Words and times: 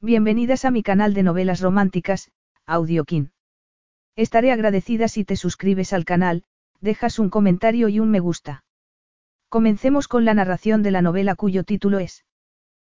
Bienvenidas 0.00 0.64
a 0.64 0.70
mi 0.70 0.84
canal 0.84 1.12
de 1.12 1.24
novelas 1.24 1.60
románticas, 1.60 2.30
Audiokin. 2.66 3.32
Estaré 4.14 4.52
agradecida 4.52 5.08
si 5.08 5.24
te 5.24 5.34
suscribes 5.34 5.92
al 5.92 6.04
canal, 6.04 6.44
dejas 6.80 7.18
un 7.18 7.30
comentario 7.30 7.88
y 7.88 7.98
un 7.98 8.08
me 8.08 8.20
gusta. 8.20 8.64
Comencemos 9.48 10.06
con 10.06 10.24
la 10.24 10.34
narración 10.34 10.84
de 10.84 10.92
la 10.92 11.02
novela 11.02 11.34
cuyo 11.34 11.64
título 11.64 11.98
es 11.98 12.24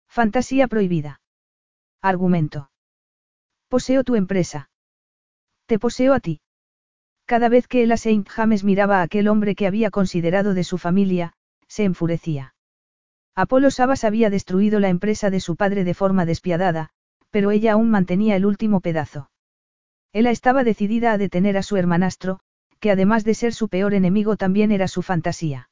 Fantasía 0.09 0.67
prohibida. 0.67 1.21
Argumento. 2.01 2.69
Poseo 3.69 4.03
tu 4.03 4.15
empresa. 4.15 4.69
Te 5.67 5.79
poseo 5.79 6.13
a 6.13 6.19
ti. 6.19 6.41
Cada 7.23 7.47
vez 7.47 7.69
que 7.69 7.81
Ella 7.81 7.95
Saint 7.95 8.27
James 8.27 8.65
miraba 8.65 8.99
a 8.99 9.03
aquel 9.03 9.29
hombre 9.29 9.55
que 9.55 9.67
había 9.67 9.89
considerado 9.89 10.53
de 10.53 10.65
su 10.65 10.77
familia, 10.77 11.31
se 11.65 11.85
enfurecía. 11.85 12.55
Apolo 13.41 13.71
Sabas 13.71 14.03
había 14.03 14.29
destruido 14.29 14.81
la 14.81 14.89
empresa 14.89 15.29
de 15.29 15.39
su 15.39 15.55
padre 15.55 15.85
de 15.85 15.93
forma 15.93 16.25
despiadada, 16.25 16.89
pero 17.29 17.51
ella 17.51 17.71
aún 17.71 17.89
mantenía 17.89 18.35
el 18.35 18.45
último 18.45 18.81
pedazo. 18.81 19.31
Ella 20.11 20.31
estaba 20.31 20.65
decidida 20.65 21.13
a 21.13 21.17
detener 21.17 21.55
a 21.55 21.63
su 21.63 21.77
hermanastro, 21.77 22.41
que 22.81 22.91
además 22.91 23.23
de 23.23 23.35
ser 23.35 23.53
su 23.53 23.69
peor 23.69 23.93
enemigo 23.93 24.35
también 24.35 24.73
era 24.73 24.89
su 24.89 25.03
fantasía. 25.03 25.69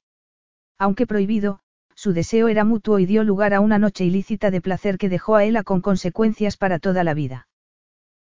Aunque 0.78 1.06
prohibido, 1.06 1.60
su 1.94 2.14
deseo 2.14 2.48
era 2.48 2.64
mutuo 2.64 3.00
y 3.00 3.06
dio 3.06 3.26
lugar 3.26 3.54
a 3.54 3.60
una 3.60 3.80
noche 3.80 4.06
ilícita 4.06 4.50
de 4.50 4.62
placer 4.62 4.98
que 4.98 5.10
dejó 5.10 5.36
a 5.36 5.44
Ella 5.44 5.64
con 5.64 5.82
consecuencias 5.82 6.56
para 6.56 6.80
toda 6.80 7.04
la 7.04 7.14
vida. 7.14 7.50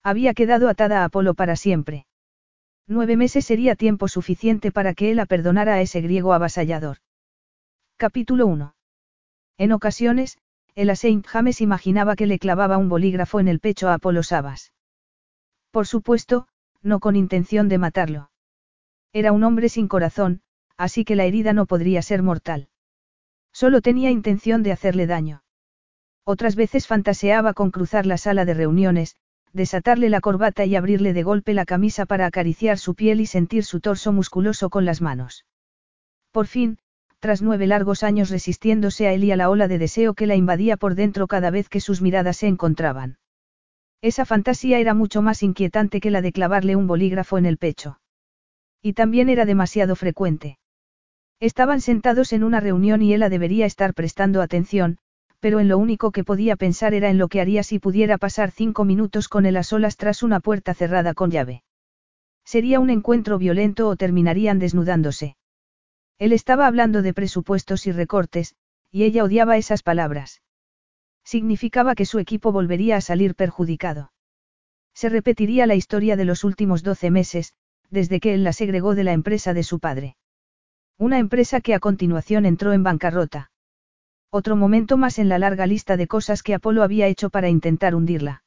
Había 0.05 0.35
quedado 0.35 0.69
atada 0.69 1.03
a 1.03 1.07
Apolo 1.07 1.35
para 1.35 1.57
siempre. 1.57 2.07
Nueve 2.87 3.17
meses 3.17 3.45
sería 3.45 3.75
tiempo 3.75 4.07
suficiente 4.07 4.71
para 4.71 4.95
que 4.95 5.11
Ella 5.11 5.27
perdonara 5.27 5.75
a 5.75 5.81
ese 5.81 6.01
griego 6.01 6.33
avasallador. 6.33 6.99
Capítulo 7.97 8.47
1. 8.47 8.73
En 9.59 9.73
ocasiones, 9.73 10.39
el 10.75 10.95
Saint 10.97 11.27
James 11.27 11.61
imaginaba 11.61 12.17
que 12.17 12.27
le 12.27 12.39
clavaba 12.39 12.79
un 12.79 12.89
bolígrafo 12.89 13.41
en 13.41 13.49
el 13.49 13.61
pecho 13.61 13.89
a 13.89 13.95
Apolo 13.95 14.23
Sabas. 14.23 14.73
Por 15.71 15.87
supuesto, 15.87 16.49
no 16.83 17.01
con 17.01 17.17
intención 17.17 17.69
de 17.69 17.79
matarlo. 17.79 18.31
Era 19.13 19.33
un 19.33 19.45
hombre 19.45 19.69
sin 19.69 19.89
corazón, 19.89 20.43
así 20.77 21.05
que 21.05 21.17
la 21.17 21.25
herida 21.25 21.53
no 21.53 21.67
podría 21.67 22.03
ser 22.03 22.23
mortal. 22.23 22.69
Solo 23.53 23.83
tenía 23.83 24.11
intención 24.11 24.63
de 24.63 24.73
hacerle 24.73 25.07
daño. 25.07 25.45
Otras 26.25 26.57
veces 26.57 26.87
fantaseaba 26.87 27.53
con 27.53 27.71
cruzar 27.71 28.07
la 28.07 28.17
sala 28.17 28.45
de 28.45 28.55
reuniones, 28.55 29.17
desatarle 29.53 30.09
la 30.09 30.21
corbata 30.21 30.65
y 30.65 30.77
abrirle 30.77 31.13
de 31.13 31.23
golpe 31.23 31.53
la 31.53 31.67
camisa 31.67 32.07
para 32.07 32.27
acariciar 32.27 32.79
su 32.79 32.95
piel 32.95 33.21
y 33.21 33.27
sentir 33.27 33.65
su 33.65 33.81
torso 33.81 34.13
musculoso 34.13 34.71
con 34.71 34.85
las 34.85 35.03
manos. 35.03 35.45
Por 36.31 36.47
fin, 36.47 36.79
tras 37.23 37.41
nueve 37.41 37.69
largos 37.69 38.03
años 38.03 38.31
resistiéndose 38.31 39.07
a 39.07 39.13
él 39.13 39.23
y 39.23 39.31
a 39.31 39.37
la 39.37 39.49
ola 39.49 39.69
de 39.69 39.79
deseo 39.79 40.13
que 40.13 40.27
la 40.27 40.35
invadía 40.35 40.77
por 40.77 40.97
dentro 40.97 41.29
cada 41.29 41.53
vez 41.53 41.69
que 41.69 41.79
sus 41.79 42.03
miradas 42.03 42.39
se 42.39 42.49
encontraban. 42.49 43.17
Esa 44.01 44.25
fantasía 44.25 44.81
era 44.81 44.93
mucho 44.93 45.23
más 45.23 45.45
inquietante 45.45 46.01
que 46.01 46.11
la 46.11 46.21
de 46.21 46.33
clavarle 46.33 46.75
un 46.75 46.89
bolígrafo 46.89 47.39
en 47.39 47.47
el 47.47 47.59
pecho. 47.59 48.01
Y 48.83 48.95
también 48.95 49.29
era 49.29 49.45
demasiado 49.45 49.95
frecuente. 49.95 50.59
Estaban 51.39 51.81
sentados 51.81 52.33
en 52.33 52.43
una 52.43 52.59
reunión 52.59 53.03
y 53.03 53.15
ella 53.15 53.29
debería 53.29 53.67
estar 53.67 53.95
prestando 53.95 54.43
atención, 54.43 54.99
pero 55.39 55.61
en 55.61 55.69
lo 55.69 55.79
único 55.79 56.11
que 56.11 56.25
podía 56.25 56.57
pensar 56.57 56.93
era 56.93 57.09
en 57.09 57.19
lo 57.19 57.29
que 57.29 57.41
haría 57.41 57.63
si 57.63 57.79
pudiera 57.79 58.19
pasar 58.19 58.51
cinco 58.51 58.85
minutos 58.85 59.29
con 59.29 59.47
él 59.47 59.57
a 59.59 59.63
solas 59.63 59.97
tras 59.97 60.25
una 60.25 60.41
puerta 60.41 60.75
cerrada 60.75 61.15
con 61.15 61.31
llave. 61.31 61.63
Sería 62.45 62.81
un 62.81 62.91
encuentro 62.91 63.39
violento 63.39 63.87
o 63.87 63.95
terminarían 63.95 64.59
desnudándose. 64.59 65.37
Él 66.19 66.33
estaba 66.33 66.67
hablando 66.67 67.03
de 67.03 67.15
presupuestos 67.15 67.87
y 67.87 67.93
recortes, 67.93 68.55
y 68.91 69.05
ella 69.05 69.25
odiaba 69.25 69.57
esas 69.57 69.83
palabras. 69.83 70.43
Significaba 71.25 71.95
que 71.95 72.05
su 72.05 72.19
equipo 72.19 72.53
volvería 72.53 72.97
a 72.97 73.01
salir 73.01 73.35
perjudicado. 73.35 74.13
Se 74.95 75.09
repetiría 75.09 75.67
la 75.67 75.75
historia 75.75 76.17
de 76.17 76.25
los 76.25 76.45
últimos 76.45 76.83
doce 76.83 77.11
meses, 77.11 77.55
desde 77.91 78.21
que 78.21 78.35
él 78.35 78.45
la 78.45 78.53
segregó 78.53 78.95
de 78.95 79.05
la 79.05 79.13
empresa 79.13 79.55
de 79.55 79.63
su 79.63 79.79
padre. 79.79 80.17
Una 80.99 81.19
empresa 81.19 81.61
que 81.61 81.75
a 81.75 81.81
continuación 81.81 82.47
entró 82.47 82.73
en 82.73 82.83
bancarrota. 82.83 83.51
Otro 84.31 84.57
momento 84.57 84.97
más 84.97 85.19
en 85.19 85.29
la 85.29 85.39
larga 85.39 85.67
lista 85.67 85.97
de 85.97 86.07
cosas 86.07 86.43
que 86.43 86.55
Apolo 86.55 86.83
había 86.83 87.07
hecho 87.07 87.31
para 87.31 87.49
intentar 87.49 87.95
hundirla. 87.95 88.45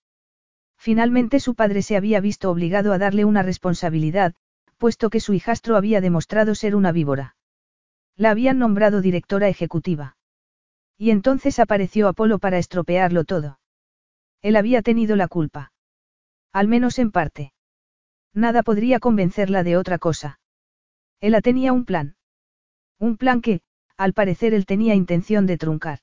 Finalmente 0.78 1.40
su 1.40 1.56
padre 1.56 1.82
se 1.82 1.96
había 1.96 2.20
visto 2.20 2.50
obligado 2.50 2.94
a 2.94 2.98
darle 2.98 3.26
una 3.26 3.44
responsabilidad, 3.44 4.34
puesto 4.78 5.10
que 5.10 5.20
su 5.20 5.34
hijastro 5.34 5.78
había 5.78 6.02
demostrado 6.02 6.56
ser 6.56 6.76
una 6.76 6.92
víbora. 6.92 7.35
La 8.18 8.32
habían 8.32 8.60
nombrado 8.60 9.02
directora 9.02 9.50
ejecutiva. 9.50 10.18
Y 10.98 11.12
entonces 11.12 11.60
apareció 11.60 12.08
Apolo 12.08 12.40
para 12.40 12.58
estropearlo 12.58 13.26
todo. 13.26 13.60
Él 14.42 14.56
había 14.56 14.82
tenido 14.82 15.16
la 15.16 15.28
culpa. 15.28 15.74
Al 16.54 16.68
menos 16.68 17.00
en 17.00 17.12
parte. 17.12 17.54
Nada 18.34 18.64
podría 18.64 19.00
convencerla 19.00 19.64
de 19.64 19.78
otra 19.78 19.98
cosa. 19.98 20.40
Él 21.20 21.36
tenía 21.42 21.74
un 21.74 21.86
plan. 21.86 22.16
Un 23.00 23.18
plan 23.18 23.42
que, 23.42 23.62
al 23.98 24.14
parecer 24.14 24.54
él 24.54 24.66
tenía 24.66 24.96
intención 24.96 25.46
de 25.46 25.58
truncar. 25.58 26.00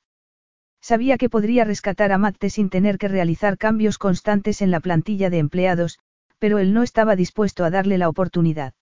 Sabía 0.81 1.17
que 1.17 1.31
podría 1.31 1.65
rescatar 1.65 2.13
a 2.13 2.19
Matte 2.19 2.51
sin 2.51 2.69
tener 2.69 2.99
que 2.99 3.09
realizar 3.09 3.57
cambios 3.57 3.99
constantes 3.99 4.61
en 4.63 4.71
la 4.71 4.81
plantilla 4.81 5.31
de 5.31 5.39
empleados, 5.39 6.01
pero 6.39 6.59
él 6.59 6.75
no 6.75 6.83
estaba 6.83 7.17
dispuesto 7.17 7.65
a 7.65 7.71
darle 7.71 7.99
la 7.99 8.09
oportunidad. 8.09 8.75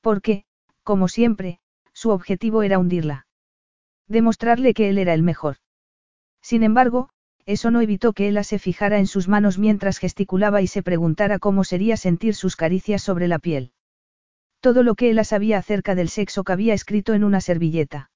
Porque, 0.00 0.44
como 0.82 1.08
siempre, 1.08 1.60
su 2.00 2.08
objetivo 2.08 2.62
era 2.62 2.78
hundirla. 2.78 3.26
Demostrarle 4.08 4.72
que 4.72 4.88
él 4.88 4.96
era 4.96 5.12
el 5.12 5.22
mejor. 5.22 5.56
Sin 6.40 6.62
embargo, 6.62 7.10
eso 7.44 7.70
no 7.70 7.82
evitó 7.82 8.14
que 8.14 8.26
ella 8.26 8.42
se 8.42 8.58
fijara 8.58 8.98
en 8.98 9.06
sus 9.06 9.28
manos 9.28 9.58
mientras 9.58 9.98
gesticulaba 9.98 10.62
y 10.62 10.66
se 10.66 10.82
preguntara 10.82 11.38
cómo 11.38 11.62
sería 11.62 11.98
sentir 11.98 12.34
sus 12.34 12.56
caricias 12.56 13.02
sobre 13.02 13.28
la 13.28 13.38
piel. 13.38 13.72
Todo 14.60 14.82
lo 14.82 14.94
que 14.94 15.10
ella 15.10 15.24
sabía 15.24 15.58
acerca 15.58 15.94
del 15.94 16.08
sexo 16.08 16.42
cabía 16.42 16.72
escrito 16.72 17.12
en 17.12 17.22
una 17.22 17.42
servilleta. 17.42 18.10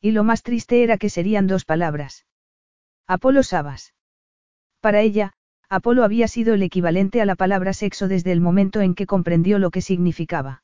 Y 0.00 0.12
lo 0.12 0.22
más 0.22 0.44
triste 0.44 0.84
era 0.84 0.96
que 0.96 1.10
serían 1.10 1.48
dos 1.48 1.64
palabras. 1.64 2.26
Apolo 3.08 3.42
Sabas. 3.42 3.92
Para 4.80 5.00
ella, 5.00 5.32
Apolo 5.68 6.04
había 6.04 6.28
sido 6.28 6.54
el 6.54 6.62
equivalente 6.62 7.20
a 7.20 7.24
la 7.24 7.34
palabra 7.34 7.72
sexo 7.72 8.06
desde 8.06 8.30
el 8.30 8.40
momento 8.40 8.80
en 8.80 8.94
que 8.94 9.06
comprendió 9.06 9.58
lo 9.58 9.72
que 9.72 9.82
significaba. 9.82 10.62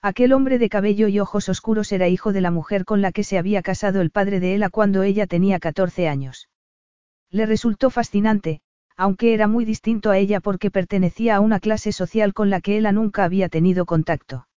Aquel 0.00 0.32
hombre 0.32 0.58
de 0.58 0.68
cabello 0.68 1.08
y 1.08 1.18
ojos 1.18 1.48
oscuros 1.48 1.90
era 1.90 2.08
hijo 2.08 2.32
de 2.32 2.40
la 2.40 2.50
mujer 2.50 2.84
con 2.84 3.02
la 3.02 3.10
que 3.10 3.24
se 3.24 3.36
había 3.36 3.62
casado 3.62 4.00
el 4.00 4.10
padre 4.10 4.38
de 4.38 4.54
Ella 4.54 4.70
cuando 4.70 5.02
ella 5.02 5.26
tenía 5.26 5.58
14 5.58 6.08
años. 6.08 6.48
Le 7.30 7.46
resultó 7.46 7.90
fascinante, 7.90 8.60
aunque 8.96 9.32
era 9.32 9.46
muy 9.46 9.64
distinto 9.64 10.10
a 10.10 10.18
ella 10.18 10.40
porque 10.40 10.70
pertenecía 10.70 11.36
a 11.36 11.40
una 11.40 11.60
clase 11.60 11.92
social 11.92 12.34
con 12.34 12.50
la 12.50 12.60
que 12.60 12.78
Ella 12.78 12.90
nunca 12.90 13.24
había 13.24 13.48
tenido 13.48 13.86
contacto. 13.86 14.48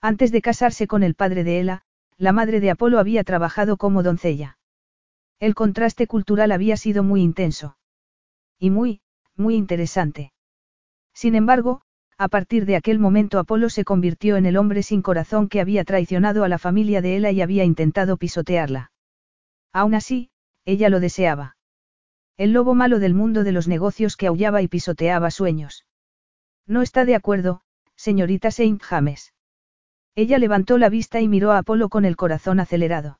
Antes 0.00 0.32
de 0.32 0.42
casarse 0.42 0.88
con 0.88 1.02
el 1.02 1.14
padre 1.14 1.44
de 1.44 1.60
Ella, 1.60 1.82
la 2.16 2.32
madre 2.32 2.60
de 2.60 2.70
Apolo 2.70 2.98
había 2.98 3.22
trabajado 3.22 3.76
como 3.76 4.02
doncella. 4.02 4.58
El 5.38 5.54
contraste 5.54 6.06
cultural 6.06 6.52
había 6.52 6.76
sido 6.76 7.02
muy 7.02 7.22
intenso. 7.22 7.76
Y 8.58 8.70
muy, 8.70 9.02
muy 9.36 9.54
interesante. 9.54 10.32
Sin 11.14 11.34
embargo, 11.34 11.82
a 12.20 12.28
partir 12.28 12.66
de 12.66 12.76
aquel 12.76 12.98
momento 12.98 13.38
Apolo 13.38 13.70
se 13.70 13.82
convirtió 13.82 14.36
en 14.36 14.44
el 14.44 14.58
hombre 14.58 14.82
sin 14.82 15.00
corazón 15.00 15.48
que 15.48 15.58
había 15.58 15.84
traicionado 15.84 16.44
a 16.44 16.48
la 16.48 16.58
familia 16.58 17.00
de 17.00 17.16
Ella 17.16 17.30
y 17.30 17.40
había 17.40 17.64
intentado 17.64 18.18
pisotearla. 18.18 18.92
Aún 19.72 19.94
así, 19.94 20.28
ella 20.66 20.90
lo 20.90 21.00
deseaba. 21.00 21.56
El 22.36 22.52
lobo 22.52 22.74
malo 22.74 22.98
del 22.98 23.14
mundo 23.14 23.42
de 23.42 23.52
los 23.52 23.68
negocios 23.68 24.18
que 24.18 24.26
aullaba 24.26 24.60
y 24.60 24.68
pisoteaba 24.68 25.30
sueños. 25.30 25.86
No 26.66 26.82
está 26.82 27.06
de 27.06 27.14
acuerdo, 27.14 27.62
señorita 27.96 28.50
Saint 28.50 28.82
James. 28.82 29.32
Ella 30.14 30.36
levantó 30.36 30.76
la 30.76 30.90
vista 30.90 31.22
y 31.22 31.28
miró 31.28 31.52
a 31.52 31.58
Apolo 31.58 31.88
con 31.88 32.04
el 32.04 32.16
corazón 32.16 32.60
acelerado. 32.60 33.18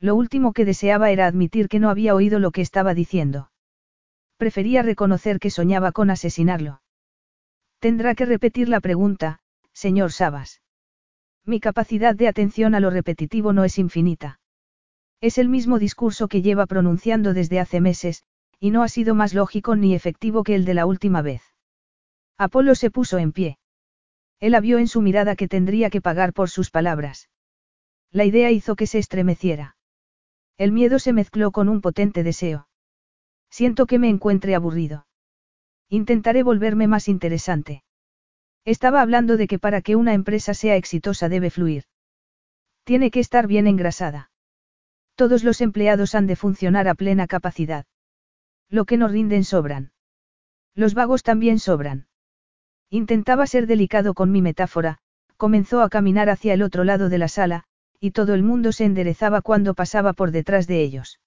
Lo 0.00 0.16
último 0.16 0.52
que 0.52 0.64
deseaba 0.64 1.12
era 1.12 1.28
admitir 1.28 1.68
que 1.68 1.78
no 1.78 1.88
había 1.88 2.16
oído 2.16 2.40
lo 2.40 2.50
que 2.50 2.62
estaba 2.62 2.94
diciendo. 2.94 3.52
Prefería 4.38 4.82
reconocer 4.82 5.38
que 5.38 5.50
soñaba 5.50 5.92
con 5.92 6.10
asesinarlo. 6.10 6.80
Tendrá 7.80 8.14
que 8.14 8.26
repetir 8.26 8.68
la 8.68 8.80
pregunta, 8.80 9.38
señor 9.72 10.12
Sabas. 10.12 10.60
Mi 11.44 11.60
capacidad 11.60 12.14
de 12.14 12.28
atención 12.28 12.74
a 12.74 12.80
lo 12.80 12.90
repetitivo 12.90 13.52
no 13.52 13.64
es 13.64 13.78
infinita. 13.78 14.40
Es 15.20 15.38
el 15.38 15.48
mismo 15.48 15.78
discurso 15.78 16.28
que 16.28 16.42
lleva 16.42 16.66
pronunciando 16.66 17.34
desde 17.34 17.60
hace 17.60 17.80
meses, 17.80 18.24
y 18.60 18.70
no 18.70 18.82
ha 18.82 18.88
sido 18.88 19.14
más 19.14 19.34
lógico 19.34 19.76
ni 19.76 19.94
efectivo 19.94 20.44
que 20.44 20.54
el 20.54 20.64
de 20.64 20.74
la 20.74 20.86
última 20.86 21.22
vez. 21.22 21.42
Apolo 22.36 22.74
se 22.74 22.90
puso 22.90 23.18
en 23.18 23.32
pie. 23.32 23.58
Él 24.40 24.56
vio 24.60 24.78
en 24.78 24.86
su 24.86 25.00
mirada 25.00 25.34
que 25.34 25.48
tendría 25.48 25.90
que 25.90 26.00
pagar 26.00 26.32
por 26.32 26.50
sus 26.50 26.70
palabras. 26.70 27.28
La 28.12 28.24
idea 28.24 28.50
hizo 28.50 28.76
que 28.76 28.86
se 28.86 28.98
estremeciera. 28.98 29.76
El 30.56 30.72
miedo 30.72 30.98
se 30.98 31.12
mezcló 31.12 31.50
con 31.50 31.68
un 31.68 31.80
potente 31.80 32.22
deseo. 32.22 32.68
Siento 33.50 33.86
que 33.86 33.98
me 33.98 34.08
encuentre 34.08 34.54
aburrido. 34.54 35.07
Intentaré 35.88 36.42
volverme 36.42 36.86
más 36.86 37.08
interesante. 37.08 37.82
Estaba 38.64 39.00
hablando 39.00 39.36
de 39.36 39.46
que 39.46 39.58
para 39.58 39.80
que 39.80 39.96
una 39.96 40.12
empresa 40.12 40.52
sea 40.52 40.76
exitosa 40.76 41.28
debe 41.28 41.50
fluir. 41.50 41.84
Tiene 42.84 43.10
que 43.10 43.20
estar 43.20 43.46
bien 43.46 43.66
engrasada. 43.66 44.30
Todos 45.14 45.44
los 45.44 45.60
empleados 45.60 46.14
han 46.14 46.26
de 46.26 46.36
funcionar 46.36 46.88
a 46.88 46.94
plena 46.94 47.26
capacidad. 47.26 47.86
Lo 48.68 48.84
que 48.84 48.98
no 48.98 49.08
rinden 49.08 49.44
sobran. 49.44 49.92
Los 50.74 50.94
vagos 50.94 51.22
también 51.22 51.58
sobran. 51.58 52.06
Intentaba 52.90 53.46
ser 53.46 53.66
delicado 53.66 54.14
con 54.14 54.30
mi 54.30 54.42
metáfora, 54.42 54.98
comenzó 55.36 55.80
a 55.82 55.88
caminar 55.88 56.28
hacia 56.28 56.54
el 56.54 56.62
otro 56.62 56.84
lado 56.84 57.08
de 57.08 57.18
la 57.18 57.28
sala, 57.28 57.64
y 58.00 58.10
todo 58.10 58.34
el 58.34 58.42
mundo 58.42 58.72
se 58.72 58.84
enderezaba 58.84 59.40
cuando 59.42 59.74
pasaba 59.74 60.12
por 60.12 60.30
detrás 60.30 60.66
de 60.66 60.82
ellos. 60.82 61.18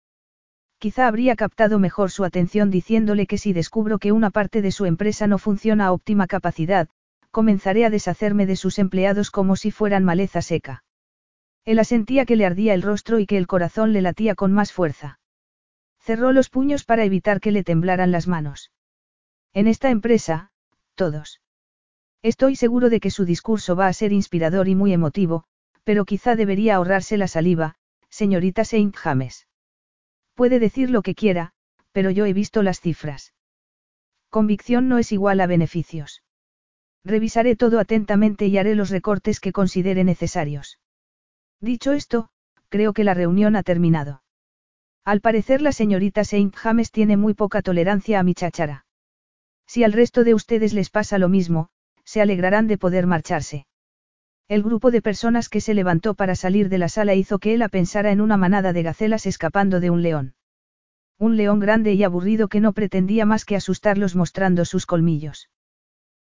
Quizá 0.81 1.07
habría 1.07 1.35
captado 1.35 1.77
mejor 1.77 2.09
su 2.09 2.23
atención 2.23 2.71
diciéndole 2.71 3.27
que 3.27 3.37
si 3.37 3.53
descubro 3.53 3.99
que 3.99 4.11
una 4.11 4.31
parte 4.31 4.63
de 4.63 4.71
su 4.71 4.87
empresa 4.87 5.27
no 5.27 5.37
funciona 5.37 5.85
a 5.85 5.91
óptima 5.91 6.25
capacidad, 6.25 6.89
comenzaré 7.29 7.85
a 7.85 7.91
deshacerme 7.91 8.47
de 8.47 8.55
sus 8.55 8.79
empleados 8.79 9.29
como 9.29 9.55
si 9.55 9.69
fueran 9.69 10.03
maleza 10.03 10.41
seca. 10.41 10.83
Él 11.65 11.77
asentía 11.77 12.25
que 12.25 12.35
le 12.35 12.47
ardía 12.47 12.73
el 12.73 12.81
rostro 12.81 13.19
y 13.19 13.27
que 13.27 13.37
el 13.37 13.45
corazón 13.45 13.93
le 13.93 14.01
latía 14.01 14.33
con 14.33 14.53
más 14.53 14.73
fuerza. 14.73 15.19
Cerró 15.99 16.31
los 16.31 16.49
puños 16.49 16.83
para 16.83 17.05
evitar 17.05 17.41
que 17.41 17.51
le 17.51 17.63
temblaran 17.63 18.11
las 18.11 18.27
manos. 18.27 18.71
En 19.53 19.67
esta 19.67 19.91
empresa, 19.91 20.49
todos. 20.95 21.41
Estoy 22.23 22.55
seguro 22.55 22.89
de 22.89 22.99
que 22.99 23.11
su 23.11 23.23
discurso 23.23 23.75
va 23.75 23.85
a 23.85 23.93
ser 23.93 24.13
inspirador 24.13 24.67
y 24.67 24.73
muy 24.73 24.93
emotivo, 24.93 25.43
pero 25.83 26.05
quizá 26.05 26.35
debería 26.35 26.77
ahorrarse 26.77 27.17
la 27.17 27.27
saliva, 27.27 27.75
señorita 28.09 28.65
Saint 28.65 28.95
James. 28.95 29.45
Puede 30.41 30.57
decir 30.57 30.89
lo 30.89 31.03
que 31.03 31.13
quiera, 31.13 31.51
pero 31.91 32.09
yo 32.09 32.25
he 32.25 32.33
visto 32.33 32.63
las 32.63 32.81
cifras. 32.81 33.35
Convicción 34.31 34.89
no 34.89 34.97
es 34.97 35.11
igual 35.11 35.39
a 35.39 35.45
beneficios. 35.45 36.23
Revisaré 37.03 37.55
todo 37.55 37.79
atentamente 37.79 38.47
y 38.47 38.57
haré 38.57 38.73
los 38.73 38.89
recortes 38.89 39.39
que 39.39 39.51
considere 39.51 40.03
necesarios. 40.03 40.79
Dicho 41.59 41.91
esto, 41.91 42.29
creo 42.69 42.91
que 42.91 43.03
la 43.03 43.13
reunión 43.13 43.55
ha 43.55 43.61
terminado. 43.61 44.23
Al 45.05 45.21
parecer 45.21 45.61
la 45.61 45.73
señorita 45.73 46.23
Saint 46.23 46.55
James 46.55 46.89
tiene 46.89 47.17
muy 47.17 47.35
poca 47.35 47.61
tolerancia 47.61 48.19
a 48.19 48.23
mi 48.23 48.33
cháchara. 48.33 48.87
Si 49.67 49.83
al 49.83 49.93
resto 49.93 50.23
de 50.23 50.33
ustedes 50.33 50.73
les 50.73 50.89
pasa 50.89 51.19
lo 51.19 51.29
mismo, 51.29 51.69
se 52.03 52.19
alegrarán 52.19 52.65
de 52.65 52.79
poder 52.79 53.05
marcharse. 53.05 53.67
El 54.51 54.63
grupo 54.63 54.91
de 54.91 55.01
personas 55.01 55.47
que 55.47 55.61
se 55.61 55.73
levantó 55.73 56.13
para 56.13 56.35
salir 56.35 56.67
de 56.67 56.77
la 56.77 56.89
sala 56.89 57.15
hizo 57.15 57.39
que 57.39 57.53
él 57.53 57.63
pensara 57.71 58.11
en 58.11 58.19
una 58.19 58.35
manada 58.35 58.73
de 58.73 58.83
gacelas 58.83 59.25
escapando 59.25 59.79
de 59.79 59.89
un 59.89 60.01
león. 60.01 60.35
Un 61.17 61.37
león 61.37 61.61
grande 61.61 61.93
y 61.93 62.03
aburrido 62.03 62.49
que 62.49 62.59
no 62.59 62.73
pretendía 62.73 63.25
más 63.25 63.45
que 63.45 63.55
asustarlos 63.55 64.13
mostrando 64.13 64.65
sus 64.65 64.85
colmillos. 64.85 65.49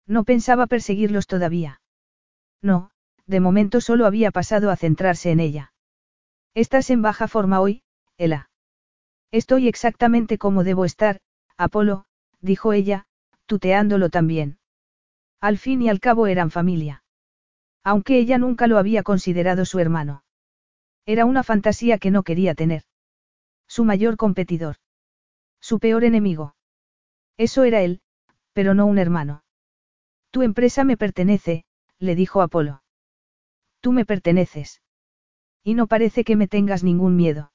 No 0.06 0.26
pensaba 0.26 0.68
perseguirlos 0.68 1.26
todavía. 1.26 1.80
No, 2.62 2.92
de 3.28 3.40
momento 3.40 3.80
solo 3.80 4.06
había 4.06 4.32
pasado 4.32 4.72
a 4.72 4.76
centrarse 4.76 5.32
en 5.32 5.40
ella. 5.40 5.72
Estás 6.54 6.90
en 6.90 7.02
baja 7.02 7.30
forma 7.30 7.62
hoy, 7.62 7.84
Ela. 8.18 8.50
Estoy 9.32 9.70
exactamente 9.70 10.38
como 10.38 10.66
debo 10.66 10.84
estar, 10.84 11.22
Apolo, 11.56 12.04
dijo 12.42 12.74
ella, 12.74 13.06
tuteándolo 13.46 14.10
también. 14.10 14.60
Al 15.40 15.58
fin 15.58 15.82
y 15.82 15.88
al 15.88 16.02
cabo 16.02 16.28
eran 16.28 16.52
familia. 16.52 17.06
Aunque 17.90 18.20
ella 18.20 18.38
nunca 18.38 18.68
lo 18.68 18.80
había 18.80 19.02
considerado 19.02 19.64
su 19.64 19.80
hermano. 19.80 20.26
Era 21.06 21.24
una 21.24 21.42
fantasía 21.42 21.98
que 22.00 22.12
no 22.12 22.24
quería 22.24 22.54
tener. 22.54 22.84
Su 23.66 23.86
mayor 23.86 24.18
competidor. 24.18 24.76
Su 25.62 25.80
peor 25.80 26.04
enemigo. 26.04 26.54
Eso 27.38 27.64
era 27.64 27.80
él, 27.84 28.02
pero 28.52 28.74
no 28.74 28.88
un 28.88 28.98
hermano. 28.98 29.46
Tu 30.32 30.42
empresa 30.42 30.84
me 30.84 30.98
pertenece, 30.98 31.64
le 31.98 32.16
dijo 32.16 32.42
Apolo. 32.42 32.84
Tú 33.80 33.94
me 33.94 34.04
perteneces. 34.04 34.82
Y 35.64 35.74
no 35.74 35.88
parece 35.88 36.26
que 36.26 36.36
me 36.36 36.50
tengas 36.50 36.84
ningún 36.84 37.16
miedo. 37.16 37.54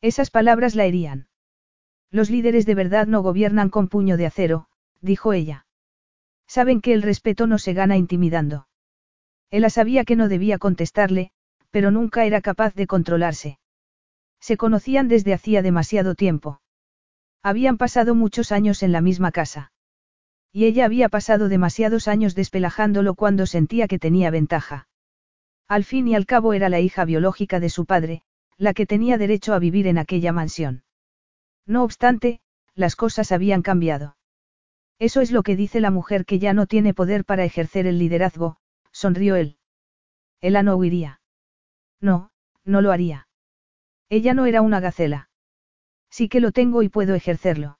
Esas 0.00 0.32
palabras 0.32 0.74
la 0.74 0.84
herían. 0.84 1.28
Los 2.10 2.28
líderes 2.28 2.66
de 2.66 2.74
verdad 2.74 3.06
no 3.06 3.22
gobiernan 3.22 3.70
con 3.70 3.86
puño 3.86 4.16
de 4.16 4.26
acero, 4.26 4.66
dijo 5.00 5.32
ella. 5.32 5.64
Saben 6.48 6.80
que 6.80 6.92
el 6.92 7.02
respeto 7.02 7.46
no 7.46 7.58
se 7.58 7.72
gana 7.72 7.96
intimidando. 7.96 8.66
Ella 9.50 9.70
sabía 9.70 10.04
que 10.04 10.16
no 10.16 10.28
debía 10.28 10.58
contestarle, 10.58 11.30
pero 11.70 11.90
nunca 11.90 12.24
era 12.24 12.40
capaz 12.40 12.74
de 12.74 12.86
controlarse. 12.86 13.58
Se 14.40 14.56
conocían 14.56 15.08
desde 15.08 15.32
hacía 15.32 15.62
demasiado 15.62 16.14
tiempo. 16.14 16.60
Habían 17.42 17.78
pasado 17.78 18.14
muchos 18.14 18.52
años 18.52 18.82
en 18.82 18.92
la 18.92 19.00
misma 19.00 19.32
casa. 19.32 19.72
Y 20.52 20.66
ella 20.66 20.84
había 20.84 21.08
pasado 21.08 21.48
demasiados 21.48 22.08
años 22.08 22.34
despelajándolo 22.34 23.14
cuando 23.14 23.46
sentía 23.46 23.88
que 23.88 23.98
tenía 23.98 24.30
ventaja. 24.30 24.88
Al 25.66 25.84
fin 25.84 26.06
y 26.08 26.14
al 26.14 26.26
cabo 26.26 26.52
era 26.52 26.68
la 26.68 26.80
hija 26.80 27.04
biológica 27.04 27.58
de 27.58 27.70
su 27.70 27.86
padre, 27.86 28.22
la 28.56 28.74
que 28.74 28.86
tenía 28.86 29.18
derecho 29.18 29.52
a 29.54 29.58
vivir 29.58 29.86
en 29.86 29.98
aquella 29.98 30.32
mansión. 30.32 30.84
No 31.66 31.82
obstante, 31.82 32.40
las 32.74 32.96
cosas 32.96 33.32
habían 33.32 33.62
cambiado. 33.62 34.16
Eso 34.98 35.20
es 35.20 35.32
lo 35.32 35.42
que 35.42 35.56
dice 35.56 35.80
la 35.80 35.90
mujer 35.90 36.24
que 36.24 36.38
ya 36.38 36.52
no 36.52 36.66
tiene 36.66 36.94
poder 36.94 37.24
para 37.24 37.44
ejercer 37.44 37.86
el 37.86 37.98
liderazgo, 37.98 38.56
sonrió 38.94 39.36
él. 39.36 39.58
Ella 40.40 40.62
no 40.62 40.76
huiría. 40.76 41.20
No, 42.00 42.30
no 42.64 42.80
lo 42.80 42.92
haría. 42.92 43.28
Ella 44.08 44.32
no 44.32 44.46
era 44.46 44.62
una 44.62 44.80
gacela. 44.80 45.28
Sí 46.10 46.28
que 46.28 46.40
lo 46.40 46.52
tengo 46.52 46.82
y 46.82 46.88
puedo 46.88 47.14
ejercerlo. 47.14 47.78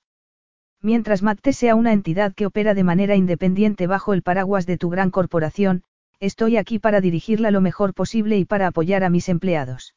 Mientras 0.82 1.22
Matte 1.22 1.52
sea 1.52 1.76
una 1.76 1.92
entidad 1.92 2.34
que 2.34 2.46
opera 2.46 2.74
de 2.74 2.84
manera 2.84 3.14
independiente 3.14 3.86
bajo 3.86 4.12
el 4.12 4.22
paraguas 4.22 4.66
de 4.66 4.76
tu 4.76 4.90
gran 4.90 5.10
corporación, 5.10 5.84
estoy 6.20 6.56
aquí 6.56 6.78
para 6.78 7.00
dirigirla 7.00 7.50
lo 7.50 7.60
mejor 7.60 7.94
posible 7.94 8.36
y 8.36 8.44
para 8.44 8.66
apoyar 8.66 9.04
a 9.04 9.10
mis 9.10 9.28
empleados. 9.28 9.94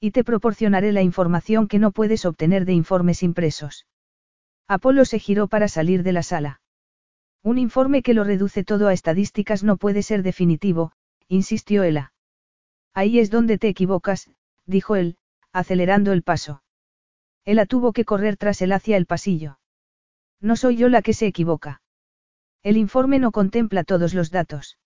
Y 0.00 0.12
te 0.12 0.22
proporcionaré 0.22 0.92
la 0.92 1.02
información 1.02 1.66
que 1.66 1.80
no 1.80 1.90
puedes 1.90 2.24
obtener 2.24 2.64
de 2.64 2.72
informes 2.72 3.22
impresos. 3.22 3.86
Apolo 4.68 5.04
se 5.04 5.18
giró 5.18 5.48
para 5.48 5.66
salir 5.66 6.02
de 6.02 6.12
la 6.12 6.22
sala. 6.22 6.60
Un 7.42 7.58
informe 7.58 8.02
que 8.02 8.14
lo 8.14 8.24
reduce 8.24 8.64
todo 8.64 8.88
a 8.88 8.92
estadísticas 8.92 9.62
no 9.62 9.76
puede 9.76 10.02
ser 10.02 10.22
definitivo, 10.22 10.92
insistió 11.28 11.82
Ella. 11.82 12.12
Ahí 12.94 13.18
es 13.18 13.30
donde 13.30 13.58
te 13.58 13.68
equivocas, 13.68 14.30
dijo 14.66 14.96
él, 14.96 15.16
acelerando 15.52 16.12
el 16.12 16.22
paso. 16.22 16.62
Ella 17.44 17.64
tuvo 17.64 17.92
que 17.92 18.04
correr 18.04 18.36
tras 18.36 18.60
él 18.60 18.72
hacia 18.72 18.96
el 18.96 19.06
pasillo. 19.06 19.58
No 20.40 20.56
soy 20.56 20.76
yo 20.76 20.88
la 20.88 21.02
que 21.02 21.14
se 21.14 21.26
equivoca. 21.26 21.80
El 22.62 22.76
informe 22.76 23.18
no 23.18 23.32
contempla 23.32 23.84
todos 23.84 24.14
los 24.14 24.30
datos. 24.30 24.78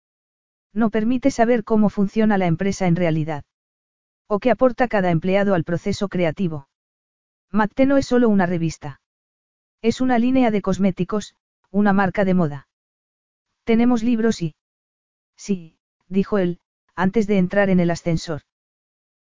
No 0.73 0.91
permite 0.91 1.31
saber 1.31 1.65
cómo 1.65 1.91
funciona 1.91 2.39
la 2.39 2.47
empresa 2.47 2.87
en 2.87 2.97
realidad. 2.97 3.45
O 4.27 4.39
qué 4.39 4.51
aporta 4.51 4.89
cada 4.89 5.11
empleado 5.11 5.55
al 5.55 5.65
proceso 5.65 6.09
creativo. 6.09 6.69
Matte 7.51 7.87
no 7.87 7.97
es 7.97 8.07
solo 8.07 8.29
una 8.29 8.47
revista. 8.47 9.01
Es 9.83 10.01
una 10.01 10.19
línea 10.19 10.51
de 10.51 10.63
cosméticos, 10.63 11.35
una 11.73 11.93
marca 11.93 12.25
de 12.25 12.35
moda. 12.35 12.69
Tenemos 13.65 14.03
libros 14.03 14.43
y... 14.43 14.55
Sí, 15.37 15.79
dijo 16.08 16.39
él, 16.39 16.61
antes 16.94 17.27
de 17.27 17.39
entrar 17.39 17.70
en 17.70 17.81
el 17.81 17.91
ascensor. 17.91 18.43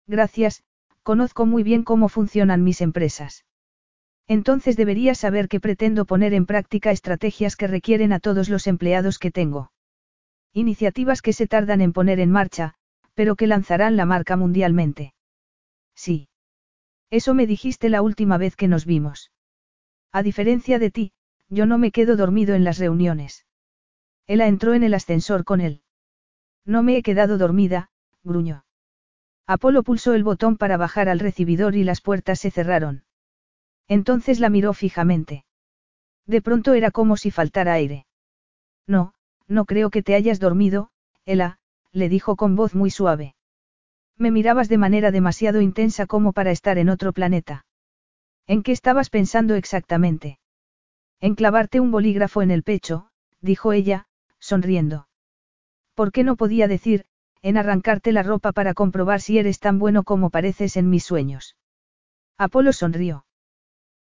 Gracias, 0.06 0.62
conozco 1.02 1.46
muy 1.46 1.62
bien 1.62 1.82
cómo 1.82 2.08
funcionan 2.08 2.62
mis 2.62 2.80
empresas. 2.80 3.44
Entonces 4.28 4.76
debería 4.76 5.14
saber 5.14 5.48
que 5.48 5.60
pretendo 5.60 6.04
poner 6.04 6.34
en 6.34 6.46
práctica 6.46 6.90
estrategias 6.90 7.56
que 7.56 7.66
requieren 7.66 8.12
a 8.12 8.20
todos 8.20 8.48
los 8.48 8.66
empleados 8.66 9.18
que 9.18 9.30
tengo. 9.30 9.72
Iniciativas 10.52 11.22
que 11.22 11.32
se 11.32 11.46
tardan 11.46 11.80
en 11.80 11.92
poner 11.92 12.20
en 12.20 12.30
marcha, 12.30 12.74
pero 13.14 13.34
que 13.36 13.46
lanzarán 13.46 13.96
la 13.96 14.04
marca 14.04 14.36
mundialmente. 14.36 15.14
Sí. 15.94 16.28
Eso 17.10 17.34
me 17.34 17.46
dijiste 17.46 17.88
la 17.88 18.02
última 18.02 18.38
vez 18.38 18.56
que 18.56 18.68
nos 18.68 18.84
vimos. 18.86 19.32
A 20.12 20.22
diferencia 20.22 20.78
de 20.78 20.90
ti, 20.90 21.12
yo 21.52 21.66
no 21.66 21.76
me 21.76 21.92
quedo 21.92 22.16
dormido 22.16 22.54
en 22.54 22.64
las 22.64 22.78
reuniones. 22.78 23.44
Ella 24.26 24.46
entró 24.46 24.72
en 24.72 24.84
el 24.84 24.94
ascensor 24.94 25.44
con 25.44 25.60
él. 25.60 25.82
No 26.64 26.82
me 26.82 26.96
he 26.96 27.02
quedado 27.02 27.36
dormida, 27.36 27.90
gruñó. 28.24 28.64
Apolo 29.46 29.82
pulsó 29.82 30.14
el 30.14 30.24
botón 30.24 30.56
para 30.56 30.78
bajar 30.78 31.10
al 31.10 31.18
recibidor 31.18 31.76
y 31.76 31.84
las 31.84 32.00
puertas 32.00 32.40
se 32.40 32.50
cerraron. 32.50 33.04
Entonces 33.86 34.40
la 34.40 34.48
miró 34.48 34.72
fijamente. 34.72 35.44
De 36.26 36.40
pronto 36.40 36.72
era 36.72 36.90
como 36.90 37.18
si 37.18 37.30
faltara 37.30 37.74
aire. 37.74 38.06
No, 38.86 39.12
no 39.46 39.66
creo 39.66 39.90
que 39.90 40.02
te 40.02 40.14
hayas 40.14 40.40
dormido, 40.40 40.90
Ela, 41.26 41.58
le 41.92 42.08
dijo 42.08 42.34
con 42.36 42.56
voz 42.56 42.74
muy 42.74 42.90
suave. 42.90 43.34
Me 44.16 44.30
mirabas 44.30 44.70
de 44.70 44.78
manera 44.78 45.10
demasiado 45.10 45.60
intensa 45.60 46.06
como 46.06 46.32
para 46.32 46.50
estar 46.50 46.78
en 46.78 46.88
otro 46.88 47.12
planeta. 47.12 47.66
¿En 48.46 48.62
qué 48.62 48.72
estabas 48.72 49.10
pensando 49.10 49.54
exactamente? 49.54 50.38
En 51.22 51.36
clavarte 51.36 51.78
un 51.78 51.92
bolígrafo 51.92 52.42
en 52.42 52.50
el 52.50 52.64
pecho, 52.64 53.08
dijo 53.40 53.72
ella, 53.72 54.08
sonriendo. 54.40 55.06
¿Por 55.94 56.10
qué 56.10 56.24
no 56.24 56.34
podía 56.34 56.66
decir, 56.66 57.04
en 57.42 57.56
arrancarte 57.56 58.10
la 58.10 58.24
ropa 58.24 58.50
para 58.50 58.74
comprobar 58.74 59.20
si 59.20 59.38
eres 59.38 59.60
tan 59.60 59.78
bueno 59.78 60.02
como 60.02 60.30
pareces 60.30 60.76
en 60.76 60.90
mis 60.90 61.04
sueños? 61.04 61.56
Apolo 62.38 62.72
sonrió. 62.72 63.24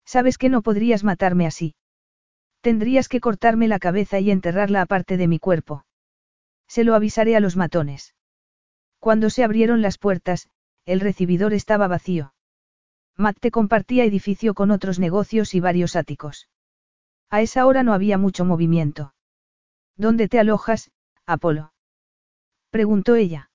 Sabes 0.06 0.38
que 0.38 0.48
no 0.48 0.62
podrías 0.62 1.04
matarme 1.04 1.46
así. 1.46 1.74
Tendrías 2.62 3.06
que 3.06 3.20
cortarme 3.20 3.68
la 3.68 3.78
cabeza 3.78 4.18
y 4.18 4.30
enterrarla 4.30 4.80
aparte 4.80 5.18
de 5.18 5.28
mi 5.28 5.38
cuerpo. 5.38 5.84
Se 6.68 6.84
lo 6.84 6.94
avisaré 6.94 7.36
a 7.36 7.40
los 7.40 7.54
matones. 7.54 8.14
Cuando 8.98 9.28
se 9.28 9.44
abrieron 9.44 9.82
las 9.82 9.98
puertas, 9.98 10.48
el 10.86 11.00
recibidor 11.00 11.52
estaba 11.52 11.86
vacío. 11.86 12.32
te 13.40 13.50
compartía 13.50 14.04
edificio 14.04 14.54
con 14.54 14.70
otros 14.70 14.98
negocios 14.98 15.54
y 15.54 15.60
varios 15.60 15.96
áticos. 15.96 16.48
A 17.30 17.42
esa 17.42 17.64
hora 17.66 17.82
no 17.84 17.92
había 17.92 18.18
mucho 18.18 18.44
movimiento. 18.44 19.14
¿Dónde 19.96 20.28
te 20.28 20.40
alojas, 20.40 20.90
Apolo? 21.26 21.72
preguntó 22.70 23.14
ella. 23.14 23.50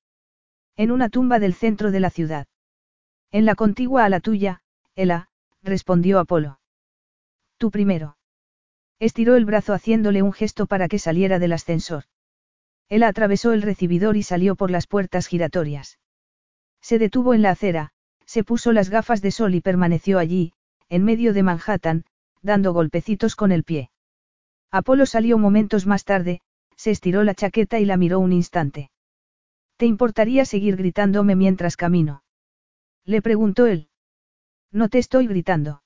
En 0.77 0.91
una 0.91 1.09
tumba 1.09 1.39
del 1.39 1.53
centro 1.53 1.91
de 1.91 1.99
la 1.99 2.09
ciudad. 2.09 2.47
En 3.31 3.45
la 3.45 3.55
contigua 3.55 4.05
a 4.05 4.09
la 4.09 4.21
tuya, 4.21 4.61
Ela, 4.95 5.29
respondió 5.61 6.19
Apolo. 6.19 6.59
Tú 7.57 7.69
primero. 7.71 8.17
Estiró 8.99 9.35
el 9.35 9.45
brazo 9.45 9.73
haciéndole 9.73 10.21
un 10.21 10.31
gesto 10.31 10.67
para 10.67 10.87
que 10.87 10.99
saliera 10.99 11.37
del 11.37 11.53
ascensor. 11.53 12.05
Ela 12.87 13.07
atravesó 13.07 13.51
el 13.51 13.61
recibidor 13.61 14.15
y 14.15 14.23
salió 14.23 14.55
por 14.55 14.71
las 14.71 14.87
puertas 14.87 15.27
giratorias. 15.27 15.99
Se 16.81 16.99
detuvo 16.99 17.33
en 17.33 17.41
la 17.41 17.51
acera, 17.51 17.91
se 18.25 18.43
puso 18.43 18.71
las 18.71 18.89
gafas 18.89 19.21
de 19.21 19.31
sol 19.31 19.55
y 19.55 19.61
permaneció 19.61 20.19
allí, 20.19 20.53
en 20.87 21.03
medio 21.03 21.33
de 21.33 21.43
Manhattan, 21.43 22.05
dando 22.41 22.73
golpecitos 22.73 23.35
con 23.35 23.51
el 23.51 23.63
pie. 23.63 23.89
Apolo 24.71 25.05
salió 25.05 25.37
momentos 25.37 25.85
más 25.85 26.03
tarde, 26.03 26.41
se 26.75 26.91
estiró 26.91 27.23
la 27.23 27.33
chaqueta 27.33 27.79
y 27.79 27.85
la 27.85 27.97
miró 27.97 28.19
un 28.19 28.33
instante. 28.33 28.91
¿Te 29.77 29.85
importaría 29.85 30.45
seguir 30.45 30.75
gritándome 30.75 31.35
mientras 31.35 31.77
camino? 31.77 32.23
Le 33.05 33.21
preguntó 33.21 33.65
él. 33.65 33.89
No 34.71 34.89
te 34.89 34.97
estoy 34.97 35.27
gritando. 35.27 35.83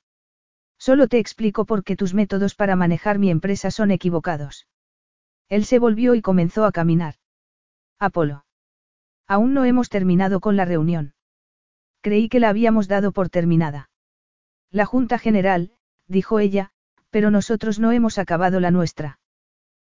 Solo 0.77 1.07
te 1.07 1.19
explico 1.19 1.65
por 1.65 1.83
qué 1.83 1.95
tus 1.95 2.13
métodos 2.13 2.55
para 2.55 2.75
manejar 2.75 3.19
mi 3.19 3.29
empresa 3.29 3.69
son 3.69 3.91
equivocados. 3.91 4.67
Él 5.49 5.65
se 5.65 5.79
volvió 5.79 6.15
y 6.15 6.21
comenzó 6.21 6.65
a 6.65 6.71
caminar. 6.71 7.15
Apolo. 7.99 8.45
Aún 9.27 9.53
no 9.53 9.65
hemos 9.65 9.89
terminado 9.89 10.39
con 10.39 10.55
la 10.55 10.65
reunión. 10.65 11.13
Creí 12.01 12.29
que 12.29 12.39
la 12.39 12.49
habíamos 12.49 12.87
dado 12.87 13.11
por 13.11 13.29
terminada. 13.29 13.89
La 14.71 14.85
Junta 14.85 15.19
General, 15.19 15.73
dijo 16.09 16.39
ella, 16.39 16.71
pero 17.09 17.31
nosotros 17.31 17.79
no 17.79 17.93
hemos 17.93 18.17
acabado 18.17 18.59
la 18.59 18.71
nuestra. 18.71 19.19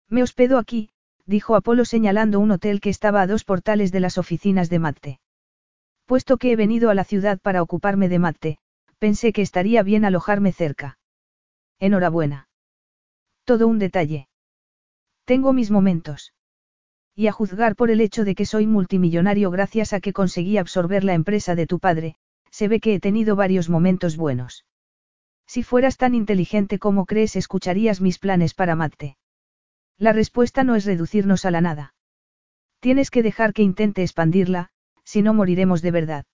Me 0.08 0.22
hospedo 0.22 0.58
aquí, 0.58 0.90
dijo 1.26 1.54
Apolo 1.54 1.84
señalando 1.84 2.40
un 2.40 2.50
hotel 2.50 2.80
que 2.80 2.90
estaba 2.90 3.22
a 3.22 3.26
dos 3.26 3.44
portales 3.44 3.92
de 3.92 4.00
las 4.00 4.18
oficinas 4.18 4.70
de 4.70 4.78
Matte. 4.78 5.20
Puesto 6.06 6.36
que 6.36 6.52
he 6.52 6.56
venido 6.56 6.90
a 6.90 6.94
la 6.94 7.04
ciudad 7.04 7.38
para 7.40 7.62
ocuparme 7.62 8.08
de 8.08 8.18
Matte, 8.18 8.58
pensé 8.98 9.32
que 9.32 9.42
estaría 9.42 9.82
bien 9.82 10.04
alojarme 10.04 10.52
cerca. 10.52 10.98
Enhorabuena. 11.78 12.48
Todo 13.44 13.66
un 13.68 13.78
detalle. 13.78 14.28
Tengo 15.24 15.52
mis 15.52 15.70
momentos. 15.70 16.32
Y 17.14 17.26
a 17.26 17.32
juzgar 17.32 17.76
por 17.76 17.90
el 17.90 18.00
hecho 18.00 18.24
de 18.24 18.34
que 18.34 18.46
soy 18.46 18.66
multimillonario 18.66 19.50
gracias 19.50 19.92
a 19.92 20.00
que 20.00 20.12
conseguí 20.12 20.58
absorber 20.58 21.02
la 21.02 21.14
empresa 21.14 21.54
de 21.54 21.66
tu 21.66 21.78
padre, 21.80 22.16
se 22.50 22.68
ve 22.68 22.78
que 22.78 22.94
he 22.94 23.00
tenido 23.00 23.36
varios 23.36 23.68
momentos 23.68 24.16
buenos. 24.16 24.64
Si 25.46 25.62
fueras 25.62 25.96
tan 25.96 26.14
inteligente 26.14 26.78
como 26.78 27.06
crees, 27.06 27.36
escucharías 27.36 28.00
mis 28.00 28.18
planes 28.18 28.54
para 28.54 28.74
Matte. 28.74 29.16
La 29.98 30.12
respuesta 30.12 30.64
no 30.64 30.74
es 30.74 30.84
reducirnos 30.84 31.44
a 31.44 31.50
la 31.50 31.60
nada. 31.60 31.94
Tienes 32.80 33.10
que 33.10 33.22
dejar 33.22 33.52
que 33.52 33.62
intente 33.62 34.02
expandirla, 34.02 34.70
si 35.04 35.22
no 35.22 35.32
moriremos 35.34 35.82
de 35.82 35.90
verdad. 35.90 36.24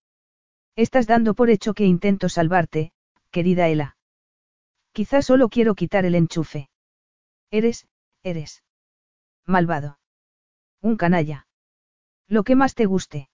Estás 0.75 1.07
dando 1.07 1.35
por 1.35 1.50
hecho 1.50 1.75
que 1.75 1.85
intento 1.85 2.28
salvarte, 2.28 2.92
querida 3.31 3.69
Ela. 3.69 3.97
Quizás 4.92 5.26
solo 5.26 5.49
quiero 5.49 5.75
quitar 5.75 6.04
el 6.04 6.14
enchufe. 6.14 6.69
Eres, 7.50 7.87
eres. 8.23 8.64
Malvado. 9.47 9.99
Un 10.81 10.97
canalla. 10.97 11.47
Lo 12.28 12.45
que 12.45 12.57
más 12.57 12.75
te 12.75 12.87
guste. 12.87 13.28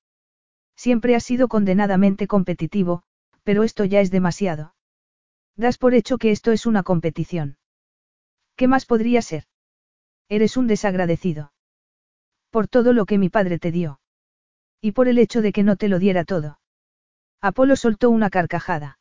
Siempre 0.77 1.15
has 1.15 1.25
sido 1.25 1.49
condenadamente 1.49 2.27
competitivo, 2.27 3.03
pero 3.43 3.63
esto 3.63 3.85
ya 3.85 4.01
es 4.01 4.11
demasiado. 4.11 4.75
Das 5.59 5.77
por 5.77 5.93
hecho 5.95 6.19
que 6.19 6.31
esto 6.31 6.53
es 6.53 6.67
una 6.67 6.85
competición. 6.85 7.59
¿Qué 8.57 8.69
más 8.69 8.87
podría 8.87 9.21
ser? 9.23 9.45
Eres 10.29 10.57
un 10.57 10.69
desagradecido. 10.69 11.53
Por 12.51 12.69
todo 12.69 12.93
lo 12.93 13.07
que 13.07 13.19
mi 13.19 13.29
padre 13.29 13.59
te 13.59 13.73
dio. 13.73 14.01
Y 14.81 14.93
por 14.93 15.09
el 15.09 15.19
hecho 15.19 15.43
de 15.43 15.53
que 15.53 15.65
no 15.65 15.75
te 15.75 15.89
lo 15.89 15.99
diera 15.99 16.25
todo. 16.25 16.61
Apolo 17.41 17.75
soltó 17.75 18.09
una 18.09 18.31
carcajada. 18.31 19.01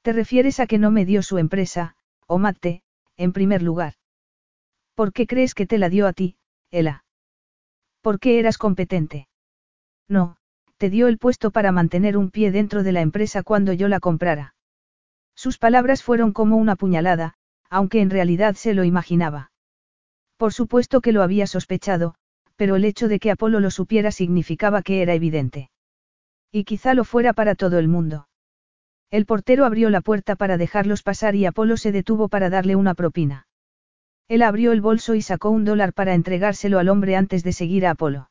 ¿Te 0.00 0.14
refieres 0.14 0.60
a 0.60 0.66
que 0.66 0.78
no 0.78 0.90
me 0.90 1.04
dio 1.04 1.22
su 1.22 1.36
empresa, 1.36 1.94
o 2.26 2.38
mate, 2.38 2.82
en 3.18 3.34
primer 3.34 3.62
lugar? 3.62 3.94
¿Por 4.94 5.12
qué 5.12 5.26
crees 5.26 5.52
que 5.52 5.66
te 5.66 5.76
la 5.76 5.90
dio 5.90 6.06
a 6.06 6.14
ti, 6.14 6.38
Ela? 6.70 7.04
¿Por 8.00 8.18
qué 8.18 8.38
eras 8.38 8.56
competente? 8.56 9.28
No, 10.08 10.38
te 10.78 10.88
dio 10.88 11.06
el 11.08 11.18
puesto 11.18 11.50
para 11.50 11.70
mantener 11.70 12.16
un 12.16 12.30
pie 12.30 12.50
dentro 12.50 12.82
de 12.82 12.92
la 12.92 13.02
empresa 13.02 13.42
cuando 13.42 13.74
yo 13.74 13.88
la 13.88 14.00
comprara. 14.00 14.55
Sus 15.36 15.58
palabras 15.58 16.02
fueron 16.02 16.32
como 16.32 16.56
una 16.56 16.74
puñalada, 16.74 17.34
aunque 17.70 18.00
en 18.00 18.10
realidad 18.10 18.54
se 18.54 18.74
lo 18.74 18.82
imaginaba. 18.84 19.52
Por 20.36 20.52
supuesto 20.52 21.00
que 21.00 21.12
lo 21.12 21.22
había 21.22 21.46
sospechado, 21.46 22.14
pero 22.56 22.76
el 22.76 22.84
hecho 22.84 23.06
de 23.06 23.18
que 23.18 23.30
Apolo 23.30 23.60
lo 23.60 23.70
supiera 23.70 24.10
significaba 24.10 24.82
que 24.82 25.02
era 25.02 25.14
evidente. 25.14 25.70
Y 26.50 26.64
quizá 26.64 26.94
lo 26.94 27.04
fuera 27.04 27.34
para 27.34 27.54
todo 27.54 27.78
el 27.78 27.86
mundo. 27.86 28.28
El 29.10 29.26
portero 29.26 29.64
abrió 29.64 29.90
la 29.90 30.00
puerta 30.00 30.36
para 30.36 30.56
dejarlos 30.56 31.02
pasar 31.02 31.36
y 31.36 31.46
Apolo 31.46 31.76
se 31.76 31.92
detuvo 31.92 32.28
para 32.28 32.50
darle 32.50 32.74
una 32.74 32.94
propina. 32.94 33.46
Él 34.28 34.42
abrió 34.42 34.72
el 34.72 34.80
bolso 34.80 35.14
y 35.14 35.22
sacó 35.22 35.50
un 35.50 35.64
dólar 35.64 35.92
para 35.92 36.14
entregárselo 36.14 36.78
al 36.78 36.88
hombre 36.88 37.14
antes 37.14 37.44
de 37.44 37.52
seguir 37.52 37.86
a 37.86 37.92
Apolo. 37.92 38.30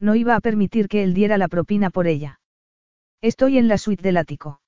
No 0.00 0.16
iba 0.16 0.34
a 0.34 0.40
permitir 0.40 0.88
que 0.88 1.04
él 1.04 1.14
diera 1.14 1.38
la 1.38 1.48
propina 1.48 1.90
por 1.90 2.06
ella. 2.06 2.40
Estoy 3.20 3.58
en 3.58 3.68
la 3.68 3.78
suite 3.78 4.02
del 4.02 4.16
ático. 4.16 4.60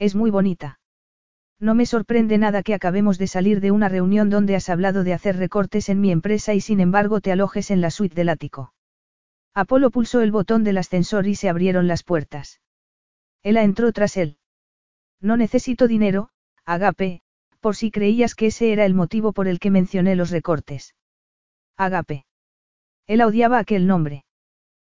Es 0.00 0.14
muy 0.14 0.30
bonita. 0.30 0.80
No 1.60 1.74
me 1.74 1.84
sorprende 1.84 2.38
nada 2.38 2.62
que 2.62 2.72
acabemos 2.72 3.18
de 3.18 3.26
salir 3.26 3.60
de 3.60 3.70
una 3.70 3.90
reunión 3.90 4.30
donde 4.30 4.56
has 4.56 4.70
hablado 4.70 5.04
de 5.04 5.12
hacer 5.12 5.36
recortes 5.36 5.90
en 5.90 6.00
mi 6.00 6.10
empresa 6.10 6.54
y 6.54 6.62
sin 6.62 6.80
embargo 6.80 7.20
te 7.20 7.32
alojes 7.32 7.70
en 7.70 7.82
la 7.82 7.90
suite 7.90 8.14
del 8.14 8.30
ático. 8.30 8.72
Apolo 9.52 9.90
pulsó 9.90 10.22
el 10.22 10.32
botón 10.32 10.64
del 10.64 10.78
ascensor 10.78 11.26
y 11.26 11.34
se 11.34 11.50
abrieron 11.50 11.86
las 11.86 12.02
puertas. 12.02 12.62
Ella 13.42 13.62
entró 13.62 13.92
tras 13.92 14.16
él. 14.16 14.38
No 15.20 15.36
necesito 15.36 15.86
dinero, 15.86 16.30
Agape, 16.64 17.20
por 17.60 17.76
si 17.76 17.90
creías 17.90 18.34
que 18.34 18.46
ese 18.46 18.72
era 18.72 18.86
el 18.86 18.94
motivo 18.94 19.34
por 19.34 19.48
el 19.48 19.58
que 19.58 19.70
mencioné 19.70 20.16
los 20.16 20.30
recortes. 20.30 20.94
Agape. 21.76 22.24
Él 23.06 23.20
odiaba 23.20 23.58
aquel 23.58 23.86
nombre. 23.86 24.24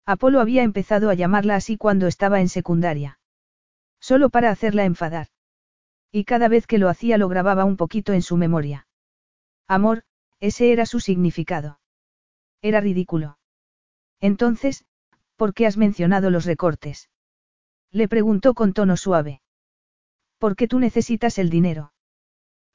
Apolo 0.05 0.41
había 0.41 0.63
empezado 0.63 1.09
a 1.09 1.15
llamarla 1.15 1.55
así 1.55 1.79
cuando 1.79 2.07
estaba 2.07 2.43
en 2.43 2.51
secundaria. 2.51 3.20
Solo 4.01 4.31
para 4.31 4.51
hacerla 4.51 4.85
enfadar. 4.85 5.29
Y 6.11 6.25
cada 6.25 6.49
vez 6.49 6.67
que 6.67 6.79
lo 6.79 6.89
hacía 6.89 7.19
lo 7.19 7.29
grababa 7.29 7.65
un 7.65 7.77
poquito 7.77 8.13
en 8.13 8.23
su 8.23 8.37
memoria. 8.37 8.87
Amor, 9.69 10.03
ese 10.41 10.73
era 10.73 10.87
su 10.87 11.01
significado. 11.01 11.79
Era 12.63 12.81
ridículo. 12.81 13.39
Entonces, 14.21 14.85
¿por 15.37 15.55
qué 15.55 15.67
has 15.67 15.77
mencionado 15.77 16.31
los 16.31 16.45
recortes? 16.45 17.09
Le 17.93 18.09
preguntó 18.09 18.55
con 18.55 18.73
tono 18.73 18.97
suave. 18.97 19.43
Porque 20.39 20.67
tú 20.69 20.79
necesitas 20.79 21.39
el 21.39 21.51
dinero. 21.51 21.93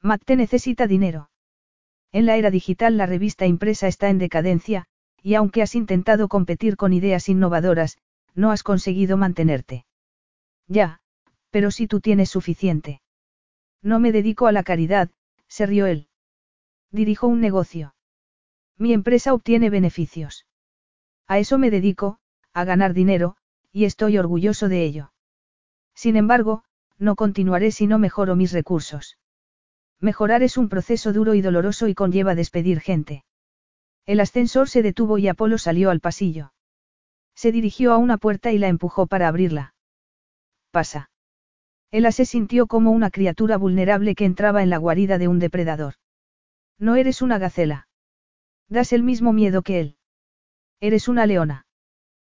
Matt 0.00 0.30
necesita 0.30 0.86
dinero. 0.86 1.30
En 2.12 2.26
la 2.26 2.36
era 2.36 2.50
digital 2.50 2.96
la 2.96 3.06
revista 3.06 3.46
impresa 3.46 3.88
está 3.88 4.08
en 4.08 4.18
decadencia, 4.18 4.86
y 5.22 5.34
aunque 5.34 5.62
has 5.62 5.74
intentado 5.74 6.28
competir 6.28 6.76
con 6.76 6.92
ideas 6.92 7.28
innovadoras, 7.28 7.98
no 8.34 8.52
has 8.52 8.62
conseguido 8.62 9.16
mantenerte. 9.16 9.84
Ya, 10.68 11.00
pero 11.56 11.70
si 11.70 11.86
tú 11.86 12.00
tienes 12.00 12.28
suficiente. 12.28 13.00
No 13.80 13.98
me 13.98 14.12
dedico 14.12 14.46
a 14.46 14.52
la 14.52 14.62
caridad, 14.62 15.08
se 15.48 15.64
rió 15.64 15.86
él. 15.86 16.06
Dirijo 16.90 17.28
un 17.28 17.40
negocio. 17.40 17.94
Mi 18.76 18.92
empresa 18.92 19.32
obtiene 19.32 19.70
beneficios. 19.70 20.44
A 21.26 21.38
eso 21.38 21.56
me 21.56 21.70
dedico, 21.70 22.18
a 22.52 22.64
ganar 22.64 22.92
dinero, 22.92 23.38
y 23.72 23.86
estoy 23.86 24.18
orgulloso 24.18 24.68
de 24.68 24.84
ello. 24.84 25.14
Sin 25.94 26.16
embargo, 26.16 26.62
no 26.98 27.16
continuaré 27.16 27.70
si 27.70 27.86
no 27.86 27.98
mejoro 27.98 28.36
mis 28.36 28.52
recursos. 28.52 29.16
Mejorar 29.98 30.42
es 30.42 30.58
un 30.58 30.68
proceso 30.68 31.14
duro 31.14 31.32
y 31.32 31.40
doloroso 31.40 31.88
y 31.88 31.94
conlleva 31.94 32.34
despedir 32.34 32.80
gente. 32.80 33.24
El 34.04 34.20
ascensor 34.20 34.68
se 34.68 34.82
detuvo 34.82 35.16
y 35.16 35.28
Apolo 35.28 35.56
salió 35.56 35.88
al 35.88 36.00
pasillo. 36.00 36.52
Se 37.34 37.50
dirigió 37.50 37.94
a 37.94 37.96
una 37.96 38.18
puerta 38.18 38.52
y 38.52 38.58
la 38.58 38.68
empujó 38.68 39.06
para 39.06 39.26
abrirla. 39.26 39.74
Pasa. 40.70 41.08
Ella 41.90 42.12
se 42.12 42.24
sintió 42.24 42.66
como 42.66 42.90
una 42.90 43.10
criatura 43.10 43.56
vulnerable 43.56 44.14
que 44.14 44.24
entraba 44.24 44.62
en 44.62 44.70
la 44.70 44.78
guarida 44.78 45.18
de 45.18 45.28
un 45.28 45.38
depredador. 45.38 45.94
No 46.78 46.96
eres 46.96 47.22
una 47.22 47.38
gacela. 47.38 47.88
Das 48.68 48.92
el 48.92 49.02
mismo 49.02 49.32
miedo 49.32 49.62
que 49.62 49.80
él. 49.80 49.96
Eres 50.80 51.08
una 51.08 51.26
leona. 51.26 51.66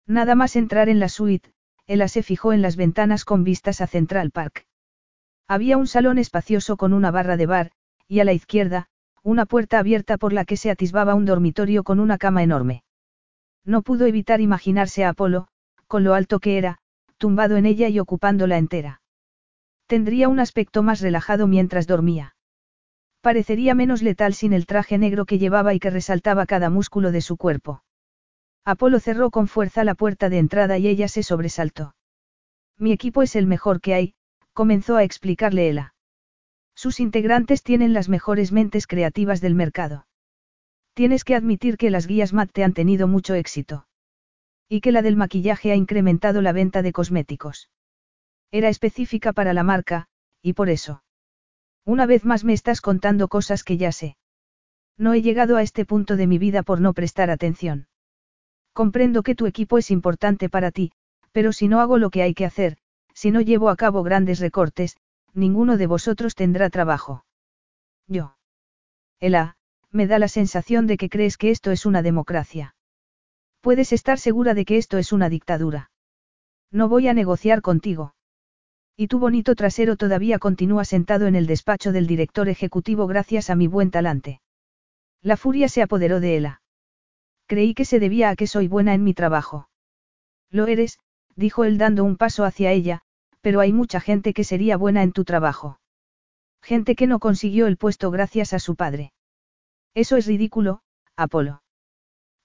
Nada 0.06 0.34
más 0.34 0.56
entrar 0.56 0.88
en 0.88 1.00
la 1.00 1.08
suite, 1.08 1.52
Ella 1.86 2.08
se 2.08 2.22
fijó 2.22 2.52
en 2.52 2.62
las 2.62 2.76
ventanas 2.76 3.24
con 3.24 3.44
vistas 3.44 3.80
a 3.80 3.86
Central 3.86 4.32
Park. 4.32 4.66
Había 5.48 5.76
un 5.76 5.86
salón 5.86 6.18
espacioso 6.18 6.76
con 6.76 6.92
una 6.92 7.12
barra 7.12 7.36
de 7.36 7.46
bar, 7.46 7.70
y 8.08 8.20
a 8.20 8.24
la 8.24 8.32
izquierda, 8.32 8.88
una 9.22 9.46
puerta 9.46 9.78
abierta 9.78 10.18
por 10.18 10.32
la 10.32 10.44
que 10.44 10.56
se 10.56 10.70
atisbaba 10.70 11.14
un 11.14 11.24
dormitorio 11.24 11.84
con 11.84 12.00
una 12.00 12.18
cama 12.18 12.42
enorme. 12.42 12.82
No 13.64 13.82
pudo 13.82 14.06
evitar 14.06 14.40
imaginarse 14.40 15.04
a 15.04 15.10
Apolo, 15.10 15.48
con 15.86 16.02
lo 16.02 16.14
alto 16.14 16.40
que 16.40 16.58
era, 16.58 16.78
tumbado 17.16 17.56
en 17.56 17.66
ella 17.66 17.88
y 17.88 17.98
ocupándola 18.00 18.58
entera. 18.58 19.00
Tendría 19.86 20.28
un 20.28 20.40
aspecto 20.40 20.82
más 20.82 21.00
relajado 21.00 21.46
mientras 21.46 21.86
dormía. 21.86 22.34
Parecería 23.20 23.74
menos 23.74 24.02
letal 24.02 24.34
sin 24.34 24.52
el 24.52 24.66
traje 24.66 24.98
negro 24.98 25.26
que 25.26 25.38
llevaba 25.38 25.74
y 25.74 25.80
que 25.80 25.90
resaltaba 25.90 26.46
cada 26.46 26.70
músculo 26.70 27.12
de 27.12 27.20
su 27.20 27.36
cuerpo. 27.36 27.82
Apolo 28.64 28.98
cerró 28.98 29.30
con 29.30 29.46
fuerza 29.46 29.84
la 29.84 29.94
puerta 29.94 30.28
de 30.28 30.38
entrada 30.38 30.78
y 30.78 30.88
ella 30.88 31.06
se 31.06 31.22
sobresaltó. 31.22 31.94
Mi 32.78 32.92
equipo 32.92 33.22
es 33.22 33.36
el 33.36 33.46
mejor 33.46 33.80
que 33.80 33.94
hay, 33.94 34.14
comenzó 34.52 34.96
a 34.96 35.04
explicarle 35.04 35.68
Ella. 35.68 35.94
Sus 36.74 37.00
integrantes 37.00 37.62
tienen 37.62 37.92
las 37.92 38.08
mejores 38.08 38.52
mentes 38.52 38.86
creativas 38.86 39.40
del 39.40 39.54
mercado. 39.54 40.06
Tienes 40.94 41.24
que 41.24 41.34
admitir 41.34 41.76
que 41.76 41.90
las 41.90 42.06
guías 42.06 42.32
MAT 42.32 42.50
te 42.52 42.64
han 42.64 42.72
tenido 42.72 43.06
mucho 43.06 43.34
éxito. 43.34 43.86
Y 44.68 44.80
que 44.80 44.92
la 44.92 45.02
del 45.02 45.16
maquillaje 45.16 45.70
ha 45.72 45.76
incrementado 45.76 46.42
la 46.42 46.52
venta 46.52 46.82
de 46.82 46.92
cosméticos. 46.92 47.70
Era 48.50 48.68
específica 48.68 49.32
para 49.32 49.52
la 49.52 49.62
marca, 49.62 50.06
y 50.42 50.52
por 50.52 50.68
eso. 50.68 51.02
Una 51.84 52.06
vez 52.06 52.24
más 52.24 52.44
me 52.44 52.52
estás 52.52 52.80
contando 52.80 53.28
cosas 53.28 53.62
que 53.64 53.76
ya 53.76 53.92
sé. 53.92 54.16
No 54.98 55.12
he 55.14 55.22
llegado 55.22 55.56
a 55.56 55.62
este 55.62 55.84
punto 55.84 56.16
de 56.16 56.26
mi 56.26 56.38
vida 56.38 56.62
por 56.62 56.80
no 56.80 56.94
prestar 56.94 57.30
atención. 57.30 57.88
Comprendo 58.72 59.22
que 59.22 59.34
tu 59.34 59.46
equipo 59.46 59.78
es 59.78 59.90
importante 59.90 60.48
para 60.48 60.70
ti, 60.70 60.92
pero 61.32 61.52
si 61.52 61.68
no 61.68 61.80
hago 61.80 61.98
lo 61.98 62.10
que 62.10 62.22
hay 62.22 62.34
que 62.34 62.44
hacer, 62.44 62.78
si 63.14 63.30
no 63.30 63.40
llevo 63.40 63.70
a 63.70 63.76
cabo 63.76 64.02
grandes 64.02 64.40
recortes, 64.40 64.96
ninguno 65.32 65.76
de 65.76 65.86
vosotros 65.86 66.34
tendrá 66.34 66.70
trabajo. 66.70 67.24
Yo. 68.08 68.36
Ela, 69.20 69.56
me 69.90 70.06
da 70.06 70.18
la 70.18 70.28
sensación 70.28 70.86
de 70.86 70.96
que 70.96 71.08
crees 71.08 71.36
que 71.36 71.50
esto 71.50 71.70
es 71.70 71.86
una 71.86 72.02
democracia. 72.02 72.74
Puedes 73.60 73.92
estar 73.92 74.18
segura 74.18 74.54
de 74.54 74.64
que 74.64 74.76
esto 74.76 74.98
es 74.98 75.12
una 75.12 75.28
dictadura. 75.28 75.90
No 76.70 76.88
voy 76.88 77.08
a 77.08 77.14
negociar 77.14 77.62
contigo. 77.62 78.15
Y 78.96 79.08
tu 79.08 79.18
bonito 79.18 79.54
trasero 79.54 79.96
todavía 79.96 80.38
continúa 80.38 80.86
sentado 80.86 81.26
en 81.26 81.34
el 81.34 81.46
despacho 81.46 81.92
del 81.92 82.06
director 82.06 82.48
ejecutivo 82.48 83.06
gracias 83.06 83.50
a 83.50 83.54
mi 83.54 83.66
buen 83.66 83.90
talante. 83.90 84.40
La 85.22 85.36
furia 85.36 85.68
se 85.68 85.82
apoderó 85.82 86.18
de 86.18 86.36
Ela. 86.38 86.62
Creí 87.46 87.74
que 87.74 87.84
se 87.84 88.00
debía 88.00 88.30
a 88.30 88.36
que 88.36 88.46
soy 88.46 88.68
buena 88.68 88.94
en 88.94 89.04
mi 89.04 89.12
trabajo. 89.12 89.68
Lo 90.50 90.66
eres, 90.66 90.98
dijo 91.34 91.64
él 91.64 91.76
dando 91.76 92.04
un 92.04 92.16
paso 92.16 92.44
hacia 92.44 92.72
ella, 92.72 93.02
pero 93.42 93.60
hay 93.60 93.72
mucha 93.72 94.00
gente 94.00 94.32
que 94.32 94.44
sería 94.44 94.78
buena 94.78 95.02
en 95.02 95.12
tu 95.12 95.24
trabajo. 95.24 95.78
Gente 96.62 96.96
que 96.96 97.06
no 97.06 97.18
consiguió 97.18 97.66
el 97.66 97.76
puesto 97.76 98.10
gracias 98.10 98.54
a 98.54 98.58
su 98.58 98.76
padre. 98.76 99.12
Eso 99.94 100.16
es 100.16 100.26
ridículo, 100.26 100.80
Apolo. 101.16 101.62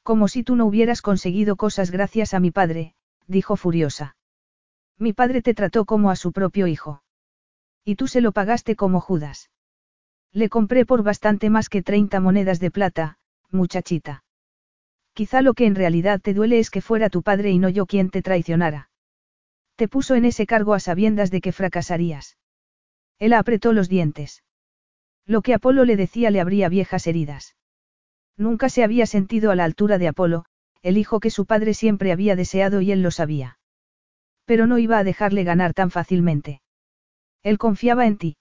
Como 0.04 0.28
si 0.28 0.44
tú 0.44 0.56
no 0.56 0.66
hubieras 0.66 1.02
conseguido 1.02 1.56
cosas 1.56 1.92
gracias 1.92 2.34
a 2.34 2.40
mi 2.40 2.52
padre, 2.52 2.94
dijo 3.28 3.56
furiosa. 3.56 4.16
Mi 5.02 5.14
padre 5.14 5.42
te 5.42 5.56
trató 5.56 5.86
como 5.86 6.12
a 6.12 6.16
su 6.16 6.32
propio 6.32 6.68
hijo. 6.68 7.02
Y 7.84 7.96
tú 7.96 8.08
se 8.08 8.22
lo 8.22 8.34
pagaste 8.34 8.76
como 8.76 9.02
Judas. 9.02 9.50
Le 10.32 10.48
compré 10.48 10.86
por 10.86 11.02
bastante 11.02 11.50
más 11.50 11.70
que 11.70 11.82
30 11.82 12.20
monedas 12.20 12.60
de 12.60 12.70
plata, 12.70 13.18
muchachita. 13.50 14.24
Quizá 15.14 15.42
lo 15.42 15.56
que 15.56 15.66
en 15.66 15.74
realidad 15.74 16.22
te 16.22 16.36
duele 16.36 16.60
es 16.60 16.70
que 16.70 16.82
fuera 16.82 17.10
tu 17.10 17.24
padre 17.24 17.50
y 17.50 17.58
no 17.58 17.68
yo 17.68 17.88
quien 17.88 18.12
te 18.12 18.22
traicionara. 18.22 18.92
Te 19.76 19.88
puso 19.88 20.14
en 20.14 20.24
ese 20.24 20.46
cargo 20.46 20.76
a 20.76 20.80
sabiendas 20.80 21.32
de 21.32 21.42
que 21.42 21.52
fracasarías. 21.52 22.38
Él 23.18 23.34
apretó 23.34 23.74
los 23.74 23.90
dientes. 23.90 24.44
Lo 25.26 25.42
que 25.42 25.56
Apolo 25.56 25.84
le 25.84 25.96
decía 25.96 26.30
le 26.30 26.42
abría 26.42 26.70
viejas 26.70 27.08
heridas. 27.08 27.56
Nunca 28.38 28.70
se 28.70 28.84
había 28.84 29.08
sentido 29.08 29.50
a 29.50 29.56
la 29.56 29.64
altura 29.64 29.98
de 29.98 30.10
Apolo, 30.10 30.46
el 30.84 31.00
hijo 31.00 31.20
que 31.20 31.32
su 31.32 31.48
padre 31.48 31.74
siempre 31.74 32.12
había 32.12 32.36
deseado 32.36 32.82
y 32.82 32.92
él 32.92 33.02
lo 33.02 33.10
sabía. 33.10 33.58
Pero 34.52 34.68
no 34.68 34.80
iba 34.80 34.98
a 34.98 35.06
dejarle 35.06 35.46
ganar 35.46 35.74
tan 35.74 35.92
fácilmente. 35.92 36.62
Él 37.42 37.58
confiaba 37.58 38.06
en 38.06 38.18
ti. 38.18 38.36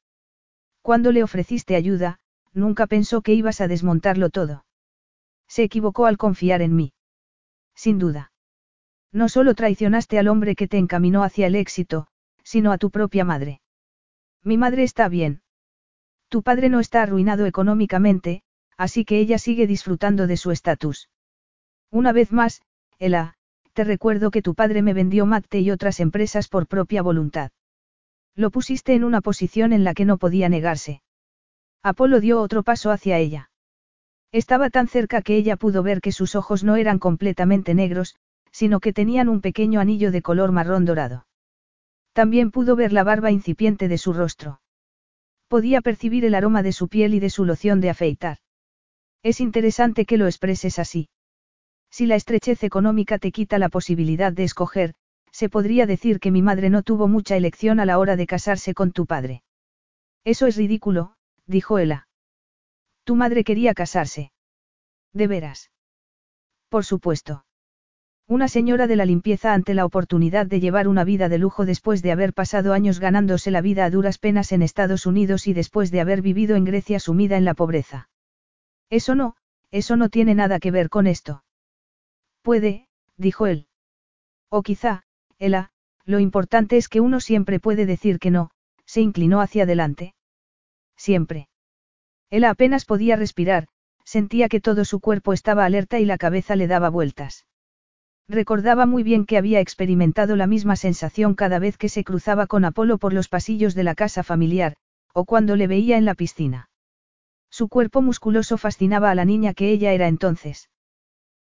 Cuando 0.82 1.12
le 1.12 1.22
ofreciste 1.22 1.76
ayuda, 1.76 2.18
nunca 2.52 2.88
pensó 2.88 3.22
que 3.22 3.32
ibas 3.32 3.60
a 3.60 3.68
desmontarlo 3.68 4.28
todo. 4.28 4.64
Se 5.46 5.62
equivocó 5.62 6.06
al 6.06 6.16
confiar 6.16 6.62
en 6.62 6.74
mí. 6.74 6.94
Sin 7.76 8.00
duda. 8.00 8.32
No 9.12 9.28
solo 9.28 9.54
traicionaste 9.54 10.18
al 10.18 10.26
hombre 10.26 10.56
que 10.56 10.66
te 10.66 10.78
encaminó 10.78 11.22
hacia 11.22 11.46
el 11.46 11.54
éxito, 11.54 12.08
sino 12.42 12.72
a 12.72 12.78
tu 12.78 12.90
propia 12.90 13.24
madre. 13.24 13.60
Mi 14.42 14.58
madre 14.58 14.82
está 14.82 15.08
bien. 15.08 15.42
Tu 16.28 16.42
padre 16.42 16.70
no 16.70 16.80
está 16.80 17.04
arruinado 17.04 17.46
económicamente, 17.46 18.42
así 18.76 19.04
que 19.04 19.20
ella 19.20 19.38
sigue 19.38 19.68
disfrutando 19.68 20.26
de 20.26 20.36
su 20.36 20.50
estatus. 20.50 21.08
Una 21.88 22.10
vez 22.10 22.32
más, 22.32 22.62
Ela, 22.98 23.36
te 23.72 23.84
recuerdo 23.84 24.30
que 24.30 24.42
tu 24.42 24.54
padre 24.54 24.82
me 24.82 24.94
vendió 24.94 25.26
Matte 25.26 25.60
y 25.60 25.70
otras 25.70 26.00
empresas 26.00 26.48
por 26.48 26.66
propia 26.66 27.02
voluntad. 27.02 27.50
Lo 28.34 28.50
pusiste 28.50 28.94
en 28.94 29.04
una 29.04 29.20
posición 29.20 29.72
en 29.72 29.84
la 29.84 29.94
que 29.94 30.04
no 30.04 30.18
podía 30.18 30.48
negarse. 30.48 31.02
Apolo 31.82 32.20
dio 32.20 32.40
otro 32.40 32.62
paso 32.62 32.90
hacia 32.90 33.18
ella. 33.18 33.50
Estaba 34.32 34.70
tan 34.70 34.86
cerca 34.86 35.22
que 35.22 35.36
ella 35.36 35.56
pudo 35.56 35.82
ver 35.82 36.00
que 36.00 36.12
sus 36.12 36.34
ojos 36.36 36.62
no 36.62 36.76
eran 36.76 36.98
completamente 36.98 37.74
negros, 37.74 38.16
sino 38.52 38.80
que 38.80 38.92
tenían 38.92 39.28
un 39.28 39.40
pequeño 39.40 39.80
anillo 39.80 40.10
de 40.10 40.22
color 40.22 40.52
marrón 40.52 40.84
dorado. 40.84 41.26
También 42.12 42.50
pudo 42.50 42.76
ver 42.76 42.92
la 42.92 43.04
barba 43.04 43.30
incipiente 43.30 43.88
de 43.88 43.98
su 43.98 44.12
rostro. 44.12 44.60
Podía 45.48 45.80
percibir 45.80 46.24
el 46.24 46.34
aroma 46.34 46.62
de 46.62 46.72
su 46.72 46.88
piel 46.88 47.14
y 47.14 47.20
de 47.20 47.30
su 47.30 47.44
loción 47.44 47.80
de 47.80 47.90
afeitar. 47.90 48.38
Es 49.22 49.40
interesante 49.40 50.06
que 50.06 50.16
lo 50.16 50.26
expreses 50.26 50.78
así. 50.78 51.08
Si 51.90 52.06
la 52.06 52.14
estrechez 52.14 52.62
económica 52.62 53.18
te 53.18 53.32
quita 53.32 53.58
la 53.58 53.68
posibilidad 53.68 54.32
de 54.32 54.44
escoger, 54.44 54.94
se 55.32 55.48
podría 55.48 55.86
decir 55.86 56.20
que 56.20 56.30
mi 56.30 56.42
madre 56.42 56.70
no 56.70 56.82
tuvo 56.82 57.08
mucha 57.08 57.36
elección 57.36 57.80
a 57.80 57.84
la 57.84 57.98
hora 57.98 58.16
de 58.16 58.26
casarse 58.26 58.74
con 58.74 58.92
tu 58.92 59.06
padre. 59.06 59.42
Eso 60.24 60.46
es 60.46 60.56
ridículo, 60.56 61.14
dijo 61.46 61.78
Ella. 61.78 62.08
Tu 63.04 63.16
madre 63.16 63.44
quería 63.44 63.74
casarse. 63.74 64.32
¿De 65.12 65.26
veras? 65.26 65.70
Por 66.68 66.84
supuesto. 66.84 67.44
Una 68.28 68.46
señora 68.46 68.86
de 68.86 68.94
la 68.94 69.04
limpieza 69.04 69.54
ante 69.54 69.74
la 69.74 69.84
oportunidad 69.84 70.46
de 70.46 70.60
llevar 70.60 70.86
una 70.86 71.02
vida 71.02 71.28
de 71.28 71.38
lujo 71.38 71.66
después 71.66 72.00
de 72.00 72.12
haber 72.12 72.32
pasado 72.32 72.72
años 72.72 73.00
ganándose 73.00 73.50
la 73.50 73.60
vida 73.60 73.84
a 73.84 73.90
duras 73.90 74.18
penas 74.18 74.52
en 74.52 74.62
Estados 74.62 75.04
Unidos 75.06 75.48
y 75.48 75.52
después 75.52 75.90
de 75.90 76.00
haber 76.00 76.22
vivido 76.22 76.54
en 76.54 76.64
Grecia 76.64 77.00
sumida 77.00 77.36
en 77.36 77.44
la 77.44 77.54
pobreza. 77.54 78.08
Eso 78.88 79.16
no, 79.16 79.34
eso 79.72 79.96
no 79.96 80.08
tiene 80.10 80.36
nada 80.36 80.60
que 80.60 80.70
ver 80.70 80.90
con 80.90 81.08
esto. 81.08 81.42
Puede, 82.42 82.88
dijo 83.16 83.46
él. 83.46 83.66
O 84.48 84.62
quizá, 84.62 85.04
Ela, 85.38 85.70
lo 86.04 86.18
importante 86.18 86.76
es 86.76 86.88
que 86.88 87.00
uno 87.00 87.20
siempre 87.20 87.60
puede 87.60 87.86
decir 87.86 88.18
que 88.18 88.30
no, 88.30 88.50
se 88.86 89.00
inclinó 89.00 89.40
hacia 89.40 89.64
adelante. 89.64 90.14
Siempre. 90.96 91.48
Él 92.30 92.44
apenas 92.44 92.84
podía 92.84 93.16
respirar, 93.16 93.68
sentía 94.04 94.48
que 94.48 94.60
todo 94.60 94.84
su 94.84 95.00
cuerpo 95.00 95.32
estaba 95.32 95.64
alerta 95.64 95.98
y 95.98 96.04
la 96.04 96.18
cabeza 96.18 96.56
le 96.56 96.66
daba 96.66 96.88
vueltas. 96.88 97.46
Recordaba 98.28 98.86
muy 98.86 99.02
bien 99.02 99.26
que 99.26 99.36
había 99.36 99.60
experimentado 99.60 100.36
la 100.36 100.46
misma 100.46 100.76
sensación 100.76 101.34
cada 101.34 101.58
vez 101.58 101.76
que 101.76 101.88
se 101.88 102.04
cruzaba 102.04 102.46
con 102.46 102.64
Apolo 102.64 102.98
por 102.98 103.12
los 103.12 103.28
pasillos 103.28 103.74
de 103.74 103.84
la 103.84 103.94
casa 103.94 104.22
familiar, 104.22 104.76
o 105.12 105.24
cuando 105.24 105.56
le 105.56 105.66
veía 105.66 105.98
en 105.98 106.04
la 106.04 106.14
piscina. 106.14 106.70
Su 107.50 107.68
cuerpo 107.68 108.02
musculoso 108.02 108.56
fascinaba 108.56 109.10
a 109.10 109.14
la 109.16 109.24
niña 109.24 109.54
que 109.54 109.70
ella 109.70 109.92
era 109.92 110.06
entonces. 110.06 110.69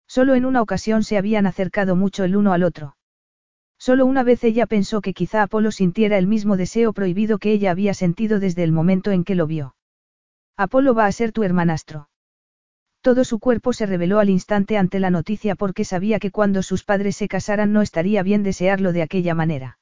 Solo 0.06 0.34
en 0.34 0.44
una 0.44 0.62
ocasión 0.62 1.02
se 1.02 1.18
habían 1.18 1.46
acercado 1.46 1.96
mucho 1.96 2.24
el 2.24 2.36
uno 2.36 2.52
al 2.52 2.62
otro. 2.62 2.96
Solo 3.78 4.06
una 4.06 4.22
vez 4.22 4.42
ella 4.44 4.66
pensó 4.66 5.00
que 5.00 5.12
quizá 5.12 5.42
Apolo 5.42 5.70
sintiera 5.70 6.16
el 6.16 6.26
mismo 6.26 6.56
deseo 6.56 6.92
prohibido 6.92 7.38
que 7.38 7.52
ella 7.52 7.70
había 7.70 7.92
sentido 7.92 8.40
desde 8.40 8.62
el 8.62 8.72
momento 8.72 9.10
en 9.10 9.24
que 9.24 9.34
lo 9.34 9.46
vio. 9.46 9.74
Apolo 10.56 10.94
va 10.94 11.06
a 11.06 11.12
ser 11.12 11.32
tu 11.32 11.42
hermanastro. 11.42 12.08
Todo 13.02 13.24
su 13.24 13.38
cuerpo 13.38 13.72
se 13.72 13.86
reveló 13.86 14.18
al 14.18 14.30
instante 14.30 14.78
ante 14.78 14.98
la 14.98 15.10
noticia 15.10 15.54
porque 15.54 15.84
sabía 15.84 16.18
que 16.18 16.30
cuando 16.30 16.62
sus 16.62 16.82
padres 16.82 17.16
se 17.16 17.28
casaran 17.28 17.72
no 17.72 17.82
estaría 17.82 18.22
bien 18.22 18.42
desearlo 18.42 18.92
de 18.92 19.02
aquella 19.02 19.34
manera. 19.34 19.78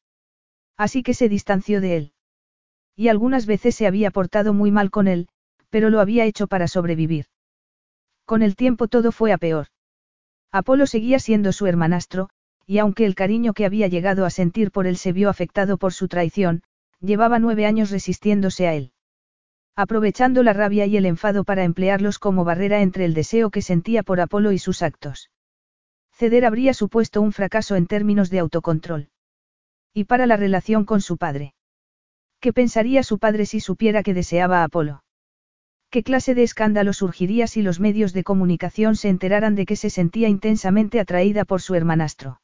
Así 0.77 1.03
que 1.03 1.15
se 1.15 1.29
distanció 1.29 1.81
de 1.81 1.97
él. 1.97 2.13
Y 2.97 3.09
algunas 3.09 3.47
veces 3.47 3.77
se 3.77 3.87
había 3.87 4.11
portado 4.11 4.53
muy 4.53 4.71
mal 4.71 4.91
con 4.91 5.09
él, 5.09 5.29
pero 5.71 5.91
lo 5.91 6.01
había 6.01 6.25
hecho 6.25 6.49
para 6.49 6.69
sobrevivir. 6.69 7.27
Con 8.25 8.43
el 8.43 8.57
tiempo 8.57 8.89
todo 8.89 9.13
fue 9.13 9.33
a 9.33 9.39
peor. 9.39 9.69
Apolo 10.55 10.87
seguía 10.87 11.19
siendo 11.19 11.53
su 11.53 11.67
hermanastro, 11.67 12.29
y 12.64 12.79
aunque 12.79 13.07
el 13.07 13.14
cariño 13.14 13.53
que 13.55 13.67
había 13.67 13.88
llegado 13.88 14.25
a 14.25 14.31
sentir 14.31 14.71
por 14.71 14.87
él 14.87 14.97
se 14.97 15.12
vio 15.12 15.29
afectado 15.29 15.79
por 15.79 15.93
su 15.93 16.07
traición, 16.09 16.62
llevaba 17.01 17.38
nueve 17.38 17.67
años 17.67 17.90
resistiéndose 17.90 18.69
a 18.69 18.75
él 18.75 18.95
aprovechando 19.77 20.43
la 20.45 20.53
rabia 20.53 20.87
y 20.87 20.97
el 20.97 21.07
enfado 21.07 21.45
para 21.45 21.64
emplearlos 21.64 22.19
como 22.19 22.45
barrera 22.45 22.81
entre 22.81 23.05
el 23.05 23.14
deseo 23.14 23.51
que 23.51 23.62
sentía 23.62 24.03
por 24.03 24.21
Apolo 24.21 24.53
y 24.53 24.59
sus 24.59 24.83
actos. 24.83 25.31
Ceder 26.12 26.45
habría 26.45 26.75
supuesto 26.75 27.21
un 27.21 27.33
fracaso 27.33 27.75
en 27.75 27.87
términos 27.87 28.31
de 28.31 28.38
autocontrol. 28.38 29.09
Y 29.93 30.05
para 30.05 30.27
la 30.27 30.37
relación 30.37 30.85
con 30.85 31.01
su 31.01 31.17
padre. 31.17 31.55
¿Qué 32.40 32.53
pensaría 32.53 33.03
su 33.03 33.19
padre 33.19 33.47
si 33.47 33.59
supiera 33.59 34.03
que 34.03 34.14
deseaba 34.14 34.61
a 34.61 34.64
Apolo? 34.64 35.04
¿Qué 35.95 36.03
clase 36.03 36.35
de 36.35 36.43
escándalo 36.43 36.93
surgiría 36.93 37.47
si 37.47 37.63
los 37.63 37.79
medios 37.79 38.13
de 38.13 38.25
comunicación 38.25 38.97
se 38.97 39.09
enteraran 39.09 39.55
de 39.55 39.65
que 39.65 39.77
se 39.77 39.91
sentía 39.91 40.29
intensamente 40.29 40.99
atraída 40.99 41.45
por 41.45 41.63
su 41.63 41.77
hermanastro? 41.77 42.41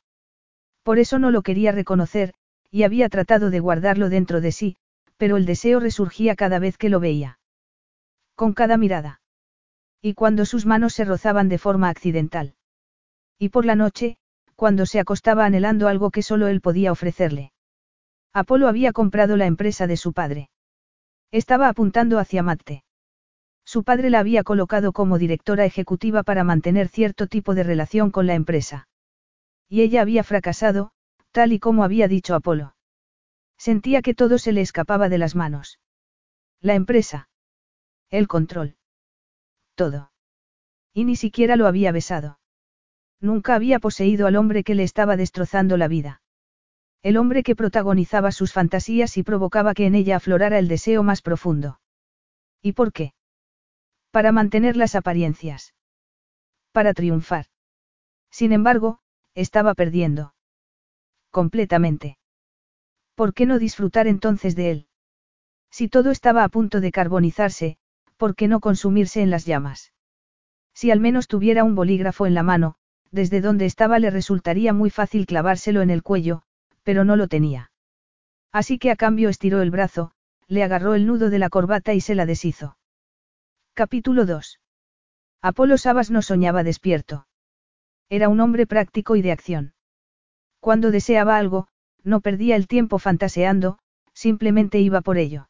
Por 0.85 1.01
eso 1.01 1.19
no 1.19 1.33
lo 1.33 1.43
quería 1.43 1.73
reconocer, 1.73 2.33
y 2.71 2.85
había 2.85 3.09
tratado 3.09 3.51
de 3.51 3.59
guardarlo 3.59 4.09
dentro 4.09 4.41
de 4.41 4.53
sí, 4.53 4.77
pero 5.17 5.37
el 5.37 5.47
deseo 5.47 5.81
resurgía 5.81 6.37
cada 6.37 6.61
vez 6.61 6.79
que 6.79 6.91
lo 6.91 7.01
veía. 7.01 7.41
Con 8.37 8.53
cada 8.53 8.77
mirada. 8.77 9.21
Y 10.01 10.15
cuando 10.15 10.45
sus 10.45 10.65
manos 10.65 10.93
se 10.93 11.05
rozaban 11.05 11.49
de 11.49 11.59
forma 11.59 11.89
accidental. 11.89 12.55
Y 13.37 13.49
por 13.49 13.67
la 13.67 13.75
noche, 13.75 14.17
cuando 14.55 14.87
se 14.87 15.01
acostaba 15.01 15.45
anhelando 15.45 15.89
algo 15.89 16.13
que 16.13 16.23
solo 16.23 16.47
él 16.47 16.61
podía 16.61 16.93
ofrecerle. 16.93 17.51
Apolo 18.33 18.69
había 18.69 18.93
comprado 18.93 19.37
la 19.37 19.47
empresa 19.47 19.89
de 19.89 19.97
su 19.97 20.13
padre. 20.13 20.51
Estaba 21.33 21.69
apuntando 21.69 22.21
hacia 22.21 22.45
Matte. 22.45 22.85
Su 23.65 23.85
padre 23.85 24.11
la 24.11 24.19
había 24.19 24.43
colocado 24.43 24.93
como 24.93 25.19
directora 25.19 25.65
ejecutiva 25.65 26.23
para 26.23 26.45
mantener 26.45 26.89
cierto 26.89 27.27
tipo 27.27 27.55
de 27.55 27.63
relación 27.63 28.11
con 28.11 28.27
la 28.27 28.35
empresa. 28.35 28.89
Y 29.69 29.83
ella 29.83 30.03
había 30.03 30.25
fracasado, 30.25 30.91
tal 31.31 31.53
y 31.53 31.61
como 31.61 31.85
había 31.85 32.09
dicho 32.09 32.35
Apolo. 32.35 32.75
Sentía 33.57 34.03
que 34.03 34.15
todo 34.15 34.39
se 34.39 34.53
le 34.53 34.63
escapaba 34.63 35.09
de 35.09 35.19
las 35.19 35.37
manos. 35.37 35.79
La 36.61 36.75
empresa. 36.75 37.29
El 38.11 38.27
control. 38.27 38.77
Todo. 39.75 40.11
Y 40.93 41.05
ni 41.05 41.15
siquiera 41.15 41.57
lo 41.57 41.67
había 41.67 41.93
besado. 41.93 42.39
Nunca 43.21 43.55
había 43.55 43.79
poseído 43.79 44.27
al 44.27 44.37
hombre 44.37 44.65
que 44.65 44.75
le 44.75 44.83
estaba 44.83 45.17
destrozando 45.17 45.77
la 45.77 45.89
vida. 45.89 46.23
El 47.03 47.17
hombre 47.17 47.43
que 47.43 47.55
protagonizaba 47.55 48.33
sus 48.33 48.53
fantasías 48.53 49.17
y 49.17 49.23
provocaba 49.23 49.75
que 49.75 49.87
en 49.87 49.95
ella 49.95 50.17
aflorara 50.17 50.59
el 50.59 50.69
deseo 50.69 51.03
más 51.03 51.23
profundo. 51.23 51.81
¿Y 52.63 52.73
por 52.73 52.93
qué? 52.93 53.15
Para 54.11 54.33
mantener 54.33 54.77
las 54.77 54.95
apariencias. 54.95 55.75
Para 56.73 56.95
triunfar. 56.95 57.47
Sin 58.31 58.53
embargo, 58.53 58.99
estaba 59.35 59.75
perdiendo. 59.75 60.35
Completamente. 61.31 62.19
¿Por 63.15 63.35
qué 63.35 63.47
no 63.47 63.59
disfrutar 63.59 64.07
entonces 64.09 64.57
de 64.57 64.71
él? 64.71 64.87
Si 65.71 65.89
todo 65.89 66.11
estaba 66.11 66.43
a 66.43 66.49
punto 66.49 66.81
de 66.81 66.91
carbonizarse, 66.91 67.79
¿por 68.17 68.35
qué 68.35 68.49
no 68.49 68.61
consumirse 68.61 69.23
en 69.23 69.31
las 69.31 69.47
llamas? 69.47 69.93
Si 70.75 70.91
al 70.91 70.99
menos 70.99 71.29
tuviera 71.29 71.63
un 71.63 71.75
bolígrafo 71.77 72.27
en 72.27 72.35
la 72.35 72.43
mano, 72.43 72.75
desde 73.13 73.41
donde 73.41 73.67
estaba 73.67 73.99
le 73.99 74.11
resultaría 74.11 74.73
muy 74.73 74.91
fácil 74.91 75.27
clavárselo 75.27 75.83
en 75.83 75.91
el 75.91 76.03
cuello, 76.03 76.43
pero 76.83 77.05
no 77.05 77.15
lo 77.15 77.29
tenía. 77.29 77.71
Así 78.53 78.79
que 78.79 78.91
a 78.91 78.97
cambio 78.97 79.29
estiró 79.29 79.63
el 79.63 79.71
brazo, 79.71 80.13
le 80.49 80.65
agarró 80.65 80.95
el 80.95 81.07
nudo 81.07 81.31
de 81.31 81.39
la 81.39 81.51
corbata 81.51 81.95
y 81.95 82.01
se 82.01 82.17
la 82.17 82.27
deshizo. 82.27 82.77
Capítulo 83.75 84.27
2. 84.27 84.61
Apolo 85.41 85.79
Sabas 85.79 86.11
no 86.11 86.23
soñaba 86.23 86.65
despierto. 86.65 87.27
Era 88.11 88.29
un 88.29 88.41
hombre 88.41 88.67
práctico 88.67 89.17
y 89.17 89.23
de 89.23 89.33
acción. 89.33 89.75
Cuando 90.59 90.91
deseaba 90.91 91.39
algo, 91.39 91.69
no 92.03 92.21
perdía 92.21 92.57
el 92.57 92.67
tiempo 92.67 92.99
fantaseando, 92.99 93.79
simplemente 94.13 94.81
iba 94.81 95.01
por 95.01 95.17
ello. 95.17 95.49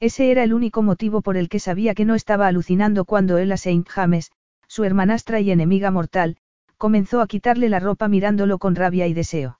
Ese 0.00 0.30
era 0.30 0.42
el 0.42 0.52
único 0.52 0.82
motivo 0.82 1.22
por 1.22 1.36
el 1.36 1.48
que 1.48 1.58
sabía 1.58 1.94
que 1.94 2.04
no 2.04 2.14
estaba 2.14 2.48
alucinando 2.48 3.04
cuando 3.04 3.38
él 3.38 3.50
a 3.52 3.56
Saint 3.56 3.88
James, 3.88 4.30
su 4.66 4.84
hermanastra 4.84 5.40
y 5.40 5.50
enemiga 5.50 5.90
mortal, 5.90 6.36
comenzó 6.76 7.20
a 7.20 7.26
quitarle 7.26 7.68
la 7.68 7.80
ropa 7.80 8.08
mirándolo 8.08 8.58
con 8.58 8.74
rabia 8.74 9.06
y 9.06 9.14
deseo. 9.14 9.58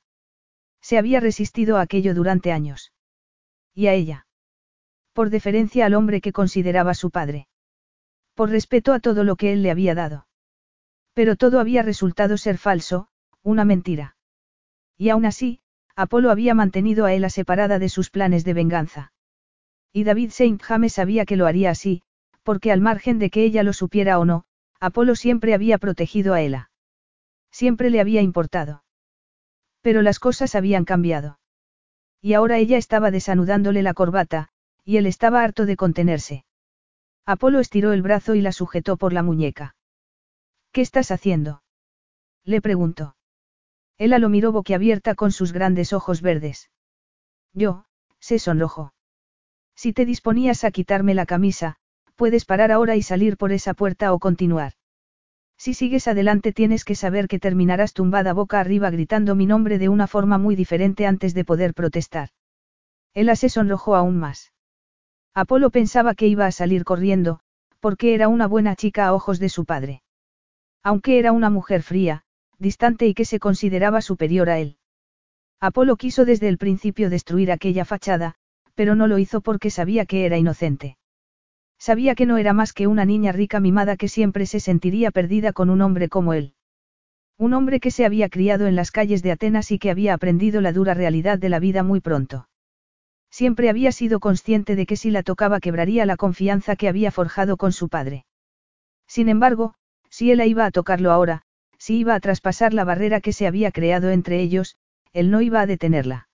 Se 0.82 0.98
había 0.98 1.20
resistido 1.20 1.78
a 1.78 1.82
aquello 1.82 2.12
durante 2.12 2.52
años. 2.52 2.92
¿Y 3.72 3.86
a 3.86 3.94
ella? 3.94 4.26
Por 5.14 5.30
deferencia 5.30 5.86
al 5.86 5.94
hombre 5.94 6.20
que 6.20 6.32
consideraba 6.32 6.92
su 6.94 7.10
padre. 7.10 7.48
Por 8.38 8.50
respeto 8.50 8.92
a 8.92 9.00
todo 9.00 9.24
lo 9.24 9.34
que 9.34 9.52
él 9.52 9.64
le 9.64 9.72
había 9.72 9.96
dado. 9.96 10.28
Pero 11.12 11.34
todo 11.34 11.58
había 11.58 11.82
resultado 11.82 12.36
ser 12.36 12.56
falso, 12.56 13.08
una 13.42 13.64
mentira. 13.64 14.16
Y 14.96 15.08
aún 15.08 15.26
así, 15.26 15.58
Apolo 15.96 16.30
había 16.30 16.54
mantenido 16.54 17.04
a 17.04 17.12
Ella 17.12 17.30
separada 17.30 17.80
de 17.80 17.88
sus 17.88 18.10
planes 18.10 18.44
de 18.44 18.54
venganza. 18.54 19.12
Y 19.92 20.04
David 20.04 20.30
Saint 20.30 20.62
James 20.62 20.92
sabía 20.92 21.24
que 21.24 21.34
lo 21.34 21.48
haría 21.48 21.70
así, 21.70 22.04
porque 22.44 22.70
al 22.70 22.80
margen 22.80 23.18
de 23.18 23.28
que 23.28 23.42
ella 23.42 23.64
lo 23.64 23.72
supiera 23.72 24.20
o 24.20 24.24
no, 24.24 24.44
Apolo 24.78 25.16
siempre 25.16 25.52
había 25.52 25.76
protegido 25.78 26.32
a 26.32 26.40
Ella. 26.40 26.70
Siempre 27.50 27.90
le 27.90 27.98
había 27.98 28.22
importado. 28.22 28.84
Pero 29.80 30.00
las 30.00 30.20
cosas 30.20 30.54
habían 30.54 30.84
cambiado. 30.84 31.40
Y 32.22 32.34
ahora 32.34 32.58
ella 32.58 32.78
estaba 32.78 33.10
desanudándole 33.10 33.82
la 33.82 33.94
corbata, 33.94 34.50
y 34.84 34.98
él 34.98 35.06
estaba 35.06 35.42
harto 35.42 35.66
de 35.66 35.74
contenerse. 35.74 36.44
Apolo 37.30 37.60
estiró 37.60 37.92
el 37.92 38.00
brazo 38.00 38.34
y 38.36 38.40
la 38.40 38.52
sujetó 38.52 38.96
por 38.96 39.12
la 39.12 39.22
muñeca. 39.22 39.76
¿Qué 40.72 40.80
estás 40.80 41.10
haciendo? 41.10 41.62
Le 42.42 42.62
preguntó. 42.62 43.16
Ella 43.98 44.18
lo 44.18 44.30
miró 44.30 44.50
boquiabierta 44.50 45.14
con 45.14 45.30
sus 45.30 45.52
grandes 45.52 45.92
ojos 45.92 46.22
verdes. 46.22 46.70
Yo, 47.52 47.84
se 48.18 48.38
sonrojó. 48.38 48.94
Si 49.74 49.92
te 49.92 50.06
disponías 50.06 50.64
a 50.64 50.70
quitarme 50.70 51.12
la 51.12 51.26
camisa, 51.26 51.76
puedes 52.16 52.46
parar 52.46 52.72
ahora 52.72 52.96
y 52.96 53.02
salir 53.02 53.36
por 53.36 53.52
esa 53.52 53.74
puerta 53.74 54.14
o 54.14 54.18
continuar. 54.18 54.72
Si 55.58 55.74
sigues 55.74 56.08
adelante 56.08 56.54
tienes 56.54 56.82
que 56.82 56.94
saber 56.94 57.28
que 57.28 57.38
terminarás 57.38 57.92
tumbada 57.92 58.32
boca 58.32 58.58
arriba 58.58 58.88
gritando 58.88 59.34
mi 59.34 59.44
nombre 59.44 59.76
de 59.76 59.90
una 59.90 60.06
forma 60.06 60.38
muy 60.38 60.56
diferente 60.56 61.04
antes 61.04 61.34
de 61.34 61.44
poder 61.44 61.74
protestar. 61.74 62.30
Ella 63.12 63.36
se 63.36 63.50
sonrojó 63.50 63.96
aún 63.96 64.18
más. 64.18 64.50
Apolo 65.40 65.70
pensaba 65.70 66.16
que 66.16 66.26
iba 66.26 66.46
a 66.46 66.50
salir 66.50 66.82
corriendo, 66.82 67.38
porque 67.78 68.12
era 68.12 68.26
una 68.26 68.48
buena 68.48 68.74
chica 68.74 69.06
a 69.06 69.14
ojos 69.14 69.38
de 69.38 69.48
su 69.48 69.66
padre. 69.66 70.02
Aunque 70.82 71.20
era 71.20 71.30
una 71.30 71.48
mujer 71.48 71.84
fría, 71.84 72.24
distante 72.58 73.06
y 73.06 73.14
que 73.14 73.24
se 73.24 73.38
consideraba 73.38 74.00
superior 74.00 74.50
a 74.50 74.58
él. 74.58 74.78
Apolo 75.60 75.94
quiso 75.94 76.24
desde 76.24 76.48
el 76.48 76.58
principio 76.58 77.08
destruir 77.08 77.52
aquella 77.52 77.84
fachada, 77.84 78.34
pero 78.74 78.96
no 78.96 79.06
lo 79.06 79.20
hizo 79.20 79.40
porque 79.40 79.70
sabía 79.70 80.06
que 80.06 80.26
era 80.26 80.38
inocente. 80.38 80.96
Sabía 81.78 82.16
que 82.16 82.26
no 82.26 82.36
era 82.36 82.52
más 82.52 82.72
que 82.72 82.88
una 82.88 83.04
niña 83.04 83.30
rica 83.30 83.60
mimada 83.60 83.96
que 83.96 84.08
siempre 84.08 84.44
se 84.44 84.58
sentiría 84.58 85.12
perdida 85.12 85.52
con 85.52 85.70
un 85.70 85.82
hombre 85.82 86.08
como 86.08 86.32
él. 86.32 86.54
Un 87.36 87.52
hombre 87.52 87.78
que 87.78 87.92
se 87.92 88.04
había 88.04 88.28
criado 88.28 88.66
en 88.66 88.74
las 88.74 88.90
calles 88.90 89.22
de 89.22 89.30
Atenas 89.30 89.70
y 89.70 89.78
que 89.78 89.92
había 89.92 90.14
aprendido 90.14 90.60
la 90.60 90.72
dura 90.72 90.94
realidad 90.94 91.38
de 91.38 91.48
la 91.48 91.60
vida 91.60 91.84
muy 91.84 92.00
pronto. 92.00 92.48
Siempre 93.30 93.68
había 93.68 93.92
sido 93.92 94.20
consciente 94.20 94.76
de 94.76 94.86
que 94.86 94.96
si 94.96 95.10
la 95.10 95.22
tocaba 95.22 95.60
quebraría 95.60 96.06
la 96.06 96.16
confianza 96.16 96.76
que 96.76 96.88
había 96.88 97.10
forjado 97.10 97.56
con 97.56 97.72
su 97.72 97.88
padre. 97.88 98.24
Sin 99.06 99.28
embargo, 99.28 99.74
si 100.10 100.30
él 100.30 100.40
iba 100.46 100.64
a 100.64 100.70
tocarlo 100.70 101.12
ahora, 101.12 101.42
si 101.78 101.98
iba 101.98 102.14
a 102.14 102.20
traspasar 102.20 102.74
la 102.74 102.84
barrera 102.84 103.20
que 103.20 103.32
se 103.32 103.46
había 103.46 103.70
creado 103.70 104.10
entre 104.10 104.40
ellos, 104.40 104.76
él 105.12 105.30
no 105.30 105.40
iba 105.40 105.60
a 105.60 105.66
detenerla. 105.66 106.28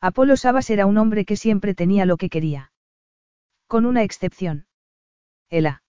Apolo 0.00 0.36
Sabas 0.36 0.70
era 0.70 0.86
un 0.86 0.96
hombre 0.96 1.24
que 1.24 1.36
siempre 1.36 1.74
tenía 1.74 2.06
lo 2.06 2.16
que 2.16 2.30
quería. 2.30 2.72
Con 3.66 3.84
una 3.84 4.02
excepción. 4.02 4.66
Ella. 5.50 5.82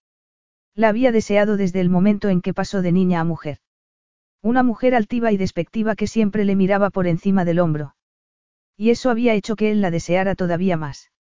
La 0.75 0.89
había 0.89 1.11
deseado 1.11 1.57
desde 1.57 1.81
el 1.81 1.89
momento 1.89 2.29
en 2.29 2.41
que 2.41 2.53
pasó 2.53 2.81
de 2.81 2.91
niña 2.91 3.19
a 3.19 3.23
mujer. 3.23 3.59
Una 4.41 4.63
mujer 4.63 4.95
altiva 4.95 5.31
y 5.31 5.37
despectiva 5.37 5.95
que 5.95 6.07
siempre 6.07 6.45
le 6.45 6.55
miraba 6.55 6.89
por 6.89 7.07
encima 7.07 7.45
del 7.45 7.59
hombro. 7.59 7.95
Y 8.77 8.89
eso 8.89 9.09
había 9.09 9.33
hecho 9.33 9.55
que 9.55 9.71
él 9.71 9.81
la 9.81 9.91
deseara 9.91 10.35
todavía 10.35 10.77
más. 10.77 11.11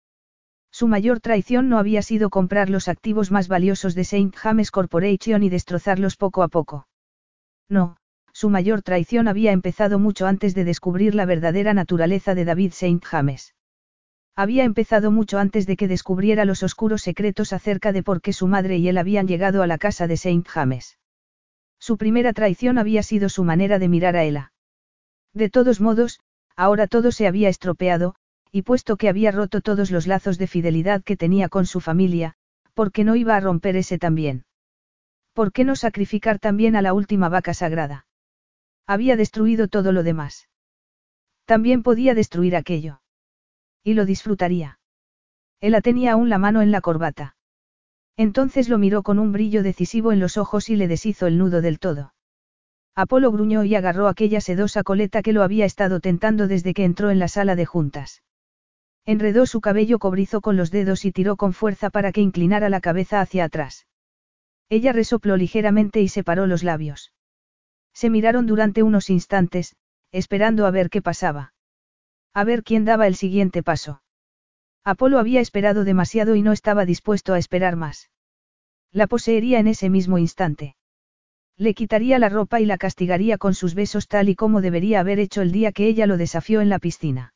Su 0.70 0.86
mayor 0.86 1.20
traición 1.20 1.68
no 1.68 1.78
había 1.78 2.02
sido 2.02 2.30
comprar 2.30 2.70
los 2.70 2.88
activos 2.88 3.30
más 3.30 3.48
valiosos 3.48 3.94
de 3.94 4.02
St. 4.02 4.30
James 4.36 4.70
Corporation 4.70 5.42
y 5.42 5.48
destrozarlos 5.48 6.16
poco 6.16 6.42
a 6.42 6.48
poco. 6.48 6.86
No, 7.68 7.96
su 8.32 8.50
mayor 8.50 8.82
traición 8.82 9.28
había 9.28 9.52
empezado 9.52 9.98
mucho 9.98 10.26
antes 10.26 10.54
de 10.54 10.64
descubrir 10.64 11.14
la 11.14 11.26
verdadera 11.26 11.74
naturaleza 11.74 12.34
de 12.34 12.44
David 12.44 12.72
St. 12.72 13.00
James. 13.04 13.54
Había 14.36 14.64
empezado 14.64 15.10
mucho 15.10 15.38
antes 15.38 15.66
de 15.66 15.76
que 15.76 15.88
descubriera 15.88 16.44
los 16.44 16.62
oscuros 16.62 17.02
secretos 17.02 17.52
acerca 17.52 17.92
de 17.92 18.02
por 18.02 18.22
qué 18.22 18.32
su 18.32 18.46
madre 18.46 18.78
y 18.78 18.88
él 18.88 18.96
habían 18.96 19.26
llegado 19.26 19.62
a 19.62 19.66
la 19.66 19.76
casa 19.76 20.06
de 20.06 20.16
Saint 20.16 20.46
James. 20.46 20.98
Su 21.78 21.96
primera 21.96 22.32
traición 22.32 22.78
había 22.78 23.02
sido 23.02 23.28
su 23.28 23.42
manera 23.42 23.78
de 23.78 23.88
mirar 23.88 24.16
a 24.16 24.24
Ella. 24.24 24.52
De 25.34 25.50
todos 25.50 25.80
modos, 25.80 26.20
ahora 26.60 26.86
todo 26.86 27.10
se 27.10 27.26
había 27.26 27.48
estropeado, 27.48 28.14
y 28.52 28.62
puesto 28.62 28.98
que 28.98 29.08
había 29.08 29.30
roto 29.30 29.62
todos 29.62 29.90
los 29.90 30.06
lazos 30.06 30.36
de 30.36 30.46
fidelidad 30.46 31.02
que 31.02 31.16
tenía 31.16 31.48
con 31.48 31.64
su 31.64 31.80
familia, 31.80 32.34
¿por 32.74 32.92
qué 32.92 33.02
no 33.02 33.16
iba 33.16 33.34
a 33.34 33.40
romper 33.40 33.76
ese 33.76 33.98
también? 33.98 34.44
¿Por 35.32 35.52
qué 35.52 35.64
no 35.64 35.74
sacrificar 35.74 36.38
también 36.38 36.76
a 36.76 36.82
la 36.82 36.92
última 36.92 37.30
vaca 37.30 37.54
sagrada? 37.54 38.04
Había 38.86 39.16
destruido 39.16 39.68
todo 39.68 39.92
lo 39.92 40.02
demás. 40.02 40.50
También 41.46 41.82
podía 41.82 42.14
destruir 42.14 42.54
aquello. 42.54 43.00
Y 43.82 43.94
lo 43.94 44.04
disfrutaría. 44.04 44.80
Ella 45.62 45.80
tenía 45.80 46.12
aún 46.12 46.28
la 46.28 46.36
mano 46.36 46.60
en 46.60 46.72
la 46.72 46.82
corbata. 46.82 47.36
Entonces 48.18 48.68
lo 48.68 48.76
miró 48.76 49.02
con 49.02 49.18
un 49.18 49.32
brillo 49.32 49.62
decisivo 49.62 50.12
en 50.12 50.20
los 50.20 50.36
ojos 50.36 50.68
y 50.68 50.76
le 50.76 50.88
deshizo 50.88 51.26
el 51.26 51.38
nudo 51.38 51.62
del 51.62 51.78
todo. 51.78 52.12
Apolo 52.94 53.30
gruñó 53.30 53.64
y 53.64 53.74
agarró 53.74 54.08
aquella 54.08 54.40
sedosa 54.40 54.82
coleta 54.82 55.22
que 55.22 55.32
lo 55.32 55.42
había 55.42 55.64
estado 55.64 56.00
tentando 56.00 56.48
desde 56.48 56.74
que 56.74 56.84
entró 56.84 57.10
en 57.10 57.18
la 57.18 57.28
sala 57.28 57.56
de 57.56 57.66
juntas. 57.66 58.22
Enredó 59.06 59.46
su 59.46 59.60
cabello 59.60 59.98
cobrizo 59.98 60.40
con 60.40 60.56
los 60.56 60.70
dedos 60.70 61.04
y 61.04 61.12
tiró 61.12 61.36
con 61.36 61.52
fuerza 61.52 61.90
para 61.90 62.12
que 62.12 62.20
inclinara 62.20 62.68
la 62.68 62.80
cabeza 62.80 63.20
hacia 63.20 63.44
atrás. 63.44 63.86
Ella 64.68 64.92
resopló 64.92 65.36
ligeramente 65.36 66.00
y 66.00 66.08
separó 66.08 66.46
los 66.46 66.62
labios. 66.62 67.12
Se 67.92 68.10
miraron 68.10 68.46
durante 68.46 68.82
unos 68.82 69.10
instantes, 69.10 69.74
esperando 70.12 70.66
a 70.66 70.70
ver 70.70 70.90
qué 70.90 71.02
pasaba. 71.02 71.54
A 72.34 72.44
ver 72.44 72.62
quién 72.62 72.84
daba 72.84 73.06
el 73.06 73.16
siguiente 73.16 73.62
paso. 73.62 74.02
Apolo 74.84 75.18
había 75.18 75.40
esperado 75.40 75.84
demasiado 75.84 76.34
y 76.36 76.42
no 76.42 76.52
estaba 76.52 76.84
dispuesto 76.84 77.34
a 77.34 77.38
esperar 77.38 77.76
más. 77.76 78.10
La 78.92 79.06
poseería 79.06 79.58
en 79.58 79.66
ese 79.66 79.90
mismo 79.90 80.18
instante. 80.18 80.76
Le 81.60 81.74
quitaría 81.74 82.18
la 82.18 82.30
ropa 82.30 82.58
y 82.58 82.64
la 82.64 82.78
castigaría 82.78 83.36
con 83.36 83.52
sus 83.52 83.74
besos 83.74 84.08
tal 84.08 84.30
y 84.30 84.34
como 84.34 84.62
debería 84.62 84.98
haber 84.98 85.18
hecho 85.18 85.42
el 85.42 85.52
día 85.52 85.72
que 85.72 85.88
ella 85.88 86.06
lo 86.06 86.16
desafió 86.16 86.62
en 86.62 86.70
la 86.70 86.78
piscina. 86.78 87.34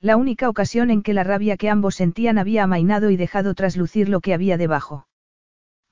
La 0.00 0.16
única 0.16 0.48
ocasión 0.48 0.90
en 0.90 1.04
que 1.04 1.14
la 1.14 1.22
rabia 1.22 1.56
que 1.56 1.70
ambos 1.70 1.94
sentían 1.94 2.38
había 2.38 2.64
amainado 2.64 3.08
y 3.12 3.16
dejado 3.16 3.54
traslucir 3.54 4.08
lo 4.08 4.20
que 4.20 4.34
había 4.34 4.56
debajo. 4.56 5.06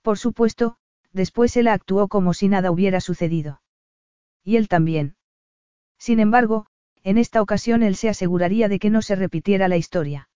Por 0.02 0.18
supuesto, 0.18 0.78
después 1.12 1.56
él 1.56 1.68
actuó 1.68 2.08
como 2.08 2.34
si 2.34 2.48
nada 2.48 2.72
hubiera 2.72 3.00
sucedido. 3.00 3.62
Y 4.42 4.56
él 4.56 4.66
también. 4.66 5.14
Sin 5.96 6.18
embargo, 6.18 6.66
en 7.04 7.18
esta 7.18 7.40
ocasión 7.40 7.84
él 7.84 7.94
se 7.94 8.08
aseguraría 8.08 8.68
de 8.68 8.80
que 8.80 8.90
no 8.90 9.00
se 9.00 9.14
repitiera 9.14 9.68
la 9.68 9.76
historia. 9.76 10.28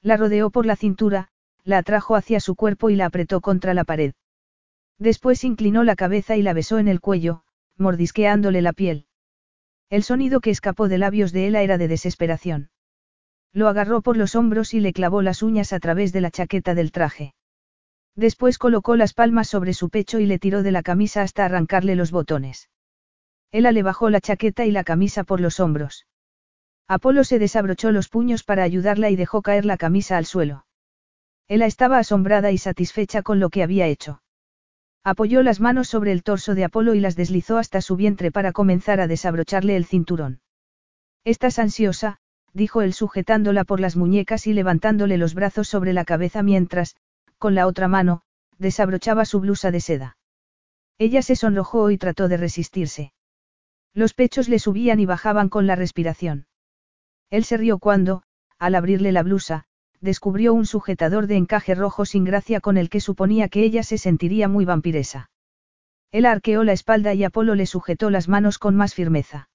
La 0.00 0.16
rodeó 0.16 0.50
por 0.50 0.64
la 0.64 0.76
cintura, 0.76 1.26
la 1.64 1.78
atrajo 1.78 2.14
hacia 2.14 2.38
su 2.38 2.54
cuerpo 2.54 2.88
y 2.88 2.94
la 2.94 3.06
apretó 3.06 3.40
contra 3.40 3.74
la 3.74 3.82
pared. 3.82 4.14
Después 4.98 5.44
inclinó 5.44 5.84
la 5.84 5.96
cabeza 5.96 6.36
y 6.36 6.42
la 6.42 6.52
besó 6.52 6.78
en 6.78 6.88
el 6.88 7.00
cuello, 7.00 7.42
mordisqueándole 7.76 8.62
la 8.62 8.72
piel. 8.72 9.06
El 9.90 10.02
sonido 10.02 10.40
que 10.40 10.50
escapó 10.50 10.88
de 10.88 10.98
labios 10.98 11.32
de 11.32 11.46
él 11.46 11.56
era 11.56 11.78
de 11.78 11.88
desesperación. 11.88 12.70
Lo 13.52 13.68
agarró 13.68 14.02
por 14.02 14.16
los 14.16 14.34
hombros 14.34 14.74
y 14.74 14.80
le 14.80 14.92
clavó 14.92 15.22
las 15.22 15.42
uñas 15.42 15.72
a 15.72 15.80
través 15.80 16.12
de 16.12 16.20
la 16.20 16.30
chaqueta 16.30 16.74
del 16.74 16.92
traje. 16.92 17.34
Después 18.14 18.58
colocó 18.58 18.96
las 18.96 19.12
palmas 19.12 19.48
sobre 19.48 19.74
su 19.74 19.90
pecho 19.90 20.18
y 20.18 20.26
le 20.26 20.38
tiró 20.38 20.62
de 20.62 20.72
la 20.72 20.82
camisa 20.82 21.22
hasta 21.22 21.44
arrancarle 21.44 21.94
los 21.96 22.10
botones. 22.10 22.70
Ella 23.52 23.72
le 23.72 23.82
bajó 23.82 24.10
la 24.10 24.20
chaqueta 24.20 24.64
y 24.64 24.70
la 24.70 24.84
camisa 24.84 25.24
por 25.24 25.40
los 25.40 25.60
hombros. 25.60 26.06
Apolo 26.88 27.24
se 27.24 27.38
desabrochó 27.38 27.92
los 27.92 28.08
puños 28.08 28.42
para 28.44 28.62
ayudarla 28.62 29.10
y 29.10 29.16
dejó 29.16 29.42
caer 29.42 29.64
la 29.64 29.76
camisa 29.76 30.16
al 30.16 30.24
suelo. 30.24 30.66
Ella 31.48 31.66
estaba 31.66 31.98
asombrada 31.98 32.52
y 32.52 32.58
satisfecha 32.58 33.22
con 33.22 33.38
lo 33.38 33.50
que 33.50 33.62
había 33.62 33.86
hecho. 33.86 34.22
Apoyó 35.08 35.44
las 35.44 35.60
manos 35.60 35.86
sobre 35.86 36.10
el 36.10 36.24
torso 36.24 36.56
de 36.56 36.64
Apolo 36.64 36.92
y 36.94 36.98
las 36.98 37.14
deslizó 37.14 37.58
hasta 37.58 37.80
su 37.80 37.94
vientre 37.94 38.32
para 38.32 38.50
comenzar 38.50 38.98
a 38.98 39.06
desabrocharle 39.06 39.76
el 39.76 39.84
cinturón. 39.84 40.40
Estás 41.24 41.60
ansiosa, 41.60 42.18
dijo 42.52 42.82
él 42.82 42.92
sujetándola 42.92 43.62
por 43.62 43.78
las 43.78 43.94
muñecas 43.94 44.48
y 44.48 44.52
levantándole 44.52 45.16
los 45.16 45.34
brazos 45.34 45.68
sobre 45.68 45.92
la 45.92 46.04
cabeza 46.04 46.42
mientras, 46.42 46.96
con 47.38 47.54
la 47.54 47.68
otra 47.68 47.86
mano, 47.86 48.22
desabrochaba 48.58 49.24
su 49.26 49.38
blusa 49.38 49.70
de 49.70 49.80
seda. 49.80 50.18
Ella 50.98 51.22
se 51.22 51.36
sonrojó 51.36 51.92
y 51.92 51.98
trató 51.98 52.26
de 52.26 52.38
resistirse. 52.38 53.12
Los 53.94 54.12
pechos 54.12 54.48
le 54.48 54.58
subían 54.58 54.98
y 54.98 55.06
bajaban 55.06 55.50
con 55.50 55.68
la 55.68 55.76
respiración. 55.76 56.48
Él 57.30 57.44
se 57.44 57.56
rió 57.56 57.78
cuando, 57.78 58.24
al 58.58 58.74
abrirle 58.74 59.12
la 59.12 59.22
blusa, 59.22 59.66
descubrió 60.00 60.54
un 60.54 60.66
sujetador 60.66 61.26
de 61.26 61.36
encaje 61.36 61.74
rojo 61.74 62.04
sin 62.04 62.24
gracia 62.24 62.60
con 62.60 62.76
el 62.76 62.90
que 62.90 63.00
suponía 63.00 63.48
que 63.48 63.62
ella 63.62 63.82
se 63.82 63.98
sentiría 63.98 64.48
muy 64.48 64.64
vampiresa. 64.64 65.30
Él 66.12 66.26
arqueó 66.26 66.64
la 66.64 66.72
espalda 66.72 67.14
y 67.14 67.24
Apolo 67.24 67.54
le 67.54 67.66
sujetó 67.66 68.10
las 68.10 68.28
manos 68.28 68.58
con 68.58 68.76
más 68.76 68.94
firmeza. 68.94 69.48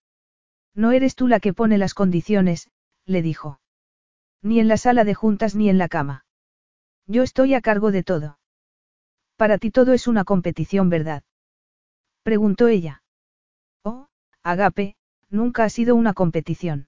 No 0.76 0.92
eres 0.92 1.16
tú 1.16 1.28
la 1.28 1.40
que 1.40 1.54
pone 1.54 1.78
las 1.78 1.94
condiciones, 1.94 2.70
le 3.06 3.22
dijo. 3.22 3.60
Ni 4.42 4.60
en 4.60 4.68
la 4.68 4.78
sala 4.78 5.04
de 5.04 5.14
juntas 5.14 5.56
ni 5.56 5.70
en 5.70 5.78
la 5.78 5.88
cama. 5.88 6.26
Yo 7.08 7.24
estoy 7.24 7.54
a 7.54 7.62
cargo 7.62 7.92
de 7.92 8.04
todo. 8.04 8.40
Para 9.36 9.58
ti 9.58 9.72
todo 9.72 9.94
es 9.94 10.08
una 10.08 10.24
competición, 10.24 10.90
¿verdad? 10.90 11.24
Preguntó 12.24 12.68
ella. 12.68 13.04
Oh, 13.84 14.08
Agape, 14.44 14.96
nunca 15.30 15.64
ha 15.64 15.70
sido 15.70 15.96
una 15.96 16.14
competición. 16.14 16.88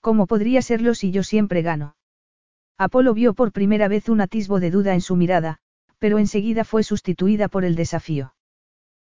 ¿Cómo 0.00 0.26
podría 0.26 0.62
serlo 0.62 0.94
si 0.94 1.10
yo 1.10 1.22
siempre 1.22 1.62
gano? 1.62 1.96
Apolo 2.78 3.14
vio 3.14 3.32
por 3.34 3.52
primera 3.52 3.88
vez 3.88 4.08
un 4.08 4.20
atisbo 4.20 4.60
de 4.60 4.70
duda 4.70 4.94
en 4.94 5.00
su 5.00 5.16
mirada, 5.16 5.58
pero 5.98 6.18
enseguida 6.18 6.64
fue 6.64 6.82
sustituida 6.82 7.48
por 7.48 7.64
el 7.64 7.74
desafío. 7.74 8.34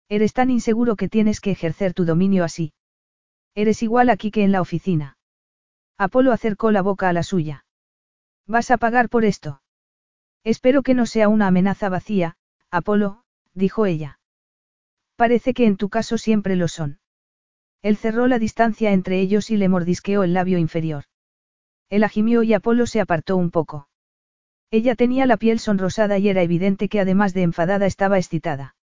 Eres 0.08 0.32
tan 0.32 0.50
inseguro 0.50 0.96
que 0.96 1.08
tienes 1.08 1.40
que 1.40 1.50
ejercer 1.50 1.92
tu 1.92 2.06
dominio 2.06 2.44
así. 2.44 2.72
Eres 3.54 3.82
igual 3.82 4.08
aquí 4.08 4.30
que 4.30 4.42
en 4.42 4.52
la 4.52 4.62
oficina. 4.62 5.18
Apolo 5.98 6.32
acercó 6.32 6.70
la 6.70 6.80
boca 6.80 7.08
a 7.08 7.12
la 7.12 7.22
suya. 7.22 7.66
¿Vas 8.46 8.70
a 8.70 8.78
pagar 8.78 9.10
por 9.10 9.26
esto? 9.26 9.60
Espero 10.44 10.82
que 10.82 10.94
no 10.94 11.04
sea 11.04 11.28
una 11.28 11.48
amenaza 11.48 11.90
vacía, 11.90 12.36
Apolo, 12.70 13.24
dijo 13.52 13.84
ella. 13.84 14.18
Parece 15.16 15.52
que 15.52 15.66
en 15.66 15.76
tu 15.76 15.90
caso 15.90 16.16
siempre 16.16 16.56
lo 16.56 16.68
son. 16.68 17.00
Él 17.82 17.96
cerró 17.96 18.28
la 18.28 18.38
distancia 18.38 18.92
entre 18.92 19.20
ellos 19.20 19.50
y 19.50 19.56
le 19.56 19.68
mordisqueó 19.68 20.22
el 20.22 20.32
labio 20.32 20.56
inferior. 20.56 21.04
Él 21.90 22.04
agimió 22.04 22.42
y 22.42 22.54
Apolo 22.54 22.86
se 22.86 23.00
apartó 23.00 23.36
un 23.36 23.50
poco. 23.50 23.88
Ella 24.70 24.94
tenía 24.94 25.26
la 25.26 25.38
piel 25.38 25.58
sonrosada 25.58 26.18
y 26.18 26.28
era 26.28 26.42
evidente 26.42 26.88
que 26.88 27.00
además 27.00 27.32
de 27.32 27.42
enfadada 27.42 27.86
estaba 27.86 28.18
excitada. 28.18 28.76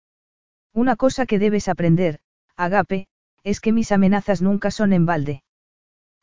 Una 0.74 0.96
cosa 0.96 1.26
que 1.26 1.38
debes 1.38 1.68
aprender, 1.68 2.20
Agape, 2.56 3.08
es 3.44 3.62
que 3.62 3.72
mis 3.72 3.92
amenazas 3.92 4.42
nunca 4.42 4.72
son 4.72 4.92
en 4.92 5.06
balde. 5.06 5.44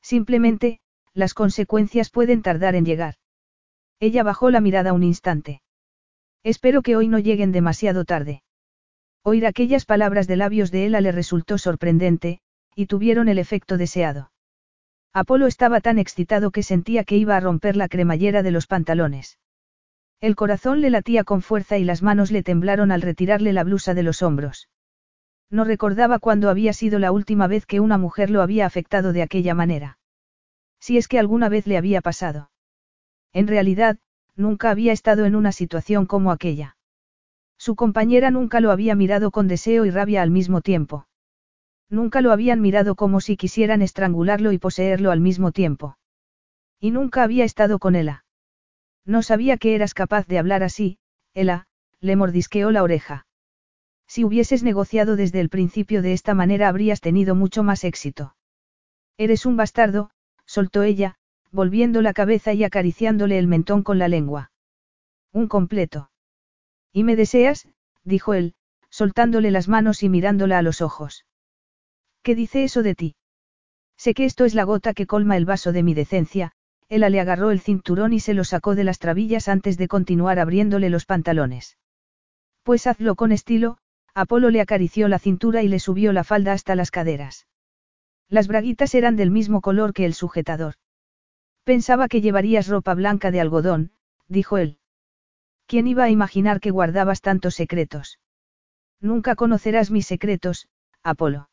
Simplemente, 0.03 0.81
las 1.15 1.35
consecuencias 1.35 2.11
pueden 2.11 2.43
tardar 2.43 2.75
en 2.75 2.85
llegar. 2.85 3.15
Ella 4.01 4.25
bajó 4.25 4.51
la 4.51 4.61
mirada 4.61 4.93
un 4.93 5.05
instante. 5.05 5.63
Espero 6.43 6.83
que 6.83 6.97
hoy 6.97 7.07
no 7.07 7.21
lleguen 7.21 7.53
demasiado 7.53 8.05
tarde. 8.05 8.43
Oír 9.23 9.47
aquellas 9.47 9.85
palabras 9.85 10.27
de 10.27 10.35
labios 10.35 10.73
de 10.73 10.87
Ella 10.87 11.01
le 11.01 11.13
resultó 11.13 11.57
sorprendente, 11.57 12.41
y 12.75 12.87
tuvieron 12.87 13.29
el 13.29 13.39
efecto 13.39 13.77
deseado. 13.77 14.32
Apolo 15.15 15.47
estaba 15.47 15.81
tan 15.81 15.99
excitado 15.99 16.51
que 16.51 16.63
sentía 16.63 17.05
que 17.05 17.17
iba 17.17 17.37
a 17.37 17.41
romper 17.41 17.77
la 17.77 17.89
cremallera 17.89 18.43
de 18.43 18.51
los 18.51 18.67
pantalones. 18.67 19.39
El 20.21 20.37
corazón 20.37 20.81
le 20.81 20.89
latía 20.89 21.25
con 21.25 21.43
fuerza 21.43 21.77
y 21.79 21.85
las 21.85 22.03
manos 22.03 22.31
le 22.31 22.43
temblaron 22.43 22.91
al 22.91 23.03
retirarle 23.03 23.53
la 23.53 23.65
blusa 23.65 23.93
de 23.93 24.03
los 24.03 24.23
hombros. 24.23 24.71
No 25.51 25.65
recordaba 25.65 26.19
cuándo 26.19 26.49
había 26.49 26.73
sido 26.73 26.99
la 26.99 27.13
última 27.13 27.47
vez 27.47 27.67
que 27.67 27.81
una 27.81 27.99
mujer 27.99 28.31
lo 28.31 28.41
había 28.41 28.65
afectado 28.65 29.13
de 29.13 29.23
aquella 29.23 29.55
manera. 29.55 29.99
Si 30.81 30.97
es 30.97 31.09
que 31.09 31.19
alguna 31.19 31.51
vez 31.51 31.67
le 31.67 31.77
había 31.77 32.01
pasado. 32.01 32.51
En 33.35 33.47
realidad, 33.49 33.99
nunca 34.35 34.71
había 34.71 34.93
estado 34.93 35.27
en 35.27 35.35
una 35.35 35.53
situación 35.53 36.07
como 36.07 36.33
aquella. 36.33 36.77
Su 37.59 37.77
compañera 37.77 38.31
nunca 38.31 38.61
lo 38.61 38.71
había 38.71 38.95
mirado 38.95 39.31
con 39.31 39.47
deseo 39.47 39.85
y 39.85 39.91
rabia 39.91 40.23
al 40.23 40.31
mismo 40.31 40.63
tiempo. 40.63 41.07
Nunca 41.93 42.23
lo 42.23 42.33
habían 42.33 42.63
mirado 42.63 42.95
como 42.95 43.21
si 43.21 43.37
quisieran 43.37 43.83
estrangularlo 43.83 44.53
y 44.53 44.59
poseerlo 44.59 45.11
al 45.11 45.21
mismo 45.21 45.53
tiempo. 45.53 45.99
Y 46.81 46.91
nunca 46.91 47.23
había 47.23 47.45
estado 47.45 47.79
con 47.79 47.97
Ella. 47.97 48.25
No 49.05 49.21
sabía 49.21 49.59
que 49.59 49.75
eras 49.75 49.93
capaz 49.93 50.27
de 50.27 50.39
hablar 50.39 50.63
así, 50.63 50.97
Ella, 51.35 51.67
le 52.01 52.17
mordisqueó 52.17 52.71
la 52.71 52.83
oreja. 52.83 53.27
Si 54.07 54.25
hubieses 54.25 54.63
negociado 54.63 55.17
desde 55.17 55.41
el 55.41 55.51
principio 55.51 56.01
de 56.01 56.15
esta 56.15 56.33
manera 56.33 56.69
habrías 56.69 57.03
tenido 57.03 57.35
mucho 57.35 57.63
más 57.63 57.85
éxito. 57.85 58.37
Eres 59.19 59.45
un 59.45 59.59
bastardo, 59.59 60.13
soltó 60.47 60.85
ella, 60.85 61.17
volviendo 61.51 62.01
la 62.01 62.15
cabeza 62.15 62.55
y 62.55 62.65
acariciándole 62.65 63.39
el 63.39 63.49
mentón 63.49 63.83
con 63.83 63.99
la 63.99 64.09
lengua. 64.09 64.51
Un 65.31 65.47
completo. 65.47 66.11
¿Y 66.91 67.05
me 67.05 67.17
deseas? 67.17 67.69
dijo 68.03 68.33
él, 68.33 68.55
soltándole 68.89 69.51
las 69.51 69.69
manos 69.69 70.03
y 70.03 70.09
mirándola 70.09 70.57
a 70.57 70.63
los 70.63 70.81
ojos. 70.81 71.27
¿Qué 72.23 72.35
dice 72.35 72.65
eso 72.65 72.83
de 72.83 72.95
ti? 72.95 73.17
Sé 73.97 74.15
que 74.15 74.25
esto 74.25 74.45
es 74.45 74.55
la 74.55 74.65
gota 74.65 74.95
que 74.95 75.07
colma 75.07 75.37
el 75.37 75.45
vaso 75.45 75.73
de 75.73 75.83
mi 75.83 75.95
decencia, 75.95 76.53
Ella 76.89 77.09
le 77.09 77.21
agarró 77.21 77.51
el 77.51 77.61
cinturón 77.61 78.13
y 78.13 78.21
se 78.21 78.35
lo 78.35 78.45
sacó 78.45 78.75
de 78.75 78.85
las 78.85 78.99
trabillas 78.99 79.49
antes 79.49 79.79
de 79.79 79.89
continuar 79.89 80.39
abriéndole 80.39 80.91
los 80.91 81.07
pantalones. 81.07 81.79
Pues 82.63 82.87
hazlo 82.87 83.15
con 83.17 83.33
estilo, 83.33 83.79
Apolo 84.15 84.51
le 84.51 84.61
acarició 84.61 85.09
la 85.09 85.19
cintura 85.19 85.63
y 85.63 85.69
le 85.69 85.79
subió 85.79 86.13
la 86.13 86.23
falda 86.23 86.53
hasta 86.53 86.75
las 86.75 86.91
caderas. 86.91 87.47
Las 88.29 88.47
braguitas 88.47 88.95
eran 88.95 89.17
del 89.17 89.31
mismo 89.31 89.61
color 89.61 89.93
que 89.93 90.05
el 90.05 90.15
sujetador. 90.15 90.75
Pensaba 91.65 92.09
que 92.09 92.21
llevarías 92.21 92.69
ropa 92.69 92.95
blanca 92.95 93.31
de 93.31 93.41
algodón, 93.41 93.93
dijo 94.29 94.59
él. 94.59 94.79
¿Quién 95.67 95.87
iba 95.87 96.05
a 96.05 96.11
imaginar 96.11 96.61
que 96.61 96.71
guardabas 96.71 97.21
tantos 97.21 97.55
secretos? 97.55 98.19
Nunca 99.01 99.35
conocerás 99.35 99.91
mis 99.91 100.07
secretos, 100.07 100.69
Apolo. 101.03 101.52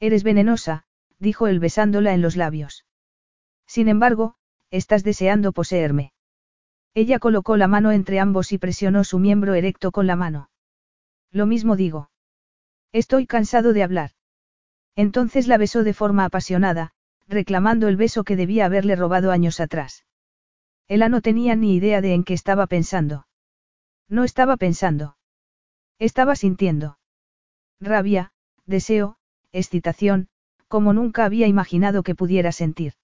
Eres 0.00 0.22
venenosa, 0.22 0.84
dijo 1.18 1.46
él 1.46 1.60
besándola 1.60 2.14
en 2.14 2.22
los 2.22 2.36
labios. 2.36 2.86
Sin 3.66 3.88
embargo, 3.88 4.34
estás 4.70 5.04
deseando 5.04 5.52
poseerme. 5.52 6.12
Ella 6.94 7.18
colocó 7.18 7.56
la 7.56 7.68
mano 7.68 7.92
entre 7.92 8.18
ambos 8.18 8.50
y 8.52 8.58
presionó 8.58 9.04
su 9.04 9.18
miembro 9.18 9.54
erecto 9.54 9.92
con 9.92 10.06
la 10.06 10.16
mano. 10.16 10.50
Lo 11.30 11.46
mismo 11.46 11.76
digo. 11.76 12.10
Estoy 12.92 13.26
cansado 13.26 13.72
de 13.72 13.82
hablar. 13.82 14.10
Entonces 14.96 15.46
la 15.46 15.58
besó 15.58 15.84
de 15.84 15.94
forma 15.94 16.24
apasionada, 16.24 16.92
reclamando 17.28 17.86
el 17.86 17.96
beso 17.96 18.24
que 18.24 18.34
debía 18.34 18.66
haberle 18.66 18.96
robado 18.96 19.30
años 19.30 19.60
atrás. 19.60 20.04
Ella 20.88 21.08
no 21.08 21.20
tenía 21.20 21.54
ni 21.54 21.76
idea 21.76 22.00
de 22.00 22.14
en 22.14 22.24
qué 22.24 22.34
estaba 22.34 22.66
pensando. 22.66 23.28
No 24.08 24.24
estaba 24.24 24.56
pensando. 24.56 25.16
Estaba 26.00 26.34
sintiendo. 26.34 26.98
Rabia, 27.80 28.32
deseo, 28.66 29.19
excitación, 29.52 30.28
como 30.68 30.92
nunca 30.92 31.24
había 31.24 31.46
imaginado 31.46 32.02
que 32.02 32.14
pudiera 32.14 32.52
sentir. 32.52 32.94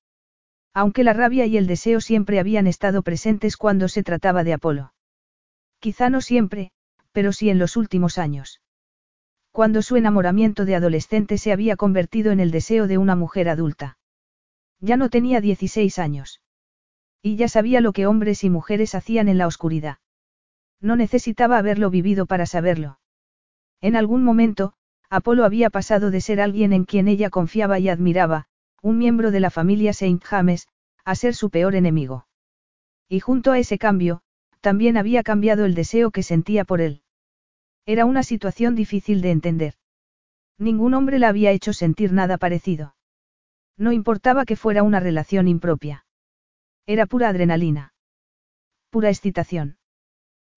Aunque 0.72 1.04
la 1.04 1.12
rabia 1.12 1.46
y 1.46 1.56
el 1.56 1.66
deseo 1.66 2.00
siempre 2.00 2.38
habían 2.38 2.66
estado 2.66 3.02
presentes 3.02 3.56
cuando 3.56 3.88
se 3.88 4.02
trataba 4.02 4.44
de 4.44 4.52
Apolo. 4.52 4.92
Quizá 5.78 6.10
no 6.10 6.20
siempre, 6.20 6.70
pero 7.12 7.32
sí 7.32 7.50
en 7.50 7.58
los 7.58 7.76
últimos 7.76 8.18
años. 8.18 8.60
Cuando 9.52 9.80
su 9.80 9.96
enamoramiento 9.96 10.66
de 10.66 10.76
adolescente 10.76 11.38
se 11.38 11.50
había 11.50 11.76
convertido 11.76 12.30
en 12.30 12.40
el 12.40 12.50
deseo 12.50 12.86
de 12.86 12.98
una 12.98 13.16
mujer 13.16 13.48
adulta. 13.48 13.98
Ya 14.80 14.98
no 14.98 15.08
tenía 15.08 15.40
16 15.40 15.98
años. 15.98 16.42
Y 17.22 17.36
ya 17.36 17.48
sabía 17.48 17.80
lo 17.80 17.92
que 17.92 18.06
hombres 18.06 18.44
y 18.44 18.50
mujeres 18.50 18.94
hacían 18.94 19.28
en 19.28 19.38
la 19.38 19.46
oscuridad. 19.46 19.96
No 20.80 20.94
necesitaba 20.94 21.56
haberlo 21.56 21.88
vivido 21.88 22.26
para 22.26 22.44
saberlo. 22.44 22.98
En 23.80 23.96
algún 23.96 24.22
momento, 24.22 24.74
Apolo 25.08 25.44
había 25.44 25.70
pasado 25.70 26.10
de 26.10 26.20
ser 26.20 26.40
alguien 26.40 26.72
en 26.72 26.84
quien 26.84 27.08
ella 27.08 27.30
confiaba 27.30 27.78
y 27.78 27.88
admiraba, 27.88 28.46
un 28.82 28.98
miembro 28.98 29.30
de 29.30 29.40
la 29.40 29.50
familia 29.50 29.92
Saint 29.92 30.22
James, 30.22 30.68
a 31.04 31.14
ser 31.14 31.34
su 31.34 31.50
peor 31.50 31.74
enemigo. 31.74 32.26
Y 33.08 33.20
junto 33.20 33.52
a 33.52 33.58
ese 33.58 33.78
cambio, 33.78 34.22
también 34.60 34.96
había 34.96 35.22
cambiado 35.22 35.64
el 35.64 35.74
deseo 35.74 36.10
que 36.10 36.22
sentía 36.22 36.64
por 36.64 36.80
él. 36.80 37.02
Era 37.84 38.04
una 38.04 38.24
situación 38.24 38.74
difícil 38.74 39.20
de 39.20 39.30
entender. 39.30 39.74
Ningún 40.58 40.94
hombre 40.94 41.18
la 41.20 41.28
había 41.28 41.52
hecho 41.52 41.72
sentir 41.72 42.12
nada 42.12 42.36
parecido. 42.36 42.96
No 43.76 43.92
importaba 43.92 44.44
que 44.44 44.56
fuera 44.56 44.82
una 44.82 44.98
relación 44.98 45.46
impropia. 45.46 46.04
Era 46.86 47.06
pura 47.06 47.28
adrenalina. 47.28 47.92
Pura 48.90 49.10
excitación. 49.10 49.78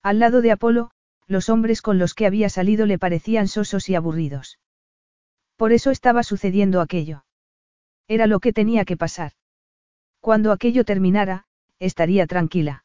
Al 0.02 0.20
lado 0.20 0.42
de 0.42 0.52
Apolo, 0.52 0.92
los 1.30 1.48
hombres 1.48 1.84
con 1.84 2.00
los 2.00 2.16
que 2.16 2.26
había 2.26 2.50
salido 2.50 2.88
le 2.88 2.98
parecían 2.98 3.48
sosos 3.48 3.88
y 3.88 3.96
aburridos. 3.96 4.60
Por 5.56 5.72
eso 5.72 5.92
estaba 5.92 6.24
sucediendo 6.24 6.82
aquello. 6.82 7.24
Era 8.08 8.26
lo 8.26 8.40
que 8.40 8.52
tenía 8.52 8.84
que 8.84 8.98
pasar. 8.98 9.34
Cuando 10.20 10.52
aquello 10.52 10.84
terminara, 10.86 11.46
estaría 11.78 12.26
tranquila. 12.26 12.84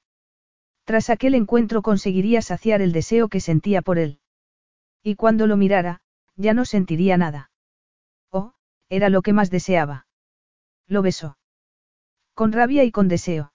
Tras 0.85 1.09
aquel 1.09 1.35
encuentro 1.35 1.81
conseguiría 1.81 2.43
saciar 2.43 2.83
el 2.83 2.93
deseo 2.93 3.29
que 3.29 3.41
sentía 3.41 3.81
por 3.81 3.99
él. 3.99 4.21
Y 5.03 5.15
cuando 5.15 5.47
lo 5.47 5.57
mirara, 5.57 6.03
ya 6.37 6.53
no 6.53 6.67
sentiría 6.67 7.17
nada. 7.17 7.51
Oh, 8.31 8.53
era 8.91 9.09
lo 9.09 9.23
que 9.23 9.33
más 9.33 9.51
deseaba. 9.51 10.07
Lo 10.87 11.01
besó. 11.01 11.39
Con 12.35 12.53
rabia 12.53 12.85
y 12.85 12.91
con 12.91 13.09
deseo. 13.09 13.54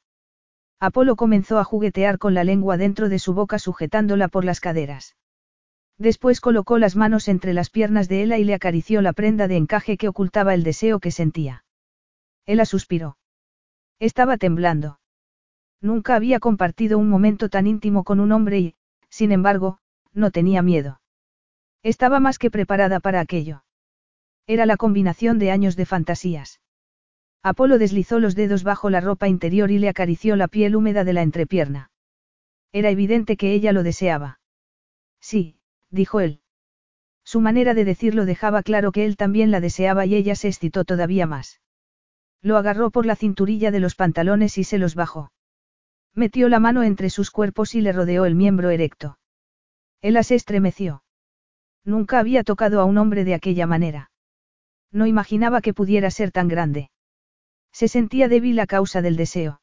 Apolo 0.79 1.15
comenzó 1.15 1.59
a 1.59 1.63
juguetear 1.63 2.17
con 2.17 2.33
la 2.33 2.43
lengua 2.43 2.77
dentro 2.77 3.09
de 3.09 3.19
su 3.19 3.33
boca 3.33 3.59
sujetándola 3.59 4.29
por 4.29 4.45
las 4.45 4.61
caderas. 4.61 5.17
Después 5.97 6.39
colocó 6.39 6.77
las 6.77 6.95
manos 6.95 7.27
entre 7.27 7.53
las 7.53 7.69
piernas 7.69 8.07
de 8.07 8.23
Ella 8.23 8.37
y 8.37 8.45
le 8.45 8.53
acarició 8.53 9.01
la 9.01 9.11
prenda 9.11 9.49
de 9.49 9.57
encaje 9.57 9.97
que 9.97 10.07
ocultaba 10.07 10.53
el 10.53 10.63
deseo 10.63 10.99
que 10.99 11.11
sentía. 11.11 11.65
Ella 12.45 12.65
suspiró. 12.65 13.17
Estaba 13.99 14.37
temblando. 14.37 15.01
Nunca 15.81 16.15
había 16.15 16.39
compartido 16.39 16.97
un 16.97 17.09
momento 17.09 17.49
tan 17.49 17.67
íntimo 17.67 18.05
con 18.05 18.21
un 18.21 18.31
hombre 18.31 18.59
y, 18.59 18.75
sin 19.09 19.33
embargo, 19.33 19.79
no 20.13 20.31
tenía 20.31 20.61
miedo. 20.61 21.01
Estaba 21.83 22.21
más 22.21 22.39
que 22.39 22.51
preparada 22.51 23.01
para 23.01 23.19
aquello. 23.19 23.63
Era 24.47 24.65
la 24.65 24.77
combinación 24.77 25.39
de 25.39 25.51
años 25.51 25.75
de 25.75 25.85
fantasías. 25.85 26.61
Apolo 27.41 27.77
deslizó 27.77 28.19
los 28.19 28.35
dedos 28.35 28.63
bajo 28.63 28.89
la 28.89 28.99
ropa 28.99 29.27
interior 29.27 29.71
y 29.71 29.79
le 29.79 29.89
acarició 29.89 30.35
la 30.35 30.47
piel 30.47 30.75
húmeda 30.75 31.03
de 31.03 31.13
la 31.13 31.21
entrepierna. 31.21 31.91
Era 32.73 32.89
evidente 32.89 33.37
que 33.37 33.53
ella 33.53 33.71
lo 33.71 33.83
deseaba. 33.83 34.39
Sí, 35.21 35.57
dijo 35.89 36.19
él. 36.19 36.41
Su 37.23 37.41
manera 37.41 37.73
de 37.73 37.85
decirlo 37.85 38.25
dejaba 38.25 38.63
claro 38.63 38.91
que 38.91 39.05
él 39.05 39.15
también 39.15 39.51
la 39.51 39.61
deseaba 39.61 40.05
y 40.05 40.15
ella 40.15 40.35
se 40.35 40.47
excitó 40.47 40.83
todavía 40.83 41.27
más. 41.27 41.61
Lo 42.41 42.57
agarró 42.57 42.89
por 42.89 43.05
la 43.05 43.15
cinturilla 43.15 43.71
de 43.71 43.79
los 43.79 43.95
pantalones 43.95 44.57
y 44.57 44.63
se 44.63 44.77
los 44.77 44.95
bajó. 44.95 45.31
Metió 46.13 46.49
la 46.49 46.59
mano 46.59 46.83
entre 46.83 47.09
sus 47.09 47.31
cuerpos 47.31 47.75
y 47.75 47.81
le 47.81 47.91
rodeó 47.91 48.25
el 48.25 48.35
miembro 48.35 48.69
erecto. 48.69 49.17
Él 50.01 50.21
se 50.23 50.35
estremeció. 50.35 51.03
Nunca 51.85 52.19
había 52.19 52.43
tocado 52.43 52.81
a 52.81 52.85
un 52.85 52.97
hombre 52.97 53.23
de 53.23 53.33
aquella 53.33 53.65
manera. 53.67 54.11
No 54.91 55.05
imaginaba 55.05 55.61
que 55.61 55.73
pudiera 55.73 56.09
ser 56.11 56.31
tan 56.31 56.47
grande. 56.47 56.89
Se 57.71 57.87
sentía 57.87 58.27
débil 58.27 58.59
a 58.59 58.67
causa 58.67 59.01
del 59.01 59.15
deseo. 59.15 59.61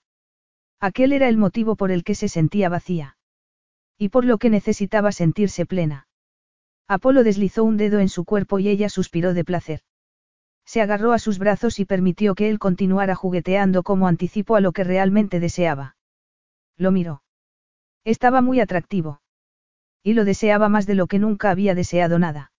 Aquel 0.80 1.12
era 1.12 1.28
el 1.28 1.36
motivo 1.36 1.76
por 1.76 1.90
el 1.90 2.04
que 2.04 2.14
se 2.14 2.28
sentía 2.28 2.68
vacía. 2.68 3.16
Y 3.98 4.10
por 4.10 4.24
lo 4.24 4.38
que 4.38 4.50
necesitaba 4.50 5.12
sentirse 5.12 5.66
plena. 5.66 6.06
Apolo 6.88 7.24
deslizó 7.24 7.64
un 7.64 7.76
dedo 7.76 7.98
en 7.98 8.08
su 8.08 8.24
cuerpo 8.24 8.58
y 8.58 8.68
ella 8.68 8.88
suspiró 8.88 9.34
de 9.34 9.44
placer. 9.44 9.80
Se 10.64 10.82
agarró 10.82 11.12
a 11.12 11.18
sus 11.18 11.38
brazos 11.38 11.78
y 11.78 11.84
permitió 11.84 12.34
que 12.34 12.48
él 12.50 12.58
continuara 12.58 13.14
jugueteando 13.14 13.82
como 13.82 14.08
anticipo 14.08 14.56
a 14.56 14.60
lo 14.60 14.72
que 14.72 14.84
realmente 14.84 15.40
deseaba. 15.40 15.96
Lo 16.76 16.90
miró. 16.90 17.22
Estaba 18.04 18.40
muy 18.40 18.60
atractivo. 18.60 19.20
Y 20.02 20.14
lo 20.14 20.24
deseaba 20.24 20.68
más 20.68 20.86
de 20.86 20.94
lo 20.94 21.06
que 21.06 21.18
nunca 21.18 21.50
había 21.50 21.74
deseado 21.74 22.18
nada. 22.18 22.52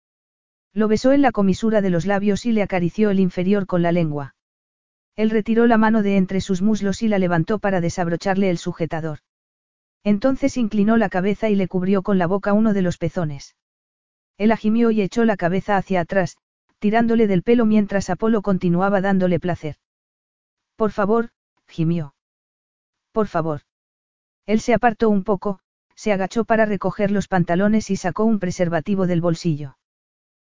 Lo 0.74 0.88
besó 0.88 1.12
en 1.12 1.22
la 1.22 1.32
comisura 1.32 1.82
de 1.82 1.90
los 1.90 2.06
labios 2.06 2.46
y 2.46 2.52
le 2.52 2.64
acarició 2.64 3.10
el 3.10 3.20
inferior 3.20 3.66
con 3.66 3.82
la 3.82 3.92
lengua. 3.92 4.36
Él 5.18 5.32
retiró 5.32 5.66
la 5.66 5.78
mano 5.78 6.04
de 6.04 6.16
entre 6.16 6.40
sus 6.42 6.62
muslos 6.62 7.02
y 7.02 7.08
la 7.08 7.18
levantó 7.18 7.58
para 7.58 7.82
desabrocharle 7.82 8.52
el 8.52 8.60
sujetador. 8.60 9.20
Entonces 10.04 10.56
inclinó 10.58 10.96
la 10.96 11.10
cabeza 11.10 11.50
y 11.50 11.56
le 11.56 11.68
cubrió 11.68 12.04
con 12.04 12.20
la 12.20 12.28
boca 12.28 12.54
uno 12.54 12.74
de 12.74 12.84
los 12.84 12.98
pezones. 12.98 13.56
Él 14.38 14.52
agimió 14.52 14.92
y 14.92 15.02
echó 15.02 15.26
la 15.26 15.36
cabeza 15.36 15.76
hacia 15.76 16.02
atrás, 16.02 16.38
tirándole 16.78 17.26
del 17.26 17.42
pelo 17.42 17.66
mientras 17.66 18.12
Apolo 18.12 18.44
continuaba 18.44 19.02
dándole 19.02 19.40
placer. 19.40 19.78
Por 20.76 20.92
favor, 20.92 21.32
gimió. 21.68 22.14
Por 23.12 23.28
favor. 23.28 23.62
Él 24.46 24.60
se 24.60 24.76
apartó 24.76 25.10
un 25.10 25.24
poco, 25.24 25.60
se 25.96 26.14
agachó 26.14 26.46
para 26.46 26.68
recoger 26.68 27.10
los 27.10 27.28
pantalones 27.28 27.90
y 27.90 27.96
sacó 27.96 28.24
un 28.24 28.38
preservativo 28.38 29.08
del 29.08 29.22
bolsillo. 29.22 29.80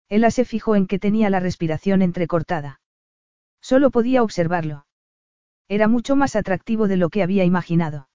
Ella 0.08 0.32
se 0.32 0.44
fijó 0.44 0.74
en 0.74 0.88
que 0.88 0.98
tenía 0.98 1.30
la 1.30 1.38
respiración 1.38 2.02
entrecortada. 2.02 2.80
Solo 3.60 3.90
podía 3.90 4.22
observarlo. 4.22 4.86
Era 5.68 5.88
mucho 5.88 6.16
más 6.16 6.36
atractivo 6.36 6.88
de 6.88 6.96
lo 6.96 7.08
que 7.08 7.22
había 7.22 7.44
imaginado. 7.44 8.08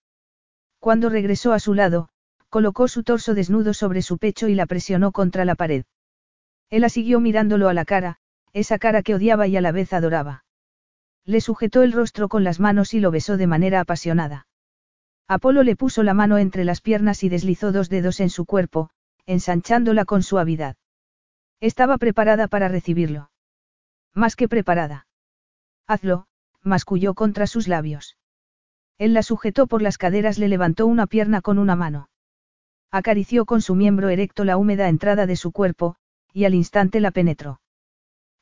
Cuando 0.80 1.10
regresó 1.10 1.54
a 1.54 1.60
su 1.60 1.73
lado, 1.73 2.10
colocó 2.49 2.88
su 2.88 3.04
torso 3.04 3.34
desnudo 3.34 3.73
sobre 3.73 4.01
su 4.01 4.17
pecho 4.17 4.47
y 4.47 4.56
la 4.56 4.65
presionó 4.65 5.12
contra 5.12 5.45
la 5.45 5.56
pared. 5.56 5.86
Ella 6.69 6.89
siguió 6.89 7.19
mirándolo 7.19 7.69
a 7.69 7.73
la 7.73 7.86
cara, 7.86 8.17
esa 8.54 8.80
cara 8.80 9.04
que 9.04 9.15
odiaba 9.15 9.47
y 9.47 9.58
a 9.58 9.62
la 9.62 9.71
vez 9.71 9.93
adoraba. 9.93 10.45
Le 11.25 11.41
sujetó 11.41 11.84
el 11.84 11.91
rostro 11.91 12.30
con 12.30 12.43
las 12.43 12.60
manos 12.60 12.93
y 12.93 12.99
lo 12.99 13.12
besó 13.12 13.38
de 13.38 13.47
manera 13.47 13.80
apasionada. 13.82 14.47
Apolo 15.27 15.63
le 15.63 15.75
puso 15.75 16.04
la 16.04 16.13
mano 16.13 16.38
entre 16.38 16.65
las 16.65 16.82
piernas 16.82 17.23
y 17.23 17.30
deslizó 17.30 17.71
dos 17.71 17.89
dedos 17.89 18.19
en 18.19 18.30
su 18.30 18.45
cuerpo, 18.45 18.89
ensanchándola 19.25 20.06
con 20.06 20.23
suavidad. 20.23 20.75
Estaba 21.60 21.97
preparada 21.97 22.47
para 22.47 22.67
recibirlo. 22.67 23.30
Más 24.13 24.36
que 24.36 24.49
preparada. 24.49 25.08
Hazlo, 25.88 26.26
masculló 26.63 27.13
contra 27.13 27.48
sus 27.48 27.67
labios. 27.67 28.17
Él 28.98 29.13
la 29.13 29.24
sujetó 29.24 29.67
por 29.67 29.82
las 29.82 29.98
caderas, 29.98 30.38
le 30.38 30.48
levantó 30.48 30.86
una 30.86 31.08
pierna 31.08 31.41
con 31.41 31.58
una 31.58 31.76
mano. 31.76 32.10
Acarició 32.91 33.46
con 33.46 33.62
su 33.62 33.74
miembro 33.74 34.10
erecto 34.10 34.44
la 34.44 34.58
húmeda 34.58 34.89
entrada 34.89 35.26
de 35.26 35.36
su 35.36 35.52
cuerpo, 35.52 35.96
y 36.34 36.46
al 36.46 36.54
instante 36.54 37.00
la 37.00 37.12
penetró. 37.12 37.62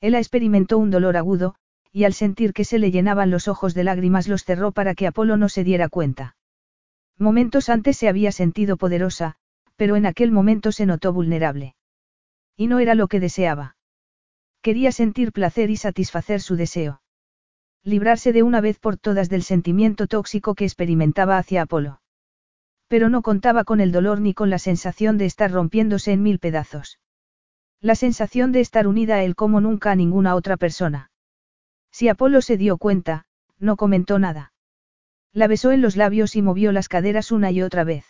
Él 0.02 0.15
experimentó 0.15 0.78
un 0.78 0.91
dolor 0.91 1.17
agudo, 1.17 1.56
y 1.91 2.04
al 2.04 2.13
sentir 2.13 2.54
que 2.54 2.65
se 2.65 2.78
le 2.78 2.91
llenaban 2.91 3.32
los 3.32 3.47
ojos 3.47 3.73
de 3.73 3.84
lágrimas 3.84 4.28
los 4.28 4.43
cerró 4.43 4.71
para 4.71 4.95
que 4.95 5.08
Apolo 5.08 5.38
no 5.38 5.49
se 5.49 5.63
diera 5.63 5.89
cuenta. 5.89 6.36
Momentos 7.17 7.69
antes 7.69 7.97
se 7.97 8.08
había 8.08 8.32
sentido 8.32 8.78
poderosa, 8.78 9.36
pero 9.75 9.95
en 9.95 10.06
aquel 10.06 10.32
momento 10.32 10.71
se 10.71 10.86
notó 10.86 11.13
vulnerable. 11.13 11.75
Y 12.56 12.67
no 12.67 12.80
era 12.80 12.95
lo 12.95 13.08
que 13.08 13.19
deseaba. 13.19 13.78
Quería 14.62 14.91
sentir 14.91 15.32
placer 15.32 15.69
y 15.69 15.78
satisfacer 15.78 16.41
su 16.41 16.56
deseo 16.56 17.02
librarse 17.89 18.32
de 18.32 18.43
una 18.43 18.61
vez 18.61 18.80
por 18.80 18.97
todas 18.97 19.30
del 19.30 19.43
sentimiento 19.43 20.07
tóxico 20.07 20.55
que 20.55 20.63
experimentaba 20.63 21.38
hacia 21.38 21.63
Apolo. 21.63 22.01
Pero 22.88 23.09
no 23.09 23.22
contaba 23.22 23.66
con 23.66 23.82
el 23.82 23.91
dolor 23.91 24.22
ni 24.22 24.34
con 24.34 24.49
la 24.49 24.59
sensación 24.59 25.18
de 25.18 25.26
estar 25.26 25.51
rompiéndose 25.51 26.11
en 26.11 26.24
mil 26.24 26.39
pedazos. 26.39 26.99
La 27.82 27.95
sensación 27.95 28.51
de 28.51 28.61
estar 28.61 28.88
unida 28.88 29.16
a 29.16 29.24
él 29.24 29.36
como 29.36 29.61
nunca 29.61 29.91
a 29.91 29.95
ninguna 29.95 30.36
otra 30.36 30.57
persona. 30.57 31.11
Si 31.91 32.07
Apolo 32.07 32.41
se 32.41 32.57
dio 32.57 32.78
cuenta, 32.78 33.26
no 33.57 33.76
comentó 33.76 34.20
nada. 34.20 34.53
La 35.34 35.47
besó 35.47 35.72
en 35.72 35.82
los 35.82 35.95
labios 35.95 36.36
y 36.36 36.41
movió 36.41 36.72
las 36.72 36.88
caderas 36.88 37.32
una 37.32 37.51
y 37.51 37.61
otra 37.61 37.84
vez. 37.84 38.05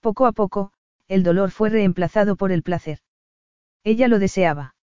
Poco 0.00 0.26
a 0.26 0.32
poco, 0.32 0.72
el 1.08 1.22
dolor 1.22 1.50
fue 1.50 1.70
reemplazado 1.70 2.36
por 2.36 2.52
el 2.52 2.62
placer. 2.62 2.98
Ella 3.84 4.08
lo 4.08 4.18
deseaba. 4.18 4.74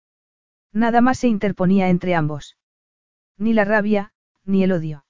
Nada 0.71 1.01
más 1.01 1.19
se 1.19 1.27
interponía 1.27 1.89
entre 1.89 2.15
ambos. 2.15 2.57
Ni 3.41 3.53
la 3.53 3.65
rabia, 3.65 4.11
ni 4.45 4.63
el 4.63 4.71
odio. 4.71 5.03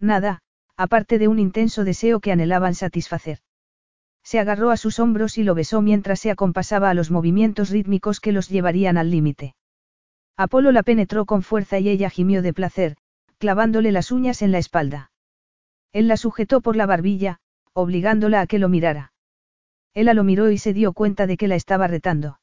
Nada, 0.00 0.40
aparte 0.76 1.20
de 1.20 1.28
un 1.28 1.38
intenso 1.38 1.84
deseo 1.84 2.18
que 2.18 2.32
anhelaban 2.32 2.74
satisfacer. 2.74 3.38
Se 4.24 4.40
agarró 4.40 4.72
a 4.72 4.76
sus 4.76 4.98
hombros 4.98 5.38
y 5.38 5.44
lo 5.44 5.54
besó 5.54 5.80
mientras 5.80 6.18
se 6.18 6.32
acompasaba 6.32 6.90
a 6.90 6.94
los 6.94 7.12
movimientos 7.12 7.70
rítmicos 7.70 8.18
que 8.18 8.32
los 8.32 8.48
llevarían 8.48 8.98
al 8.98 9.12
límite. 9.12 9.54
Apolo 10.36 10.72
la 10.72 10.82
penetró 10.82 11.26
con 11.26 11.42
fuerza 11.42 11.78
y 11.78 11.90
ella 11.90 12.10
gimió 12.10 12.42
de 12.42 12.52
placer, 12.52 12.96
clavándole 13.38 13.92
las 13.92 14.10
uñas 14.10 14.42
en 14.42 14.50
la 14.50 14.58
espalda. 14.58 15.12
Él 15.92 16.08
la 16.08 16.16
sujetó 16.16 16.60
por 16.60 16.74
la 16.74 16.86
barbilla, 16.86 17.38
obligándola 17.72 18.40
a 18.40 18.48
que 18.48 18.58
lo 18.58 18.68
mirara. 18.68 19.12
Ella 19.94 20.12
lo 20.12 20.24
miró 20.24 20.50
y 20.50 20.58
se 20.58 20.72
dio 20.72 20.92
cuenta 20.92 21.28
de 21.28 21.36
que 21.36 21.46
la 21.46 21.54
estaba 21.54 21.86
retando. 21.86 22.40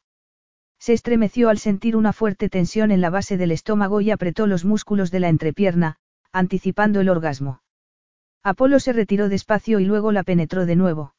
Se 0.81 0.93
estremeció 0.93 1.49
al 1.49 1.59
sentir 1.59 1.95
una 1.95 2.11
fuerte 2.11 2.49
tensión 2.49 2.89
en 2.89 3.01
la 3.01 3.11
base 3.11 3.37
del 3.37 3.51
estómago 3.51 4.01
y 4.01 4.09
apretó 4.09 4.47
los 4.47 4.65
músculos 4.65 5.11
de 5.11 5.19
la 5.19 5.29
entrepierna, 5.29 5.97
anticipando 6.31 7.01
el 7.01 7.09
orgasmo. 7.09 7.61
Apolo 8.41 8.79
se 8.79 8.91
retiró 8.91 9.29
despacio 9.29 9.79
y 9.79 9.85
luego 9.85 10.11
la 10.11 10.23
penetró 10.23 10.65
de 10.65 10.75
nuevo. 10.75 11.13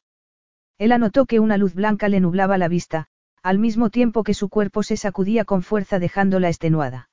Él 0.77 0.93
notó 0.99 1.25
que 1.25 1.39
una 1.39 1.55
luz 1.55 1.75
blanca 1.75 2.09
le 2.09 2.19
nublaba 2.19 2.57
la 2.57 2.67
vista, 2.67 3.07
al 3.41 3.57
mismo 3.57 3.89
tiempo 3.89 4.25
que 4.25 4.33
su 4.33 4.49
cuerpo 4.49 4.83
se 4.83 4.97
sacudía 4.97 5.45
con 5.45 5.63
fuerza 5.63 5.97
dejándola 5.97 6.49
extenuada. 6.49 7.09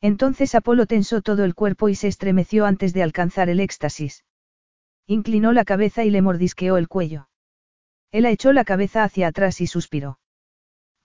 Entonces 0.00 0.54
Apolo 0.54 0.86
tensó 0.86 1.22
todo 1.22 1.42
el 1.42 1.56
cuerpo 1.56 1.88
y 1.88 1.96
se 1.96 2.06
estremeció 2.06 2.66
antes 2.66 2.94
de 2.94 3.02
alcanzar 3.02 3.48
el 3.48 3.58
éxtasis. 3.58 4.24
Inclinó 5.08 5.52
la 5.52 5.64
cabeza 5.64 6.04
y 6.04 6.10
le 6.10 6.22
mordisqueó 6.22 6.76
el 6.76 6.86
cuello. 6.86 7.28
Él 8.12 8.26
echó 8.26 8.52
la 8.52 8.64
cabeza 8.64 9.02
hacia 9.02 9.26
atrás 9.26 9.60
y 9.60 9.66
suspiró. 9.66 10.20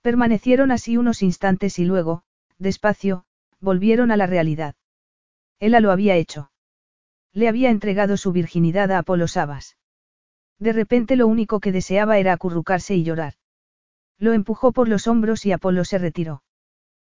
Permanecieron 0.02 0.70
así 0.70 0.96
unos 0.96 1.22
instantes 1.22 1.78
y 1.78 1.84
luego, 1.84 2.22
despacio, 2.58 3.24
volvieron 3.60 4.10
a 4.10 4.16
la 4.16 4.26
realidad. 4.26 4.74
Ella 5.58 5.80
lo 5.80 5.92
había 5.92 6.16
hecho. 6.16 6.50
Le 7.32 7.48
había 7.48 7.70
entregado 7.70 8.16
su 8.16 8.32
virginidad 8.32 8.90
a 8.92 8.98
Apolo 8.98 9.28
Sabas. 9.28 9.76
De 10.58 10.72
repente 10.72 11.16
lo 11.16 11.26
único 11.26 11.60
que 11.60 11.72
deseaba 11.72 12.18
era 12.18 12.32
acurrucarse 12.32 12.94
y 12.94 13.04
llorar. 13.04 13.34
Lo 14.18 14.32
empujó 14.32 14.72
por 14.72 14.88
los 14.88 15.06
hombros 15.06 15.46
y 15.46 15.52
Apolo 15.52 15.84
se 15.84 15.98
retiró. 15.98 16.42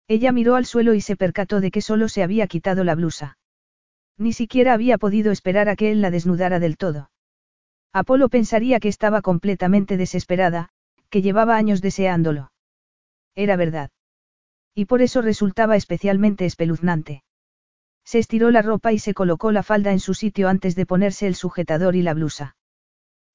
Ella 0.07 0.31
miró 0.31 0.55
al 0.55 0.65
suelo 0.65 0.93
y 0.93 1.01
se 1.01 1.15
percató 1.15 1.61
de 1.61 1.71
que 1.71 1.81
solo 1.81 2.07
se 2.09 2.23
había 2.23 2.47
quitado 2.47 2.83
la 2.83 2.95
blusa. 2.95 3.37
Ni 4.17 4.31
siquiera 4.31 4.73
había 4.73 4.97
podido 4.97 5.31
esperar 5.31 5.69
a 5.69 5.75
que 5.75 5.91
él 5.91 6.01
la 6.01 6.11
desnudara 6.11 6.59
del 6.59 6.77
todo. 6.77 7.09
Apolo 7.91 8.29
pensaría 8.29 8.79
que 8.79 8.89
estaba 8.89 9.21
completamente 9.21 9.97
desesperada, 9.97 10.69
que 11.09 11.21
llevaba 11.21 11.55
años 11.55 11.81
deseándolo. 11.81 12.52
Era 13.35 13.55
verdad. 13.55 13.91
Y 14.75 14.85
por 14.85 15.01
eso 15.01 15.21
resultaba 15.21 15.75
especialmente 15.75 16.45
espeluznante. 16.45 17.23
Se 18.05 18.19
estiró 18.19 18.51
la 18.51 18.61
ropa 18.61 18.91
y 18.91 18.99
se 18.99 19.13
colocó 19.13 19.51
la 19.51 19.63
falda 19.63 19.91
en 19.91 19.99
su 19.99 20.13
sitio 20.13 20.49
antes 20.49 20.75
de 20.75 20.85
ponerse 20.85 21.27
el 21.27 21.35
sujetador 21.35 21.95
y 21.95 22.01
la 22.01 22.13
blusa. 22.13 22.55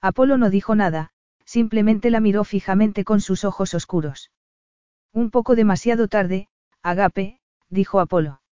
Apolo 0.00 0.36
no 0.36 0.50
dijo 0.50 0.74
nada, 0.74 1.10
simplemente 1.44 2.10
la 2.10 2.20
miró 2.20 2.44
fijamente 2.44 3.04
con 3.04 3.20
sus 3.20 3.44
ojos 3.44 3.74
oscuros. 3.74 4.30
Un 5.12 5.30
poco 5.30 5.56
demasiado 5.56 6.08
tarde, 6.08 6.48
Agape, 6.82 7.40
dijo 7.70 8.00
Apolo. 8.00 8.42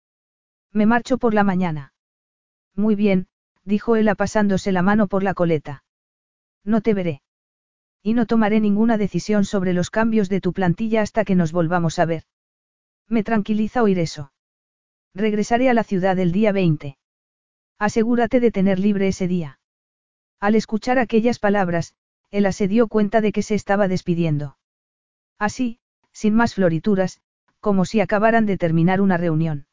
Me 0.72 0.86
marcho 0.86 1.18
por 1.18 1.34
la 1.34 1.44
mañana. 1.44 1.92
Muy 2.74 2.94
bien, 2.94 3.28
dijo 3.64 3.97
él 3.97 4.11
pasándose 4.16 4.72
la 4.72 4.82
mano 4.82 5.07
por 5.07 5.22
la 5.22 5.34
coleta. 5.34 5.84
No 6.64 6.80
te 6.80 6.94
veré. 6.94 7.22
Y 8.07 8.14
no 8.14 8.26
tomaré 8.26 8.61
ninguna 8.61 8.98
decisión 8.98 9.44
sobre 9.44 9.72
los 9.72 9.90
cambios 9.90 10.28
de 10.28 10.40
tu 10.40 10.52
plantilla 10.52 11.02
hasta 11.02 11.24
que 11.24 11.34
nos 11.34 11.50
volvamos 11.50 11.98
a 11.98 12.04
ver. 12.04 12.22
Me 13.09 13.24
tranquiliza 13.24 13.82
oír 13.82 13.98
eso. 13.98 14.30
Regresaré 15.12 15.68
a 15.68 15.74
la 15.74 15.82
ciudad 15.82 16.16
el 16.20 16.30
día 16.30 16.52
20. 16.52 16.98
Asegúrate 17.80 18.38
de 18.38 18.52
tener 18.52 18.78
libre 18.78 19.09
ese 19.09 19.26
día. 19.26 19.59
Al 20.38 20.54
escuchar 20.54 21.00
aquellas 21.00 21.40
palabras, 21.40 21.96
Ella 22.30 22.52
se 22.52 22.68
dio 22.68 22.86
cuenta 22.86 23.20
de 23.20 23.32
que 23.32 23.42
se 23.42 23.57
estaba 23.57 23.88
despidiendo. 23.88 24.57
Así, 25.40 25.80
sin 26.12 26.32
más 26.32 26.54
florituras, 26.54 27.20
como 27.59 27.84
si 27.84 28.00
acabaran 28.00 28.46
de 28.46 28.57
terminar 28.57 29.00
una 29.00 29.16
reunión. 29.16 29.66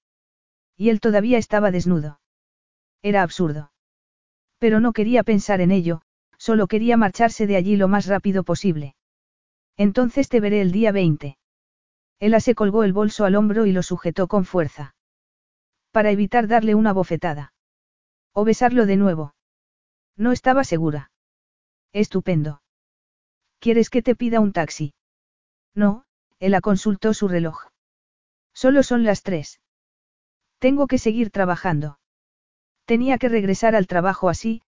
Y 0.76 0.90
él 0.90 1.02
todavía 1.02 1.38
estaba 1.38 1.70
desnudo. 1.70 2.20
Era 3.04 3.22
absurdo. 3.22 3.72
Pero 4.58 4.80
no 4.80 4.92
quería 4.92 5.22
pensar 5.22 5.62
en 5.62 5.70
ello, 5.70 6.02
solo 6.44 6.68
quería 6.68 6.98
marcharse 6.98 7.48
de 7.48 7.56
allí 7.56 7.78
lo 7.78 7.88
más 7.88 8.06
rápido 8.06 8.44
posible. 8.44 8.98
Entonces 9.78 10.28
te 10.28 10.42
veré 10.42 10.60
el 10.60 10.74
día 10.74 10.92
20. 10.92 11.38
Ella 12.20 12.40
se 12.42 12.54
colgó 12.54 12.84
el 12.84 12.92
bolso 12.92 13.24
al 13.24 13.38
hombro 13.38 13.66
y 13.66 13.72
lo 13.72 13.82
sujetó 13.82 14.28
con 14.28 14.44
fuerza. 14.44 14.94
Para 15.92 16.12
evitar 16.12 16.50
darle 16.50 16.76
una 16.76 16.92
bofetada. 16.92 17.54
O 18.34 18.44
besarlo 18.44 18.86
de 18.86 18.98
nuevo. 18.98 19.36
No 20.18 20.34
estaba 20.34 20.66
segura. 20.66 21.12
Estupendo. 21.94 22.62
¿Quieres 23.60 23.90
que 23.90 24.02
te 24.02 24.14
pida 24.14 24.42
un 24.42 24.52
taxi? 24.52 24.94
No, 25.74 26.04
ella 26.40 26.60
consultó 26.60 27.14
su 27.14 27.30
reloj. 27.30 27.70
Solo 28.54 28.84
son 28.84 29.06
las 29.06 29.24
tres. 29.24 29.62
Tengo 30.60 30.88
que 30.88 30.98
seguir 30.98 31.32
trabajando. 31.32 32.00
Tenía 32.84 33.18
que 33.18 33.30
regresar 33.30 33.78
al 33.78 33.88
trabajo 33.88 34.28
así, 34.28 34.62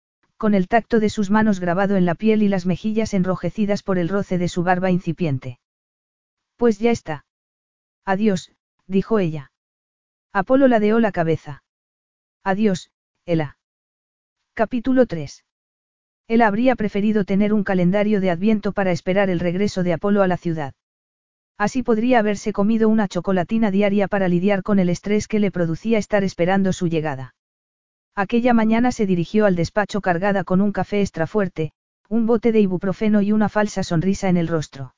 con 0.43 0.55
el 0.55 0.67
tacto 0.67 0.99
de 0.99 1.09
sus 1.09 1.29
manos 1.29 1.61
grabado 1.61 1.95
en 1.95 2.05
la 2.05 2.15
piel 2.15 2.43
y 2.43 2.49
las 2.49 2.65
mejillas 2.65 3.13
enrojecidas 3.13 3.81
por 3.81 3.97
el 3.97 4.09
roce 4.09 4.37
de 4.37 4.49
su 4.49 4.61
barba 4.61 4.91
incipiente. 4.91 5.57
Pues 6.57 6.79
ya 6.79 6.91
está. 6.91 7.23
Adiós, 8.03 8.51
dijo 8.85 9.19
ella. 9.19 9.53
Apolo 10.33 10.67
ladeó 10.67 10.99
la 10.99 11.13
cabeza. 11.13 11.63
Adiós, 12.43 12.91
Ela. 13.25 13.57
Capítulo 14.53 15.05
3. 15.05 15.45
Ela 16.27 16.47
habría 16.47 16.75
preferido 16.75 17.23
tener 17.23 17.53
un 17.53 17.63
calendario 17.63 18.19
de 18.19 18.29
adviento 18.29 18.73
para 18.73 18.91
esperar 18.91 19.29
el 19.29 19.39
regreso 19.39 19.81
de 19.81 19.93
Apolo 19.93 20.23
a 20.23 20.27
la 20.27 20.35
ciudad. 20.35 20.73
Así 21.57 21.83
podría 21.83 22.19
haberse 22.19 22.51
comido 22.51 22.89
una 22.89 23.07
chocolatina 23.07 23.71
diaria 23.71 24.09
para 24.09 24.27
lidiar 24.27 24.61
con 24.61 24.79
el 24.79 24.89
estrés 24.89 25.29
que 25.29 25.39
le 25.39 25.51
producía 25.51 25.97
estar 25.97 26.25
esperando 26.25 26.73
su 26.73 26.89
llegada. 26.89 27.33
Aquella 28.15 28.53
mañana 28.53 28.91
se 28.91 29.07
dirigió 29.07 29.47
al 29.47 29.55
despacho 29.55 29.99
cargada 29.99 30.43
con 30.43 30.61
un 30.61 30.71
café 30.71 31.01
extra 31.01 31.25
fuerte, 31.25 31.71
un 32.09 32.27
bote 32.27 32.51
de 32.51 32.59
ibuprofeno 32.59 33.21
y 33.21 33.31
una 33.31 33.49
falsa 33.49 33.81
sonrisa 33.81 34.29
en 34.29 34.37
el 34.37 34.47
rostro. 34.47 34.93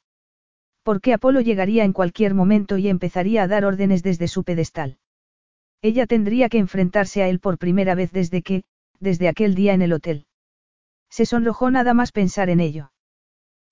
Porque 0.83 1.13
Apolo 1.13 1.39
llegaría 1.39 1.85
en 1.85 1.93
cualquier 1.93 2.33
momento 2.33 2.77
y 2.77 2.89
empezaría 2.89 3.43
a 3.43 3.47
dar 3.47 3.63
órdenes 3.63 4.03
desde 4.03 4.27
su 4.27 4.43
pedestal. 4.43 4.97
Ella 5.81 6.07
tendría 6.07 6.49
que 6.49 6.57
enfrentarse 6.57 7.23
a 7.23 7.29
él 7.29 7.39
por 7.39 7.57
primera 7.57 7.95
vez 7.95 8.11
desde 8.11 8.41
que, 8.41 8.63
desde 8.99 9.29
aquel 9.29 9.55
día 9.55 9.73
en 9.73 9.81
el 9.81 9.93
hotel. 9.93 10.25
Se 11.09 11.25
sonrojó 11.25 11.71
nada 11.71 11.93
más 11.93 12.11
pensar 12.11 12.49
en 12.49 12.59
ello. 12.59 12.91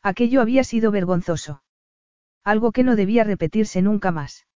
Aquello 0.02 0.42
había 0.42 0.64
sido 0.64 0.92
vergonzoso. 0.92 1.64
Algo 2.46 2.72
que 2.72 2.84
no 2.84 2.96
debía 2.96 3.26
repetirse 3.26 3.82
nunca 3.82 4.12
más. 4.12 4.48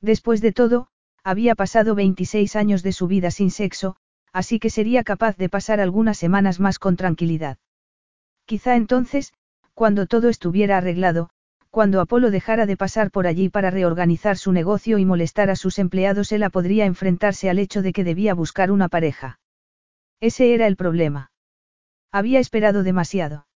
Después 0.00 0.40
de 0.40 0.52
todo, 0.52 0.88
había 1.22 1.54
pasado 1.54 1.94
26 1.94 2.56
años 2.56 2.82
de 2.82 2.92
su 2.92 3.08
vida 3.08 3.30
sin 3.30 3.50
sexo, 3.50 3.96
así 4.36 4.58
que 4.58 4.68
sería 4.68 5.02
capaz 5.02 5.38
de 5.38 5.48
pasar 5.48 5.80
algunas 5.80 6.18
semanas 6.18 6.60
más 6.60 6.78
con 6.78 6.96
tranquilidad. 6.96 7.56
Quizá 8.44 8.76
entonces, 8.76 9.32
cuando 9.72 10.06
todo 10.06 10.28
estuviera 10.28 10.76
arreglado, 10.76 11.30
cuando 11.70 12.02
Apolo 12.02 12.30
dejara 12.30 12.66
de 12.66 12.76
pasar 12.76 13.10
por 13.10 13.26
allí 13.26 13.48
para 13.48 13.70
reorganizar 13.70 14.36
su 14.36 14.52
negocio 14.52 14.98
y 14.98 15.06
molestar 15.06 15.48
a 15.48 15.56
sus 15.56 15.78
empleados, 15.78 16.32
ella 16.32 16.50
podría 16.50 16.84
enfrentarse 16.84 17.48
al 17.48 17.58
hecho 17.58 17.80
de 17.80 17.94
que 17.94 18.04
debía 18.04 18.34
buscar 18.34 18.70
una 18.70 18.90
pareja. 18.90 19.40
Ese 20.20 20.52
era 20.52 20.66
el 20.66 20.76
problema. 20.76 21.30
Había 22.12 22.38
esperado 22.38 22.82
demasiado. 22.82 23.46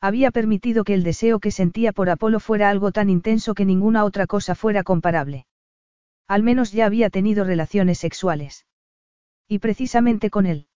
Había 0.00 0.30
permitido 0.30 0.84
que 0.84 0.94
el 0.94 1.02
deseo 1.02 1.38
que 1.38 1.50
sentía 1.50 1.92
por 1.92 2.08
Apolo 2.08 2.40
fuera 2.40 2.70
algo 2.70 2.92
tan 2.92 3.10
intenso 3.10 3.52
que 3.52 3.66
ninguna 3.66 4.04
otra 4.06 4.26
cosa 4.26 4.54
fuera 4.54 4.84
comparable. 4.84 5.44
Al 6.26 6.42
menos 6.42 6.72
ya 6.72 6.86
había 6.86 7.10
tenido 7.10 7.44
relaciones 7.44 7.98
sexuales. 7.98 8.64
Y 9.48 9.58
precisamente 9.60 10.30
con 10.30 10.46
él. 10.46 10.66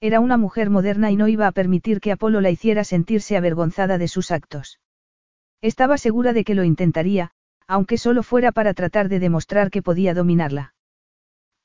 Era 0.00 0.20
una 0.20 0.36
mujer 0.36 0.70
moderna 0.70 1.10
y 1.10 1.16
no 1.16 1.26
iba 1.26 1.48
a 1.48 1.52
permitir 1.52 2.00
que 2.00 2.12
Apolo 2.12 2.40
la 2.40 2.50
hiciera 2.50 2.84
sentirse 2.84 3.36
avergonzada 3.36 3.98
de 3.98 4.06
sus 4.06 4.30
actos. 4.30 4.80
Estaba 5.60 5.98
segura 5.98 6.32
de 6.32 6.44
que 6.44 6.54
lo 6.54 6.62
intentaría, 6.62 7.32
aunque 7.66 7.98
solo 7.98 8.22
fuera 8.22 8.52
para 8.52 8.74
tratar 8.74 9.08
de 9.08 9.18
demostrar 9.18 9.70
que 9.70 9.82
podía 9.82 10.14
dominarla. 10.14 10.74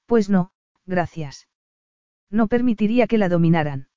Pues 0.07 0.29
no, 0.29 0.51
gracias. 0.85 1.47
No 2.31 2.47
permitiría 2.47 3.05
que 3.05 3.19
la 3.19 3.29
dominaran. 3.29 3.87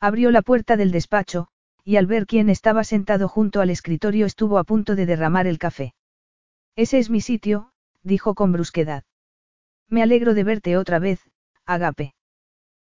Abrió 0.00 0.32
la 0.32 0.42
puerta 0.42 0.76
del 0.76 0.90
despacho, 0.90 1.46
y 1.84 1.96
al 1.96 2.06
ver 2.06 2.26
quién 2.26 2.50
estaba 2.50 2.82
sentado 2.82 3.28
junto 3.28 3.60
al 3.60 3.70
escritorio 3.70 4.26
estuvo 4.26 4.58
a 4.58 4.64
punto 4.64 4.96
de 4.96 5.06
derramar 5.06 5.46
el 5.46 5.58
café. 5.58 5.94
Ese 6.74 6.98
es 6.98 7.08
mi 7.08 7.20
sitio, 7.20 7.72
dijo 8.02 8.34
con 8.34 8.50
brusquedad. 8.50 9.04
Me 9.88 10.02
alegro 10.02 10.34
de 10.34 10.42
verte 10.42 10.76
otra 10.76 10.98
vez, 10.98 11.20
Agape. 11.66 12.14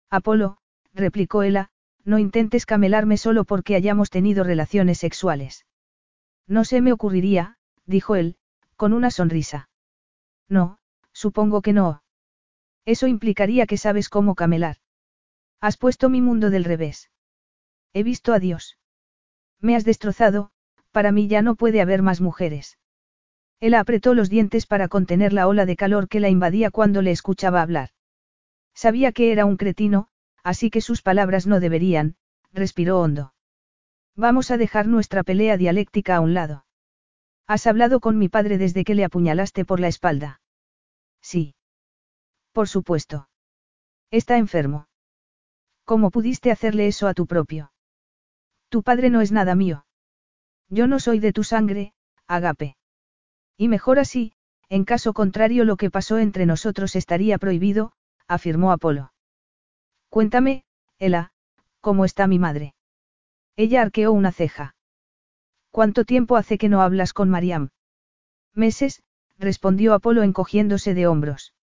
Apolo, 0.10 0.58
replicó 0.94 1.44
ella, 1.44 1.70
no 2.04 2.20
intentes 2.20 2.66
camelarme 2.66 3.18
solo 3.18 3.44
porque 3.44 3.76
hayamos 3.76 4.10
tenido 4.10 4.44
relaciones 4.44 5.00
sexuales. 5.00 5.66
No 6.48 6.64
se 6.64 6.82
me 6.82 6.94
ocurriría, 6.94 7.58
dijo 7.86 8.16
él, 8.16 8.38
con 8.76 8.94
una 8.94 9.12
sonrisa. 9.12 9.70
No, 10.48 10.78
supongo 11.12 11.62
que 11.62 11.74
no. 11.74 12.04
Eso 12.86 13.08
implicaría 13.08 13.66
que 13.66 13.78
sabes 13.78 14.08
cómo 14.08 14.36
camelar. 14.36 14.78
Has 15.60 15.76
puesto 15.76 16.10
mi 16.10 16.22
mundo 16.22 16.50
del 16.50 16.64
revés. 16.64 17.12
He 17.94 18.04
visto 18.04 18.32
a 18.32 18.40
Dios. 18.40 18.78
Me 19.60 19.76
has 19.76 19.84
destrozado, 19.84 20.52
para 20.92 21.12
mí 21.12 21.28
ya 21.28 21.42
no 21.42 21.56
puede 21.56 21.82
haber 21.82 22.02
más 22.02 22.22
mujeres. 22.22 22.78
Él 23.60 23.74
apretó 23.74 24.14
los 24.14 24.30
dientes 24.30 24.68
para 24.68 24.88
contener 24.88 25.34
la 25.34 25.48
ola 25.48 25.66
de 25.66 25.76
calor 25.76 26.08
que 26.08 26.20
la 26.20 26.30
invadía 26.30 26.72
cuando 26.72 27.02
le 27.02 27.12
escuchaba 27.12 27.62
hablar. 27.62 27.90
Sabía 28.78 29.12
que 29.12 29.32
era 29.32 29.46
un 29.46 29.58
cretino, 29.58 30.08
así 30.44 30.70
que 30.70 30.82
sus 30.82 31.02
palabras 31.02 31.48
no 31.48 31.60
deberían, 31.60 32.16
respiró 32.54 33.02
hondo. 33.02 33.34
Vamos 34.16 34.52
a 34.52 34.58
dejar 34.58 34.86
nuestra 34.88 35.24
pelea 35.24 35.58
dialéctica 35.58 36.16
a 36.16 36.20
un 36.20 36.36
lado. 36.36 36.64
¿Has 37.48 37.66
hablado 37.66 38.00
con 38.00 38.20
mi 38.20 38.30
padre 38.30 38.60
desde 38.60 38.84
que 38.84 38.94
le 38.94 39.04
apuñalaste 39.04 39.66
por 39.66 39.80
la 39.80 39.88
espalda? 39.88 40.42
Sí. 41.24 41.56
Por 42.52 42.68
supuesto. 42.68 43.30
Está 44.12 44.38
enfermo. 44.38 44.88
¿Cómo 45.84 46.12
pudiste 46.12 46.52
hacerle 46.52 46.86
eso 46.86 47.08
a 47.08 47.16
tu 47.16 47.26
propio? 47.26 47.72
Tu 48.70 48.84
padre 48.84 49.10
no 49.10 49.22
es 49.22 49.32
nada 49.32 49.56
mío. 49.56 49.88
Yo 50.70 50.86
no 50.86 51.00
soy 51.00 51.18
de 51.18 51.34
tu 51.34 51.44
sangre, 51.44 51.94
Agape. 52.28 52.78
Y 53.58 53.70
mejor 53.70 53.98
así, 53.98 54.34
en 54.70 54.86
caso 54.86 55.14
contrario 55.14 55.66
lo 55.66 55.78
que 55.78 55.90
pasó 55.90 56.20
entre 56.20 56.46
nosotros 56.46 56.96
estaría 56.96 57.40
prohibido, 57.40 57.94
afirmó 58.28 58.72
Apolo. 58.72 59.14
Cuéntame, 60.10 60.64
Ela, 61.00 61.32
¿cómo 61.82 62.06
está 62.06 62.28
mi 62.28 62.40
madre? 62.40 62.74
Ella 63.56 63.82
arqueó 63.82 64.12
una 64.12 64.32
ceja. 64.32 64.76
¿Cuánto 65.72 66.06
tiempo 66.06 66.38
hace 66.38 66.58
que 66.58 66.70
no 66.70 66.82
hablas 66.82 67.14
con 67.14 67.30
Mariam? 67.30 67.70
Meses, 68.54 69.04
respondió 69.38 69.94
Apolo 69.94 70.24
encogiéndose 70.24 70.94
de 70.94 71.08
hombros. 71.08 71.54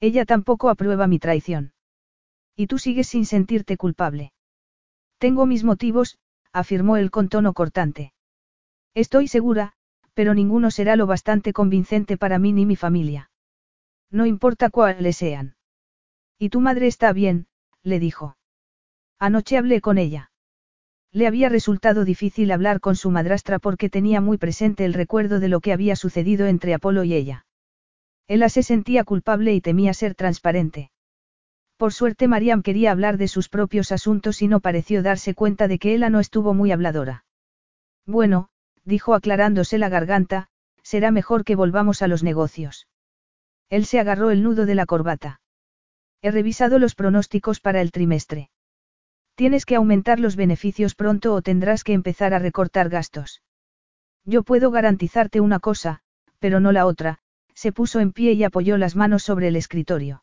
Ella 0.00 0.24
tampoco 0.24 0.68
aprueba 0.68 1.06
mi 1.06 1.18
traición. 1.18 1.72
Y 2.56 2.66
tú 2.66 2.78
sigues 2.78 3.08
sin 3.08 3.24
sentirte 3.26 3.76
culpable. 3.76 4.32
Tengo 5.18 5.46
mis 5.46 5.64
motivos, 5.64 6.18
afirmó 6.52 6.96
él 6.96 7.10
con 7.10 7.28
tono 7.28 7.52
cortante. 7.52 8.12
Estoy 8.94 9.28
segura, 9.28 9.72
pero 10.14 10.34
ninguno 10.34 10.70
será 10.70 10.96
lo 10.96 11.06
bastante 11.06 11.52
convincente 11.52 12.16
para 12.16 12.38
mí 12.38 12.52
ni 12.52 12.66
mi 12.66 12.76
familia. 12.76 13.30
No 14.10 14.26
importa 14.26 14.68
cuáles 14.68 15.16
sean. 15.16 15.56
Y 16.38 16.48
tu 16.48 16.60
madre 16.60 16.86
está 16.86 17.12
bien, 17.12 17.46
le 17.82 17.98
dijo. 18.00 18.36
Anoche 19.18 19.56
hablé 19.56 19.80
con 19.80 19.98
ella. 19.98 20.30
Le 21.12 21.26
había 21.26 21.48
resultado 21.48 22.04
difícil 22.04 22.50
hablar 22.50 22.80
con 22.80 22.96
su 22.96 23.10
madrastra 23.10 23.58
porque 23.58 23.90
tenía 23.90 24.20
muy 24.20 24.38
presente 24.38 24.84
el 24.84 24.94
recuerdo 24.94 25.40
de 25.40 25.48
lo 25.48 25.60
que 25.60 25.72
había 25.72 25.94
sucedido 25.94 26.46
entre 26.46 26.72
Apolo 26.72 27.04
y 27.04 27.14
ella. 27.14 27.44
Ella 28.28 28.48
se 28.48 28.62
sentía 28.62 29.04
culpable 29.04 29.52
y 29.52 29.60
temía 29.60 29.92
ser 29.92 30.14
transparente. 30.14 30.90
Por 31.76 31.92
suerte 31.92 32.28
Mariam 32.28 32.62
quería 32.62 32.92
hablar 32.92 33.18
de 33.18 33.28
sus 33.28 33.50
propios 33.50 33.92
asuntos 33.92 34.40
y 34.40 34.48
no 34.48 34.60
pareció 34.60 35.02
darse 35.02 35.34
cuenta 35.34 35.68
de 35.68 35.78
que 35.78 35.94
ella 35.94 36.08
no 36.08 36.18
estuvo 36.18 36.54
muy 36.54 36.72
habladora. 36.72 37.24
Bueno, 38.06 38.48
dijo 38.84 39.14
aclarándose 39.14 39.76
la 39.76 39.90
garganta, 39.90 40.48
será 40.82 41.10
mejor 41.10 41.44
que 41.44 41.56
volvamos 41.56 42.00
a 42.00 42.08
los 42.08 42.22
negocios. 42.22 42.88
Él 43.68 43.84
se 43.84 44.00
agarró 44.00 44.30
el 44.30 44.42
nudo 44.42 44.64
de 44.64 44.74
la 44.74 44.86
corbata. 44.86 45.41
He 46.22 46.30
revisado 46.30 46.78
los 46.78 46.94
pronósticos 46.94 47.58
para 47.58 47.80
el 47.80 47.90
trimestre. 47.90 48.48
Tienes 49.34 49.66
que 49.66 49.74
aumentar 49.74 50.20
los 50.20 50.36
beneficios 50.36 50.94
pronto 50.94 51.34
o 51.34 51.42
tendrás 51.42 51.82
que 51.82 51.94
empezar 51.94 52.32
a 52.32 52.38
recortar 52.38 52.88
gastos. 52.88 53.42
Yo 54.24 54.44
puedo 54.44 54.70
garantizarte 54.70 55.40
una 55.40 55.58
cosa, 55.58 56.00
pero 56.38 56.60
no 56.60 56.70
la 56.70 56.86
otra, 56.86 57.18
se 57.54 57.72
puso 57.72 57.98
en 57.98 58.12
pie 58.12 58.32
y 58.34 58.44
apoyó 58.44 58.78
las 58.78 58.94
manos 58.94 59.24
sobre 59.24 59.48
el 59.48 59.56
escritorio. 59.56 60.22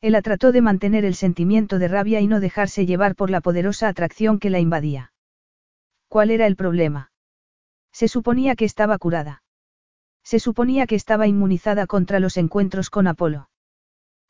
Él 0.00 0.16
trató 0.22 0.52
de 0.52 0.60
mantener 0.60 1.04
el 1.04 1.16
sentimiento 1.16 1.80
de 1.80 1.88
rabia 1.88 2.20
y 2.20 2.28
no 2.28 2.38
dejarse 2.38 2.86
llevar 2.86 3.16
por 3.16 3.30
la 3.30 3.40
poderosa 3.40 3.88
atracción 3.88 4.38
que 4.38 4.50
la 4.50 4.60
invadía. 4.60 5.12
¿Cuál 6.06 6.30
era 6.30 6.46
el 6.46 6.54
problema? 6.54 7.10
Se 7.92 8.06
suponía 8.06 8.54
que 8.54 8.64
estaba 8.64 8.98
curada. 8.98 9.42
Se 10.22 10.38
suponía 10.38 10.86
que 10.86 10.94
estaba 10.94 11.26
inmunizada 11.26 11.88
contra 11.88 12.20
los 12.20 12.36
encuentros 12.36 12.90
con 12.90 13.08
Apolo. 13.08 13.50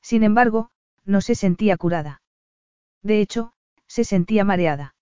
Sin 0.01 0.23
embargo, 0.23 0.71
no 1.05 1.21
se 1.21 1.35
sentía 1.35 1.77
curada. 1.77 2.23
De 3.03 3.21
hecho, 3.21 3.53
se 3.87 4.05
sentía 4.05 4.45
mareada. 4.45 4.95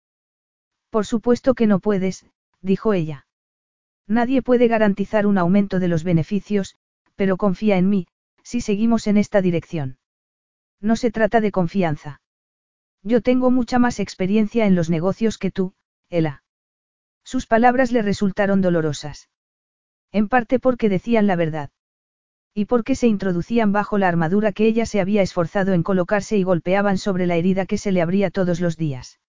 Por 0.91 1.07
supuesto 1.07 1.55
que 1.55 1.67
no 1.67 1.81
puedes, 1.81 2.27
dijo 2.61 2.93
ella. 2.93 3.27
Nadie 4.07 4.43
puede 4.43 4.69
garantizar 4.69 5.27
un 5.27 5.39
aumento 5.39 5.81
de 5.81 5.89
los 5.89 6.05
beneficios, 6.05 6.77
pero 7.17 7.37
confía 7.37 7.77
en 7.77 7.89
mí, 7.89 8.07
si 8.43 8.61
seguimos 8.61 9.07
en 9.07 9.17
esta 9.17 9.43
dirección. 9.43 9.99
No 10.81 10.97
se 10.97 11.11
trata 11.11 11.41
de 11.41 11.51
confianza. 11.51 12.21
Yo 13.03 13.21
tengo 13.21 13.51
mucha 13.51 13.79
más 13.79 13.99
experiencia 13.99 14.67
en 14.67 14.75
los 14.75 14.91
negocios 14.91 15.39
que 15.39 15.51
tú, 15.51 15.75
Ela. 16.09 16.45
Sus 17.25 17.47
palabras 17.47 17.91
le 17.91 18.03
resultaron 18.03 18.61
dolorosas. 18.61 19.29
En 20.13 20.29
parte 20.29 20.61
porque 20.61 20.89
decían 20.89 21.27
la 21.27 21.35
verdad. 21.37 21.71
Y 22.59 22.65
porque 22.65 22.95
se 22.95 23.07
introducían 23.07 23.71
bajo 23.71 23.99
la 23.99 24.09
armadura 24.09 24.51
que 24.51 24.67
ella 24.67 24.87
se 24.87 24.99
había 24.99 25.21
esforzado 25.21 25.75
en 25.75 25.83
colocarse 25.83 26.39
y 26.39 26.43
golpeaban 26.43 26.97
sobre 26.97 27.27
la 27.27 27.37
herida 27.37 27.67
que 27.67 27.77
se 27.77 27.93
le 27.93 28.01
abría 28.01 28.31
todos 28.31 28.61
los 28.61 28.79
días. 28.79 29.21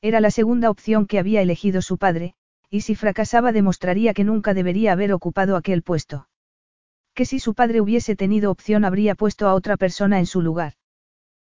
Era 0.00 0.20
la 0.20 0.30
segunda 0.30 0.70
opción 0.70 1.06
que 1.06 1.18
había 1.18 1.42
elegido 1.42 1.82
su 1.82 1.98
padre, 1.98 2.32
y 2.70 2.80
si 2.80 2.94
fracasaba 2.94 3.52
demostraría 3.52 4.14
que 4.14 4.24
nunca 4.24 4.54
debería 4.54 4.92
haber 4.92 5.12
ocupado 5.12 5.54
aquel 5.56 5.82
puesto. 5.82 6.28
Que 7.12 7.26
si 7.26 7.40
su 7.40 7.52
padre 7.52 7.82
hubiese 7.82 8.16
tenido 8.16 8.50
opción 8.50 8.86
habría 8.86 9.14
puesto 9.14 9.46
a 9.48 9.52
otra 9.52 9.76
persona 9.76 10.18
en 10.18 10.26
su 10.26 10.40
lugar. 10.40 10.72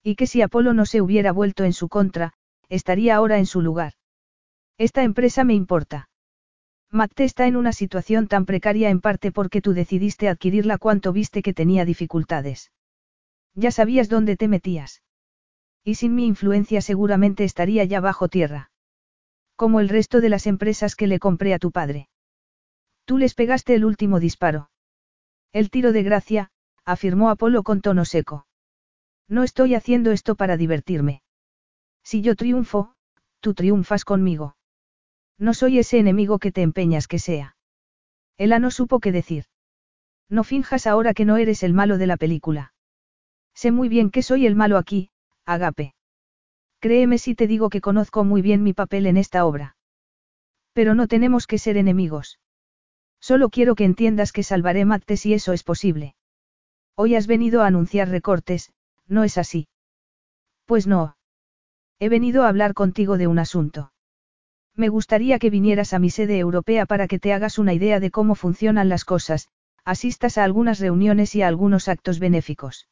Y 0.03 0.13
que 0.13 0.27
si 0.27 0.43
Apolo 0.43 0.75
no 0.75 0.85
se 0.85 1.01
hubiera 1.01 1.31
vuelto 1.31 1.63
en 1.63 1.73
su 1.73 1.89
contra, 1.89 2.33
estaría 2.69 3.15
ahora 3.15 3.39
en 3.39 3.47
su 3.47 3.61
lugar. 3.61 3.93
Esta 4.77 5.01
empresa 5.01 5.43
me 5.45 5.55
importa. 5.55 6.10
Matte 6.93 7.23
está 7.23 7.47
en 7.47 7.55
una 7.55 7.71
situación 7.71 8.27
tan 8.27 8.45
precaria 8.45 8.89
en 8.89 8.99
parte 8.99 9.31
porque 9.31 9.61
tú 9.61 9.71
decidiste 9.71 10.27
adquirirla 10.27 10.77
cuanto 10.77 11.13
viste 11.13 11.41
que 11.41 11.53
tenía 11.53 11.85
dificultades. 11.85 12.71
Ya 13.55 13.71
sabías 13.71 14.09
dónde 14.09 14.35
te 14.35 14.49
metías. 14.49 15.01
Y 15.85 15.95
sin 15.95 16.15
mi 16.15 16.25
influencia 16.25 16.81
seguramente 16.81 17.45
estaría 17.45 17.85
ya 17.85 18.01
bajo 18.01 18.27
tierra. 18.27 18.71
Como 19.55 19.79
el 19.79 19.87
resto 19.87 20.19
de 20.19 20.29
las 20.29 20.47
empresas 20.47 20.95
que 20.95 21.07
le 21.07 21.19
compré 21.19 21.53
a 21.53 21.59
tu 21.59 21.71
padre. 21.71 22.09
Tú 23.05 23.17
les 23.17 23.35
pegaste 23.35 23.73
el 23.73 23.85
último 23.85 24.19
disparo. 24.19 24.69
El 25.53 25.69
tiro 25.69 25.93
de 25.93 26.03
gracia, 26.03 26.51
afirmó 26.83 27.29
Apolo 27.29 27.63
con 27.63 27.79
tono 27.81 28.03
seco. 28.03 28.47
No 29.29 29.43
estoy 29.43 29.75
haciendo 29.75 30.11
esto 30.11 30.35
para 30.35 30.57
divertirme. 30.57 31.23
Si 32.03 32.21
yo 32.21 32.35
triunfo, 32.35 32.95
tú 33.39 33.53
triunfas 33.53 34.03
conmigo. 34.03 34.55
No 35.41 35.55
soy 35.55 35.79
ese 35.79 35.97
enemigo 35.97 36.37
que 36.37 36.51
te 36.51 36.61
empeñas 36.61 37.07
que 37.07 37.17
sea. 37.17 37.55
Ella 38.37 38.59
no 38.59 38.69
supo 38.69 38.99
qué 38.99 39.11
decir. 39.11 39.45
No 40.29 40.43
finjas 40.43 40.85
ahora 40.85 41.15
que 41.15 41.25
no 41.25 41.37
eres 41.37 41.63
el 41.63 41.73
malo 41.73 41.97
de 41.97 42.05
la 42.05 42.15
película. 42.15 42.73
Sé 43.55 43.71
muy 43.71 43.89
bien 43.89 44.11
que 44.11 44.21
soy 44.21 44.45
el 44.45 44.55
malo 44.55 44.77
aquí, 44.77 45.09
Agape. 45.47 45.95
Créeme 46.79 47.17
si 47.17 47.33
te 47.33 47.47
digo 47.47 47.69
que 47.69 47.81
conozco 47.81 48.23
muy 48.23 48.43
bien 48.43 48.61
mi 48.61 48.73
papel 48.73 49.07
en 49.07 49.17
esta 49.17 49.43
obra. 49.43 49.75
Pero 50.73 50.93
no 50.93 51.07
tenemos 51.07 51.47
que 51.47 51.57
ser 51.57 51.75
enemigos. 51.75 52.39
Solo 53.19 53.49
quiero 53.49 53.73
que 53.73 53.85
entiendas 53.85 54.31
que 54.33 54.43
salvaré 54.43 54.85
Matte 54.85 55.17
si 55.17 55.33
eso 55.33 55.53
es 55.53 55.63
posible. 55.63 56.13
Hoy 56.93 57.15
has 57.15 57.25
venido 57.25 57.63
a 57.63 57.67
anunciar 57.67 58.09
recortes, 58.09 58.71
¿no 59.07 59.23
es 59.23 59.39
así? 59.39 59.67
Pues 60.65 60.85
no. 60.85 61.17
He 61.97 62.09
venido 62.09 62.43
a 62.43 62.49
hablar 62.49 62.75
contigo 62.75 63.17
de 63.17 63.25
un 63.25 63.39
asunto. 63.39 63.91
Me 64.81 64.89
gustaría 64.89 65.37
que 65.37 65.51
vinieras 65.51 65.93
a 65.93 65.99
mi 65.99 66.09
sede 66.09 66.39
europea 66.39 66.87
para 66.87 67.07
que 67.07 67.19
te 67.19 67.33
hagas 67.33 67.59
una 67.59 67.71
idea 67.71 67.99
de 67.99 68.09
cómo 68.09 68.33
funcionan 68.33 68.89
las 68.89 69.05
cosas, 69.05 69.47
asistas 69.85 70.39
a 70.39 70.43
algunas 70.43 70.79
reuniones 70.79 71.35
y 71.35 71.43
a 71.43 71.47
algunos 71.47 71.87
actos 71.87 72.17
benéficos. 72.17 72.89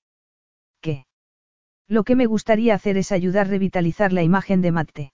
¿Qué? 0.81 1.07
Lo 1.87 2.03
que 2.03 2.15
me 2.15 2.27
gustaría 2.27 2.75
hacer 2.75 2.95
es 2.97 3.11
ayudar 3.11 3.47
a 3.47 3.49
revitalizar 3.49 4.13
la 4.13 4.21
imagen 4.21 4.61
de 4.61 4.71
Matte. 4.71 5.13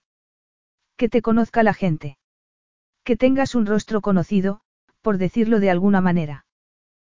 Que 0.98 1.08
te 1.08 1.22
conozca 1.22 1.62
la 1.62 1.72
gente. 1.72 2.18
Que 3.04 3.16
tengas 3.16 3.54
un 3.54 3.64
rostro 3.64 4.02
conocido, 4.02 4.60
por 5.00 5.16
decirlo 5.16 5.60
de 5.60 5.70
alguna 5.70 6.02
manera. 6.02 6.44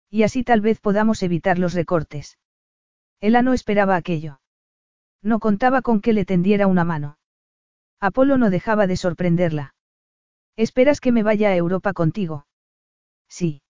Y 0.10 0.24
así 0.24 0.45
tal 0.45 0.62
vez 0.62 0.80
podamos 0.80 1.22
evitar 1.22 1.60
los 1.60 1.74
recortes. 1.74 2.38
Ella 3.20 3.41
no 3.41 3.51
esperaba 3.51 3.97
aquello. 3.97 4.39
No 5.22 5.39
contaba 5.39 5.82
con 5.82 5.99
que 5.99 6.14
le 6.14 6.24
tendiera 6.24 6.66
una 6.66 6.86
mano. 6.86 7.18
Apolo 8.02 8.38
no 8.38 8.50
dejaba 8.50 8.88
de 8.88 8.95
sorprenderla. 8.95 9.74
¿Esperas 10.56 11.02
que 11.02 11.12
me 11.12 11.24
vaya 11.24 11.50
a 11.50 11.56
Europa 11.56 11.93
contigo? 11.93 12.45
Sí. 13.28 13.62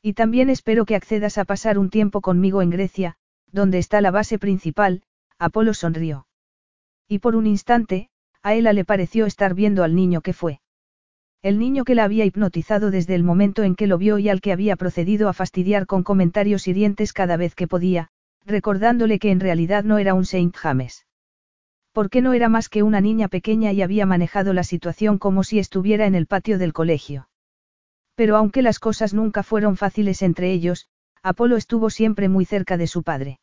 Y 0.00 0.12
también 0.12 0.48
espero 0.48 0.84
que 0.84 0.94
accedas 0.94 1.38
a 1.38 1.44
pasar 1.44 1.78
un 1.78 1.90
tiempo 1.90 2.20
conmigo 2.20 2.62
en 2.62 2.70
Grecia, 2.70 3.16
donde 3.50 3.78
está 3.78 4.00
la 4.00 4.12
base 4.12 4.38
principal, 4.38 5.02
Apolo 5.38 5.74
sonrió. 5.74 6.26
Y 7.08 7.18
por 7.18 7.34
un 7.34 7.46
instante, 7.46 8.10
a 8.42 8.54
Ella 8.54 8.72
le 8.72 8.84
pareció 8.84 9.26
estar 9.26 9.54
viendo 9.54 9.82
al 9.82 9.96
niño 9.96 10.20
que 10.20 10.32
fue. 10.32 10.60
El 11.42 11.58
niño 11.58 11.84
que 11.84 11.96
la 11.96 12.04
había 12.04 12.24
hipnotizado 12.24 12.90
desde 12.92 13.16
el 13.16 13.24
momento 13.24 13.64
en 13.64 13.74
que 13.74 13.86
lo 13.88 13.98
vio 13.98 14.18
y 14.18 14.28
al 14.28 14.40
que 14.40 14.52
había 14.52 14.76
procedido 14.76 15.28
a 15.28 15.32
fastidiar 15.32 15.86
con 15.86 16.04
comentarios 16.04 16.68
hirientes 16.68 17.12
cada 17.12 17.36
vez 17.36 17.54
que 17.56 17.66
podía, 17.66 18.08
recordándole 18.44 19.18
que 19.18 19.32
en 19.32 19.40
realidad 19.40 19.82
no 19.82 19.98
era 19.98 20.14
un 20.14 20.24
Saint 20.24 20.56
James. 20.56 21.07
¿Por 21.98 22.10
qué 22.10 22.22
no 22.22 22.32
era 22.32 22.48
más 22.48 22.68
que 22.68 22.84
una 22.84 23.00
niña 23.00 23.26
pequeña 23.26 23.72
y 23.72 23.82
había 23.82 24.06
manejado 24.06 24.52
la 24.52 24.62
situación 24.62 25.18
como 25.18 25.42
si 25.42 25.58
estuviera 25.58 26.06
en 26.06 26.14
el 26.14 26.28
patio 26.28 26.56
del 26.56 26.72
colegio? 26.72 27.28
Pero 28.14 28.36
aunque 28.36 28.62
las 28.62 28.78
cosas 28.78 29.14
nunca 29.14 29.42
fueron 29.42 29.76
fáciles 29.76 30.22
entre 30.22 30.52
ellos, 30.52 30.86
Apolo 31.24 31.56
estuvo 31.56 31.90
siempre 31.90 32.28
muy 32.28 32.44
cerca 32.44 32.76
de 32.76 32.86
su 32.86 33.02
padre. 33.02 33.40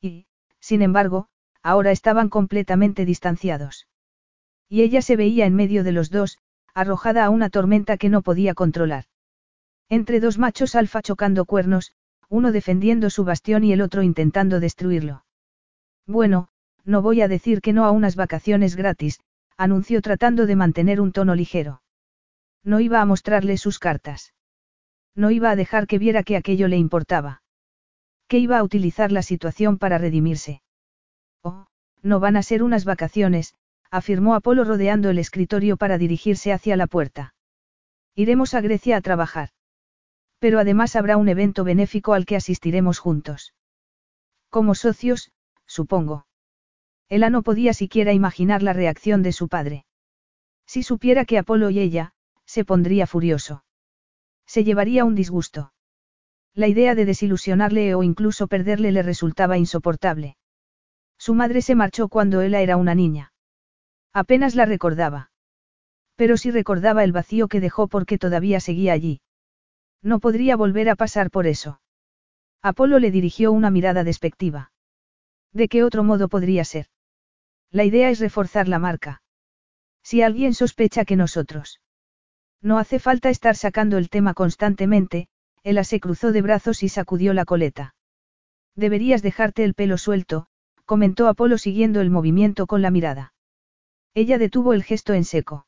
Y, 0.00 0.26
sin 0.58 0.82
embargo, 0.82 1.28
ahora 1.62 1.92
estaban 1.92 2.30
completamente 2.30 3.04
distanciados. 3.04 3.86
Y 4.68 4.82
ella 4.82 5.00
se 5.00 5.14
veía 5.14 5.46
en 5.46 5.54
medio 5.54 5.84
de 5.84 5.92
los 5.92 6.10
dos, 6.10 6.38
arrojada 6.74 7.24
a 7.24 7.30
una 7.30 7.48
tormenta 7.48 7.96
que 7.96 8.08
no 8.08 8.22
podía 8.22 8.54
controlar. 8.54 9.04
Entre 9.88 10.18
dos 10.18 10.36
machos 10.36 10.74
alfa 10.74 11.00
chocando 11.00 11.44
cuernos, 11.44 11.92
uno 12.28 12.50
defendiendo 12.50 13.08
su 13.08 13.22
bastión 13.22 13.62
y 13.62 13.72
el 13.72 13.82
otro 13.82 14.02
intentando 14.02 14.58
destruirlo. 14.58 15.24
Bueno, 16.08 16.48
no 16.88 17.02
voy 17.02 17.20
a 17.20 17.28
decir 17.28 17.60
que 17.60 17.74
no 17.74 17.84
a 17.84 17.90
unas 17.90 18.16
vacaciones 18.16 18.74
gratis, 18.74 19.20
anunció 19.58 20.00
tratando 20.00 20.46
de 20.46 20.56
mantener 20.56 21.02
un 21.02 21.12
tono 21.12 21.34
ligero. 21.34 21.82
No 22.64 22.80
iba 22.80 23.02
a 23.02 23.04
mostrarle 23.04 23.58
sus 23.58 23.78
cartas. 23.78 24.32
No 25.14 25.30
iba 25.30 25.50
a 25.50 25.56
dejar 25.56 25.86
que 25.86 25.98
viera 25.98 26.22
que 26.22 26.36
aquello 26.36 26.66
le 26.66 26.78
importaba. 26.78 27.42
Que 28.26 28.38
iba 28.38 28.58
a 28.58 28.62
utilizar 28.62 29.12
la 29.12 29.22
situación 29.22 29.76
para 29.76 29.98
redimirse. 29.98 30.62
Oh, 31.42 31.66
no 32.02 32.20
van 32.20 32.36
a 32.38 32.42
ser 32.42 32.62
unas 32.62 32.86
vacaciones, 32.86 33.54
afirmó 33.90 34.34
Apolo 34.34 34.64
rodeando 34.64 35.10
el 35.10 35.18
escritorio 35.18 35.76
para 35.76 35.98
dirigirse 35.98 36.54
hacia 36.54 36.76
la 36.76 36.86
puerta. 36.86 37.34
Iremos 38.14 38.54
a 38.54 38.62
Grecia 38.62 38.96
a 38.96 39.02
trabajar. 39.02 39.50
Pero 40.38 40.58
además 40.58 40.96
habrá 40.96 41.18
un 41.18 41.28
evento 41.28 41.64
benéfico 41.64 42.14
al 42.14 42.24
que 42.24 42.36
asistiremos 42.36 42.98
juntos. 42.98 43.52
Como 44.48 44.74
socios, 44.74 45.32
supongo. 45.66 46.27
Ella 47.08 47.30
no 47.30 47.42
podía 47.42 47.72
siquiera 47.72 48.12
imaginar 48.12 48.62
la 48.62 48.72
reacción 48.72 49.22
de 49.22 49.32
su 49.32 49.48
padre. 49.48 49.86
Si 50.66 50.82
supiera 50.82 51.24
que 51.24 51.38
Apolo 51.38 51.70
y 51.70 51.80
ella, 51.80 52.12
se 52.44 52.64
pondría 52.64 53.06
furioso. 53.06 53.64
Se 54.46 54.64
llevaría 54.64 55.04
un 55.04 55.14
disgusto. 55.14 55.72
La 56.54 56.68
idea 56.68 56.94
de 56.94 57.04
desilusionarle 57.04 57.94
o 57.94 58.02
incluso 58.02 58.46
perderle 58.46 58.92
le 58.92 59.02
resultaba 59.02 59.56
insoportable. 59.56 60.36
Su 61.16 61.34
madre 61.34 61.62
se 61.62 61.74
marchó 61.74 62.08
cuando 62.08 62.42
ella 62.42 62.60
era 62.60 62.76
una 62.76 62.94
niña. 62.94 63.32
Apenas 64.12 64.54
la 64.54 64.66
recordaba. 64.66 65.30
Pero 66.16 66.36
sí 66.36 66.50
recordaba 66.50 67.04
el 67.04 67.12
vacío 67.12 67.48
que 67.48 67.60
dejó 67.60 67.88
porque 67.88 68.18
todavía 68.18 68.60
seguía 68.60 68.92
allí. 68.92 69.20
No 70.02 70.20
podría 70.20 70.56
volver 70.56 70.88
a 70.90 70.96
pasar 70.96 71.30
por 71.30 71.46
eso. 71.46 71.80
Apolo 72.60 72.98
le 72.98 73.10
dirigió 73.10 73.52
una 73.52 73.70
mirada 73.70 74.04
despectiva. 74.04 74.72
¿De 75.52 75.68
qué 75.68 75.84
otro 75.84 76.04
modo 76.04 76.28
podría 76.28 76.64
ser? 76.64 76.88
La 77.70 77.84
idea 77.84 78.10
es 78.10 78.18
reforzar 78.18 78.68
la 78.68 78.78
marca. 78.78 79.22
Si 80.02 80.22
alguien 80.22 80.54
sospecha 80.54 81.04
que 81.04 81.16
nosotros. 81.16 81.80
No 82.62 82.78
hace 82.78 82.98
falta 82.98 83.30
estar 83.30 83.56
sacando 83.56 83.98
el 83.98 84.08
tema 84.08 84.34
constantemente, 84.34 85.28
Ella 85.62 85.84
se 85.84 86.00
cruzó 86.00 86.32
de 86.32 86.42
brazos 86.42 86.82
y 86.82 86.88
sacudió 86.88 87.34
la 87.34 87.44
coleta. 87.44 87.94
Deberías 88.74 89.22
dejarte 89.22 89.64
el 89.64 89.74
pelo 89.74 89.98
suelto, 89.98 90.46
comentó 90.84 91.28
Apolo 91.28 91.58
siguiendo 91.58 92.00
el 92.00 92.10
movimiento 92.10 92.66
con 92.66 92.80
la 92.80 92.90
mirada. 92.90 93.34
Ella 94.14 94.38
detuvo 94.38 94.72
el 94.72 94.82
gesto 94.82 95.12
en 95.12 95.24
seco. 95.24 95.66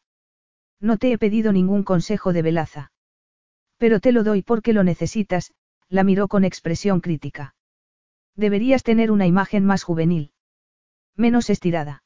No 0.80 0.96
te 0.96 1.12
he 1.12 1.18
pedido 1.18 1.52
ningún 1.52 1.82
consejo 1.82 2.32
de 2.32 2.42
velaza. 2.42 2.92
Pero 3.76 4.00
te 4.00 4.12
lo 4.12 4.24
doy 4.24 4.42
porque 4.42 4.72
lo 4.72 4.84
necesitas, 4.84 5.52
la 5.88 6.04
miró 6.04 6.28
con 6.28 6.44
expresión 6.44 7.00
crítica. 7.00 7.54
Deberías 8.36 8.82
tener 8.82 9.10
una 9.10 9.26
imagen 9.26 9.66
más 9.66 9.82
juvenil. 9.82 10.32
Menos 11.20 11.50
estirada. 11.50 12.02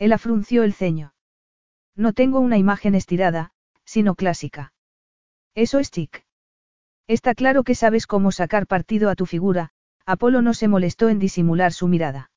Él 0.00 0.12
afrunció 0.12 0.64
el 0.64 0.74
ceño. 0.74 1.14
No 1.94 2.12
tengo 2.12 2.40
una 2.40 2.58
imagen 2.58 2.96
estirada, 2.96 3.52
sino 3.84 4.16
clásica. 4.16 4.72
Eso 5.54 5.78
es 5.78 5.92
chic. 5.92 6.26
Está 7.06 7.36
claro 7.36 7.62
que 7.62 7.76
sabes 7.76 8.08
cómo 8.08 8.32
sacar 8.32 8.66
partido 8.66 9.08
a 9.08 9.14
tu 9.14 9.24
figura, 9.24 9.70
Apolo 10.04 10.42
no 10.42 10.52
se 10.52 10.66
molestó 10.66 11.10
en 11.10 11.20
disimular 11.20 11.72
su 11.72 11.86
mirada. 11.86 12.32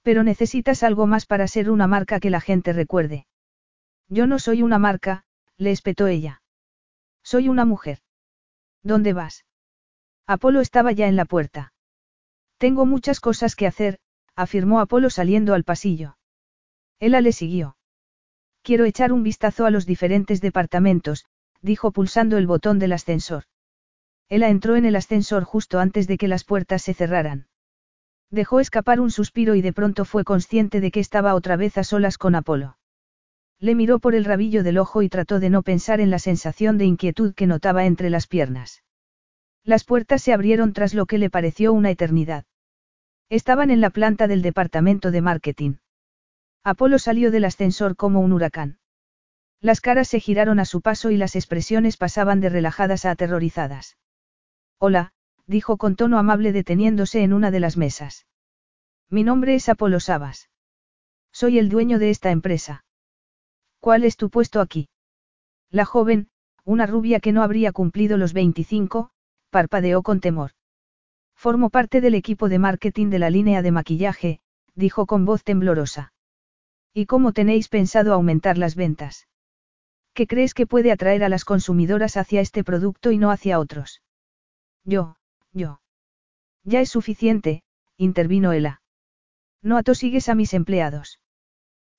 Pero 0.00 0.22
necesitas 0.22 0.82
algo 0.82 1.06
más 1.06 1.26
para 1.26 1.46
ser 1.48 1.70
una 1.70 1.86
marca 1.86 2.18
que 2.18 2.30
la 2.30 2.40
gente 2.40 2.72
recuerde. 2.72 3.26
Yo 4.08 4.26
no 4.26 4.38
soy 4.38 4.62
una 4.62 4.78
marca, 4.78 5.24
le 5.58 5.70
espetó 5.70 6.06
ella. 6.06 6.40
Soy 7.22 7.50
una 7.50 7.66
mujer. 7.66 7.98
¿Dónde 8.82 9.12
vas? 9.12 9.44
Apolo 10.26 10.62
estaba 10.62 10.92
ya 10.92 11.08
en 11.08 11.16
la 11.16 11.26
puerta. 11.26 11.74
Tengo 12.56 12.86
muchas 12.86 13.20
cosas 13.20 13.54
que 13.54 13.66
hacer, 13.66 14.00
afirmó 14.36 14.80
Apolo 14.80 15.10
saliendo 15.10 15.54
al 15.54 15.64
pasillo. 15.64 16.16
Ella 16.98 17.20
le 17.20 17.32
siguió. 17.32 17.76
Quiero 18.62 18.84
echar 18.84 19.12
un 19.12 19.22
vistazo 19.22 19.64
a 19.66 19.70
los 19.70 19.86
diferentes 19.86 20.40
departamentos, 20.40 21.24
dijo 21.62 21.92
pulsando 21.92 22.36
el 22.36 22.46
botón 22.46 22.78
del 22.78 22.92
ascensor. 22.92 23.44
Ella 24.28 24.48
entró 24.48 24.76
en 24.76 24.84
el 24.84 24.96
ascensor 24.96 25.44
justo 25.44 25.78
antes 25.78 26.06
de 26.06 26.18
que 26.18 26.28
las 26.28 26.44
puertas 26.44 26.82
se 26.82 26.94
cerraran. 26.94 27.48
Dejó 28.30 28.60
escapar 28.60 29.00
un 29.00 29.10
suspiro 29.10 29.56
y 29.56 29.62
de 29.62 29.72
pronto 29.72 30.04
fue 30.04 30.24
consciente 30.24 30.80
de 30.80 30.90
que 30.90 31.00
estaba 31.00 31.34
otra 31.34 31.56
vez 31.56 31.76
a 31.78 31.84
solas 31.84 32.16
con 32.16 32.34
Apolo. 32.36 32.78
Le 33.58 33.74
miró 33.74 33.98
por 33.98 34.14
el 34.14 34.24
rabillo 34.24 34.62
del 34.62 34.78
ojo 34.78 35.02
y 35.02 35.08
trató 35.08 35.40
de 35.40 35.50
no 35.50 35.62
pensar 35.62 36.00
en 36.00 36.10
la 36.10 36.18
sensación 36.18 36.78
de 36.78 36.84
inquietud 36.84 37.34
que 37.34 37.46
notaba 37.46 37.86
entre 37.86 38.08
las 38.08 38.26
piernas. 38.26 38.84
Las 39.64 39.84
puertas 39.84 40.22
se 40.22 40.32
abrieron 40.32 40.72
tras 40.72 40.94
lo 40.94 41.06
que 41.06 41.18
le 41.18 41.28
pareció 41.28 41.72
una 41.72 41.90
eternidad. 41.90 42.44
Estaban 43.30 43.70
en 43.70 43.80
la 43.80 43.90
planta 43.90 44.26
del 44.26 44.42
departamento 44.42 45.12
de 45.12 45.20
marketing. 45.20 45.74
Apolo 46.64 46.98
salió 46.98 47.30
del 47.30 47.44
ascensor 47.44 47.94
como 47.94 48.18
un 48.20 48.32
huracán. 48.32 48.80
Las 49.60 49.80
caras 49.80 50.08
se 50.08 50.18
giraron 50.18 50.58
a 50.58 50.64
su 50.64 50.80
paso 50.80 51.12
y 51.12 51.16
las 51.16 51.36
expresiones 51.36 51.96
pasaban 51.96 52.40
de 52.40 52.48
relajadas 52.48 53.04
a 53.04 53.12
aterrorizadas. 53.12 53.96
Hola, 54.78 55.12
dijo 55.46 55.76
con 55.76 55.94
tono 55.94 56.18
amable 56.18 56.50
deteniéndose 56.50 57.22
en 57.22 57.32
una 57.32 57.52
de 57.52 57.60
las 57.60 57.76
mesas. 57.76 58.26
Mi 59.08 59.22
nombre 59.22 59.54
es 59.54 59.68
Apolo 59.68 60.00
Sabas. 60.00 60.50
Soy 61.30 61.60
el 61.60 61.68
dueño 61.68 62.00
de 62.00 62.10
esta 62.10 62.32
empresa. 62.32 62.84
¿Cuál 63.78 64.02
es 64.02 64.16
tu 64.16 64.28
puesto 64.28 64.60
aquí? 64.60 64.88
La 65.70 65.84
joven, 65.84 66.30
una 66.64 66.86
rubia 66.86 67.20
que 67.20 67.30
no 67.30 67.44
habría 67.44 67.70
cumplido 67.70 68.16
los 68.16 68.32
25, 68.32 69.10
parpadeó 69.50 70.02
con 70.02 70.18
temor. 70.18 70.50
Formo 71.40 71.70
parte 71.70 72.02
del 72.02 72.14
equipo 72.14 72.50
de 72.50 72.58
marketing 72.58 73.08
de 73.08 73.18
la 73.18 73.30
línea 73.30 73.62
de 73.62 73.70
maquillaje, 73.70 74.40
dijo 74.74 75.06
con 75.06 75.24
voz 75.24 75.42
temblorosa. 75.42 76.12
¿Y 76.92 77.06
cómo 77.06 77.32
tenéis 77.32 77.68
pensado 77.68 78.12
aumentar 78.12 78.58
las 78.58 78.74
ventas? 78.74 79.26
¿Qué 80.12 80.26
crees 80.26 80.52
que 80.52 80.66
puede 80.66 80.92
atraer 80.92 81.24
a 81.24 81.30
las 81.30 81.46
consumidoras 81.46 82.18
hacia 82.18 82.42
este 82.42 82.62
producto 82.62 83.10
y 83.10 83.16
no 83.16 83.30
hacia 83.30 83.58
otros? 83.58 84.02
Yo, 84.84 85.16
yo. 85.54 85.80
Ya 86.62 86.82
es 86.82 86.90
suficiente, 86.90 87.62
intervino 87.96 88.52
Ella. 88.52 88.82
No 89.62 89.78
atosigues 89.78 90.28
a 90.28 90.34
mis 90.34 90.52
empleados. 90.52 91.20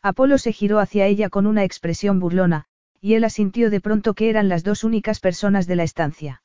Apolo 0.03 0.37
se 0.37 0.53
giró 0.53 0.77
hacia 0.77 1.07
ella 1.07 1.29
con 1.31 1.47
una 1.47 1.63
expresión 1.63 2.19
burlona, 2.19 2.65
y 2.99 3.15
Ella 3.15 3.31
sintió 3.31 3.71
de 3.71 3.81
pronto 3.81 4.13
que 4.13 4.29
eran 4.29 4.49
las 4.49 4.63
dos 4.63 4.83
únicas 4.83 5.19
personas 5.19 5.65
de 5.65 5.77
la 5.77 5.83
estancia. 5.83 6.43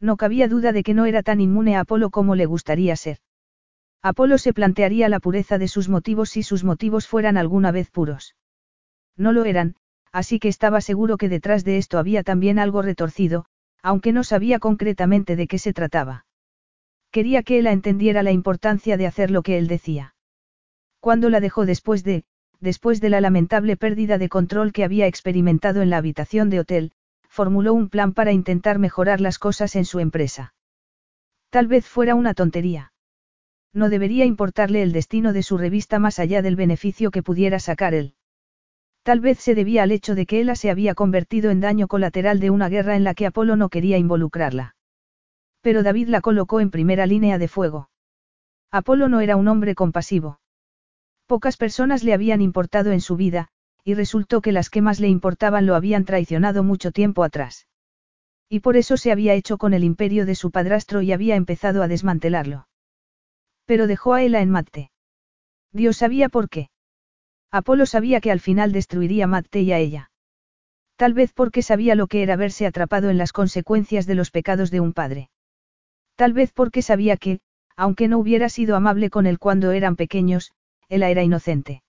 No 0.00 0.16
cabía 0.16 0.48
duda 0.48 0.72
de 0.72 0.82
que 0.82 0.94
no 0.94 1.06
era 1.06 1.22
tan 1.22 1.40
inmune 1.40 1.76
a 1.76 1.80
Apolo 1.80 2.10
como 2.10 2.34
le 2.34 2.46
gustaría 2.46 2.94
ser. 2.96 3.18
Apolo 4.02 4.38
se 4.38 4.52
plantearía 4.52 5.08
la 5.08 5.18
pureza 5.18 5.58
de 5.58 5.66
sus 5.66 5.88
motivos 5.88 6.30
si 6.30 6.42
sus 6.42 6.62
motivos 6.62 7.08
fueran 7.08 7.36
alguna 7.36 7.72
vez 7.72 7.90
puros. 7.90 8.36
No 9.16 9.32
lo 9.32 9.44
eran, 9.44 9.74
así 10.12 10.38
que 10.38 10.48
estaba 10.48 10.80
seguro 10.80 11.16
que 11.16 11.28
detrás 11.28 11.64
de 11.64 11.78
esto 11.78 11.98
había 11.98 12.22
también 12.22 12.58
algo 12.60 12.82
retorcido, 12.82 13.46
aunque 13.82 14.12
no 14.12 14.22
sabía 14.22 14.60
concretamente 14.60 15.34
de 15.34 15.48
qué 15.48 15.58
se 15.58 15.72
trataba. 15.72 16.26
Quería 17.10 17.42
que 17.42 17.58
ella 17.58 17.72
entendiera 17.72 18.22
la 18.22 18.32
importancia 18.32 18.96
de 18.96 19.06
hacer 19.06 19.30
lo 19.30 19.42
que 19.42 19.58
él 19.58 19.66
decía. 19.66 20.14
Cuando 21.00 21.30
la 21.30 21.40
dejó 21.40 21.66
después 21.66 22.04
de, 22.04 22.24
después 22.60 23.00
de 23.00 23.08
la 23.08 23.20
lamentable 23.20 23.76
pérdida 23.76 24.18
de 24.18 24.28
control 24.28 24.72
que 24.72 24.84
había 24.84 25.06
experimentado 25.06 25.82
en 25.82 25.90
la 25.90 25.96
habitación 25.96 26.50
de 26.50 26.60
hotel, 26.60 26.92
formuló 27.38 27.72
un 27.72 27.88
plan 27.88 28.14
para 28.14 28.32
intentar 28.32 28.80
mejorar 28.80 29.20
las 29.20 29.38
cosas 29.38 29.76
en 29.76 29.84
su 29.84 30.00
empresa. 30.00 30.54
Tal 31.50 31.68
vez 31.68 31.86
fuera 31.86 32.16
una 32.16 32.34
tontería. 32.34 32.92
No 33.72 33.90
debería 33.90 34.24
importarle 34.24 34.82
el 34.82 34.90
destino 34.90 35.32
de 35.32 35.44
su 35.44 35.56
revista 35.56 36.00
más 36.00 36.18
allá 36.18 36.42
del 36.42 36.56
beneficio 36.56 37.12
que 37.12 37.22
pudiera 37.22 37.60
sacar 37.60 37.94
él. 37.94 38.16
Tal 39.04 39.20
vez 39.20 39.38
se 39.38 39.54
debía 39.54 39.84
al 39.84 39.92
hecho 39.92 40.16
de 40.16 40.26
que 40.26 40.40
ella 40.40 40.56
se 40.56 40.68
había 40.68 40.96
convertido 40.96 41.52
en 41.52 41.60
daño 41.60 41.86
colateral 41.86 42.40
de 42.40 42.50
una 42.50 42.68
guerra 42.68 42.96
en 42.96 43.04
la 43.04 43.14
que 43.14 43.26
Apolo 43.26 43.54
no 43.54 43.68
quería 43.68 43.98
involucrarla. 43.98 44.74
Pero 45.60 45.84
David 45.84 46.08
la 46.08 46.20
colocó 46.20 46.58
en 46.58 46.72
primera 46.72 47.06
línea 47.06 47.38
de 47.38 47.46
fuego. 47.46 47.88
Apolo 48.72 49.08
no 49.08 49.20
era 49.20 49.36
un 49.36 49.46
hombre 49.46 49.76
compasivo. 49.76 50.40
Pocas 51.28 51.56
personas 51.56 52.02
le 52.02 52.14
habían 52.14 52.42
importado 52.42 52.90
en 52.90 53.00
su 53.00 53.14
vida, 53.14 53.46
y 53.88 53.94
resultó 53.94 54.42
que 54.42 54.52
las 54.52 54.68
que 54.68 54.82
más 54.82 55.00
le 55.00 55.08
importaban 55.08 55.64
lo 55.64 55.74
habían 55.74 56.04
traicionado 56.04 56.62
mucho 56.62 56.92
tiempo 56.92 57.24
atrás. 57.24 57.66
Y 58.46 58.60
por 58.60 58.76
eso 58.76 58.98
se 58.98 59.12
había 59.12 59.32
hecho 59.32 59.56
con 59.56 59.72
el 59.72 59.82
imperio 59.82 60.26
de 60.26 60.34
su 60.34 60.50
padrastro 60.50 61.00
y 61.00 61.10
había 61.10 61.36
empezado 61.36 61.82
a 61.82 61.88
desmantelarlo. 61.88 62.68
Pero 63.64 63.86
dejó 63.86 64.12
a 64.12 64.20
Ella 64.20 64.42
en 64.42 64.50
Mate. 64.50 64.90
Dios 65.72 65.96
sabía 65.96 66.28
por 66.28 66.50
qué. 66.50 66.68
Apolo 67.50 67.86
sabía 67.86 68.20
que 68.20 68.30
al 68.30 68.40
final 68.40 68.72
destruiría 68.72 69.26
Matte 69.26 69.62
y 69.62 69.72
a 69.72 69.78
ella. 69.78 70.10
Tal 70.96 71.14
vez 71.14 71.32
porque 71.32 71.62
sabía 71.62 71.94
lo 71.94 72.08
que 72.08 72.22
era 72.22 72.36
verse 72.36 72.66
atrapado 72.66 73.08
en 73.08 73.16
las 73.16 73.32
consecuencias 73.32 74.04
de 74.04 74.16
los 74.16 74.30
pecados 74.30 74.70
de 74.70 74.80
un 74.80 74.92
padre. 74.92 75.30
Tal 76.14 76.34
vez 76.34 76.52
porque 76.52 76.82
sabía 76.82 77.16
que, 77.16 77.40
aunque 77.74 78.06
no 78.06 78.18
hubiera 78.18 78.50
sido 78.50 78.76
amable 78.76 79.08
con 79.08 79.24
él 79.24 79.38
cuando 79.38 79.72
eran 79.72 79.96
pequeños, 79.96 80.52
él 80.90 81.02
era 81.02 81.22
inocente. 81.22 81.82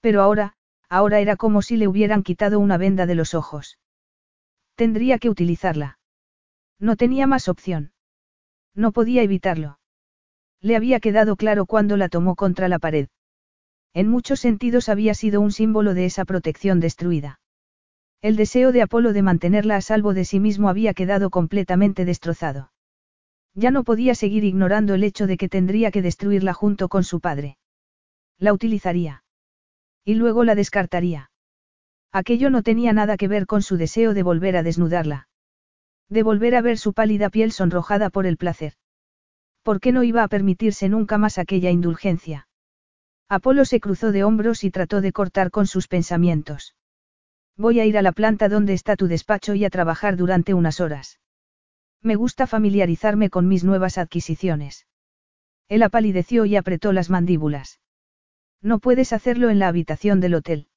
Pero 0.00 0.22
ahora, 0.22 0.54
ahora 0.90 1.20
era 1.20 1.36
como 1.36 1.62
si 1.62 1.76
le 1.76 1.88
hubieran 1.88 2.22
quitado 2.22 2.60
una 2.60 2.76
venda 2.76 3.06
de 3.06 3.14
los 3.14 3.32
ojos. 3.32 3.78
Tendría 4.74 5.18
que 5.18 5.30
utilizarla. 5.30 5.98
No 6.78 6.96
tenía 6.96 7.26
más 7.26 7.48
opción. 7.48 7.92
No 8.74 8.92
podía 8.92 9.22
evitarlo. 9.22 9.78
Le 10.60 10.76
había 10.76 11.00
quedado 11.00 11.36
claro 11.36 11.64
cuando 11.64 11.96
la 11.96 12.08
tomó 12.08 12.34
contra 12.34 12.68
la 12.68 12.78
pared. 12.78 13.08
En 13.94 14.08
muchos 14.08 14.40
sentidos 14.40 14.88
había 14.88 15.14
sido 15.14 15.40
un 15.40 15.52
símbolo 15.52 15.94
de 15.94 16.04
esa 16.06 16.24
protección 16.24 16.80
destruida. 16.80 17.40
El 18.22 18.36
deseo 18.36 18.70
de 18.72 18.82
Apolo 18.82 19.12
de 19.12 19.22
mantenerla 19.22 19.76
a 19.76 19.80
salvo 19.80 20.12
de 20.12 20.24
sí 20.24 20.40
mismo 20.40 20.68
había 20.68 20.92
quedado 20.92 21.30
completamente 21.30 22.04
destrozado. 22.04 22.72
Ya 23.54 23.70
no 23.70 23.82
podía 23.82 24.14
seguir 24.14 24.44
ignorando 24.44 24.94
el 24.94 25.04
hecho 25.04 25.26
de 25.26 25.36
que 25.36 25.48
tendría 25.48 25.90
que 25.90 26.02
destruirla 26.02 26.52
junto 26.52 26.88
con 26.88 27.02
su 27.02 27.20
padre. 27.20 27.56
La 28.38 28.52
utilizaría. 28.52 29.24
Y 30.04 30.14
luego 30.14 30.44
la 30.44 30.54
descartaría. 30.54 31.30
Aquello 32.12 32.50
no 32.50 32.62
tenía 32.62 32.92
nada 32.92 33.16
que 33.16 33.28
ver 33.28 33.46
con 33.46 33.62
su 33.62 33.76
deseo 33.76 34.14
de 34.14 34.22
volver 34.22 34.56
a 34.56 34.62
desnudarla. 34.62 35.28
De 36.08 36.22
volver 36.22 36.56
a 36.56 36.60
ver 36.60 36.78
su 36.78 36.92
pálida 36.92 37.30
piel 37.30 37.52
sonrojada 37.52 38.10
por 38.10 38.26
el 38.26 38.36
placer. 38.36 38.74
¿Por 39.62 39.80
qué 39.80 39.92
no 39.92 40.02
iba 40.02 40.22
a 40.22 40.28
permitirse 40.28 40.88
nunca 40.88 41.18
más 41.18 41.38
aquella 41.38 41.70
indulgencia? 41.70 42.48
Apolo 43.28 43.64
se 43.64 43.78
cruzó 43.78 44.10
de 44.10 44.24
hombros 44.24 44.64
y 44.64 44.70
trató 44.70 45.00
de 45.00 45.12
cortar 45.12 45.50
con 45.50 45.66
sus 45.66 45.86
pensamientos. 45.86 46.74
Voy 47.56 47.78
a 47.78 47.84
ir 47.84 47.98
a 47.98 48.02
la 48.02 48.12
planta 48.12 48.48
donde 48.48 48.72
está 48.72 48.96
tu 48.96 49.06
despacho 49.06 49.54
y 49.54 49.64
a 49.64 49.70
trabajar 49.70 50.16
durante 50.16 50.54
unas 50.54 50.80
horas. 50.80 51.20
Me 52.02 52.16
gusta 52.16 52.46
familiarizarme 52.46 53.28
con 53.28 53.46
mis 53.46 53.62
nuevas 53.62 53.98
adquisiciones. 53.98 54.86
Él 55.68 55.82
apalideció 55.82 56.46
y 56.46 56.56
apretó 56.56 56.92
las 56.92 57.10
mandíbulas. 57.10 57.79
No 58.62 58.78
puedes 58.78 59.12
hacerlo 59.12 59.50
en 59.50 59.58
la 59.58 59.68
habitación 59.68 60.20
del 60.20 60.34
hotel. 60.34 60.68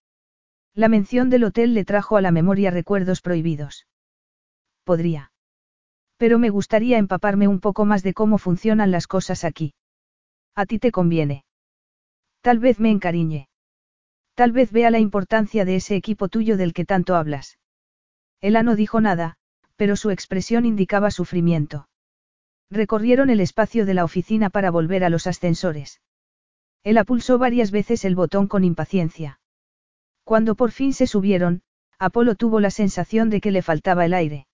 La 0.74 0.88
mención 0.88 1.30
del 1.30 1.44
hotel 1.44 1.74
le 1.74 1.86
trajo 1.86 2.18
a 2.18 2.22
la 2.22 2.32
memoria 2.32 2.72
recuerdos 2.72 3.22
prohibidos. 3.22 3.88
Podría. 4.84 5.32
Pero 6.18 6.40
me 6.40 6.50
gustaría 6.50 6.98
empaparme 6.98 7.48
un 7.48 7.60
poco 7.60 7.86
más 7.86 8.04
de 8.04 8.14
cómo 8.14 8.38
funcionan 8.38 8.92
las 8.92 9.08
cosas 9.08 9.44
aquí. 9.44 9.74
A 10.56 10.66
ti 10.66 10.80
te 10.80 10.92
conviene. 10.92 11.46
Tal 12.42 12.60
vez 12.60 12.80
me 12.80 12.92
encariñe. 12.92 13.50
Tal 14.36 14.52
vez 14.52 14.72
vea 14.72 14.90
la 14.90 15.00
importancia 15.00 15.66
de 15.66 15.76
ese 15.76 15.96
equipo 15.96 16.28
tuyo 16.28 16.58
del 16.58 16.74
que 16.74 16.86
tanto 16.86 17.16
hablas. 17.16 17.60
Ella 18.42 18.64
no 18.64 18.76
dijo 18.76 19.00
nada, 19.00 19.38
pero 19.76 19.96
su 19.96 20.10
expresión 20.10 20.66
indicaba 20.66 21.12
sufrimiento. 21.12 21.88
Recorrieron 22.70 23.30
el 23.30 23.40
espacio 23.40 23.86
de 23.86 23.94
la 23.94 24.04
oficina 24.04 24.50
para 24.50 24.72
volver 24.72 25.04
a 25.04 25.10
los 25.10 25.28
ascensores. 25.28 26.02
Él 26.84 27.02
pulsó 27.06 27.38
varias 27.38 27.72
veces 27.72 28.04
el 28.06 28.16
botón 28.16 28.48
con 28.48 28.64
impaciencia. 28.64 29.40
Cuando 30.24 30.56
por 30.56 30.72
fin 30.72 30.94
se 30.94 31.08
subieron, 31.08 31.62
Apolo 32.00 32.36
tuvo 32.36 32.60
la 32.60 32.72
sensación 32.72 33.30
de 33.30 33.40
que 33.40 33.52
le 33.52 33.62
faltaba 33.62 34.06
el 34.06 34.14
aire. 34.14 34.48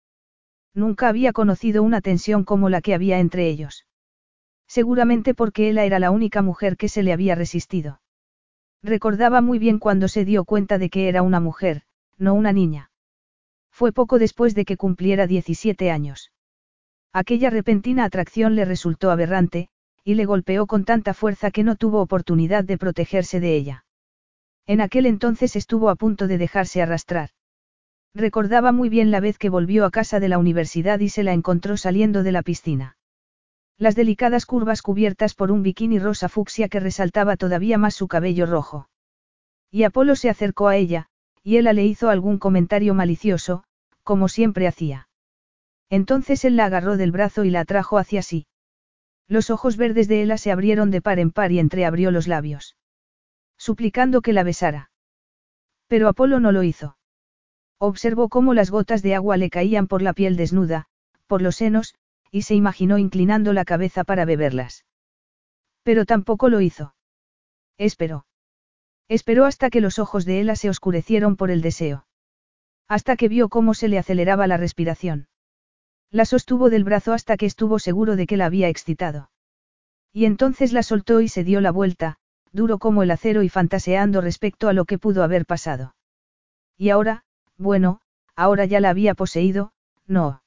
Nunca 0.73 1.07
había 1.07 1.33
conocido 1.33 1.81
una 1.81 2.01
tensión 2.01 2.43
como 2.43 2.69
la 2.69 2.81
que 2.81 2.93
había 2.93 3.19
entre 3.19 3.47
ellos. 3.47 3.85
Seguramente 4.67 5.33
porque 5.33 5.69
ella 5.69 5.85
era 5.85 5.97
la 5.97 6.11
única 6.11 6.43
mujer 6.43 6.77
que 6.77 6.89
se 6.89 7.01
le 7.01 7.11
había 7.11 7.33
resistido. 7.33 8.01
Recordaba 8.83 9.41
muy 9.41 9.57
bien 9.57 9.79
cuando 9.79 10.07
se 10.07 10.25
dio 10.25 10.45
cuenta 10.45 10.77
de 10.77 10.89
que 10.89 11.09
era 11.09 11.23
una 11.23 11.39
mujer, 11.39 11.81
no 12.17 12.33
una 12.35 12.53
niña. 12.53 12.91
Fue 13.71 13.91
poco 13.91 14.19
después 14.19 14.53
de 14.53 14.65
que 14.65 14.77
cumpliera 14.77 15.25
17 15.25 15.89
años. 15.89 16.31
Aquella 17.11 17.49
repentina 17.49 18.03
atracción 18.03 18.55
le 18.55 18.65
resultó 18.65 19.09
aberrante, 19.09 19.69
y 20.09 20.15
le 20.15 20.25
golpeó 20.25 20.65
con 20.65 20.85
tanta 20.85 21.13
fuerza 21.13 21.51
que 21.51 21.63
no 21.63 21.75
tuvo 21.75 22.01
oportunidad 22.01 22.63
de 22.63 22.79
protegerse 22.79 23.39
de 23.39 23.55
ella. 23.55 23.85
En 24.65 24.81
aquel 24.81 25.05
entonces 25.05 25.55
estuvo 25.55 25.87
a 25.91 25.95
punto 25.95 26.25
de 26.25 26.39
dejarse 26.39 26.81
arrastrar. 26.81 27.29
Recordaba 28.15 28.71
muy 28.71 28.89
bien 28.89 29.11
la 29.11 29.19
vez 29.19 29.37
que 29.37 29.49
volvió 29.49 29.85
a 29.85 29.91
casa 29.91 30.19
de 30.19 30.27
la 30.27 30.39
universidad 30.39 30.99
y 30.99 31.09
se 31.09 31.21
la 31.21 31.33
encontró 31.33 31.77
saliendo 31.77 32.23
de 32.23 32.31
la 32.31 32.41
piscina. 32.41 32.97
Las 33.77 33.93
delicadas 33.93 34.47
curvas 34.47 34.81
cubiertas 34.81 35.35
por 35.35 35.51
un 35.51 35.61
bikini 35.61 35.99
rosa 35.99 36.27
fucsia 36.27 36.69
que 36.69 36.79
resaltaba 36.79 37.37
todavía 37.37 37.77
más 37.77 37.93
su 37.93 38.07
cabello 38.07 38.47
rojo. 38.47 38.89
Y 39.69 39.83
Apolo 39.83 40.15
se 40.15 40.31
acercó 40.31 40.69
a 40.69 40.75
ella, 40.75 41.05
y 41.43 41.57
él 41.57 41.65
le 41.65 41.85
hizo 41.85 42.09
algún 42.09 42.39
comentario 42.39 42.95
malicioso, 42.95 43.63
como 44.01 44.27
siempre 44.27 44.65
hacía. 44.67 45.07
Entonces 45.91 46.45
él 46.45 46.55
la 46.55 46.65
agarró 46.65 46.97
del 46.97 47.11
brazo 47.11 47.43
y 47.43 47.51
la 47.51 47.59
atrajo 47.59 47.99
hacia 47.99 48.23
sí. 48.23 48.47
Los 49.29 49.51
ojos 49.51 49.77
verdes 49.77 50.07
de 50.07 50.23
Ella 50.23 50.37
se 50.37 50.51
abrieron 50.51 50.89
de 50.89 51.01
par 51.01 51.19
en 51.19 51.29
par 51.31 51.51
y 51.51 51.59
entreabrió 51.59 52.09
los 52.09 52.27
labios. 52.27 52.75
Suplicando 53.57 54.21
que 54.21 54.33
la 54.33 54.43
besara. 54.43 54.89
Pero 55.87 56.09
Apolo 56.09 56.39
no 56.39 56.51
lo 56.51 56.63
hizo. 56.63 56.97
Observó 57.77 58.27
cómo 58.27 58.53
las 58.53 58.71
gotas 58.71 59.03
de 59.03 59.15
agua 59.15 59.37
le 59.37 59.51
caían 59.51 59.87
por 59.87 60.01
la 60.01 60.13
piel 60.13 60.35
desnuda, 60.35 60.87
por 61.27 61.43
los 61.43 61.55
senos, 61.55 61.93
y 62.31 62.41
se 62.41 62.55
imaginó 62.55 62.97
inclinando 62.97 63.53
la 63.53 63.65
cabeza 63.65 64.03
para 64.03 64.25
beberlas. 64.25 64.85
Pero 65.83 66.05
tampoco 66.05 66.49
lo 66.49 66.59
hizo. 66.59 66.95
Esperó. 67.77 68.25
Esperó 69.07 69.45
hasta 69.45 69.69
que 69.69 69.79
los 69.79 69.99
ojos 69.99 70.25
de 70.25 70.41
Ella 70.41 70.55
se 70.55 70.69
oscurecieron 70.69 71.35
por 71.35 71.51
el 71.51 71.61
deseo. 71.61 72.07
Hasta 72.87 73.15
que 73.15 73.29
vio 73.29 73.47
cómo 73.47 73.75
se 73.75 73.87
le 73.87 73.99
aceleraba 73.99 74.47
la 74.47 74.57
respiración. 74.57 75.28
La 76.11 76.25
sostuvo 76.25 76.69
del 76.69 76.83
brazo 76.83 77.13
hasta 77.13 77.37
que 77.37 77.45
estuvo 77.45 77.77
seguro 77.79 78.15
de 78.15 78.25
que 78.25 78.37
la 78.37 78.45
había 78.45 78.67
excitado. 78.67 79.29
Y 80.11 80.25
entonces 80.25 80.73
la 80.73 80.81
soltó 80.81 81.21
y 81.21 81.27
se 81.27 81.43
dio 81.43 81.61
la 81.61 81.71
vuelta, 81.71 82.17
duro 82.51 82.79
como 82.79 83.03
el 83.03 83.11
acero 83.11 83.43
y 83.43 83.49
fantaseando 83.49 84.21
respecto 84.21 84.67
a 84.67 84.73
lo 84.73 84.85
que 84.85 84.97
pudo 84.97 85.23
haber 85.23 85.45
pasado. 85.45 85.95
Y 86.77 86.89
ahora, 86.89 87.23
bueno, 87.57 88.01
ahora 88.35 88.65
ya 88.65 88.79
la 88.79 88.89
había 88.89 89.13
poseído, 89.13 89.71
no. 90.07 90.41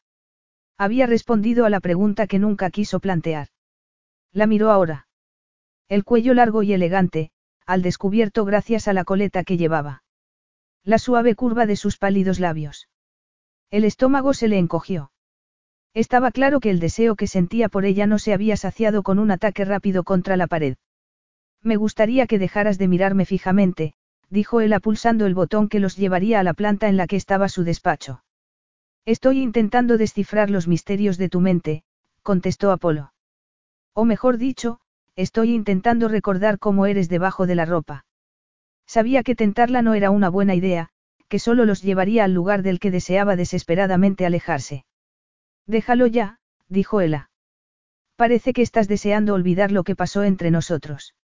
Había 0.79 1.07
respondido 1.07 1.65
a 1.65 1.71
la 1.71 1.79
pregunta 1.79 2.27
que 2.27 2.41
nunca 2.41 2.71
quiso 2.71 2.99
plantear. 2.99 3.49
La 4.33 4.47
miró 4.47 4.71
ahora. 4.71 5.07
El 5.89 6.05
cuello 6.05 6.35
largo 6.35 6.65
y 6.65 6.73
elegante, 6.73 7.31
al 7.67 7.83
descubierto 7.83 8.45
gracias 8.45 8.89
a 8.89 8.93
la 8.93 9.05
coleta 9.05 9.45
que 9.45 9.59
llevaba. 9.59 10.03
La 10.83 10.99
suave 10.99 11.37
curva 11.37 11.67
de 11.67 11.77
sus 11.77 11.99
pálidos 11.99 12.41
labios. 12.41 12.89
El 13.71 13.85
estómago 13.85 14.35
se 14.35 14.49
le 14.49 14.59
encogió. 14.59 15.13
Estaba 15.95 16.31
claro 16.31 16.61
que 16.61 16.71
el 16.71 16.81
deseo 16.81 17.17
que 17.17 17.27
sentía 17.27 17.69
por 17.69 17.85
ella 17.85 18.07
no 18.07 18.19
se 18.19 18.33
había 18.33 18.57
saciado 18.57 19.03
con 19.03 19.19
un 19.19 19.31
ataque 19.31 19.65
rápido 19.65 20.05
contra 20.05 20.37
la 20.37 20.47
pared. 20.47 20.77
Me 21.63 21.77
gustaría 21.77 22.27
que 22.27 22.39
dejaras 22.39 22.79
de 22.79 22.89
mirarme 22.89 23.27
fijamente, 23.27 23.95
dijo 24.31 24.61
él 24.61 24.75
pulsando 24.83 25.27
el 25.27 25.35
botón 25.35 25.69
que 25.69 25.81
los 25.81 25.97
llevaría 25.97 26.41
a 26.41 26.43
la 26.43 26.55
planta 26.55 26.89
en 26.89 26.97
la 26.97 27.07
que 27.07 27.17
estaba 27.17 27.49
su 27.49 27.63
despacho. 27.63 28.25
Estoy 29.05 29.41
intentando 29.41 29.99
descifrar 29.99 30.49
los 30.49 30.67
misterios 30.67 31.19
de 31.19 31.29
tu 31.29 31.41
mente, 31.41 31.85
contestó 32.23 32.71
Apolo. 32.71 33.13
O 33.93 34.05
mejor 34.07 34.39
dicho, 34.39 34.81
estoy 35.15 35.53
intentando 35.53 36.09
recordar 36.09 36.59
cómo 36.59 36.87
eres 36.87 37.11
debajo 37.11 37.47
de 37.47 37.55
la 37.55 37.67
ropa. 37.67 38.07
Sabía 38.87 39.23
que 39.23 39.35
tentarla 39.35 39.83
no 39.83 39.93
era 39.93 40.11
una 40.11 40.31
buena 40.31 40.55
idea, 40.55 40.89
que 41.29 41.39
solo 41.39 41.67
los 41.67 41.83
llevaría 41.83 42.25
al 42.25 42.33
lugar 42.33 42.63
del 42.63 42.79
que 42.79 42.91
deseaba 42.91 43.37
desesperadamente 43.37 44.25
alejarse. 44.25 44.85
Déjalo 45.73 46.07
ya, 46.07 46.39
dijo 46.69 47.01
Ella. 47.01 47.31
Parece 48.17 48.53
que 48.53 48.61
estás 48.61 48.89
deseando 48.89 49.33
olvidar 49.33 49.73
lo 49.73 49.85
que 49.85 49.97
pasó 49.97 50.23
entre 50.23 50.51
nosotros. 50.51 51.15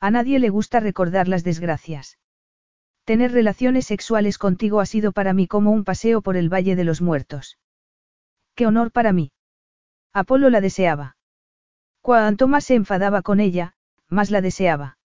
A 0.00 0.10
nadie 0.10 0.38
le 0.38 0.48
gusta 0.48 0.80
recordar 0.80 1.28
las 1.28 1.44
desgracias. 1.44 2.18
Tener 3.04 3.32
relaciones 3.32 3.84
sexuales 3.84 4.38
contigo 4.38 4.80
ha 4.80 4.86
sido 4.86 5.12
para 5.12 5.34
mí 5.34 5.46
como 5.46 5.72
un 5.72 5.84
paseo 5.84 6.22
por 6.22 6.38
el 6.38 6.48
Valle 6.48 6.74
de 6.74 6.84
los 6.84 7.02
Muertos. 7.02 7.58
Qué 8.54 8.66
honor 8.66 8.92
para 8.92 9.12
mí. 9.12 9.30
Apolo 10.14 10.48
la 10.48 10.62
deseaba. 10.62 11.18
Cuanto 12.00 12.48
más 12.48 12.64
se 12.64 12.76
enfadaba 12.76 13.20
con 13.20 13.40
ella, 13.40 13.74
más 14.08 14.30
la 14.30 14.40
deseaba. 14.40 14.96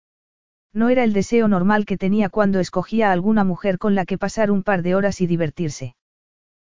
No 0.72 0.88
era 0.88 1.04
el 1.04 1.12
deseo 1.12 1.50
normal 1.50 1.86
que 1.86 1.98
tenía 1.98 2.30
cuando 2.30 2.62
escogía 2.62 3.10
a 3.10 3.12
alguna 3.12 3.44
mujer 3.44 3.80
con 3.80 3.96
la 3.96 4.06
que 4.06 4.18
pasar 4.18 4.50
un 4.50 4.64
par 4.64 4.82
de 4.82 4.96
horas 4.96 5.20
y 5.20 5.28
divertirse. 5.28 5.98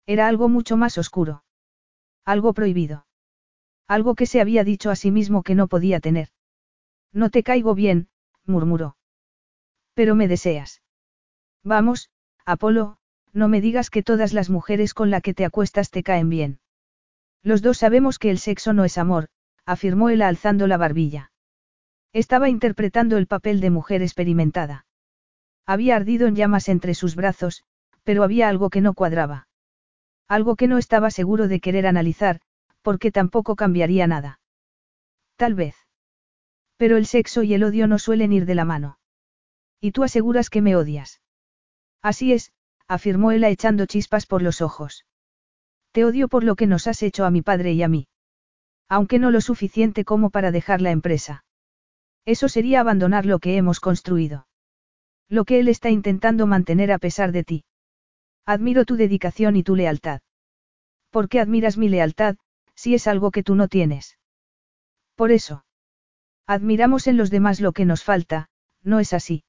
Era 0.07 0.29
algo 0.29 0.49
mucho 0.49 0.79
más 0.79 0.97
oscuro. 0.97 1.43
Algo 2.35 2.53
prohibido. 2.53 3.07
Algo 3.89 4.15
que 4.15 4.25
se 4.25 4.41
había 4.41 4.63
dicho 4.63 4.91
a 4.91 4.95
sí 4.95 5.11
mismo 5.11 5.43
que 5.43 5.57
no 5.57 5.67
podía 5.67 5.99
tener. 5.99 6.29
No 7.13 7.29
te 7.29 7.43
caigo 7.43 7.75
bien, 7.75 8.09
murmuró. 8.47 8.97
Pero 9.95 10.15
me 10.15 10.29
deseas. 10.29 10.81
Vamos, 11.65 12.09
Apolo, 12.47 12.99
no 13.33 13.49
me 13.49 13.61
digas 13.61 13.91
que 13.91 14.05
todas 14.05 14.33
las 14.33 14.49
mujeres 14.49 14.95
con 14.95 15.11
las 15.11 15.23
que 15.23 15.35
te 15.35 15.45
acuestas 15.45 15.91
te 15.91 16.05
caen 16.05 16.29
bien. 16.29 16.61
Los 17.43 17.63
dos 17.63 17.79
sabemos 17.79 18.21
que 18.21 18.31
el 18.31 18.39
sexo 18.39 18.73
no 18.75 18.85
es 18.85 18.97
amor, 18.97 19.27
afirmó 19.67 20.09
él 20.09 20.23
alzando 20.23 20.69
la 20.69 20.77
barbilla. 20.77 21.33
Estaba 22.13 22.49
interpretando 22.49 23.17
el 23.17 23.27
papel 23.27 23.61
de 23.61 23.71
mujer 23.71 24.03
experimentada. 24.03 24.87
Había 25.67 25.97
ardido 25.97 26.29
en 26.29 26.37
llamas 26.37 26.69
entre 26.69 26.95
sus 26.95 27.17
brazos, 27.17 27.65
pero 28.05 28.23
había 28.23 28.49
algo 28.49 28.71
que 28.71 28.83
no 28.83 28.95
cuadraba. 28.95 29.49
Algo 30.31 30.55
que 30.55 30.69
no 30.69 30.79
estaba 30.79 31.11
seguro 31.11 31.49
de 31.49 31.59
querer 31.59 31.89
analizar, 31.89 32.41
porque 32.83 33.11
tampoco 33.11 33.57
cambiaría 33.57 34.07
nada. 34.07 34.39
Tal 35.35 35.57
vez. 35.57 35.75
Pero 36.77 36.97
el 36.97 37.07
sexo 37.07 37.43
y 37.43 37.53
el 37.53 37.65
odio 37.65 37.89
no 37.89 37.99
suelen 37.99 38.33
ir 38.33 38.47
de 38.47 38.55
la 38.55 38.65
mano. 38.65 39.01
Y 39.81 39.91
tú 39.91 40.05
aseguras 40.05 40.49
que 40.49 40.63
me 40.63 40.77
odias. 40.77 41.21
Así 42.01 42.33
es, 42.33 42.53
afirmó 42.87 43.33
él 43.33 43.43
echando 43.43 43.87
chispas 43.87 44.27
por 44.27 44.41
los 44.41 44.61
ojos. 44.61 45.05
Te 45.91 46.05
odio 46.05 46.29
por 46.29 46.45
lo 46.45 46.55
que 46.55 46.69
nos 46.69 46.87
has 46.87 47.03
hecho 47.03 47.25
a 47.25 47.33
mi 47.33 47.43
padre 47.43 47.73
y 47.73 47.83
a 47.83 47.89
mí. 47.89 48.07
Aunque 48.89 49.19
no 49.19 49.33
lo 49.33 49.41
suficiente 49.41 50.05
como 50.05 50.31
para 50.31 50.53
dejar 50.53 50.81
la 50.81 50.93
empresa. 50.93 51.45
Eso 52.25 52.49
sería 52.49 52.79
abandonar 52.79 53.27
lo 53.27 53.41
que 53.41 53.57
hemos 53.57 53.81
construido. 53.81 54.47
Lo 55.29 55.45
que 55.45 55.59
él 55.59 55.67
está 55.67 55.91
intentando 55.91 56.47
mantener 56.47 56.93
a 56.93 56.99
pesar 56.99 57.33
de 57.33 57.43
ti. 57.43 57.65
Admiro 58.47 58.85
tu 58.85 58.97
dedicación 58.97 59.57
y 59.57 59.63
tu 59.63 59.77
lealtad. 59.77 60.21
¿Por 61.11 61.29
qué 61.29 61.41
admiras 61.41 61.77
mi 61.77 61.89
lealtad, 61.89 62.37
si 62.75 62.95
es 62.95 63.07
algo 63.07 63.31
que 63.31 63.43
tú 63.43 63.55
no 63.55 63.69
tienes? 63.69 64.19
Por 65.15 65.33
eso. 65.33 65.65
Admiramos 66.47 67.07
en 67.07 67.17
los 67.17 67.31
demás 67.31 67.61
lo 67.61 67.73
que 67.73 67.85
nos 67.85 68.05
falta, 68.05 68.49
¿no 68.83 69.01
es 69.01 69.13
así? 69.13 69.45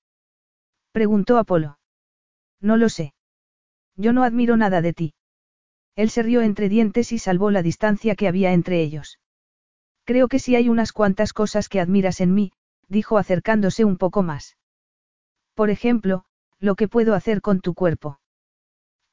Preguntó 0.92 1.38
Apolo. 1.38 1.80
No 2.60 2.78
lo 2.78 2.90
sé. 2.90 3.14
Yo 3.96 4.14
no 4.14 4.24
admiro 4.24 4.58
nada 4.58 4.82
de 4.82 4.94
ti. 4.94 5.14
Él 5.96 6.10
se 6.10 6.24
rió 6.24 6.42
entre 6.42 6.70
dientes 6.70 7.12
y 7.12 7.20
salvó 7.20 7.52
la 7.52 7.62
distancia 7.62 8.16
que 8.16 8.28
había 8.28 8.54
entre 8.54 8.82
ellos. 8.82 9.20
Creo 10.04 10.28
que 10.28 10.40
sí 10.40 10.56
hay 10.56 10.70
unas 10.70 10.94
cuantas 10.94 11.34
cosas 11.34 11.70
que 11.70 11.80
admiras 11.80 12.22
en 12.22 12.34
mí, 12.34 12.52
dijo 12.88 13.18
acercándose 13.18 13.86
un 13.86 13.98
poco 13.98 14.24
más. 14.24 14.58
Por 15.54 15.70
ejemplo, 15.70 16.26
lo 16.60 16.76
que 16.76 16.88
puedo 16.88 17.14
hacer 17.14 17.42
con 17.42 17.62
tu 17.62 17.74
cuerpo. 17.74 18.20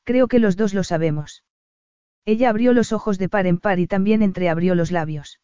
Creo 0.09 0.27
que 0.27 0.39
los 0.39 0.57
dos 0.57 0.73
lo 0.73 0.85
sabemos. 0.85 1.45
Ella 2.25 2.49
abrió 2.49 2.73
los 2.73 2.95
ojos 2.95 3.19
de 3.19 3.29
par 3.29 3.47
en 3.47 3.59
par 3.59 3.79
y 3.79 3.87
también 3.87 4.23
entreabrió 4.23 4.75
los 4.75 4.91
labios. 4.91 5.39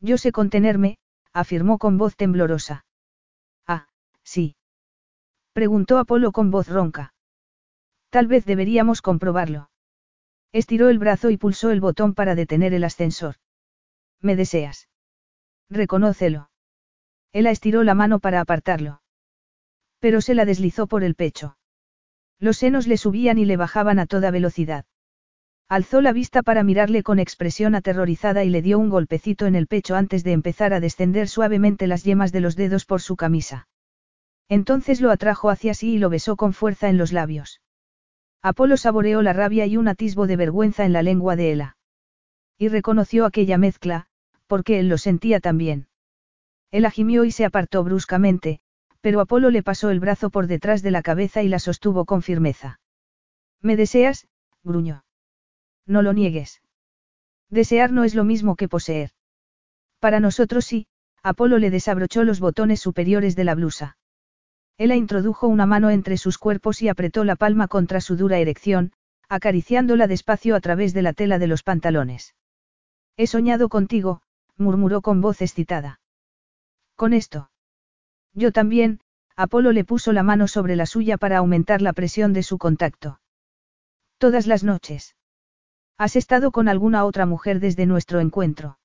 Yo 0.00 0.18
sé 0.18 0.32
contenerme, 0.32 0.98
afirmó 1.32 1.78
con 1.78 1.96
voz 1.96 2.16
temblorosa. 2.16 2.84
Ah, 3.64 3.86
sí. 4.24 4.56
Preguntó 5.52 5.98
Apolo 5.98 6.32
con 6.32 6.50
voz 6.50 6.66
ronca. 6.66 7.14
Tal 8.10 8.26
vez 8.26 8.44
deberíamos 8.44 9.02
comprobarlo. 9.02 9.70
Estiró 10.50 10.88
el 10.88 10.98
brazo 10.98 11.30
y 11.30 11.36
pulsó 11.36 11.70
el 11.70 11.80
botón 11.80 12.14
para 12.14 12.34
detener 12.34 12.74
el 12.74 12.82
ascensor. 12.82 13.36
¿Me 14.20 14.34
deseas? 14.34 14.88
Reconócelo. 15.70 16.50
Él 17.32 17.46
estiró 17.46 17.84
la 17.84 17.94
mano 17.94 18.18
para 18.18 18.40
apartarlo. 18.40 19.00
Pero 20.00 20.20
se 20.22 20.34
la 20.34 20.44
deslizó 20.44 20.88
por 20.88 21.04
el 21.04 21.14
pecho. 21.14 21.56
Los 22.38 22.58
senos 22.58 22.86
le 22.86 22.96
subían 22.96 23.38
y 23.38 23.44
le 23.44 23.56
bajaban 23.56 23.98
a 23.98 24.06
toda 24.06 24.30
velocidad. 24.30 24.84
Alzó 25.68 26.00
la 26.00 26.12
vista 26.12 26.42
para 26.42 26.62
mirarle 26.62 27.02
con 27.02 27.18
expresión 27.18 27.74
aterrorizada 27.74 28.44
y 28.44 28.50
le 28.50 28.62
dio 28.62 28.78
un 28.78 28.88
golpecito 28.88 29.46
en 29.46 29.56
el 29.56 29.66
pecho 29.66 29.96
antes 29.96 30.22
de 30.22 30.32
empezar 30.32 30.72
a 30.72 30.80
descender 30.80 31.28
suavemente 31.28 31.86
las 31.86 32.04
yemas 32.04 32.30
de 32.30 32.40
los 32.40 32.54
dedos 32.54 32.84
por 32.84 33.00
su 33.00 33.16
camisa. 33.16 33.66
Entonces 34.48 35.00
lo 35.00 35.10
atrajo 35.10 35.50
hacia 35.50 35.74
sí 35.74 35.94
y 35.94 35.98
lo 35.98 36.08
besó 36.08 36.36
con 36.36 36.52
fuerza 36.52 36.88
en 36.88 36.98
los 36.98 37.12
labios. 37.12 37.62
Apolo 38.42 38.76
saboreó 38.76 39.22
la 39.22 39.32
rabia 39.32 39.66
y 39.66 39.76
un 39.76 39.88
atisbo 39.88 40.28
de 40.28 40.36
vergüenza 40.36 40.84
en 40.84 40.92
la 40.92 41.02
lengua 41.02 41.34
de 41.34 41.50
Ela. 41.50 41.76
Y 42.56 42.68
reconoció 42.68 43.24
aquella 43.24 43.58
mezcla, 43.58 44.06
porque 44.46 44.78
él 44.78 44.88
lo 44.88 44.98
sentía 44.98 45.40
también. 45.40 45.88
Ela 46.70 46.92
gimió 46.92 47.24
y 47.24 47.32
se 47.32 47.44
apartó 47.44 47.82
bruscamente, 47.82 48.60
pero 49.06 49.20
Apolo 49.20 49.50
le 49.50 49.62
pasó 49.62 49.90
el 49.90 50.00
brazo 50.00 50.30
por 50.30 50.48
detrás 50.48 50.82
de 50.82 50.90
la 50.90 51.00
cabeza 51.00 51.40
y 51.44 51.48
la 51.48 51.60
sostuvo 51.60 52.06
con 52.06 52.22
firmeza. 52.22 52.80
¿Me 53.62 53.76
deseas? 53.76 54.26
gruñó. 54.64 55.04
No 55.86 56.02
lo 56.02 56.12
niegues. 56.12 56.60
Desear 57.48 57.92
no 57.92 58.02
es 58.02 58.16
lo 58.16 58.24
mismo 58.24 58.56
que 58.56 58.68
poseer. 58.68 59.12
Para 60.00 60.18
nosotros 60.18 60.64
sí, 60.64 60.88
Apolo 61.22 61.58
le 61.58 61.70
desabrochó 61.70 62.24
los 62.24 62.40
botones 62.40 62.80
superiores 62.80 63.36
de 63.36 63.44
la 63.44 63.54
blusa. 63.54 63.96
Ella 64.76 64.96
introdujo 64.96 65.46
una 65.46 65.66
mano 65.66 65.90
entre 65.90 66.16
sus 66.16 66.36
cuerpos 66.36 66.82
y 66.82 66.88
apretó 66.88 67.22
la 67.22 67.36
palma 67.36 67.68
contra 67.68 68.00
su 68.00 68.16
dura 68.16 68.38
erección, 68.38 68.90
acariciándola 69.28 70.08
despacio 70.08 70.56
a 70.56 70.60
través 70.60 70.94
de 70.94 71.02
la 71.02 71.12
tela 71.12 71.38
de 71.38 71.46
los 71.46 71.62
pantalones. 71.62 72.34
He 73.16 73.28
soñado 73.28 73.68
contigo, 73.68 74.22
murmuró 74.56 75.00
con 75.00 75.20
voz 75.20 75.42
excitada. 75.42 76.00
Con 76.96 77.12
esto. 77.12 77.50
Yo 78.36 78.52
también, 78.52 79.00
Apolo 79.34 79.72
le 79.72 79.84
puso 79.84 80.12
la 80.12 80.22
mano 80.22 80.46
sobre 80.46 80.76
la 80.76 80.84
suya 80.84 81.16
para 81.16 81.38
aumentar 81.38 81.80
la 81.80 81.94
presión 81.94 82.34
de 82.34 82.42
su 82.42 82.58
contacto. 82.58 83.18
Todas 84.18 84.46
las 84.46 84.62
noches. 84.62 85.16
¿Has 85.96 86.16
estado 86.16 86.52
con 86.52 86.68
alguna 86.68 87.06
otra 87.06 87.24
mujer 87.24 87.60
desde 87.60 87.86
nuestro 87.86 88.20
encuentro? 88.20 88.78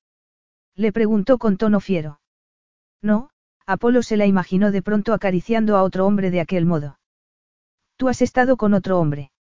Le 0.76 0.94
preguntó 0.94 1.38
con 1.38 1.58
tono 1.58 1.82
fiero. 1.82 2.22
No, 3.02 3.30
Apolo 3.66 4.04
se 4.04 4.16
la 4.16 4.26
imaginó 4.26 4.72
de 4.72 4.82
pronto 4.82 5.14
acariciando 5.14 5.76
a 5.76 5.84
otro 5.84 6.06
hombre 6.06 6.32
de 6.32 6.40
aquel 6.40 6.66
modo. 6.66 6.98
Tú 7.98 8.08
has 8.08 8.22
estado 8.22 8.56
con 8.56 8.74
otro 8.74 9.00
hombre. 9.00 9.32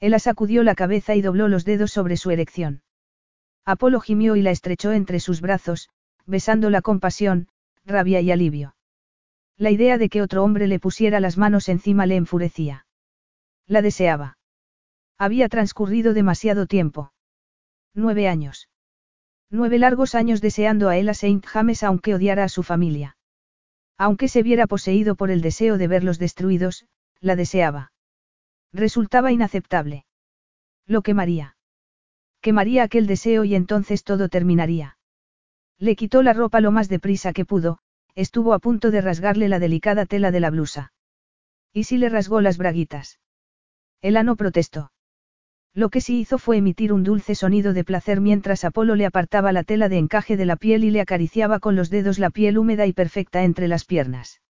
Él 0.00 0.18
sacudió 0.20 0.64
la 0.64 0.74
cabeza 0.74 1.14
y 1.14 1.22
dobló 1.22 1.46
los 1.46 1.64
dedos 1.64 1.92
sobre 1.92 2.16
su 2.16 2.32
erección. 2.32 2.82
Apolo 3.64 4.00
gimió 4.00 4.34
y 4.34 4.42
la 4.42 4.50
estrechó 4.50 4.90
entre 4.92 5.20
sus 5.20 5.40
brazos, 5.40 5.90
besándola 6.26 6.82
con 6.82 6.98
pasión, 6.98 7.48
rabia 7.84 8.20
y 8.20 8.32
alivio. 8.32 8.74
La 9.58 9.72
idea 9.72 9.98
de 9.98 10.08
que 10.08 10.22
otro 10.22 10.44
hombre 10.44 10.68
le 10.68 10.78
pusiera 10.78 11.18
las 11.18 11.36
manos 11.36 11.68
encima 11.68 12.06
le 12.06 12.14
enfurecía. 12.14 12.86
La 13.66 13.82
deseaba. 13.82 14.38
Había 15.18 15.48
transcurrido 15.48 16.14
demasiado 16.14 16.66
tiempo. 16.66 17.12
Nueve 17.92 18.28
años. 18.28 18.68
Nueve 19.50 19.80
largos 19.80 20.14
años 20.14 20.40
deseando 20.40 20.88
a 20.88 20.96
él 20.96 21.08
a 21.08 21.14
Saint 21.14 21.44
James 21.44 21.82
aunque 21.82 22.14
odiara 22.14 22.44
a 22.44 22.48
su 22.48 22.62
familia. 22.62 23.16
Aunque 23.96 24.28
se 24.28 24.44
viera 24.44 24.68
poseído 24.68 25.16
por 25.16 25.32
el 25.32 25.40
deseo 25.40 25.76
de 25.76 25.88
verlos 25.88 26.20
destruidos, 26.20 26.86
la 27.20 27.34
deseaba. 27.34 27.92
Resultaba 28.72 29.32
inaceptable. 29.32 30.04
Lo 30.86 31.02
quemaría. 31.02 31.56
Quemaría 32.40 32.84
aquel 32.84 33.08
deseo 33.08 33.44
y 33.44 33.56
entonces 33.56 34.04
todo 34.04 34.28
terminaría. 34.28 34.98
Le 35.78 35.96
quitó 35.96 36.22
la 36.22 36.32
ropa 36.32 36.60
lo 36.60 36.70
más 36.70 36.88
deprisa 36.88 37.32
que 37.32 37.44
pudo, 37.44 37.80
estuvo 38.18 38.52
a 38.52 38.58
punto 38.58 38.90
de 38.90 39.00
rasgarle 39.00 39.48
la 39.48 39.60
delicada 39.60 40.04
tela 40.04 40.32
de 40.32 40.40
la 40.40 40.50
blusa. 40.50 40.92
¿Y 41.72 41.84
si 41.84 41.98
le 41.98 42.08
rasgó 42.08 42.40
las 42.40 42.58
braguitas? 42.58 43.20
Ella 44.02 44.24
no 44.24 44.34
protestó. 44.34 44.90
Lo 45.72 45.88
que 45.88 46.00
sí 46.00 46.18
hizo 46.18 46.38
fue 46.38 46.56
emitir 46.56 46.92
un 46.92 47.04
dulce 47.04 47.36
sonido 47.36 47.72
de 47.72 47.84
placer 47.84 48.20
mientras 48.20 48.64
Apolo 48.64 48.96
le 48.96 49.06
apartaba 49.06 49.52
la 49.52 49.62
tela 49.62 49.88
de 49.88 49.98
encaje 49.98 50.36
de 50.36 50.46
la 50.46 50.56
piel 50.56 50.82
y 50.82 50.90
le 50.90 51.00
acariciaba 51.00 51.60
con 51.60 51.76
los 51.76 51.90
dedos 51.90 52.18
la 52.18 52.30
piel 52.30 52.58
húmeda 52.58 52.86
y 52.86 52.92
perfecta 52.92 53.44
entre 53.44 53.68
las 53.68 53.84
piernas. 53.84 54.42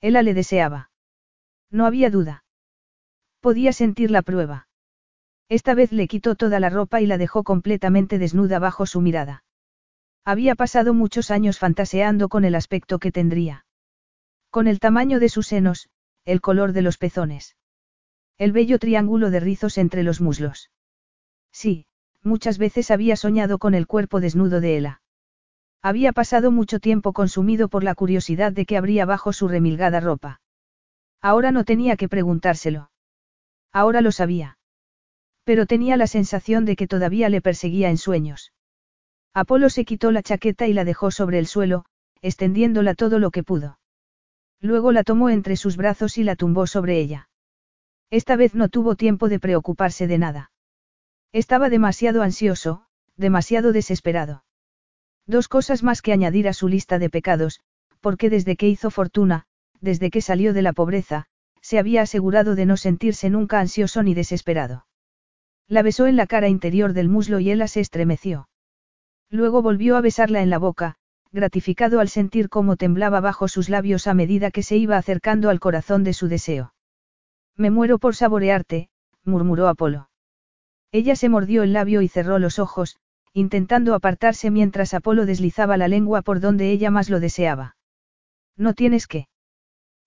Ella 0.00 0.22
le 0.22 0.32
deseaba. 0.32 0.90
No 1.70 1.84
había 1.84 2.08
duda. 2.08 2.44
Podía 3.40 3.74
sentir 3.74 4.10
la 4.10 4.22
prueba. 4.22 4.68
Esta 5.50 5.74
vez 5.74 5.92
le 5.92 6.08
quitó 6.08 6.34
toda 6.34 6.60
la 6.60 6.70
ropa 6.70 7.02
y 7.02 7.06
la 7.06 7.18
dejó 7.18 7.44
completamente 7.44 8.18
desnuda 8.18 8.58
bajo 8.58 8.86
su 8.86 9.02
mirada. 9.02 9.44
Había 10.28 10.56
pasado 10.56 10.92
muchos 10.92 11.30
años 11.30 11.60
fantaseando 11.60 12.28
con 12.28 12.44
el 12.44 12.56
aspecto 12.56 12.98
que 12.98 13.12
tendría. 13.12 13.64
Con 14.50 14.66
el 14.66 14.80
tamaño 14.80 15.20
de 15.20 15.28
sus 15.28 15.46
senos, 15.46 15.88
el 16.24 16.40
color 16.40 16.72
de 16.72 16.82
los 16.82 16.98
pezones. 16.98 17.56
El 18.36 18.50
bello 18.50 18.80
triángulo 18.80 19.30
de 19.30 19.38
rizos 19.38 19.78
entre 19.78 20.02
los 20.02 20.20
muslos. 20.20 20.72
Sí, 21.52 21.86
muchas 22.24 22.58
veces 22.58 22.90
había 22.90 23.14
soñado 23.14 23.58
con 23.58 23.72
el 23.72 23.86
cuerpo 23.86 24.20
desnudo 24.20 24.60
de 24.60 24.76
Ella. 24.76 25.00
Había 25.80 26.10
pasado 26.10 26.50
mucho 26.50 26.80
tiempo 26.80 27.12
consumido 27.12 27.68
por 27.68 27.84
la 27.84 27.94
curiosidad 27.94 28.50
de 28.50 28.66
qué 28.66 28.76
habría 28.76 29.06
bajo 29.06 29.32
su 29.32 29.46
remilgada 29.46 30.00
ropa. 30.00 30.40
Ahora 31.22 31.52
no 31.52 31.62
tenía 31.64 31.96
que 31.96 32.08
preguntárselo. 32.08 32.90
Ahora 33.72 34.00
lo 34.00 34.10
sabía. 34.10 34.58
Pero 35.44 35.66
tenía 35.66 35.96
la 35.96 36.08
sensación 36.08 36.64
de 36.64 36.74
que 36.74 36.88
todavía 36.88 37.28
le 37.28 37.40
perseguía 37.40 37.90
en 37.90 37.98
sueños. 37.98 38.50
Apolo 39.36 39.68
se 39.68 39.84
quitó 39.84 40.12
la 40.12 40.22
chaqueta 40.22 40.66
y 40.66 40.72
la 40.72 40.86
dejó 40.86 41.10
sobre 41.10 41.38
el 41.38 41.46
suelo, 41.46 41.84
extendiéndola 42.22 42.94
todo 42.94 43.18
lo 43.18 43.30
que 43.30 43.42
pudo. 43.42 43.78
Luego 44.62 44.92
la 44.92 45.04
tomó 45.04 45.28
entre 45.28 45.58
sus 45.58 45.76
brazos 45.76 46.16
y 46.16 46.24
la 46.24 46.36
tumbó 46.36 46.66
sobre 46.66 46.98
ella. 46.98 47.28
Esta 48.08 48.36
vez 48.36 48.54
no 48.54 48.70
tuvo 48.70 48.94
tiempo 48.94 49.28
de 49.28 49.38
preocuparse 49.38 50.06
de 50.06 50.16
nada. 50.16 50.52
Estaba 51.32 51.68
demasiado 51.68 52.22
ansioso, 52.22 52.86
demasiado 53.18 53.72
desesperado. 53.72 54.42
Dos 55.26 55.48
cosas 55.48 55.82
más 55.82 56.00
que 56.00 56.14
añadir 56.14 56.48
a 56.48 56.54
su 56.54 56.66
lista 56.66 56.98
de 56.98 57.10
pecados, 57.10 57.60
porque 58.00 58.30
desde 58.30 58.56
que 58.56 58.68
hizo 58.68 58.90
fortuna, 58.90 59.44
desde 59.82 60.10
que 60.10 60.22
salió 60.22 60.54
de 60.54 60.62
la 60.62 60.72
pobreza, 60.72 61.26
se 61.60 61.78
había 61.78 62.00
asegurado 62.00 62.54
de 62.54 62.64
no 62.64 62.78
sentirse 62.78 63.28
nunca 63.28 63.60
ansioso 63.60 64.02
ni 64.02 64.14
desesperado. 64.14 64.86
La 65.68 65.82
besó 65.82 66.06
en 66.06 66.16
la 66.16 66.26
cara 66.26 66.48
interior 66.48 66.94
del 66.94 67.10
muslo 67.10 67.38
y 67.38 67.50
ella 67.50 67.68
se 67.68 67.80
estremeció. 67.80 68.48
Luego 69.30 69.62
volvió 69.62 69.96
a 69.96 70.00
besarla 70.00 70.42
en 70.42 70.50
la 70.50 70.58
boca, 70.58 70.96
gratificado 71.32 72.00
al 72.00 72.08
sentir 72.08 72.48
cómo 72.48 72.76
temblaba 72.76 73.20
bajo 73.20 73.48
sus 73.48 73.68
labios 73.68 74.06
a 74.06 74.14
medida 74.14 74.50
que 74.50 74.62
se 74.62 74.76
iba 74.76 74.96
acercando 74.96 75.50
al 75.50 75.60
corazón 75.60 76.04
de 76.04 76.12
su 76.12 76.28
deseo. 76.28 76.74
Me 77.56 77.70
muero 77.70 77.98
por 77.98 78.14
saborearte, 78.14 78.90
murmuró 79.24 79.68
Apolo. 79.68 80.10
Ella 80.92 81.16
se 81.16 81.28
mordió 81.28 81.62
el 81.62 81.72
labio 81.72 82.02
y 82.02 82.08
cerró 82.08 82.38
los 82.38 82.58
ojos, 82.58 82.98
intentando 83.32 83.94
apartarse 83.94 84.50
mientras 84.50 84.94
Apolo 84.94 85.26
deslizaba 85.26 85.76
la 85.76 85.88
lengua 85.88 86.22
por 86.22 86.40
donde 86.40 86.70
ella 86.70 86.90
más 86.90 87.10
lo 87.10 87.20
deseaba. 87.20 87.76
No 88.56 88.72
tienes 88.72 89.06
que. 89.06 89.28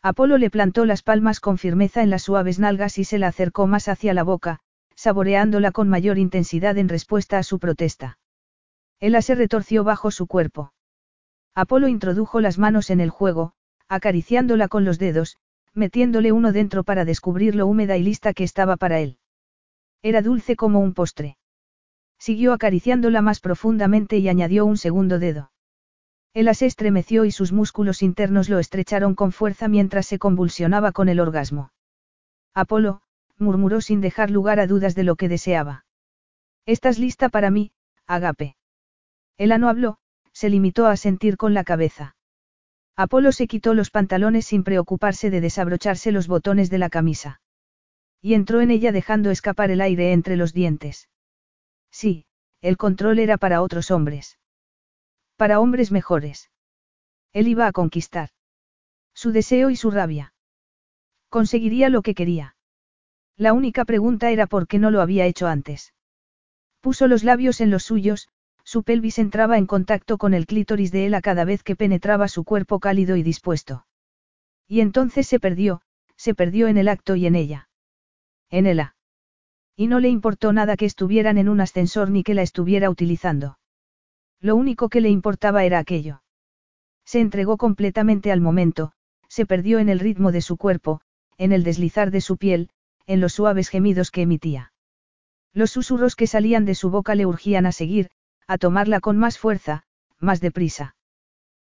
Apolo 0.02 0.38
le 0.38 0.50
plantó 0.50 0.86
las 0.86 1.04
palmas 1.04 1.40
con 1.40 1.58
firmeza 1.58 2.02
en 2.02 2.10
las 2.10 2.24
suaves 2.24 2.58
nalgas 2.58 2.98
y 2.98 3.04
se 3.04 3.20
la 3.20 3.28
acercó 3.28 3.68
más 3.68 3.90
hacia 3.90 4.14
la 4.14 4.24
boca, 4.24 4.62
saboreándola 4.96 5.72
con 5.72 5.90
mayor 5.90 6.18
intensidad 6.18 6.78
en 6.78 6.88
respuesta 6.88 7.38
a 7.38 7.44
su 7.44 7.60
protesta. 7.60 8.19
Ella 9.00 9.22
se 9.22 9.36
retorció 9.36 9.84
bajo 9.84 10.12
su 10.12 10.28
cuerpo. 10.28 10.74
Apolo 11.56 11.88
introdujo 11.88 12.42
las 12.42 12.58
manos 12.58 12.90
en 12.90 13.00
el 13.00 13.10
juego, 13.10 13.54
acariciándola 13.88 14.68
con 14.68 14.86
los 14.86 15.00
dedos, 15.00 15.38
metiéndole 15.74 16.32
uno 16.32 16.52
dentro 16.52 16.84
para 16.84 17.06
descubrir 17.06 17.56
lo 17.56 17.68
húmeda 17.68 17.98
y 17.98 18.04
lista 18.04 18.34
que 18.34 18.44
estaba 18.44 18.78
para 18.78 19.00
él. 19.00 19.18
Era 20.02 20.22
dulce 20.22 20.56
como 20.56 20.80
un 20.80 20.94
postre. 20.94 21.38
Siguió 22.18 22.54
acariciándola 22.54 23.22
más 23.22 23.40
profundamente 23.40 24.18
y 24.18 24.28
añadió 24.28 24.66
un 24.66 24.78
segundo 24.78 25.20
dedo. 25.20 25.52
Él 26.34 26.54
se 26.54 26.66
estremeció 26.66 27.26
y 27.26 27.32
sus 27.32 27.52
músculos 27.52 28.04
internos 28.04 28.50
lo 28.50 28.60
estrecharon 28.60 29.16
con 29.16 29.32
fuerza 29.32 29.68
mientras 29.68 30.06
se 30.06 30.20
convulsionaba 30.20 30.92
con 30.92 31.10
el 31.10 31.20
orgasmo. 31.20 31.72
Apolo, 32.54 33.02
murmuró 33.38 33.82
sin 33.82 34.02
dejar 34.02 34.30
lugar 34.30 34.60
a 34.60 34.68
dudas 34.68 34.96
de 34.96 35.04
lo 35.04 35.16
que 35.16 35.30
deseaba. 35.30 35.86
¿Estás 36.66 37.00
lista 37.00 37.30
para 37.30 37.50
mí, 37.50 37.72
Agape? 38.06 38.59
Ella 39.40 39.58
no 39.58 39.70
habló, 39.70 39.98
se 40.34 40.50
limitó 40.50 40.86
a 40.86 40.98
sentir 40.98 41.38
con 41.38 41.54
la 41.54 41.64
cabeza. 41.64 42.16
Apolo 42.96 43.32
se 43.32 43.48
quitó 43.48 43.74
los 43.74 43.90
pantalones 43.90 44.46
sin 44.46 44.66
preocuparse 44.66 45.30
de 45.30 45.40
desabrocharse 45.40 46.12
los 46.12 46.28
botones 46.28 46.70
de 46.70 46.78
la 46.78 46.90
camisa. 46.90 47.42
Y 48.22 48.34
entró 48.34 48.60
en 48.60 48.70
ella 48.70 48.92
dejando 48.92 49.32
escapar 49.32 49.72
el 49.72 49.80
aire 49.80 50.12
entre 50.12 50.36
los 50.36 50.52
dientes. 50.52 51.08
Sí, 51.90 52.26
el 52.60 52.76
control 52.76 53.18
era 53.18 53.38
para 53.38 53.62
otros 53.62 53.92
hombres. 53.92 54.38
Para 55.38 55.62
hombres 55.62 55.94
mejores. 55.94 56.52
Él 57.32 57.48
iba 57.48 57.66
a 57.66 57.72
conquistar. 57.72 58.32
Su 59.14 59.32
deseo 59.32 59.70
y 59.70 59.78
su 59.78 59.90
rabia. 59.90 60.34
Conseguiría 61.30 61.88
lo 61.88 62.02
que 62.02 62.14
quería. 62.14 62.58
La 63.38 63.54
única 63.54 63.86
pregunta 63.86 64.32
era 64.32 64.48
por 64.48 64.68
qué 64.68 64.80
no 64.80 64.92
lo 64.92 65.02
había 65.02 65.26
hecho 65.26 65.48
antes. 65.48 65.94
Puso 66.82 67.08
los 67.08 67.24
labios 67.24 67.62
en 67.62 67.70
los 67.70 67.84
suyos, 67.84 68.28
su 68.70 68.84
pelvis 68.84 69.18
entraba 69.18 69.58
en 69.58 69.66
contacto 69.66 70.20
con 70.20 70.36
el 70.36 70.46
clítoris 70.46 70.92
de 70.92 71.08
él 71.08 71.16
a 71.16 71.22
cada 71.22 71.44
vez 71.44 71.64
que 71.64 71.76
penetraba 71.76 72.28
su 72.28 72.44
cuerpo 72.44 72.80
cálido 72.80 73.16
y 73.16 73.24
dispuesto. 73.24 73.88
Y 74.68 74.82
entonces 74.82 75.26
se 75.26 75.40
perdió, 75.40 75.82
se 76.18 76.36
perdió 76.36 76.68
en 76.68 76.78
el 76.78 76.88
acto 76.88 77.16
y 77.16 77.26
en 77.26 77.34
ella. 77.34 77.68
En 78.52 78.68
ella. 78.68 78.96
Y 79.76 79.88
no 79.88 80.00
le 80.00 80.10
importó 80.10 80.54
nada 80.54 80.78
que 80.78 80.86
estuvieran 80.86 81.40
en 81.40 81.50
un 81.50 81.62
ascensor 81.62 82.12
ni 82.12 82.22
que 82.22 82.36
la 82.36 82.44
estuviera 82.44 82.92
utilizando. 82.92 83.58
Lo 84.40 84.56
único 84.56 84.88
que 84.88 85.02
le 85.02 85.10
importaba 85.10 85.64
era 85.64 85.80
aquello. 85.80 86.22
Se 87.06 87.22
entregó 87.22 87.58
completamente 87.58 88.32
al 88.32 88.40
momento, 88.40 88.92
se 89.30 89.48
perdió 89.48 89.80
en 89.80 89.90
el 89.90 89.98
ritmo 89.98 90.32
de 90.32 90.42
su 90.42 90.58
cuerpo, 90.58 91.02
en 91.40 91.54
el 91.54 91.64
deslizar 91.64 92.12
de 92.12 92.22
su 92.22 92.38
piel, 92.38 92.70
en 93.08 93.20
los 93.20 93.34
suaves 93.34 93.70
gemidos 93.70 94.12
que 94.12 94.22
emitía. 94.22 94.74
Los 95.54 95.72
susurros 95.72 96.16
que 96.16 96.28
salían 96.28 96.66
de 96.66 96.76
su 96.76 96.92
boca 96.92 97.16
le 97.16 97.26
urgían 97.26 97.66
a 97.66 97.72
seguir, 97.72 98.12
a 98.50 98.58
tomarla 98.58 99.00
con 99.00 99.16
más 99.16 99.38
fuerza, 99.38 99.84
más 100.20 100.42
deprisa. 100.42 100.96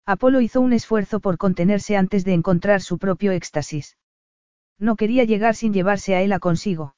Apolo 0.05 0.39
hizo 0.39 0.61
un 0.61 0.71
esfuerzo 0.71 1.19
por 1.19 1.37
contenerse 1.37 1.97
antes 1.97 2.23
de 2.23 2.33
encontrar 2.33 2.81
su 2.81 2.97
propio 2.97 3.33
éxtasis. 3.33 3.97
No 4.77 4.95
quería 4.95 5.25
llegar 5.25 5.55
sin 5.55 5.73
llevarse 5.73 6.15
a 6.15 6.21
Ella 6.21 6.39
consigo. 6.39 6.95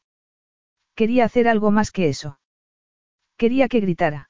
Quería 0.94 1.26
hacer 1.26 1.48
algo 1.48 1.72
más 1.72 1.90
que 1.92 2.10
eso. 2.10 2.40
Quería 3.38 3.68
que 3.68 3.80
gritara. 3.80 4.30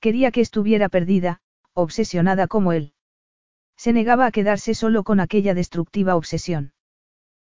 Quería 0.00 0.32
que 0.32 0.40
estuviera 0.40 0.88
perdida, 0.88 1.38
obsesionada 1.72 2.48
como 2.48 2.72
él. 2.72 2.92
Se 3.76 3.92
negaba 3.92 4.26
a 4.26 4.32
quedarse 4.32 4.74
solo 4.74 5.04
con 5.04 5.20
aquella 5.20 5.54
destructiva 5.54 6.16
obsesión. 6.16 6.72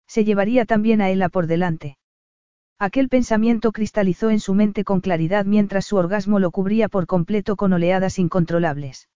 Se 0.05 0.24
llevaría 0.24 0.65
también 0.65 1.01
a 1.01 1.09
Ella 1.09 1.30
por 1.30 1.47
delante. 1.47 1.97
Aquel 2.80 3.09
pensamiento 3.09 3.71
cristalizó 3.71 4.30
en 4.30 4.39
su 4.39 4.53
mente 4.53 4.84
con 4.84 5.01
claridad 5.01 5.45
mientras 5.45 5.86
su 5.86 5.95
orgasmo 5.95 6.39
lo 6.39 6.51
cubría 6.51 6.89
por 6.89 7.07
completo 7.07 7.55
con 7.55 7.73
oleadas 7.73 8.19
incontrolables. 8.19 9.09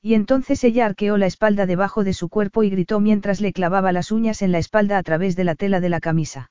Y 0.00 0.14
entonces 0.14 0.64
ella 0.64 0.86
arqueó 0.86 1.18
la 1.18 1.26
espalda 1.26 1.66
debajo 1.66 2.02
de 2.02 2.14
su 2.14 2.30
cuerpo 2.30 2.62
y 2.62 2.70
gritó 2.70 2.98
mientras 3.00 3.42
le 3.42 3.52
clavaba 3.52 3.92
las 3.92 4.10
uñas 4.10 4.40
en 4.40 4.52
la 4.52 4.58
espalda 4.58 4.96
a 4.96 5.02
través 5.02 5.36
de 5.36 5.44
la 5.44 5.54
tela 5.54 5.80
de 5.80 5.88
la 5.90 6.00
camisa. 6.00 6.50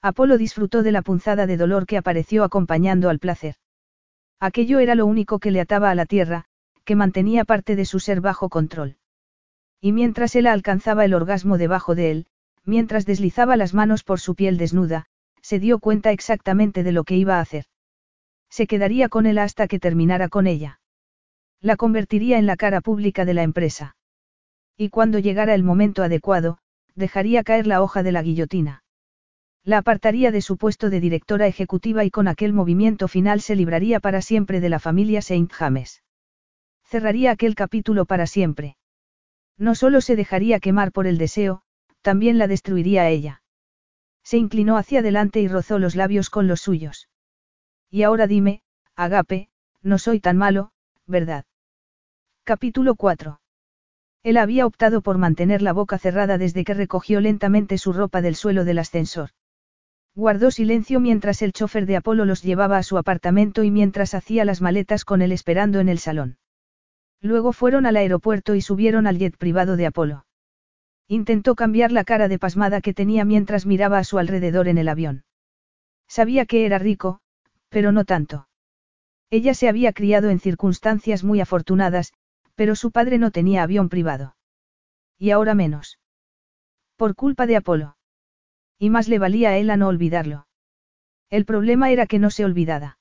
Apolo 0.00 0.38
disfrutó 0.38 0.84
de 0.84 0.92
la 0.92 1.02
punzada 1.02 1.46
de 1.46 1.56
dolor 1.56 1.86
que 1.86 1.96
apareció 1.96 2.44
acompañando 2.44 3.08
al 3.08 3.18
placer. 3.18 3.56
Aquello 4.38 4.78
era 4.78 4.94
lo 4.94 5.06
único 5.06 5.40
que 5.40 5.50
le 5.50 5.60
ataba 5.60 5.90
a 5.90 5.96
la 5.96 6.06
tierra, 6.06 6.44
que 6.84 6.94
mantenía 6.94 7.44
parte 7.44 7.74
de 7.74 7.84
su 7.84 7.98
ser 7.98 8.20
bajo 8.20 8.48
control. 8.48 8.96
Y 9.80 9.90
mientras 9.90 10.36
él 10.36 10.46
alcanzaba 10.46 11.04
el 11.04 11.14
orgasmo 11.14 11.58
debajo 11.58 11.96
de 11.96 12.12
él, 12.12 12.26
mientras 12.64 13.06
deslizaba 13.06 13.56
las 13.56 13.74
manos 13.74 14.04
por 14.04 14.20
su 14.20 14.36
piel 14.36 14.56
desnuda, 14.56 15.06
se 15.42 15.58
dio 15.58 15.78
cuenta 15.78 16.12
exactamente 16.12 16.82
de 16.82 16.92
lo 16.92 17.04
que 17.04 17.16
iba 17.16 17.36
a 17.36 17.40
hacer. 17.40 17.64
Se 18.50 18.66
quedaría 18.66 19.08
con 19.08 19.26
él 19.26 19.38
hasta 19.38 19.68
que 19.68 19.78
terminara 19.78 20.28
con 20.28 20.46
ella. 20.46 20.80
La 21.60 21.76
convertiría 21.76 22.38
en 22.38 22.46
la 22.46 22.56
cara 22.56 22.80
pública 22.80 23.24
de 23.24 23.34
la 23.34 23.42
empresa. 23.42 23.96
Y 24.76 24.90
cuando 24.90 25.18
llegara 25.18 25.54
el 25.54 25.64
momento 25.64 26.02
adecuado, 26.02 26.58
dejaría 26.94 27.42
caer 27.42 27.66
la 27.66 27.82
hoja 27.82 28.02
de 28.02 28.12
la 28.12 28.22
guillotina. 28.22 28.84
La 29.64 29.78
apartaría 29.78 30.30
de 30.30 30.40
su 30.40 30.56
puesto 30.56 30.88
de 30.88 31.00
directora 31.00 31.46
ejecutiva 31.46 32.04
y 32.04 32.10
con 32.10 32.28
aquel 32.28 32.52
movimiento 32.52 33.08
final 33.08 33.40
se 33.40 33.56
libraría 33.56 34.00
para 34.00 34.22
siempre 34.22 34.60
de 34.60 34.68
la 34.68 34.78
familia 34.78 35.20
Saint 35.20 35.52
James. 35.52 36.02
Cerraría 36.84 37.32
aquel 37.32 37.54
capítulo 37.54 38.06
para 38.06 38.26
siempre. 38.26 38.76
No 39.58 39.74
solo 39.74 40.00
se 40.00 40.16
dejaría 40.16 40.60
quemar 40.60 40.92
por 40.92 41.06
el 41.06 41.18
deseo, 41.18 41.62
también 42.00 42.38
la 42.38 42.46
destruiría 42.46 43.02
a 43.02 43.08
ella. 43.10 43.42
Se 44.28 44.36
inclinó 44.36 44.76
hacia 44.76 44.98
adelante 44.98 45.40
y 45.40 45.48
rozó 45.48 45.78
los 45.78 45.96
labios 45.96 46.28
con 46.28 46.48
los 46.48 46.60
suyos. 46.60 47.08
Y 47.88 48.02
ahora 48.02 48.26
dime, 48.26 48.60
Agape, 48.94 49.48
no 49.80 49.96
soy 49.96 50.20
tan 50.20 50.36
malo, 50.36 50.70
¿verdad? 51.06 51.46
Capítulo 52.44 52.94
4. 52.94 53.40
Él 54.22 54.36
había 54.36 54.66
optado 54.66 55.00
por 55.00 55.16
mantener 55.16 55.62
la 55.62 55.72
boca 55.72 55.96
cerrada 55.96 56.36
desde 56.36 56.62
que 56.64 56.74
recogió 56.74 57.22
lentamente 57.22 57.78
su 57.78 57.94
ropa 57.94 58.20
del 58.20 58.34
suelo 58.34 58.66
del 58.66 58.80
ascensor. 58.80 59.30
Guardó 60.14 60.50
silencio 60.50 61.00
mientras 61.00 61.40
el 61.40 61.54
chofer 61.54 61.86
de 61.86 61.96
Apolo 61.96 62.26
los 62.26 62.42
llevaba 62.42 62.76
a 62.76 62.82
su 62.82 62.98
apartamento 62.98 63.64
y 63.64 63.70
mientras 63.70 64.12
hacía 64.12 64.44
las 64.44 64.60
maletas 64.60 65.06
con 65.06 65.22
él 65.22 65.32
esperando 65.32 65.80
en 65.80 65.88
el 65.88 66.00
salón. 66.00 66.36
Luego 67.22 67.54
fueron 67.54 67.86
al 67.86 67.96
aeropuerto 67.96 68.54
y 68.54 68.60
subieron 68.60 69.06
al 69.06 69.16
jet 69.16 69.38
privado 69.38 69.78
de 69.78 69.86
Apolo. 69.86 70.26
Intentó 71.08 71.54
cambiar 71.54 71.90
la 71.90 72.04
cara 72.04 72.28
de 72.28 72.38
pasmada 72.38 72.82
que 72.82 72.92
tenía 72.92 73.24
mientras 73.24 73.64
miraba 73.64 73.98
a 73.98 74.04
su 74.04 74.18
alrededor 74.18 74.68
en 74.68 74.76
el 74.76 74.88
avión. 74.88 75.24
Sabía 76.06 76.44
que 76.44 76.66
era 76.66 76.78
rico, 76.78 77.20
pero 77.70 77.92
no 77.92 78.04
tanto. 78.04 78.48
Ella 79.30 79.54
se 79.54 79.68
había 79.68 79.94
criado 79.94 80.28
en 80.28 80.38
circunstancias 80.38 81.24
muy 81.24 81.40
afortunadas, 81.40 82.12
pero 82.54 82.76
su 82.76 82.90
padre 82.90 83.16
no 83.16 83.30
tenía 83.30 83.62
avión 83.62 83.88
privado. 83.88 84.36
Y 85.18 85.30
ahora 85.30 85.54
menos. 85.54 85.98
Por 86.96 87.14
culpa 87.14 87.46
de 87.46 87.56
Apolo. 87.56 87.96
Y 88.78 88.90
más 88.90 89.08
le 89.08 89.18
valía 89.18 89.50
a 89.50 89.56
él 89.56 89.70
a 89.70 89.76
no 89.76 89.88
olvidarlo. 89.88 90.46
El 91.30 91.46
problema 91.46 91.90
era 91.90 92.06
que 92.06 92.18
no 92.18 92.30
se 92.30 92.44
olvidara. 92.44 92.98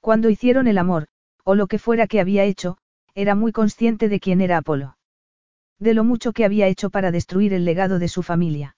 Cuando 0.00 0.30
hicieron 0.30 0.68
el 0.68 0.78
amor, 0.78 1.08
o 1.44 1.54
lo 1.54 1.66
que 1.66 1.78
fuera 1.78 2.06
que 2.06 2.20
había 2.20 2.44
hecho, 2.44 2.78
era 3.14 3.34
muy 3.34 3.50
consciente 3.50 4.08
de 4.08 4.20
quién 4.20 4.40
era 4.40 4.58
Apolo. 4.58 4.96
De 5.78 5.94
lo 5.94 6.04
mucho 6.04 6.32
que 6.32 6.44
había 6.44 6.68
hecho 6.68 6.90
para 6.90 7.10
destruir 7.10 7.52
el 7.52 7.64
legado 7.64 7.98
de 7.98 8.08
su 8.08 8.22
familia. 8.22 8.76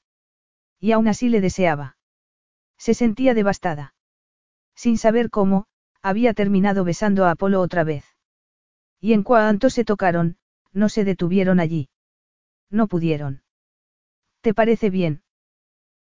Y 0.81 0.93
aún 0.93 1.09
así 1.09 1.29
le 1.29 1.41
deseaba. 1.41 1.97
Se 2.77 2.95
sentía 2.95 3.35
devastada. 3.35 3.95
Sin 4.75 4.99
saber 4.99 5.31
cómo, 5.31 5.67
había 6.03 6.35
terminado 6.35 6.85
besando 6.85 7.25
a 7.25 7.33
Apolo 7.33 7.61
otra 7.61 7.85
vez. 7.85 8.05
Y 9.01 9.13
en 9.13 9.23
cuanto 9.23 9.71
se 9.71 9.85
tocaron, 9.85 10.37
no 10.73 10.89
se 10.89 11.05
detuvieron 11.05 11.61
allí. 11.61 11.89
No 12.71 12.87
pudieron. 12.87 13.43
¿Te 14.41 14.55
parece 14.55 14.91
bien? 14.91 15.23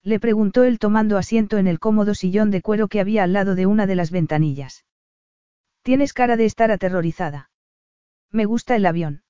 Le 0.03 0.21
preguntó 0.21 0.65
él 0.65 0.79
tomando 0.79 1.19
asiento 1.19 1.59
en 1.59 1.67
el 1.67 1.81
cómodo 1.81 2.15
sillón 2.15 2.51
de 2.51 2.63
cuero 2.63 2.89
que 2.89 3.01
había 3.01 3.25
al 3.25 3.33
lado 3.33 3.55
de 3.55 3.67
una 3.67 3.87
de 3.87 3.97
las 3.97 4.11
ventanillas. 4.11 4.85
Tienes 5.83 6.13
cara 6.13 6.37
de 6.37 6.45
estar 6.45 6.71
aterrorizada. 6.71 7.51
Me 8.31 8.45
gusta 8.45 8.77
el 8.77 8.87
avión. 8.87 9.23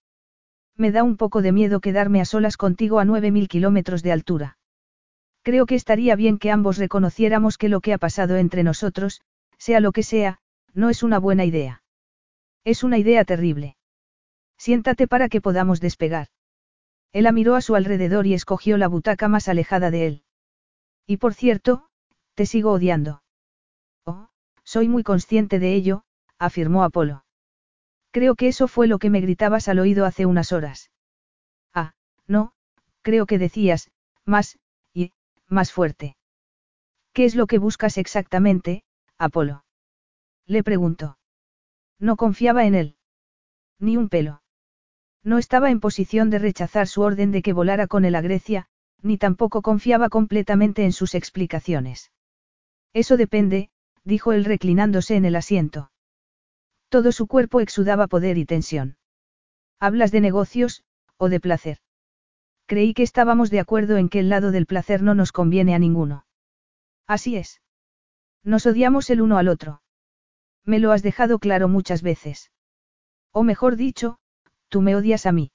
Me 0.77 0.93
da 0.93 1.03
un 1.03 1.17
poco 1.17 1.43
de 1.43 1.53
miedo 1.53 1.81
quedarme 1.81 2.21
a 2.21 2.25
solas 2.25 2.57
contigo 2.57 3.01
a 3.01 3.05
9.000 3.05 3.49
kilómetros 3.49 4.03
de 4.03 4.13
altura. 4.13 4.59
Creo 5.43 5.67
que 5.67 5.75
estaría 5.75 6.17
bien 6.17 6.39
que 6.39 6.51
ambos 6.51 6.77
reconociéramos 6.77 7.57
que 7.57 7.69
lo 7.69 7.81
que 7.81 7.93
ha 7.93 7.99
pasado 7.99 8.37
entre 8.37 8.63
nosotros, 8.63 9.21
sea 9.59 9.81
lo 9.81 9.93
que 9.93 10.03
sea, 10.03 10.39
no 10.75 10.91
es 10.91 11.03
una 11.03 11.19
buena 11.19 11.45
idea. 11.45 11.83
Es 12.65 12.83
una 12.83 12.99
idea 12.99 13.25
terrible. 13.25 13.77
Siéntate 14.59 15.07
para 15.07 15.29
que 15.29 15.41
podamos 15.41 15.81
despegar. 15.81 16.29
Él 17.13 17.33
miró 17.33 17.55
a 17.55 17.61
su 17.61 17.77
alrededor 17.77 18.27
y 18.27 18.35
escogió 18.35 18.77
la 18.77 18.89
butaca 18.89 19.29
más 19.29 19.49
alejada 19.49 19.91
de 19.91 20.07
él. 20.07 20.23
Y 21.07 21.19
por 21.19 21.33
cierto, 21.33 21.89
te 22.35 22.45
sigo 22.45 22.73
odiando. 22.73 23.23
Oh, 24.05 24.29
soy 24.65 24.89
muy 24.89 25.03
consciente 25.03 25.59
de 25.59 25.75
ello, 25.75 26.03
afirmó 26.39 26.83
Apolo. 26.83 27.26
Creo 28.17 28.35
que 28.35 28.49
eso 28.49 28.67
fue 28.67 28.87
lo 28.87 28.99
que 28.99 29.11
me 29.11 29.21
gritabas 29.21 29.69
al 29.69 29.79
oído 29.79 30.07
hace 30.07 30.25
unas 30.25 30.51
horas. 30.51 30.91
Ah, 31.75 31.93
no, 32.27 32.55
creo 33.03 33.27
que 33.27 33.39
decías, 33.39 33.91
más, 34.25 34.59
y, 34.95 35.13
más 35.49 35.71
fuerte. 35.71 36.17
¿Qué 37.13 37.27
es 37.27 37.35
lo 37.35 37.47
que 37.47 37.59
buscas 37.59 37.99
exactamente, 37.99 38.85
Apolo? 39.19 39.67
Le 40.47 40.63
preguntó. 40.63 41.19
No 41.99 42.17
confiaba 42.17 42.65
en 42.65 42.75
él. 42.75 42.97
Ni 43.79 43.99
un 43.99 44.09
pelo. 44.09 44.41
No 45.23 45.37
estaba 45.37 45.71
en 45.71 45.81
posición 45.81 46.31
de 46.31 46.39
rechazar 46.39 46.87
su 46.87 47.03
orden 47.03 47.33
de 47.33 47.43
que 47.43 47.53
volara 47.53 47.87
con 47.87 48.07
él 48.07 48.15
a 48.15 48.23
Grecia, 48.23 48.67
ni 49.03 49.19
tampoco 49.19 49.61
confiaba 49.61 50.09
completamente 50.09 50.87
en 50.87 50.93
sus 50.93 51.15
explicaciones. 51.15 52.13
Eso 52.95 53.19
depende, 53.19 53.69
dijo 54.05 54.33
él 54.33 54.47
reclinándose 54.47 55.17
en 55.17 55.27
el 55.27 55.37
asiento. 55.37 55.91
Todo 56.89 57.13
su 57.13 57.27
cuerpo 57.27 57.61
exudaba 57.61 58.07
poder 58.07 58.39
y 58.39 58.45
tensión. 58.45 58.97
¿Hablas 59.81 60.13
de 60.13 60.21
negocios, 60.21 60.85
o 61.17 61.29
de 61.29 61.41
placer? 61.41 61.79
Creí 62.67 62.95
que 62.95 63.03
estábamos 63.03 63.51
de 63.51 63.61
acuerdo 63.61 63.97
en 63.97 64.09
que 64.09 64.21
el 64.21 64.29
lado 64.29 64.51
del 64.51 64.67
placer 64.67 65.03
no 65.03 65.15
nos 65.15 65.33
conviene 65.33 65.75
a 65.75 65.79
ninguno. 65.79 66.27
Así 67.07 67.37
es. 67.37 67.61
Nos 68.43 68.67
odiamos 68.67 69.11
el 69.11 69.21
uno 69.21 69.39
al 69.39 69.49
otro. 69.49 69.83
Me 70.65 70.79
lo 70.79 70.93
has 70.93 71.03
dejado 71.03 71.39
claro 71.39 71.69
muchas 71.69 72.03
veces. 72.03 72.51
O 73.33 73.43
mejor 73.43 73.77
dicho, 73.77 74.19
tú 74.69 74.83
me 74.83 74.97
odias 74.97 75.27
a 75.27 75.33
mí. 75.33 75.53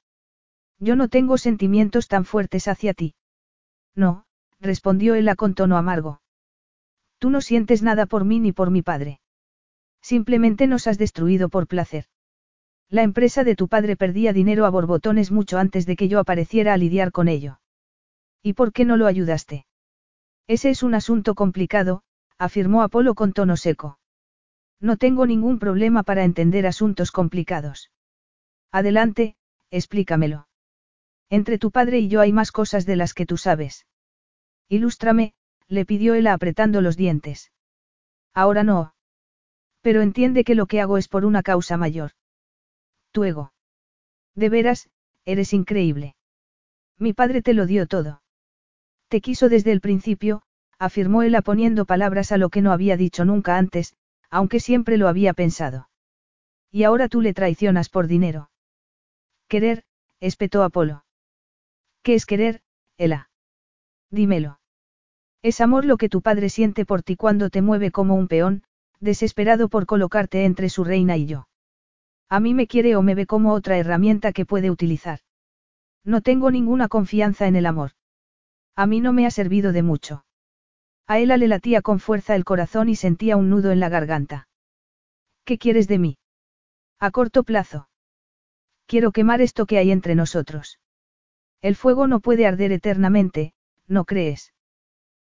Yo 0.79 0.95
no 0.95 1.07
tengo 1.07 1.37
sentimientos 1.37 2.07
tan 2.07 2.25
fuertes 2.25 2.67
hacia 2.67 2.93
ti. 2.93 3.15
No, 3.95 4.25
respondió 4.59 5.15
ella 5.15 5.35
con 5.35 5.53
tono 5.53 5.77
amargo. 5.77 6.21
Tú 7.17 7.29
no 7.29 7.41
sientes 7.41 7.83
nada 7.83 8.05
por 8.05 8.25
mí 8.25 8.39
ni 8.39 8.51
por 8.51 8.71
mi 8.71 8.81
padre. 8.81 9.20
Simplemente 10.01 10.67
nos 10.67 10.87
has 10.87 10.97
destruido 10.97 11.49
por 11.49 11.67
placer. 11.67 12.05
La 12.89 13.03
empresa 13.03 13.43
de 13.43 13.55
tu 13.55 13.67
padre 13.67 13.95
perdía 13.95 14.33
dinero 14.33 14.65
a 14.65 14.69
borbotones 14.69 15.31
mucho 15.31 15.57
antes 15.57 15.85
de 15.85 15.95
que 15.95 16.09
yo 16.09 16.19
apareciera 16.19 16.73
a 16.73 16.77
lidiar 16.77 17.11
con 17.11 17.27
ello. 17.27 17.61
¿Y 18.43 18.53
por 18.53 18.73
qué 18.73 18.85
no 18.85 18.97
lo 18.97 19.07
ayudaste? 19.07 19.65
Ese 20.47 20.69
es 20.71 20.83
un 20.83 20.95
asunto 20.95 21.35
complicado, 21.35 22.03
afirmó 22.37 22.81
Apolo 22.81 23.15
con 23.15 23.33
tono 23.33 23.55
seco. 23.55 23.99
No 24.79 24.97
tengo 24.97 25.25
ningún 25.25 25.59
problema 25.59 26.03
para 26.03 26.23
entender 26.23 26.65
asuntos 26.65 27.11
complicados. 27.11 27.91
Adelante, 28.71 29.35
explícamelo. 29.69 30.47
Entre 31.29 31.57
tu 31.57 31.71
padre 31.71 31.99
y 31.99 32.07
yo 32.09 32.19
hay 32.19 32.33
más 32.33 32.51
cosas 32.51 32.85
de 32.85 32.95
las 32.95 33.13
que 33.13 33.25
tú 33.25 33.37
sabes. 33.37 33.85
Ilústrame, 34.67 35.33
le 35.67 35.85
pidió 35.85 36.15
él 36.15 36.27
apretando 36.27 36.81
los 36.81 36.97
dientes. 36.97 37.51
Ahora 38.33 38.63
no. 38.63 38.93
Pero 39.81 40.01
entiende 40.01 40.43
que 40.43 40.55
lo 40.55 40.67
que 40.67 40.81
hago 40.81 40.97
es 40.97 41.07
por 41.07 41.25
una 41.25 41.43
causa 41.43 41.77
mayor. 41.77 42.11
Tu 43.11 43.23
ego. 43.23 43.53
De 44.35 44.49
veras, 44.49 44.89
eres 45.25 45.53
increíble. 45.53 46.15
Mi 46.97 47.13
padre 47.13 47.41
te 47.41 47.53
lo 47.53 47.65
dio 47.65 47.87
todo. 47.87 48.21
Te 49.07 49.21
quiso 49.21 49.49
desde 49.49 49.71
el 49.71 49.81
principio, 49.81 50.43
afirmó 50.79 51.23
él 51.23 51.35
poniendo 51.43 51.85
palabras 51.85 52.31
a 52.31 52.37
lo 52.37 52.49
que 52.49 52.61
no 52.61 52.71
había 52.71 52.95
dicho 52.95 53.25
nunca 53.25 53.57
antes, 53.57 53.95
aunque 54.29 54.59
siempre 54.59 54.97
lo 54.97 55.07
había 55.07 55.33
pensado. 55.33 55.89
Y 56.71 56.83
ahora 56.83 57.09
tú 57.09 57.21
le 57.21 57.33
traicionas 57.33 57.89
por 57.89 58.07
dinero. 58.07 58.49
Querer, 59.47 59.83
espetó 60.21 60.63
Apolo. 60.63 61.03
¿Qué 62.03 62.15
es 62.15 62.25
querer, 62.25 62.61
Ela? 62.97 63.29
Dímelo. 64.09 64.59
Es 65.41 65.59
amor 65.59 65.85
lo 65.85 65.97
que 65.97 66.07
tu 66.07 66.21
padre 66.21 66.49
siente 66.49 66.85
por 66.85 67.03
ti 67.03 67.15
cuando 67.15 67.49
te 67.49 67.61
mueve 67.61 67.91
como 67.91 68.15
un 68.15 68.27
peón, 68.27 68.63
desesperado 69.01 69.67
por 69.67 69.85
colocarte 69.85 70.45
entre 70.45 70.69
su 70.69 70.83
reina 70.83 71.17
y 71.17 71.25
yo. 71.25 71.47
A 72.29 72.39
mí 72.39 72.53
me 72.53 72.67
quiere 72.67 72.95
o 72.95 73.01
me 73.01 73.15
ve 73.15 73.25
como 73.25 73.51
otra 73.53 73.77
herramienta 73.77 74.31
que 74.31 74.45
puede 74.45 74.69
utilizar. 74.69 75.19
No 76.05 76.21
tengo 76.21 76.49
ninguna 76.49 76.87
confianza 76.87 77.47
en 77.47 77.55
el 77.55 77.65
amor. 77.65 77.91
A 78.75 78.85
mí 78.87 79.01
no 79.01 79.11
me 79.11 79.25
ha 79.25 79.31
servido 79.31 79.73
de 79.73 79.83
mucho. 79.83 80.25
A 81.07 81.19
Ela 81.19 81.35
le 81.35 81.47
latía 81.47 81.81
con 81.81 81.99
fuerza 81.99 82.35
el 82.35 82.45
corazón 82.45 82.87
y 82.87 82.95
sentía 82.95 83.35
un 83.35 83.49
nudo 83.49 83.71
en 83.71 83.81
la 83.81 83.89
garganta. 83.89 84.47
¿Qué 85.43 85.57
quieres 85.57 85.87
de 85.87 85.99
mí? 85.99 86.17
A 86.99 87.11
corto 87.11 87.43
plazo. 87.43 87.89
Quiero 88.85 89.11
quemar 89.11 89.41
esto 89.41 89.65
que 89.65 89.77
hay 89.77 89.91
entre 89.91 90.15
nosotros. 90.15 90.79
El 91.61 91.75
fuego 91.75 92.07
no 92.07 92.19
puede 92.19 92.47
arder 92.47 92.71
eternamente, 92.71 93.53
¿no 93.87 94.05
crees? 94.05 94.53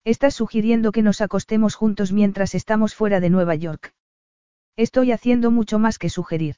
Estás 0.04 0.34
sugiriendo 0.34 0.92
que 0.92 1.02
nos 1.02 1.20
acostemos 1.20 1.74
juntos 1.74 2.12
mientras 2.12 2.54
estamos 2.54 2.94
fuera 2.94 3.20
de 3.20 3.28
Nueva 3.28 3.54
York. 3.54 3.94
Estoy 4.76 5.12
haciendo 5.12 5.50
mucho 5.50 5.78
más 5.78 5.98
que 5.98 6.08
sugerir. 6.08 6.56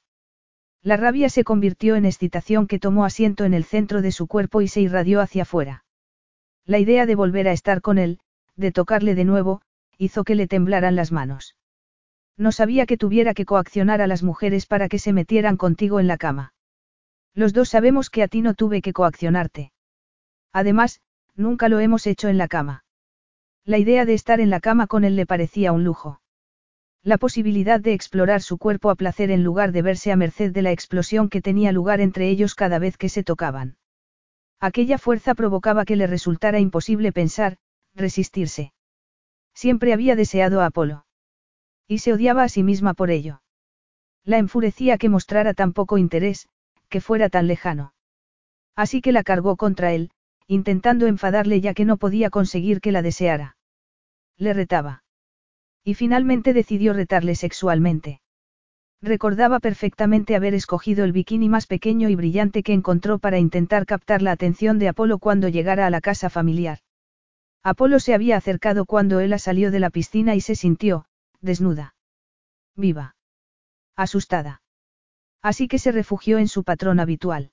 La 0.81 0.97
rabia 0.97 1.29
se 1.29 1.43
convirtió 1.43 1.97
en 1.97 2.05
excitación 2.05 2.69
que 2.69 2.79
tomó 2.79 3.05
asiento 3.05 3.45
en 3.45 3.55
el 3.55 3.65
centro 3.65 4.01
de 4.01 4.13
su 4.13 4.29
cuerpo 4.29 4.63
y 4.63 4.69
se 4.69 4.81
irradió 4.81 5.21
hacia 5.21 5.43
afuera. 5.43 5.85
La 6.65 6.79
idea 6.79 7.05
de 7.05 7.17
volver 7.17 7.49
a 7.49 7.53
estar 7.53 7.81
con 7.81 7.99
él, 7.99 8.21
de 8.55 8.71
tocarle 8.71 9.17
de 9.17 9.25
nuevo, 9.25 9.63
hizo 9.99 10.23
que 10.23 10.37
le 10.37 10.47
temblaran 10.47 10.95
las 10.95 11.11
manos. 11.11 11.57
No 12.37 12.53
sabía 12.53 12.87
que 12.87 12.97
tuviera 12.97 13.35
que 13.35 13.45
coaccionar 13.45 14.01
a 14.01 14.07
las 14.07 14.23
mujeres 14.23 14.67
para 14.67 14.89
que 14.89 15.01
se 15.01 15.13
metieran 15.13 15.57
contigo 15.57 15.99
en 15.99 16.07
la 16.07 16.17
cama. 16.17 16.55
Los 17.35 17.53
dos 17.53 17.71
sabemos 17.71 18.09
que 18.09 18.23
a 18.23 18.29
ti 18.29 18.41
no 18.41 18.55
tuve 18.55 18.83
que 18.83 18.93
coaccionarte. 18.93 19.73
Además, 20.53 21.01
nunca 21.35 21.69
lo 21.69 21.81
hemos 21.81 22.07
hecho 22.07 22.29
en 22.29 22.39
la 22.39 22.47
cama. 22.47 22.85
La 23.65 23.79
idea 23.79 24.05
de 24.05 24.15
estar 24.15 24.41
en 24.41 24.51
la 24.51 24.59
cama 24.59 24.89
con 24.89 25.05
él 25.05 25.15
le 25.15 25.25
parecía 25.25 25.73
un 25.73 25.85
lujo. 25.85 26.21
La 27.05 27.19
posibilidad 27.19 27.81
de 27.81 27.93
explorar 27.93 28.43
su 28.43 28.59
cuerpo 28.59 28.91
a 28.91 28.97
placer 28.97 29.31
en 29.31 29.45
lugar 29.45 29.73
de 29.73 29.83
verse 29.83 30.11
a 30.11 30.17
merced 30.17 30.53
de 30.53 30.63
la 30.63 30.73
explosión 30.73 31.29
que 31.29 31.41
tenía 31.41 31.71
lugar 31.73 32.01
entre 32.01 32.29
ellos 32.29 32.55
cada 32.55 32.79
vez 32.79 32.97
que 32.97 33.09
se 33.09 33.23
tocaban. 33.23 33.77
Aquella 34.61 34.99
fuerza 34.99 35.35
provocaba 35.35 35.85
que 35.85 35.97
le 35.97 36.07
resultara 36.07 36.61
imposible 36.61 37.13
pensar, 37.13 37.57
resistirse. 37.95 38.73
Siempre 39.55 39.93
había 39.93 40.17
deseado 40.17 40.61
a 40.61 40.67
Apolo. 40.67 41.07
Y 41.87 41.99
se 41.99 42.13
odiaba 42.13 42.45
a 42.45 42.49
sí 42.49 42.63
misma 42.63 42.95
por 42.95 43.11
ello. 43.11 43.43
La 44.25 44.39
enfurecía 44.39 44.99
que 44.99 45.09
mostrara 45.09 45.55
tan 45.55 45.73
poco 45.73 45.99
interés, 45.99 46.49
que 46.89 47.01
fuera 47.01 47.29
tan 47.29 47.49
lejano. 47.49 47.93
Así 48.77 49.01
que 49.01 49.13
la 49.13 49.25
cargó 49.25 49.57
contra 49.57 49.93
él, 49.93 50.11
intentando 50.53 51.07
enfadarle 51.07 51.61
ya 51.63 51.73
que 51.73 51.87
no 51.87 51.97
podía 51.97 52.29
conseguir 52.29 52.81
que 52.81 52.93
la 52.93 53.01
deseara. 53.01 53.57
Le 54.37 54.53
retaba. 54.53 55.03
Y 55.83 55.95
finalmente 55.95 56.53
decidió 56.53 56.93
retarle 56.93 57.35
sexualmente. 57.35 58.21
Recordaba 59.01 59.61
perfectamente 59.61 60.37
haber 60.37 60.55
escogido 60.55 61.05
el 61.05 61.13
bikini 61.13 61.49
más 61.49 61.67
pequeño 61.67 62.09
y 62.11 62.15
brillante 62.15 62.63
que 62.63 62.75
encontró 62.75 63.19
para 63.19 63.39
intentar 63.39 63.87
captar 63.87 64.21
la 64.21 64.33
atención 64.33 64.79
de 64.79 64.89
Apolo 64.89 65.19
cuando 65.19 65.49
llegara 65.49 65.87
a 65.87 65.91
la 65.91 66.01
casa 66.01 66.29
familiar. 66.29 66.79
Apolo 67.65 67.99
se 67.99 68.13
había 68.13 68.37
acercado 68.37 68.85
cuando 68.85 69.21
ella 69.21 69.39
salió 69.39 69.71
de 69.71 69.81
la 69.81 69.91
piscina 69.91 70.35
y 70.35 70.41
se 70.41 70.55
sintió, 70.55 71.07
desnuda. 71.41 71.95
Viva. 72.77 73.17
Asustada. 73.97 74.61
Así 75.41 75.67
que 75.67 75.79
se 75.79 75.93
refugió 75.93 76.39
en 76.39 76.49
su 76.49 76.63
patrón 76.63 77.01
habitual. 77.01 77.51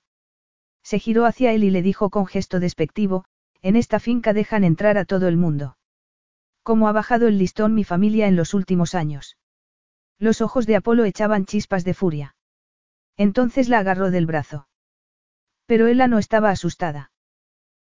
Se 0.82 0.98
giró 0.98 1.26
hacia 1.26 1.52
él 1.52 1.64
y 1.64 1.70
le 1.70 1.82
dijo 1.82 2.10
con 2.10 2.26
gesto 2.26 2.60
despectivo, 2.60 3.24
en 3.62 3.76
esta 3.76 4.00
finca 4.00 4.32
dejan 4.32 4.64
entrar 4.64 4.98
a 4.98 5.04
todo 5.04 5.28
el 5.28 5.36
mundo. 5.36 5.76
¿Cómo 6.62 6.88
ha 6.88 6.92
bajado 6.92 7.28
el 7.28 7.38
listón 7.38 7.74
mi 7.74 7.84
familia 7.84 8.26
en 8.26 8.36
los 8.36 8.54
últimos 8.54 8.94
años? 8.94 9.36
Los 10.18 10.40
ojos 10.40 10.66
de 10.66 10.76
Apolo 10.76 11.04
echaban 11.04 11.46
chispas 11.46 11.84
de 11.84 11.94
furia. 11.94 12.36
Entonces 13.16 13.68
la 13.68 13.78
agarró 13.78 14.10
del 14.10 14.26
brazo. 14.26 14.68
Pero 15.66 15.86
ella 15.86 16.08
no 16.08 16.18
estaba 16.18 16.50
asustada. 16.50 17.12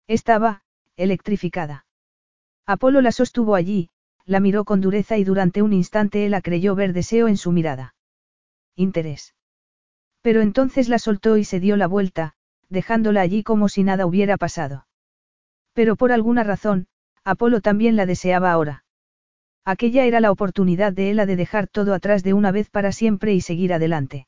Estaba, 0.07 0.63
electrificada. 0.97 1.85
Apolo 2.65 3.01
la 3.01 3.11
sostuvo 3.11 3.55
allí, 3.55 3.89
la 4.25 4.39
miró 4.39 4.65
con 4.65 4.81
dureza 4.81 5.17
y 5.17 5.23
durante 5.23 5.61
un 5.61 5.71
instante 5.73 6.25
ella 6.25 6.41
creyó 6.41 6.75
ver 6.75 6.93
deseo 6.93 7.27
en 7.27 7.37
su 7.37 7.51
mirada. 7.51 7.95
Interés. 8.75 9.35
Pero 10.21 10.41
entonces 10.41 10.89
la 10.89 10.99
soltó 10.99 11.37
y 11.37 11.45
se 11.45 11.59
dio 11.59 11.77
la 11.77 11.87
vuelta, 11.87 12.35
dejándola 12.69 13.21
allí 13.21 13.43
como 13.43 13.69
si 13.69 13.83
nada 13.83 14.05
hubiera 14.05 14.37
pasado. 14.37 14.87
Pero 15.73 15.95
por 15.95 16.11
alguna 16.11 16.43
razón, 16.43 16.87
Apolo 17.23 17.61
también 17.61 17.95
la 17.95 18.05
deseaba 18.05 18.51
ahora. 18.51 18.83
Aquella 19.65 20.05
era 20.05 20.19
la 20.19 20.31
oportunidad 20.31 20.93
de 20.93 21.09
Ella 21.09 21.25
de 21.25 21.35
dejar 21.35 21.67
todo 21.67 21.93
atrás 21.93 22.23
de 22.23 22.33
una 22.33 22.51
vez 22.51 22.69
para 22.69 22.91
siempre 22.91 23.33
y 23.33 23.41
seguir 23.41 23.73
adelante. 23.73 24.27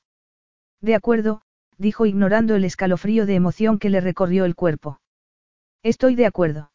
De 0.81 0.95
acuerdo, 0.95 1.41
dijo 1.77 2.05
ignorando 2.05 2.55
el 2.55 2.65
escalofrío 2.65 3.26
de 3.26 3.35
emoción 3.35 3.77
que 3.77 3.89
le 3.89 4.01
recorrió 4.01 4.45
el 4.45 4.55
cuerpo. 4.55 4.99
Estoy 5.84 6.15
de 6.15 6.26
acuerdo. 6.26 6.72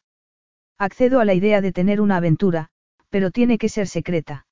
Accedo 0.79 1.21
a 1.21 1.25
la 1.25 1.35
idea 1.35 1.61
de 1.61 1.73
tener 1.73 2.01
una 2.01 2.17
aventura, 2.17 2.69
pero 3.11 3.31
tiene 3.31 3.59
que 3.59 3.69
ser 3.69 3.89
secreta. 3.89 4.47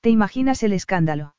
¿Te 0.00 0.10
imaginas 0.10 0.62
el 0.62 0.72
escándalo? 0.72 1.34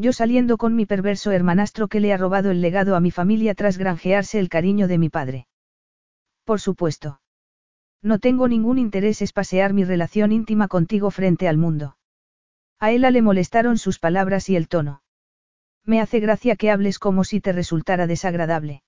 Yo 0.00 0.12
saliendo 0.12 0.58
con 0.58 0.76
mi 0.76 0.86
perverso 0.86 1.32
hermanastro 1.32 1.88
que 1.88 1.98
le 1.98 2.12
ha 2.12 2.16
robado 2.16 2.52
el 2.52 2.60
legado 2.60 2.94
a 2.94 3.00
mi 3.00 3.10
familia 3.10 3.56
tras 3.56 3.78
granjearse 3.78 4.38
el 4.38 4.48
cariño 4.48 4.86
de 4.86 4.96
mi 4.96 5.08
padre. 5.08 5.48
Por 6.44 6.60
supuesto. 6.60 7.20
No 8.00 8.20
tengo 8.20 8.46
ningún 8.46 8.78
interés 8.78 9.22
en 9.22 9.28
pasear 9.34 9.72
mi 9.72 9.82
relación 9.82 10.30
íntima 10.30 10.68
contigo 10.68 11.10
frente 11.10 11.48
al 11.48 11.58
mundo. 11.58 11.96
A 12.78 12.92
Ella 12.92 13.10
le 13.10 13.22
molestaron 13.22 13.76
sus 13.76 13.98
palabras 13.98 14.48
y 14.48 14.54
el 14.54 14.68
tono. 14.68 15.02
Me 15.84 16.00
hace 16.00 16.20
gracia 16.20 16.54
que 16.54 16.70
hables 16.70 17.00
como 17.00 17.24
si 17.24 17.40
te 17.40 17.50
resultara 17.50 18.06
desagradable. 18.06 18.84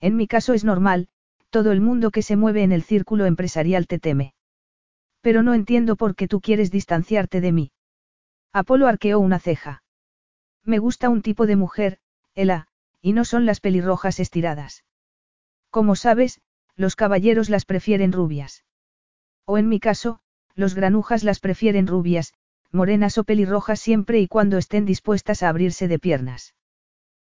En 0.00 0.16
mi 0.16 0.26
caso 0.26 0.52
es 0.52 0.64
normal, 0.64 1.06
todo 1.50 1.70
el 1.70 1.80
mundo 1.80 2.10
que 2.10 2.22
se 2.22 2.34
mueve 2.34 2.64
en 2.64 2.72
el 2.72 2.82
círculo 2.82 3.26
empresarial 3.26 3.86
te 3.86 4.00
teme. 4.00 4.34
Pero 5.20 5.44
no 5.44 5.54
entiendo 5.54 5.94
por 5.94 6.16
qué 6.16 6.26
tú 6.26 6.40
quieres 6.40 6.72
distanciarte 6.72 7.40
de 7.40 7.52
mí. 7.52 7.70
Apolo 8.52 8.88
arqueó 8.88 9.20
una 9.20 9.38
ceja. 9.38 9.83
Me 10.64 10.78
gusta 10.78 11.08
un 11.10 11.22
tipo 11.22 11.46
de 11.46 11.56
mujer, 11.56 11.98
Ela, 12.34 12.68
y 13.02 13.12
no 13.12 13.24
son 13.24 13.44
las 13.44 13.60
pelirrojas 13.60 14.18
estiradas. 14.18 14.84
Como 15.70 15.94
sabes, 15.94 16.40
los 16.74 16.96
caballeros 16.96 17.50
las 17.50 17.64
prefieren 17.66 18.12
rubias. 18.12 18.64
O 19.44 19.58
en 19.58 19.68
mi 19.68 19.78
caso, 19.78 20.20
los 20.54 20.74
granujas 20.74 21.22
las 21.22 21.40
prefieren 21.40 21.86
rubias, 21.86 22.32
morenas 22.72 23.18
o 23.18 23.24
pelirrojas 23.24 23.78
siempre 23.78 24.20
y 24.20 24.26
cuando 24.28 24.56
estén 24.56 24.84
dispuestas 24.84 25.42
a 25.42 25.48
abrirse 25.48 25.86
de 25.86 25.98
piernas. 25.98 26.54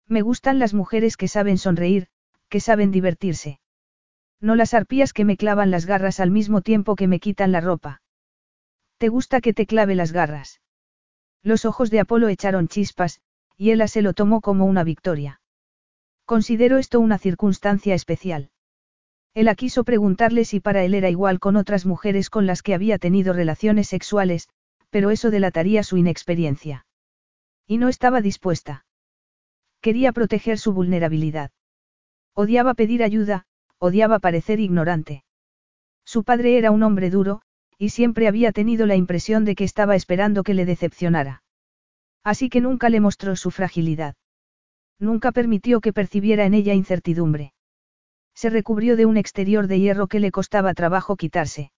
Me 0.07 0.23
gustan 0.23 0.59
las 0.59 0.75
mujeres 0.75 1.17
que 1.17 1.29
saben 1.29 1.59
sonreír, 1.59 2.09
que 2.49 2.61
saben 2.61 2.91
divertirse. 2.91 3.61
No 4.41 4.55
las 4.55 4.75
arpías 4.75 5.13
que 5.13 5.25
me 5.25 5.37
clavan 5.37 5.71
las 5.71 5.87
garras 5.87 6.21
al 6.21 6.31
mismo 6.31 6.61
tiempo 6.61 6.97
que 6.97 7.09
me 7.09 7.19
quitan 7.19 7.51
la 7.51 7.61
ropa. 7.61 8.03
¿Te 8.99 9.09
gusta 9.09 9.41
que 9.41 9.55
te 9.55 9.67
clave 9.67 9.95
las 9.95 10.13
garras? 10.13 10.61
Los 11.45 11.67
ojos 11.67 11.91
de 11.91 12.01
Apolo 12.01 12.29
echaron 12.29 12.69
chispas, 12.69 13.21
y 13.57 13.71
Ella 13.71 13.87
se 13.87 14.03
lo 14.03 14.15
tomó 14.15 14.41
como 14.41 14.65
una 14.65 14.83
victoria. 14.83 15.41
Considero 16.25 16.79
esto 16.79 17.01
una 17.01 17.19
circunstancia 17.19 17.95
especial. 17.95 18.51
Ella 19.35 19.55
quiso 19.55 19.85
preguntarle 19.85 20.47
si 20.47 20.61
para 20.61 20.85
él 20.85 20.95
era 20.95 21.11
igual 21.11 21.41
con 21.41 21.57
otras 21.57 21.85
mujeres 21.85 22.31
con 22.31 22.47
las 22.47 22.63
que 22.63 22.73
había 22.73 22.99
tenido 22.99 23.35
relaciones 23.35 23.89
sexuales, 23.89 24.49
pero 24.89 25.11
eso 25.11 25.31
delataría 25.31 25.83
su 25.83 25.99
inexperiencia. 25.99 26.87
Y 27.67 27.77
no 27.77 27.89
estaba 27.89 28.23
dispuesta. 28.23 28.87
Quería 29.83 30.13
proteger 30.13 30.59
su 30.59 30.73
vulnerabilidad. 30.73 31.51
Odiaba 32.33 32.73
pedir 32.73 33.03
ayuda, 33.03 33.45
odiaba 33.79 34.19
parecer 34.19 34.61
ignorante. 34.61 35.25
Su 36.05 36.25
padre 36.25 36.57
era 36.57 36.71
un 36.71 36.83
hombre 36.83 37.11
duro, 37.11 37.43
y 37.79 37.91
siempre 37.91 38.29
había 38.29 38.53
tenido 38.53 38.87
la 38.87 38.97
impresión 38.97 39.45
de 39.45 39.55
que 39.55 39.65
estaba 39.65 39.97
esperando 39.97 40.43
que 40.43 40.55
le 40.55 40.65
decepcionara. 40.65 41.43
Así 42.23 42.49
que 42.49 42.61
nunca 42.61 42.89
le 42.89 43.01
mostró 43.01 43.37
su 43.37 43.51
fragilidad. 43.51 44.15
Nunca 44.99 45.33
permitió 45.33 45.81
que 45.81 45.93
percibiera 45.93 46.47
en 46.47 46.55
ella 46.55 46.75
incertidumbre. 46.75 47.53
Se 48.35 48.51
recubrió 48.51 48.97
de 48.97 49.07
un 49.07 49.17
exterior 49.17 49.67
de 49.67 49.81
hierro 49.81 50.07
que 50.07 50.21
le 50.21 50.31
costaba 50.31 50.75
trabajo 50.75 51.17
quitarse. 51.17 51.71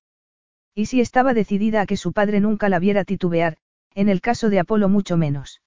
Y 0.74 0.86
si 0.86 1.00
estaba 1.00 1.34
decidida 1.34 1.82
a 1.82 1.86
que 1.86 1.96
su 1.96 2.12
padre 2.12 2.40
nunca 2.40 2.68
la 2.68 2.78
viera 2.78 3.04
titubear, 3.04 3.56
en 3.94 4.08
el 4.08 4.20
caso 4.20 4.50
de 4.50 4.60
Apolo 4.60 4.88
mucho 4.88 5.16
menos. 5.16 5.62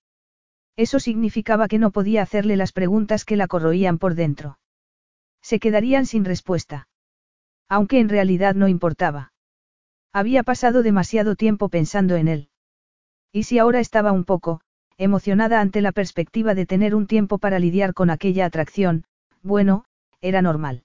Eso 0.76 1.00
significaba 1.00 1.68
que 1.68 1.80
no 1.80 1.92
podía 1.92 2.22
hacerle 2.22 2.56
las 2.56 2.72
preguntas 2.72 3.26
que 3.26 3.36
la 3.36 3.48
corroían 3.48 3.98
por 3.98 4.16
dentro. 4.16 4.60
Se 5.42 5.60
quedarían 5.60 6.06
sin 6.06 6.26
respuesta. 6.26 6.88
Aunque 7.68 8.00
en 8.00 8.08
realidad 8.08 8.56
no 8.56 8.68
importaba. 8.68 9.34
Había 10.12 10.44
pasado 10.44 10.84
demasiado 10.84 11.36
tiempo 11.36 11.70
pensando 11.70 12.16
en 12.16 12.28
él. 12.28 12.50
Y 13.32 13.44
si 13.44 13.60
ahora 13.60 13.80
estaba 13.80 14.12
un 14.12 14.26
poco, 14.26 14.62
emocionada 14.98 15.62
ante 15.62 15.82
la 15.82 15.92
perspectiva 15.92 16.56
de 16.56 16.66
tener 16.66 16.96
un 16.96 17.08
tiempo 17.08 17.38
para 17.38 17.60
lidiar 17.60 17.94
con 17.94 18.10
aquella 18.10 18.46
atracción, 18.46 19.06
bueno, 19.44 19.86
era 20.20 20.42
normal. 20.42 20.84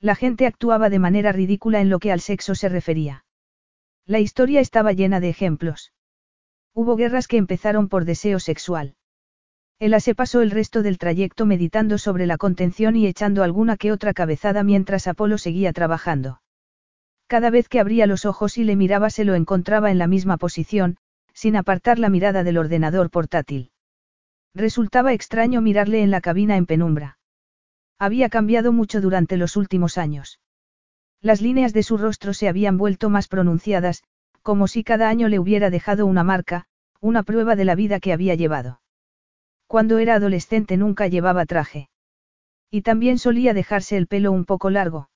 La 0.00 0.16
gente 0.16 0.46
actuaba 0.46 0.90
de 0.90 0.98
manera 0.98 1.30
ridícula 1.30 1.80
en 1.80 1.88
lo 1.88 2.00
que 2.00 2.10
al 2.10 2.20
sexo 2.20 2.56
se 2.56 2.68
refería. 2.68 3.24
La 4.04 4.18
historia 4.18 4.60
estaba 4.60 4.92
llena 4.92 5.20
de 5.20 5.28
ejemplos. 5.28 5.92
Hubo 6.74 6.96
guerras 6.96 7.28
que 7.28 7.36
empezaron 7.36 7.88
por 7.88 8.04
deseo 8.04 8.40
sexual. 8.40 8.96
Ella 9.78 10.00
se 10.00 10.16
pasó 10.16 10.42
el 10.42 10.50
resto 10.50 10.82
del 10.82 10.98
trayecto 10.98 11.46
meditando 11.46 11.98
sobre 11.98 12.26
la 12.26 12.36
contención 12.36 12.96
y 12.96 13.06
echando 13.06 13.44
alguna 13.44 13.76
que 13.76 13.92
otra 13.92 14.12
cabezada 14.12 14.64
mientras 14.64 15.06
Apolo 15.06 15.38
seguía 15.38 15.72
trabajando. 15.72 16.41
Cada 17.32 17.48
vez 17.48 17.66
que 17.70 17.80
abría 17.80 18.06
los 18.06 18.26
ojos 18.26 18.58
y 18.58 18.64
le 18.64 18.76
miraba 18.76 19.08
se 19.08 19.24
lo 19.24 19.34
encontraba 19.34 19.90
en 19.90 19.96
la 19.96 20.06
misma 20.06 20.36
posición, 20.36 20.98
sin 21.32 21.56
apartar 21.56 21.98
la 21.98 22.10
mirada 22.10 22.44
del 22.44 22.58
ordenador 22.58 23.08
portátil. 23.08 23.70
Resultaba 24.54 25.14
extraño 25.14 25.62
mirarle 25.62 26.02
en 26.02 26.10
la 26.10 26.20
cabina 26.20 26.58
en 26.58 26.66
penumbra. 26.66 27.16
Había 27.98 28.28
cambiado 28.28 28.70
mucho 28.70 29.00
durante 29.00 29.38
los 29.38 29.56
últimos 29.56 29.96
años. 29.96 30.40
Las 31.22 31.40
líneas 31.40 31.72
de 31.72 31.82
su 31.82 31.96
rostro 31.96 32.34
se 32.34 32.48
habían 32.48 32.76
vuelto 32.76 33.08
más 33.08 33.28
pronunciadas, 33.28 34.02
como 34.42 34.68
si 34.68 34.84
cada 34.84 35.08
año 35.08 35.28
le 35.28 35.38
hubiera 35.38 35.70
dejado 35.70 36.04
una 36.04 36.24
marca, 36.24 36.66
una 37.00 37.22
prueba 37.22 37.56
de 37.56 37.64
la 37.64 37.74
vida 37.74 37.98
que 37.98 38.12
había 38.12 38.34
llevado. 38.34 38.82
Cuando 39.66 39.96
era 39.96 40.16
adolescente 40.16 40.76
nunca 40.76 41.06
llevaba 41.06 41.46
traje. 41.46 41.88
Y 42.70 42.82
también 42.82 43.18
solía 43.18 43.54
dejarse 43.54 43.96
el 43.96 44.06
pelo 44.06 44.32
un 44.32 44.44
poco 44.44 44.68
largo. 44.68 45.08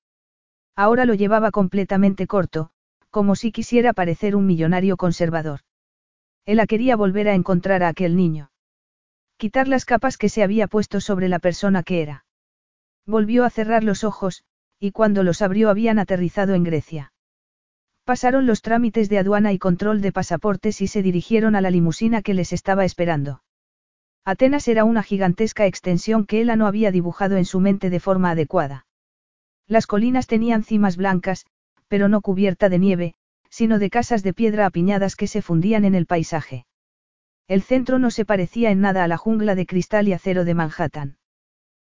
Ahora 0.76 1.06
lo 1.06 1.14
llevaba 1.14 1.50
completamente 1.50 2.26
corto, 2.26 2.70
como 3.10 3.34
si 3.34 3.50
quisiera 3.50 3.94
parecer 3.94 4.36
un 4.36 4.46
millonario 4.46 4.98
conservador. 4.98 5.60
Ella 6.44 6.66
quería 6.66 6.96
volver 6.96 7.28
a 7.28 7.34
encontrar 7.34 7.82
a 7.82 7.88
aquel 7.88 8.14
niño. 8.14 8.50
Quitar 9.38 9.68
las 9.68 9.86
capas 9.86 10.18
que 10.18 10.28
se 10.28 10.42
había 10.42 10.66
puesto 10.66 11.00
sobre 11.00 11.28
la 11.28 11.38
persona 11.38 11.82
que 11.82 12.02
era. 12.02 12.26
Volvió 13.06 13.44
a 13.44 13.50
cerrar 13.50 13.84
los 13.84 14.04
ojos, 14.04 14.44
y 14.78 14.92
cuando 14.92 15.22
los 15.22 15.40
abrió 15.40 15.70
habían 15.70 15.98
aterrizado 15.98 16.54
en 16.54 16.64
Grecia. 16.64 17.12
Pasaron 18.04 18.46
los 18.46 18.62
trámites 18.62 19.08
de 19.08 19.18
aduana 19.18 19.52
y 19.52 19.58
control 19.58 20.00
de 20.00 20.12
pasaportes 20.12 20.80
y 20.80 20.86
se 20.86 21.02
dirigieron 21.02 21.56
a 21.56 21.60
la 21.60 21.70
limusina 21.70 22.22
que 22.22 22.34
les 22.34 22.52
estaba 22.52 22.84
esperando. 22.84 23.42
Atenas 24.24 24.68
era 24.68 24.84
una 24.84 25.02
gigantesca 25.02 25.66
extensión 25.66 26.26
que 26.26 26.40
Ella 26.40 26.56
no 26.56 26.66
había 26.66 26.90
dibujado 26.90 27.36
en 27.36 27.44
su 27.44 27.60
mente 27.60 27.90
de 27.90 28.00
forma 28.00 28.30
adecuada. 28.30 28.85
Las 29.68 29.86
colinas 29.86 30.26
tenían 30.26 30.62
cimas 30.62 30.96
blancas, 30.96 31.46
pero 31.88 32.08
no 32.08 32.20
cubierta 32.20 32.68
de 32.68 32.78
nieve, 32.78 33.14
sino 33.50 33.78
de 33.78 33.90
casas 33.90 34.22
de 34.22 34.32
piedra 34.32 34.66
apiñadas 34.66 35.16
que 35.16 35.26
se 35.26 35.42
fundían 35.42 35.84
en 35.84 35.94
el 35.94 36.06
paisaje. 36.06 36.66
El 37.48 37.62
centro 37.62 37.98
no 37.98 38.10
se 38.10 38.24
parecía 38.24 38.70
en 38.70 38.80
nada 38.80 39.04
a 39.04 39.08
la 39.08 39.16
jungla 39.16 39.54
de 39.54 39.66
cristal 39.66 40.08
y 40.08 40.12
acero 40.12 40.44
de 40.44 40.54
Manhattan. 40.54 41.18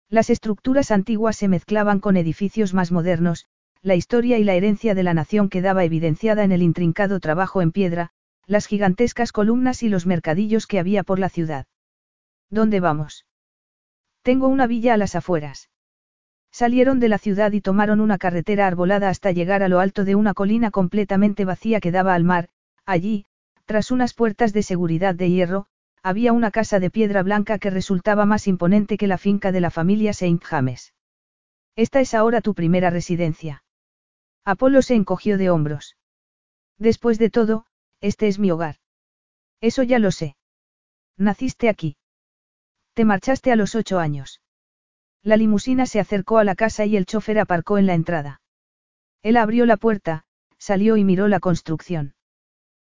Las 0.09 0.29
estructuras 0.29 0.91
antiguas 0.91 1.37
se 1.37 1.47
mezclaban 1.47 1.99
con 1.99 2.17
edificios 2.17 2.73
más 2.73 2.91
modernos, 2.91 3.47
la 3.81 3.95
historia 3.95 4.37
y 4.37 4.43
la 4.43 4.53
herencia 4.53 4.95
de 4.95 5.03
la 5.03 5.13
nación 5.13 5.49
quedaba 5.49 5.83
evidenciada 5.83 6.43
en 6.43 6.51
el 6.51 6.61
intrincado 6.61 7.19
trabajo 7.19 7.61
en 7.61 7.71
piedra, 7.71 8.11
las 8.45 8.67
gigantescas 8.67 9.31
columnas 9.31 9.83
y 9.83 9.89
los 9.89 10.05
mercadillos 10.05 10.67
que 10.67 10.79
había 10.79 11.03
por 11.03 11.19
la 11.19 11.29
ciudad. 11.29 11.67
¿Dónde 12.49 12.79
vamos? 12.79 13.25
Tengo 14.21 14.47
una 14.47 14.67
villa 14.67 14.93
a 14.93 14.97
las 14.97 15.15
afueras. 15.15 15.69
Salieron 16.55 17.01
de 17.01 17.09
la 17.09 17.17
ciudad 17.17 17.51
y 17.51 17.59
tomaron 17.59 17.99
una 17.99 18.17
carretera 18.17 18.65
arbolada 18.65 19.09
hasta 19.09 19.33
llegar 19.33 19.61
a 19.61 19.67
lo 19.67 19.81
alto 19.81 20.05
de 20.05 20.15
una 20.15 20.33
colina 20.33 20.71
completamente 20.71 21.43
vacía 21.43 21.81
que 21.81 21.91
daba 21.91 22.13
al 22.13 22.23
mar, 22.23 22.47
allí, 22.85 23.25
tras 23.65 23.91
unas 23.91 24.13
puertas 24.13 24.53
de 24.53 24.63
seguridad 24.63 25.15
de 25.15 25.29
hierro, 25.29 25.65
había 26.01 26.31
una 26.31 26.51
casa 26.51 26.79
de 26.79 26.89
piedra 26.89 27.23
blanca 27.23 27.59
que 27.59 27.71
resultaba 27.71 28.25
más 28.25 28.47
imponente 28.47 28.95
que 28.95 29.05
la 29.05 29.17
finca 29.17 29.51
de 29.51 29.59
la 29.59 29.69
familia 29.69 30.13
Saint 30.13 30.41
James. 30.41 30.93
Esta 31.75 31.99
es 31.99 32.13
ahora 32.13 32.39
tu 32.39 32.53
primera 32.53 32.89
residencia. 32.89 33.65
Apolo 34.45 34.81
se 34.81 34.95
encogió 34.95 35.37
de 35.37 35.49
hombros. 35.49 35.97
Después 36.77 37.19
de 37.19 37.29
todo, 37.29 37.65
este 37.99 38.29
es 38.29 38.39
mi 38.39 38.49
hogar. 38.49 38.77
Eso 39.59 39.83
ya 39.83 39.99
lo 39.99 40.11
sé. 40.11 40.37
Naciste 41.17 41.67
aquí. 41.67 41.97
Te 42.93 43.03
marchaste 43.03 43.51
a 43.51 43.57
los 43.57 43.75
ocho 43.75 43.99
años. 43.99 44.39
La 45.25 45.37
limusina 45.37 45.87
se 45.87 45.99
acercó 45.99 46.37
a 46.37 46.43
la 46.43 46.53
casa 46.53 46.85
y 46.85 46.95
el 46.95 47.07
chofer 47.07 47.39
aparcó 47.39 47.79
en 47.79 47.87
la 47.87 47.95
entrada. 47.95 48.41
Él 49.23 49.37
abrió 49.37 49.65
la 49.65 49.75
puerta, 49.75 50.23
salió 50.59 50.97
y 50.97 51.03
miró 51.03 51.27
la 51.27 51.39
construcción. 51.39 52.13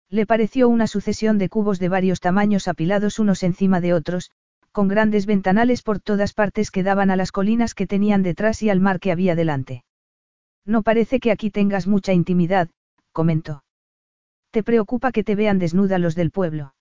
Le 0.07 0.27
pareció 0.27 0.69
una 0.69 0.85
sucesión 0.85 1.39
de 1.39 1.49
cubos 1.49 1.79
de 1.79 1.89
varios 1.89 2.19
tamaños 2.19 2.67
apilados 2.67 3.17
unos 3.17 3.41
encima 3.41 3.81
de 3.81 3.95
otros, 3.95 4.29
con 4.71 4.87
grandes 4.87 5.25
ventanales 5.25 5.81
por 5.81 5.99
todas 5.99 6.33
partes 6.33 6.69
que 6.69 6.83
daban 6.83 7.09
a 7.09 7.15
las 7.15 7.31
colinas 7.31 7.73
que 7.73 7.87
tenían 7.87 8.21
detrás 8.21 8.61
y 8.61 8.69
al 8.69 8.81
mar 8.81 8.99
que 8.99 9.11
había 9.11 9.33
delante. 9.33 9.83
No 10.63 10.83
parece 10.83 11.19
que 11.19 11.31
aquí 11.31 11.49
tengas 11.49 11.87
mucha 11.87 12.13
intimidad, 12.13 12.69
comentó. 13.13 13.63
¿Te 14.51 14.61
preocupa 14.61 15.11
que 15.11 15.23
te 15.23 15.33
vean 15.33 15.57
desnuda 15.57 15.97
los 15.97 16.13
del 16.13 16.29
pueblo? 16.29 16.75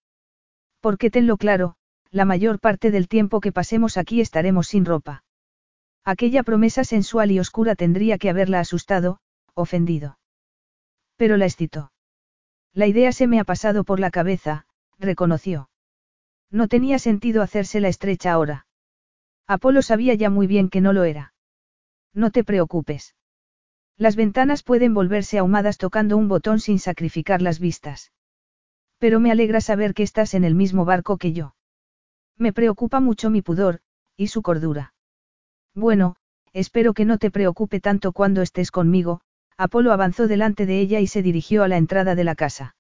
Porque 0.81 1.11
tenlo 1.11 1.39
claro, 1.39 1.77
la 2.11 2.27
mayor 2.27 2.61
parte 2.61 2.91
del 2.91 3.09
tiempo 3.09 3.41
que 3.41 3.53
pasemos 3.53 3.97
aquí 3.97 4.20
estaremos 4.20 4.66
sin 4.66 4.85
ropa. 4.85 5.23
Aquella 6.07 6.45
promesa 6.45 6.85
sensual 6.85 7.33
y 7.33 7.41
oscura 7.41 7.74
tendría 7.74 8.16
que 8.16 8.31
haberla 8.31 8.61
asustado, 8.61 9.19
ofendido. 9.55 10.20
Pero 11.16 11.37
la 11.37 11.47
excitó. 11.47 11.91
La 12.73 12.87
idea 12.87 13.11
se 13.11 13.27
me 13.27 13.41
ha 13.41 13.45
pasado 13.45 13.83
por 13.83 13.99
la 13.99 14.12
cabeza, 14.12 14.66
reconoció. 15.01 15.69
No 16.49 16.69
tenía 16.69 17.01
sentido 17.01 17.43
hacerse 17.43 17.81
la 17.81 17.89
estrecha 17.89 18.31
ahora. 18.31 18.69
Apolo 19.49 19.83
sabía 19.83 20.15
ya 20.15 20.31
muy 20.31 20.47
bien 20.47 20.69
que 20.69 20.81
no 20.81 20.93
lo 20.93 21.03
era. 21.03 21.35
No 22.15 22.31
te 22.31 22.45
preocupes. 22.45 23.16
Las 23.97 24.15
ventanas 24.15 24.62
pueden 24.62 24.95
volverse 24.95 25.39
ahumadas 25.39 25.77
tocando 25.77 26.16
un 26.16 26.28
botón 26.28 26.61
sin 26.61 26.78
sacrificar 26.78 27.43
las 27.43 27.59
vistas. 27.59 28.12
Pero 28.99 29.19
me 29.19 29.33
alegra 29.33 29.61
saber 29.61 29.93
que 29.93 30.05
estás 30.05 30.35
en 30.35 30.45
el 30.45 30.55
mismo 30.55 30.85
barco 30.85 31.19
que 31.19 31.33
yo. 31.33 31.57
Me 32.37 32.53
preocupa 32.53 33.01
mucho 33.01 33.28
mi 33.28 33.43
pudor, 33.43 33.81
y 34.16 34.28
su 34.28 34.43
cordura. 34.43 34.95
Bueno, 35.77 36.16
espero 36.55 36.94
que 36.94 37.05
no 37.05 37.19
te 37.19 37.31
preocupe 37.31 37.81
tanto 37.81 38.12
cuando 38.12 38.40
estés 38.40 38.70
conmigo, 38.70 39.20
Apolo 39.59 39.93
avanzó 39.93 40.27
delante 40.27 40.65
de 40.65 40.81
ella 40.81 41.01
y 41.01 41.07
se 41.07 41.23
dirigió 41.23 41.62
a 41.62 41.69
la 41.69 41.77
entrada 41.77 42.15
de 42.15 42.24
la 42.24 42.35
casa. 42.35 42.77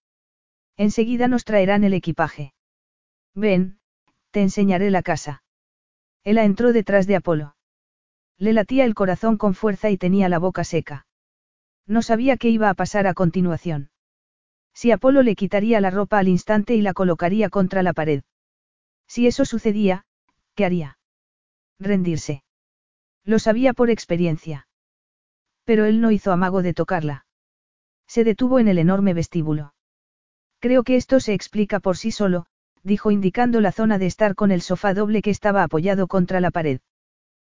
Enseguida 0.78 1.28
nos 1.28 1.44
traerán 1.44 1.84
el 1.84 1.92
equipaje. 1.92 2.54
Ven, 3.34 3.78
te 4.30 4.40
enseñaré 4.40 4.90
la 4.90 5.02
casa. 5.02 5.42
Ella 6.24 6.44
entró 6.44 6.72
detrás 6.72 7.06
de 7.06 7.16
Apolo. 7.16 7.54
Le 8.38 8.54
latía 8.54 8.86
el 8.86 8.94
corazón 8.94 9.36
con 9.36 9.54
fuerza 9.54 9.90
y 9.90 9.98
tenía 9.98 10.30
la 10.30 10.38
boca 10.38 10.64
seca. 10.64 11.06
No 11.86 12.00
sabía 12.00 12.38
qué 12.38 12.48
iba 12.48 12.70
a 12.70 12.74
pasar 12.74 13.06
a 13.06 13.14
continuación. 13.14 13.90
Si 14.72 14.90
Apolo 14.90 15.22
le 15.22 15.36
quitaría 15.36 15.82
la 15.82 15.90
ropa 15.90 16.18
al 16.18 16.28
instante 16.28 16.74
y 16.74 16.80
la 16.80 16.94
colocaría 16.94 17.50
contra 17.50 17.82
la 17.82 17.92
pared. 17.92 18.22
Si 19.06 19.26
eso 19.26 19.44
sucedía, 19.44 20.06
¿qué 20.54 20.64
haría? 20.64 20.98
Rendirse. 21.78 22.42
Lo 23.26 23.40
sabía 23.40 23.74
por 23.74 23.90
experiencia. 23.90 24.68
Pero 25.64 25.84
él 25.84 26.00
no 26.00 26.12
hizo 26.12 26.32
amago 26.32 26.62
de 26.62 26.72
tocarla. 26.72 27.26
Se 28.06 28.22
detuvo 28.22 28.60
en 28.60 28.68
el 28.68 28.78
enorme 28.78 29.14
vestíbulo. 29.14 29.74
Creo 30.60 30.84
que 30.84 30.94
esto 30.94 31.18
se 31.18 31.34
explica 31.34 31.80
por 31.80 31.96
sí 31.96 32.12
solo, 32.12 32.46
dijo 32.84 33.10
indicando 33.10 33.60
la 33.60 33.72
zona 33.72 33.98
de 33.98 34.06
estar 34.06 34.36
con 34.36 34.52
el 34.52 34.62
sofá 34.62 34.94
doble 34.94 35.22
que 35.22 35.30
estaba 35.30 35.64
apoyado 35.64 36.06
contra 36.06 36.40
la 36.40 36.52
pared. 36.52 36.80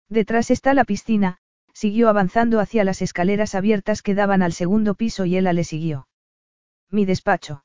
Detrás 0.09 0.51
está 0.51 0.75
la 0.75 0.85
piscina, 0.85 1.39
siguió 1.73 2.09
avanzando 2.09 2.59
hacia 2.59 2.83
las 2.83 3.01
escaleras 3.01 3.55
abiertas 3.55 4.03
que 4.03 4.17
daban 4.17 4.43
al 4.43 4.53
segundo 4.53 4.97
piso 4.97 5.25
y 5.25 5.39
ella 5.39 5.53
le 5.53 5.63
siguió. 5.63 6.09
Mi 6.91 7.05
despacho. 7.05 7.65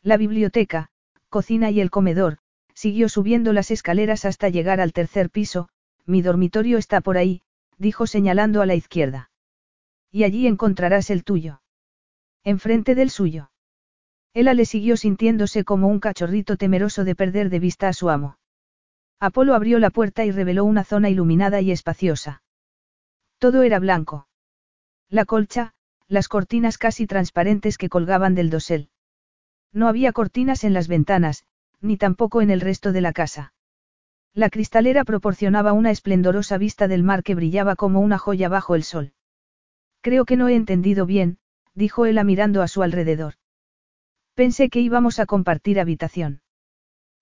La 0.00 0.16
biblioteca, 0.16 0.90
cocina 1.28 1.72
y 1.72 1.80
el 1.80 1.90
comedor, 1.90 2.38
siguió 2.72 3.08
subiendo 3.08 3.52
las 3.52 3.72
escaleras 3.72 4.24
hasta 4.24 4.48
llegar 4.48 4.80
al 4.80 4.92
tercer 4.92 5.28
piso, 5.28 5.68
mi 6.06 6.22
dormitorio 6.22 6.78
está 6.78 7.00
por 7.00 7.18
ahí, 7.18 7.42
dijo 7.78 8.06
señalando 8.06 8.62
a 8.62 8.66
la 8.66 8.74
izquierda. 8.74 9.30
Y 10.10 10.24
allí 10.24 10.46
encontrarás 10.46 11.10
el 11.10 11.24
tuyo. 11.24 11.60
Enfrente 12.44 12.94
del 12.94 13.10
suyo. 13.10 13.50
Ella 14.32 14.54
le 14.54 14.66
siguió 14.66 14.96
sintiéndose 14.96 15.64
como 15.64 15.88
un 15.88 15.98
cachorrito 15.98 16.56
temeroso 16.56 17.04
de 17.04 17.14
perder 17.14 17.50
de 17.50 17.58
vista 17.58 17.88
a 17.88 17.92
su 17.92 18.08
amo. 18.08 18.38
Apolo 19.18 19.54
abrió 19.54 19.78
la 19.78 19.90
puerta 19.90 20.24
y 20.24 20.30
reveló 20.30 20.64
una 20.64 20.84
zona 20.84 21.08
iluminada 21.08 21.60
y 21.60 21.72
espaciosa. 21.72 22.42
Todo 23.38 23.62
era 23.62 23.78
blanco. 23.78 24.28
La 25.08 25.24
colcha, 25.24 25.72
las 26.06 26.28
cortinas 26.28 26.78
casi 26.78 27.06
transparentes 27.06 27.78
que 27.78 27.88
colgaban 27.88 28.34
del 28.34 28.50
dosel. 28.50 28.90
No 29.72 29.88
había 29.88 30.12
cortinas 30.12 30.64
en 30.64 30.72
las 30.72 30.88
ventanas, 30.88 31.44
ni 31.80 31.96
tampoco 31.96 32.42
en 32.42 32.50
el 32.50 32.60
resto 32.60 32.92
de 32.92 33.00
la 33.00 33.12
casa. 33.12 33.52
La 34.36 34.50
cristalera 34.50 35.02
proporcionaba 35.04 35.72
una 35.72 35.90
esplendorosa 35.90 36.58
vista 36.58 36.88
del 36.88 37.02
mar 37.02 37.22
que 37.22 37.34
brillaba 37.34 37.74
como 37.74 38.00
una 38.00 38.18
joya 38.18 38.50
bajo 38.50 38.74
el 38.74 38.82
sol. 38.82 39.14
Creo 40.02 40.26
que 40.26 40.36
no 40.36 40.48
he 40.48 40.54
entendido 40.54 41.06
bien, 41.06 41.38
dijo 41.74 42.04
ella 42.04 42.22
mirando 42.22 42.60
a 42.60 42.68
su 42.68 42.82
alrededor. 42.82 43.36
Pensé 44.34 44.68
que 44.68 44.80
íbamos 44.80 45.20
a 45.20 45.24
compartir 45.24 45.80
habitación. 45.80 46.42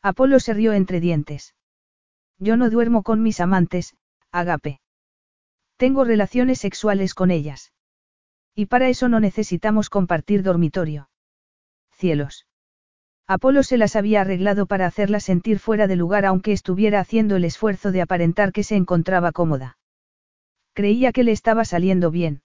Apolo 0.02 0.40
se 0.40 0.54
rió 0.54 0.72
entre 0.72 0.98
dientes. 0.98 1.54
Yo 2.40 2.56
no 2.56 2.68
duermo 2.68 3.04
con 3.04 3.22
mis 3.22 3.38
amantes, 3.38 3.94
Agape. 4.32 4.80
Tengo 5.76 6.02
relaciones 6.02 6.58
sexuales 6.58 7.14
con 7.14 7.30
ellas. 7.30 7.72
Y 8.56 8.66
para 8.66 8.88
eso 8.88 9.08
no 9.08 9.20
necesitamos 9.20 9.88
compartir 9.88 10.42
dormitorio. 10.42 11.08
Cielos. 11.92 12.48
Apolo 13.26 13.62
se 13.62 13.78
las 13.78 13.96
había 13.96 14.20
arreglado 14.20 14.66
para 14.66 14.86
hacerla 14.86 15.18
sentir 15.18 15.58
fuera 15.58 15.86
de 15.86 15.96
lugar 15.96 16.26
aunque 16.26 16.52
estuviera 16.52 17.00
haciendo 17.00 17.36
el 17.36 17.44
esfuerzo 17.44 17.90
de 17.90 18.02
aparentar 18.02 18.52
que 18.52 18.62
se 18.62 18.76
encontraba 18.76 19.32
cómoda. 19.32 19.78
Creía 20.74 21.12
que 21.12 21.24
le 21.24 21.32
estaba 21.32 21.64
saliendo 21.64 22.10
bien. 22.10 22.42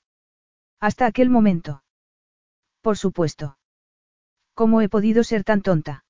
Hasta 0.79 1.05
aquel 1.05 1.29
momento. 1.29 1.83
Por 2.81 2.97
supuesto. 2.97 3.57
¿Cómo 4.53 4.81
he 4.81 4.87
podido 4.87 5.23
ser 5.23 5.43
tan 5.43 5.61
tonta? 5.61 6.05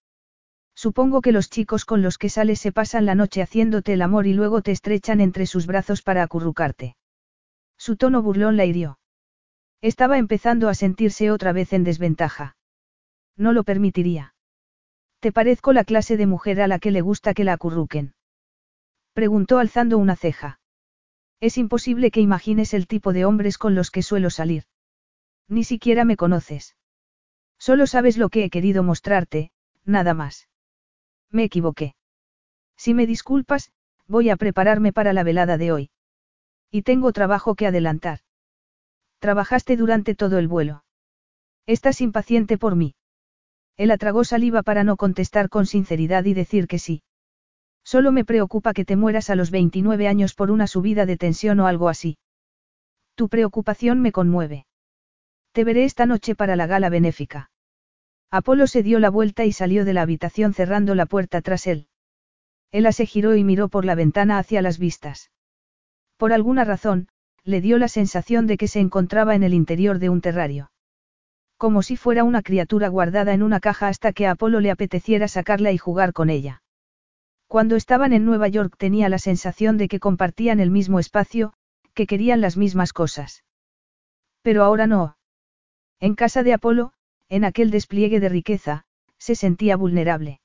Supongo 0.76 1.22
que 1.22 1.32
los 1.32 1.50
chicos 1.50 1.84
con 1.84 2.04
los 2.04 2.18
que 2.18 2.30
sales 2.30 2.60
se 2.60 2.72
pasan 2.72 3.06
la 3.06 3.16
noche 3.16 3.42
haciéndote 3.42 3.94
el 3.94 4.02
amor 4.02 4.28
y 4.28 4.34
luego 4.34 4.62
te 4.62 4.72
estrechan 4.72 5.20
entre 5.20 5.48
sus 5.48 5.66
brazos 5.66 6.04
para 6.04 6.22
acurrucarte. 6.22 6.96
Su 7.78 7.98
tono 7.98 8.22
burlón 8.22 8.56
la 8.56 8.66
hirió. 8.66 9.00
Estaba 9.82 10.18
empezando 10.18 10.70
a 10.70 10.76
sentirse 10.76 11.32
otra 11.32 11.54
vez 11.54 11.74
en 11.74 11.84
desventaja. 11.84 12.56
No 13.36 13.52
lo 13.52 13.64
permitiría. 13.64 14.36
¿Te 15.20 15.34
parezco 15.34 15.74
la 15.74 15.84
clase 15.84 16.16
de 16.16 16.28
mujer 16.28 16.62
a 16.62 16.68
la 16.68 16.80
que 16.80 16.92
le 16.92 17.02
gusta 17.02 17.34
que 17.34 17.44
la 17.44 17.54
acurruquen? 17.54 18.14
Preguntó 19.14 19.60
alzando 19.60 19.98
una 19.98 20.16
ceja. 20.16 20.62
Es 21.42 21.58
imposible 21.58 22.10
que 22.12 22.22
imagines 22.22 22.74
el 22.74 22.88
tipo 22.88 23.12
de 23.12 23.26
hombres 23.26 23.58
con 23.58 23.76
los 23.76 23.92
que 23.92 24.02
suelo 24.02 24.30
salir. 24.30 24.64
Ni 25.50 25.64
siquiera 25.64 26.06
me 26.06 26.16
conoces. 26.16 26.78
Solo 27.58 27.86
sabes 27.88 28.18
lo 28.18 28.30
que 28.30 28.46
he 28.46 28.50
querido 28.50 28.84
mostrarte, 28.84 29.52
nada 29.84 30.14
más. 30.14 30.48
Me 31.30 31.44
equivoqué. 31.44 31.96
Si 32.78 32.94
me 32.94 33.06
disculpas, 33.06 33.74
voy 34.08 34.30
a 34.30 34.38
prepararme 34.38 34.94
para 34.94 35.12
la 35.12 35.24
velada 35.24 35.58
de 35.58 35.72
hoy. 35.74 35.90
Y 36.72 36.84
tengo 36.84 37.12
trabajo 37.12 37.56
que 37.56 37.68
adelantar. 37.68 38.20
Trabajaste 39.20 39.76
durante 39.76 40.16
todo 40.16 40.38
el 40.38 40.48
vuelo. 40.48 40.86
Estás 41.66 42.00
impaciente 42.00 42.58
por 42.58 42.78
mí. 42.78 42.96
Él 43.80 43.92
atragó 43.92 44.26
saliva 44.26 44.62
para 44.62 44.84
no 44.84 44.98
contestar 44.98 45.48
con 45.48 45.66
sinceridad 45.66 46.26
y 46.26 46.34
decir 46.34 46.68
que 46.68 46.80
sí. 46.80 47.02
Solo 47.82 48.12
me 48.12 48.26
preocupa 48.26 48.74
que 48.74 48.84
te 48.84 48.98
mueras 48.98 49.30
a 49.30 49.36
los 49.36 49.52
29 49.52 50.06
años 50.06 50.34
por 50.34 50.52
una 50.52 50.68
subida 50.68 51.06
de 51.06 51.16
tensión 51.16 51.62
o 51.62 51.66
algo 51.66 51.88
así. 51.88 52.18
Tu 53.16 53.30
preocupación 53.30 54.02
me 54.02 54.12
conmueve. 54.12 54.66
Te 55.54 55.64
veré 55.64 55.86
esta 55.86 56.06
noche 56.06 56.36
para 56.36 56.58
la 56.58 56.68
gala 56.68 56.90
benéfica. 56.90 57.52
Apolo 58.30 58.68
se 58.68 58.84
dio 58.84 59.00
la 59.00 59.10
vuelta 59.10 59.46
y 59.46 59.54
salió 59.54 59.86
de 59.86 59.94
la 59.94 60.02
habitación 60.02 60.54
cerrando 60.54 60.94
la 60.94 61.06
puerta 61.06 61.42
tras 61.42 61.66
él. 61.66 61.88
Ella 62.74 62.92
se 62.92 63.06
giró 63.06 63.38
y 63.38 63.46
miró 63.46 63.70
por 63.70 63.86
la 63.86 63.96
ventana 63.96 64.40
hacia 64.40 64.62
las 64.62 64.78
vistas. 64.78 65.32
Por 66.18 66.34
alguna 66.34 66.66
razón, 66.66 67.08
le 67.46 67.62
dio 67.62 67.78
la 67.78 67.88
sensación 67.88 68.46
de 68.46 68.58
que 68.58 68.68
se 68.68 68.82
encontraba 68.82 69.36
en 69.36 69.44
el 69.44 69.54
interior 69.54 70.00
de 70.00 70.10
un 70.10 70.20
terrario. 70.20 70.70
Como 71.60 71.82
si 71.84 71.98
fuera 71.98 72.24
una 72.24 72.42
criatura 72.42 72.88
guardada 72.88 73.34
en 73.34 73.44
una 73.44 73.60
caja 73.60 73.90
hasta 73.90 74.14
que 74.14 74.26
a 74.26 74.32
Apolo 74.32 74.62
le 74.62 74.72
apeteciera 74.72 75.28
sacarla 75.28 75.74
y 75.74 75.78
jugar 75.78 76.14
con 76.14 76.30
ella. 76.30 76.64
Cuando 77.48 77.76
estaban 77.76 78.14
en 78.14 78.24
Nueva 78.24 78.48
York 78.48 78.76
tenía 78.78 79.10
la 79.10 79.20
sensación 79.20 79.78
de 79.78 79.90
que 79.90 80.00
compartían 80.00 80.62
el 80.62 80.72
mismo 80.72 81.00
espacio, 81.00 81.52
que 81.94 82.08
querían 82.08 82.40
las 82.40 82.56
mismas 82.56 82.94
cosas. 82.94 83.44
Pero 84.42 84.64
ahora 84.64 84.88
no. 84.88 85.18
En 86.00 86.16
casa 86.16 86.44
de 86.44 86.54
Apolo, 86.54 86.94
en 87.28 87.44
aquel 87.44 87.72
despliegue 87.72 88.22
de 88.22 88.30
riqueza, 88.30 88.86
se 89.18 89.36
sentía 89.36 89.76
vulnerable. 89.76 90.40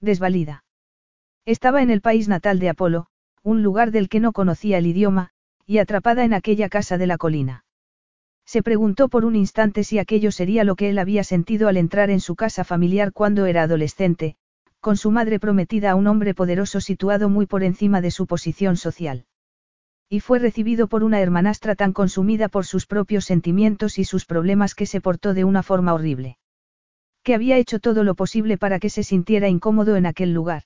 Desvalida. 0.00 0.62
Estaba 1.46 1.82
en 1.82 1.90
el 1.90 2.00
país 2.00 2.28
natal 2.28 2.60
de 2.60 2.68
Apolo, 2.68 3.08
un 3.42 3.64
lugar 3.64 3.90
del 3.90 4.08
que 4.08 4.20
no 4.20 4.30
conocía 4.30 4.78
el 4.78 4.86
idioma, 4.86 5.30
y 5.66 5.78
atrapada 5.78 6.22
en 6.22 6.32
aquella 6.32 6.68
casa 6.68 6.96
de 6.96 7.08
la 7.08 7.18
colina. 7.18 7.64
Se 8.48 8.62
preguntó 8.62 9.10
por 9.10 9.26
un 9.26 9.36
instante 9.36 9.84
si 9.84 9.98
aquello 9.98 10.32
sería 10.32 10.64
lo 10.64 10.74
que 10.74 10.88
él 10.88 10.98
había 10.98 11.22
sentido 11.22 11.68
al 11.68 11.76
entrar 11.76 12.08
en 12.08 12.18
su 12.18 12.34
casa 12.34 12.64
familiar 12.64 13.12
cuando 13.12 13.44
era 13.44 13.64
adolescente, 13.64 14.36
con 14.80 14.96
su 14.96 15.10
madre 15.10 15.38
prometida 15.38 15.90
a 15.90 15.94
un 15.96 16.06
hombre 16.06 16.32
poderoso 16.32 16.80
situado 16.80 17.28
muy 17.28 17.44
por 17.44 17.62
encima 17.62 18.00
de 18.00 18.10
su 18.10 18.26
posición 18.26 18.78
social. 18.78 19.26
Y 20.08 20.20
fue 20.20 20.38
recibido 20.38 20.88
por 20.88 21.04
una 21.04 21.20
hermanastra 21.20 21.74
tan 21.74 21.92
consumida 21.92 22.48
por 22.48 22.64
sus 22.64 22.86
propios 22.86 23.26
sentimientos 23.26 23.98
y 23.98 24.04
sus 24.04 24.24
problemas 24.24 24.74
que 24.74 24.86
se 24.86 25.02
portó 25.02 25.34
de 25.34 25.44
una 25.44 25.62
forma 25.62 25.92
horrible. 25.92 26.38
Que 27.22 27.34
había 27.34 27.58
hecho 27.58 27.80
todo 27.80 28.02
lo 28.02 28.14
posible 28.14 28.56
para 28.56 28.78
que 28.78 28.88
se 28.88 29.02
sintiera 29.02 29.50
incómodo 29.50 29.94
en 29.96 30.06
aquel 30.06 30.32
lugar. 30.32 30.62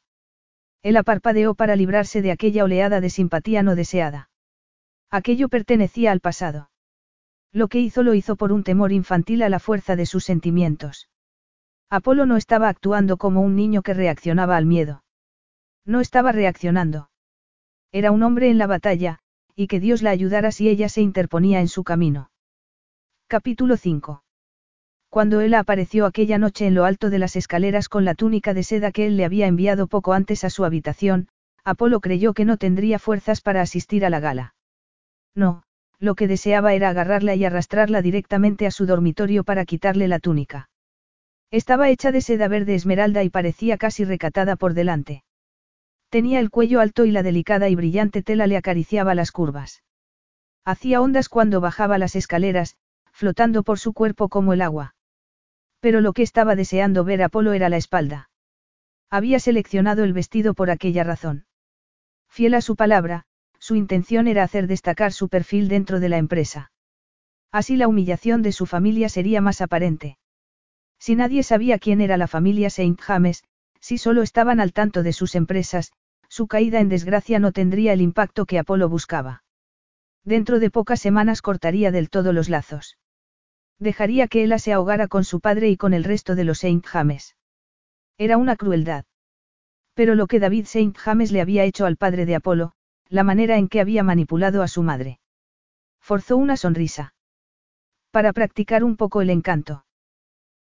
Él 0.85 0.97
aparpadeó 0.97 1.57
para 1.57 1.75
librarse 1.75 2.23
de 2.23 2.31
aquella 2.31 2.63
oleada 2.63 3.01
de 3.01 3.11
simpatía 3.11 3.65
no 3.65 3.75
deseada. 3.75 4.31
Aquello 5.11 5.49
pertenecía 5.49 6.13
al 6.13 6.21
pasado. 6.21 6.69
Lo 7.53 7.69
que 7.69 7.81
hizo 7.81 8.03
lo 8.03 8.15
hizo 8.15 8.37
por 8.37 8.53
un 8.53 8.65
temor 8.65 8.93
infantil 8.93 9.43
a 9.43 9.49
la 9.49 9.59
fuerza 9.59 9.95
de 9.95 10.07
sus 10.07 10.25
sentimientos. 10.25 11.09
Apolo 11.91 12.25
no 12.25 12.37
estaba 12.37 12.69
actuando 12.69 13.19
como 13.19 13.43
un 13.43 13.55
niño 13.55 13.83
que 13.83 13.93
reaccionaba 13.93 14.57
al 14.57 14.65
miedo. 14.65 15.05
No 15.85 16.01
estaba 16.01 16.33
reaccionando. 16.33 17.11
Era 17.93 18.11
un 18.11 18.23
hombre 18.23 18.49
en 18.49 18.57
la 18.57 18.67
batalla, 18.67 19.19
y 19.55 19.67
que 19.67 19.81
Dios 19.81 20.01
la 20.01 20.11
ayudara 20.11 20.51
si 20.51 20.71
ella 20.71 20.89
se 20.89 21.03
interponía 21.03 21.61
en 21.61 21.69
su 21.69 21.85
camino. 21.85 22.31
Capítulo 23.27 23.77
5. 23.77 24.25
Cuando 25.11 25.43
él 25.43 25.53
apareció 25.53 26.07
aquella 26.07 26.39
noche 26.39 26.67
en 26.67 26.75
lo 26.75 26.87
alto 26.87 27.11
de 27.11 27.19
las 27.19 27.37
escaleras 27.37 27.91
con 27.91 28.07
la 28.07 28.15
túnica 28.15 28.55
de 28.55 28.63
seda 28.63 28.93
que 28.93 29.07
él 29.07 29.19
le 29.19 29.27
había 29.27 29.47
enviado 29.47 29.87
poco 29.87 30.15
antes 30.15 30.45
a 30.45 30.49
su 30.49 30.65
habitación, 30.65 31.29
Apolo 31.65 32.01
creyó 32.01 32.33
que 32.33 32.47
no 32.47 32.57
tendría 32.57 32.99
fuerzas 32.99 33.43
para 33.43 33.61
asistir 33.61 34.07
a 34.07 34.11
la 34.11 34.21
gala. 34.21 34.55
No, 35.35 35.65
lo 36.03 36.17
que 36.17 36.27
deseaba 36.27 36.75
era 36.75 36.89
agarrarla 36.89 37.37
y 37.37 37.45
arrastrarla 37.45 38.03
directamente 38.03 38.67
a 38.67 38.73
su 38.73 38.87
dormitorio 38.87 39.45
para 39.45 39.65
quitarle 39.65 40.09
la 40.09 40.19
túnica. 40.19 40.69
Estaba 41.53 41.91
hecha 41.91 42.11
de 42.11 42.21
seda 42.21 42.49
verde 42.49 42.75
esmeralda 42.75 43.23
y 43.23 43.31
parecía 43.31 43.79
casi 43.79 44.05
recatada 44.05 44.57
por 44.57 44.75
delante. 44.75 45.23
Tenía 46.09 46.41
el 46.41 46.51
cuello 46.51 46.81
alto 46.81 47.05
y 47.05 47.13
la 47.13 47.23
delicada 47.23 47.69
y 47.69 47.77
brillante 47.77 48.21
tela 48.25 48.49
le 48.49 48.57
acariciaba 48.57 49.15
las 49.15 49.31
curvas. 49.31 49.85
Hacía 50.65 51.01
ondas 51.01 51.29
cuando 51.29 51.61
bajaba 51.61 51.99
las 51.99 52.17
escaleras, 52.17 52.77
flotando 53.13 53.63
por 53.63 53.79
su 53.79 53.93
cuerpo 53.93 54.29
como 54.29 54.53
el 54.53 54.63
agua. 54.63 54.97
Pero 55.79 56.01
lo 56.01 56.15
que 56.15 56.23
estaba 56.23 56.57
deseando 56.57 57.05
ver 57.05 57.23
a 57.23 57.29
Polo 57.29 57.53
era 57.53 57.69
la 57.69 57.77
espalda. 57.77 58.29
Había 59.09 59.39
seleccionado 59.39 60.03
el 60.03 60.13
vestido 60.13 60.55
por 60.55 60.69
aquella 60.69 61.05
razón. 61.05 61.45
Fiel 62.29 62.55
a 62.55 62.61
su 62.61 62.75
palabra, 62.75 63.25
su 63.63 63.77
intención 63.77 64.27
era 64.27 64.43
hacer 64.43 64.67
destacar 64.67 65.13
su 65.13 65.29
perfil 65.29 65.69
dentro 65.69 66.01
de 66.01 66.09
la 66.09 66.19
empresa. 66.19 66.73
Así 67.53 67.77
la 67.77 67.87
humillación 67.87 68.43
de 68.43 68.51
su 68.51 68.67
familia 68.67 69.09
sería 69.09 69.41
más 69.41 69.61
aparente. 69.61 70.19
Si 70.99 71.15
nadie 71.15 71.45
sabía 71.45 71.79
quién 71.79 72.01
era 72.01 72.17
la 72.17 72.27
familia 72.27 72.71
Saint 72.71 73.01
James, 73.01 73.45
si 73.79 73.99
solo 73.99 74.23
estaban 74.23 74.59
al 74.59 74.73
tanto 74.73 75.05
de 75.05 75.13
sus 75.13 75.37
empresas, 75.37 75.93
su 76.29 76.49
caída 76.49 76.81
en 76.81 76.89
desgracia 76.89 77.39
no 77.39 77.53
tendría 77.53 77.93
el 77.93 78.01
impacto 78.01 78.47
que 78.47 78.59
Apolo 78.59 78.89
buscaba. 78.89 79.45
Dentro 80.25 80.59
de 80.59 80.73
pocas 80.73 81.01
semanas 81.01 81.41
cortaría 81.41 81.93
del 81.93 82.11
todo 82.11 82.33
los 82.33 82.49
lazos. 82.49 82.99
Dejaría 83.79 84.27
que 84.27 84.43
Ella 84.43 84.59
se 84.59 84.73
ahogara 84.73 85.07
con 85.07 85.23
su 85.23 85.39
padre 85.39 85.69
y 85.69 85.77
con 85.77 85.95
el 85.95 86.03
resto 86.03 86.35
de 86.35 86.43
los 86.43 86.59
Saint 86.59 86.85
James. 86.85 87.37
Era 88.19 88.39
una 88.39 88.57
crueldad. 88.57 89.05
Pero 89.95 90.17
lo 90.17 90.27
que 90.27 90.41
David 90.41 90.65
Saint 90.67 90.99
James 90.99 91.31
le 91.31 91.41
había 91.41 91.63
hecho 91.63 91.87
al 91.87 91.97
padre 91.97 92.27
de 92.27 92.35
Apolo, 92.35 92.75
la 93.13 93.25
manera 93.25 93.59
en 93.59 93.69
que 93.69 93.83
había 93.83 94.03
manipulado 94.03 94.63
a 94.63 94.69
su 94.69 94.83
madre. 94.83 95.21
Forzó 96.01 96.39
una 96.39 96.57
sonrisa. 96.57 97.13
Para 98.11 98.33
practicar 98.33 98.85
un 98.85 98.97
poco 98.97 99.21
el 99.21 99.29
encanto. 99.29 99.85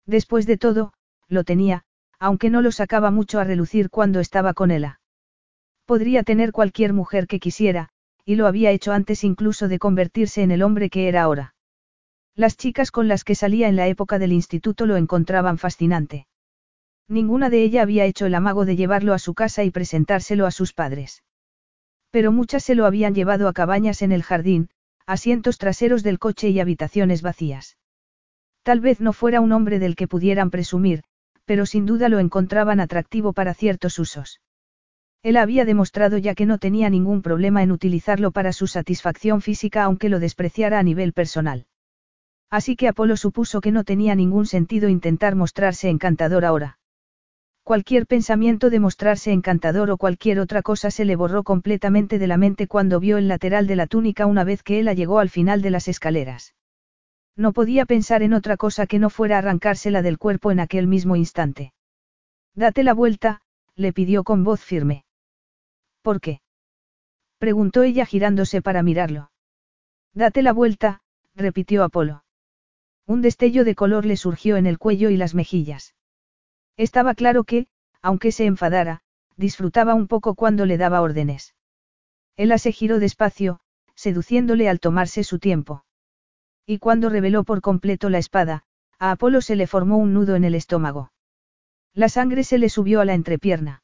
Después 0.06 0.45
de 0.45 0.57
todo, 0.57 0.91
lo 1.30 1.45
tenía, 1.45 1.86
aunque 2.19 2.49
no 2.49 2.61
lo 2.61 2.73
sacaba 2.73 3.10
mucho 3.10 3.40
a 3.40 3.45
relucir 3.45 3.90
cuando 3.90 4.19
estaba 4.19 4.53
con 4.53 4.69
Ella. 4.69 4.99
Podría 5.86 6.23
tener 6.23 6.52
cualquier 6.52 6.91
mujer 6.91 7.26
que 7.26 7.40
quisiera, 7.40 7.88
y 8.26 8.36
lo 8.36 8.48
había 8.48 8.72
hecho 8.72 8.91
antes 8.91 9.23
incluso 9.23 9.69
de 9.69 9.80
convertirse 9.80 10.44
en 10.44 10.52
el 10.52 10.61
hombre 10.61 10.90
que 10.90 11.07
era 11.07 11.22
ahora. 11.22 11.56
Las 12.36 12.57
chicas 12.57 12.91
con 12.91 13.07
las 13.07 13.23
que 13.23 13.36
salía 13.36 13.69
en 13.69 13.78
la 13.78 13.88
época 13.88 14.19
del 14.19 14.34
instituto 14.34 14.86
lo 14.86 14.98
encontraban 14.98 15.57
fascinante. 15.57 16.28
Ninguna 17.07 17.49
de 17.49 17.64
ellas 17.64 17.84
había 17.84 18.03
hecho 18.03 18.26
el 18.26 18.36
amago 18.36 18.65
de 18.65 18.76
llevarlo 18.76 19.14
a 19.14 19.19
su 19.19 19.34
casa 19.36 19.64
y 19.64 19.72
presentárselo 19.72 20.45
a 20.45 20.52
sus 20.52 20.73
padres. 20.73 21.23
Pero 22.11 22.31
muchas 22.31 22.63
se 22.63 22.75
lo 22.75 22.85
habían 22.85 23.15
llevado 23.15 23.47
a 23.47 23.53
cabañas 23.53 24.01
en 24.01 24.11
el 24.11 24.21
jardín, 24.21 24.69
asientos 25.07 25.57
traseros 25.57 26.03
del 26.03 26.19
coche 26.19 26.49
y 26.49 26.59
habitaciones 26.59 27.21
vacías. 27.21 27.77
Tal 28.63 28.79
vez 28.79 29.01
no 29.01 29.13
fuera 29.13 29.41
un 29.41 29.51
hombre 29.53 29.79
del 29.79 29.95
que 29.95 30.07
pudieran 30.07 30.51
presumir, 30.51 31.03
pero 31.45 31.65
sin 31.65 31.85
duda 31.85 32.09
lo 32.09 32.19
encontraban 32.19 32.79
atractivo 32.79 33.33
para 33.33 33.53
ciertos 33.53 33.97
usos. 33.97 34.41
Él 35.23 35.38
había 35.38 35.65
demostrado 35.65 36.17
ya 36.17 36.35
que 36.35 36.45
no 36.45 36.57
tenía 36.57 36.89
ningún 36.89 37.21
problema 37.21 37.63
en 37.63 37.71
utilizarlo 37.71 38.31
para 38.31 38.53
su 38.53 38.67
satisfacción 38.67 39.41
física 39.41 39.83
aunque 39.83 40.09
lo 40.09 40.19
despreciara 40.19 40.79
a 40.79 40.83
nivel 40.83 41.13
personal. 41.13 41.65
Así 42.49 42.75
que 42.75 42.88
Apolo 42.88 43.15
supuso 43.17 43.61
que 43.61 43.71
no 43.71 43.83
tenía 43.83 44.15
ningún 44.15 44.45
sentido 44.45 44.89
intentar 44.89 45.35
mostrarse 45.35 45.89
encantador 45.89 46.43
ahora. 46.43 46.79
Cualquier 47.63 48.07
pensamiento 48.07 48.69
de 48.71 48.79
mostrarse 48.79 49.31
encantador 49.31 49.91
o 49.91 49.97
cualquier 49.97 50.39
otra 50.39 50.63
cosa 50.63 50.89
se 50.89 51.05
le 51.05 51.15
borró 51.15 51.43
completamente 51.43 52.17
de 52.17 52.27
la 52.27 52.38
mente 52.38 52.67
cuando 52.67 52.99
vio 52.99 53.17
el 53.17 53.27
lateral 53.27 53.67
de 53.67 53.75
la 53.75 53.85
túnica 53.85 54.25
una 54.25 54.43
vez 54.43 54.63
que 54.63 54.79
él 54.79 54.93
llegó 54.95 55.19
al 55.19 55.29
final 55.29 55.61
de 55.61 55.69
las 55.69 55.88
escaleras. 55.88 56.55
No 57.35 57.53
podía 57.53 57.85
pensar 57.85 58.23
en 58.23 58.33
otra 58.33 58.57
cosa 58.57 58.88
que 58.88 58.99
no 58.99 59.09
fuera 59.09 59.38
arrancársela 59.38 60.01
del 60.01 60.17
cuerpo 60.17 60.51
en 60.51 60.59
aquel 60.59 60.88
mismo 60.88 61.15
instante. 61.15 61.73
Date 62.55 62.83
la 62.83 62.93
vuelta, 62.93 63.41
le 63.75 63.93
pidió 63.93 64.23
con 64.23 64.43
voz 64.43 64.61
firme. 64.61 65.05
¿Por 66.01 66.19
qué? 66.19 66.41
preguntó 67.38 67.83
ella 67.83 68.05
girándose 68.05 68.61
para 68.61 68.83
mirarlo. 68.83 69.31
Date 70.13 70.41
la 70.41 70.51
vuelta, 70.51 71.01
repitió 71.35 71.83
Apolo. 71.83 72.23
Un 73.05 73.21
destello 73.21 73.63
de 73.63 73.75
color 73.75 74.05
le 74.05 74.17
surgió 74.17 74.57
en 74.57 74.65
el 74.65 74.77
cuello 74.77 75.09
y 75.09 75.17
las 75.17 75.33
mejillas. 75.33 75.95
Estaba 76.81 77.13
claro 77.13 77.43
que, 77.43 77.67
aunque 78.01 78.31
se 78.31 78.47
enfadara, 78.47 79.01
disfrutaba 79.37 79.93
un 79.93 80.07
poco 80.07 80.33
cuando 80.33 80.65
le 80.65 80.79
daba 80.79 81.03
órdenes. 81.03 81.53
Ella 82.37 82.57
se 82.57 82.71
giró 82.71 82.97
despacio, 82.97 83.59
seduciéndole 83.93 84.67
al 84.67 84.79
tomarse 84.79 85.23
su 85.23 85.37
tiempo. 85.37 85.85
Y 86.65 86.79
cuando 86.79 87.09
reveló 87.09 87.43
por 87.43 87.61
completo 87.61 88.09
la 88.09 88.17
espada, 88.17 88.63
a 88.97 89.11
Apolo 89.11 89.41
se 89.41 89.55
le 89.55 89.67
formó 89.67 89.97
un 89.97 90.15
nudo 90.15 90.35
en 90.35 90.43
el 90.43 90.55
estómago. 90.55 91.11
La 91.93 92.09
sangre 92.09 92.43
se 92.43 92.57
le 92.57 92.67
subió 92.67 92.99
a 92.99 93.05
la 93.05 93.13
entrepierna. 93.13 93.83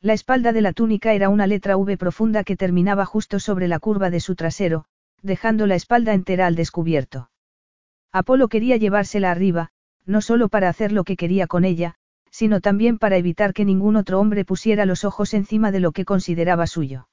La 0.00 0.12
espalda 0.12 0.50
de 0.52 0.62
la 0.62 0.72
túnica 0.72 1.12
era 1.12 1.28
una 1.28 1.46
letra 1.46 1.76
V 1.76 1.96
profunda 1.96 2.42
que 2.42 2.56
terminaba 2.56 3.04
justo 3.04 3.38
sobre 3.38 3.68
la 3.68 3.78
curva 3.78 4.10
de 4.10 4.18
su 4.18 4.34
trasero, 4.34 4.86
dejando 5.22 5.68
la 5.68 5.76
espalda 5.76 6.14
entera 6.14 6.48
al 6.48 6.56
descubierto. 6.56 7.30
Apolo 8.10 8.48
quería 8.48 8.76
llevársela 8.76 9.30
arriba, 9.30 9.70
no 10.04 10.20
solo 10.20 10.48
para 10.48 10.68
hacer 10.68 10.90
lo 10.90 11.04
que 11.04 11.16
quería 11.16 11.46
con 11.46 11.64
ella, 11.64 11.94
sino 12.30 12.60
también 12.60 12.98
para 12.98 13.16
evitar 13.16 13.52
que 13.54 13.64
ningún 13.64 13.96
otro 13.96 14.20
hombre 14.20 14.44
pusiera 14.44 14.86
los 14.86 15.04
ojos 15.04 15.34
encima 15.34 15.72
de 15.72 15.80
lo 15.80 15.92
que 15.92 16.04
consideraba 16.04 16.66
suyo. 16.66 17.08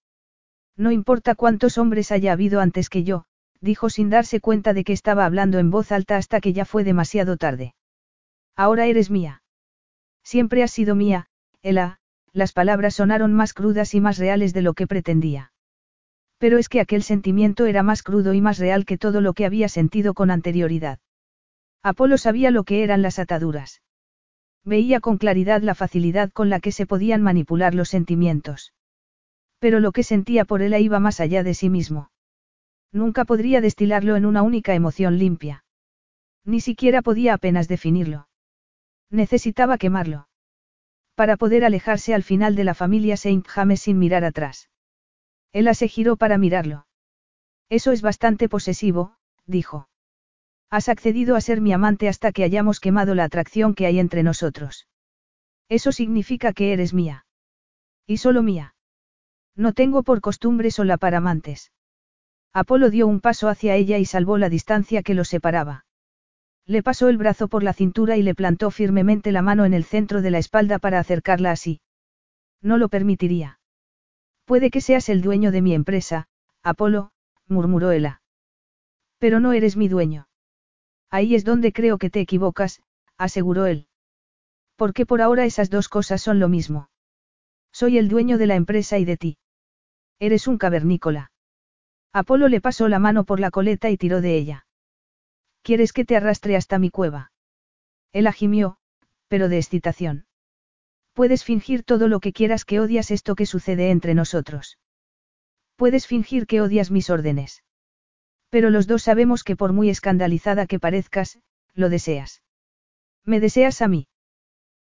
No 0.78 0.92
importa 0.92 1.36
cuántos 1.36 1.78
hombres 1.78 2.12
haya 2.12 2.34
habido 2.34 2.60
antes 2.60 2.90
que 2.90 3.04
yo, 3.04 3.26
dijo 3.62 3.90
sin 3.90 4.10
darse 4.10 4.40
cuenta 4.42 4.74
de 4.74 4.84
que 4.84 4.94
estaba 4.94 5.26
hablando 5.26 5.60
en 5.60 5.72
voz 5.72 5.92
alta 5.92 6.18
hasta 6.18 6.42
que 6.42 6.54
ya 6.54 6.66
fue 6.66 6.84
demasiado 6.84 7.38
tarde. 7.38 7.76
Ahora 8.56 8.86
eres 8.86 9.10
mía. 9.10 9.42
Siempre 10.24 10.64
has 10.64 10.72
sido 10.72 10.96
mía, 10.96 11.28
Ela, 11.62 12.00
las 12.34 12.52
palabras 12.52 12.96
sonaron 12.96 13.34
más 13.34 13.54
crudas 13.54 13.94
y 13.94 14.02
más 14.02 14.18
reales 14.18 14.54
de 14.54 14.62
lo 14.62 14.74
que 14.74 14.88
pretendía. 14.88 15.52
Pero 16.38 16.58
es 16.58 16.68
que 16.68 16.82
aquel 16.82 17.02
sentimiento 17.02 17.66
era 17.66 17.82
más 17.82 18.04
crudo 18.04 18.34
y 18.34 18.42
más 18.42 18.58
real 18.58 18.86
que 18.86 18.98
todo 18.98 19.22
lo 19.22 19.34
que 19.34 19.46
había 19.46 19.70
sentido 19.70 20.14
con 20.14 20.32
anterioridad. 20.32 21.00
Apolo 21.82 22.18
sabía 22.18 22.52
lo 22.52 22.64
que 22.64 22.84
eran 22.84 23.02
las 23.02 23.20
ataduras. 23.20 23.82
Veía 24.66 25.00
con 25.00 25.18
claridad 25.18 25.62
la 25.62 25.76
facilidad 25.76 26.32
con 26.32 26.50
la 26.50 26.60
que 26.60 26.72
se 26.72 26.88
podían 26.88 27.22
manipular 27.22 27.76
los 27.76 27.90
sentimientos. 27.90 28.74
Pero 29.60 29.80
lo 29.80 29.92
que 29.92 30.04
sentía 30.04 30.44
por 30.44 30.64
él 30.64 30.74
iba 30.82 31.00
más 31.00 31.20
allá 31.20 31.44
de 31.44 31.54
sí 31.54 31.70
mismo. 31.70 32.10
Nunca 32.92 33.26
podría 33.26 33.62
destilarlo 33.62 34.16
en 34.16 34.26
una 34.26 34.42
única 34.42 34.74
emoción 34.74 35.20
limpia. 35.20 35.64
Ni 36.44 36.62
siquiera 36.62 37.02
podía 37.04 37.36
apenas 37.36 37.68
definirlo. 37.68 38.28
Necesitaba 39.12 39.78
quemarlo. 39.78 40.28
Para 41.14 41.38
poder 41.38 41.64
alejarse 41.64 42.14
al 42.14 42.24
final 42.24 42.56
de 42.56 42.64
la 42.64 42.74
familia 42.74 43.18
Saint 43.18 43.48
James 43.48 43.82
sin 43.82 44.00
mirar 44.00 44.26
atrás. 44.26 44.70
Ella 45.54 45.74
se 45.74 45.88
giró 45.88 46.18
para 46.18 46.38
mirarlo. 46.38 46.88
Eso 47.70 47.92
es 47.92 48.02
bastante 48.02 48.50
posesivo, 48.50 49.16
dijo. 49.46 49.88
Has 50.76 50.90
accedido 50.90 51.38
a 51.38 51.42
ser 51.42 51.62
mi 51.62 51.72
amante 51.72 52.10
hasta 52.10 52.34
que 52.34 52.44
hayamos 52.44 52.82
quemado 52.82 53.16
la 53.16 53.24
atracción 53.24 53.76
que 53.76 53.86
hay 53.86 53.98
entre 53.98 54.24
nosotros. 54.24 54.90
Eso 55.70 55.94
significa 55.94 56.52
que 56.52 56.74
eres 56.74 56.94
mía. 56.94 57.26
Y 58.06 58.18
solo 58.18 58.44
mía. 58.44 58.76
No 59.56 59.72
tengo 59.72 60.04
por 60.04 60.20
costumbre 60.20 60.72
solapar 60.72 61.16
amantes. 61.16 61.72
Apolo 62.52 62.90
dio 62.90 63.08
un 63.08 63.22
paso 63.22 63.48
hacia 63.48 63.76
ella 63.76 64.00
y 64.00 64.04
salvó 64.04 64.38
la 64.38 64.50
distancia 64.50 65.02
que 65.02 65.14
los 65.14 65.30
separaba. 65.30 65.86
Le 66.66 66.84
pasó 66.84 67.08
el 67.08 67.16
brazo 67.16 67.48
por 67.48 67.64
la 67.64 67.72
cintura 67.72 68.18
y 68.18 68.22
le 68.22 68.36
plantó 68.36 68.70
firmemente 68.70 69.32
la 69.32 69.42
mano 69.42 69.64
en 69.64 69.74
el 69.74 69.86
centro 69.86 70.22
de 70.22 70.32
la 70.32 70.40
espalda 70.40 70.78
para 70.78 71.00
acercarla 71.00 71.52
así. 71.52 71.80
No 72.62 72.78
lo 72.78 72.90
permitiría. 72.90 73.62
Puede 74.44 74.72
que 74.72 74.82
seas 74.82 75.08
el 75.08 75.22
dueño 75.22 75.54
de 75.54 75.62
mi 75.62 75.74
empresa, 75.74 76.28
Apolo, 76.64 77.14
murmuró 77.48 77.92
ella. 77.92 78.22
Pero 79.20 79.40
no 79.40 79.54
eres 79.54 79.78
mi 79.78 79.88
dueño. 79.88 80.28
Ahí 81.16 81.34
es 81.34 81.46
donde 81.46 81.72
creo 81.72 81.98
que 81.98 82.10
te 82.10 82.20
equivocas, 82.20 82.82
aseguró 83.18 83.68
él. 83.68 83.88
Porque 84.76 85.06
por 85.06 85.22
ahora 85.22 85.46
esas 85.46 85.70
dos 85.70 85.88
cosas 85.88 86.22
son 86.22 86.42
lo 86.42 86.50
mismo. 86.50 86.90
Soy 87.72 87.98
el 87.98 88.10
dueño 88.10 88.38
de 88.38 88.48
la 88.48 88.56
empresa 88.56 88.98
y 89.00 89.06
de 89.06 89.16
ti. 89.16 89.38
Eres 90.20 90.46
un 90.46 90.58
cavernícola. 90.58 91.32
Apolo 92.12 92.50
le 92.50 92.60
pasó 92.60 92.90
la 92.90 93.00
mano 93.00 93.24
por 93.24 93.40
la 93.40 93.50
coleta 93.50 93.90
y 93.90 93.96
tiró 93.96 94.20
de 94.20 94.36
ella. 94.36 94.68
¿Quieres 95.62 95.94
que 95.94 96.04
te 96.04 96.18
arrastre 96.18 96.58
hasta 96.58 96.80
mi 96.80 96.90
cueva? 96.90 97.32
Él 98.12 98.30
gimió, 98.34 98.76
pero 99.30 99.48
de 99.48 99.56
excitación. 99.56 100.26
Puedes 101.14 101.46
fingir 101.46 101.84
todo 101.84 102.10
lo 102.10 102.20
que 102.20 102.34
quieras 102.34 102.66
que 102.66 102.82
odias 102.82 103.10
esto 103.10 103.36
que 103.36 103.46
sucede 103.46 103.90
entre 103.90 104.16
nosotros. 104.16 104.80
Puedes 105.78 106.08
fingir 106.08 106.46
que 106.46 106.60
odias 106.60 106.92
mis 106.92 107.10
órdenes. 107.10 107.64
Pero 108.56 108.70
los 108.70 108.88
dos 108.88 109.04
sabemos 109.04 109.44
que 109.44 109.58
por 109.58 109.74
muy 109.74 109.90
escandalizada 109.90 110.66
que 110.66 110.80
parezcas, 110.80 111.40
lo 111.74 111.90
deseas. 111.90 112.42
¿Me 113.26 113.42
deseas 113.42 113.82
a 113.82 113.90
mí? 113.90 114.08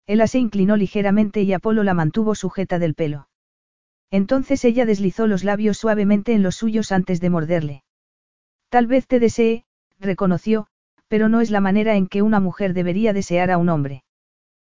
Ella 0.06 0.26
se 0.26 0.38
inclinó 0.38 0.76
ligeramente 0.76 1.40
y 1.40 1.54
Apolo 1.54 1.82
la 1.82 1.94
mantuvo 1.94 2.34
sujeta 2.34 2.78
del 2.78 2.92
pelo. 2.92 3.30
Entonces 4.10 4.62
ella 4.66 4.84
deslizó 4.84 5.26
los 5.26 5.42
labios 5.42 5.78
suavemente 5.78 6.34
en 6.34 6.42
los 6.42 6.56
suyos 6.56 6.92
antes 6.92 7.18
de 7.22 7.30
morderle. 7.30 7.82
Tal 8.68 8.86
vez 8.86 9.06
te 9.06 9.18
desee, 9.18 9.64
reconoció, 9.98 10.66
pero 11.08 11.30
no 11.30 11.40
es 11.40 11.50
la 11.50 11.62
manera 11.62 11.96
en 11.96 12.08
que 12.08 12.20
una 12.20 12.40
mujer 12.40 12.74
debería 12.74 13.14
desear 13.14 13.50
a 13.50 13.56
un 13.56 13.70
hombre. 13.70 14.04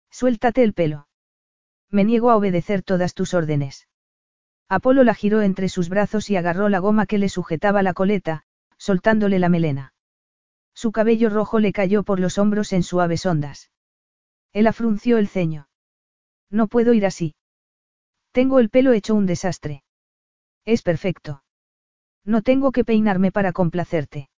Suéltate 0.09 0.63
el 0.63 0.73
pelo. 0.73 1.07
Me 1.91 2.03
niego 2.03 2.31
a 2.31 2.35
obedecer 2.35 2.81
todas 2.81 3.13
tus 3.13 3.35
órdenes. 3.35 3.87
Apolo 4.67 5.03
la 5.03 5.13
giró 5.13 5.43
entre 5.43 5.69
sus 5.69 5.87
brazos 5.87 6.31
y 6.31 6.35
agarró 6.35 6.67
la 6.67 6.79
goma 6.79 7.05
que 7.05 7.19
le 7.19 7.29
sujetaba 7.29 7.83
la 7.83 7.93
coleta, 7.93 8.46
soltándole 8.77 9.39
la 9.39 9.49
melena. 9.49 9.93
Su 10.73 10.91
cabello 10.91 11.29
rojo 11.29 11.59
le 11.59 11.73
cayó 11.73 12.03
por 12.03 12.19
los 12.19 12.37
hombros 12.37 12.71
en 12.73 12.83
suaves 12.83 13.25
ondas. 13.25 13.71
Él 14.53 14.67
afrunció 14.67 15.17
el 15.17 15.27
ceño. 15.27 15.67
No 16.49 16.67
puedo 16.67 16.93
ir 16.93 17.05
así. 17.05 17.35
Tengo 18.31 18.59
el 18.59 18.69
pelo 18.69 18.93
hecho 18.93 19.15
un 19.15 19.25
desastre. 19.25 19.83
Es 20.65 20.83
perfecto. 20.83 21.43
No 22.23 22.41
tengo 22.41 22.71
que 22.71 22.85
peinarme 22.85 23.31
para 23.31 23.53
complacerte. 23.53 24.29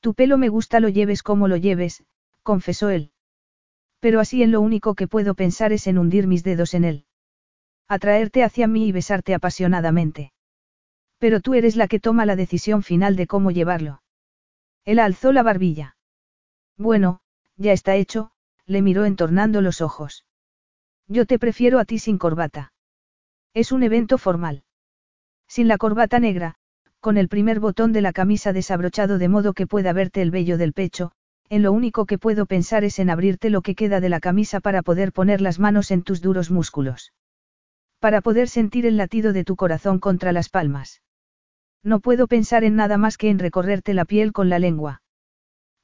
Tu 0.00 0.14
pelo 0.14 0.38
me 0.38 0.48
gusta 0.48 0.80
lo 0.80 0.88
lleves 0.88 1.22
como 1.22 1.46
lo 1.46 1.56
lleves, 1.56 2.04
confesó 2.42 2.90
él. 2.90 3.12
Pero 4.00 4.18
así 4.18 4.42
en 4.42 4.50
lo 4.50 4.60
único 4.60 4.94
que 4.96 5.06
puedo 5.06 5.34
pensar 5.34 5.72
es 5.72 5.86
en 5.86 5.98
hundir 5.98 6.26
mis 6.26 6.42
dedos 6.42 6.74
en 6.74 6.84
él. 6.84 7.06
Atraerte 7.86 8.42
hacia 8.42 8.66
mí 8.66 8.88
y 8.88 8.92
besarte 8.92 9.34
apasionadamente. 9.34 10.32
Pero 11.22 11.40
tú 11.40 11.54
eres 11.54 11.76
la 11.76 11.86
que 11.86 12.00
toma 12.00 12.26
la 12.26 12.34
decisión 12.34 12.82
final 12.82 13.14
de 13.14 13.28
cómo 13.28 13.52
llevarlo. 13.52 14.02
Él 14.84 14.98
alzó 14.98 15.32
la 15.32 15.44
barbilla. 15.44 15.96
Bueno, 16.76 17.20
ya 17.56 17.72
está 17.72 17.94
hecho, 17.94 18.32
le 18.66 18.82
miró 18.82 19.04
entornando 19.04 19.60
los 19.60 19.82
ojos. 19.82 20.26
Yo 21.06 21.24
te 21.24 21.38
prefiero 21.38 21.78
a 21.78 21.84
ti 21.84 22.00
sin 22.00 22.18
corbata. 22.18 22.72
Es 23.54 23.70
un 23.70 23.84
evento 23.84 24.18
formal. 24.18 24.64
Sin 25.46 25.68
la 25.68 25.78
corbata 25.78 26.18
negra, 26.18 26.56
con 26.98 27.16
el 27.16 27.28
primer 27.28 27.60
botón 27.60 27.92
de 27.92 28.00
la 28.00 28.12
camisa 28.12 28.52
desabrochado 28.52 29.18
de 29.18 29.28
modo 29.28 29.52
que 29.52 29.68
pueda 29.68 29.92
verte 29.92 30.22
el 30.22 30.32
vello 30.32 30.58
del 30.58 30.72
pecho, 30.72 31.12
en 31.48 31.62
lo 31.62 31.70
único 31.70 32.04
que 32.04 32.18
puedo 32.18 32.46
pensar 32.46 32.82
es 32.82 32.98
en 32.98 33.10
abrirte 33.10 33.48
lo 33.48 33.62
que 33.62 33.76
queda 33.76 34.00
de 34.00 34.08
la 34.08 34.18
camisa 34.18 34.58
para 34.58 34.82
poder 34.82 35.12
poner 35.12 35.40
las 35.40 35.60
manos 35.60 35.92
en 35.92 36.02
tus 36.02 36.20
duros 36.20 36.50
músculos. 36.50 37.12
Para 38.00 38.22
poder 38.22 38.48
sentir 38.48 38.86
el 38.86 38.96
latido 38.96 39.32
de 39.32 39.44
tu 39.44 39.54
corazón 39.54 40.00
contra 40.00 40.32
las 40.32 40.48
palmas. 40.48 41.00
No 41.82 42.00
puedo 42.00 42.26
pensar 42.26 42.64
en 42.64 42.76
nada 42.76 42.96
más 42.96 43.18
que 43.18 43.28
en 43.30 43.38
recorrerte 43.38 43.94
la 43.94 44.04
piel 44.04 44.32
con 44.32 44.48
la 44.48 44.58
lengua. 44.58 45.02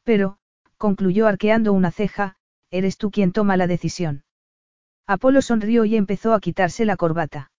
Pero, 0.05 0.39
concluyó 0.77 1.27
arqueando 1.27 1.73
una 1.73 1.91
ceja, 1.91 2.37
eres 2.71 2.97
tú 2.99 3.11
quien 3.11 3.33
toma 3.33 3.57
la 3.57 3.67
decisión. 3.67 4.25
Apolo 5.07 5.43
sonrió 5.43 5.85
y 5.85 5.97
empezó 5.97 6.35
a 6.35 6.41
quitarse 6.41 6.85
la 6.85 6.97
corbata. 6.97 7.51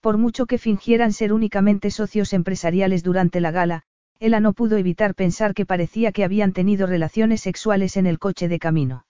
Por 0.00 0.18
mucho 0.18 0.46
que 0.46 0.58
fingieran 0.58 1.12
ser 1.12 1.32
únicamente 1.32 1.90
socios 1.90 2.32
empresariales 2.32 3.02
durante 3.04 3.40
la 3.40 3.52
gala, 3.52 3.84
Ella 4.18 4.40
no 4.40 4.52
pudo 4.52 4.76
evitar 4.76 5.14
pensar 5.14 5.54
que 5.54 5.66
parecía 5.66 6.12
que 6.12 6.24
habían 6.24 6.52
tenido 6.52 6.86
relaciones 6.86 7.40
sexuales 7.40 7.96
en 7.96 8.06
el 8.06 8.18
coche 8.18 8.48
de 8.48 8.58
camino. 8.58 9.04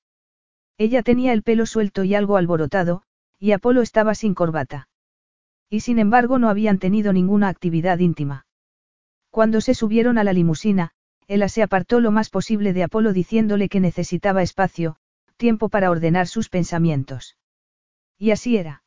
Ella 0.79 1.03
tenía 1.03 1.33
el 1.33 1.43
pelo 1.43 1.67
suelto 1.67 2.03
y 2.05 2.15
algo 2.15 2.37
alborotado, 2.37 3.03
y 3.39 3.53
Apolo 3.53 3.83
estaba 3.83 4.15
sin 4.15 4.35
corbata. 4.35 4.89
Y 5.73 5.81
sin 5.81 5.99
embargo 5.99 6.39
no 6.39 6.51
habían 6.51 6.79
tenido 6.79 7.15
ninguna 7.15 7.49
actividad 7.49 7.99
íntima. 7.99 8.45
Cuando 9.31 9.63
se 9.63 9.73
subieron 9.73 10.19
a 10.19 10.25
la 10.25 10.35
limusina, 10.35 10.91
Ella 11.29 11.49
se 11.49 11.63
apartó 11.63 11.99
lo 11.99 12.11
más 12.11 12.29
posible 12.29 12.75
de 12.75 12.83
Apolo 12.83 13.15
diciéndole 13.15 13.71
que 13.71 13.81
necesitaba 13.81 14.43
espacio, 14.43 14.97
tiempo 15.39 15.71
para 15.71 15.91
ordenar 15.91 16.27
sus 16.27 16.51
pensamientos. 16.51 17.39
Y 18.19 18.33
así 18.33 18.59
era. 18.59 18.83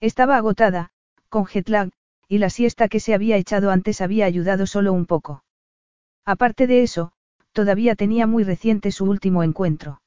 Estaba 0.00 0.38
agotada, 0.38 0.92
con 1.28 1.44
jet 1.44 1.68
lag, 1.68 1.90
y 2.26 2.38
la 2.38 2.48
siesta 2.48 2.88
que 2.88 3.00
se 3.00 3.12
había 3.12 3.36
echado 3.36 3.70
antes 3.70 4.00
había 4.00 4.24
ayudado 4.24 4.66
solo 4.66 4.94
un 4.94 5.04
poco. 5.04 5.44
Aparte 6.24 6.66
de 6.66 6.82
eso, 6.82 7.12
todavía 7.52 7.96
tenía 7.96 8.26
muy 8.26 8.44
reciente 8.44 8.92
su 8.92 9.04
último 9.04 9.42
encuentro. 9.42 10.00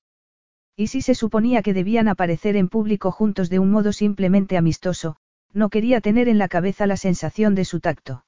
Y 0.75 0.87
si 0.87 1.03
se 1.03 1.13
suponía 1.13 1.61
que 1.61 1.75
debían 1.75 2.07
aparecer 2.07 2.55
en 2.55 2.69
público 2.69 3.11
juntos 3.11 3.51
de 3.51 3.59
un 3.59 3.69
modo 3.69 3.93
simplemente 3.93 4.57
amistoso, 4.57 5.17
no 5.53 5.69
quería 5.69 6.01
tener 6.01 6.27
en 6.29 6.37
la 6.37 6.47
cabeza 6.47 6.87
la 6.87 6.97
sensación 6.97 7.55
de 7.55 7.65
su 7.65 7.79
tacto. 7.79 8.25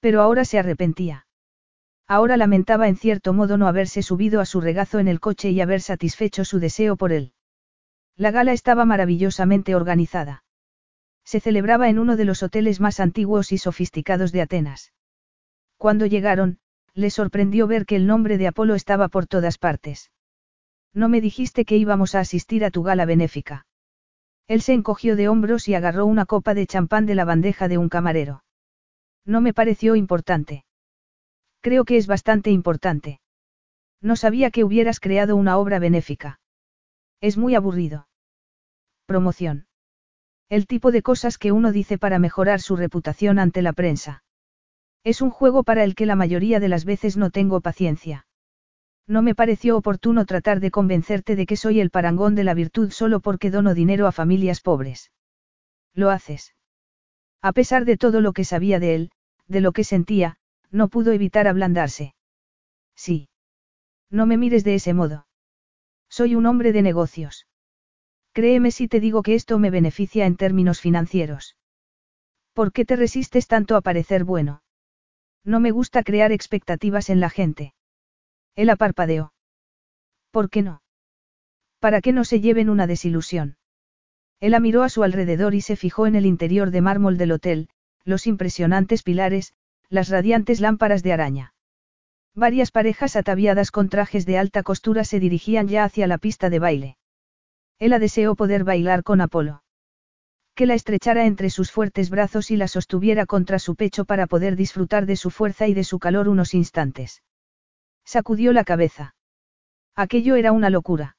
Pero 0.00 0.22
ahora 0.22 0.44
se 0.44 0.58
arrepentía. 0.58 1.26
Ahora 2.06 2.36
lamentaba 2.36 2.88
en 2.88 2.96
cierto 2.96 3.32
modo 3.32 3.58
no 3.58 3.66
haberse 3.66 4.02
subido 4.02 4.40
a 4.40 4.46
su 4.46 4.60
regazo 4.60 4.98
en 4.98 5.08
el 5.08 5.20
coche 5.20 5.50
y 5.50 5.60
haber 5.60 5.80
satisfecho 5.80 6.44
su 6.44 6.58
deseo 6.58 6.96
por 6.96 7.12
él. 7.12 7.32
La 8.16 8.30
gala 8.30 8.52
estaba 8.52 8.84
maravillosamente 8.84 9.74
organizada. 9.74 10.42
Se 11.24 11.38
celebraba 11.38 11.88
en 11.88 11.98
uno 11.98 12.16
de 12.16 12.24
los 12.24 12.42
hoteles 12.42 12.80
más 12.80 12.98
antiguos 12.98 13.52
y 13.52 13.58
sofisticados 13.58 14.32
de 14.32 14.40
Atenas. 14.40 14.92
Cuando 15.76 16.06
llegaron, 16.06 16.58
le 16.94 17.10
sorprendió 17.10 17.68
ver 17.68 17.86
que 17.86 17.94
el 17.94 18.06
nombre 18.06 18.38
de 18.38 18.48
Apolo 18.48 18.74
estaba 18.74 19.08
por 19.08 19.26
todas 19.28 19.58
partes. 19.58 20.10
No 20.92 21.08
me 21.08 21.20
dijiste 21.20 21.64
que 21.64 21.76
íbamos 21.76 22.16
a 22.16 22.20
asistir 22.20 22.64
a 22.64 22.70
tu 22.70 22.82
gala 22.82 23.04
benéfica. 23.04 23.67
Él 24.48 24.62
se 24.62 24.72
encogió 24.72 25.14
de 25.14 25.28
hombros 25.28 25.68
y 25.68 25.74
agarró 25.74 26.06
una 26.06 26.24
copa 26.24 26.54
de 26.54 26.66
champán 26.66 27.04
de 27.04 27.14
la 27.14 27.26
bandeja 27.26 27.68
de 27.68 27.76
un 27.76 27.90
camarero. 27.90 28.42
No 29.26 29.42
me 29.42 29.52
pareció 29.52 29.94
importante. 29.94 30.64
Creo 31.60 31.84
que 31.84 31.98
es 31.98 32.06
bastante 32.06 32.50
importante. 32.50 33.20
No 34.00 34.16
sabía 34.16 34.50
que 34.50 34.64
hubieras 34.64 35.00
creado 35.00 35.36
una 35.36 35.58
obra 35.58 35.78
benéfica. 35.78 36.40
Es 37.20 37.36
muy 37.36 37.54
aburrido. 37.54 38.08
Promoción. 39.04 39.66
El 40.48 40.66
tipo 40.66 40.92
de 40.92 41.02
cosas 41.02 41.36
que 41.36 41.52
uno 41.52 41.72
dice 41.72 41.98
para 41.98 42.18
mejorar 42.18 42.60
su 42.60 42.74
reputación 42.76 43.38
ante 43.38 43.60
la 43.60 43.74
prensa. 43.74 44.22
Es 45.04 45.20
un 45.20 45.30
juego 45.30 45.62
para 45.62 45.84
el 45.84 45.94
que 45.94 46.06
la 46.06 46.16
mayoría 46.16 46.58
de 46.58 46.68
las 46.68 46.86
veces 46.86 47.18
no 47.18 47.30
tengo 47.30 47.60
paciencia. 47.60 48.27
No 49.08 49.22
me 49.22 49.34
pareció 49.34 49.78
oportuno 49.78 50.26
tratar 50.26 50.60
de 50.60 50.70
convencerte 50.70 51.34
de 51.34 51.46
que 51.46 51.56
soy 51.56 51.80
el 51.80 51.88
parangón 51.88 52.34
de 52.34 52.44
la 52.44 52.52
virtud 52.52 52.90
solo 52.90 53.20
porque 53.20 53.50
dono 53.50 53.72
dinero 53.72 54.06
a 54.06 54.12
familias 54.12 54.60
pobres. 54.60 55.10
Lo 55.94 56.10
haces. 56.10 56.54
A 57.40 57.52
pesar 57.52 57.86
de 57.86 57.96
todo 57.96 58.20
lo 58.20 58.34
que 58.34 58.44
sabía 58.44 58.78
de 58.78 58.94
él, 58.94 59.10
de 59.46 59.62
lo 59.62 59.72
que 59.72 59.82
sentía, 59.82 60.36
no 60.70 60.88
pudo 60.88 61.12
evitar 61.12 61.48
ablandarse. 61.48 62.14
Sí. 62.94 63.30
No 64.10 64.26
me 64.26 64.36
mires 64.36 64.62
de 64.62 64.74
ese 64.74 64.92
modo. 64.92 65.26
Soy 66.10 66.34
un 66.34 66.44
hombre 66.44 66.72
de 66.72 66.82
negocios. 66.82 67.46
Créeme 68.32 68.70
si 68.70 68.88
te 68.88 69.00
digo 69.00 69.22
que 69.22 69.34
esto 69.34 69.58
me 69.58 69.70
beneficia 69.70 70.26
en 70.26 70.36
términos 70.36 70.80
financieros. 70.80 71.56
¿Por 72.52 72.72
qué 72.72 72.84
te 72.84 72.96
resistes 72.96 73.46
tanto 73.46 73.74
a 73.74 73.80
parecer 73.80 74.24
bueno? 74.24 74.62
No 75.44 75.60
me 75.60 75.70
gusta 75.70 76.02
crear 76.02 76.30
expectativas 76.30 77.08
en 77.08 77.20
la 77.20 77.30
gente. 77.30 77.72
Él 78.58 78.70
aparpadeó. 78.70 79.32
¿Por 80.32 80.50
qué 80.50 80.62
no? 80.62 80.82
Para 81.78 82.00
que 82.00 82.12
no 82.12 82.24
se 82.24 82.40
lleven 82.40 82.70
una 82.70 82.88
desilusión. 82.88 83.56
Él 84.40 84.60
miró 84.60 84.82
a 84.82 84.88
su 84.88 85.04
alrededor 85.04 85.54
y 85.54 85.60
se 85.60 85.76
fijó 85.76 86.08
en 86.08 86.16
el 86.16 86.26
interior 86.26 86.72
de 86.72 86.80
mármol 86.80 87.18
del 87.18 87.30
hotel, 87.30 87.68
los 88.02 88.26
impresionantes 88.26 89.04
pilares, 89.04 89.54
las 89.88 90.08
radiantes 90.08 90.58
lámparas 90.58 91.04
de 91.04 91.12
araña. 91.12 91.54
Varias 92.34 92.72
parejas 92.72 93.14
ataviadas 93.14 93.70
con 93.70 93.88
trajes 93.88 94.26
de 94.26 94.38
alta 94.38 94.64
costura 94.64 95.04
se 95.04 95.20
dirigían 95.20 95.68
ya 95.68 95.84
hacia 95.84 96.08
la 96.08 96.18
pista 96.18 96.50
de 96.50 96.58
baile. 96.58 96.96
Ella 97.78 98.00
deseó 98.00 98.34
poder 98.34 98.64
bailar 98.64 99.04
con 99.04 99.20
Apolo. 99.20 99.62
Que 100.56 100.66
la 100.66 100.74
estrechara 100.74 101.26
entre 101.26 101.50
sus 101.50 101.70
fuertes 101.70 102.10
brazos 102.10 102.50
y 102.50 102.56
la 102.56 102.66
sostuviera 102.66 103.24
contra 103.24 103.60
su 103.60 103.76
pecho 103.76 104.04
para 104.04 104.26
poder 104.26 104.56
disfrutar 104.56 105.06
de 105.06 105.14
su 105.14 105.30
fuerza 105.30 105.68
y 105.68 105.74
de 105.74 105.84
su 105.84 106.00
calor 106.00 106.28
unos 106.28 106.54
instantes. 106.54 107.22
Sacudió 108.08 108.54
la 108.54 108.64
cabeza. 108.64 109.14
Aquello 109.94 110.36
era 110.36 110.52
una 110.52 110.70
locura. 110.70 111.18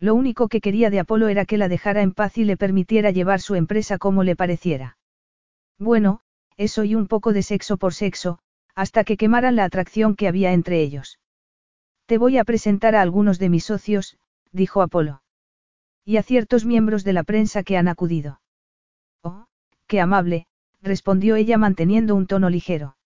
Lo 0.00 0.16
único 0.16 0.48
que 0.48 0.60
quería 0.60 0.90
de 0.90 0.98
Apolo 0.98 1.28
era 1.28 1.44
que 1.44 1.56
la 1.56 1.68
dejara 1.68 2.02
en 2.02 2.10
paz 2.10 2.36
y 2.36 2.42
le 2.42 2.56
permitiera 2.56 3.12
llevar 3.12 3.40
su 3.40 3.54
empresa 3.54 3.96
como 3.96 4.24
le 4.24 4.34
pareciera. 4.34 4.98
Bueno, 5.78 6.22
eso 6.56 6.82
y 6.82 6.96
un 6.96 7.06
poco 7.06 7.32
de 7.32 7.44
sexo 7.44 7.76
por 7.76 7.94
sexo, 7.94 8.40
hasta 8.74 9.04
que 9.04 9.16
quemaran 9.16 9.54
la 9.54 9.62
atracción 9.62 10.16
que 10.16 10.26
había 10.26 10.52
entre 10.52 10.82
ellos. 10.82 11.20
Te 12.06 12.18
voy 12.18 12.38
a 12.38 12.44
presentar 12.44 12.96
a 12.96 13.02
algunos 13.02 13.38
de 13.38 13.48
mis 13.48 13.66
socios, 13.66 14.18
dijo 14.50 14.82
Apolo. 14.82 15.22
Y 16.04 16.16
a 16.16 16.24
ciertos 16.24 16.64
miembros 16.64 17.04
de 17.04 17.12
la 17.12 17.22
prensa 17.22 17.62
que 17.62 17.76
han 17.76 17.86
acudido. 17.86 18.40
Oh, 19.22 19.46
qué 19.86 20.00
amable, 20.00 20.48
respondió 20.82 21.36
ella 21.36 21.56
manteniendo 21.56 22.16
un 22.16 22.26
tono 22.26 22.50
ligero. 22.50 22.96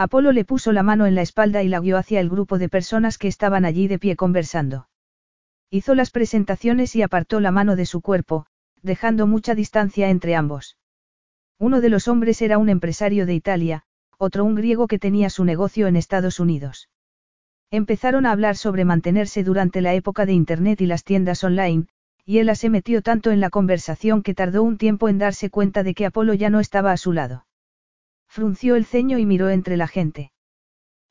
Apolo 0.00 0.30
le 0.30 0.44
puso 0.44 0.70
la 0.70 0.84
mano 0.84 1.06
en 1.06 1.16
la 1.16 1.22
espalda 1.22 1.64
y 1.64 1.68
la 1.68 1.80
guió 1.80 1.98
hacia 1.98 2.20
el 2.20 2.28
grupo 2.28 2.56
de 2.56 2.68
personas 2.68 3.18
que 3.18 3.26
estaban 3.26 3.64
allí 3.64 3.88
de 3.88 3.98
pie 3.98 4.14
conversando. 4.14 4.88
Hizo 5.70 5.96
las 5.96 6.12
presentaciones 6.12 6.94
y 6.94 7.02
apartó 7.02 7.40
la 7.40 7.50
mano 7.50 7.74
de 7.74 7.84
su 7.84 8.00
cuerpo, 8.00 8.46
dejando 8.80 9.26
mucha 9.26 9.56
distancia 9.56 10.08
entre 10.08 10.36
ambos. 10.36 10.78
Uno 11.58 11.80
de 11.80 11.88
los 11.88 12.06
hombres 12.06 12.40
era 12.42 12.58
un 12.58 12.68
empresario 12.68 13.26
de 13.26 13.34
Italia, 13.34 13.82
otro 14.18 14.44
un 14.44 14.54
griego 14.54 14.86
que 14.86 15.00
tenía 15.00 15.30
su 15.30 15.44
negocio 15.44 15.88
en 15.88 15.96
Estados 15.96 16.38
Unidos. 16.38 16.88
Empezaron 17.72 18.24
a 18.24 18.30
hablar 18.30 18.56
sobre 18.56 18.84
mantenerse 18.84 19.42
durante 19.42 19.80
la 19.80 19.94
época 19.94 20.26
de 20.26 20.32
Internet 20.32 20.80
y 20.80 20.86
las 20.86 21.02
tiendas 21.02 21.42
online, 21.42 21.88
y 22.24 22.38
ella 22.38 22.54
se 22.54 22.70
metió 22.70 23.02
tanto 23.02 23.32
en 23.32 23.40
la 23.40 23.50
conversación 23.50 24.22
que 24.22 24.34
tardó 24.34 24.62
un 24.62 24.78
tiempo 24.78 25.08
en 25.08 25.18
darse 25.18 25.50
cuenta 25.50 25.82
de 25.82 25.94
que 25.94 26.06
Apolo 26.06 26.34
ya 26.34 26.50
no 26.50 26.60
estaba 26.60 26.92
a 26.92 26.96
su 26.96 27.12
lado. 27.12 27.46
Frunció 28.28 28.76
el 28.76 28.84
ceño 28.84 29.18
y 29.18 29.26
miró 29.26 29.48
entre 29.48 29.76
la 29.76 29.88
gente. 29.88 30.32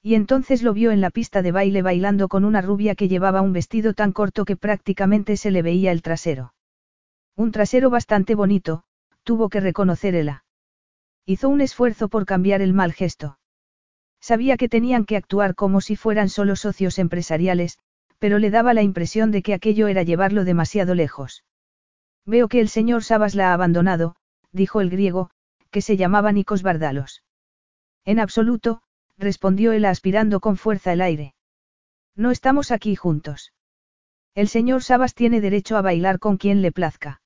Y 0.02 0.16
entonces 0.16 0.64
lo 0.64 0.74
vio 0.74 0.92
en 0.92 1.02
la 1.02 1.10
pista 1.10 1.42
de 1.42 1.52
baile 1.52 1.82
bailando 1.82 2.28
con 2.28 2.46
una 2.46 2.62
rubia 2.62 2.96
que 2.96 3.10
llevaba 3.10 3.42
un 3.42 3.52
vestido 3.52 3.94
tan 3.94 4.14
corto 4.14 4.46
que 4.46 4.56
prácticamente 4.56 5.36
se 5.36 5.52
le 5.52 5.62
veía 5.62 5.92
el 5.92 6.02
trasero. 6.02 6.54
Un 7.36 7.52
trasero 7.52 7.90
bastante 7.90 8.36
bonito, 8.36 8.84
tuvo 9.24 9.50
que 9.50 9.60
reconocer 9.60 10.16
Ella. 10.16 10.46
Hizo 11.26 11.50
un 11.50 11.60
esfuerzo 11.62 12.08
por 12.08 12.26
cambiar 12.26 12.62
el 12.62 12.74
mal 12.74 12.94
gesto. 12.94 13.38
Sabía 14.22 14.58
que 14.58 14.70
tenían 14.70 15.06
que 15.06 15.18
actuar 15.18 15.56
como 15.56 15.82
si 15.82 15.96
fueran 15.96 16.30
solo 16.30 16.56
socios 16.56 17.00
empresariales, 17.00 17.78
pero 18.20 18.40
le 18.40 18.50
daba 18.50 18.74
la 18.74 18.82
impresión 18.82 19.32
de 19.32 19.42
que 19.42 19.54
aquello 19.54 19.88
era 19.88 20.04
llevarlo 20.04 20.46
demasiado 20.46 20.96
lejos. 20.96 21.44
Veo 22.26 22.48
que 22.48 22.60
el 22.60 22.70
señor 22.70 23.04
Sabas 23.04 23.36
la 23.36 23.50
ha 23.50 23.54
abandonado, 23.54 24.16
dijo 24.52 24.82
el 24.82 24.90
griego, 24.90 25.30
que 25.70 25.82
se 25.82 25.98
llamaba 25.98 26.32
Nikos 26.32 26.64
Bardalos. 26.64 27.24
En 28.06 28.20
absoluto, 28.20 28.82
respondió 29.18 29.72
él 29.72 29.86
aspirando 29.86 30.40
con 30.40 30.58
fuerza 30.58 30.94
el 30.94 31.02
aire. 31.02 31.36
No 32.16 32.32
estamos 32.32 32.72
aquí 32.72 32.96
juntos. 32.96 33.54
El 34.34 34.48
señor 34.48 34.84
Sabas 34.84 35.14
tiene 35.14 35.42
derecho 35.42 35.78
a 35.78 35.82
bailar 35.82 36.20
con 36.20 36.38
quien 36.38 36.62
le 36.62 36.72
plazca. 36.72 37.22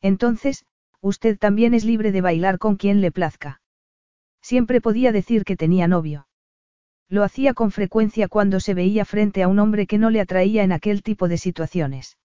Entonces, 0.00 0.64
usted 1.00 1.38
también 1.38 1.74
es 1.74 1.84
libre 1.84 2.12
de 2.12 2.20
bailar 2.20 2.58
con 2.58 2.76
quien 2.76 3.00
le 3.00 3.10
plazca. 3.10 3.60
Siempre 4.42 4.80
podía 4.80 5.12
decir 5.12 5.44
que 5.44 5.56
tenía 5.56 5.88
novio. 5.88 6.28
Lo 7.08 7.22
hacía 7.24 7.54
con 7.54 7.70
frecuencia 7.70 8.28
cuando 8.28 8.60
se 8.60 8.74
veía 8.74 9.04
frente 9.04 9.42
a 9.42 9.48
un 9.48 9.58
hombre 9.58 9.86
que 9.86 9.98
no 9.98 10.10
le 10.10 10.20
atraía 10.20 10.62
en 10.62 10.72
aquel 10.72 11.02
tipo 11.02 11.28
de 11.28 11.38
situaciones. 11.38 12.18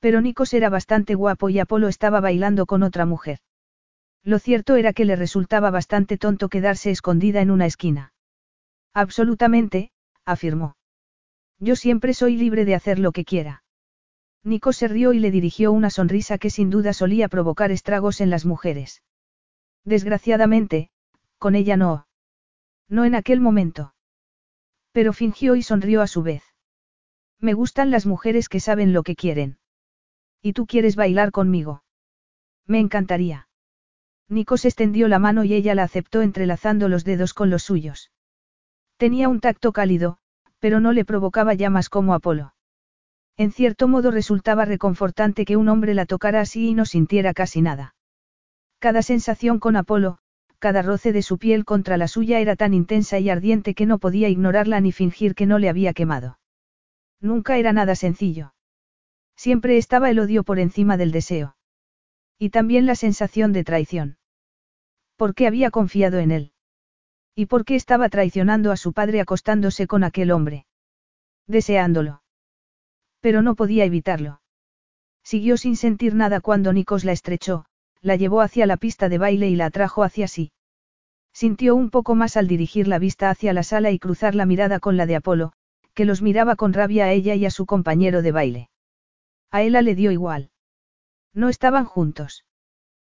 Pero 0.00 0.20
Nikos 0.20 0.52
era 0.54 0.68
bastante 0.68 1.14
guapo 1.14 1.48
y 1.48 1.58
Apolo 1.58 1.88
estaba 1.88 2.20
bailando 2.20 2.66
con 2.66 2.82
otra 2.82 3.06
mujer. 3.06 3.38
Lo 4.24 4.38
cierto 4.38 4.76
era 4.76 4.92
que 4.92 5.04
le 5.04 5.16
resultaba 5.16 5.70
bastante 5.70 6.16
tonto 6.16 6.48
quedarse 6.48 6.90
escondida 6.90 7.40
en 7.40 7.50
una 7.50 7.66
esquina. 7.66 8.12
Absolutamente, 8.94 9.90
afirmó. 10.24 10.76
Yo 11.58 11.76
siempre 11.76 12.14
soy 12.14 12.36
libre 12.36 12.64
de 12.64 12.74
hacer 12.74 12.98
lo 12.98 13.12
que 13.12 13.24
quiera. 13.24 13.64
Nico 14.44 14.72
se 14.72 14.88
rió 14.88 15.12
y 15.12 15.20
le 15.20 15.30
dirigió 15.30 15.72
una 15.72 15.90
sonrisa 15.90 16.38
que 16.38 16.50
sin 16.50 16.70
duda 16.70 16.92
solía 16.92 17.28
provocar 17.28 17.70
estragos 17.70 18.20
en 18.20 18.30
las 18.30 18.44
mujeres. 18.44 19.02
Desgraciadamente, 19.84 20.90
con 21.38 21.54
ella 21.54 21.76
no. 21.76 22.06
No 22.88 23.04
en 23.04 23.14
aquel 23.14 23.40
momento. 23.40 23.94
Pero 24.92 25.12
fingió 25.12 25.56
y 25.56 25.62
sonrió 25.62 26.02
a 26.02 26.06
su 26.06 26.22
vez. 26.22 26.42
Me 27.40 27.54
gustan 27.54 27.90
las 27.90 28.06
mujeres 28.06 28.48
que 28.48 28.60
saben 28.60 28.92
lo 28.92 29.02
que 29.02 29.16
quieren. 29.16 29.58
¿Y 30.40 30.52
tú 30.52 30.66
quieres 30.66 30.96
bailar 30.96 31.32
conmigo? 31.32 31.82
Me 32.66 32.78
encantaría. 32.78 33.48
Nikos 34.32 34.64
extendió 34.64 35.08
la 35.08 35.18
mano 35.18 35.44
y 35.44 35.52
ella 35.52 35.74
la 35.74 35.82
aceptó 35.82 36.22
entrelazando 36.22 36.88
los 36.88 37.04
dedos 37.04 37.34
con 37.34 37.50
los 37.50 37.64
suyos. 37.64 38.10
Tenía 38.96 39.28
un 39.28 39.40
tacto 39.40 39.72
cálido, 39.72 40.16
pero 40.58 40.80
no 40.80 40.92
le 40.92 41.04
provocaba 41.04 41.52
llamas 41.52 41.90
como 41.90 42.14
Apolo. 42.14 42.54
En 43.36 43.52
cierto 43.52 43.88
modo 43.88 44.10
resultaba 44.10 44.64
reconfortante 44.64 45.44
que 45.44 45.58
un 45.58 45.68
hombre 45.68 45.92
la 45.92 46.06
tocara 46.06 46.40
así 46.40 46.70
y 46.70 46.74
no 46.74 46.86
sintiera 46.86 47.34
casi 47.34 47.60
nada. 47.60 47.94
Cada 48.78 49.02
sensación 49.02 49.58
con 49.58 49.76
Apolo, 49.76 50.16
cada 50.58 50.80
roce 50.80 51.12
de 51.12 51.20
su 51.20 51.36
piel 51.36 51.66
contra 51.66 51.98
la 51.98 52.08
suya 52.08 52.40
era 52.40 52.56
tan 52.56 52.72
intensa 52.72 53.18
y 53.18 53.28
ardiente 53.28 53.74
que 53.74 53.84
no 53.84 53.98
podía 53.98 54.30
ignorarla 54.30 54.80
ni 54.80 54.92
fingir 54.92 55.34
que 55.34 55.44
no 55.44 55.58
le 55.58 55.68
había 55.68 55.92
quemado. 55.92 56.38
Nunca 57.20 57.58
era 57.58 57.74
nada 57.74 57.96
sencillo. 57.96 58.54
Siempre 59.36 59.76
estaba 59.76 60.08
el 60.08 60.18
odio 60.18 60.42
por 60.42 60.58
encima 60.58 60.96
del 60.96 61.12
deseo. 61.12 61.54
Y 62.38 62.48
también 62.48 62.86
la 62.86 62.94
sensación 62.94 63.52
de 63.52 63.64
traición. 63.64 64.16
¿Por 65.22 65.36
qué 65.36 65.46
había 65.46 65.70
confiado 65.70 66.18
en 66.18 66.32
él? 66.32 66.52
¿Y 67.36 67.46
por 67.46 67.64
qué 67.64 67.76
estaba 67.76 68.08
traicionando 68.08 68.72
a 68.72 68.76
su 68.76 68.92
padre 68.92 69.20
acostándose 69.20 69.86
con 69.86 70.02
aquel 70.02 70.32
hombre? 70.32 70.66
Deseándolo. 71.46 72.24
Pero 73.20 73.40
no 73.40 73.54
podía 73.54 73.84
evitarlo. 73.84 74.40
Siguió 75.22 75.56
sin 75.58 75.76
sentir 75.76 76.16
nada 76.16 76.40
cuando 76.40 76.72
Nikos 76.72 77.04
la 77.04 77.12
estrechó, 77.12 77.66
la 78.00 78.16
llevó 78.16 78.40
hacia 78.40 78.66
la 78.66 78.76
pista 78.76 79.08
de 79.08 79.18
baile 79.18 79.48
y 79.48 79.54
la 79.54 79.66
atrajo 79.66 80.02
hacia 80.02 80.26
sí. 80.26 80.50
Sintió 81.32 81.76
un 81.76 81.90
poco 81.90 82.16
más 82.16 82.36
al 82.36 82.48
dirigir 82.48 82.88
la 82.88 82.98
vista 82.98 83.30
hacia 83.30 83.52
la 83.52 83.62
sala 83.62 83.92
y 83.92 84.00
cruzar 84.00 84.34
la 84.34 84.44
mirada 84.44 84.80
con 84.80 84.96
la 84.96 85.06
de 85.06 85.14
Apolo, 85.14 85.52
que 85.94 86.04
los 86.04 86.20
miraba 86.20 86.56
con 86.56 86.72
rabia 86.72 87.04
a 87.04 87.12
ella 87.12 87.36
y 87.36 87.46
a 87.46 87.52
su 87.52 87.64
compañero 87.64 88.22
de 88.22 88.32
baile. 88.32 88.70
A 89.52 89.62
ella 89.62 89.82
le 89.82 89.94
dio 89.94 90.10
igual. 90.10 90.50
No 91.32 91.48
estaban 91.48 91.84
juntos. 91.84 92.44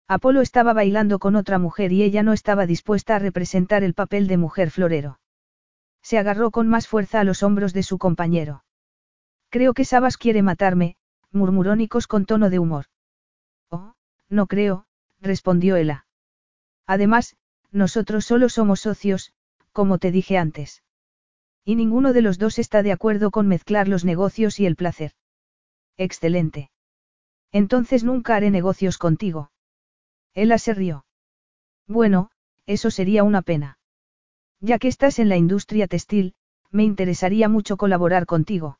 Apolo 0.06 0.42
estaba 0.42 0.74
bailando 0.74 1.18
con 1.18 1.34
otra 1.34 1.58
mujer 1.58 1.92
y 1.92 2.02
ella 2.02 2.22
no 2.22 2.32
estaba 2.32 2.66
dispuesta 2.66 3.16
a 3.16 3.18
representar 3.18 3.82
el 3.82 3.94
papel 3.94 4.26
de 4.26 4.36
mujer 4.36 4.70
florero. 4.70 5.18
Se 6.02 6.18
agarró 6.18 6.50
con 6.50 6.68
más 6.68 6.86
fuerza 6.86 7.20
a 7.20 7.24
los 7.24 7.42
hombros 7.42 7.72
de 7.72 7.82
su 7.82 7.96
compañero. 7.96 8.64
Creo 9.48 9.72
que 9.72 9.86
Sabas 9.86 10.18
quiere 10.18 10.42
matarme, 10.42 10.96
murmuró 11.30 11.74
Nikos 11.74 12.06
con 12.06 12.26
tono 12.26 12.50
de 12.50 12.58
humor. 12.58 12.86
Oh, 13.70 13.94
no 14.28 14.46
creo, 14.46 14.86
respondió 15.20 15.76
Ella. 15.76 16.06
Además, 16.86 17.36
nosotros 17.70 18.26
solo 18.26 18.50
somos 18.50 18.80
socios, 18.80 19.32
como 19.72 19.98
te 19.98 20.10
dije 20.10 20.36
antes. 20.36 20.82
Y 21.64 21.76
ninguno 21.76 22.12
de 22.12 22.20
los 22.20 22.38
dos 22.38 22.58
está 22.58 22.82
de 22.82 22.92
acuerdo 22.92 23.30
con 23.30 23.48
mezclar 23.48 23.88
los 23.88 24.04
negocios 24.04 24.60
y 24.60 24.66
el 24.66 24.76
placer. 24.76 25.12
Excelente. 25.96 26.70
Entonces 27.52 28.04
nunca 28.04 28.36
haré 28.36 28.50
negocios 28.50 28.98
contigo. 28.98 29.50
Ella 30.34 30.58
se 30.58 30.74
rió. 30.74 31.04
Bueno, 31.86 32.30
eso 32.66 32.90
sería 32.90 33.22
una 33.22 33.42
pena. 33.42 33.78
Ya 34.60 34.78
que 34.78 34.88
estás 34.88 35.18
en 35.18 35.28
la 35.28 35.36
industria 35.36 35.86
textil, 35.86 36.34
me 36.70 36.82
interesaría 36.84 37.48
mucho 37.48 37.76
colaborar 37.76 38.26
contigo. 38.26 38.78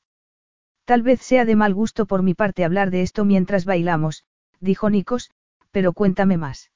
Tal 0.84 1.02
vez 1.02 1.20
sea 1.20 1.44
de 1.44 1.56
mal 1.56 1.74
gusto 1.74 2.06
por 2.06 2.22
mi 2.22 2.34
parte 2.34 2.64
hablar 2.64 2.90
de 2.90 3.02
esto 3.02 3.24
mientras 3.24 3.64
bailamos, 3.64 4.24
dijo 4.60 4.90
Nikos, 4.90 5.30
pero 5.70 5.92
cuéntame 5.92 6.36
más. 6.36 6.70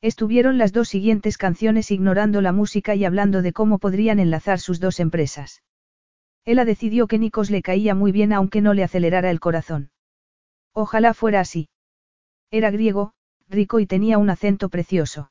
Estuvieron 0.00 0.58
las 0.58 0.72
dos 0.72 0.88
siguientes 0.88 1.38
canciones 1.38 1.90
ignorando 1.90 2.40
la 2.40 2.52
música 2.52 2.94
y 2.94 3.04
hablando 3.04 3.40
de 3.40 3.52
cómo 3.52 3.78
podrían 3.78 4.18
enlazar 4.18 4.58
sus 4.58 4.80
dos 4.80 4.98
empresas. 4.98 5.62
Ella 6.44 6.64
decidió 6.64 7.06
que 7.06 7.18
Nikos 7.18 7.50
le 7.50 7.62
caía 7.62 7.94
muy 7.94 8.10
bien 8.10 8.32
aunque 8.32 8.60
no 8.60 8.74
le 8.74 8.82
acelerara 8.82 9.30
el 9.30 9.38
corazón. 9.38 9.90
Ojalá 10.72 11.14
fuera 11.14 11.40
así. 11.40 11.68
Era 12.50 12.70
griego, 12.70 13.12
rico 13.52 13.78
y 13.78 13.86
tenía 13.86 14.18
un 14.18 14.30
acento 14.30 14.68
precioso. 14.68 15.30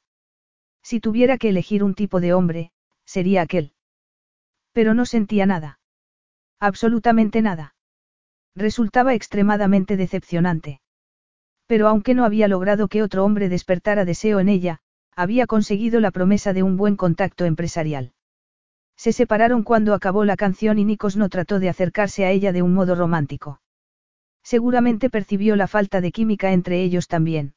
Si 0.84 1.00
tuviera 1.00 1.38
que 1.38 1.50
elegir 1.50 1.84
un 1.84 1.94
tipo 1.94 2.22
de 2.22 2.34
hombre, 2.34 2.72
sería 3.06 3.42
aquel. 3.42 3.74
Pero 4.72 4.94
no 4.94 5.06
sentía 5.06 5.46
nada. 5.46 5.80
Absolutamente 6.60 7.42
nada. 7.42 7.76
Resultaba 8.56 9.14
extremadamente 9.14 9.98
decepcionante. 9.98 10.82
Pero 11.68 11.88
aunque 11.88 12.14
no 12.14 12.26
había 12.26 12.48
logrado 12.48 12.88
que 12.88 13.04
otro 13.04 13.26
hombre 13.26 13.50
despertara 13.50 14.06
deseo 14.06 14.40
en 14.40 14.50
ella, 14.50 14.80
había 15.16 15.48
conseguido 15.48 16.00
la 16.00 16.12
promesa 16.12 16.54
de 16.54 16.64
un 16.64 16.78
buen 16.78 16.96
contacto 16.96 17.46
empresarial. 17.46 18.14
Se 18.96 19.14
separaron 19.14 19.64
cuando 19.64 19.94
acabó 19.94 20.26
la 20.26 20.38
canción 20.38 20.80
y 20.80 20.86
Nikos 20.86 21.18
no 21.18 21.30
trató 21.30 21.60
de 21.60 21.70
acercarse 21.70 22.26
a 22.26 22.32
ella 22.32 22.52
de 22.52 22.62
un 22.62 22.74
modo 22.74 22.96
romántico. 22.96 23.62
Seguramente 24.44 25.10
percibió 25.10 25.56
la 25.56 25.68
falta 25.68 26.02
de 26.02 26.12
química 26.12 26.52
entre 26.52 26.84
ellos 26.84 27.08
también. 27.08 27.54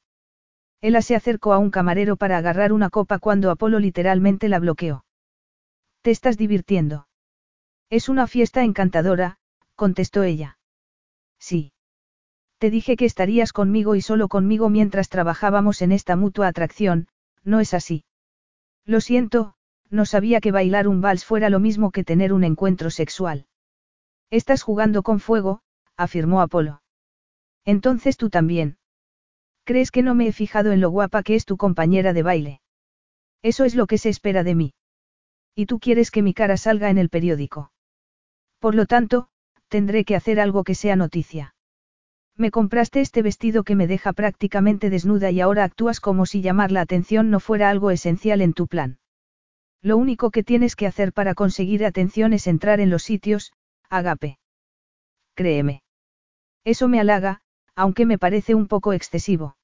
Ella 0.81 1.03
se 1.03 1.17
acercó 1.17 1.53
a 1.53 1.59
un 1.59 1.71
camarero 1.71 2.17
para 2.17 2.37
agarrar 2.39 2.73
una 2.73 2.91
copa 2.91 3.19
cuando 3.19 3.51
Apolo 3.51 3.79
literalmente 3.79 4.49
la 4.49 4.59
bloqueó. 4.59 5.05
¿Te 6.03 6.11
estás 6.11 6.37
divirtiendo? 6.37 7.09
Es 7.91 8.09
una 8.09 8.27
fiesta 8.27 8.63
encantadora, 8.63 9.39
contestó 9.75 10.23
ella. 10.23 10.59
Sí. 11.39 11.73
Te 12.59 12.71
dije 12.71 12.97
que 12.97 13.05
estarías 13.05 13.53
conmigo 13.53 13.95
y 13.95 14.01
solo 14.01 14.29
conmigo 14.29 14.69
mientras 14.69 15.09
trabajábamos 15.09 15.83
en 15.83 15.93
esta 15.93 16.17
mutua 16.17 16.49
atracción, 16.49 17.09
¿no 17.43 17.61
es 17.61 17.75
así? 17.75 18.05
Lo 18.85 19.01
siento, 19.01 19.55
no 19.91 20.05
sabía 20.07 20.41
que 20.41 20.53
bailar 20.53 20.89
un 20.89 21.01
vals 21.01 21.25
fuera 21.25 21.51
lo 21.51 21.61
mismo 21.61 21.91
que 21.91 22.05
tener 22.05 22.33
un 22.33 22.45
encuentro 22.45 22.91
sexual. 22.91 23.47
Estás 24.31 24.63
jugando 24.63 25.03
con 25.03 25.21
fuego, 25.21 25.63
afirmó 25.97 26.41
Apolo. 26.41 26.83
Entonces 27.65 28.17
tú 28.17 28.31
también. 28.31 28.77
¿Crees 29.65 29.91
que 29.91 30.03
no 30.03 30.15
me 30.15 30.29
he 30.29 30.33
fijado 30.33 30.73
en 30.73 30.81
lo 30.81 30.91
guapa 30.91 31.23
que 31.23 31.35
es 31.35 31.47
tu 31.47 31.57
compañera 31.57 32.13
de 32.13 32.23
baile? 32.23 32.61
Eso 33.43 33.65
es 33.65 33.75
lo 33.75 33.87
que 33.87 33.99
se 33.99 34.11
espera 34.11 34.45
de 34.45 34.55
mí. 34.55 34.75
Y 35.55 35.67
tú 35.67 35.79
quieres 35.79 36.11
que 36.11 36.23
mi 36.23 36.35
cara 36.35 36.57
salga 36.57 36.91
en 36.91 36.99
el 36.99 37.09
periódico. 37.09 37.73
Por 38.59 38.75
lo 38.75 38.87
tanto, 38.87 39.29
tendré 39.69 40.05
que 40.05 40.17
hacer 40.17 40.41
algo 40.41 40.65
que 40.65 40.75
sea 40.75 40.97
noticia. 40.97 41.55
Me 42.37 42.51
compraste 42.51 43.01
este 43.01 43.23
vestido 43.23 43.63
que 43.63 43.77
me 43.77 43.87
deja 43.87 44.13
prácticamente 44.13 44.91
desnuda 44.91 45.31
y 45.31 45.41
ahora 45.41 45.65
actúas 45.65 46.01
como 46.01 46.27
si 46.27 46.43
llamar 46.43 46.73
la 46.73 46.81
atención 46.81 47.31
no 47.31 47.39
fuera 47.39 47.71
algo 47.71 47.91
esencial 47.91 48.41
en 48.41 48.55
tu 48.55 48.67
plan. 48.67 48.99
Lo 49.81 49.97
único 49.97 50.31
que 50.31 50.43
tienes 50.43 50.77
que 50.77 50.87
hacer 50.87 51.13
para 51.13 51.35
conseguir 51.35 51.85
atención 51.85 52.33
es 52.33 52.47
entrar 52.47 52.81
en 52.81 52.91
los 52.91 53.03
sitios, 53.03 53.53
agape. 53.89 54.39
Créeme. 55.35 55.83
Eso 56.65 56.89
me 56.89 56.99
halaga, 56.99 57.43
aunque 57.77 58.07
me 58.07 58.19
parece 58.19 58.55
un 58.55 58.67
poco 58.67 58.93
excesivo. 58.93 59.57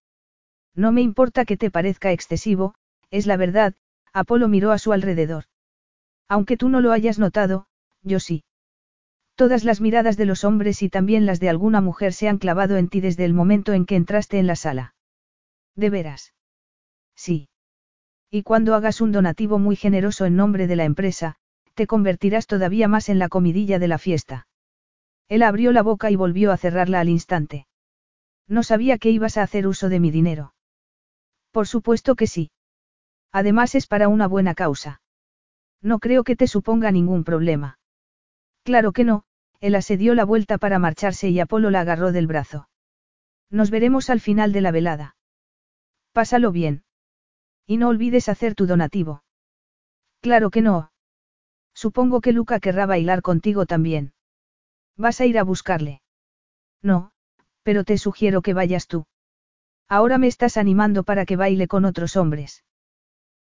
No 0.74 0.92
me 0.92 1.00
importa 1.00 1.44
que 1.44 1.56
te 1.56 1.70
parezca 1.70 2.12
excesivo, 2.12 2.74
es 3.10 3.26
la 3.26 3.36
verdad, 3.36 3.74
Apolo 4.12 4.48
miró 4.48 4.72
a 4.72 4.78
su 4.78 4.92
alrededor. 4.92 5.44
Aunque 6.28 6.56
tú 6.56 6.68
no 6.68 6.80
lo 6.80 6.92
hayas 6.92 7.18
notado, 7.18 7.66
yo 8.02 8.20
sí. 8.20 8.44
Todas 9.34 9.64
las 9.64 9.80
miradas 9.80 10.16
de 10.16 10.26
los 10.26 10.44
hombres 10.44 10.82
y 10.82 10.88
también 10.88 11.26
las 11.26 11.40
de 11.40 11.48
alguna 11.48 11.80
mujer 11.80 12.12
se 12.12 12.28
han 12.28 12.38
clavado 12.38 12.76
en 12.76 12.88
ti 12.88 13.00
desde 13.00 13.24
el 13.24 13.34
momento 13.34 13.72
en 13.72 13.86
que 13.86 13.96
entraste 13.96 14.38
en 14.38 14.46
la 14.46 14.56
sala. 14.56 14.94
¿De 15.74 15.90
veras? 15.90 16.34
Sí. 17.16 17.48
Y 18.30 18.42
cuando 18.42 18.74
hagas 18.74 19.00
un 19.00 19.12
donativo 19.12 19.58
muy 19.58 19.76
generoso 19.76 20.24
en 20.26 20.36
nombre 20.36 20.66
de 20.66 20.76
la 20.76 20.84
empresa, 20.84 21.36
te 21.74 21.86
convertirás 21.86 22.46
todavía 22.46 22.86
más 22.86 23.08
en 23.08 23.18
la 23.18 23.28
comidilla 23.28 23.78
de 23.78 23.88
la 23.88 23.98
fiesta. 23.98 24.46
Él 25.28 25.42
abrió 25.42 25.72
la 25.72 25.82
boca 25.82 26.10
y 26.10 26.16
volvió 26.16 26.52
a 26.52 26.56
cerrarla 26.56 27.00
al 27.00 27.08
instante. 27.08 27.66
No 28.50 28.64
sabía 28.64 28.98
que 28.98 29.10
ibas 29.10 29.36
a 29.36 29.44
hacer 29.44 29.68
uso 29.68 29.88
de 29.88 30.00
mi 30.00 30.10
dinero. 30.10 30.54
Por 31.52 31.68
supuesto 31.68 32.16
que 32.16 32.26
sí. 32.26 32.50
Además 33.30 33.76
es 33.76 33.86
para 33.86 34.08
una 34.08 34.26
buena 34.26 34.54
causa. 34.54 35.00
No 35.80 36.00
creo 36.00 36.24
que 36.24 36.34
te 36.34 36.48
suponga 36.48 36.90
ningún 36.90 37.22
problema. 37.22 37.78
Claro 38.64 38.90
que 38.90 39.04
no, 39.04 39.22
él 39.60 39.80
se 39.84 39.96
dio 39.96 40.16
la 40.16 40.24
vuelta 40.24 40.58
para 40.58 40.80
marcharse 40.80 41.28
y 41.30 41.38
Apolo 41.38 41.70
la 41.70 41.82
agarró 41.82 42.10
del 42.10 42.26
brazo. 42.26 42.68
Nos 43.50 43.70
veremos 43.70 44.10
al 44.10 44.20
final 44.20 44.52
de 44.52 44.60
la 44.62 44.72
velada. 44.72 45.16
Pásalo 46.12 46.50
bien. 46.50 46.82
Y 47.68 47.76
no 47.76 47.88
olvides 47.88 48.28
hacer 48.28 48.56
tu 48.56 48.66
donativo. 48.66 49.22
Claro 50.20 50.50
que 50.50 50.60
no. 50.60 50.90
Supongo 51.72 52.20
que 52.20 52.32
Luca 52.32 52.58
querrá 52.58 52.84
bailar 52.86 53.22
contigo 53.22 53.64
también. 53.64 54.12
¿Vas 54.96 55.20
a 55.20 55.26
ir 55.26 55.38
a 55.38 55.44
buscarle? 55.44 56.02
No, 56.82 57.09
pero 57.62 57.84
te 57.84 57.98
sugiero 57.98 58.42
que 58.42 58.54
vayas 58.54 58.86
tú. 58.86 59.06
Ahora 59.88 60.18
me 60.18 60.26
estás 60.26 60.56
animando 60.56 61.02
para 61.02 61.26
que 61.26 61.36
baile 61.36 61.66
con 61.66 61.84
otros 61.84 62.16
hombres. 62.16 62.64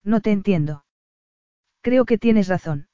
No 0.03 0.21
te 0.21 0.33
entiendo. 0.33 0.85
Creo 1.83 2.05
que 2.05 2.19
tienes 2.19 2.49
razón. 2.49 2.89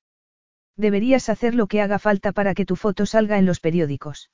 Deberías 0.76 1.28
hacer 1.28 1.54
lo 1.54 1.66
que 1.66 1.80
haga 1.80 1.98
falta 1.98 2.32
para 2.32 2.54
que 2.54 2.66
tu 2.66 2.76
foto 2.76 3.06
salga 3.06 3.38
en 3.38 3.46
los 3.46 3.60
periódicos. 3.60 4.30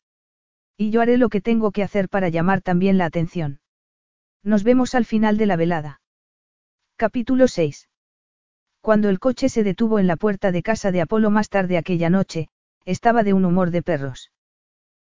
Y 0.76 0.90
yo 0.90 1.02
haré 1.02 1.18
lo 1.18 1.28
que 1.28 1.42
tengo 1.42 1.70
que 1.72 1.82
hacer 1.82 2.08
para 2.08 2.30
llamar 2.30 2.62
también 2.62 2.96
la 2.96 3.04
atención. 3.04 3.60
Nos 4.42 4.64
vemos 4.64 4.94
al 4.94 5.04
final 5.04 5.36
de 5.36 5.46
la 5.46 5.56
velada. 5.56 6.00
Capítulo 6.96 7.46
6. 7.48 7.88
Cuando 8.80 9.10
el 9.10 9.18
coche 9.18 9.50
se 9.50 9.62
detuvo 9.62 9.98
en 9.98 10.06
la 10.06 10.16
puerta 10.16 10.52
de 10.52 10.62
casa 10.62 10.90
de 10.90 11.02
Apolo 11.02 11.30
más 11.30 11.50
tarde 11.50 11.76
aquella 11.76 12.08
noche, 12.08 12.48
estaba 12.86 13.22
de 13.22 13.34
un 13.34 13.44
humor 13.44 13.70
de 13.70 13.82
perros. 13.82 14.30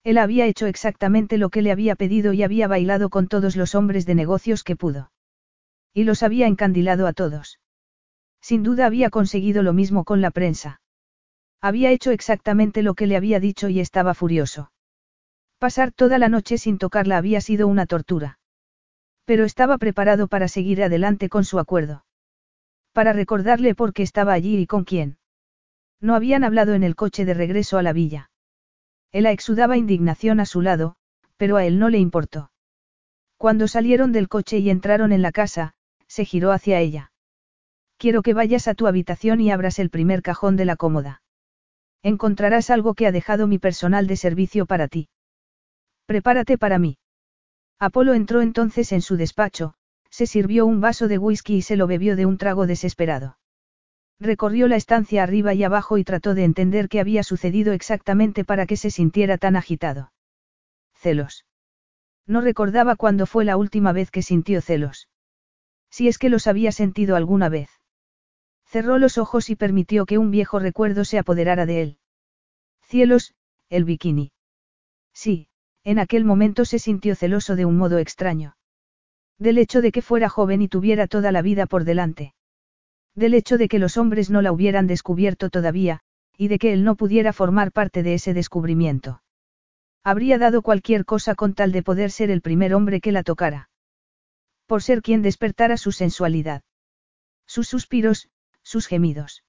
Él 0.03 0.17
había 0.17 0.45
hecho 0.47 0.65
exactamente 0.65 1.37
lo 1.37 1.49
que 1.49 1.61
le 1.61 1.71
había 1.71 1.95
pedido 1.95 2.33
y 2.33 2.41
había 2.41 2.67
bailado 2.67 3.09
con 3.09 3.27
todos 3.27 3.55
los 3.55 3.75
hombres 3.75 4.05
de 4.05 4.15
negocios 4.15 4.63
que 4.63 4.75
pudo. 4.75 5.11
Y 5.93 6.05
los 6.05 6.23
había 6.23 6.47
encandilado 6.47 7.05
a 7.05 7.13
todos. 7.13 7.59
Sin 8.41 8.63
duda 8.63 8.87
había 8.87 9.11
conseguido 9.11 9.61
lo 9.61 9.73
mismo 9.73 10.03
con 10.03 10.21
la 10.21 10.31
prensa. 10.31 10.81
Había 11.61 11.91
hecho 11.91 12.09
exactamente 12.09 12.81
lo 12.81 12.95
que 12.95 13.05
le 13.05 13.15
había 13.15 13.39
dicho 13.39 13.69
y 13.69 13.79
estaba 13.79 14.15
furioso. 14.15 14.71
Pasar 15.59 15.91
toda 15.91 16.17
la 16.17 16.27
noche 16.27 16.57
sin 16.57 16.79
tocarla 16.79 17.17
había 17.17 17.39
sido 17.39 17.67
una 17.67 17.85
tortura. 17.85 18.39
Pero 19.25 19.45
estaba 19.45 19.77
preparado 19.77 20.27
para 20.27 20.47
seguir 20.47 20.81
adelante 20.81 21.29
con 21.29 21.45
su 21.45 21.59
acuerdo. 21.59 22.03
Para 22.93 23.13
recordarle 23.13 23.75
por 23.75 23.93
qué 23.93 24.01
estaba 24.01 24.33
allí 24.33 24.57
y 24.57 24.65
con 24.65 24.83
quién. 24.83 25.19
No 25.99 26.15
habían 26.15 26.43
hablado 26.43 26.73
en 26.73 26.81
el 26.81 26.95
coche 26.95 27.25
de 27.25 27.35
regreso 27.35 27.77
a 27.77 27.83
la 27.83 27.93
villa. 27.93 28.30
Él 29.11 29.25
exudaba 29.25 29.77
indignación 29.77 30.39
a 30.39 30.45
su 30.45 30.61
lado, 30.61 30.95
pero 31.37 31.57
a 31.57 31.65
él 31.65 31.79
no 31.79 31.89
le 31.89 31.97
importó. 31.97 32.51
Cuando 33.37 33.67
salieron 33.67 34.11
del 34.11 34.29
coche 34.29 34.59
y 34.59 34.69
entraron 34.69 35.11
en 35.11 35.21
la 35.21 35.31
casa, 35.31 35.73
se 36.07 36.25
giró 36.25 36.51
hacia 36.51 36.79
ella. 36.79 37.11
Quiero 37.97 38.21
que 38.21 38.33
vayas 38.33 38.67
a 38.67 38.73
tu 38.73 38.87
habitación 38.87 39.41
y 39.41 39.51
abras 39.51 39.79
el 39.79 39.89
primer 39.89 40.21
cajón 40.21 40.55
de 40.55 40.65
la 40.65 40.75
cómoda. 40.75 41.21
Encontrarás 42.03 42.69
algo 42.69 42.93
que 42.93 43.07
ha 43.07 43.11
dejado 43.11 43.47
mi 43.47 43.59
personal 43.59 44.07
de 44.07 44.17
servicio 44.17 44.65
para 44.65 44.87
ti. 44.87 45.09
Prepárate 46.05 46.57
para 46.57 46.79
mí. 46.79 46.97
Apolo 47.79 48.13
entró 48.13 48.41
entonces 48.41 48.91
en 48.91 49.01
su 49.01 49.17
despacho, 49.17 49.75
se 50.09 50.27
sirvió 50.27 50.65
un 50.65 50.81
vaso 50.81 51.07
de 51.07 51.17
whisky 51.17 51.55
y 51.55 51.61
se 51.61 51.75
lo 51.75 51.87
bebió 51.87 52.15
de 52.15 52.25
un 52.25 52.37
trago 52.37 52.67
desesperado. 52.67 53.37
Recorrió 54.21 54.67
la 54.67 54.75
estancia 54.75 55.23
arriba 55.23 55.55
y 55.55 55.63
abajo 55.63 55.97
y 55.97 56.03
trató 56.03 56.35
de 56.35 56.43
entender 56.43 56.89
qué 56.89 56.99
había 56.99 57.23
sucedido 57.23 57.73
exactamente 57.73 58.45
para 58.45 58.67
que 58.67 58.77
se 58.77 58.91
sintiera 58.91 59.39
tan 59.39 59.55
agitado. 59.55 60.13
Celos. 60.93 61.47
No 62.27 62.41
recordaba 62.41 62.95
cuándo 62.95 63.25
fue 63.25 63.45
la 63.45 63.57
última 63.57 63.93
vez 63.93 64.11
que 64.11 64.21
sintió 64.21 64.61
celos. 64.61 65.09
Si 65.89 66.07
es 66.07 66.19
que 66.19 66.29
los 66.29 66.45
había 66.45 66.71
sentido 66.71 67.15
alguna 67.15 67.49
vez. 67.49 67.71
Cerró 68.67 68.99
los 68.99 69.17
ojos 69.17 69.49
y 69.49 69.55
permitió 69.55 70.05
que 70.05 70.19
un 70.19 70.29
viejo 70.29 70.59
recuerdo 70.59 71.03
se 71.03 71.17
apoderara 71.17 71.65
de 71.65 71.81
él. 71.81 71.97
Cielos, 72.83 73.33
el 73.69 73.85
bikini. 73.85 74.33
Sí, 75.13 75.47
en 75.83 75.97
aquel 75.97 76.25
momento 76.25 76.63
se 76.65 76.77
sintió 76.77 77.15
celoso 77.15 77.55
de 77.55 77.65
un 77.65 77.75
modo 77.75 77.97
extraño. 77.97 78.55
Del 79.39 79.57
hecho 79.57 79.81
de 79.81 79.91
que 79.91 80.03
fuera 80.03 80.29
joven 80.29 80.61
y 80.61 80.67
tuviera 80.67 81.07
toda 81.07 81.31
la 81.31 81.41
vida 81.41 81.65
por 81.65 81.85
delante. 81.85 82.35
Del 83.15 83.33
hecho 83.33 83.57
de 83.57 83.67
que 83.67 83.79
los 83.79 83.97
hombres 83.97 84.29
no 84.29 84.41
la 84.41 84.51
hubieran 84.51 84.87
descubierto 84.87 85.49
todavía, 85.49 85.99
y 86.37 86.47
de 86.47 86.59
que 86.59 86.73
él 86.73 86.83
no 86.83 86.95
pudiera 86.95 87.33
formar 87.33 87.71
parte 87.71 88.03
de 88.03 88.13
ese 88.13 88.33
descubrimiento. 88.33 89.21
Habría 90.03 90.37
dado 90.37 90.61
cualquier 90.61 91.05
cosa 91.05 91.35
con 91.35 91.53
tal 91.53 91.71
de 91.71 91.83
poder 91.83 92.11
ser 92.11 92.31
el 92.31 92.41
primer 92.41 92.73
hombre 92.73 93.01
que 93.01 93.11
la 93.11 93.23
tocara. 93.23 93.69
Por 94.65 94.81
ser 94.81 95.01
quien 95.01 95.21
despertara 95.21 95.77
su 95.77 95.91
sensualidad. 95.91 96.63
Sus 97.45 97.67
suspiros, 97.67 98.29
sus 98.63 98.87
gemidos. 98.87 99.43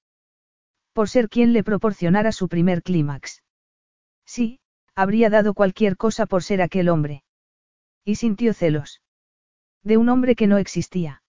Por 0.91 1.09
ser 1.09 1.29
quien 1.29 1.53
le 1.53 1.63
proporcionara 1.63 2.31
su 2.31 2.49
primer 2.49 2.83
clímax. 2.83 3.41
Sí, 4.25 4.59
habría 4.93 5.29
dado 5.29 5.53
cualquier 5.53 5.97
cosa 5.97 6.25
por 6.25 6.43
ser 6.43 6.61
aquel 6.61 6.89
hombre. 6.89 7.23
Y 8.05 8.15
sintió 8.15 8.53
celos. 8.53 9.01
De 9.81 9.97
un 9.97 10.09
hombre 10.09 10.35
que 10.35 10.47
no 10.47 10.57
existía. 10.57 11.23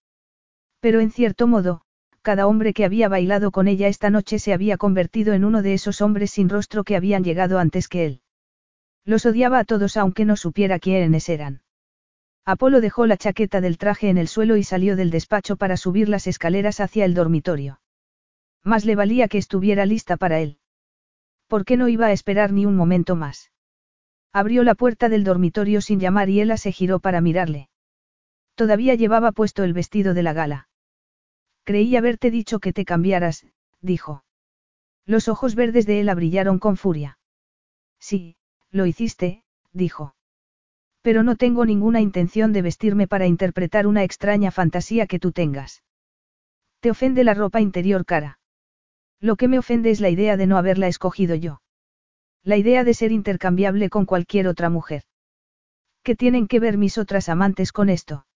Pero 0.81 0.99
en 0.99 1.09
cierto 1.11 1.47
modo, 1.47 1.84
cada 2.25 2.47
hombre 2.47 2.73
que 2.73 2.85
había 2.85 3.07
bailado 3.07 3.51
con 3.51 3.67
ella 3.67 3.87
esta 3.87 4.09
noche 4.09 4.39
se 4.39 4.51
había 4.51 4.77
convertido 4.77 5.33
en 5.33 5.45
uno 5.45 5.61
de 5.61 5.75
esos 5.75 6.01
hombres 6.01 6.31
sin 6.31 6.49
rostro 6.49 6.83
que 6.83 6.95
habían 6.95 7.23
llegado 7.23 7.59
antes 7.59 7.87
que 7.87 8.03
él. 8.03 8.21
Los 9.05 9.27
odiaba 9.27 9.59
a 9.59 9.63
todos 9.63 9.95
aunque 9.95 10.25
no 10.25 10.35
supiera 10.35 10.79
quiénes 10.79 11.29
eran. 11.29 11.61
Apolo 12.43 12.81
dejó 12.81 13.05
la 13.05 13.17
chaqueta 13.17 13.61
del 13.61 13.77
traje 13.77 14.09
en 14.09 14.17
el 14.17 14.27
suelo 14.27 14.57
y 14.57 14.63
salió 14.63 14.95
del 14.95 15.11
despacho 15.11 15.55
para 15.55 15.77
subir 15.77 16.09
las 16.09 16.25
escaleras 16.25 16.79
hacia 16.79 17.05
el 17.05 17.13
dormitorio. 17.13 17.79
Más 18.63 18.85
le 18.85 18.95
valía 18.95 19.27
que 19.27 19.37
estuviera 19.37 19.85
lista 19.85 20.17
para 20.17 20.39
él. 20.39 20.57
¿Por 21.47 21.63
qué 21.63 21.77
no 21.77 21.89
iba 21.89 22.07
a 22.07 22.11
esperar 22.11 22.51
ni 22.51 22.65
un 22.65 22.75
momento 22.75 23.15
más? 23.15 23.51
Abrió 24.33 24.63
la 24.63 24.73
puerta 24.73 25.09
del 25.09 25.23
dormitorio 25.23 25.79
sin 25.79 25.99
llamar 25.99 26.29
y 26.29 26.41
ella 26.41 26.57
se 26.57 26.71
giró 26.71 26.99
para 26.99 27.21
mirarle. 27.21 27.69
Todavía 28.55 28.95
llevaba 28.95 29.31
puesto 29.31 29.63
el 29.63 29.73
vestido 29.73 30.15
de 30.15 30.23
la 30.23 30.33
gala. 30.33 30.69
Creí 31.65 31.95
haberte 31.95 32.29
dicho 32.29 32.59
que 32.59 32.73
te 32.73 32.85
cambiaras, 32.85 33.45
dijo. 33.81 34.23
Los 35.05 35.27
ojos 35.27 35.55
verdes 35.55 35.87
de 35.87 35.99
él 35.99 36.13
brillaron 36.15 36.59
con 36.59 36.77
furia. 36.77 37.17
Sí, 37.99 38.37
lo 38.69 38.85
hiciste, 38.85 39.43
dijo. 39.73 40.15
Pero 41.01 41.23
no 41.23 41.35
tengo 41.35 41.65
ninguna 41.65 42.01
intención 42.01 42.53
de 42.53 42.61
vestirme 42.61 43.07
para 43.07 43.25
interpretar 43.25 43.87
una 43.87 44.03
extraña 44.03 44.51
fantasía 44.51 45.07
que 45.07 45.19
tú 45.19 45.31
tengas. 45.31 45.83
Te 46.81 46.91
ofende 46.91 47.23
la 47.23 47.33
ropa 47.33 47.61
interior 47.61 48.05
cara. 48.05 48.39
Lo 49.19 49.35
que 49.35 49.47
me 49.47 49.57
ofende 49.57 49.89
es 49.89 50.01
la 50.01 50.09
idea 50.09 50.37
de 50.37 50.45
no 50.45 50.57
haberla 50.57 50.87
escogido 50.87 51.33
yo. 51.33 51.61
La 52.43 52.57
idea 52.57 52.83
de 52.83 52.93
ser 52.93 53.11
intercambiable 53.11 53.89
con 53.89 54.05
cualquier 54.05 54.47
otra 54.47 54.69
mujer. 54.69 55.03
¿Qué 56.03 56.15
tienen 56.15 56.47
que 56.47 56.59
ver 56.59 56.77
mis 56.77 56.99
otras 56.99 57.27
amantes 57.27 57.71
con 57.71 57.89
esto? 57.89 58.27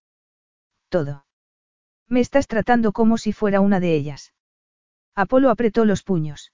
Todo. 0.88 1.24
Me 2.10 2.18
estás 2.18 2.48
tratando 2.48 2.90
como 2.90 3.18
si 3.18 3.32
fuera 3.32 3.60
una 3.60 3.78
de 3.78 3.94
ellas. 3.94 4.34
Apolo 5.14 5.48
apretó 5.48 5.84
los 5.84 6.02
puños. 6.02 6.52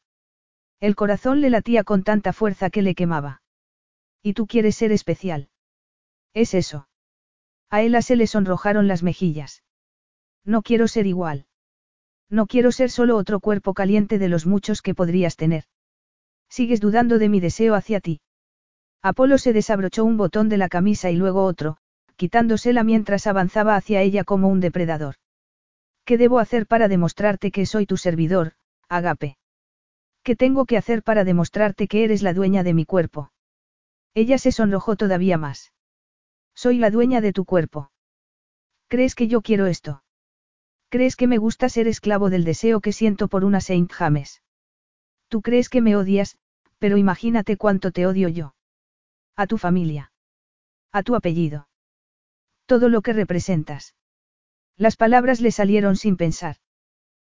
El 0.80 0.94
corazón 0.94 1.40
le 1.40 1.48
latía 1.48 1.82
con 1.82 2.02
tanta 2.02 2.34
fuerza 2.34 2.68
que 2.68 2.82
le 2.82 2.94
quemaba. 2.94 3.40
Y 4.22 4.34
tú 4.34 4.46
quieres 4.46 4.76
ser 4.76 4.92
especial. 4.92 5.48
Es 6.34 6.52
eso. 6.52 6.88
A 7.70 7.80
Ela 7.80 8.02
se 8.02 8.16
le 8.16 8.26
sonrojaron 8.26 8.86
las 8.86 9.02
mejillas. 9.02 9.64
No 10.44 10.60
quiero 10.60 10.88
ser 10.88 11.06
igual. 11.06 11.46
No 12.28 12.46
quiero 12.46 12.70
ser 12.70 12.90
solo 12.90 13.16
otro 13.16 13.40
cuerpo 13.40 13.72
caliente 13.72 14.18
de 14.18 14.28
los 14.28 14.44
muchos 14.44 14.82
que 14.82 14.94
podrías 14.94 15.36
tener. 15.36 15.64
Sigues 16.50 16.80
dudando 16.80 17.18
de 17.18 17.30
mi 17.30 17.40
deseo 17.40 17.74
hacia 17.74 18.00
ti. 18.00 18.20
Apolo 19.00 19.38
se 19.38 19.54
desabrochó 19.54 20.04
un 20.04 20.18
botón 20.18 20.50
de 20.50 20.58
la 20.58 20.68
camisa 20.68 21.10
y 21.10 21.16
luego 21.16 21.44
otro, 21.44 21.78
quitándosela 22.16 22.84
mientras 22.84 23.26
avanzaba 23.26 23.74
hacia 23.74 24.02
ella 24.02 24.24
como 24.24 24.48
un 24.48 24.60
depredador. 24.60 25.16
¿Qué 26.06 26.16
debo 26.18 26.38
hacer 26.38 26.68
para 26.68 26.86
demostrarte 26.86 27.50
que 27.50 27.66
soy 27.66 27.84
tu 27.84 27.96
servidor, 27.96 28.52
Agape? 28.88 29.36
¿Qué 30.22 30.36
tengo 30.36 30.64
que 30.64 30.76
hacer 30.76 31.02
para 31.02 31.24
demostrarte 31.24 31.88
que 31.88 32.04
eres 32.04 32.22
la 32.22 32.32
dueña 32.32 32.62
de 32.62 32.74
mi 32.74 32.84
cuerpo? 32.84 33.32
Ella 34.14 34.38
se 34.38 34.52
sonrojó 34.52 34.94
todavía 34.94 35.36
más. 35.36 35.72
Soy 36.54 36.78
la 36.78 36.90
dueña 36.90 37.20
de 37.20 37.32
tu 37.32 37.44
cuerpo. 37.44 37.90
¿Crees 38.86 39.16
que 39.16 39.26
yo 39.26 39.42
quiero 39.42 39.66
esto? 39.66 40.04
¿Crees 40.90 41.16
que 41.16 41.26
me 41.26 41.38
gusta 41.38 41.68
ser 41.68 41.88
esclavo 41.88 42.30
del 42.30 42.44
deseo 42.44 42.80
que 42.80 42.92
siento 42.92 43.26
por 43.26 43.44
una 43.44 43.60
Saint 43.60 43.90
James? 43.90 44.42
Tú 45.26 45.42
crees 45.42 45.68
que 45.68 45.82
me 45.82 45.96
odias, 45.96 46.38
pero 46.78 46.98
imagínate 46.98 47.56
cuánto 47.56 47.90
te 47.90 48.06
odio 48.06 48.28
yo. 48.28 48.54
A 49.34 49.48
tu 49.48 49.58
familia. 49.58 50.12
A 50.92 51.02
tu 51.02 51.16
apellido. 51.16 51.68
Todo 52.66 52.88
lo 52.88 53.02
que 53.02 53.12
representas. 53.12 53.96
Las 54.78 54.96
palabras 54.96 55.40
le 55.40 55.50
salieron 55.50 55.96
sin 55.96 56.16
pensar. 56.16 56.56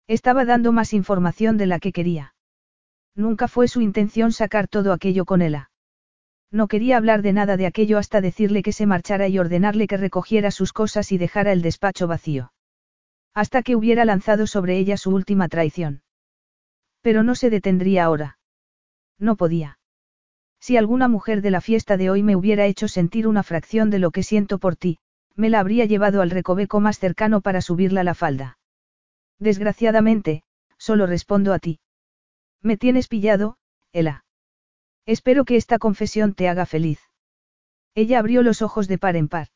Estaba 0.06 0.44
dando 0.44 0.72
más 0.72 0.92
información 0.92 1.56
de 1.56 1.66
la 1.66 1.80
que 1.80 1.92
quería. 1.92 2.34
Nunca 3.14 3.48
fue 3.48 3.68
su 3.68 3.80
intención 3.80 4.32
sacar 4.32 4.68
todo 4.68 4.92
aquello 4.92 5.24
con 5.24 5.42
ella. 5.42 5.70
No 6.50 6.68
quería 6.68 6.98
hablar 6.98 7.22
de 7.22 7.32
nada 7.32 7.56
de 7.56 7.66
aquello 7.66 7.98
hasta 7.98 8.20
decirle 8.20 8.62
que 8.62 8.72
se 8.72 8.86
marchara 8.86 9.26
y 9.28 9.38
ordenarle 9.38 9.86
que 9.86 9.96
recogiera 9.96 10.50
sus 10.50 10.72
cosas 10.72 11.10
y 11.10 11.18
dejara 11.18 11.52
el 11.52 11.62
despacho 11.62 12.06
vacío. 12.06 12.52
Hasta 13.34 13.62
que 13.62 13.74
hubiera 13.74 14.04
lanzado 14.04 14.46
sobre 14.46 14.78
ella 14.78 14.96
su 14.96 15.10
última 15.10 15.48
traición. 15.48 16.02
Pero 17.00 17.22
no 17.22 17.34
se 17.34 17.50
detendría 17.50 18.04
ahora. 18.04 18.38
No 19.18 19.36
podía. 19.36 19.78
Si 20.60 20.76
alguna 20.76 21.08
mujer 21.08 21.42
de 21.42 21.50
la 21.50 21.60
fiesta 21.60 21.96
de 21.96 22.10
hoy 22.10 22.22
me 22.22 22.36
hubiera 22.36 22.66
hecho 22.66 22.86
sentir 22.86 23.26
una 23.26 23.42
fracción 23.42 23.90
de 23.90 23.98
lo 23.98 24.10
que 24.10 24.22
siento 24.22 24.58
por 24.58 24.76
ti, 24.76 24.98
me 25.34 25.50
la 25.50 25.60
habría 25.60 25.84
llevado 25.84 26.22
al 26.22 26.30
recoveco 26.30 26.80
más 26.80 26.98
cercano 26.98 27.40
para 27.40 27.60
subirla 27.60 28.04
la 28.04 28.14
falda. 28.14 28.58
Desgraciadamente, 29.38 30.42
solo 30.78 31.06
respondo 31.06 31.52
a 31.52 31.58
ti. 31.58 31.80
Me 32.60 32.76
tienes 32.76 33.08
pillado, 33.08 33.56
Ela. 33.92 34.24
Espero 35.04 35.44
que 35.44 35.56
esta 35.56 35.78
confesión 35.78 36.34
te 36.34 36.48
haga 36.48 36.66
feliz. 36.66 37.00
Ella 37.94 38.18
abrió 38.18 38.42
los 38.42 38.62
ojos 38.62 38.88
de 38.88 38.98
par 38.98 39.16
en 39.16 39.28
par. 39.28 39.48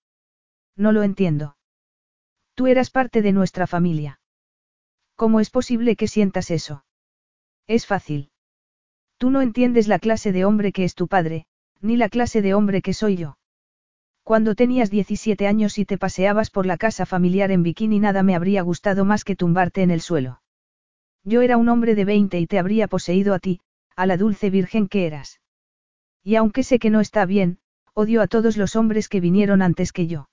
No 0.77 0.93
lo 0.93 1.03
entiendo. 1.03 1.57
Tú 2.55 2.67
eras 2.67 2.91
parte 2.91 3.23
de 3.23 3.33
nuestra 3.33 3.67
familia. 3.67 4.21
¿Cómo 5.15 5.41
es 5.41 5.51
posible 5.51 5.97
que 5.97 6.09
sientas 6.09 6.51
eso? 6.51 6.85
Es 7.67 7.87
fácil. 7.87 8.31
Tú 9.19 9.31
no 9.31 9.41
entiendes 9.41 9.89
la 9.89 9.99
clase 9.99 10.33
de 10.33 10.45
hombre 10.45 10.73
que 10.73 10.85
es 10.85 10.95
tu 10.95 11.09
padre, 11.09 11.47
ni 11.81 11.97
la 11.97 12.09
clase 12.09 12.43
de 12.43 12.55
hombre 12.55 12.83
que 12.83 12.93
soy 12.93 13.17
yo. 13.17 13.39
Cuando 14.27 14.57
tenías 14.57 14.91
17 14.91 15.47
años 15.47 15.79
y 15.79 15.85
te 15.85 15.99
paseabas 15.99 16.51
por 16.51 16.67
la 16.67 16.79
casa 16.79 17.07
familiar 17.07 17.53
en 17.53 17.63
bikini 17.63 18.01
nada 18.01 18.25
me 18.25 18.35
habría 18.35 18.61
gustado 18.63 19.05
más 19.05 19.23
que 19.23 19.37
tumbarte 19.37 19.83
en 19.83 19.93
el 19.93 20.01
suelo. 20.01 20.43
Yo 21.23 21.43
era 21.43 21.57
un 21.57 21.69
hombre 21.69 21.95
de 21.95 22.05
20 22.05 22.41
y 22.41 22.49
te 22.49 22.59
habría 22.59 22.89
poseído 22.89 23.35
a 23.35 23.39
ti, 23.39 23.61
a 23.95 24.05
la 24.05 24.17
dulce 24.17 24.51
virgen 24.51 24.89
que 24.89 25.07
eras. 25.07 25.41
Y 26.25 26.35
aunque 26.35 26.65
sé 26.65 26.81
que 26.81 26.91
no 26.91 26.99
está 26.99 27.25
bien, 27.25 27.61
odio 27.95 28.21
a 28.21 28.27
todos 28.27 28.57
los 28.57 28.75
hombres 28.75 29.09
que 29.09 29.21
vinieron 29.21 29.63
antes 29.63 29.93
que 29.93 30.09
yo. 30.09 30.29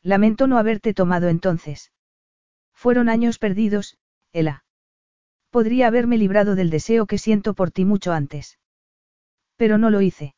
Lamento 0.00 0.46
no 0.46 0.56
haberte 0.56 0.94
tomado 0.94 1.26
entonces. 1.28 1.90
Fueron 2.72 3.08
años 3.08 3.40
perdidos, 3.40 3.98
Ela. 4.32 4.62
Podría 5.50 5.88
haberme 5.88 6.18
librado 6.18 6.54
del 6.54 6.70
deseo 6.70 7.06
que 7.06 7.18
siento 7.18 7.54
por 7.54 7.72
ti 7.72 7.84
mucho 7.84 8.12
antes. 8.12 8.60
Pero 9.56 9.76
no 9.76 9.90
lo 9.90 10.02
hice. 10.02 10.36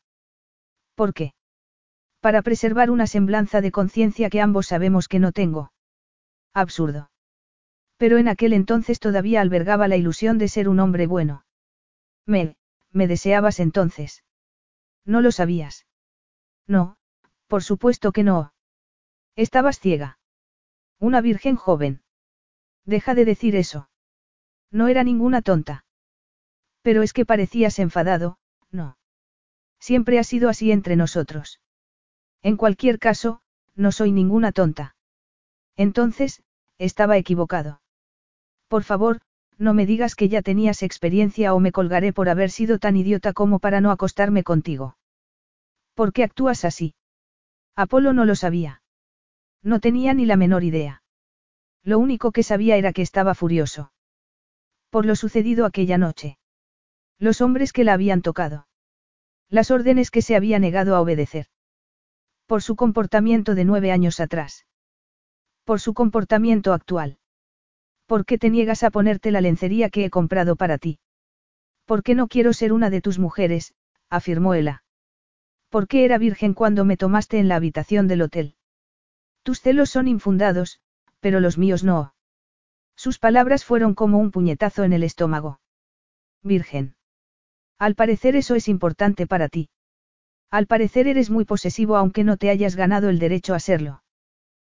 ¿Por 0.95 1.13
qué? 1.13 1.35
Para 2.21 2.43
preservar 2.43 2.91
una 2.91 3.07
semblanza 3.07 3.61
de 3.61 3.71
conciencia 3.71 4.29
que 4.29 4.41
ambos 4.41 4.67
sabemos 4.67 5.07
que 5.07 5.19
no 5.19 5.31
tengo. 5.31 5.73
Absurdo. 6.53 7.11
Pero 7.97 8.17
en 8.17 8.27
aquel 8.27 8.53
entonces 8.53 8.99
todavía 8.99 9.41
albergaba 9.41 9.87
la 9.87 9.97
ilusión 9.97 10.37
de 10.37 10.47
ser 10.47 10.69
un 10.69 10.79
hombre 10.79 11.07
bueno. 11.07 11.45
Me, 12.25 12.55
me 12.91 13.07
deseabas 13.07 13.59
entonces. 13.59 14.23
No 15.03 15.21
lo 15.21 15.31
sabías. 15.31 15.87
No, 16.67 16.97
por 17.47 17.63
supuesto 17.63 18.11
que 18.11 18.23
no. 18.23 18.53
Estabas 19.35 19.79
ciega. 19.79 20.19
Una 20.99 21.21
virgen 21.21 21.55
joven. 21.55 22.03
Deja 22.85 23.15
de 23.15 23.25
decir 23.25 23.55
eso. 23.55 23.89
No 24.69 24.87
era 24.87 25.03
ninguna 25.03 25.41
tonta. 25.41 25.85
Pero 26.83 27.01
es 27.01 27.13
que 27.13 27.25
parecías 27.25 27.79
enfadado, 27.79 28.37
no. 28.71 28.97
Siempre 29.79 30.19
ha 30.19 30.23
sido 30.23 30.49
así 30.49 30.71
entre 30.71 30.95
nosotros. 30.95 31.59
En 32.43 32.57
cualquier 32.57 32.99
caso, 32.99 33.41
no 33.75 33.91
soy 33.91 34.11
ninguna 34.11 34.51
tonta. 34.51 34.95
Entonces, 35.75 36.43
estaba 36.77 37.17
equivocado. 37.17 37.81
Por 38.67 38.83
favor, 38.83 39.21
no 39.57 39.73
me 39.73 39.85
digas 39.85 40.15
que 40.15 40.27
ya 40.27 40.41
tenías 40.41 40.81
experiencia 40.81 41.53
o 41.53 41.59
me 41.59 41.71
colgaré 41.71 42.13
por 42.13 42.29
haber 42.29 42.49
sido 42.49 42.79
tan 42.79 42.97
idiota 42.97 43.33
como 43.33 43.59
para 43.59 43.79
no 43.79 43.91
acostarme 43.91 44.43
contigo. 44.43 44.97
¿Por 45.93 46.13
qué 46.13 46.23
actúas 46.23 46.65
así? 46.65 46.95
Apolo 47.75 48.13
no 48.13 48.25
lo 48.25 48.35
sabía. 48.35 48.81
No 49.61 49.79
tenía 49.79 50.15
ni 50.15 50.25
la 50.25 50.35
menor 50.35 50.63
idea. 50.63 51.03
Lo 51.83 51.99
único 51.99 52.31
que 52.31 52.41
sabía 52.41 52.75
era 52.77 52.91
que 52.93 53.03
estaba 53.03 53.35
furioso. 53.35 53.91
Por 54.89 55.05
lo 55.05 55.15
sucedido 55.15 55.65
aquella 55.65 55.97
noche. 55.99 56.39
Los 57.19 57.41
hombres 57.41 57.71
que 57.71 57.83
la 57.83 57.93
habían 57.93 58.23
tocado. 58.23 58.67
Las 59.47 59.69
órdenes 59.69 60.09
que 60.09 60.23
se 60.23 60.35
había 60.35 60.57
negado 60.57 60.95
a 60.95 61.01
obedecer. 61.01 61.50
Por 62.51 62.61
su 62.61 62.75
comportamiento 62.75 63.55
de 63.55 63.63
nueve 63.63 63.93
años 63.93 64.19
atrás. 64.19 64.65
Por 65.63 65.79
su 65.79 65.93
comportamiento 65.93 66.73
actual. 66.73 67.17
¿Por 68.07 68.25
qué 68.25 68.37
te 68.37 68.49
niegas 68.49 68.83
a 68.83 68.91
ponerte 68.91 69.31
la 69.31 69.39
lencería 69.39 69.89
que 69.89 70.03
he 70.03 70.09
comprado 70.09 70.57
para 70.57 70.77
ti? 70.77 70.99
¿Por 71.85 72.03
qué 72.03 72.13
no 72.13 72.27
quiero 72.27 72.51
ser 72.51 72.73
una 72.73 72.89
de 72.89 72.99
tus 72.99 73.19
mujeres? 73.19 73.73
afirmó 74.09 74.53
ella. 74.53 74.83
¿Por 75.69 75.87
qué 75.87 76.03
era 76.03 76.17
virgen 76.17 76.53
cuando 76.53 76.83
me 76.83 76.97
tomaste 76.97 77.39
en 77.39 77.47
la 77.47 77.55
habitación 77.55 78.09
del 78.09 78.21
hotel? 78.21 78.55
Tus 79.43 79.61
celos 79.61 79.89
son 79.89 80.09
infundados, 80.09 80.81
pero 81.21 81.39
los 81.39 81.57
míos 81.57 81.85
no. 81.85 82.15
Sus 82.97 83.17
palabras 83.17 83.63
fueron 83.63 83.95
como 83.95 84.17
un 84.17 84.29
puñetazo 84.29 84.83
en 84.83 84.91
el 84.91 85.03
estómago. 85.03 85.61
Virgen. 86.43 86.97
Al 87.79 87.95
parecer 87.95 88.35
eso 88.35 88.55
es 88.55 88.67
importante 88.67 89.25
para 89.25 89.47
ti. 89.47 89.69
Al 90.51 90.67
parecer 90.67 91.07
eres 91.07 91.29
muy 91.29 91.45
posesivo 91.45 91.95
aunque 91.95 92.25
no 92.25 92.35
te 92.35 92.49
hayas 92.49 92.75
ganado 92.75 93.09
el 93.09 93.19
derecho 93.19 93.53
a 93.53 93.59
serlo. 93.59 94.03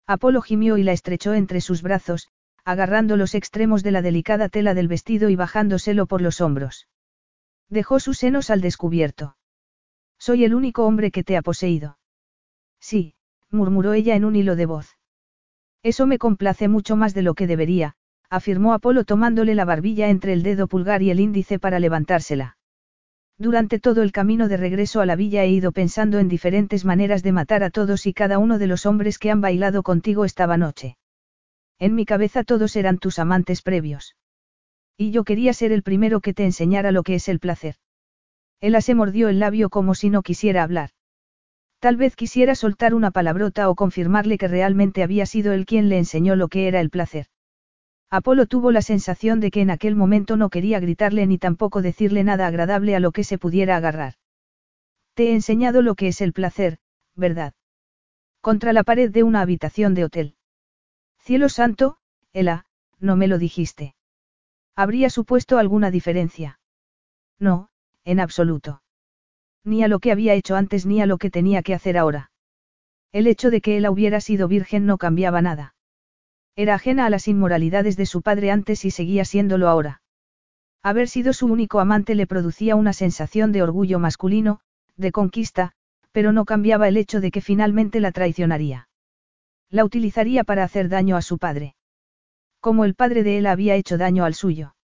Apolo 0.06 0.40
gimió 0.40 0.76
y 0.78 0.84
la 0.84 0.92
estrechó 0.92 1.34
entre 1.34 1.60
sus 1.60 1.82
brazos, 1.82 2.28
agarrando 2.64 3.16
los 3.16 3.34
extremos 3.34 3.82
de 3.82 3.90
la 3.90 4.00
delicada 4.00 4.48
tela 4.48 4.74
del 4.74 4.86
vestido 4.86 5.28
y 5.30 5.36
bajándoselo 5.36 6.06
por 6.06 6.22
los 6.22 6.40
hombros. 6.40 6.88
Dejó 7.68 7.98
sus 7.98 8.18
senos 8.18 8.50
al 8.50 8.60
descubierto. 8.60 9.36
Soy 10.18 10.44
el 10.44 10.54
único 10.54 10.86
hombre 10.86 11.10
que 11.10 11.24
te 11.24 11.36
ha 11.36 11.42
poseído. 11.42 11.98
Sí, 12.80 13.14
murmuró 13.50 13.94
ella 13.94 14.14
en 14.14 14.24
un 14.24 14.36
hilo 14.36 14.56
de 14.56 14.66
voz. 14.66 14.96
Eso 15.82 16.06
me 16.06 16.18
complace 16.18 16.68
mucho 16.68 16.96
más 16.96 17.14
de 17.14 17.22
lo 17.22 17.34
que 17.34 17.46
debería, 17.46 17.96
afirmó 18.30 18.74
Apolo 18.74 19.04
tomándole 19.04 19.54
la 19.54 19.64
barbilla 19.64 20.08
entre 20.08 20.32
el 20.32 20.42
dedo 20.42 20.68
pulgar 20.68 21.02
y 21.02 21.10
el 21.10 21.20
índice 21.20 21.58
para 21.58 21.80
levantársela. 21.80 22.56
Durante 23.38 23.80
todo 23.80 24.02
el 24.02 24.12
camino 24.12 24.48
de 24.48 24.56
regreso 24.56 25.00
a 25.00 25.06
la 25.06 25.16
villa 25.16 25.42
he 25.42 25.50
ido 25.50 25.72
pensando 25.72 26.20
en 26.20 26.28
diferentes 26.28 26.84
maneras 26.84 27.22
de 27.22 27.32
matar 27.32 27.64
a 27.64 27.70
todos 27.70 28.06
y 28.06 28.14
cada 28.14 28.38
uno 28.38 28.58
de 28.58 28.68
los 28.68 28.86
hombres 28.86 29.18
que 29.18 29.30
han 29.30 29.40
bailado 29.40 29.82
contigo 29.82 30.24
esta 30.24 30.46
noche. 30.56 30.96
En 31.80 31.96
mi 31.96 32.04
cabeza 32.06 32.44
todos 32.44 32.76
eran 32.76 32.98
tus 32.98 33.18
amantes 33.18 33.60
previos. 33.60 34.16
Y 34.96 35.10
yo 35.10 35.24
quería 35.24 35.52
ser 35.52 35.72
el 35.72 35.82
primero 35.82 36.20
que 36.20 36.32
te 36.32 36.44
enseñara 36.44 36.92
lo 36.92 37.02
que 37.02 37.16
es 37.16 37.28
el 37.28 37.40
placer. 37.40 37.74
Ella 38.60 38.80
se 38.80 38.94
mordió 38.94 39.28
el 39.28 39.40
labio 39.40 39.68
como 39.68 39.96
si 39.96 40.10
no 40.10 40.22
quisiera 40.22 40.62
hablar. 40.62 40.90
Tal 41.80 41.96
vez 41.96 42.14
quisiera 42.14 42.54
soltar 42.54 42.94
una 42.94 43.10
palabrota 43.10 43.68
o 43.68 43.74
confirmarle 43.74 44.38
que 44.38 44.48
realmente 44.48 45.02
había 45.02 45.26
sido 45.26 45.52
él 45.52 45.66
quien 45.66 45.88
le 45.88 45.98
enseñó 45.98 46.36
lo 46.36 46.48
que 46.48 46.68
era 46.68 46.80
el 46.80 46.90
placer. 46.90 47.26
Apolo 48.16 48.46
tuvo 48.46 48.70
la 48.70 48.80
sensación 48.80 49.40
de 49.40 49.50
que 49.50 49.60
en 49.60 49.70
aquel 49.70 49.96
momento 49.96 50.36
no 50.36 50.48
quería 50.48 50.78
gritarle 50.78 51.26
ni 51.26 51.36
tampoco 51.36 51.82
decirle 51.82 52.22
nada 52.22 52.46
agradable 52.46 52.94
a 52.94 53.00
lo 53.00 53.10
que 53.10 53.24
se 53.24 53.38
pudiera 53.38 53.76
agarrar. 53.76 54.14
Te 55.14 55.30
he 55.30 55.32
enseñado 55.34 55.82
lo 55.82 55.96
que 55.96 56.06
es 56.06 56.20
el 56.20 56.32
placer, 56.32 56.78
¿verdad? 57.16 57.54
Contra 58.40 58.72
la 58.72 58.84
pared 58.84 59.10
de 59.10 59.24
una 59.24 59.40
habitación 59.40 59.94
de 59.94 60.04
hotel. 60.04 60.36
Cielo 61.18 61.48
santo, 61.48 61.96
Ela, 62.32 62.66
no 63.00 63.16
me 63.16 63.26
lo 63.26 63.36
dijiste. 63.36 63.96
¿Habría 64.76 65.10
supuesto 65.10 65.58
alguna 65.58 65.90
diferencia? 65.90 66.60
No, 67.40 67.68
en 68.04 68.20
absoluto. 68.20 68.80
Ni 69.64 69.82
a 69.82 69.88
lo 69.88 69.98
que 69.98 70.12
había 70.12 70.34
hecho 70.34 70.54
antes 70.54 70.86
ni 70.86 71.02
a 71.02 71.06
lo 71.06 71.18
que 71.18 71.30
tenía 71.30 71.64
que 71.64 71.74
hacer 71.74 71.98
ahora. 71.98 72.30
El 73.10 73.26
hecho 73.26 73.50
de 73.50 73.60
que 73.60 73.76
Ela 73.76 73.90
hubiera 73.90 74.20
sido 74.20 74.46
virgen 74.46 74.86
no 74.86 74.98
cambiaba 74.98 75.42
nada. 75.42 75.73
Era 76.56 76.74
ajena 76.74 77.06
a 77.06 77.10
las 77.10 77.26
inmoralidades 77.26 77.96
de 77.96 78.06
su 78.06 78.22
padre 78.22 78.50
antes 78.50 78.84
y 78.84 78.90
seguía 78.90 79.24
siéndolo 79.24 79.68
ahora. 79.68 80.02
Haber 80.82 81.08
sido 81.08 81.32
su 81.32 81.46
único 81.46 81.80
amante 81.80 82.14
le 82.14 82.26
producía 82.26 82.76
una 82.76 82.92
sensación 82.92 83.52
de 83.52 83.62
orgullo 83.62 83.98
masculino, 83.98 84.60
de 84.96 85.10
conquista, 85.12 85.72
pero 86.12 86.30
no 86.30 86.44
cambiaba 86.44 86.86
el 86.86 86.96
hecho 86.96 87.20
de 87.20 87.30
que 87.30 87.40
finalmente 87.40 87.98
la 87.98 88.12
traicionaría. 88.12 88.88
La 89.68 89.84
utilizaría 89.84 90.44
para 90.44 90.62
hacer 90.62 90.88
daño 90.88 91.16
a 91.16 91.22
su 91.22 91.38
padre. 91.38 91.74
Como 92.60 92.84
el 92.84 92.94
padre 92.94 93.24
de 93.24 93.38
él 93.38 93.46
había 93.46 93.74
hecho 93.74 93.98
daño 93.98 94.24
al 94.24 94.34
suyo. 94.34 94.76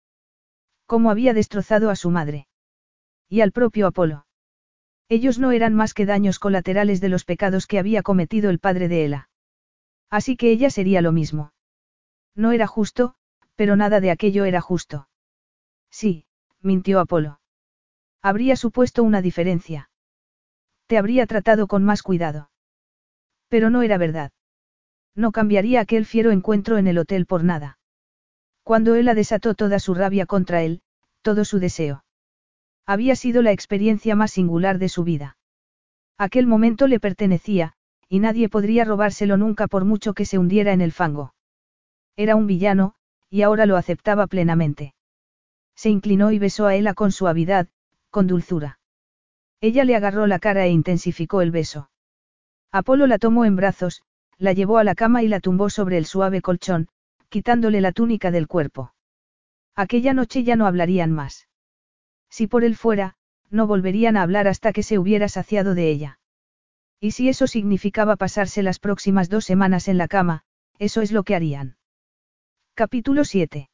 Como 0.87 1.11
había 1.11 1.35
destrozado 1.35 1.91
a 1.91 1.97
su 1.97 2.11
madre. 2.11 2.47
Y 3.29 3.43
al 3.43 3.53
propio 3.53 3.89
Apolo. 3.89 4.25
Ellos 5.11 5.39
no 5.39 5.53
eran 5.53 5.75
más 5.75 5.93
que 5.93 6.07
daños 6.07 6.39
colaterales 6.39 7.03
de 7.03 7.11
los 7.11 7.25
pecados 7.27 7.67
que 7.67 7.79
había 7.79 8.03
cometido 8.03 8.49
el 8.49 8.59
padre 8.59 8.89
de 8.89 9.05
Ela. 9.05 9.29
Así 10.09 10.37
que 10.37 10.51
ella 10.51 10.71
sería 10.71 11.03
lo 11.03 11.13
mismo. 11.13 11.53
No 12.39 12.53
era 12.53 12.69
justo, 12.69 13.17
pero 13.57 13.75
nada 13.75 13.99
de 14.01 14.13
aquello 14.13 14.45
era 14.45 14.61
justo. 14.61 15.09
Sí, 15.91 16.25
mintió 16.63 17.01
Apolo. 17.01 17.41
Habría 18.23 18.55
supuesto 18.55 19.03
una 19.03 19.21
diferencia. 19.21 19.91
Te 20.87 20.99
habría 20.99 21.27
tratado 21.27 21.67
con 21.67 21.83
más 21.83 22.05
cuidado. 22.05 22.51
Pero 23.49 23.71
no 23.71 23.83
era 23.83 23.99
verdad. 23.99 24.31
No 25.17 25.33
cambiaría 25.33 25.81
aquel 25.81 26.07
fiero 26.07 26.31
encuentro 26.31 26.79
en 26.79 26.87
el 26.87 26.99
hotel 26.99 27.27
por 27.27 27.43
nada. 27.43 27.81
Cuando 28.63 28.95
él 28.95 29.07
la 29.07 29.15
desató 29.15 29.55
toda 29.55 29.81
su 29.81 29.95
rabia 29.95 30.25
contra 30.25 30.63
él, 30.63 30.81
todo 31.23 31.45
su 31.45 31.59
deseo. 31.59 32.05
Había 32.87 33.17
sido 33.17 33.43
la 33.43 33.51
experiencia 33.51 34.15
más 34.15 34.31
singular 34.31 34.79
de 34.79 34.89
su 34.89 35.03
vida. 35.03 35.37
Aquel 36.17 36.47
momento 36.47 36.87
le 36.87 37.01
pertenecía, 37.01 37.73
y 38.09 38.21
nadie 38.21 38.49
podría 38.49 38.85
robárselo 38.85 39.37
nunca 39.37 39.67
por 39.67 39.85
mucho 39.85 40.15
que 40.15 40.25
se 40.25 40.39
hundiera 40.39 40.73
en 40.73 40.83
el 40.83 40.93
fango. 40.93 41.35
Era 42.19 42.35
un 42.35 42.49
villano, 42.49 42.95
y 43.31 43.43
ahora 43.43 43.65
lo 43.65 43.77
aceptaba 43.77 44.27
plenamente. 44.27 44.93
Se 45.77 45.89
inclinó 45.89 46.33
y 46.33 46.41
besó 46.41 46.67
a 46.67 46.75
Ella 46.75 46.93
con 46.93 47.13
suavidad, 47.13 47.69
con 48.11 48.27
dulzura. 48.27 48.81
Ella 49.61 49.85
le 49.85 49.95
agarró 49.95 50.27
la 50.27 50.41
cara 50.41 50.67
e 50.67 50.71
intensificó 50.71 51.43
el 51.43 51.53
beso. 51.53 51.91
Apolo 52.73 53.07
la 53.07 53.19
tomó 53.19 53.45
en 53.45 53.55
brazos, 53.55 54.03
la 54.37 54.53
llevó 54.53 54.79
a 54.79 54.85
la 54.85 54.97
cama 54.97 55.23
y 55.23 55.29
la 55.29 55.39
tumbó 55.39 55.71
sobre 55.71 55.97
el 55.97 56.07
suave 56.07 56.43
colchón, 56.43 56.89
quitándole 57.29 57.81
la 57.81 57.93
túnica 57.93 58.33
del 58.33 58.49
cuerpo. 58.49 58.95
Aquella 59.77 60.13
noche 60.13 60.43
ya 60.43 60.57
no 60.57 60.67
hablarían 60.67 61.13
más. 61.13 61.47
Si 62.31 62.49
por 62.49 62.65
él 62.65 62.75
fuera, 62.75 63.15
no 63.49 63.69
volverían 63.69 64.17
a 64.17 64.23
hablar 64.23 64.49
hasta 64.49 64.73
que 64.73 64.83
se 64.83 64.99
hubiera 64.99 65.29
saciado 65.29 65.77
de 65.77 65.89
ella. 65.89 66.19
Y 66.99 67.13
si 67.13 67.29
eso 67.29 67.47
significaba 67.47 68.17
pasarse 68.17 68.65
las 68.65 68.81
próximas 68.81 69.29
dos 69.29 69.45
semanas 69.45 69.87
en 69.87 69.99
la 69.99 70.09
cama, 70.09 70.43
eso 70.81 71.01
es 71.01 71.13
lo 71.13 71.23
que 71.23 71.37
harían. 71.37 71.78
Capítulo 72.79 73.25
7. 73.25 73.69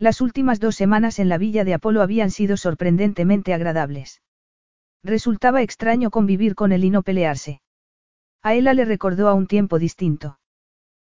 Las 0.00 0.20
últimas 0.20 0.58
dos 0.58 0.74
semanas 0.74 1.20
en 1.20 1.28
la 1.28 1.38
villa 1.38 1.62
de 1.62 1.74
Apolo 1.74 2.02
habían 2.02 2.32
sido 2.32 2.56
sorprendentemente 2.56 3.54
agradables. 3.54 4.20
Resultaba 5.04 5.62
extraño 5.62 6.10
convivir 6.10 6.56
con 6.56 6.72
él 6.72 6.82
y 6.82 6.90
no 6.90 7.04
pelearse. 7.04 7.60
A 8.42 8.54
ella 8.54 8.74
le 8.74 8.84
recordó 8.84 9.28
a 9.28 9.34
un 9.34 9.46
tiempo 9.46 9.78
distinto. 9.78 10.40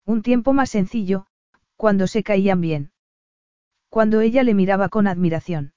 Un 0.07 0.23
tiempo 0.23 0.53
más 0.53 0.71
sencillo, 0.71 1.27
cuando 1.75 2.07
se 2.07 2.23
caían 2.23 2.61
bien. 2.61 2.93
Cuando 3.89 4.21
ella 4.21 4.45
le 4.45 4.55
miraba 4.55 4.89
con 4.89 5.09
admiración. 5.09 5.73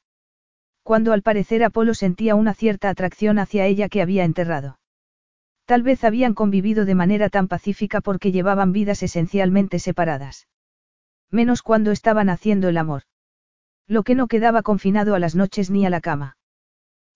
Cuando 0.84 1.14
al 1.14 1.24
parecer 1.24 1.64
Apolo 1.64 1.96
sentía 1.96 2.36
una 2.36 2.54
cierta 2.54 2.92
atracción 2.92 3.40
hacia 3.40 3.66
ella 3.66 3.90
que 3.90 4.04
había 4.04 4.24
enterrado. 4.24 4.78
Tal 5.66 5.82
vez 5.82 6.04
habían 6.04 6.36
convivido 6.36 6.86
de 6.86 6.94
manera 6.94 7.30
tan 7.30 7.48
pacífica 7.48 8.02
porque 8.02 8.32
llevaban 8.32 8.72
vidas 8.72 9.02
esencialmente 9.02 9.80
separadas. 9.80 10.46
Menos 11.34 11.64
cuando 11.64 11.90
estaban 11.90 12.30
haciendo 12.30 12.70
el 12.70 12.78
amor. 12.78 13.02
Lo 13.88 14.04
que 14.04 14.14
no 14.14 14.28
quedaba 14.28 14.62
confinado 14.62 15.16
a 15.16 15.20
las 15.20 15.34
noches 15.34 15.72
ni 15.72 15.84
a 15.84 15.90
la 15.90 16.00
cama. 16.00 16.38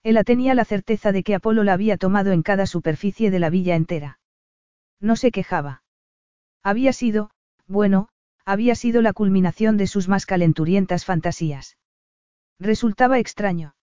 Ella 0.02 0.24
tenía 0.24 0.54
la 0.54 0.64
certeza 0.64 1.12
de 1.12 1.22
que 1.22 1.36
Apolo 1.36 1.62
la 1.62 1.74
había 1.74 1.96
tomado 1.96 2.32
en 2.32 2.42
cada 2.42 2.66
superficie 2.66 3.30
de 3.30 3.38
la 3.38 3.48
villa 3.48 3.76
entera. 3.76 4.18
No 5.00 5.14
se 5.14 5.30
quejaba. 5.30 5.84
Había 6.64 6.92
sido, 6.92 7.30
bueno, 7.68 8.08
había 8.44 8.74
sido 8.74 9.02
la 9.02 9.12
culminación 9.12 9.76
de 9.76 9.86
sus 9.86 10.08
más 10.08 10.26
calenturientas 10.26 11.04
fantasías. 11.04 11.78
Resultaba 12.58 13.20
extraño. 13.20 13.76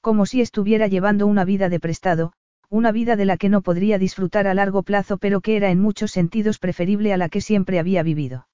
Como 0.00 0.24
si 0.26 0.40
estuviera 0.40 0.86
llevando 0.86 1.26
una 1.26 1.44
vida 1.44 1.68
de 1.68 1.80
prestado, 1.80 2.32
una 2.70 2.92
vida 2.92 3.16
de 3.16 3.24
la 3.24 3.36
que 3.36 3.48
no 3.48 3.62
podría 3.62 3.98
disfrutar 3.98 4.46
a 4.46 4.54
largo 4.54 4.84
plazo 4.84 5.18
pero 5.18 5.40
que 5.40 5.56
era 5.56 5.70
en 5.70 5.80
muchos 5.80 6.12
sentidos 6.12 6.60
preferible 6.60 7.12
a 7.12 7.16
la 7.16 7.28
que 7.28 7.40
siempre 7.40 7.80
había 7.80 8.04
vivido. 8.04 8.47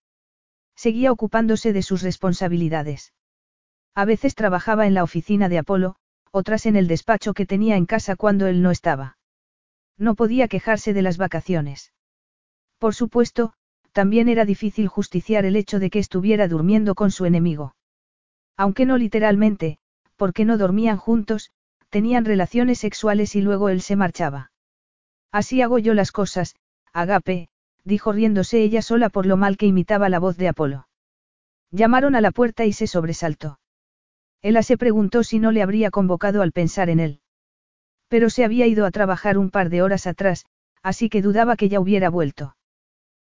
Seguía 0.77 1.13
ocupándose 1.13 1.73
de 1.73 1.83
sus 1.83 2.03
responsabilidades. 2.03 3.13
A 3.95 4.05
veces 4.05 4.35
trabajaba 4.35 4.87
en 4.87 4.95
la 4.95 5.03
oficina 5.03 5.49
de 5.49 5.59
Apolo, 5.59 5.97
otras 6.33 6.67
en 6.67 6.77
el 6.77 6.89
despacho 6.89 7.33
que 7.33 7.47
tenía 7.47 7.77
en 7.77 7.87
casa 7.87 8.17
cuando 8.17 8.47
él 8.47 8.61
no 8.61 8.71
estaba. 8.71 9.19
No 9.97 10.17
podía 10.17 10.49
quejarse 10.49 10.93
de 10.93 11.03
las 11.03 11.17
vacaciones. 11.17 11.93
Por 12.79 12.95
supuesto, 12.95 13.53
también 13.93 14.29
era 14.29 14.45
difícil 14.45 14.89
justiciar 14.89 15.45
el 15.45 15.55
hecho 15.55 15.79
de 15.79 15.91
que 15.91 16.01
estuviera 16.01 16.49
durmiendo 16.49 16.97
con 16.97 17.13
su 17.13 17.25
enemigo. 17.25 17.77
Aunque 18.57 18.87
no 18.87 18.99
literalmente, 18.99 19.79
porque 20.17 20.45
no 20.45 20.59
dormían 20.59 20.97
juntos, 20.97 21.53
tenían 21.91 22.25
relaciones 22.25 22.81
sexuales 22.81 23.37
y 23.37 23.41
luego 23.41 23.69
él 23.69 23.81
se 23.81 23.95
marchaba. 23.95 24.51
Así 25.31 25.63
hago 25.63 25.79
yo 25.79 25.95
las 25.95 26.11
cosas, 26.11 26.57
Agape, 26.93 27.49
dijo 27.85 28.13
riéndose 28.13 28.63
ella 28.63 28.83
sola 28.83 29.11
por 29.11 29.27
lo 29.27 29.37
mal 29.37 29.57
que 29.57 29.67
imitaba 29.67 30.09
la 30.09 30.19
voz 30.19 30.37
de 30.37 30.49
Apolo. 30.49 30.89
Llamaron 31.71 32.15
a 32.15 32.21
la 32.21 32.31
puerta 32.31 32.65
y 32.65 32.73
se 32.73 32.87
sobresaltó. 32.87 33.59
Ella 34.43 34.63
se 34.63 34.77
preguntó 34.77 35.23
si 35.23 35.39
no 35.39 35.53
le 35.53 35.63
habría 35.63 35.91
convocado 35.91 36.43
al 36.43 36.53
pensar 36.53 36.91
en 36.91 37.01
él. 37.01 37.21
Pero 38.09 38.31
se 38.31 38.45
había 38.45 38.67
ido 38.67 38.87
a 38.87 38.91
trabajar 38.91 39.39
un 39.39 39.51
par 39.51 39.71
de 39.71 39.83
horas 39.83 40.07
atrás, 40.07 40.47
así 40.83 41.09
que 41.09 41.23
dudaba 41.23 41.57
que 41.57 41.69
ya 41.69 41.81
hubiera 41.81 42.11
vuelto. 42.11 42.57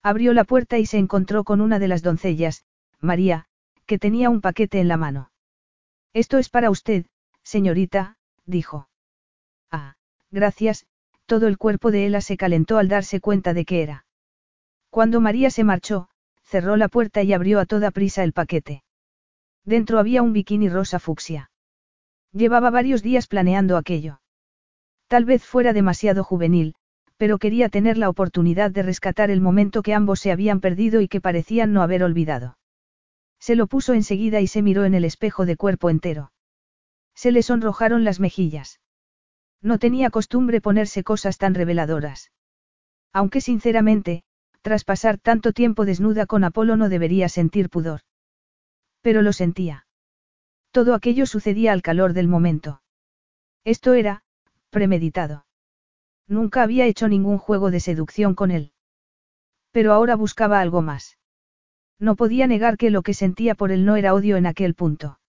Abrió 0.02 0.34
la 0.34 0.44
puerta 0.44 0.78
y 0.78 0.86
se 0.86 0.98
encontró 0.98 1.44
con 1.44 1.62
una 1.62 1.80
de 1.80 1.88
las 1.88 2.04
doncellas, 2.04 2.64
María, 3.00 3.48
que 3.86 4.00
tenía 4.00 4.30
un 4.30 4.40
paquete 4.40 4.80
en 4.80 4.88
la 4.88 4.98
mano. 4.98 5.32
Esto 6.14 6.38
es 6.38 6.50
para 6.50 6.70
usted, 6.70 7.06
señorita, 7.44 8.18
dijo. 8.46 8.88
Ah, 9.72 9.96
gracias, 10.32 10.86
todo 11.26 11.48
el 11.48 11.58
cuerpo 11.58 11.92
de 11.92 12.06
Ella 12.06 12.22
se 12.22 12.38
calentó 12.38 12.78
al 12.78 12.88
darse 12.88 13.20
cuenta 13.20 13.54
de 13.54 13.66
que 13.66 13.84
era. 13.84 14.06
Cuando 14.90 15.22
María 15.22 15.52
se 15.52 15.64
marchó, 15.64 16.10
cerró 16.44 16.78
la 16.78 16.88
puerta 16.88 17.22
y 17.24 17.34
abrió 17.34 17.60
a 17.60 17.66
toda 17.66 17.92
prisa 17.92 18.24
el 18.24 18.34
paquete. 18.34 18.84
Dentro 19.64 20.00
había 20.00 20.24
un 20.24 20.34
bikini 20.34 20.70
rosa 20.70 21.00
fucsia. 21.00 21.52
Llevaba 22.32 22.70
varios 22.70 23.04
días 23.04 23.28
planeando 23.28 23.78
aquello. 23.78 24.22
Tal 25.08 25.26
vez 25.26 25.44
fuera 25.44 25.74
demasiado 25.74 26.24
juvenil, 26.24 26.76
pero 27.18 27.38
quería 27.38 27.70
tener 27.70 27.98
la 27.98 28.10
oportunidad 28.10 28.72
de 28.72 28.84
rescatar 28.84 29.30
el 29.30 29.42
momento 29.42 29.82
que 29.82 29.94
ambos 29.94 30.20
se 30.20 30.32
habían 30.32 30.60
perdido 30.60 31.02
y 31.02 31.08
que 31.08 31.22
parecían 31.22 31.74
no 31.74 31.82
haber 31.82 32.04
olvidado. 32.04 32.58
Se 33.40 33.56
lo 33.56 33.68
puso 33.68 33.94
enseguida 33.94 34.42
y 34.42 34.48
se 34.48 34.62
miró 34.62 34.86
en 34.86 34.94
el 34.94 35.06
espejo 35.06 35.46
de 35.46 35.58
cuerpo 35.58 35.90
entero. 35.90 36.32
Se 37.16 37.32
le 37.32 37.44
sonrojaron 37.44 38.04
las 38.04 38.20
mejillas. 38.20 38.80
No 39.62 39.80
tenía 39.80 40.10
costumbre 40.10 40.62
ponerse 40.62 41.04
cosas 41.04 41.38
tan 41.38 41.54
reveladoras. 41.54 42.32
Aunque 43.12 43.42
sinceramente, 43.42 44.24
tras 44.62 44.84
pasar 44.84 45.18
tanto 45.18 45.54
tiempo 45.54 45.86
desnuda 45.86 46.26
con 46.26 46.44
Apolo 46.44 46.76
no 46.76 46.90
debería 46.90 47.30
sentir 47.30 47.70
pudor. 47.70 48.02
Pero 49.02 49.22
lo 49.22 49.34
sentía. 49.34 49.88
Todo 50.72 50.94
aquello 50.94 51.26
sucedía 51.26 51.72
al 51.72 51.82
calor 51.82 52.14
del 52.14 52.28
momento. 52.28 52.82
Esto 53.64 53.94
era, 53.94 54.24
premeditado. 54.70 55.46
Nunca 56.28 56.62
había 56.62 56.86
hecho 56.86 57.08
ningún 57.08 57.38
juego 57.38 57.72
de 57.72 57.80
seducción 57.80 58.36
con 58.36 58.52
él. 58.52 58.72
Pero 59.72 59.94
ahora 59.94 60.16
buscaba 60.16 60.60
algo 60.60 60.82
más. 60.82 61.18
No 61.98 62.16
podía 62.16 62.48
negar 62.48 62.78
que 62.78 62.92
lo 62.92 63.02
que 63.02 63.14
sentía 63.14 63.56
por 63.56 63.72
él 63.72 63.86
no 63.86 63.96
era 63.96 64.14
odio 64.14 64.38
en 64.38 64.46
aquel 64.46 64.76
punto. 64.76 65.20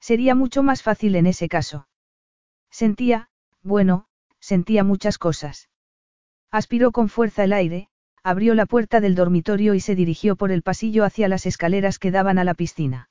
Sería 0.00 0.34
mucho 0.34 0.62
más 0.62 0.82
fácil 0.82 1.16
en 1.16 1.26
ese 1.26 1.48
caso. 1.48 1.88
Sentía, 2.70 3.30
bueno, 3.62 4.06
sentía 4.38 4.84
muchas 4.84 5.18
cosas. 5.18 5.68
Aspiró 6.50 6.92
con 6.92 7.08
fuerza 7.08 7.44
el 7.44 7.52
aire, 7.52 7.88
abrió 8.28 8.54
la 8.54 8.66
puerta 8.66 9.00
del 9.00 9.14
dormitorio 9.14 9.72
y 9.72 9.80
se 9.80 9.94
dirigió 9.94 10.36
por 10.36 10.52
el 10.52 10.60
pasillo 10.60 11.04
hacia 11.04 11.28
las 11.28 11.46
escaleras 11.46 11.98
que 11.98 12.10
daban 12.10 12.38
a 12.38 12.44
la 12.44 12.52
piscina. 12.52 13.08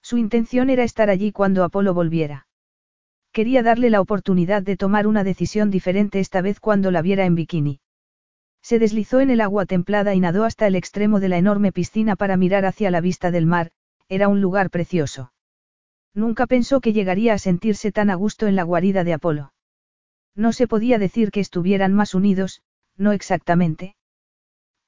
Su 0.00 0.16
intención 0.16 0.70
era 0.70 0.82
estar 0.82 1.10
allí 1.10 1.30
cuando 1.30 1.62
Apolo 1.62 1.92
volviera. 1.92 2.46
Quería 3.32 3.62
darle 3.62 3.90
la 3.90 4.00
oportunidad 4.00 4.62
de 4.62 4.78
tomar 4.78 5.06
una 5.06 5.24
decisión 5.24 5.70
diferente 5.70 6.20
esta 6.20 6.40
vez 6.40 6.58
cuando 6.58 6.90
la 6.90 7.02
viera 7.02 7.26
en 7.26 7.34
bikini. 7.34 7.80
Se 8.62 8.78
deslizó 8.78 9.20
en 9.20 9.28
el 9.28 9.42
agua 9.42 9.66
templada 9.66 10.14
y 10.14 10.20
nadó 10.20 10.44
hasta 10.44 10.66
el 10.66 10.74
extremo 10.74 11.20
de 11.20 11.28
la 11.28 11.36
enorme 11.36 11.70
piscina 11.70 12.16
para 12.16 12.38
mirar 12.38 12.64
hacia 12.64 12.90
la 12.90 13.02
vista 13.02 13.30
del 13.30 13.44
mar, 13.44 13.72
era 14.08 14.28
un 14.28 14.40
lugar 14.40 14.70
precioso. 14.70 15.34
Nunca 16.14 16.46
pensó 16.46 16.80
que 16.80 16.94
llegaría 16.94 17.34
a 17.34 17.38
sentirse 17.38 17.92
tan 17.92 18.08
a 18.08 18.14
gusto 18.14 18.46
en 18.46 18.56
la 18.56 18.62
guarida 18.62 19.04
de 19.04 19.12
Apolo. 19.12 19.52
No 20.34 20.54
se 20.54 20.66
podía 20.66 20.98
decir 20.98 21.30
que 21.30 21.40
estuvieran 21.40 21.92
más 21.92 22.14
unidos, 22.14 22.62
no 22.96 23.12
exactamente. 23.12 23.96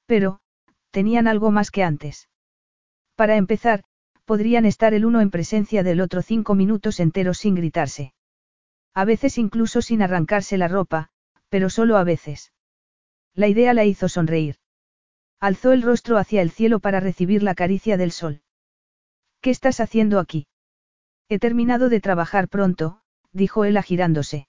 Pero, 0.05 0.39
tenían 0.91 1.27
algo 1.27 1.51
más 1.51 1.71
que 1.71 1.83
antes. 1.83 2.29
Para 3.15 3.35
empezar, 3.37 3.83
podrían 4.25 4.65
estar 4.65 4.93
el 4.93 5.05
uno 5.05 5.21
en 5.21 5.31
presencia 5.31 5.83
del 5.83 6.01
otro 6.01 6.21
cinco 6.21 6.55
minutos 6.55 6.99
enteros 6.99 7.37
sin 7.37 7.55
gritarse. 7.55 8.13
A 8.93 9.05
veces 9.05 9.37
incluso 9.37 9.81
sin 9.81 10.01
arrancarse 10.01 10.57
la 10.57 10.67
ropa, 10.67 11.09
pero 11.49 11.69
solo 11.69 11.97
a 11.97 12.03
veces. 12.03 12.53
La 13.33 13.47
idea 13.47 13.73
la 13.73 13.85
hizo 13.85 14.09
sonreír. 14.09 14.57
Alzó 15.39 15.71
el 15.71 15.81
rostro 15.81 16.17
hacia 16.17 16.41
el 16.41 16.51
cielo 16.51 16.79
para 16.79 16.99
recibir 16.99 17.43
la 17.43 17.55
caricia 17.55 17.97
del 17.97 18.11
sol. 18.11 18.41
¿Qué 19.41 19.49
estás 19.49 19.79
haciendo 19.79 20.19
aquí? 20.19 20.47
He 21.27 21.39
terminado 21.39 21.89
de 21.89 21.99
trabajar 21.99 22.47
pronto, 22.47 23.01
dijo 23.31 23.65
él 23.65 23.81
girándose. 23.81 24.47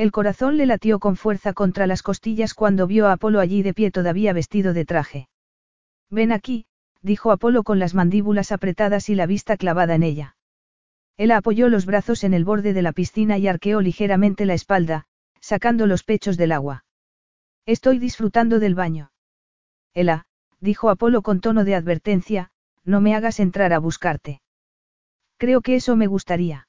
El 0.00 0.12
corazón 0.12 0.56
le 0.56 0.64
latió 0.64 0.98
con 0.98 1.14
fuerza 1.14 1.52
contra 1.52 1.86
las 1.86 2.02
costillas 2.02 2.54
cuando 2.54 2.86
vio 2.86 3.06
a 3.06 3.12
Apolo 3.12 3.38
allí 3.38 3.62
de 3.62 3.74
pie 3.74 3.90
todavía 3.90 4.32
vestido 4.32 4.72
de 4.72 4.86
traje. 4.86 5.28
Ven 6.08 6.32
aquí, 6.32 6.64
dijo 7.02 7.32
Apolo 7.32 7.64
con 7.64 7.78
las 7.78 7.94
mandíbulas 7.94 8.50
apretadas 8.50 9.10
y 9.10 9.14
la 9.14 9.26
vista 9.26 9.58
clavada 9.58 9.94
en 9.94 10.02
ella. 10.02 10.36
Él 11.18 11.30
apoyó 11.32 11.68
los 11.68 11.84
brazos 11.84 12.24
en 12.24 12.32
el 12.32 12.46
borde 12.46 12.72
de 12.72 12.80
la 12.80 12.92
piscina 12.92 13.36
y 13.36 13.46
arqueó 13.46 13.82
ligeramente 13.82 14.46
la 14.46 14.54
espalda, 14.54 15.04
sacando 15.38 15.86
los 15.86 16.02
pechos 16.02 16.38
del 16.38 16.52
agua. 16.52 16.86
Estoy 17.66 17.98
disfrutando 17.98 18.58
del 18.58 18.74
baño. 18.74 19.12
Ela, 19.92 20.24
dijo 20.60 20.88
Apolo 20.88 21.20
con 21.20 21.42
tono 21.42 21.62
de 21.62 21.74
advertencia, 21.74 22.52
no 22.84 23.02
me 23.02 23.14
hagas 23.14 23.38
entrar 23.38 23.74
a 23.74 23.78
buscarte. 23.78 24.40
Creo 25.36 25.60
que 25.60 25.74
eso 25.74 25.94
me 25.94 26.06
gustaría. 26.06 26.68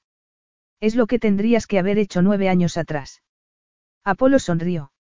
Es 0.82 0.96
lo 0.96 1.06
que 1.06 1.20
tendrías 1.20 1.68
que 1.68 1.80
haber 1.80 2.00
hecho 2.00 2.24
nueve 2.24 2.50
años 2.50 2.76
atrás. 2.76 3.22
Apolo 4.04 4.40
sonrió. 4.40 4.92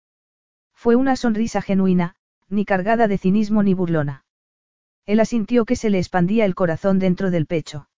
Fue 0.75 0.95
una 0.95 1.15
sonrisa 1.15 1.61
genuina, 1.61 2.15
ni 2.49 2.65
cargada 2.65 3.07
de 3.07 3.17
cinismo 3.17 3.63
ni 3.63 3.73
burlona. 3.73 4.23
Él 5.07 5.19
asintió 5.19 5.65
que 5.65 5.75
se 5.75 5.89
le 5.89 5.97
expandía 5.97 6.45
el 6.45 6.53
corazón 6.53 6.99
dentro 6.99 7.31
del 7.31 7.47
pecho. 7.47 7.89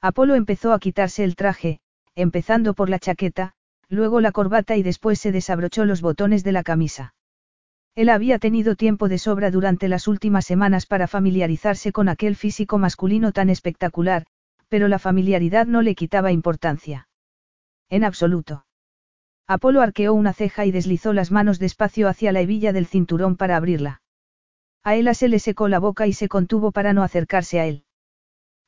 Apolo 0.00 0.34
empezó 0.34 0.72
a 0.72 0.78
quitarse 0.78 1.22
el 1.22 1.36
traje, 1.36 1.80
empezando 2.14 2.72
por 2.72 2.88
la 2.88 2.98
chaqueta, 2.98 3.52
luego 3.88 4.20
la 4.22 4.32
corbata 4.32 4.76
y 4.76 4.82
después 4.82 5.20
se 5.20 5.32
desabrochó 5.32 5.84
los 5.84 6.00
botones 6.00 6.42
de 6.44 6.52
la 6.52 6.62
camisa. 6.62 7.14
Él 7.94 8.08
había 8.08 8.38
tenido 8.38 8.74
tiempo 8.74 9.10
de 9.10 9.18
sobra 9.18 9.50
durante 9.50 9.86
las 9.86 10.08
últimas 10.08 10.46
semanas 10.46 10.86
para 10.86 11.06
familiarizarse 11.06 11.92
con 11.92 12.08
aquel 12.08 12.36
físico 12.36 12.78
masculino 12.78 13.32
tan 13.32 13.50
espectacular, 13.50 14.24
pero 14.72 14.88
la 14.88 14.98
familiaridad 14.98 15.66
no 15.66 15.82
le 15.82 15.94
quitaba 15.94 16.32
importancia. 16.32 17.06
En 17.90 18.04
absoluto. 18.04 18.64
Apolo 19.46 19.82
arqueó 19.82 20.14
una 20.14 20.32
ceja 20.32 20.64
y 20.64 20.72
deslizó 20.72 21.12
las 21.12 21.30
manos 21.30 21.58
despacio 21.58 22.08
hacia 22.08 22.32
la 22.32 22.40
hebilla 22.40 22.72
del 22.72 22.86
cinturón 22.86 23.36
para 23.36 23.58
abrirla. 23.58 24.00
A 24.82 24.94
Ela 24.94 25.12
se 25.12 25.28
le 25.28 25.40
secó 25.40 25.68
la 25.68 25.78
boca 25.78 26.06
y 26.06 26.14
se 26.14 26.26
contuvo 26.26 26.72
para 26.72 26.94
no 26.94 27.02
acercarse 27.02 27.60
a 27.60 27.66
él. 27.66 27.84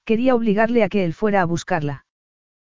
Quería 0.04 0.34
obligarle 0.34 0.84
a 0.84 0.90
que 0.90 1.06
él 1.06 1.14
fuera 1.14 1.40
a 1.40 1.46
buscarla. 1.46 2.04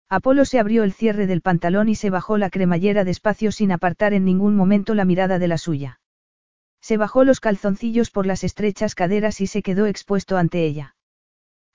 Apolo 0.07 0.45
se 0.45 0.57
abrió 0.57 0.85
el 0.85 0.93
cierre 0.93 1.27
del 1.27 1.41
pantalón 1.41 1.89
y 1.89 1.95
se 1.95 2.09
bajó 2.09 2.37
la 2.37 2.49
cremallera 2.49 3.03
despacio 3.03 3.51
sin 3.51 3.73
apartar 3.73 4.13
en 4.13 4.23
ningún 4.23 4.55
momento 4.55 4.95
la 4.95 5.03
mirada 5.03 5.37
de 5.37 5.49
la 5.49 5.57
suya. 5.57 5.99
Se 6.79 6.95
bajó 6.95 7.25
los 7.25 7.41
calzoncillos 7.41 8.09
por 8.09 8.25
las 8.25 8.45
estrechas 8.45 8.95
caderas 8.95 9.41
y 9.41 9.47
se 9.47 9.61
quedó 9.61 9.85
expuesto 9.85 10.37
ante 10.37 10.63
ella. 10.63 10.95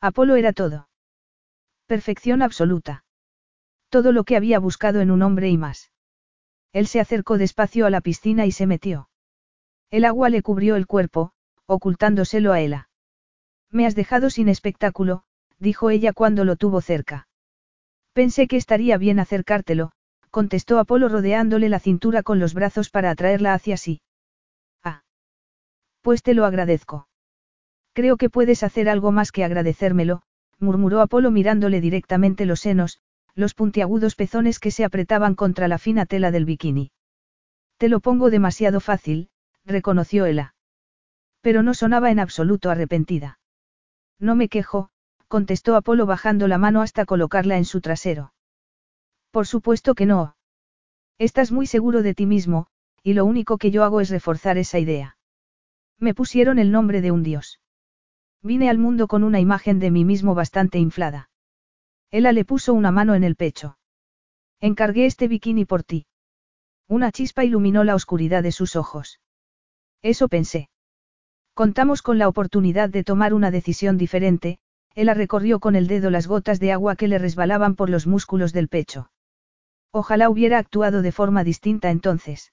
Apolo 0.01 0.37
era 0.37 0.55
todo. 0.55 0.89
Perfección 1.93 2.41
absoluta. 2.41 3.05
Todo 3.91 4.13
lo 4.13 4.25
que 4.25 4.39
había 4.39 4.59
buscado 4.59 5.03
en 5.03 5.11
un 5.11 5.21
hombre 5.21 5.51
y 5.51 5.59
más. 5.59 5.93
Él 6.73 6.87
se 6.87 7.01
acercó 7.01 7.37
despacio 7.37 7.85
a 7.85 7.91
la 7.91 8.01
piscina 8.01 8.47
y 8.47 8.51
se 8.51 8.67
metió. 8.67 9.11
El 9.91 10.07
agua 10.07 10.31
le 10.31 10.41
cubrió 10.41 10.77
el 10.77 10.87
cuerpo, 10.87 11.33
ocultándoselo 11.67 12.55
a 12.55 12.61
Ela. 12.63 12.89
Me 13.71 13.85
has 13.85 13.95
dejado 13.95 14.31
sin 14.31 14.49
espectáculo, 14.49 15.25
dijo 15.59 15.91
ella 15.91 16.15
cuando 16.15 16.47
lo 16.47 16.57
tuvo 16.57 16.81
cerca. 16.81 17.29
Pensé 18.15 18.49
que 18.49 18.57
estaría 18.57 18.97
bien 18.97 19.21
acercártelo, 19.21 19.93
contestó 20.31 20.79
Apolo 20.79 21.11
rodeándole 21.11 21.69
la 21.69 21.79
cintura 21.79 22.23
con 22.23 22.39
los 22.39 22.55
brazos 22.55 22.89
para 22.89 23.11
atraerla 23.11 23.53
hacia 23.53 23.77
sí. 23.77 24.01
Ah. 24.83 25.03
Pues 26.01 26.23
te 26.23 26.33
lo 26.33 26.47
agradezco. 26.47 27.07
Creo 27.93 28.17
que 28.17 28.31
puedes 28.31 28.63
hacer 28.63 28.89
algo 28.89 29.13
más 29.13 29.31
que 29.31 29.45
agradecérmelo, 29.45 30.23
murmuró 30.63 31.01
Apolo 31.01 31.31
mirándole 31.31 31.81
directamente 31.81 32.47
los 32.47 32.61
senos, 32.61 33.01
los 33.35 33.55
puntiagudos 33.55 34.15
pezones 34.15 34.59
que 34.59 34.71
se 34.71 34.85
apretaban 34.85 35.35
contra 35.35 35.69
la 35.69 35.79
fina 35.79 36.07
tela 36.07 36.31
del 36.31 36.45
bikini. 36.45 36.93
Te 37.79 37.89
lo 37.89 38.01
pongo 38.01 38.31
demasiado 38.31 38.81
fácil, 38.81 39.29
reconoció 39.65 40.27
Ela. 40.27 40.55
Pero 41.41 41.63
no 41.63 41.75
sonaba 41.75 42.11
en 42.11 42.21
absoluto 42.21 42.71
arrepentida. 42.71 43.41
No 44.19 44.37
me 44.37 44.49
quejo, 44.49 44.91
contestó 45.29 45.75
Apolo 45.77 46.07
bajando 46.07 46.47
la 46.47 46.59
mano 46.59 46.83
hasta 46.83 47.05
colocarla 47.05 47.57
en 47.57 47.65
su 47.65 47.81
trasero. 47.81 48.33
Por 49.31 49.47
supuesto 49.47 49.95
que 49.95 50.07
no. 50.07 50.37
Estás 51.19 51.51
muy 51.51 51.67
seguro 51.67 52.03
de 52.03 52.15
ti 52.15 52.27
mismo, 52.27 52.67
y 53.03 53.15
lo 53.15 53.25
único 53.25 53.59
que 53.59 53.71
yo 53.71 53.83
hago 53.83 54.01
es 54.01 54.11
reforzar 54.11 54.59
esa 54.59 54.79
idea. 54.79 55.17
Me 55.99 56.15
pusieron 56.15 56.59
el 56.59 56.71
nombre 56.71 57.01
de 57.01 57.11
un 57.11 57.23
dios. 57.23 57.62
Vine 58.43 58.69
al 58.69 58.79
mundo 58.79 59.07
con 59.07 59.23
una 59.23 59.41
imagen 59.41 59.79
de 59.79 59.91
mí 59.91 60.05
mismo 60.05 60.35
bastante 60.35 60.79
inflada. 60.79 61.31
Ella 62.11 62.33
le 62.33 62.45
puso 62.45 62.75
una 62.75 62.91
mano 62.91 63.15
en 63.15 63.25
el 63.25 63.37
pecho. 63.37 63.79
Encargué 64.61 65.07
este 65.07 65.29
bikini 65.29 65.65
por 65.65 65.85
ti. 65.85 66.07
Una 66.89 67.13
chispa 67.13 67.45
iluminó 67.45 67.85
la 67.85 67.95
oscuridad 67.95 68.43
de 68.43 68.53
sus 68.53 68.77
ojos. 68.77 69.21
Eso 70.03 70.29
pensé. 70.29 70.69
Contamos 71.55 72.03
con 72.03 72.19
la 72.19 72.29
oportunidad 72.29 72.89
de 72.89 73.05
tomar 73.05 73.33
una 73.33 73.51
decisión 73.51 73.97
diferente, 73.97 74.59
ella 74.95 75.15
recorrió 75.15 75.61
con 75.61 75.77
el 75.77 75.87
dedo 75.87 76.11
las 76.11 76.27
gotas 76.27 76.61
de 76.61 76.73
agua 76.73 76.97
que 76.97 77.09
le 77.09 77.19
resbalaban 77.19 77.77
por 77.77 77.89
los 77.91 78.07
músculos 78.07 78.53
del 78.53 78.69
pecho. 78.69 79.11
Ojalá 79.91 80.29
hubiera 80.29 80.59
actuado 80.59 81.03
de 81.03 81.13
forma 81.13 81.45
distinta 81.45 81.91
entonces. 81.91 82.53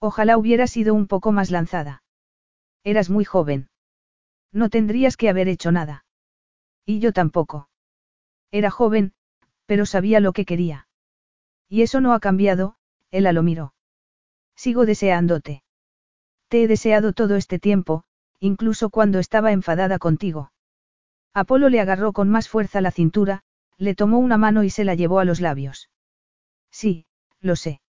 Ojalá 0.00 0.36
hubiera 0.36 0.66
sido 0.66 0.94
un 0.94 1.06
poco 1.06 1.32
más 1.32 1.50
lanzada. 1.50 2.02
Eras 2.84 3.10
muy 3.10 3.24
joven. 3.24 3.68
No 4.52 4.70
tendrías 4.70 5.16
que 5.16 5.28
haber 5.28 5.48
hecho 5.48 5.72
nada. 5.72 6.04
Y 6.84 7.00
yo 7.00 7.12
tampoco. 7.12 7.68
Era 8.50 8.70
joven, 8.70 9.12
pero 9.66 9.84
sabía 9.84 10.20
lo 10.20 10.32
que 10.32 10.44
quería. 10.44 10.88
Y 11.68 11.82
eso 11.82 12.00
no 12.00 12.14
ha 12.14 12.20
cambiado, 12.20 12.76
él 13.10 13.24
lo 13.24 13.42
miró. 13.42 13.74
Sigo 14.56 14.86
deseándote. 14.86 15.62
Te 16.48 16.62
he 16.62 16.68
deseado 16.68 17.12
todo 17.12 17.36
este 17.36 17.58
tiempo, 17.58 18.04
incluso 18.40 18.88
cuando 18.90 19.18
estaba 19.18 19.52
enfadada 19.52 19.98
contigo. 19.98 20.52
Apolo 21.34 21.68
le 21.68 21.80
agarró 21.80 22.12
con 22.12 22.30
más 22.30 22.48
fuerza 22.48 22.80
la 22.80 22.90
cintura, 22.90 23.42
le 23.76 23.94
tomó 23.94 24.18
una 24.18 24.38
mano 24.38 24.64
y 24.64 24.70
se 24.70 24.84
la 24.84 24.94
llevó 24.94 25.20
a 25.20 25.24
los 25.24 25.40
labios. 25.40 25.90
Sí, 26.70 27.06
lo 27.40 27.54
sé. 27.54 27.80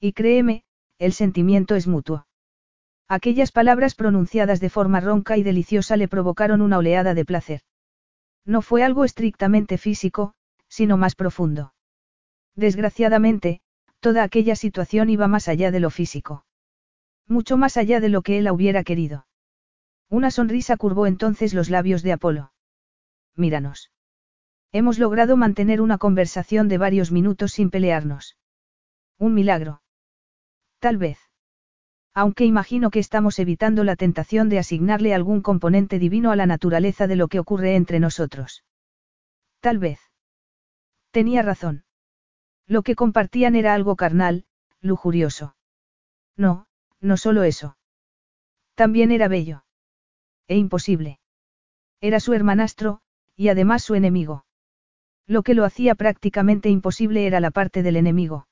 Y 0.00 0.12
créeme, 0.12 0.64
el 0.98 1.12
sentimiento 1.12 1.74
es 1.76 1.86
mutuo. 1.86 2.25
Aquellas 3.08 3.52
palabras 3.52 3.94
pronunciadas 3.94 4.58
de 4.58 4.68
forma 4.68 5.00
ronca 5.00 5.36
y 5.36 5.44
deliciosa 5.44 5.96
le 5.96 6.08
provocaron 6.08 6.60
una 6.60 6.78
oleada 6.78 7.14
de 7.14 7.24
placer. 7.24 7.60
No 8.44 8.62
fue 8.62 8.82
algo 8.82 9.04
estrictamente 9.04 9.78
físico, 9.78 10.34
sino 10.68 10.96
más 10.96 11.14
profundo. 11.14 11.72
Desgraciadamente, 12.56 13.60
toda 14.00 14.24
aquella 14.24 14.56
situación 14.56 15.08
iba 15.08 15.28
más 15.28 15.46
allá 15.46 15.70
de 15.70 15.80
lo 15.80 15.90
físico. 15.90 16.46
Mucho 17.28 17.56
más 17.56 17.76
allá 17.76 18.00
de 18.00 18.08
lo 18.08 18.22
que 18.22 18.38
él 18.38 18.50
hubiera 18.50 18.82
querido. 18.82 19.26
Una 20.08 20.30
sonrisa 20.32 20.76
curvó 20.76 21.06
entonces 21.06 21.54
los 21.54 21.70
labios 21.70 22.02
de 22.02 22.12
Apolo. 22.12 22.52
Míranos. 23.36 23.92
Hemos 24.72 24.98
logrado 24.98 25.36
mantener 25.36 25.80
una 25.80 25.98
conversación 25.98 26.68
de 26.68 26.78
varios 26.78 27.12
minutos 27.12 27.52
sin 27.52 27.70
pelearnos. 27.70 28.36
Un 29.18 29.34
milagro. 29.34 29.82
Tal 30.80 30.98
vez 30.98 31.25
aunque 32.16 32.46
imagino 32.46 32.90
que 32.90 32.98
estamos 32.98 33.38
evitando 33.38 33.84
la 33.84 33.94
tentación 33.94 34.48
de 34.48 34.58
asignarle 34.58 35.12
algún 35.12 35.42
componente 35.42 35.98
divino 35.98 36.30
a 36.30 36.36
la 36.36 36.46
naturaleza 36.46 37.06
de 37.06 37.14
lo 37.14 37.28
que 37.28 37.38
ocurre 37.38 37.76
entre 37.76 38.00
nosotros. 38.00 38.64
Tal 39.60 39.78
vez. 39.78 40.00
Tenía 41.10 41.42
razón. 41.42 41.84
Lo 42.66 42.80
que 42.80 42.94
compartían 42.94 43.54
era 43.54 43.74
algo 43.74 43.96
carnal, 43.96 44.46
lujurioso. 44.80 45.56
No, 46.38 46.68
no 47.02 47.18
solo 47.18 47.42
eso. 47.42 47.76
También 48.74 49.10
era 49.10 49.28
bello. 49.28 49.66
E 50.48 50.56
imposible. 50.56 51.20
Era 52.00 52.18
su 52.18 52.32
hermanastro, 52.32 53.02
y 53.36 53.50
además 53.50 53.82
su 53.82 53.94
enemigo. 53.94 54.46
Lo 55.26 55.42
que 55.42 55.52
lo 55.52 55.66
hacía 55.66 55.94
prácticamente 55.94 56.70
imposible 56.70 57.26
era 57.26 57.40
la 57.40 57.50
parte 57.50 57.82
del 57.82 57.96
enemigo. 57.96 58.48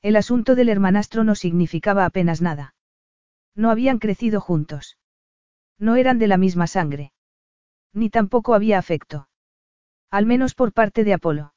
El 0.00 0.16
asunto 0.16 0.54
del 0.54 0.70
hermanastro 0.70 1.22
no 1.22 1.34
significaba 1.34 2.06
apenas 2.06 2.40
nada. 2.40 2.76
No 3.58 3.72
habían 3.72 3.98
crecido 3.98 4.40
juntos. 4.40 4.98
No 5.80 5.96
eran 5.96 6.20
de 6.20 6.28
la 6.28 6.36
misma 6.36 6.68
sangre. 6.68 7.12
Ni 7.92 8.08
tampoco 8.08 8.54
había 8.54 8.78
afecto. 8.78 9.28
Al 10.12 10.26
menos 10.26 10.54
por 10.54 10.72
parte 10.72 11.02
de 11.02 11.12
Apolo. 11.12 11.54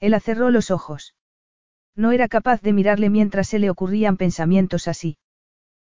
Él 0.00 0.20
cerró 0.20 0.50
los 0.50 0.72
ojos. 0.72 1.14
No 1.94 2.10
era 2.10 2.26
capaz 2.26 2.60
de 2.60 2.72
mirarle 2.72 3.08
mientras 3.08 3.46
se 3.46 3.60
le 3.60 3.70
ocurrían 3.70 4.16
pensamientos 4.16 4.88
así. 4.88 5.16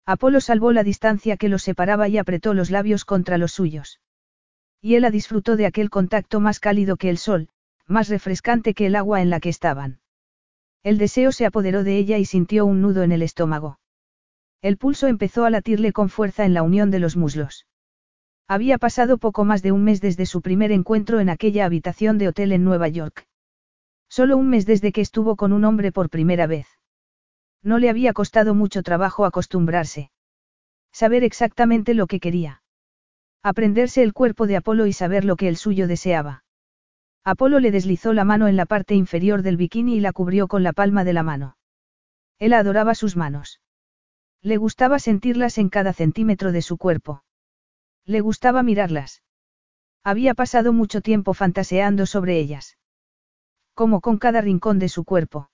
Apolo 0.04 0.42
salvó 0.42 0.72
la 0.72 0.84
distancia 0.84 1.38
que 1.38 1.48
los 1.48 1.62
separaba 1.62 2.08
y 2.08 2.18
apretó 2.18 2.56
los 2.56 2.72
labios 2.72 3.06
contra 3.06 3.38
los 3.38 3.52
suyos. 3.52 4.02
Y 4.82 4.96
ella 4.96 5.12
disfrutó 5.12 5.58
de 5.58 5.68
aquel 5.68 5.92
contacto 5.92 6.40
más 6.40 6.60
cálido 6.60 6.98
que 6.98 7.12
el 7.12 7.20
sol, 7.20 7.50
más 7.86 8.10
refrescante 8.10 8.74
que 8.74 8.88
el 8.88 8.96
agua 8.96 9.22
en 9.22 9.30
la 9.30 9.40
que 9.40 9.50
estaban. 9.50 10.00
El 10.82 10.98
deseo 10.98 11.32
se 11.32 11.46
apoderó 11.46 11.84
de 11.84 12.00
ella 12.00 12.18
y 12.18 12.26
sintió 12.26 12.66
un 12.66 12.82
nudo 12.82 13.04
en 13.04 13.12
el 13.12 13.22
estómago. 13.22 13.78
El 14.62 14.78
pulso 14.78 15.08
empezó 15.08 15.46
a 15.46 15.50
latirle 15.50 15.94
con 15.94 16.10
fuerza 16.10 16.46
en 16.46 16.54
la 16.54 16.64
unión 16.64 16.92
de 16.92 17.00
los 17.00 17.16
muslos. 17.16 17.66
Había 18.48 18.78
pasado 18.78 19.18
poco 19.18 19.46
más 19.46 19.62
de 19.62 19.72
un 19.72 19.84
mes 19.84 20.02
desde 20.02 20.26
su 20.26 20.42
primer 20.42 20.72
encuentro 20.72 21.20
en 21.20 21.30
aquella 21.30 21.66
habitación 21.66 22.18
de 22.18 22.28
hotel 22.28 22.52
en 22.52 22.64
Nueva 22.64 22.88
York. 22.88 23.28
Solo 24.10 24.36
un 24.38 24.50
mes 24.50 24.66
desde 24.66 24.92
que 24.92 25.02
estuvo 25.02 25.36
con 25.36 25.54
un 25.54 25.64
hombre 25.64 25.92
por 25.92 26.10
primera 26.10 26.48
vez. 26.48 26.68
No 27.62 27.78
le 27.78 27.90
había 27.90 28.12
costado 28.12 28.56
mucho 28.56 28.84
trabajo 28.84 29.24
acostumbrarse. 29.24 30.12
Saber 30.92 31.24
exactamente 31.24 31.94
lo 31.94 32.08
que 32.08 32.20
quería. 32.20 32.64
Aprenderse 33.44 34.04
el 34.04 34.14
cuerpo 34.14 34.48
de 34.48 34.58
Apolo 34.58 34.88
y 34.88 34.94
saber 34.94 35.24
lo 35.24 35.36
que 35.36 35.48
el 35.48 35.56
suyo 35.56 35.88
deseaba. 35.88 36.44
Apolo 37.24 37.60
le 37.60 37.72
deslizó 37.72 38.14
la 38.14 38.26
mano 38.26 38.48
en 38.48 38.58
la 38.58 38.66
parte 38.66 38.96
inferior 38.96 39.42
del 39.44 39.58
bikini 39.58 39.96
y 39.96 40.00
la 40.00 40.12
cubrió 40.12 40.48
con 40.48 40.64
la 40.64 40.74
palma 40.74 41.04
de 41.04 41.14
la 41.14 41.24
mano. 41.24 41.56
Él 42.40 42.54
adoraba 42.54 42.96
sus 42.96 43.16
manos. 43.16 43.62
Le 44.42 44.58
gustaba 44.58 45.00
sentirlas 45.00 45.58
en 45.58 45.70
cada 45.70 45.94
centímetro 45.94 46.52
de 46.52 46.62
su 46.62 46.78
cuerpo. 46.78 47.24
Le 48.06 48.22
gustaba 48.22 48.64
mirarlas. 48.64 49.22
Había 50.04 50.34
pasado 50.34 50.72
mucho 50.72 51.02
tiempo 51.02 51.34
fantaseando 51.34 52.06
sobre 52.06 52.40
ellas. 52.40 52.78
Como 53.74 54.00
con 54.00 54.18
cada 54.18 54.42
rincón 54.42 54.80
de 54.80 54.90
su 54.90 55.04
cuerpo. 55.04 55.50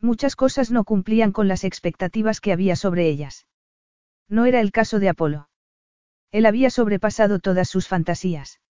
Muchas 0.00 0.36
cosas 0.36 0.70
no 0.70 0.84
cumplían 0.84 1.32
con 1.32 1.48
las 1.48 1.64
expectativas 1.64 2.40
que 2.40 2.52
había 2.52 2.76
sobre 2.76 3.08
ellas. 3.08 3.46
No 4.28 4.46
era 4.46 4.60
el 4.60 4.70
caso 4.70 5.00
de 5.00 5.08
Apolo. 5.08 5.48
Él 6.30 6.46
había 6.46 6.70
sobrepasado 6.70 7.40
todas 7.40 7.68
sus 7.68 7.88
fantasías. 7.88 8.60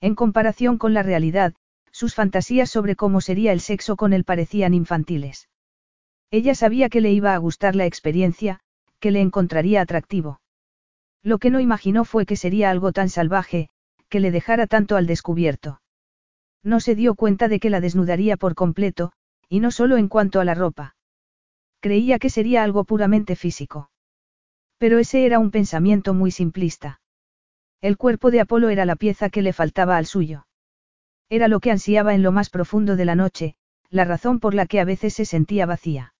En 0.00 0.14
comparación 0.14 0.78
con 0.78 0.94
la 0.94 1.02
realidad, 1.02 1.54
sus 1.90 2.14
fantasías 2.14 2.70
sobre 2.70 2.96
cómo 2.96 3.20
sería 3.20 3.52
el 3.52 3.60
sexo 3.60 3.96
con 3.96 4.12
él 4.12 4.24
parecían 4.24 4.74
infantiles. 4.74 5.48
Ella 6.30 6.54
sabía 6.54 6.88
que 6.88 7.00
le 7.00 7.12
iba 7.12 7.34
a 7.34 7.38
gustar 7.38 7.76
la 7.76 7.86
experiencia, 7.86 8.60
que 8.98 9.10
le 9.10 9.20
encontraría 9.20 9.80
atractivo. 9.82 10.40
Lo 11.22 11.38
que 11.38 11.50
no 11.50 11.60
imaginó 11.60 12.04
fue 12.04 12.26
que 12.26 12.36
sería 12.36 12.70
algo 12.70 12.92
tan 12.92 13.08
salvaje, 13.08 13.68
que 14.08 14.18
le 14.18 14.30
dejara 14.30 14.66
tanto 14.66 14.96
al 14.96 15.06
descubierto. 15.06 15.80
No 16.62 16.80
se 16.80 16.94
dio 16.94 17.14
cuenta 17.14 17.48
de 17.48 17.60
que 17.60 17.68
la 17.68 17.80
desnudaría 17.80 18.38
por 18.38 18.54
completo, 18.54 19.12
y 19.48 19.60
no 19.60 19.70
solo 19.70 19.98
en 19.98 20.08
cuanto 20.08 20.40
a 20.40 20.44
la 20.44 20.54
ropa. 20.54 20.96
Creía 21.80 22.18
que 22.18 22.30
sería 22.30 22.62
algo 22.62 22.84
puramente 22.84 23.36
físico. 23.36 23.90
Pero 24.78 24.98
ese 24.98 25.26
era 25.26 25.38
un 25.38 25.50
pensamiento 25.50 26.14
muy 26.14 26.30
simplista. 26.30 27.00
El 27.82 27.98
cuerpo 27.98 28.30
de 28.30 28.40
Apolo 28.40 28.70
era 28.70 28.86
la 28.86 28.96
pieza 28.96 29.28
que 29.28 29.42
le 29.42 29.52
faltaba 29.52 29.98
al 29.98 30.06
suyo. 30.06 30.46
Era 31.28 31.48
lo 31.48 31.60
que 31.60 31.70
ansiaba 31.70 32.14
en 32.14 32.22
lo 32.22 32.32
más 32.32 32.48
profundo 32.48 32.96
de 32.96 33.04
la 33.04 33.14
noche, 33.14 33.56
la 33.90 34.04
razón 34.06 34.40
por 34.40 34.54
la 34.54 34.64
que 34.64 34.80
a 34.80 34.84
veces 34.84 35.12
se 35.12 35.26
sentía 35.26 35.66
vacía 35.66 36.13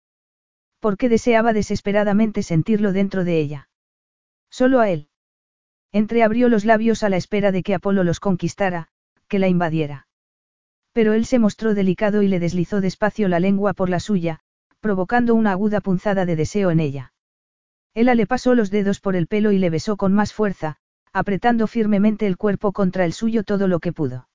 porque 0.84 1.08
deseaba 1.08 1.54
desesperadamente 1.54 2.42
sentirlo 2.42 2.92
dentro 2.92 3.24
de 3.24 3.40
ella. 3.40 3.70
Solo 4.50 4.80
a 4.80 4.90
él. 4.90 5.08
Entreabrió 5.92 6.50
los 6.50 6.66
labios 6.66 7.02
a 7.02 7.08
la 7.08 7.16
espera 7.16 7.52
de 7.52 7.62
que 7.62 7.74
Apolo 7.74 8.04
los 8.04 8.20
conquistara, 8.20 8.88
que 9.26 9.38
la 9.38 9.48
invadiera. 9.48 10.08
Pero 10.92 11.14
él 11.14 11.24
se 11.24 11.38
mostró 11.38 11.72
delicado 11.72 12.20
y 12.20 12.28
le 12.28 12.38
deslizó 12.38 12.82
despacio 12.82 13.28
la 13.28 13.40
lengua 13.40 13.72
por 13.72 13.88
la 13.88 13.98
suya, 13.98 14.40
provocando 14.80 15.34
una 15.34 15.52
aguda 15.52 15.80
punzada 15.80 16.26
de 16.26 16.36
deseo 16.36 16.70
en 16.70 16.80
ella. 16.80 17.14
Ella 17.94 18.14
le 18.14 18.26
pasó 18.26 18.54
los 18.54 18.70
dedos 18.70 19.00
por 19.00 19.16
el 19.16 19.26
pelo 19.26 19.52
y 19.52 19.58
le 19.58 19.70
besó 19.70 19.96
con 19.96 20.12
más 20.12 20.34
fuerza, 20.34 20.76
apretando 21.14 21.66
firmemente 21.66 22.26
el 22.26 22.36
cuerpo 22.36 22.72
contra 22.72 23.06
el 23.06 23.14
suyo 23.14 23.42
todo 23.42 23.68
lo 23.68 23.80
que 23.80 23.94
pudo. 23.94 24.28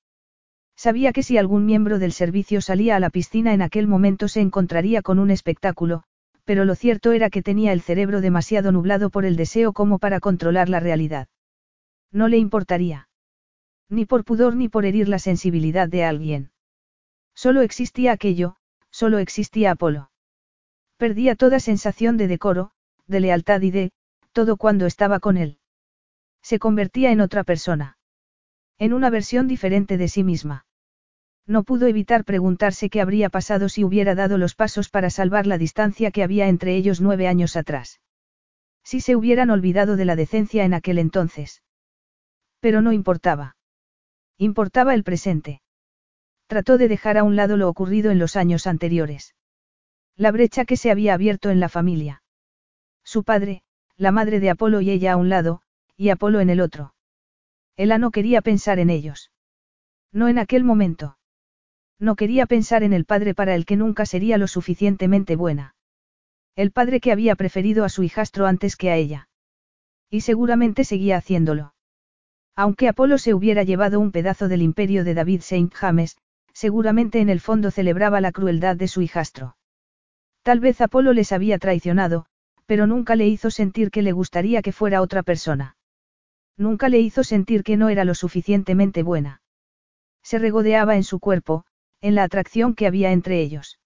Sabía 0.74 1.12
que 1.12 1.22
si 1.22 1.38
algún 1.38 1.64
miembro 1.64 2.00
del 2.00 2.10
servicio 2.10 2.60
salía 2.60 2.96
a 2.96 3.00
la 3.00 3.10
piscina 3.10 3.54
en 3.54 3.62
aquel 3.62 3.86
momento 3.86 4.26
se 4.26 4.40
encontraría 4.40 5.00
con 5.00 5.20
un 5.20 5.30
espectáculo, 5.30 6.02
pero 6.44 6.64
lo 6.64 6.74
cierto 6.74 7.12
era 7.12 7.30
que 7.30 7.42
tenía 7.42 7.72
el 7.72 7.80
cerebro 7.80 8.20
demasiado 8.20 8.72
nublado 8.72 9.10
por 9.10 9.24
el 9.24 9.36
deseo 9.36 9.72
como 9.72 9.98
para 9.98 10.20
controlar 10.20 10.68
la 10.68 10.80
realidad. 10.80 11.28
No 12.12 12.28
le 12.28 12.38
importaría. 12.38 13.08
Ni 13.88 14.06
por 14.06 14.24
pudor 14.24 14.56
ni 14.56 14.68
por 14.68 14.84
herir 14.84 15.08
la 15.08 15.18
sensibilidad 15.18 15.88
de 15.88 16.04
alguien. 16.04 16.50
Solo 17.34 17.62
existía 17.62 18.12
aquello, 18.12 18.56
solo 18.90 19.18
existía 19.18 19.72
Apolo. 19.72 20.10
Perdía 20.96 21.34
toda 21.34 21.60
sensación 21.60 22.16
de 22.16 22.28
decoro, 22.28 22.72
de 23.06 23.20
lealtad 23.20 23.60
y 23.62 23.70
de, 23.70 23.92
todo 24.32 24.56
cuando 24.56 24.86
estaba 24.86 25.20
con 25.20 25.36
él. 25.36 25.58
Se 26.42 26.58
convertía 26.58 27.10
en 27.10 27.20
otra 27.20 27.44
persona. 27.44 27.98
En 28.78 28.92
una 28.92 29.10
versión 29.10 29.48
diferente 29.48 29.98
de 29.98 30.08
sí 30.08 30.24
misma. 30.24 30.66
No 31.46 31.64
pudo 31.64 31.86
evitar 31.86 32.24
preguntarse 32.24 32.90
qué 32.90 33.00
habría 33.00 33.28
pasado 33.28 33.68
si 33.68 33.84
hubiera 33.84 34.14
dado 34.14 34.38
los 34.38 34.54
pasos 34.54 34.88
para 34.88 35.10
salvar 35.10 35.46
la 35.46 35.58
distancia 35.58 36.10
que 36.10 36.22
había 36.22 36.48
entre 36.48 36.76
ellos 36.76 37.00
nueve 37.00 37.26
años 37.26 37.56
atrás. 37.56 38.00
Si 38.84 39.00
se 39.00 39.16
hubieran 39.16 39.50
olvidado 39.50 39.96
de 39.96 40.04
la 40.04 40.16
decencia 40.16 40.64
en 40.64 40.74
aquel 40.74 40.98
entonces. 40.98 41.62
Pero 42.60 42.82
no 42.82 42.92
importaba. 42.92 43.56
Importaba 44.38 44.94
el 44.94 45.04
presente. 45.04 45.60
Trató 46.46 46.78
de 46.78 46.88
dejar 46.88 47.16
a 47.18 47.24
un 47.24 47.36
lado 47.36 47.56
lo 47.56 47.68
ocurrido 47.68 48.10
en 48.10 48.18
los 48.18 48.36
años 48.36 48.66
anteriores. 48.66 49.34
La 50.16 50.32
brecha 50.32 50.64
que 50.64 50.76
se 50.76 50.90
había 50.90 51.14
abierto 51.14 51.50
en 51.50 51.60
la 51.60 51.68
familia. 51.68 52.22
Su 53.04 53.22
padre, 53.22 53.62
la 53.96 54.12
madre 54.12 54.40
de 54.40 54.50
Apolo 54.50 54.80
y 54.80 54.90
ella 54.90 55.12
a 55.12 55.16
un 55.16 55.28
lado, 55.28 55.62
y 55.96 56.08
Apolo 56.08 56.40
en 56.40 56.50
el 56.50 56.60
otro. 56.60 56.94
Ella 57.76 57.98
no 57.98 58.10
quería 58.10 58.42
pensar 58.42 58.78
en 58.78 58.90
ellos. 58.90 59.30
No 60.12 60.28
en 60.28 60.38
aquel 60.38 60.64
momento. 60.64 61.18
No 62.00 62.16
quería 62.16 62.46
pensar 62.46 62.82
en 62.82 62.94
el 62.94 63.04
padre 63.04 63.34
para 63.34 63.54
el 63.54 63.66
que 63.66 63.76
nunca 63.76 64.06
sería 64.06 64.38
lo 64.38 64.48
suficientemente 64.48 65.36
buena. 65.36 65.74
El 66.56 66.72
padre 66.72 66.98
que 66.98 67.12
había 67.12 67.36
preferido 67.36 67.84
a 67.84 67.90
su 67.90 68.02
hijastro 68.02 68.46
antes 68.46 68.76
que 68.76 68.90
a 68.90 68.96
ella. 68.96 69.28
Y 70.08 70.22
seguramente 70.22 70.84
seguía 70.84 71.18
haciéndolo. 71.18 71.74
Aunque 72.56 72.88
Apolo 72.88 73.18
se 73.18 73.34
hubiera 73.34 73.62
llevado 73.62 74.00
un 74.00 74.12
pedazo 74.12 74.48
del 74.48 74.62
imperio 74.62 75.04
de 75.04 75.14
David 75.14 75.42
Saint 75.42 75.72
James, 75.74 76.16
seguramente 76.54 77.20
en 77.20 77.28
el 77.28 77.40
fondo 77.40 77.70
celebraba 77.70 78.20
la 78.20 78.32
crueldad 78.32 78.76
de 78.76 78.88
su 78.88 79.02
hijastro. 79.02 79.56
Tal 80.42 80.58
vez 80.58 80.80
Apolo 80.80 81.12
les 81.12 81.32
había 81.32 81.58
traicionado, 81.58 82.26
pero 82.64 82.86
nunca 82.86 83.14
le 83.14 83.28
hizo 83.28 83.50
sentir 83.50 83.90
que 83.90 84.02
le 84.02 84.12
gustaría 84.12 84.62
que 84.62 84.72
fuera 84.72 85.02
otra 85.02 85.22
persona. 85.22 85.76
Nunca 86.56 86.88
le 86.88 86.98
hizo 86.98 87.24
sentir 87.24 87.62
que 87.62 87.76
no 87.76 87.90
era 87.90 88.04
lo 88.04 88.14
suficientemente 88.14 89.02
buena. 89.02 89.42
Se 90.22 90.38
regodeaba 90.38 90.96
en 90.96 91.04
su 91.04 91.18
cuerpo, 91.18 91.64
en 92.00 92.14
la 92.14 92.24
atracción 92.24 92.74
que 92.74 92.86
había 92.86 93.12
entre 93.12 93.40
ellos. 93.40 93.78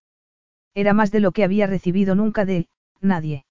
Era 0.74 0.92
más 0.92 1.10
de 1.10 1.20
lo 1.20 1.32
que 1.32 1.44
había 1.44 1.66
recibido 1.66 2.14
nunca 2.14 2.44
de, 2.44 2.68
nadie. 3.00 3.44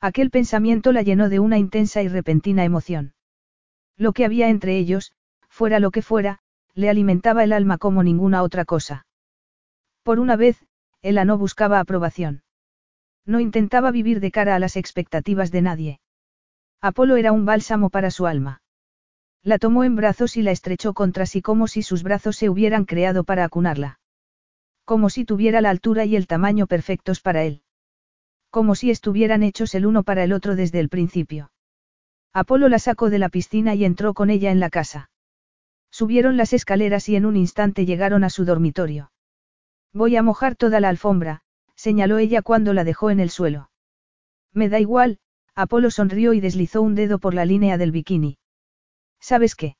Aquel 0.00 0.30
pensamiento 0.30 0.92
la 0.92 1.02
llenó 1.02 1.28
de 1.28 1.40
una 1.40 1.58
intensa 1.58 2.02
y 2.02 2.08
repentina 2.08 2.64
emoción. 2.64 3.14
Lo 3.96 4.12
que 4.12 4.24
había 4.24 4.48
entre 4.48 4.78
ellos, 4.78 5.12
fuera 5.48 5.80
lo 5.80 5.90
que 5.90 6.02
fuera, 6.02 6.38
le 6.74 6.88
alimentaba 6.88 7.42
el 7.42 7.52
alma 7.52 7.78
como 7.78 8.02
ninguna 8.02 8.42
otra 8.42 8.64
cosa. 8.64 9.06
Por 10.04 10.20
una 10.20 10.36
vez, 10.36 10.64
ella 11.02 11.24
no 11.24 11.36
buscaba 11.36 11.80
aprobación. 11.80 12.42
No 13.26 13.40
intentaba 13.40 13.90
vivir 13.90 14.20
de 14.20 14.30
cara 14.30 14.54
a 14.54 14.58
las 14.58 14.76
expectativas 14.76 15.50
de 15.50 15.62
nadie. 15.62 16.00
Apolo 16.80 17.16
era 17.16 17.32
un 17.32 17.44
bálsamo 17.44 17.90
para 17.90 18.10
su 18.10 18.26
alma. 18.26 18.62
La 19.48 19.58
tomó 19.58 19.82
en 19.84 19.96
brazos 19.96 20.36
y 20.36 20.42
la 20.42 20.50
estrechó 20.50 20.92
contra 20.92 21.24
sí 21.24 21.40
como 21.40 21.68
si 21.68 21.80
sus 21.82 22.02
brazos 22.02 22.36
se 22.36 22.50
hubieran 22.50 22.84
creado 22.84 23.24
para 23.24 23.44
acunarla. 23.44 23.98
Como 24.84 25.08
si 25.08 25.24
tuviera 25.24 25.62
la 25.62 25.70
altura 25.70 26.04
y 26.04 26.16
el 26.16 26.26
tamaño 26.26 26.66
perfectos 26.66 27.22
para 27.22 27.44
él. 27.44 27.62
Como 28.50 28.74
si 28.74 28.90
estuvieran 28.90 29.42
hechos 29.42 29.74
el 29.74 29.86
uno 29.86 30.02
para 30.02 30.22
el 30.22 30.34
otro 30.34 30.54
desde 30.54 30.80
el 30.80 30.90
principio. 30.90 31.50
Apolo 32.34 32.68
la 32.68 32.78
sacó 32.78 33.08
de 33.08 33.18
la 33.18 33.30
piscina 33.30 33.74
y 33.74 33.86
entró 33.86 34.12
con 34.12 34.28
ella 34.28 34.50
en 34.50 34.60
la 34.60 34.68
casa. 34.68 35.08
Subieron 35.90 36.36
las 36.36 36.52
escaleras 36.52 37.08
y 37.08 37.16
en 37.16 37.24
un 37.24 37.34
instante 37.34 37.86
llegaron 37.86 38.24
a 38.24 38.28
su 38.28 38.44
dormitorio. 38.44 39.12
Voy 39.94 40.14
a 40.16 40.22
mojar 40.22 40.56
toda 40.56 40.78
la 40.78 40.90
alfombra, 40.90 41.40
señaló 41.74 42.18
ella 42.18 42.42
cuando 42.42 42.74
la 42.74 42.84
dejó 42.84 43.08
en 43.08 43.18
el 43.18 43.30
suelo. 43.30 43.70
Me 44.52 44.68
da 44.68 44.78
igual, 44.78 45.20
Apolo 45.54 45.90
sonrió 45.90 46.34
y 46.34 46.40
deslizó 46.40 46.82
un 46.82 46.94
dedo 46.94 47.18
por 47.18 47.32
la 47.32 47.46
línea 47.46 47.78
del 47.78 47.92
bikini. 47.92 48.36
¿Sabes 49.20 49.54
qué? 49.54 49.76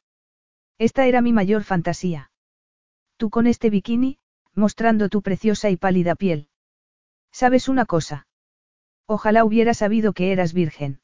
Esta 0.79 1.07
era 1.07 1.21
mi 1.23 1.33
mayor 1.33 1.65
fantasía. 1.65 2.31
Tú 3.17 3.31
con 3.31 3.47
este 3.47 3.71
bikini, 3.71 4.19
mostrando 4.55 5.09
tu 5.09 5.23
preciosa 5.23 5.71
y 5.71 5.77
pálida 5.77 6.15
piel. 6.15 6.49
¿Sabes 7.33 7.69
una 7.69 7.85
cosa? 7.85 8.27
Ojalá 9.07 9.45
hubiera 9.45 9.75
sabido 9.75 10.13
que 10.13 10.33
eras 10.33 10.53
virgen. 10.53 11.01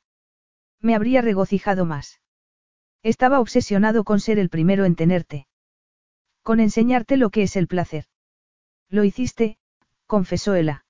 Me 0.81 0.95
habría 0.95 1.23
regocijado 1.23 1.85
más. 1.87 2.21
Estaba 3.03 3.41
obsesionado 3.41 4.05
con 4.05 4.21
ser 4.21 4.39
el 4.39 4.49
primero 4.49 4.85
en 4.85 4.97
tenerte. 4.97 5.47
Con 6.43 6.61
enseñarte 6.61 7.17
lo 7.17 7.31
que 7.31 7.43
es 7.43 7.57
el 7.57 7.67
placer. 7.67 8.05
Lo 8.89 9.05
hiciste, 9.05 9.59
confesó 10.07 10.55
Ella. 10.55 10.85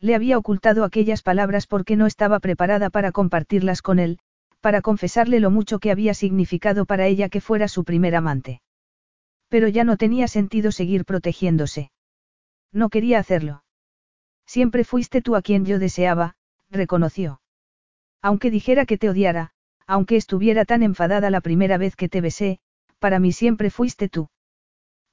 Le 0.00 0.14
había 0.14 0.38
ocultado 0.38 0.84
aquellas 0.84 1.22
palabras 1.22 1.66
porque 1.66 1.96
no 1.96 2.06
estaba 2.06 2.38
preparada 2.38 2.88
para 2.90 3.10
compartirlas 3.10 3.82
con 3.82 3.98
él, 3.98 4.20
para 4.60 4.82
confesarle 4.82 5.40
lo 5.40 5.50
mucho 5.50 5.78
que 5.78 5.90
había 5.90 6.14
significado 6.14 6.84
para 6.86 7.06
ella 7.06 7.28
que 7.28 7.40
fuera 7.40 7.68
su 7.68 7.84
primer 7.84 8.14
amante. 8.14 8.60
Pero 9.48 9.68
ya 9.68 9.84
no 9.84 9.96
tenía 9.96 10.28
sentido 10.28 10.72
seguir 10.72 11.04
protegiéndose. 11.04 11.90
No 12.72 12.90
quería 12.90 13.18
hacerlo. 13.18 13.64
Siempre 14.46 14.84
fuiste 14.84 15.22
tú 15.22 15.36
a 15.36 15.42
quien 15.42 15.64
yo 15.64 15.78
deseaba, 15.78 16.36
reconoció. 16.70 17.40
Aunque 18.20 18.50
dijera 18.50 18.84
que 18.84 18.98
te 18.98 19.08
odiara, 19.08 19.52
aunque 19.86 20.16
estuviera 20.16 20.64
tan 20.64 20.82
enfadada 20.82 21.30
la 21.30 21.40
primera 21.40 21.78
vez 21.78 21.96
que 21.96 22.08
te 22.08 22.20
besé, 22.20 22.58
para 22.98 23.20
mí 23.20 23.32
siempre 23.32 23.70
fuiste 23.70 24.08
tú. 24.08 24.28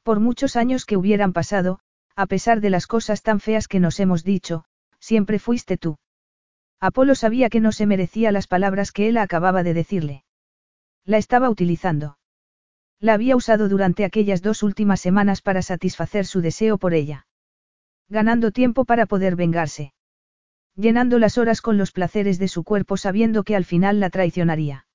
Por 0.03 0.19
muchos 0.19 0.55
años 0.55 0.85
que 0.85 0.97
hubieran 0.97 1.33
pasado, 1.33 1.79
a 2.15 2.25
pesar 2.25 2.61
de 2.61 2.69
las 2.69 2.87
cosas 2.87 3.21
tan 3.21 3.39
feas 3.39 3.67
que 3.67 3.79
nos 3.79 3.99
hemos 3.99 4.23
dicho, 4.23 4.65
siempre 4.99 5.39
fuiste 5.39 5.77
tú. 5.77 5.97
Apolo 6.79 7.15
sabía 7.15 7.49
que 7.49 7.59
no 7.59 7.71
se 7.71 7.85
merecía 7.85 8.31
las 8.31 8.47
palabras 8.47 8.91
que 8.91 9.07
él 9.07 9.17
acababa 9.17 9.63
de 9.63 9.73
decirle. 9.73 10.23
La 11.05 11.17
estaba 11.17 11.49
utilizando. 11.49 12.17
La 12.99 13.13
había 13.13 13.35
usado 13.35 13.69
durante 13.69 14.05
aquellas 14.05 14.41
dos 14.41 14.63
últimas 14.63 15.01
semanas 15.01 15.41
para 15.41 15.61
satisfacer 15.61 16.25
su 16.25 16.41
deseo 16.41 16.77
por 16.77 16.93
ella. 16.93 17.27
Ganando 18.09 18.51
tiempo 18.51 18.85
para 18.85 19.05
poder 19.05 19.35
vengarse. 19.35 19.93
Llenando 20.75 21.19
las 21.19 21.37
horas 21.37 21.61
con 21.61 21.77
los 21.77 21.91
placeres 21.91 22.37
de 22.39 22.47
su 22.47 22.63
cuerpo 22.63 22.97
sabiendo 22.97 23.43
que 23.43 23.55
al 23.55 23.65
final 23.65 23.99
la 23.99 24.09
traicionaría. 24.09 24.87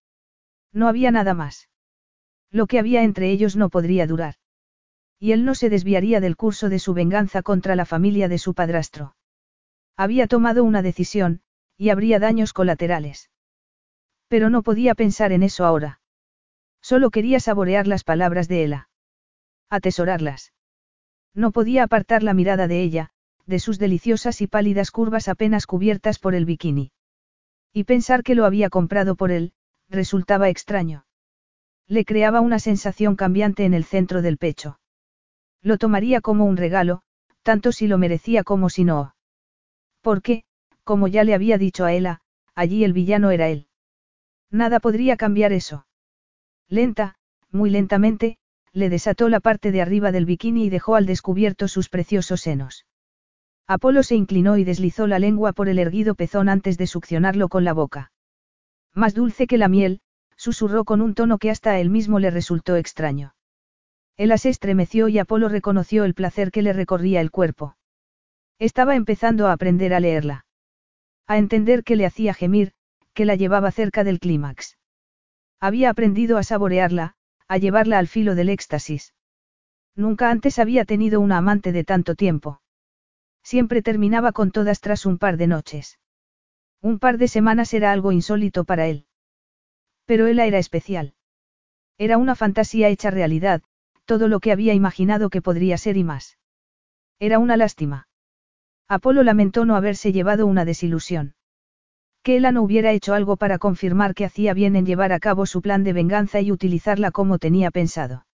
No 0.73 0.89
había 0.89 1.11
nada 1.11 1.35
más. 1.35 1.69
Lo 2.51 2.67
que 2.67 2.79
había 2.79 3.03
entre 3.03 3.31
ellos 3.31 3.57
no 3.57 3.69
podría 3.71 4.07
durar. 4.07 4.35
Y 5.19 5.33
él 5.33 5.45
no 5.45 5.55
se 5.55 5.71
desviaría 5.71 6.21
del 6.21 6.37
curso 6.37 6.69
de 6.69 6.79
su 6.79 6.95
venganza 6.95 7.43
contra 7.43 7.77
la 7.77 7.85
familia 7.85 8.29
de 8.29 8.39
su 8.39 8.55
padrastro. 8.55 9.17
Había 9.97 10.27
tomado 10.27 10.65
una 10.65 10.83
decisión, 10.83 11.43
y 11.81 11.89
habría 11.89 12.19
daños 12.19 12.53
colaterales. 12.53 13.31
Pero 14.29 14.51
no 14.51 14.63
podía 14.63 14.95
pensar 14.95 15.33
en 15.33 15.43
eso 15.43 15.65
ahora. 15.65 16.03
Solo 16.83 17.09
quería 17.09 17.41
saborear 17.41 17.87
las 17.87 18.05
palabras 18.05 18.49
de 18.49 18.65
Ela. 18.65 18.91
Atesorarlas. 19.71 20.53
No 21.35 21.53
podía 21.53 21.85
apartar 21.85 22.23
la 22.23 22.35
mirada 22.35 22.69
de 22.69 22.83
ella, 22.83 23.13
de 23.47 23.59
sus 23.59 23.79
deliciosas 23.79 24.43
y 24.43 24.47
pálidas 24.47 24.91
curvas 24.91 25.27
apenas 25.27 25.67
cubiertas 25.67 26.19
por 26.19 26.35
el 26.35 26.45
bikini. 26.45 26.93
Y 27.73 27.85
pensar 27.85 28.23
que 28.25 28.35
lo 28.35 28.45
había 28.45 28.69
comprado 28.69 29.17
por 29.17 29.31
él, 29.31 29.55
resultaba 29.89 30.51
extraño. 30.51 31.07
Le 31.87 32.05
creaba 32.05 32.43
una 32.43 32.59
sensación 32.59 33.17
cambiante 33.17 33.65
en 33.65 33.73
el 33.73 33.85
centro 33.85 34.21
del 34.21 34.37
pecho. 34.37 34.79
Lo 35.63 35.79
tomaría 35.79 36.21
como 36.21 36.45
un 36.45 36.59
regalo, 36.59 37.01
tanto 37.43 37.73
si 37.73 37.87
lo 37.87 37.97
merecía 37.97 38.45
como 38.45 38.69
si 38.69 38.85
no. 38.85 39.15
Porque, 40.03 40.45
como 40.91 41.07
ya 41.07 41.23
le 41.23 41.35
había 41.35 41.57
dicho 41.57 41.85
a 41.85 41.93
Ella, 41.93 42.21
allí 42.57 42.83
el 42.83 42.93
villano 42.93 43.31
era 43.31 43.47
él. 43.47 43.69
Nada 44.51 44.81
podría 44.81 45.17
cambiar 45.17 45.53
eso. 45.53 45.87
Lenta, 46.69 47.15
muy 47.53 47.71
lentamente, 47.71 48.39
le 48.73 48.89
desató 48.89 49.29
la 49.29 49.39
parte 49.39 49.71
de 49.71 49.83
arriba 49.83 50.11
del 50.11 50.27
bikini 50.27 50.65
y 50.65 50.69
dejó 50.69 50.97
al 50.97 51.07
descubierto 51.07 51.69
sus 51.69 51.91
preciosos 51.91 52.41
senos. 52.41 52.87
Apolo 53.69 54.03
se 54.03 54.17
inclinó 54.17 54.57
y 54.57 54.65
deslizó 54.65 55.07
la 55.07 55.21
lengua 55.21 55.53
por 55.53 55.69
el 55.69 55.79
erguido 55.79 56.17
pezón 56.17 56.49
antes 56.49 56.77
de 56.77 56.89
succionarlo 56.89 57.49
con 57.49 57.63
la 57.63 57.73
boca. 57.73 58.11
Más 58.93 59.15
dulce 59.15 59.47
que 59.47 59.59
la 59.59 59.69
miel, 59.69 60.01
susurró 60.35 60.83
con 60.83 61.03
un 61.03 61.15
tono 61.15 61.39
que 61.39 61.51
hasta 61.51 61.71
a 61.71 61.79
él 61.79 61.89
mismo 61.89 62.19
le 62.19 62.33
resultó 62.33 62.75
extraño. 62.75 63.37
Ella 64.17 64.39
se 64.39 64.49
estremeció 64.49 65.07
y 65.07 65.21
Apolo 65.21 65.49
reconoció 65.49 66.03
el 66.03 66.15
placer 66.15 66.51
que 66.51 66.63
le 66.63 66.73
recorría 66.73 67.21
el 67.21 67.31
cuerpo. 67.31 67.77
Estaba 68.59 68.97
empezando 68.97 69.47
a 69.47 69.53
aprender 69.53 69.95
a 69.95 70.01
leerla. 70.01 70.47
A 71.27 71.39
entender 71.39 71.85
que 71.85 71.97
le 71.97 72.07
hacía 72.07 72.35
gemir, 72.35 72.73
que 73.15 73.25
la 73.25 73.35
llevaba 73.35 73.71
cerca 73.71 74.05
del 74.05 74.21
clímax. 74.21 74.79
Había 75.61 75.91
aprendido 75.91 76.39
a 76.39 76.43
saborearla, 76.43 77.15
a 77.49 77.59
llevarla 77.59 77.99
al 77.99 78.09
filo 78.09 78.35
del 78.35 78.49
éxtasis. 78.49 79.15
Nunca 79.95 80.31
antes 80.31 80.59
había 80.59 80.85
tenido 80.85 81.21
una 81.21 81.39
amante 81.39 81.73
de 81.73 81.85
tanto 81.85 82.15
tiempo. 82.15 82.63
Siempre 83.43 83.83
terminaba 83.83 84.33
con 84.33 84.51
todas 84.51 84.81
tras 84.81 85.07
un 85.07 85.19
par 85.19 85.37
de 85.37 85.47
noches. 85.47 85.99
Un 86.81 86.99
par 86.99 87.19
de 87.19 87.29
semanas 87.29 87.75
era 87.75 87.93
algo 87.93 88.13
insólito 88.13 88.65
para 88.65 88.87
él. 88.87 89.07
Pero 90.07 90.27
él 90.27 90.39
era 90.39 90.59
especial. 90.59 91.15
Era 91.99 92.17
una 92.17 92.35
fantasía 92.35 92.89
hecha 92.89 93.11
realidad, 93.11 93.63
todo 94.07 94.29
lo 94.29 94.41
que 94.41 94.53
había 94.53 94.75
imaginado 94.75 95.29
que 95.29 95.43
podría 95.43 95.77
ser 95.77 95.97
y 95.97 96.05
más. 96.05 96.39
Era 97.19 97.39
una 97.39 97.57
lástima. 97.57 98.09
Apolo 98.91 99.23
lamentó 99.23 99.65
no 99.65 99.77
haberse 99.77 100.13
llevado 100.13 100.47
una 100.47 100.65
desilusión. 100.65 101.35
Que 102.25 102.41
no 102.41 102.61
hubiera 102.61 102.91
hecho 102.91 103.15
algo 103.15 103.37
para 103.37 103.59
confirmar 103.59 104.17
que 104.17 104.25
hacía 104.25 104.53
bien 104.53 104.75
en 104.75 104.85
llevar 104.85 105.13
a 105.13 105.21
cabo 105.21 105.47
su 105.47 105.63
plan 105.63 105.85
de 105.85 105.93
venganza 105.93 106.41
y 106.41 106.51
utilizarla 106.51 107.13
como 107.13 107.39
tenía 107.39 107.71
pensado. 107.71 108.27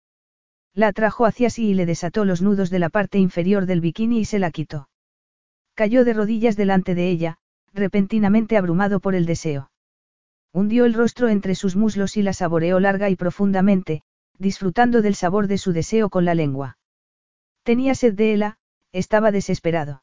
La 0.72 0.88
atrajo 0.88 1.26
hacia 1.26 1.50
sí 1.50 1.68
y 1.68 1.74
le 1.74 1.84
desató 1.84 2.24
los 2.24 2.40
nudos 2.40 2.70
de 2.70 2.78
la 2.78 2.88
parte 2.88 3.18
inferior 3.18 3.66
del 3.66 3.82
bikini 3.82 4.20
y 4.20 4.24
se 4.24 4.38
la 4.38 4.50
quitó. 4.50 4.88
Cayó 5.74 6.06
de 6.06 6.14
rodillas 6.14 6.56
delante 6.56 6.94
de 6.94 7.10
ella, 7.10 7.36
repentinamente 7.74 8.56
abrumado 8.56 8.98
por 8.98 9.14
el 9.14 9.26
deseo. 9.26 9.70
Hundió 10.54 10.86
el 10.86 10.94
rostro 10.94 11.28
entre 11.28 11.54
sus 11.54 11.76
muslos 11.76 12.16
y 12.16 12.22
la 12.22 12.32
saboreó 12.32 12.80
larga 12.80 13.10
y 13.10 13.16
profundamente, 13.16 14.04
disfrutando 14.38 15.02
del 15.02 15.16
sabor 15.16 15.48
de 15.48 15.58
su 15.58 15.74
deseo 15.74 16.08
con 16.08 16.24
la 16.24 16.34
lengua. 16.34 16.78
Tenía 17.62 17.94
sed 17.94 18.14
de 18.14 18.32
ella, 18.32 18.56
estaba 18.90 19.32
desesperado. 19.32 20.02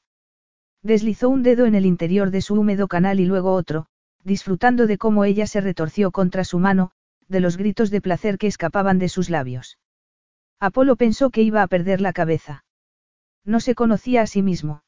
Deslizó 0.84 1.30
un 1.30 1.43
dedo 1.43 1.65
en 1.65 1.76
el 1.76 1.85
interior 1.85 2.30
de 2.30 2.41
su 2.41 2.55
húmedo 2.55 2.88
canal 2.88 3.22
y 3.22 3.26
luego 3.26 3.53
otro, 3.53 3.88
disfrutando 4.23 4.85
de 4.85 4.97
cómo 4.97 5.23
ella 5.23 5.47
se 5.47 5.61
retorció 5.61 6.11
contra 6.11 6.43
su 6.43 6.60
mano, 6.60 6.91
de 7.30 7.39
los 7.39 7.55
gritos 7.55 7.89
de 7.89 8.01
placer 8.01 8.38
que 8.38 8.47
escapaban 8.47 8.99
de 8.99 9.07
sus 9.07 9.30
labios. 9.30 9.80
Apolo 10.60 10.97
pensó 10.97 11.30
que 11.30 11.41
iba 11.41 11.61
a 11.61 11.68
perder 11.68 12.01
la 12.01 12.11
cabeza. 12.11 12.65
No 13.45 13.61
se 13.61 13.76
conocía 13.76 14.22
a 14.22 14.27
sí 14.27 14.41
mismo. 14.41 14.84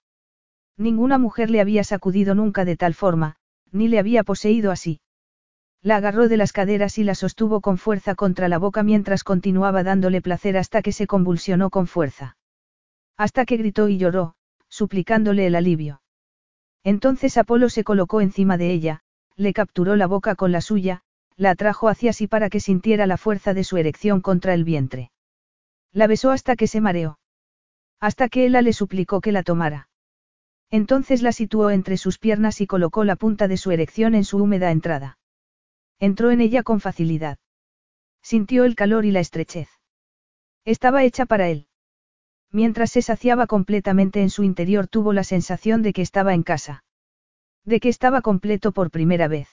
Ninguna 0.77 1.17
mujer 1.17 1.49
le 1.49 1.61
había 1.61 1.85
sacudido 1.85 2.35
nunca 2.35 2.65
de 2.65 2.75
tal 2.75 2.93
forma, 2.93 3.37
ni 3.71 3.87
le 3.87 3.99
había 3.99 4.23
poseído 4.23 4.71
así. 4.71 4.99
La 5.81 5.97
agarró 5.97 6.27
de 6.27 6.37
las 6.37 6.51
caderas 6.51 6.97
y 6.97 7.03
la 7.03 7.15
sostuvo 7.15 7.61
con 7.61 7.77
fuerza 7.77 8.15
contra 8.15 8.49
la 8.49 8.57
boca 8.57 8.83
mientras 8.83 9.23
continuaba 9.23 9.83
dándole 9.83 10.21
placer 10.21 10.57
hasta 10.57 10.81
que 10.81 10.91
se 10.91 11.07
convulsionó 11.07 11.69
con 11.69 11.87
fuerza. 11.87 12.37
Hasta 13.17 13.45
que 13.45 13.57
gritó 13.57 13.87
y 13.87 13.97
lloró, 13.97 14.34
suplicándole 14.75 15.47
el 15.47 15.55
alivio. 15.55 16.01
Entonces 16.83 17.37
Apolo 17.37 17.69
se 17.69 17.85
colocó 17.85 18.19
encima 18.19 18.57
de 18.57 18.71
ella, 18.71 19.01
le 19.37 19.53
capturó 19.53 19.95
la 19.95 20.05
boca 20.05 20.35
con 20.35 20.51
la 20.51 20.59
suya, 20.59 21.01
la 21.37 21.51
atrajo 21.51 21.87
hacia 21.87 22.11
sí 22.11 22.27
para 22.27 22.49
que 22.49 22.59
sintiera 22.59 23.07
la 23.07 23.17
fuerza 23.17 23.53
de 23.53 23.63
su 23.63 23.77
erección 23.77 24.19
contra 24.19 24.53
el 24.53 24.65
vientre. 24.65 25.11
La 25.93 26.07
besó 26.07 26.31
hasta 26.31 26.57
que 26.57 26.67
se 26.67 26.81
mareó. 26.81 27.19
Hasta 28.01 28.27
que 28.27 28.45
ella 28.45 28.61
le 28.61 28.73
suplicó 28.73 29.21
que 29.21 29.31
la 29.31 29.43
tomara. 29.43 29.87
Entonces 30.69 31.21
la 31.21 31.31
situó 31.31 31.69
entre 31.69 31.95
sus 31.95 32.19
piernas 32.19 32.59
y 32.59 32.67
colocó 32.67 33.05
la 33.05 33.15
punta 33.15 33.47
de 33.47 33.55
su 33.55 33.71
erección 33.71 34.13
en 34.13 34.25
su 34.25 34.37
húmeda 34.37 34.71
entrada. 34.71 35.17
Entró 35.99 36.31
en 36.31 36.41
ella 36.41 36.63
con 36.63 36.81
facilidad. 36.81 37.37
Sintió 38.21 38.65
el 38.65 38.75
calor 38.75 39.05
y 39.05 39.11
la 39.11 39.21
estrechez. 39.21 39.69
Estaba 40.65 41.03
hecha 41.03 41.25
para 41.25 41.47
él. 41.47 41.67
Mientras 42.51 42.91
se 42.91 43.01
saciaba 43.01 43.47
completamente 43.47 44.21
en 44.21 44.29
su 44.29 44.43
interior 44.43 44.87
tuvo 44.87 45.13
la 45.13 45.23
sensación 45.23 45.81
de 45.81 45.93
que 45.93 46.01
estaba 46.01 46.33
en 46.33 46.43
casa. 46.43 46.83
De 47.65 47.79
que 47.79 47.89
estaba 47.89 48.21
completo 48.21 48.71
por 48.71 48.91
primera 48.91 49.27
vez. 49.27 49.49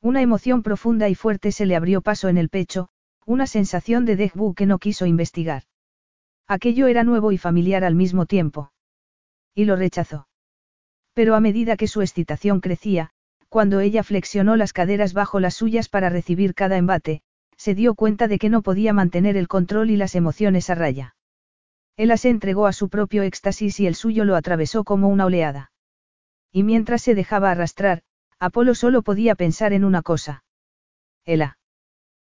Una 0.00 0.20
emoción 0.20 0.62
profunda 0.62 1.08
y 1.08 1.14
fuerte 1.14 1.52
se 1.52 1.64
le 1.64 1.76
abrió 1.76 2.00
paso 2.00 2.28
en 2.28 2.36
el 2.36 2.48
pecho, 2.48 2.88
una 3.24 3.46
sensación 3.46 4.04
de 4.04 4.18
déjà 4.18 4.54
que 4.54 4.66
no 4.66 4.78
quiso 4.78 5.06
investigar. 5.06 5.62
Aquello 6.48 6.88
era 6.88 7.04
nuevo 7.04 7.32
y 7.32 7.38
familiar 7.38 7.84
al 7.84 7.94
mismo 7.94 8.26
tiempo. 8.26 8.72
Y 9.54 9.64
lo 9.64 9.76
rechazó. 9.76 10.26
Pero 11.14 11.34
a 11.34 11.40
medida 11.40 11.76
que 11.76 11.86
su 11.86 12.02
excitación 12.02 12.60
crecía, 12.60 13.10
cuando 13.48 13.80
ella 13.80 14.02
flexionó 14.02 14.56
las 14.56 14.72
caderas 14.72 15.12
bajo 15.12 15.38
las 15.38 15.54
suyas 15.54 15.88
para 15.88 16.08
recibir 16.08 16.54
cada 16.54 16.78
embate, 16.78 17.22
se 17.56 17.74
dio 17.74 17.94
cuenta 17.94 18.26
de 18.26 18.38
que 18.38 18.48
no 18.48 18.62
podía 18.62 18.92
mantener 18.92 19.36
el 19.36 19.46
control 19.46 19.90
y 19.90 19.96
las 19.96 20.14
emociones 20.14 20.68
a 20.70 20.74
raya. 20.74 21.14
Ella 21.96 22.16
se 22.16 22.30
entregó 22.30 22.66
a 22.66 22.72
su 22.72 22.88
propio 22.88 23.22
éxtasis 23.22 23.80
y 23.80 23.86
el 23.86 23.94
suyo 23.94 24.24
lo 24.24 24.36
atravesó 24.36 24.84
como 24.84 25.08
una 25.08 25.26
oleada. 25.26 25.72
Y 26.50 26.62
mientras 26.62 27.02
se 27.02 27.14
dejaba 27.14 27.50
arrastrar, 27.50 28.02
Apolo 28.38 28.74
solo 28.74 29.02
podía 29.02 29.34
pensar 29.34 29.72
en 29.72 29.84
una 29.84 30.02
cosa. 30.02 30.44
Ella. 31.24 31.58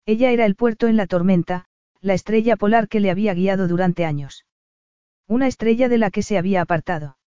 Ella 0.07 0.31
era 0.31 0.47
el 0.47 0.55
puerto 0.57 0.87
en 0.87 0.97
la 0.97 1.07
tormenta, 1.07 1.67
la 2.01 2.15
estrella 2.15 2.57
polar 2.57 2.89
que 2.89 3.01
le 3.01 3.11
había 3.11 3.35
guiado 3.35 3.69
durante 3.69 4.05
años. 4.05 4.47
Una 5.27 5.47
estrella 5.47 5.89
de 5.89 5.99
la 5.99 6.11
que 6.11 6.23
se 6.23 6.39
había 6.39 6.63
apartado. 6.63 7.19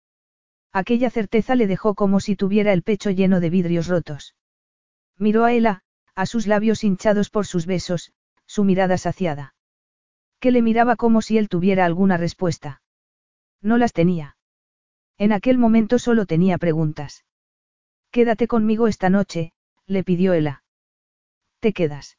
Aquella 0.73 1.09
certeza 1.09 1.55
le 1.55 1.67
dejó 1.67 1.95
como 1.95 2.19
si 2.19 2.35
tuviera 2.35 2.73
el 2.73 2.81
pecho 2.81 3.11
lleno 3.11 3.39
de 3.39 3.49
vidrios 3.49 3.87
rotos. 3.87 4.35
Miró 5.17 5.43
a 5.43 5.51
Ella, 5.51 5.83
a 6.15 6.25
sus 6.25 6.47
labios 6.47 6.83
hinchados 6.83 7.29
por 7.29 7.45
sus 7.45 7.65
besos, 7.65 8.13
su 8.47 8.63
mirada 8.63 8.97
saciada. 8.97 9.53
Que 10.41 10.51
le 10.51 10.61
miraba 10.61 10.95
como 10.95 11.21
si 11.21 11.37
él 11.37 11.47
tuviera 11.47 11.85
alguna 11.85 12.17
respuesta. 12.17 12.81
No 13.61 13.77
las 13.77 13.93
tenía. 13.93 14.37
En 15.19 15.31
aquel 15.31 15.59
momento 15.59 15.99
solo 15.99 16.25
tenía 16.25 16.57
preguntas. 16.57 17.23
Quédate 18.09 18.47
conmigo 18.47 18.87
esta 18.87 19.11
noche, 19.11 19.53
le 19.85 20.03
pidió 20.03 20.33
Ella. 20.33 20.63
Te 21.59 21.73
quedas. 21.73 22.17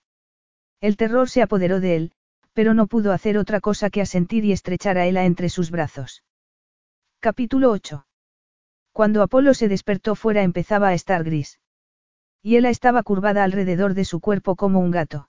El 0.81 0.97
terror 0.97 1.29
se 1.29 1.43
apoderó 1.43 1.81
de 1.81 1.97
él, 1.97 2.13
pero 2.53 2.75
no 2.75 2.87
pudo 2.87 3.13
hacer 3.13 3.37
otra 3.39 3.61
cosa 3.61 3.91
que 3.91 4.01
asentir 4.01 4.45
y 4.45 4.53
estrechar 4.53 4.99
a 4.99 5.07
Ella 5.07 5.25
entre 5.25 5.49
sus 5.49 5.73
brazos. 5.73 6.23
Capítulo 7.19 7.73
8. 7.73 8.07
Cuando 8.93 9.23
Apolo 9.23 9.53
se 9.53 9.67
despertó 9.67 10.15
fuera 10.15 10.43
empezaba 10.43 10.89
a 10.89 10.95
estar 10.95 11.25
gris. 11.25 11.59
Y 12.41 12.57
ella 12.57 12.71
estaba 12.71 13.03
curvada 13.03 13.43
alrededor 13.43 13.95
de 13.95 14.05
su 14.05 14.21
cuerpo 14.21 14.55
como 14.55 14.79
un 14.79 14.93
gato. 14.93 15.29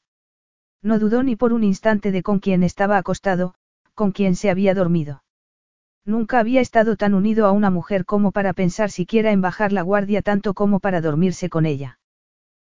No 0.84 1.00
dudó 1.00 1.24
ni 1.24 1.36
por 1.36 1.54
un 1.54 1.64
instante 1.64 2.12
de 2.12 2.22
con 2.22 2.40
quién 2.40 2.62
estaba 2.62 2.98
acostado, 2.98 3.56
con 3.96 4.12
quién 4.12 4.36
se 4.36 4.50
había 4.50 4.76
dormido. 4.76 5.24
Nunca 6.06 6.40
había 6.40 6.60
estado 6.60 6.98
tan 6.98 7.14
unido 7.14 7.46
a 7.48 7.54
una 7.54 7.70
mujer 7.70 8.04
como 8.04 8.34
para 8.34 8.52
pensar 8.52 8.92
siquiera 8.92 9.32
en 9.32 9.40
bajar 9.42 9.72
la 9.72 9.82
guardia 9.82 10.22
tanto 10.22 10.54
como 10.54 10.82
para 10.82 11.00
dormirse 11.00 11.50
con 11.50 11.66
ella. 11.66 12.00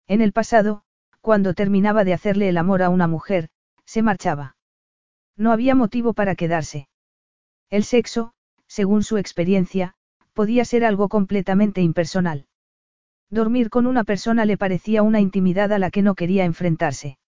En 0.09 0.21
el 0.21 0.33
pasado, 0.33 0.83
cuando 1.21 1.55
terminaba 1.55 2.03
de 2.03 2.13
hacerle 2.13 2.49
el 2.49 2.59
amor 2.59 2.83
a 2.83 2.89
una 2.89 3.07
mujer, 3.07 3.49
Se 3.85 4.03
marchaba. 4.03 4.57
No 5.37 5.51
había 5.51 5.75
motivo 5.75 6.13
para 6.13 6.37
quedarse. 6.37 6.89
El 7.71 7.83
sexo, 7.83 8.35
según 8.69 9.03
su 9.03 9.17
experiencia, 9.19 9.95
podía 10.33 10.65
ser 10.65 10.85
algo 10.85 11.09
completamente 11.09 11.81
impersonal. 11.81 12.47
Dormir 13.31 13.69
con 13.69 13.87
una 13.87 14.05
persona 14.05 14.45
le 14.45 14.57
parecía 14.57 15.03
una 15.03 15.19
intimidad 15.19 15.73
a 15.73 15.81
la 15.81 15.91
que 15.91 16.03
no 16.03 16.15
quería 16.15 16.45
enfrentarse. 16.45 17.19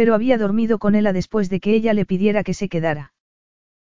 Pero 0.00 0.14
había 0.14 0.38
dormido 0.38 0.78
con 0.78 0.94
ella 0.94 1.12
después 1.12 1.50
de 1.50 1.60
que 1.60 1.74
ella 1.74 1.92
le 1.92 2.06
pidiera 2.06 2.42
que 2.42 2.54
se 2.54 2.70
quedara. 2.70 3.12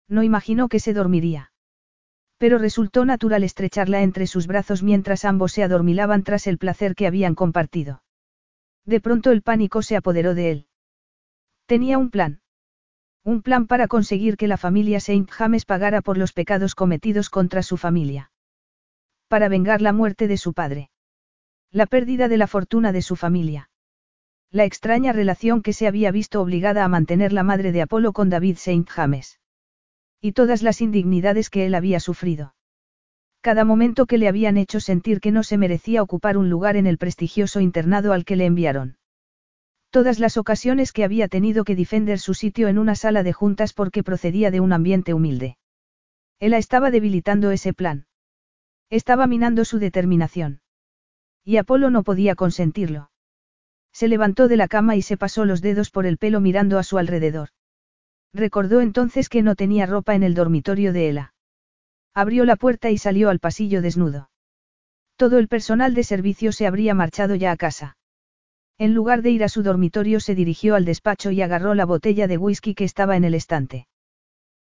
No 0.09 0.23
imaginó 0.23 0.69
que 0.69 0.78
se 0.78 0.95
dormiría. 0.95 1.51
Pero 2.39 2.59
resultó 2.59 3.05
natural 3.05 3.43
estrecharla 3.43 4.01
entre 4.01 4.28
sus 4.28 4.47
brazos 4.47 4.85
mientras 4.85 5.24
ambos 5.24 5.51
se 5.51 5.65
adormilaban 5.65 6.23
tras 6.23 6.47
el 6.47 6.57
placer 6.57 6.95
que 6.95 7.09
habían 7.09 7.35
compartido. 7.35 8.05
De 8.85 9.01
pronto 9.01 9.32
el 9.32 9.43
pánico 9.43 9.82
se 9.82 9.97
apoderó 9.97 10.36
de 10.36 10.53
él. 10.53 10.66
Tenía 11.66 11.99
un 11.99 12.11
plan. 12.11 12.43
Un 13.24 13.43
plan 13.43 13.66
para 13.66 13.89
conseguir 13.89 14.36
que 14.36 14.47
la 14.47 14.57
familia 14.57 15.01
Saint 15.01 15.28
James 15.28 15.65
pagara 15.65 16.01
por 16.01 16.16
los 16.16 16.32
pecados 16.32 16.77
cometidos 16.77 17.28
contra 17.28 17.65
su 17.65 17.77
familia. 17.77 18.31
Para 19.27 19.49
vengar 19.49 19.82
la 19.82 19.93
muerte 19.93 20.28
de 20.28 20.36
su 20.36 20.53
padre. 20.53 20.91
La 21.73 21.86
pérdida 21.86 22.28
de 22.28 22.36
la 22.36 22.47
fortuna 22.47 22.93
de 22.93 23.03
su 23.03 23.16
familia. 23.16 23.69
La 24.55 24.64
extraña 24.64 25.12
relación 25.12 25.62
que 25.62 25.72
se 25.72 25.89
había 25.89 26.12
visto 26.12 26.40
obligada 26.40 26.85
a 26.85 26.89
mantener 26.89 27.32
la 27.32 27.43
madre 27.43 27.72
de 27.72 27.82
Apolo 27.82 28.12
con 28.12 28.31
David 28.31 28.56
Saint 28.56 28.89
James. 28.89 29.40
Y 30.20 30.31
todas 30.31 30.62
las 30.62 30.81
indignidades 30.81 31.51
que 31.51 31.66
él 31.66 31.74
había 31.74 31.98
sufrido. 31.98 32.55
Cada 33.40 33.64
momento 33.64 34.06
que 34.06 34.16
le 34.16 34.28
habían 34.28 34.56
hecho 34.56 34.78
sentir 34.78 35.20
que 35.20 35.32
no 35.32 35.43
se 35.43 35.59
merecía 35.59 36.05
ocupar 36.05 36.36
un 36.36 36.51
lugar 36.51 36.76
en 36.76 36.86
el 36.86 36.98
prestigioso 36.98 37.59
internado 37.59 38.12
al 38.12 38.24
que 38.24 38.36
le 38.36 38.47
enviaron. 38.47 38.97
Todas 39.90 40.20
las 40.20 40.36
ocasiones 40.36 40.93
que 40.93 41.02
había 41.02 41.26
tenido 41.26 41.64
que 41.64 41.74
defender 41.74 42.20
su 42.20 42.32
sitio 42.32 42.68
en 42.68 42.78
una 42.78 42.94
sala 42.94 43.24
de 43.24 43.32
juntas 43.32 43.72
porque 43.72 44.05
procedía 44.05 44.52
de 44.52 44.60
un 44.60 44.72
ambiente 44.72 45.14
humilde. 45.14 45.59
Él 46.39 46.55
estaba 46.55 46.93
debilitando 46.93 47.51
ese 47.51 47.72
plan. 47.72 48.06
Estaba 48.89 49.26
minando 49.26 49.64
su 49.64 49.81
determinación. 49.81 50.60
Y 51.43 51.56
Apolo 51.56 51.90
no 51.90 52.05
podía 52.05 52.36
consentirlo. 52.36 53.10
Se 53.94 54.08
levantó 54.08 54.48
de 54.48 54.56
la 54.56 54.66
cama 54.66 54.96
y 54.96 55.02
se 55.02 55.16
pasó 55.16 55.44
los 55.44 55.62
dedos 55.62 55.90
por 55.90 56.04
el 56.04 56.18
pelo 56.18 56.40
mirando 56.40 56.78
a 56.78 56.82
su 56.82 56.98
alrededor. 56.98 57.50
Recordó 58.34 58.80
entonces 58.80 59.28
que 59.28 59.42
no 59.42 59.54
tenía 59.54 59.86
ropa 59.86 60.16
en 60.16 60.24
el 60.24 60.34
dormitorio 60.34 60.92
de 60.92 61.08
Ela. 61.08 61.34
Abrió 62.12 62.44
la 62.44 62.56
puerta 62.56 62.90
y 62.90 62.98
salió 62.98 63.30
al 63.30 63.38
pasillo 63.38 63.80
desnudo. 63.82 64.30
Todo 65.16 65.38
el 65.38 65.46
personal 65.46 65.94
de 65.94 66.02
servicio 66.02 66.50
se 66.50 66.66
habría 66.66 66.92
marchado 66.92 67.36
ya 67.36 67.52
a 67.52 67.56
casa. 67.56 67.96
En 68.78 68.94
lugar 68.94 69.22
de 69.22 69.30
ir 69.30 69.44
a 69.44 69.48
su 69.48 69.62
dormitorio 69.62 70.18
se 70.18 70.34
dirigió 70.34 70.74
al 70.74 70.84
despacho 70.84 71.30
y 71.30 71.40
agarró 71.42 71.74
la 71.74 71.84
botella 71.84 72.26
de 72.26 72.36
whisky 72.36 72.74
que 72.74 72.82
estaba 72.82 73.16
en 73.16 73.22
el 73.22 73.34
estante. 73.34 73.86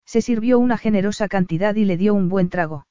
Se 0.05 0.21
sirvió 0.21 0.59
una 0.59 0.77
generosa 0.77 1.29
cantidad 1.29 1.73
y 1.75 1.85
le 1.85 1.95
dio 1.95 2.13
un 2.13 2.27
buen 2.27 2.49
trago. 2.49 2.85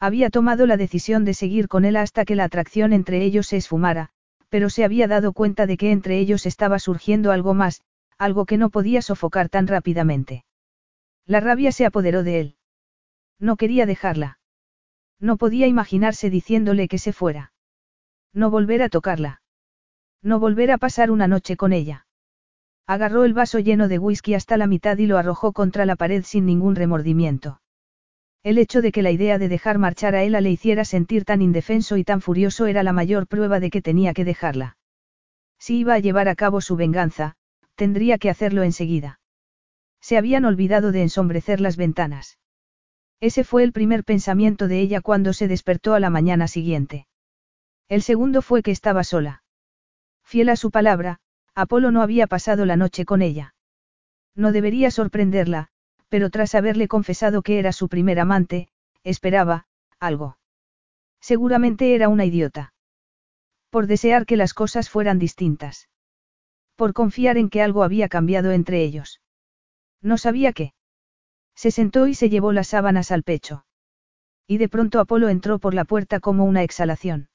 Había 0.00 0.30
tomado 0.30 0.66
la 0.66 0.76
decisión 0.76 1.24
de 1.24 1.34
seguir 1.34 1.68
con 1.68 1.84
él 1.84 1.94
hasta 1.94 2.24
que 2.24 2.34
la 2.34 2.42
atracción 2.42 2.92
entre 2.92 3.22
ellos 3.22 3.46
se 3.46 3.58
esfumara, 3.58 4.10
pero 4.52 4.68
se 4.68 4.84
había 4.84 5.08
dado 5.08 5.32
cuenta 5.32 5.64
de 5.66 5.78
que 5.78 5.92
entre 5.92 6.18
ellos 6.18 6.44
estaba 6.44 6.78
surgiendo 6.78 7.32
algo 7.32 7.54
más, 7.54 7.80
algo 8.18 8.44
que 8.44 8.58
no 8.58 8.68
podía 8.68 9.00
sofocar 9.00 9.48
tan 9.48 9.66
rápidamente. 9.66 10.44
La 11.24 11.40
rabia 11.40 11.72
se 11.72 11.86
apoderó 11.86 12.22
de 12.22 12.38
él. 12.38 12.56
No 13.38 13.56
quería 13.56 13.86
dejarla. 13.86 14.40
No 15.18 15.38
podía 15.38 15.68
imaginarse 15.68 16.28
diciéndole 16.28 16.86
que 16.86 16.98
se 16.98 17.14
fuera. 17.14 17.54
No 18.34 18.50
volver 18.50 18.82
a 18.82 18.90
tocarla. 18.90 19.40
No 20.20 20.38
volver 20.38 20.70
a 20.70 20.76
pasar 20.76 21.10
una 21.10 21.28
noche 21.28 21.56
con 21.56 21.72
ella. 21.72 22.06
Agarró 22.86 23.24
el 23.24 23.32
vaso 23.32 23.58
lleno 23.58 23.88
de 23.88 23.98
whisky 23.98 24.34
hasta 24.34 24.58
la 24.58 24.66
mitad 24.66 24.98
y 24.98 25.06
lo 25.06 25.16
arrojó 25.16 25.54
contra 25.54 25.86
la 25.86 25.96
pared 25.96 26.24
sin 26.24 26.44
ningún 26.44 26.76
remordimiento. 26.76 27.61
El 28.42 28.58
hecho 28.58 28.82
de 28.82 28.90
que 28.90 29.02
la 29.02 29.12
idea 29.12 29.38
de 29.38 29.48
dejar 29.48 29.78
marchar 29.78 30.16
a 30.16 30.22
Ella 30.22 30.40
le 30.40 30.50
hiciera 30.50 30.84
sentir 30.84 31.24
tan 31.24 31.42
indefenso 31.42 31.96
y 31.96 32.04
tan 32.04 32.20
furioso 32.20 32.66
era 32.66 32.82
la 32.82 32.92
mayor 32.92 33.28
prueba 33.28 33.60
de 33.60 33.70
que 33.70 33.82
tenía 33.82 34.14
que 34.14 34.24
dejarla. 34.24 34.76
Si 35.58 35.78
iba 35.78 35.94
a 35.94 36.00
llevar 36.00 36.28
a 36.28 36.34
cabo 36.34 36.60
su 36.60 36.74
venganza, 36.74 37.36
tendría 37.76 38.18
que 38.18 38.30
hacerlo 38.30 38.64
enseguida. 38.64 39.20
Se 40.00 40.18
habían 40.18 40.44
olvidado 40.44 40.90
de 40.90 41.02
ensombrecer 41.02 41.60
las 41.60 41.76
ventanas. 41.76 42.38
Ese 43.20 43.44
fue 43.44 43.62
el 43.62 43.72
primer 43.72 44.02
pensamiento 44.02 44.66
de 44.66 44.80
ella 44.80 45.00
cuando 45.00 45.32
se 45.32 45.46
despertó 45.46 45.94
a 45.94 46.00
la 46.00 46.10
mañana 46.10 46.48
siguiente. 46.48 47.06
El 47.88 48.02
segundo 48.02 48.42
fue 48.42 48.64
que 48.64 48.72
estaba 48.72 49.04
sola. 49.04 49.44
Fiel 50.24 50.48
a 50.48 50.56
su 50.56 50.72
palabra, 50.72 51.20
Apolo 51.54 51.92
no 51.92 52.02
había 52.02 52.26
pasado 52.26 52.66
la 52.66 52.74
noche 52.74 53.04
con 53.04 53.22
ella. 53.22 53.54
No 54.34 54.50
debería 54.50 54.90
sorprenderla, 54.90 55.68
pero 56.12 56.28
tras 56.28 56.54
haberle 56.54 56.88
confesado 56.88 57.40
que 57.40 57.58
era 57.58 57.72
su 57.72 57.88
primer 57.88 58.20
amante, 58.20 58.68
esperaba, 59.02 59.64
algo. 59.98 60.36
Seguramente 61.22 61.94
era 61.94 62.10
una 62.10 62.26
idiota. 62.26 62.74
Por 63.70 63.86
desear 63.86 64.26
que 64.26 64.36
las 64.36 64.52
cosas 64.52 64.90
fueran 64.90 65.18
distintas. 65.18 65.88
Por 66.76 66.92
confiar 66.92 67.38
en 67.38 67.48
que 67.48 67.62
algo 67.62 67.82
había 67.82 68.10
cambiado 68.10 68.52
entre 68.52 68.82
ellos. 68.82 69.22
No 70.02 70.18
sabía 70.18 70.52
qué. 70.52 70.74
Se 71.54 71.70
sentó 71.70 72.06
y 72.06 72.14
se 72.14 72.28
llevó 72.28 72.52
las 72.52 72.68
sábanas 72.68 73.10
al 73.10 73.22
pecho. 73.22 73.64
Y 74.46 74.58
de 74.58 74.68
pronto 74.68 75.00
Apolo 75.00 75.30
entró 75.30 75.60
por 75.60 75.72
la 75.72 75.86
puerta 75.86 76.20
como 76.20 76.44
una 76.44 76.62
exhalación. 76.62 77.30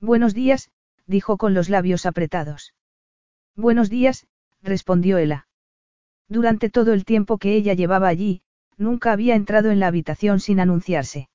Buenos 0.00 0.32
días, 0.32 0.70
dijo 1.04 1.36
con 1.36 1.52
los 1.52 1.68
labios 1.68 2.06
apretados. 2.06 2.72
Buenos 3.56 3.90
días, 3.90 4.26
respondió 4.62 5.18
Ela. 5.18 5.49
Durante 6.30 6.70
todo 6.70 6.92
el 6.92 7.04
tiempo 7.04 7.38
que 7.38 7.56
ella 7.56 7.74
llevaba 7.74 8.06
allí, 8.06 8.42
nunca 8.76 9.10
había 9.10 9.34
entrado 9.34 9.72
en 9.72 9.80
la 9.80 9.88
habitación 9.88 10.38
sin 10.38 10.60
anunciarse. 10.60 11.28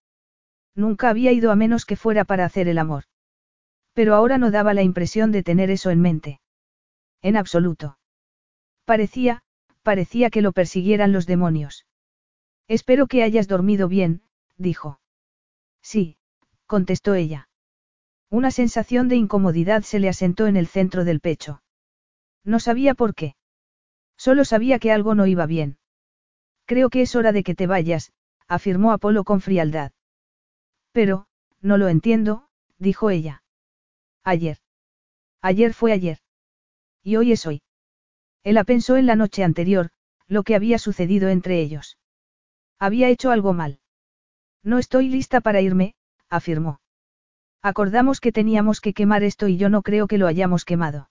Nunca 0.74 1.10
había 1.10 1.34
ido 1.34 1.52
a 1.52 1.56
menos 1.58 1.86
que 1.86 1.98
fuera 1.98 2.24
para 2.24 2.46
hacer 2.46 2.70
el 2.70 2.78
amor. 2.78 3.04
Pero 3.94 4.16
ahora 4.16 4.38
no 4.38 4.52
daba 4.52 4.74
la 4.74 4.84
impresión 4.84 5.34
de 5.34 5.44
tener 5.44 5.70
eso 5.70 5.90
en 5.90 6.00
mente. 6.00 6.40
En 7.22 7.36
absoluto. 7.36 7.98
Parecía, 8.86 9.44
parecía 9.84 10.30
que 10.30 10.42
lo 10.42 10.54
persiguieran 10.54 11.12
los 11.12 11.26
demonios. 11.26 11.86
Espero 12.70 13.08
que 13.08 13.22
hayas 13.22 13.50
dormido 13.50 13.90
bien, 13.90 14.24
dijo. 14.58 15.02
Sí, 15.82 16.18
contestó 16.68 17.16
ella. 17.16 17.50
Una 18.30 18.50
sensación 18.50 19.10
de 19.10 19.18
incomodidad 19.18 19.84
se 19.84 20.00
le 20.00 20.08
asentó 20.08 20.48
en 20.48 20.56
el 20.56 20.68
centro 20.68 21.04
del 21.04 21.20
pecho. 21.20 21.62
No 22.46 22.60
sabía 22.62 22.96
por 22.96 23.14
qué. 23.14 23.36
Solo 24.18 24.46
sabía 24.46 24.80
que 24.80 24.92
algo 24.92 25.16
no 25.16 25.28
iba 25.28 25.46
bien. 25.46 25.78
Creo 26.66 26.90
que 26.90 27.02
es 27.02 27.16
hora 27.16 27.32
de 27.32 27.44
que 27.44 27.56
te 27.56 27.68
vayas, 27.68 28.12
afirmó 28.48 28.92
Apolo 28.92 29.24
con 29.24 29.42
frialdad. 29.42 29.92
Pero, 30.92 31.28
no 31.62 31.78
lo 31.78 31.88
entiendo, 31.90 32.48
dijo 32.78 33.10
ella. 33.10 33.44
Ayer. 34.24 34.58
Ayer 35.42 35.74
fue 35.74 35.92
ayer. 35.92 36.20
Y 37.04 37.18
hoy 37.18 37.32
es 37.32 37.46
hoy. 37.46 37.62
Ella 38.44 38.64
pensó 38.64 38.98
en 38.98 39.06
la 39.06 39.16
noche 39.16 39.44
anterior, 39.44 39.90
lo 40.28 40.44
que 40.44 40.56
había 40.56 40.80
sucedido 40.80 41.30
entre 41.30 41.60
ellos. 41.62 41.98
Había 42.80 43.10
hecho 43.10 43.32
algo 43.32 43.54
mal. 43.54 43.80
No 44.64 44.80
estoy 44.80 45.10
lista 45.10 45.42
para 45.42 45.62
irme, 45.62 45.96
afirmó. 46.30 46.80
Acordamos 47.62 48.20
que 48.20 48.32
teníamos 48.32 48.82
que 48.82 48.94
quemar 48.94 49.24
esto 49.24 49.48
y 49.48 49.58
yo 49.58 49.70
no 49.70 49.82
creo 49.82 50.08
que 50.08 50.18
lo 50.18 50.28
hayamos 50.28 50.66
quemado. 50.66 51.10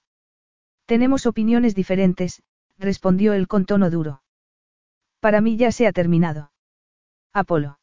Tenemos 0.87 1.27
opiniones 1.27 1.75
diferentes, 1.75 2.43
respondió 2.79 3.33
él 3.33 3.49
con 3.49 3.67
tono 3.67 3.91
duro. 3.91 4.23
Para 5.21 5.41
mí 5.41 5.57
ya 5.57 5.73
se 5.73 5.87
ha 5.87 5.93
terminado. 5.93 6.53
Apolo. 7.33 7.79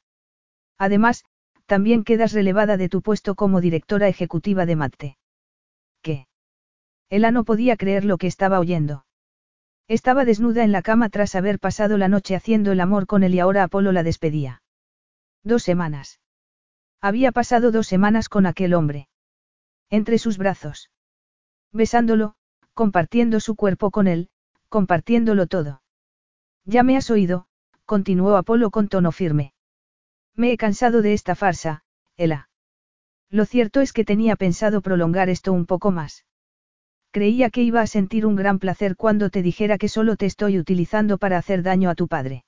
Además, 0.77 1.25
también 1.65 2.03
quedas 2.03 2.33
relevada 2.33 2.77
de 2.77 2.89
tu 2.89 3.01
puesto 3.01 3.35
como 3.35 3.61
directora 3.61 4.07
ejecutiva 4.07 4.65
de 4.65 4.75
Mate. 4.75 5.17
¿Qué? 6.01 6.27
Ella 7.09 7.31
no 7.31 7.43
podía 7.43 7.77
creer 7.77 8.05
lo 8.05 8.17
que 8.17 8.27
estaba 8.27 8.59
oyendo. 8.59 9.05
Estaba 9.87 10.25
desnuda 10.25 10.63
en 10.63 10.71
la 10.71 10.81
cama 10.81 11.09
tras 11.09 11.35
haber 11.35 11.59
pasado 11.59 11.97
la 11.97 12.07
noche 12.07 12.35
haciendo 12.35 12.71
el 12.71 12.79
amor 12.79 13.07
con 13.07 13.23
él 13.23 13.35
y 13.35 13.39
ahora 13.39 13.63
Apolo 13.63 13.91
la 13.91 14.03
despedía. 14.03 14.61
Dos 15.43 15.63
semanas. 15.63 16.19
Había 17.01 17.31
pasado 17.31 17.71
dos 17.71 17.87
semanas 17.87 18.29
con 18.29 18.45
aquel 18.45 18.73
hombre. 18.73 19.09
Entre 19.89 20.17
sus 20.17 20.37
brazos. 20.37 20.91
Besándolo, 21.73 22.35
compartiendo 22.73 23.39
su 23.39 23.55
cuerpo 23.55 23.91
con 23.91 24.07
él, 24.07 24.29
compartiéndolo 24.71 25.47
todo. 25.47 25.81
Ya 26.65 26.81
me 26.81 26.95
has 26.95 27.11
oído, 27.11 27.45
continuó 27.85 28.37
Apolo 28.37 28.71
con 28.71 28.87
tono 28.87 29.11
firme. 29.11 29.53
Me 30.33 30.53
he 30.53 30.57
cansado 30.57 31.01
de 31.01 31.11
esta 31.11 31.35
farsa, 31.35 31.83
Ela. 32.15 32.49
Lo 33.29 33.43
cierto 33.45 33.81
es 33.81 33.91
que 33.91 34.05
tenía 34.05 34.37
pensado 34.37 34.81
prolongar 34.81 35.27
esto 35.27 35.51
un 35.51 35.65
poco 35.65 35.91
más. 35.91 36.25
Creía 37.11 37.49
que 37.49 37.63
iba 37.63 37.81
a 37.81 37.87
sentir 37.87 38.25
un 38.25 38.37
gran 38.37 38.59
placer 38.59 38.95
cuando 38.95 39.29
te 39.29 39.41
dijera 39.41 39.77
que 39.77 39.89
solo 39.89 40.15
te 40.15 40.25
estoy 40.25 40.57
utilizando 40.57 41.17
para 41.17 41.37
hacer 41.37 41.63
daño 41.63 41.89
a 41.89 41.95
tu 41.95 42.07
padre. 42.07 42.45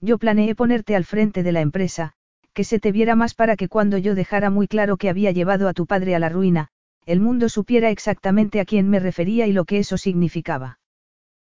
Yo 0.00 0.16
planeé 0.16 0.54
ponerte 0.54 0.96
al 0.96 1.04
frente 1.04 1.42
de 1.42 1.52
la 1.52 1.60
empresa, 1.60 2.14
que 2.54 2.64
se 2.64 2.80
te 2.80 2.90
viera 2.90 3.16
más 3.16 3.34
para 3.34 3.56
que 3.56 3.68
cuando 3.68 3.98
yo 3.98 4.14
dejara 4.14 4.48
muy 4.48 4.66
claro 4.66 4.96
que 4.96 5.10
había 5.10 5.30
llevado 5.30 5.68
a 5.68 5.74
tu 5.74 5.84
padre 5.84 6.14
a 6.14 6.18
la 6.18 6.30
ruina, 6.30 6.68
el 7.04 7.20
mundo 7.20 7.50
supiera 7.50 7.90
exactamente 7.90 8.60
a 8.60 8.64
quién 8.64 8.88
me 8.88 8.98
refería 8.98 9.46
y 9.46 9.52
lo 9.52 9.66
que 9.66 9.78
eso 9.78 9.98
significaba. 9.98 10.78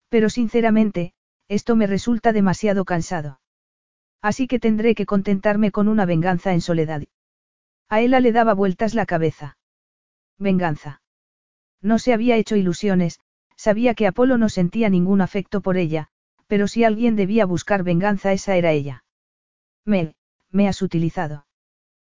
Pero 0.08 0.30
sinceramente, 0.30 1.12
esto 1.48 1.76
me 1.76 1.86
resulta 1.86 2.32
demasiado 2.32 2.84
cansado. 2.84 3.40
Así 4.20 4.46
que 4.46 4.58
tendré 4.58 4.94
que 4.94 5.06
contentarme 5.06 5.70
con 5.70 5.88
una 5.88 6.04
venganza 6.04 6.52
en 6.52 6.60
soledad. 6.60 7.02
A 7.88 8.00
Ella 8.00 8.20
le 8.20 8.32
daba 8.32 8.54
vueltas 8.54 8.94
la 8.94 9.06
cabeza. 9.06 9.56
Venganza. 10.38 11.02
No 11.80 11.98
se 11.98 12.12
había 12.12 12.36
hecho 12.36 12.56
ilusiones, 12.56 13.20
sabía 13.56 13.94
que 13.94 14.06
Apolo 14.06 14.38
no 14.38 14.48
sentía 14.48 14.88
ningún 14.88 15.20
afecto 15.20 15.60
por 15.60 15.76
ella, 15.76 16.08
pero 16.46 16.68
si 16.68 16.84
alguien 16.84 17.16
debía 17.16 17.46
buscar 17.46 17.82
venganza 17.82 18.32
esa 18.32 18.56
era 18.56 18.72
ella. 18.72 19.04
Mel, 19.84 20.16
me 20.50 20.68
has 20.68 20.82
utilizado. 20.82 21.46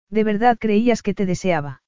¿De 0.10 0.24
verdad 0.24 0.58
creías 0.60 1.02
que 1.02 1.14
te 1.14 1.26
deseaba? 1.26 1.84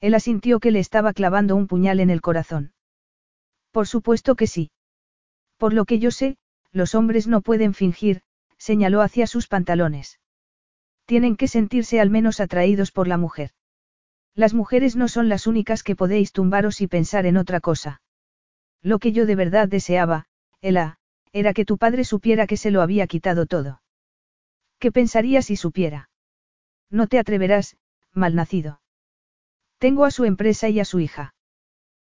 Él 0.00 0.14
asintió 0.14 0.58
que 0.60 0.70
le 0.70 0.78
estaba 0.78 1.12
clavando 1.12 1.56
un 1.56 1.66
puñal 1.66 2.00
en 2.00 2.10
el 2.10 2.20
corazón. 2.20 2.72
Por 3.70 3.86
supuesto 3.86 4.34
que 4.34 4.46
sí. 4.46 4.70
Por 5.56 5.72
lo 5.72 5.84
que 5.84 5.98
yo 5.98 6.10
sé, 6.10 6.36
los 6.72 6.94
hombres 6.94 7.26
no 7.26 7.40
pueden 7.40 7.74
fingir, 7.74 8.22
señaló 8.58 9.00
hacia 9.00 9.26
sus 9.26 9.48
pantalones. 9.48 10.20
Tienen 11.06 11.36
que 11.36 11.48
sentirse 11.48 12.00
al 12.00 12.10
menos 12.10 12.40
atraídos 12.40 12.92
por 12.92 13.08
la 13.08 13.16
mujer. 13.16 13.50
Las 14.34 14.52
mujeres 14.52 14.96
no 14.96 15.08
son 15.08 15.28
las 15.28 15.46
únicas 15.46 15.82
que 15.82 15.96
podéis 15.96 16.32
tumbaros 16.32 16.80
y 16.80 16.86
pensar 16.88 17.24
en 17.26 17.36
otra 17.36 17.60
cosa. 17.60 18.02
Lo 18.82 18.98
que 18.98 19.12
yo 19.12 19.24
de 19.24 19.34
verdad 19.34 19.68
deseaba, 19.68 20.26
Ela, 20.60 20.98
era 21.32 21.54
que 21.54 21.64
tu 21.64 21.78
padre 21.78 22.04
supiera 22.04 22.46
que 22.46 22.56
se 22.56 22.70
lo 22.70 22.82
había 22.82 23.06
quitado 23.06 23.46
todo. 23.46 23.82
¿Qué 24.78 24.92
pensaría 24.92 25.42
si 25.42 25.56
supiera? 25.56 26.10
No 26.90 27.06
te 27.06 27.18
atreverás, 27.18 27.76
malnacido. 28.12 28.80
Tengo 29.78 30.04
a 30.04 30.10
su 30.10 30.24
empresa 30.24 30.68
y 30.68 30.80
a 30.80 30.84
su 30.84 31.00
hija. 31.00 31.34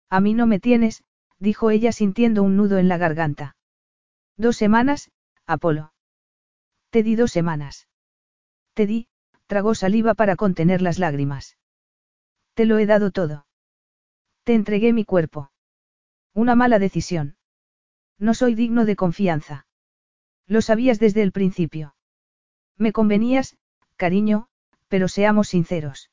A 0.09 0.19
mí 0.21 0.33
no 0.33 0.47
me 0.47 0.59
tienes, 0.59 1.03
dijo 1.41 1.71
ella 1.71 1.91
sintiendo 1.91 2.43
un 2.43 2.55
nudo 2.55 2.77
en 2.77 2.87
la 2.87 2.97
garganta. 2.97 3.55
Dos 4.37 4.55
semanas, 4.57 5.11
Apolo. 5.47 5.91
Te 6.91 7.01
di 7.01 7.15
dos 7.15 7.31
semanas. 7.31 7.87
Te 8.75 8.85
di, 8.85 9.07
tragó 9.47 9.73
saliva 9.73 10.13
para 10.13 10.35
contener 10.35 10.81
las 10.81 10.99
lágrimas. 10.99 11.57
Te 12.53 12.65
lo 12.65 12.77
he 12.77 12.85
dado 12.85 13.09
todo. 13.09 13.47
Te 14.43 14.53
entregué 14.53 14.93
mi 14.93 15.03
cuerpo. 15.03 15.51
Una 16.33 16.55
mala 16.55 16.77
decisión. 16.77 17.37
No 18.19 18.35
soy 18.35 18.53
digno 18.53 18.85
de 18.85 18.95
confianza. 18.95 19.65
Lo 20.45 20.61
sabías 20.61 20.99
desde 20.99 21.23
el 21.23 21.31
principio. 21.31 21.95
Me 22.77 22.91
convenías, 22.91 23.57
cariño, 23.95 24.47
pero 24.89 25.07
seamos 25.07 25.49
sinceros. 25.49 26.11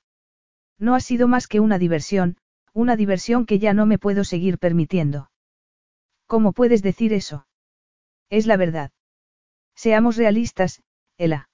No 0.78 0.94
ha 0.94 1.00
sido 1.00 1.28
más 1.28 1.48
que 1.48 1.60
una 1.60 1.78
diversión, 1.78 2.38
una 2.78 2.94
diversión 2.94 3.44
que 3.44 3.58
ya 3.58 3.74
no 3.74 3.86
me 3.86 3.98
puedo 3.98 4.22
seguir 4.22 4.56
permitiendo. 4.56 5.32
¿Cómo 6.28 6.52
puedes 6.52 6.80
decir 6.80 7.12
eso? 7.12 7.48
Es 8.30 8.46
la 8.46 8.56
verdad. 8.56 8.92
Seamos 9.74 10.16
realistas, 10.16 10.80
Ela. 11.16 11.48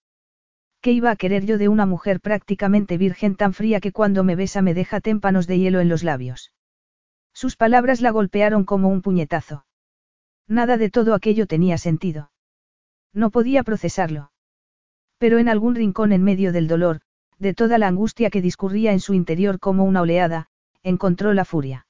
¿Qué 0.83 0.93
iba 0.93 1.11
a 1.11 1.17
querer 1.17 1.47
yo 1.47 1.57
de 1.57 1.69
una 1.69 1.87
mujer 1.87 2.21
prácticamente 2.21 2.99
virgen 2.99 3.37
tan 3.37 3.55
fría 3.55 3.81
que 3.81 3.91
cuando 3.91 4.23
me 4.23 4.37
besa 4.37 4.61
me 4.61 4.75
deja 4.75 5.01
témpanos 5.01 5.47
de 5.47 5.59
hielo 5.59 5.81
en 5.81 5.89
los 5.89 6.03
labios? 6.05 6.53
Sus 7.33 7.57
palabras 7.57 8.03
la 8.03 8.11
golpearon 8.11 8.65
como 8.65 8.89
un 8.89 9.01
puñetazo. 9.01 9.65
Nada 10.47 10.77
de 10.77 10.91
todo 10.91 11.15
aquello 11.15 11.47
tenía 11.47 11.79
sentido. 11.79 12.33
No 13.15 13.31
podía 13.31 13.63
procesarlo. 13.63 14.31
Pero 15.17 15.39
en 15.39 15.49
algún 15.49 15.75
rincón 15.75 16.13
en 16.13 16.23
medio 16.23 16.53
del 16.53 16.69
dolor, 16.69 17.01
de 17.39 17.55
toda 17.55 17.79
la 17.79 17.89
angustia 17.89 18.29
que 18.29 18.43
discurría 18.43 18.93
en 18.93 19.01
su 19.01 19.15
interior 19.15 19.59
como 19.59 19.85
una 19.85 20.03
oleada, 20.03 20.51
encontró 20.85 21.33
la 21.35 21.45
furia. 21.45 21.89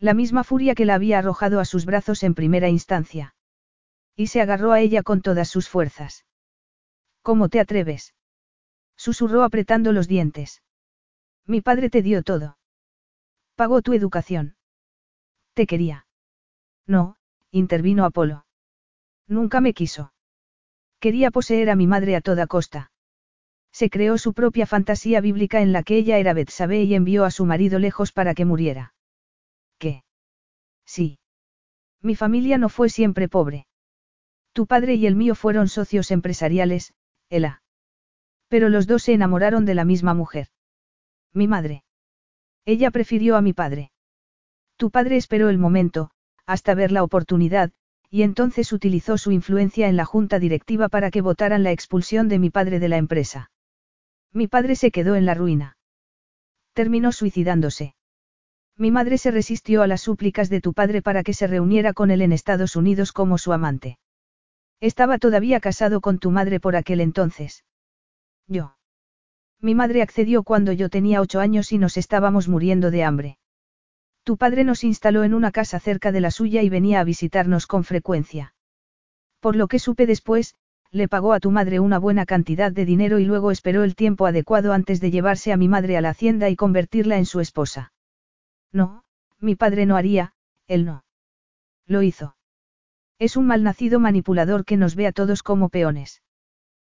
La 0.00 0.12
misma 0.12 0.42
furia 0.42 0.74
que 0.74 0.84
la 0.84 0.94
había 0.94 1.20
arrojado 1.20 1.60
a 1.60 1.64
sus 1.64 1.86
brazos 1.86 2.24
en 2.24 2.34
primera 2.34 2.68
instancia. 2.68 3.34
Y 4.16 4.26
se 4.26 4.40
agarró 4.40 4.72
a 4.72 4.80
ella 4.80 5.02
con 5.02 5.22
todas 5.22 5.48
sus 5.48 5.68
fuerzas. 5.68 6.26
¿Cómo 7.22 7.48
te 7.48 7.60
atreves? 7.60 8.14
Susurró 8.96 9.44
apretando 9.44 9.92
los 9.92 10.08
dientes. 10.08 10.62
Mi 11.46 11.60
padre 11.60 11.90
te 11.90 12.02
dio 12.02 12.22
todo. 12.22 12.58
Pagó 13.54 13.82
tu 13.82 13.92
educación. 13.92 14.56
Te 15.54 15.66
quería. 15.66 16.06
No, 16.86 17.16
intervino 17.50 18.04
Apolo. 18.04 18.46
Nunca 19.26 19.60
me 19.60 19.74
quiso. 19.74 20.12
Quería 20.98 21.30
poseer 21.30 21.70
a 21.70 21.76
mi 21.76 21.86
madre 21.86 22.16
a 22.16 22.20
toda 22.20 22.46
costa. 22.46 22.90
Se 23.76 23.90
creó 23.90 24.16
su 24.16 24.32
propia 24.32 24.64
fantasía 24.64 25.20
bíblica 25.20 25.60
en 25.60 25.70
la 25.70 25.82
que 25.82 25.98
ella 25.98 26.16
era 26.16 26.32
Betsabé 26.32 26.84
y 26.84 26.94
envió 26.94 27.26
a 27.26 27.30
su 27.30 27.44
marido 27.44 27.78
lejos 27.78 28.10
para 28.10 28.34
que 28.34 28.46
muriera. 28.46 28.94
¿Qué? 29.78 30.02
Sí. 30.86 31.18
Mi 32.00 32.16
familia 32.16 32.56
no 32.56 32.70
fue 32.70 32.88
siempre 32.88 33.28
pobre. 33.28 33.66
Tu 34.54 34.66
padre 34.66 34.94
y 34.94 35.06
el 35.06 35.14
mío 35.14 35.34
fueron 35.34 35.68
socios 35.68 36.10
empresariales, 36.10 36.94
Ela. 37.28 37.60
Pero 38.48 38.70
los 38.70 38.86
dos 38.86 39.02
se 39.02 39.12
enamoraron 39.12 39.66
de 39.66 39.74
la 39.74 39.84
misma 39.84 40.14
mujer. 40.14 40.48
Mi 41.34 41.46
madre. 41.46 41.84
Ella 42.64 42.90
prefirió 42.90 43.36
a 43.36 43.42
mi 43.42 43.52
padre. 43.52 43.90
Tu 44.78 44.90
padre 44.90 45.18
esperó 45.18 45.50
el 45.50 45.58
momento, 45.58 46.12
hasta 46.46 46.74
ver 46.74 46.92
la 46.92 47.02
oportunidad, 47.02 47.72
y 48.08 48.22
entonces 48.22 48.72
utilizó 48.72 49.18
su 49.18 49.32
influencia 49.32 49.86
en 49.86 49.96
la 49.98 50.06
junta 50.06 50.38
directiva 50.38 50.88
para 50.88 51.10
que 51.10 51.20
votaran 51.20 51.62
la 51.62 51.72
expulsión 51.72 52.30
de 52.30 52.38
mi 52.38 52.48
padre 52.48 52.80
de 52.80 52.88
la 52.88 52.96
empresa. 52.96 53.50
Mi 54.32 54.48
padre 54.48 54.76
se 54.76 54.90
quedó 54.90 55.16
en 55.16 55.26
la 55.26 55.34
ruina. 55.34 55.76
Terminó 56.72 57.12
suicidándose. 57.12 57.94
Mi 58.76 58.90
madre 58.90 59.16
se 59.16 59.30
resistió 59.30 59.82
a 59.82 59.86
las 59.86 60.02
súplicas 60.02 60.50
de 60.50 60.60
tu 60.60 60.74
padre 60.74 61.00
para 61.00 61.22
que 61.22 61.32
se 61.32 61.46
reuniera 61.46 61.94
con 61.94 62.10
él 62.10 62.20
en 62.20 62.32
Estados 62.32 62.76
Unidos 62.76 63.12
como 63.12 63.38
su 63.38 63.52
amante. 63.52 63.98
Estaba 64.80 65.18
todavía 65.18 65.60
casado 65.60 66.00
con 66.02 66.18
tu 66.18 66.30
madre 66.30 66.60
por 66.60 66.76
aquel 66.76 67.00
entonces. 67.00 67.64
Yo. 68.46 68.76
Mi 69.60 69.74
madre 69.74 70.02
accedió 70.02 70.42
cuando 70.42 70.72
yo 70.72 70.90
tenía 70.90 71.22
ocho 71.22 71.40
años 71.40 71.72
y 71.72 71.78
nos 71.78 71.96
estábamos 71.96 72.48
muriendo 72.48 72.90
de 72.90 73.04
hambre. 73.04 73.38
Tu 74.22 74.36
padre 74.36 74.64
nos 74.64 74.84
instaló 74.84 75.24
en 75.24 75.32
una 75.32 75.52
casa 75.52 75.80
cerca 75.80 76.12
de 76.12 76.20
la 76.20 76.30
suya 76.30 76.62
y 76.62 76.68
venía 76.68 77.00
a 77.00 77.04
visitarnos 77.04 77.66
con 77.66 77.84
frecuencia. 77.84 78.54
Por 79.40 79.56
lo 79.56 79.68
que 79.68 79.78
supe 79.78 80.06
después, 80.06 80.56
le 80.90 81.08
pagó 81.08 81.32
a 81.32 81.40
tu 81.40 81.50
madre 81.50 81.80
una 81.80 81.98
buena 81.98 82.26
cantidad 82.26 82.72
de 82.72 82.84
dinero 82.84 83.18
y 83.18 83.24
luego 83.24 83.50
esperó 83.50 83.84
el 83.84 83.94
tiempo 83.94 84.26
adecuado 84.26 84.72
antes 84.72 85.00
de 85.00 85.10
llevarse 85.10 85.52
a 85.52 85.56
mi 85.56 85.68
madre 85.68 85.96
a 85.96 86.00
la 86.00 86.10
hacienda 86.10 86.48
y 86.48 86.56
convertirla 86.56 87.18
en 87.18 87.26
su 87.26 87.40
esposa. 87.40 87.92
No, 88.72 89.04
mi 89.40 89.54
padre 89.54 89.86
no 89.86 89.96
haría, 89.96 90.32
él 90.66 90.84
no. 90.84 91.04
Lo 91.86 92.02
hizo. 92.02 92.36
Es 93.18 93.36
un 93.36 93.46
malnacido 93.46 94.00
manipulador 94.00 94.64
que 94.64 94.76
nos 94.76 94.94
ve 94.94 95.06
a 95.06 95.12
todos 95.12 95.42
como 95.42 95.68
peones. 95.68 96.22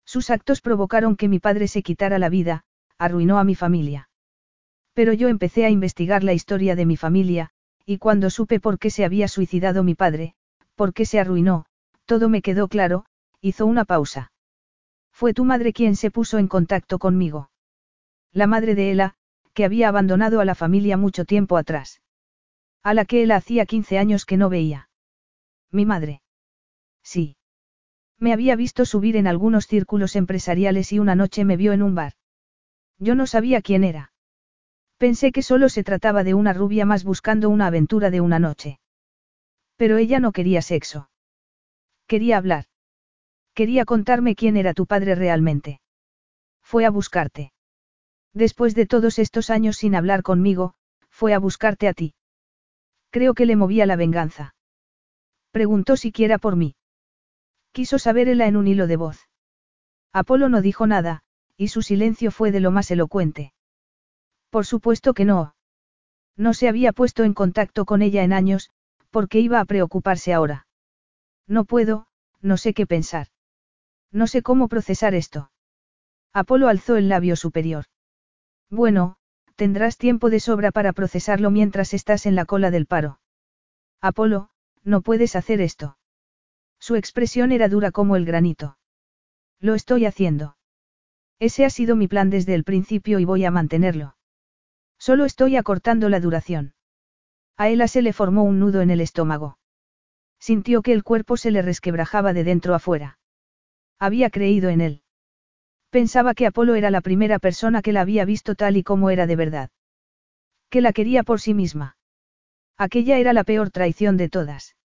Sus 0.05 0.31
actos 0.31 0.61
provocaron 0.61 1.17
que 1.17 1.29
mi 1.29 1.39
padre 1.39 1.69
se 1.69 1.83
quitara 1.83 2.19
la 2.19 2.29
vida, 2.29 2.65
arruinó 2.99 3.39
a 3.39 3.45
mi 3.45 3.55
familia. 3.55 4.09
Pero 4.95 5.13
yo 5.13 5.29
empecé 5.29 5.65
a 5.65 5.71
investigar 5.71 6.25
la 6.25 6.33
historia 6.33 6.75
de 6.75 6.87
mi 6.87 6.97
familia, 6.97 7.51
y 7.85 7.99
cuando 7.99 8.31
supe 8.31 8.59
por 8.59 8.79
qué 8.79 8.91
se 8.91 9.05
había 9.05 9.29
suicidado 9.29 9.85
mi 9.85 9.95
padre, 9.95 10.35
por 10.75 10.93
qué 10.93 11.05
se 11.05 11.21
arruinó, 11.21 11.67
todo 12.05 12.29
me 12.29 12.43
quedó 12.43 12.69
claro, 12.69 13.05
hizo 13.41 13.67
una 13.67 13.85
pausa. 13.85 14.33
Fue 15.13 15.35
tu 15.35 15.45
madre 15.45 15.73
quien 15.73 15.97
se 15.97 16.11
puso 16.11 16.39
en 16.39 16.49
contacto 16.49 16.99
conmigo. 16.99 17.51
La 18.33 18.47
madre 18.47 18.75
de 18.75 18.91
Ela, 18.91 19.15
que 19.53 19.65
había 19.65 19.89
abandonado 19.89 20.41
a 20.41 20.45
la 20.45 20.55
familia 20.55 20.97
mucho 20.97 21.25
tiempo 21.25 21.57
atrás. 21.57 22.01
A 22.83 22.95
la 22.95 23.05
que 23.05 23.23
él 23.23 23.33
hacía 23.33 23.67
15 23.67 23.99
años 23.99 24.25
que 24.25 24.37
no 24.37 24.49
veía. 24.49 24.89
Mi 25.73 25.85
madre. 25.85 26.23
Sí. 27.03 27.37
Me 28.19 28.33
había 28.33 28.55
visto 28.55 28.85
subir 28.85 29.17
en 29.17 29.27
algunos 29.27 29.67
círculos 29.67 30.15
empresariales 30.15 30.93
y 30.93 30.99
una 30.99 31.15
noche 31.15 31.45
me 31.45 31.57
vio 31.57 31.73
en 31.73 31.83
un 31.83 31.95
bar. 31.95 32.13
Yo 32.99 33.15
no 33.15 33.27
sabía 33.27 33.61
quién 33.61 33.83
era. 33.83 34.13
Pensé 34.97 35.33
que 35.33 35.43
solo 35.43 35.69
se 35.69 35.85
trataba 35.85 36.23
de 36.23 36.35
una 36.35 36.53
rubia 36.53 36.85
más 36.85 37.03
buscando 37.03 37.51
una 37.51 37.67
aventura 37.67 38.11
de 38.11 38.21
una 38.21 38.39
noche. 38.39 38.79
Pero 39.77 39.97
ella 39.97 40.21
no 40.21 40.31
quería 40.31 40.63
sexo. 40.63 41.11
Quería 42.07 42.37
hablar. 42.37 42.68
Quería 43.59 43.85
contarme 43.85 44.37
quién 44.37 44.57
era 44.57 44.73
tu 44.73 44.87
padre 44.87 45.17
realmente. 45.17 45.81
Fue 46.63 46.85
a 46.87 46.91
buscarte. 46.91 47.53
Después 48.33 48.77
de 48.77 48.87
todos 48.87 49.19
estos 49.19 49.51
años 49.51 49.79
sin 49.79 49.97
hablar 49.97 50.23
conmigo, 50.23 50.75
fue 51.11 51.35
a 51.35 51.41
buscarte 51.41 51.89
a 51.89 51.93
ti. 51.93 52.15
Creo 53.11 53.35
que 53.35 53.47
le 53.47 53.57
movía 53.57 53.85
la 53.85 53.97
venganza. 53.97 54.55
Preguntó 55.51 55.97
siquiera 55.97 56.39
por 56.39 56.55
mí. 56.55 56.77
Quiso 57.73 57.99
saberla 57.99 58.47
en 58.47 58.57
un 58.57 58.69
hilo 58.69 58.87
de 58.87 58.95
voz. 58.95 59.29
Apolo 60.13 60.49
no 60.49 60.63
dijo 60.63 60.87
nada, 60.87 61.25
y 61.57 61.67
su 61.67 61.83
silencio 61.83 62.31
fue 62.31 62.53
de 62.53 62.61
lo 62.61 62.71
más 62.71 62.93
elocuente. 62.93 63.55
Por 64.51 64.67
supuesto 64.67 65.15
que 65.15 65.25
no. 65.25 65.57
No 66.37 66.55
se 66.55 66.69
había 66.69 66.93
puesto 66.93 67.25
en 67.25 67.35
contacto 67.35 67.87
con 67.87 68.03
ella 68.03 68.23
en 68.23 68.33
años, 68.33 68.71
porque 69.11 69.41
iba 69.41 69.59
a 69.59 69.65
preocuparse 69.65 70.33
ahora. 70.33 70.69
No 71.49 71.65
puedo, 71.65 72.07
no 72.41 72.57
sé 72.57 72.73
qué 72.73 72.87
pensar. 72.87 73.27
No 74.11 74.27
sé 74.27 74.43
cómo 74.43 74.69
procesar 74.69 75.15
esto. 75.15 75.51
Apolo 76.33 76.69
alzó 76.69 76.97
el 76.97 77.09
labio 77.09 77.37
superior. 77.37 77.85
Bueno, 78.71 79.17
tendrás 79.57 79.97
tiempo 79.97 80.31
de 80.31 80.41
sobra 80.41 80.71
para 80.71 80.93
procesarlo 80.93 81.51
mientras 81.51 81.95
estás 81.95 82.27
en 82.27 82.35
la 82.35 82.45
cola 82.45 82.71
del 82.71 82.87
paro. 82.87 83.21
Apolo, 84.01 84.51
No 84.85 85.03
puedes 85.03 85.37
hacer 85.37 85.61
esto. 85.61 85.99
Su 86.79 86.95
expresión 86.95 87.53
era 87.53 87.69
dura 87.69 87.91
como 87.91 88.17
el 88.17 88.25
granito. 88.25 88.79
Lo 89.61 89.75
estoy 89.75 90.07
haciendo. 90.07 90.57
Ese 91.41 91.65
ha 91.65 91.71
sido 91.71 91.97
mi 91.97 92.09
plan 92.09 92.31
desde 92.31 92.55
el 92.55 92.65
principio 92.65 93.19
y 93.19 93.25
voy 93.25 93.45
a 93.45 93.51
mantenerlo. 93.51 94.17
Solo 94.99 95.25
estoy 95.25 95.57
acortando 95.57 96.09
la 96.09 96.21
duración. 96.21 96.75
A 97.57 97.69
Ella 97.69 97.89
se 97.89 98.03
le 98.03 98.13
formó 98.13 98.45
un 98.45 98.61
nudo 98.61 98.81
en 98.81 98.91
el 98.91 99.01
estómago. 99.01 99.59
Sintió 100.39 100.83
que 100.83 100.93
el 100.93 101.03
cuerpo 101.03 101.37
se 101.37 101.51
le 101.51 101.63
resquebrajaba 101.63 102.33
de 102.33 102.45
dentro 102.45 102.75
a 102.75 102.79
fuera. 102.79 103.18
Había 103.99 104.31
creído 104.31 104.71
en 104.71 104.81
él. 104.81 105.03
Pensaba 105.91 106.35
que 106.35 106.47
Apolo 106.47 106.75
era 106.75 106.91
la 106.91 107.01
primera 107.01 107.39
persona 107.39 107.83
que 107.83 107.93
la 107.93 108.03
había 108.03 108.25
visto 108.25 108.55
tal 108.55 108.77
y 108.77 108.83
como 108.83 109.11
era 109.11 109.27
de 109.27 109.37
verdad. 109.37 109.71
Que 110.71 110.81
la 110.81 110.93
quería 110.93 111.23
por 111.23 111.41
sí 111.41 111.55
misma. 111.55 111.97
Aquella 112.77 113.19
era 113.19 113.33
la 113.33 113.45
peor 113.45 113.71
traición 113.71 114.17
de 114.17 114.29
todas. 114.29 114.77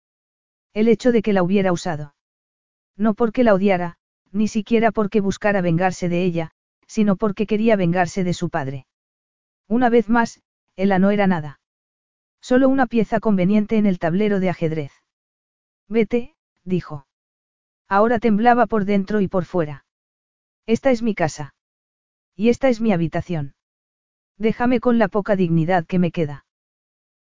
El 0.73 0.87
hecho 0.87 1.11
de 1.11 1.21
que 1.21 1.33
la 1.33 1.43
hubiera 1.43 1.71
usado. 1.71 2.15
No 2.97 3.13
porque 3.13 3.43
la 3.43 3.53
odiara, 3.53 3.97
ni 4.31 4.47
siquiera 4.47 4.91
porque 4.91 5.19
buscara 5.19 5.61
vengarse 5.61 6.09
de 6.09 6.23
ella, 6.23 6.51
sino 6.87 7.15
porque 7.15 7.45
quería 7.45 7.75
vengarse 7.75 8.23
de 8.23 8.33
su 8.33 8.49
padre. 8.49 8.87
Una 9.67 9.89
vez 9.89 10.09
más, 10.09 10.41
Ella 10.75 10.97
no 10.99 11.11
era 11.11 11.27
nada. 11.27 11.59
Solo 12.41 12.67
una 12.67 12.87
pieza 12.87 13.19
conveniente 13.19 13.77
en 13.77 13.85
el 13.85 13.99
tablero 13.99 14.39
de 14.39 14.49
ajedrez. 14.49 14.91
Vete, 15.87 16.35
dijo. 16.63 17.05
Ahora 17.87 18.19
temblaba 18.19 18.65
por 18.65 18.85
dentro 18.85 19.21
y 19.21 19.27
por 19.27 19.45
fuera. 19.45 19.85
Esta 20.65 20.91
es 20.91 21.01
mi 21.01 21.15
casa. 21.15 21.53
Y 22.35 22.49
esta 22.49 22.69
es 22.69 22.81
mi 22.81 22.91
habitación. 22.91 23.55
Déjame 24.37 24.79
con 24.79 24.97
la 24.97 25.07
poca 25.07 25.35
dignidad 25.35 25.85
que 25.85 25.99
me 25.99 26.11
queda. 26.11 26.45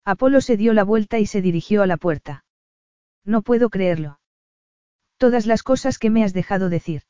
Apolo 0.04 0.40
se 0.40 0.56
dio 0.56 0.72
la 0.72 0.84
vuelta 0.84 1.18
y 1.18 1.26
se 1.26 1.42
dirigió 1.42 1.82
a 1.82 1.86
la 1.86 1.96
puerta. 1.96 2.44
No 3.24 3.42
puedo 3.42 3.70
creerlo. 3.70 4.20
Todas 5.16 5.46
las 5.46 5.62
cosas 5.62 5.98
que 5.98 6.10
me 6.10 6.24
has 6.24 6.32
dejado 6.32 6.68
decir. 6.68 7.02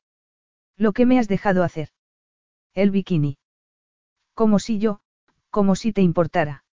Lo 0.77 0.93
que 0.93 1.07
me 1.07 1.19
has 1.19 1.29
dejado 1.29 1.63
hacer. 1.63 1.91
El 2.75 2.91
bikini. 2.91 3.39
Como 4.35 4.59
si 4.59 4.79
yo, 4.79 5.01
como 5.51 5.77
si 5.77 5.93
te 5.93 6.03
importara. 6.03 6.65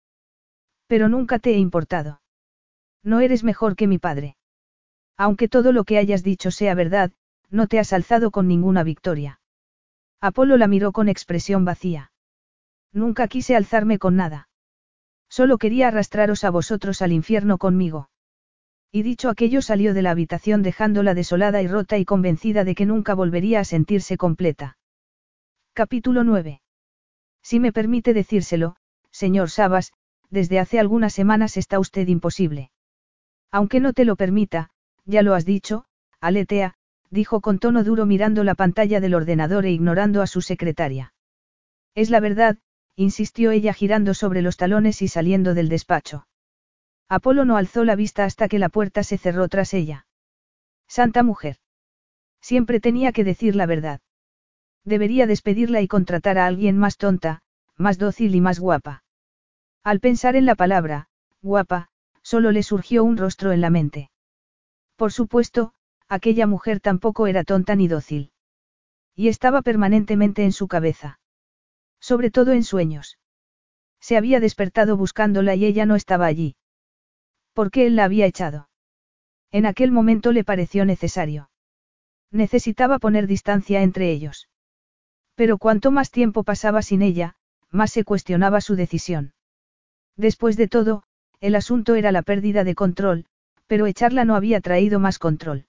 Pero 0.86 1.08
nunca 1.08 1.38
te 1.38 1.50
he 1.50 1.58
importado. 1.58 2.22
No 3.02 3.20
eres 3.20 3.44
mejor 3.44 3.76
que 3.76 3.86
mi 3.86 3.98
padre. 3.98 4.37
Aunque 5.18 5.48
todo 5.48 5.72
lo 5.72 5.82
que 5.82 5.98
hayas 5.98 6.22
dicho 6.22 6.52
sea 6.52 6.74
verdad, 6.74 7.10
no 7.50 7.66
te 7.66 7.80
has 7.80 7.92
alzado 7.92 8.30
con 8.30 8.46
ninguna 8.46 8.84
victoria. 8.84 9.40
Apolo 10.20 10.56
la 10.56 10.68
miró 10.68 10.92
con 10.92 11.08
expresión 11.08 11.64
vacía. 11.64 12.12
Nunca 12.92 13.26
quise 13.26 13.56
alzarme 13.56 13.98
con 13.98 14.16
nada. 14.16 14.48
Solo 15.28 15.58
quería 15.58 15.88
arrastraros 15.88 16.44
a 16.44 16.50
vosotros 16.50 17.02
al 17.02 17.12
infierno 17.12 17.58
conmigo. 17.58 18.10
Y 18.90 19.02
dicho 19.02 19.28
aquello 19.28 19.60
salió 19.60 19.92
de 19.92 20.02
la 20.02 20.12
habitación 20.12 20.62
dejándola 20.62 21.14
desolada 21.14 21.60
y 21.60 21.66
rota 21.66 21.98
y 21.98 22.04
convencida 22.04 22.64
de 22.64 22.74
que 22.74 22.86
nunca 22.86 23.14
volvería 23.14 23.60
a 23.60 23.64
sentirse 23.64 24.16
completa. 24.16 24.78
Capítulo 25.74 26.24
9. 26.24 26.62
Si 27.42 27.60
me 27.60 27.72
permite 27.72 28.14
decírselo, 28.14 28.76
señor 29.10 29.50
Sabas, 29.50 29.92
desde 30.30 30.58
hace 30.58 30.78
algunas 30.78 31.12
semanas 31.12 31.56
está 31.56 31.78
usted 31.78 32.08
imposible. 32.08 32.70
Aunque 33.50 33.80
no 33.80 33.92
te 33.92 34.04
lo 34.04 34.16
permita, 34.16 34.70
ya 35.08 35.22
lo 35.22 35.34
has 35.34 35.46
dicho, 35.46 35.86
Aletea, 36.20 36.74
dijo 37.10 37.40
con 37.40 37.58
tono 37.58 37.82
duro 37.82 38.04
mirando 38.04 38.44
la 38.44 38.54
pantalla 38.54 39.00
del 39.00 39.14
ordenador 39.14 39.64
e 39.64 39.72
ignorando 39.72 40.20
a 40.20 40.26
su 40.26 40.42
secretaria. 40.42 41.14
Es 41.94 42.10
la 42.10 42.20
verdad, 42.20 42.58
insistió 42.94 43.50
ella 43.50 43.72
girando 43.72 44.12
sobre 44.12 44.42
los 44.42 44.58
talones 44.58 45.00
y 45.00 45.08
saliendo 45.08 45.54
del 45.54 45.70
despacho. 45.70 46.26
Apolo 47.08 47.46
no 47.46 47.56
alzó 47.56 47.84
la 47.84 47.96
vista 47.96 48.24
hasta 48.24 48.48
que 48.48 48.58
la 48.58 48.68
puerta 48.68 49.02
se 49.02 49.16
cerró 49.16 49.48
tras 49.48 49.72
ella. 49.72 50.06
Santa 50.86 51.22
mujer. 51.22 51.56
Siempre 52.42 52.78
tenía 52.78 53.12
que 53.12 53.24
decir 53.24 53.56
la 53.56 53.64
verdad. 53.64 54.00
Debería 54.84 55.26
despedirla 55.26 55.80
y 55.80 55.88
contratar 55.88 56.36
a 56.36 56.46
alguien 56.46 56.76
más 56.76 56.98
tonta, 56.98 57.40
más 57.78 57.96
dócil 57.96 58.34
y 58.34 58.42
más 58.42 58.60
guapa. 58.60 59.04
Al 59.82 60.00
pensar 60.00 60.36
en 60.36 60.44
la 60.44 60.54
palabra, 60.54 61.08
guapa, 61.40 61.88
solo 62.22 62.52
le 62.52 62.62
surgió 62.62 63.04
un 63.04 63.16
rostro 63.16 63.52
en 63.52 63.62
la 63.62 63.70
mente. 63.70 64.10
Por 64.98 65.12
supuesto, 65.12 65.74
aquella 66.08 66.48
mujer 66.48 66.80
tampoco 66.80 67.28
era 67.28 67.44
tonta 67.44 67.76
ni 67.76 67.86
dócil. 67.86 68.32
Y 69.14 69.28
estaba 69.28 69.62
permanentemente 69.62 70.42
en 70.42 70.50
su 70.50 70.66
cabeza. 70.66 71.20
Sobre 72.00 72.32
todo 72.32 72.52
en 72.52 72.64
sueños. 72.64 73.16
Se 74.00 74.16
había 74.16 74.40
despertado 74.40 74.96
buscándola 74.96 75.54
y 75.54 75.66
ella 75.66 75.86
no 75.86 75.94
estaba 75.94 76.26
allí. 76.26 76.56
¿Por 77.52 77.70
qué 77.70 77.86
él 77.86 77.94
la 77.94 78.04
había 78.04 78.26
echado? 78.26 78.70
En 79.52 79.66
aquel 79.66 79.92
momento 79.92 80.32
le 80.32 80.42
pareció 80.42 80.84
necesario. 80.84 81.48
Necesitaba 82.32 82.98
poner 82.98 83.28
distancia 83.28 83.82
entre 83.82 84.10
ellos. 84.10 84.48
Pero 85.36 85.58
cuanto 85.58 85.92
más 85.92 86.10
tiempo 86.10 86.42
pasaba 86.42 86.82
sin 86.82 87.02
ella, 87.02 87.36
más 87.70 87.92
se 87.92 88.02
cuestionaba 88.02 88.60
su 88.60 88.74
decisión. 88.74 89.32
Después 90.16 90.56
de 90.56 90.66
todo, 90.66 91.04
el 91.38 91.54
asunto 91.54 91.94
era 91.94 92.10
la 92.10 92.22
pérdida 92.22 92.64
de 92.64 92.74
control, 92.74 93.26
pero 93.68 93.86
echarla 93.86 94.24
no 94.24 94.34
había 94.34 94.60
traído 94.60 94.98
más 94.98 95.20
control. 95.20 95.66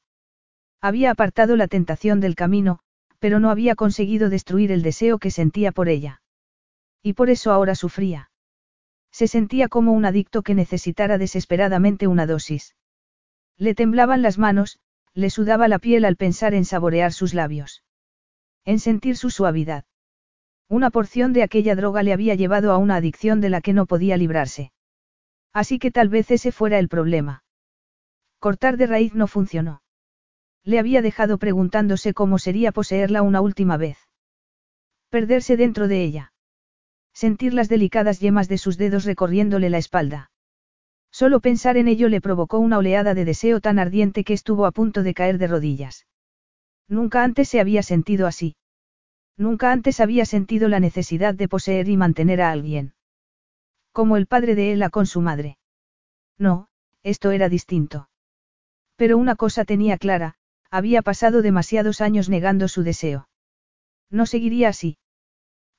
Había 0.81 1.11
apartado 1.11 1.55
la 1.55 1.67
tentación 1.67 2.21
del 2.21 2.35
camino, 2.35 2.79
pero 3.19 3.39
no 3.39 3.51
había 3.51 3.75
conseguido 3.75 4.29
destruir 4.29 4.71
el 4.71 4.81
deseo 4.81 5.19
que 5.19 5.29
sentía 5.29 5.71
por 5.71 5.89
ella. 5.89 6.21
Y 7.03 7.13
por 7.13 7.29
eso 7.29 7.51
ahora 7.51 7.75
sufría. 7.75 8.31
Se 9.11 9.27
sentía 9.27 9.67
como 9.67 9.91
un 9.91 10.05
adicto 10.05 10.41
que 10.41 10.55
necesitara 10.55 11.17
desesperadamente 11.17 12.07
una 12.07 12.25
dosis. 12.25 12.75
Le 13.57 13.75
temblaban 13.75 14.21
las 14.21 14.37
manos, 14.37 14.79
le 15.13 15.29
sudaba 15.29 15.67
la 15.67 15.79
piel 15.79 16.05
al 16.05 16.15
pensar 16.15 16.53
en 16.53 16.63
saborear 16.63 17.11
sus 17.11 17.33
labios. 17.33 17.83
En 18.63 18.79
sentir 18.79 19.17
su 19.17 19.29
suavidad. 19.29 19.83
Una 20.69 20.91
porción 20.91 21.33
de 21.33 21.43
aquella 21.43 21.75
droga 21.75 22.03
le 22.03 22.13
había 22.13 22.35
llevado 22.35 22.71
a 22.71 22.77
una 22.77 22.95
adicción 22.95 23.41
de 23.41 23.49
la 23.49 23.59
que 23.59 23.73
no 23.73 23.85
podía 23.85 24.15
librarse. 24.15 24.71
Así 25.51 25.79
que 25.79 25.91
tal 25.91 26.07
vez 26.07 26.31
ese 26.31 26.51
fuera 26.51 26.79
el 26.79 26.87
problema. 26.87 27.43
Cortar 28.40 28.77
de 28.77 28.88
raíz 28.88 29.14
no 29.14 29.27
funcionó. 29.27 29.82
Le 30.64 30.80
había 30.80 31.01
dejado 31.01 31.38
preguntándose 31.38 32.14
cómo 32.14 32.40
sería 32.40 32.72
poseerla 32.72 33.22
una 33.22 33.42
última 33.42 33.76
vez. 33.77 33.98
Perderse 35.09 35.58
dentro 35.58 35.88
de 35.88 36.03
ella. 36.03 36.34
Sentir 37.14 37.53
las 37.53 37.68
delicadas 37.68 38.19
yemas 38.19 38.48
de 38.48 38.58
sus 38.58 38.77
dedos 38.77 39.03
recorriéndole 39.03 39.69
la 39.69 39.77
espalda. 39.77 40.32
Solo 41.11 41.42
pensar 41.42 41.76
en 41.76 41.88
ello 41.88 42.08
le 42.08 42.22
provocó 42.22 42.59
una 42.59 42.77
oleada 42.77 43.14
de 43.14 43.26
deseo 43.26 43.59
tan 43.59 43.80
ardiente 43.80 44.24
que 44.24 44.34
estuvo 44.34 44.66
a 44.66 44.72
punto 44.72 45.03
de 45.03 45.14
caer 45.14 45.38
de 45.38 45.48
rodillas. 45.48 46.08
Nunca 46.88 47.24
antes 47.24 47.50
se 47.50 47.59
había 47.59 47.84
sentido 47.84 48.26
así. 48.26 48.56
Nunca 49.35 49.72
antes 49.72 50.00
había 50.00 50.26
sentido 50.26 50.69
la 50.69 50.80
necesidad 50.80 51.34
de 51.34 51.48
poseer 51.48 51.90
y 51.90 51.98
mantener 51.98 52.42
a 52.42 52.51
alguien. 52.51 52.93
Como 53.92 54.18
el 54.18 54.27
padre 54.27 54.56
de 54.56 54.72
Ella 54.72 54.90
con 54.90 55.08
su 55.08 55.22
madre. 55.22 55.58
No, 56.38 56.68
esto 57.03 57.32
era 57.32 57.50
distinto. 57.50 58.09
Pero 58.99 59.17
una 59.17 59.37
cosa 59.37 59.63
tenía 59.63 59.97
clara, 59.97 60.35
había 60.69 61.01
pasado 61.01 61.41
demasiados 61.41 62.01
años 62.01 62.27
negando 62.27 62.67
su 62.67 62.83
deseo. 62.83 63.29
No 64.11 64.25
seguiría 64.25 64.67
así. 64.67 64.97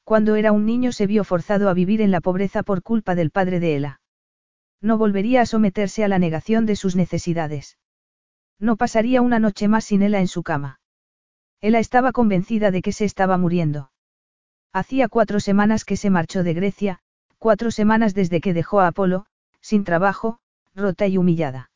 Cuando 0.04 0.36
era 0.36 0.52
un 0.52 0.64
niño 0.64 0.90
se 0.90 1.06
vio 1.06 1.22
forzado 1.22 1.68
a 1.68 1.74
vivir 1.74 2.00
en 2.00 2.12
la 2.12 2.22
pobreza 2.22 2.62
por 2.62 2.82
culpa 2.82 3.14
del 3.14 3.30
padre 3.30 3.60
de 3.60 3.76
Ella. 3.76 4.00
No 4.80 4.96
volvería 4.96 5.42
a 5.42 5.46
someterse 5.46 6.02
a 6.02 6.08
la 6.08 6.18
negación 6.18 6.64
de 6.64 6.76
sus 6.76 6.96
necesidades. 6.96 7.76
No 8.58 8.76
pasaría 8.76 9.20
una 9.20 9.38
noche 9.38 9.68
más 9.68 9.84
sin 9.84 10.00
Ella 10.00 10.20
en 10.20 10.28
su 10.28 10.42
cama. 10.42 10.80
Ella 11.60 11.78
estaba 11.78 12.12
convencida 12.12 12.70
de 12.70 12.80
que 12.80 12.92
se 12.92 13.04
estaba 13.04 13.36
muriendo. 13.36 13.92
Hacía 14.72 15.08
cuatro 15.08 15.40
semanas 15.40 15.84
que 15.84 15.98
se 15.98 16.08
marchó 16.08 16.42
de 16.42 16.54
Grecia, 16.54 17.00
cuatro 17.36 17.70
semanas 17.70 18.14
desde 18.14 18.40
que 18.40 18.54
dejó 18.54 18.80
a 18.80 18.86
Apolo, 18.86 19.26
sin 19.60 19.84
trabajo, 19.84 20.38
rota 20.74 21.06
y 21.06 21.18
humillada. 21.18 21.69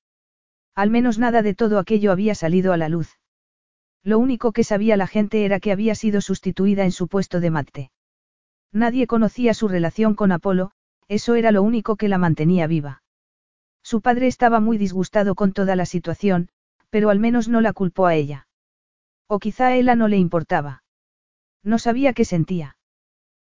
Al 0.74 0.90
menos 0.90 1.18
nada 1.18 1.42
de 1.42 1.54
todo 1.54 1.78
aquello 1.78 2.12
había 2.12 2.34
salido 2.34 2.72
a 2.72 2.76
la 2.76 2.88
luz. 2.88 3.18
Lo 4.02 4.18
único 4.18 4.52
que 4.52 4.64
sabía 4.64 4.96
la 4.96 5.06
gente 5.06 5.44
era 5.44 5.60
que 5.60 5.72
había 5.72 5.94
sido 5.94 6.20
sustituida 6.20 6.84
en 6.84 6.92
su 6.92 7.08
puesto 7.08 7.40
de 7.40 7.50
mate. 7.50 7.90
Nadie 8.72 9.06
conocía 9.06 9.54
su 9.54 9.68
relación 9.68 10.14
con 10.14 10.32
Apolo, 10.32 10.72
eso 11.08 11.34
era 11.36 11.52
lo 11.52 11.62
único 11.62 11.96
que 11.96 12.08
la 12.08 12.18
mantenía 12.18 12.66
viva. 12.66 13.02
Su 13.82 14.00
padre 14.00 14.26
estaba 14.26 14.60
muy 14.60 14.78
disgustado 14.78 15.34
con 15.34 15.52
toda 15.52 15.76
la 15.76 15.86
situación, 15.86 16.48
pero 16.90 17.10
al 17.10 17.18
menos 17.18 17.48
no 17.48 17.60
la 17.60 17.72
culpó 17.72 18.06
a 18.06 18.14
ella. 18.14 18.46
O 19.26 19.38
quizá 19.38 19.68
a 19.68 19.74
ella 19.74 19.94
no 19.94 20.08
le 20.08 20.16
importaba. 20.16 20.82
No 21.62 21.78
sabía 21.78 22.12
qué 22.12 22.24
sentía. 22.24 22.76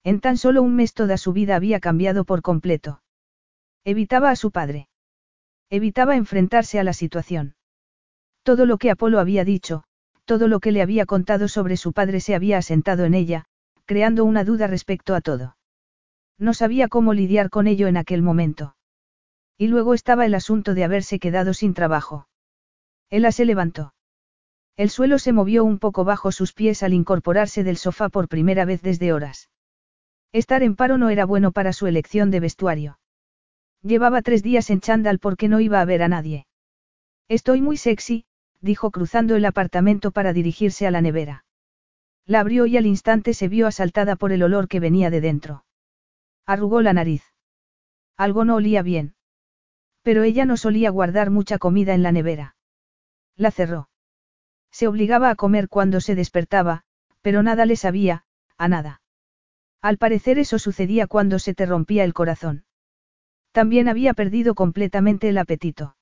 En 0.04 0.20
tan 0.20 0.38
solo 0.38 0.62
un 0.64 0.76
mes 0.76 0.94
toda 0.94 1.18
su 1.18 1.34
vida 1.34 1.56
había 1.56 1.80
cambiado 1.80 2.26
por 2.26 2.42
completo. 2.42 3.02
Evitaba 3.84 4.30
a 4.30 4.36
su 4.36 4.52
padre. 4.52 4.89
Evitaba 5.72 6.16
enfrentarse 6.16 6.80
a 6.80 6.84
la 6.84 6.94
situación. 6.94 7.56
Todo 8.44 8.66
lo 8.66 8.78
que 8.78 8.90
Apolo 8.90 9.20
había 9.20 9.44
dicho, 9.46 9.84
todo 10.26 10.48
lo 10.48 10.60
que 10.60 10.72
le 10.72 10.82
había 10.82 11.06
contado 11.06 11.48
sobre 11.48 11.78
su 11.78 11.94
padre 11.94 12.20
se 12.22 12.36
había 12.36 12.58
asentado 12.58 13.06
en 13.06 13.14
ella, 13.14 13.46
creando 13.86 14.26
una 14.26 14.44
duda 14.44 14.68
respecto 14.68 15.16
a 15.16 15.22
todo. 15.22 15.58
No 16.38 16.54
sabía 16.54 16.88
cómo 16.88 17.14
lidiar 17.14 17.50
con 17.50 17.68
ello 17.68 17.88
en 17.88 17.98
aquel 17.98 18.22
momento. 18.22 18.76
Y 19.58 19.68
luego 19.68 19.94
estaba 19.94 20.26
el 20.26 20.36
asunto 20.36 20.74
de 20.74 20.84
haberse 20.84 21.20
quedado 21.20 21.54
sin 21.54 21.74
trabajo. 21.74 22.28
Ella 23.10 23.32
se 23.32 23.46
levantó. 23.46 23.94
El 24.78 24.90
suelo 24.90 25.20
se 25.20 25.34
movió 25.34 25.66
un 25.66 25.80
poco 25.80 26.06
bajo 26.06 26.32
sus 26.32 26.54
pies 26.54 26.84
al 26.84 26.94
incorporarse 26.94 27.64
del 27.64 27.78
sofá 27.78 28.10
por 28.10 28.28
primera 28.28 28.66
vez 28.66 28.82
desde 28.82 29.12
horas. 29.12 29.50
Estar 30.32 30.64
en 30.64 30.76
paro 30.76 30.98
no 30.98 31.10
era 31.10 31.26
bueno 31.26 31.52
para 31.52 31.74
su 31.74 31.88
elección 31.88 32.32
de 32.32 32.40
vestuario. 32.40 32.99
Llevaba 33.82 34.22
tres 34.22 34.44
días 34.44 34.70
en 34.70 34.82
chándal 34.82 35.20
porque 35.20 35.48
no 35.48 35.60
iba 35.60 35.80
a 35.80 35.86
ver 35.86 36.04
a 36.04 36.08
nadie. 36.08 36.48
Estoy 37.28 37.62
muy 37.62 37.78
sexy, 37.78 38.26
dijo 38.60 38.92
cruzando 38.92 39.36
el 39.36 39.46
apartamento 39.46 40.12
para 40.12 40.34
dirigirse 40.34 40.86
a 40.86 40.92
la 40.92 41.02
nevera. 41.02 41.46
La 42.26 42.42
abrió 42.42 42.66
y 42.66 42.78
al 42.78 42.86
instante 42.86 43.34
se 43.34 43.48
vio 43.48 43.68
asaltada 43.68 44.16
por 44.16 44.32
el 44.32 44.44
olor 44.44 44.68
que 44.68 44.80
venía 44.80 45.10
de 45.10 45.22
dentro. 45.22 45.66
Arrugó 46.46 46.82
la 46.82 46.94
nariz. 46.94 47.24
Algo 48.18 48.44
no 48.46 48.56
olía 48.56 48.82
bien. 48.82 49.16
Pero 50.02 50.24
ella 50.24 50.46
no 50.46 50.58
solía 50.58 50.90
guardar 50.90 51.30
mucha 51.30 51.58
comida 51.58 51.94
en 51.94 52.04
la 52.04 52.12
nevera. 52.12 52.56
La 53.36 53.52
cerró. 53.52 53.90
Se 54.72 54.88
obligaba 54.88 55.30
a 55.30 55.36
comer 55.36 55.70
cuando 55.70 56.02
se 56.02 56.16
despertaba, 56.16 56.84
pero 57.22 57.44
nada 57.44 57.66
le 57.66 57.76
sabía, 57.76 58.26
a 58.58 58.68
nada. 58.68 59.02
Al 59.82 59.98
parecer 59.98 60.38
eso 60.38 60.60
sucedía 60.60 61.08
cuando 61.08 61.40
se 61.40 61.54
te 61.54 61.66
rompía 61.66 62.04
el 62.04 62.14
corazón. 62.14 62.66
También 63.52 63.88
había 63.88 64.14
perdido 64.14 64.56
completamente 64.56 65.30
el 65.30 65.38
apetito. 65.38 65.96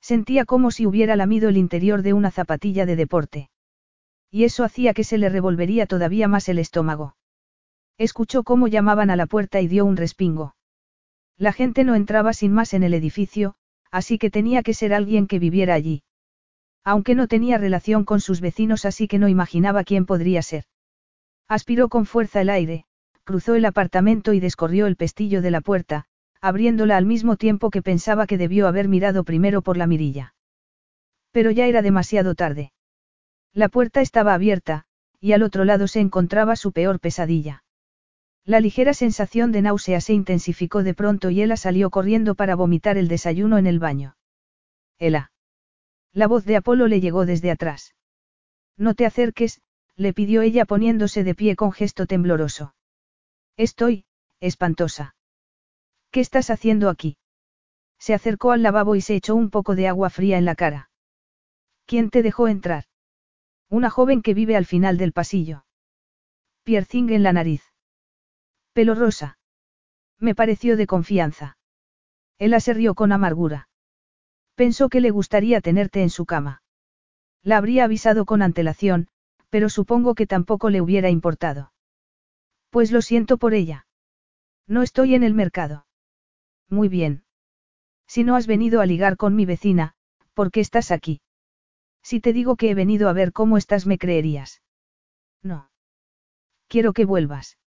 Sentía 0.00 0.44
como 0.44 0.70
si 0.70 0.86
hubiera 0.86 1.16
lamido 1.16 1.48
el 1.48 1.56
interior 1.56 2.02
de 2.02 2.12
una 2.12 2.30
zapatilla 2.30 2.86
de 2.86 2.96
deporte. 2.96 3.50
Y 4.30 4.44
eso 4.44 4.64
hacía 4.64 4.94
que 4.94 5.04
se 5.04 5.18
le 5.18 5.28
revolvería 5.28 5.86
todavía 5.86 6.26
más 6.26 6.48
el 6.48 6.58
estómago. 6.58 7.16
Escuchó 7.98 8.42
cómo 8.42 8.66
llamaban 8.66 9.10
a 9.10 9.16
la 9.16 9.26
puerta 9.26 9.60
y 9.60 9.68
dio 9.68 9.84
un 9.84 9.96
respingo. 9.96 10.56
La 11.36 11.52
gente 11.52 11.84
no 11.84 11.94
entraba 11.94 12.32
sin 12.32 12.52
más 12.52 12.74
en 12.74 12.82
el 12.82 12.94
edificio, 12.94 13.54
así 13.90 14.18
que 14.18 14.30
tenía 14.30 14.62
que 14.62 14.74
ser 14.74 14.94
alguien 14.94 15.26
que 15.26 15.38
viviera 15.38 15.74
allí. 15.74 16.02
Aunque 16.82 17.14
no 17.14 17.28
tenía 17.28 17.58
relación 17.58 18.04
con 18.04 18.20
sus 18.20 18.40
vecinos 18.40 18.84
así 18.84 19.06
que 19.06 19.18
no 19.18 19.28
imaginaba 19.28 19.84
quién 19.84 20.06
podría 20.06 20.42
ser. 20.42 20.64
Aspiró 21.46 21.88
con 21.88 22.06
fuerza 22.06 22.40
el 22.40 22.50
aire, 22.50 22.86
cruzó 23.24 23.54
el 23.54 23.66
apartamento 23.66 24.32
y 24.32 24.40
descorrió 24.40 24.86
el 24.86 24.96
pestillo 24.96 25.42
de 25.42 25.50
la 25.50 25.60
puerta, 25.60 26.06
abriéndola 26.42 26.96
al 26.96 27.06
mismo 27.06 27.36
tiempo 27.36 27.70
que 27.70 27.82
pensaba 27.82 28.26
que 28.26 28.36
debió 28.36 28.66
haber 28.66 28.88
mirado 28.88 29.22
primero 29.24 29.62
por 29.62 29.76
la 29.76 29.86
mirilla. 29.86 30.34
Pero 31.30 31.52
ya 31.52 31.66
era 31.66 31.80
demasiado 31.80 32.34
tarde. 32.34 32.72
La 33.54 33.68
puerta 33.68 34.00
estaba 34.00 34.34
abierta, 34.34 34.84
y 35.20 35.32
al 35.32 35.44
otro 35.44 35.64
lado 35.64 35.86
se 35.86 36.00
encontraba 36.00 36.56
su 36.56 36.72
peor 36.72 36.98
pesadilla. 36.98 37.62
La 38.44 38.58
ligera 38.58 38.92
sensación 38.92 39.52
de 39.52 39.62
náusea 39.62 40.00
se 40.00 40.14
intensificó 40.14 40.82
de 40.82 40.94
pronto 40.94 41.30
y 41.30 41.42
Ella 41.42 41.56
salió 41.56 41.90
corriendo 41.90 42.34
para 42.34 42.56
vomitar 42.56 42.98
el 42.98 43.06
desayuno 43.06 43.56
en 43.56 43.68
el 43.68 43.78
baño. 43.78 44.16
Ela. 44.98 45.30
La 46.12 46.26
voz 46.26 46.44
de 46.44 46.56
Apolo 46.56 46.88
le 46.88 47.00
llegó 47.00 47.24
desde 47.24 47.52
atrás. 47.52 47.94
No 48.76 48.94
te 48.94 49.06
acerques, 49.06 49.60
le 49.94 50.12
pidió 50.12 50.42
ella 50.42 50.64
poniéndose 50.64 51.22
de 51.22 51.36
pie 51.36 51.54
con 51.54 51.70
gesto 51.70 52.06
tembloroso. 52.06 52.74
Estoy, 53.56 54.06
espantosa. 54.40 55.14
¿Qué 56.12 56.20
estás 56.20 56.50
haciendo 56.50 56.90
aquí? 56.90 57.16
Se 57.98 58.12
acercó 58.12 58.52
al 58.52 58.62
lavabo 58.62 58.96
y 58.96 59.00
se 59.00 59.14
echó 59.14 59.34
un 59.34 59.48
poco 59.48 59.74
de 59.74 59.88
agua 59.88 60.10
fría 60.10 60.36
en 60.36 60.44
la 60.44 60.54
cara. 60.54 60.90
¿Quién 61.86 62.10
te 62.10 62.22
dejó 62.22 62.48
entrar? 62.48 62.84
Una 63.70 63.88
joven 63.88 64.20
que 64.20 64.34
vive 64.34 64.54
al 64.54 64.66
final 64.66 64.98
del 64.98 65.14
pasillo. 65.14 65.64
Piercing 66.64 67.08
en 67.10 67.22
la 67.22 67.32
nariz. 67.32 67.62
Pelo 68.74 68.94
rosa. 68.94 69.38
Me 70.18 70.34
pareció 70.34 70.76
de 70.76 70.86
confianza. 70.86 71.56
Él 72.38 72.60
se 72.60 72.74
rió 72.74 72.94
con 72.94 73.12
amargura. 73.12 73.70
Pensó 74.54 74.90
que 74.90 75.00
le 75.00 75.10
gustaría 75.10 75.62
tenerte 75.62 76.02
en 76.02 76.10
su 76.10 76.26
cama. 76.26 76.62
La 77.42 77.56
habría 77.56 77.84
avisado 77.84 78.26
con 78.26 78.42
antelación, 78.42 79.08
pero 79.48 79.70
supongo 79.70 80.14
que 80.14 80.26
tampoco 80.26 80.68
le 80.68 80.82
hubiera 80.82 81.08
importado. 81.08 81.72
Pues 82.68 82.92
lo 82.92 83.00
siento 83.00 83.38
por 83.38 83.54
ella. 83.54 83.86
No 84.66 84.82
estoy 84.82 85.14
en 85.14 85.22
el 85.22 85.32
mercado. 85.32 85.86
Muy 86.72 86.88
bien. 86.88 87.22
Si 88.06 88.24
no 88.24 88.34
has 88.34 88.46
venido 88.46 88.80
a 88.80 88.86
ligar 88.86 89.18
con 89.18 89.36
mi 89.36 89.44
vecina, 89.44 89.94
¿por 90.32 90.50
qué 90.50 90.60
estás 90.60 90.90
aquí? 90.90 91.20
Si 92.02 92.18
te 92.18 92.32
digo 92.32 92.56
que 92.56 92.70
he 92.70 92.74
venido 92.74 93.10
a 93.10 93.12
ver 93.12 93.34
cómo 93.34 93.58
estás, 93.58 93.86
¿me 93.86 93.98
creerías? 93.98 94.62
No. 95.42 95.70
Quiero 96.68 96.94
que 96.94 97.04
vuelvas. 97.04 97.58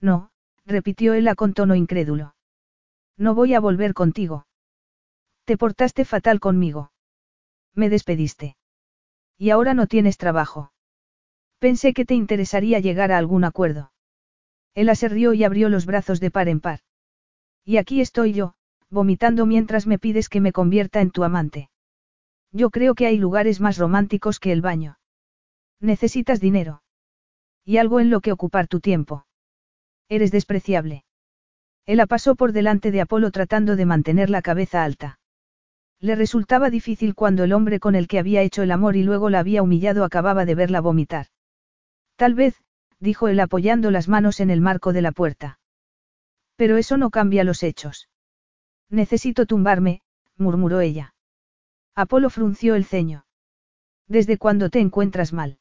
No, 0.00 0.32
repitió 0.66 1.14
ella 1.14 1.36
con 1.36 1.54
tono 1.54 1.76
incrédulo. 1.76 2.34
No 3.16 3.36
voy 3.36 3.54
a 3.54 3.60
volver 3.60 3.94
contigo. 3.94 4.48
Te 5.44 5.56
portaste 5.56 6.04
fatal 6.04 6.40
conmigo. 6.40 6.90
Me 7.72 7.88
despediste. 7.88 8.56
Y 9.38 9.50
ahora 9.50 9.74
no 9.74 9.86
tienes 9.86 10.18
trabajo. 10.18 10.72
Pensé 11.60 11.94
que 11.94 12.04
te 12.04 12.14
interesaría 12.14 12.80
llegar 12.80 13.12
a 13.12 13.18
algún 13.18 13.44
acuerdo. 13.44 13.92
Él 14.74 14.94
se 14.96 15.08
rió 15.08 15.34
y 15.34 15.44
abrió 15.44 15.68
los 15.68 15.86
brazos 15.86 16.18
de 16.18 16.32
par 16.32 16.48
en 16.48 16.60
par. 16.60 16.80
Y 17.64 17.78
aquí 17.78 18.00
estoy 18.00 18.32
yo, 18.32 18.54
vomitando 18.90 19.46
mientras 19.46 19.86
me 19.86 19.98
pides 19.98 20.28
que 20.28 20.40
me 20.40 20.52
convierta 20.52 21.00
en 21.00 21.10
tu 21.10 21.24
amante. 21.24 21.70
Yo 22.52 22.70
creo 22.70 22.94
que 22.94 23.06
hay 23.06 23.16
lugares 23.16 23.60
más 23.60 23.78
románticos 23.78 24.38
que 24.38 24.52
el 24.52 24.60
baño. 24.60 24.98
Necesitas 25.80 26.40
dinero. 26.40 26.82
Y 27.64 27.78
algo 27.78 28.00
en 28.00 28.10
lo 28.10 28.20
que 28.20 28.32
ocupar 28.32 28.68
tu 28.68 28.80
tiempo. 28.80 29.26
Eres 30.08 30.30
despreciable. 30.30 31.04
Ella 31.86 32.06
pasó 32.06 32.34
por 32.36 32.52
delante 32.52 32.90
de 32.90 33.00
Apolo 33.00 33.30
tratando 33.30 33.76
de 33.76 33.86
mantener 33.86 34.30
la 34.30 34.42
cabeza 34.42 34.84
alta. 34.84 35.18
Le 36.00 36.14
resultaba 36.14 36.70
difícil 36.70 37.14
cuando 37.14 37.44
el 37.44 37.52
hombre 37.52 37.80
con 37.80 37.94
el 37.94 38.08
que 38.08 38.18
había 38.18 38.42
hecho 38.42 38.62
el 38.62 38.70
amor 38.70 38.96
y 38.96 39.02
luego 39.02 39.30
la 39.30 39.40
había 39.40 39.62
humillado 39.62 40.04
acababa 40.04 40.44
de 40.44 40.54
verla 40.54 40.80
vomitar. 40.80 41.26
Tal 42.16 42.34
vez, 42.34 42.62
dijo 43.00 43.28
él 43.28 43.40
apoyando 43.40 43.90
las 43.90 44.08
manos 44.08 44.40
en 44.40 44.50
el 44.50 44.60
marco 44.60 44.92
de 44.92 45.02
la 45.02 45.12
puerta. 45.12 45.58
Pero 46.56 46.76
eso 46.76 46.96
no 46.96 47.10
cambia 47.10 47.44
los 47.44 47.62
hechos. 47.62 48.08
Necesito 48.90 49.46
tumbarme, 49.46 50.02
murmuró 50.36 50.80
ella. 50.80 51.14
Apolo 51.94 52.30
frunció 52.30 52.74
el 52.74 52.84
ceño. 52.84 53.26
¿Desde 54.06 54.38
cuándo 54.38 54.70
te 54.70 54.80
encuentras 54.80 55.32
mal? 55.32 55.58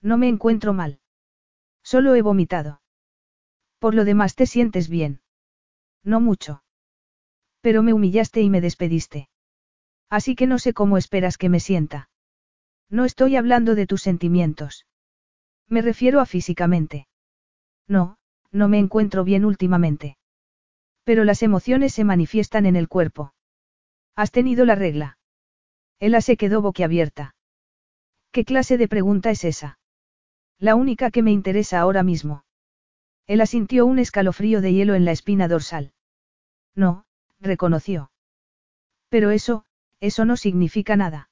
No 0.00 0.18
me 0.18 0.28
encuentro 0.28 0.72
mal. 0.72 1.00
Solo 1.82 2.14
he 2.14 2.22
vomitado. 2.22 2.82
Por 3.78 3.94
lo 3.94 4.04
demás 4.04 4.34
te 4.34 4.46
sientes 4.46 4.88
bien. 4.88 5.20
No 6.02 6.20
mucho. 6.20 6.62
Pero 7.60 7.82
me 7.82 7.92
humillaste 7.92 8.42
y 8.42 8.50
me 8.50 8.60
despediste. 8.60 9.28
Así 10.10 10.34
que 10.36 10.46
no 10.46 10.58
sé 10.58 10.74
cómo 10.74 10.98
esperas 10.98 11.38
que 11.38 11.48
me 11.48 11.60
sienta. 11.60 12.10
No 12.90 13.04
estoy 13.04 13.36
hablando 13.36 13.74
de 13.74 13.86
tus 13.86 14.02
sentimientos. 14.02 14.86
Me 15.68 15.80
refiero 15.80 16.20
a 16.20 16.26
físicamente. 16.26 17.08
No, 17.88 18.18
no 18.54 18.68
me 18.68 18.78
encuentro 18.78 19.24
bien 19.24 19.44
últimamente. 19.44 20.16
Pero 21.02 21.24
las 21.24 21.42
emociones 21.42 21.92
se 21.92 22.04
manifiestan 22.04 22.64
en 22.64 22.76
el 22.76 22.88
cuerpo. 22.88 23.34
¿Has 24.14 24.30
tenido 24.30 24.64
la 24.64 24.76
regla? 24.76 25.18
Ella 25.98 26.20
se 26.20 26.36
quedó 26.36 26.62
boquiabierta. 26.62 27.34
¿Qué 28.30 28.44
clase 28.44 28.78
de 28.78 28.88
pregunta 28.88 29.30
es 29.30 29.44
esa? 29.44 29.78
La 30.58 30.76
única 30.76 31.10
que 31.10 31.22
me 31.22 31.32
interesa 31.32 31.80
ahora 31.80 32.02
mismo. 32.04 32.44
Él 33.26 33.44
sintió 33.46 33.86
un 33.86 33.98
escalofrío 33.98 34.60
de 34.60 34.72
hielo 34.72 34.94
en 34.94 35.04
la 35.04 35.12
espina 35.12 35.48
dorsal. 35.48 35.92
No, 36.76 37.06
reconoció. 37.40 38.12
Pero 39.08 39.30
eso, 39.30 39.64
eso 40.00 40.24
no 40.24 40.36
significa 40.36 40.96
nada. 40.96 41.28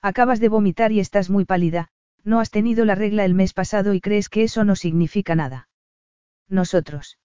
Acabas 0.00 0.38
de 0.38 0.48
vomitar 0.48 0.92
y 0.92 1.00
estás 1.00 1.28
muy 1.28 1.44
pálida, 1.44 1.88
no 2.22 2.38
has 2.38 2.50
tenido 2.50 2.84
la 2.84 2.94
regla 2.94 3.24
el 3.24 3.34
mes 3.34 3.52
pasado 3.52 3.94
y 3.94 4.00
crees 4.00 4.28
que 4.28 4.44
eso 4.44 4.64
no 4.64 4.76
significa 4.76 5.34
nada. 5.34 5.68
Nosotros. 6.48 7.18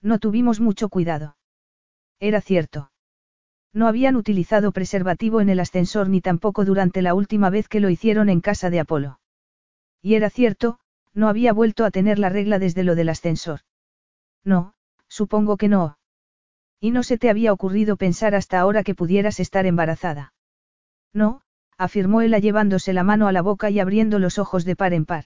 No 0.00 0.18
tuvimos 0.18 0.60
mucho 0.60 0.88
cuidado. 0.88 1.36
Era 2.20 2.40
cierto. 2.40 2.90
No 3.72 3.86
habían 3.86 4.16
utilizado 4.16 4.72
preservativo 4.72 5.40
en 5.40 5.50
el 5.50 5.60
ascensor 5.60 6.08
ni 6.08 6.20
tampoco 6.20 6.64
durante 6.64 7.02
la 7.02 7.14
última 7.14 7.50
vez 7.50 7.68
que 7.68 7.80
lo 7.80 7.90
hicieron 7.90 8.28
en 8.28 8.40
casa 8.40 8.70
de 8.70 8.80
Apolo. 8.80 9.20
Y 10.00 10.14
era 10.14 10.30
cierto, 10.30 10.78
no 11.14 11.28
había 11.28 11.52
vuelto 11.52 11.84
a 11.84 11.90
tener 11.90 12.18
la 12.18 12.28
regla 12.28 12.58
desde 12.58 12.84
lo 12.84 12.94
del 12.94 13.08
ascensor. 13.08 13.60
No, 14.44 14.74
supongo 15.08 15.56
que 15.56 15.68
no. 15.68 15.98
Y 16.80 16.92
no 16.92 17.02
se 17.02 17.18
te 17.18 17.28
había 17.28 17.52
ocurrido 17.52 17.96
pensar 17.96 18.34
hasta 18.34 18.60
ahora 18.60 18.84
que 18.84 18.94
pudieras 18.94 19.40
estar 19.40 19.66
embarazada. 19.66 20.32
No, 21.12 21.42
afirmó 21.76 22.20
ella 22.22 22.38
llevándose 22.38 22.92
la 22.92 23.02
mano 23.02 23.26
a 23.26 23.32
la 23.32 23.42
boca 23.42 23.70
y 23.70 23.80
abriendo 23.80 24.18
los 24.18 24.38
ojos 24.38 24.64
de 24.64 24.76
par 24.76 24.92
en 24.92 25.04
par. 25.04 25.24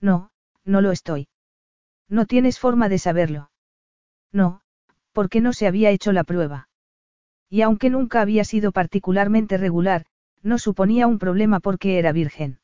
No, 0.00 0.30
no 0.64 0.80
lo 0.80 0.92
estoy. 0.92 1.28
No 2.10 2.26
tienes 2.26 2.58
forma 2.58 2.88
de 2.88 2.98
saberlo. 2.98 3.50
No, 4.32 4.60
porque 5.12 5.40
no 5.40 5.52
se 5.52 5.68
había 5.68 5.90
hecho 5.90 6.12
la 6.12 6.24
prueba. 6.24 6.68
Y 7.48 7.62
aunque 7.62 7.88
nunca 7.88 8.20
había 8.20 8.44
sido 8.44 8.72
particularmente 8.72 9.56
regular, 9.56 10.06
no 10.42 10.58
suponía 10.58 11.06
un 11.06 11.18
problema 11.18 11.60
porque 11.60 11.98
era 11.98 12.12
virgen. 12.12 12.58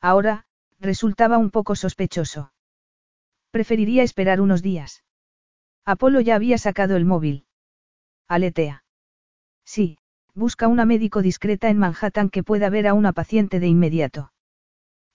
Ahora, 0.00 0.44
resultaba 0.78 1.38
un 1.38 1.50
poco 1.50 1.76
sospechoso. 1.76 2.52
Preferiría 3.50 4.02
esperar 4.02 4.40
unos 4.40 4.62
días. 4.62 5.02
Apolo 5.84 6.20
ya 6.20 6.34
había 6.34 6.58
sacado 6.58 6.96
el 6.96 7.06
móvil. 7.06 7.46
Aletea. 8.28 8.84
Sí, 9.64 9.98
busca 10.34 10.68
una 10.68 10.84
médico 10.84 11.22
discreta 11.22 11.70
en 11.70 11.78
Manhattan 11.78 12.28
que 12.28 12.42
pueda 12.42 12.68
ver 12.68 12.86
a 12.86 12.92
una 12.92 13.12
paciente 13.12 13.60
de 13.60 13.68
inmediato. 13.68 14.32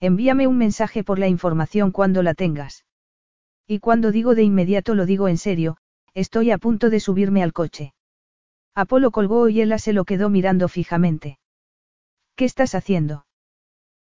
Envíame 0.00 0.48
un 0.48 0.58
mensaje 0.58 1.04
por 1.04 1.20
la 1.20 1.28
información 1.28 1.92
cuando 1.92 2.24
la 2.24 2.34
tengas. 2.34 2.84
Y 3.66 3.78
cuando 3.78 4.12
digo 4.12 4.34
de 4.34 4.42
inmediato 4.42 4.94
lo 4.94 5.06
digo 5.06 5.28
en 5.28 5.38
serio, 5.38 5.76
estoy 6.12 6.50
a 6.50 6.58
punto 6.58 6.90
de 6.90 7.00
subirme 7.00 7.42
al 7.42 7.52
coche. 7.52 7.94
Apolo 8.74 9.10
colgó 9.10 9.48
y 9.48 9.62
ella 9.62 9.78
se 9.78 9.92
lo 9.92 10.04
quedó 10.04 10.28
mirando 10.28 10.68
fijamente. 10.68 11.38
¿Qué 12.36 12.44
estás 12.44 12.74
haciendo? 12.74 13.26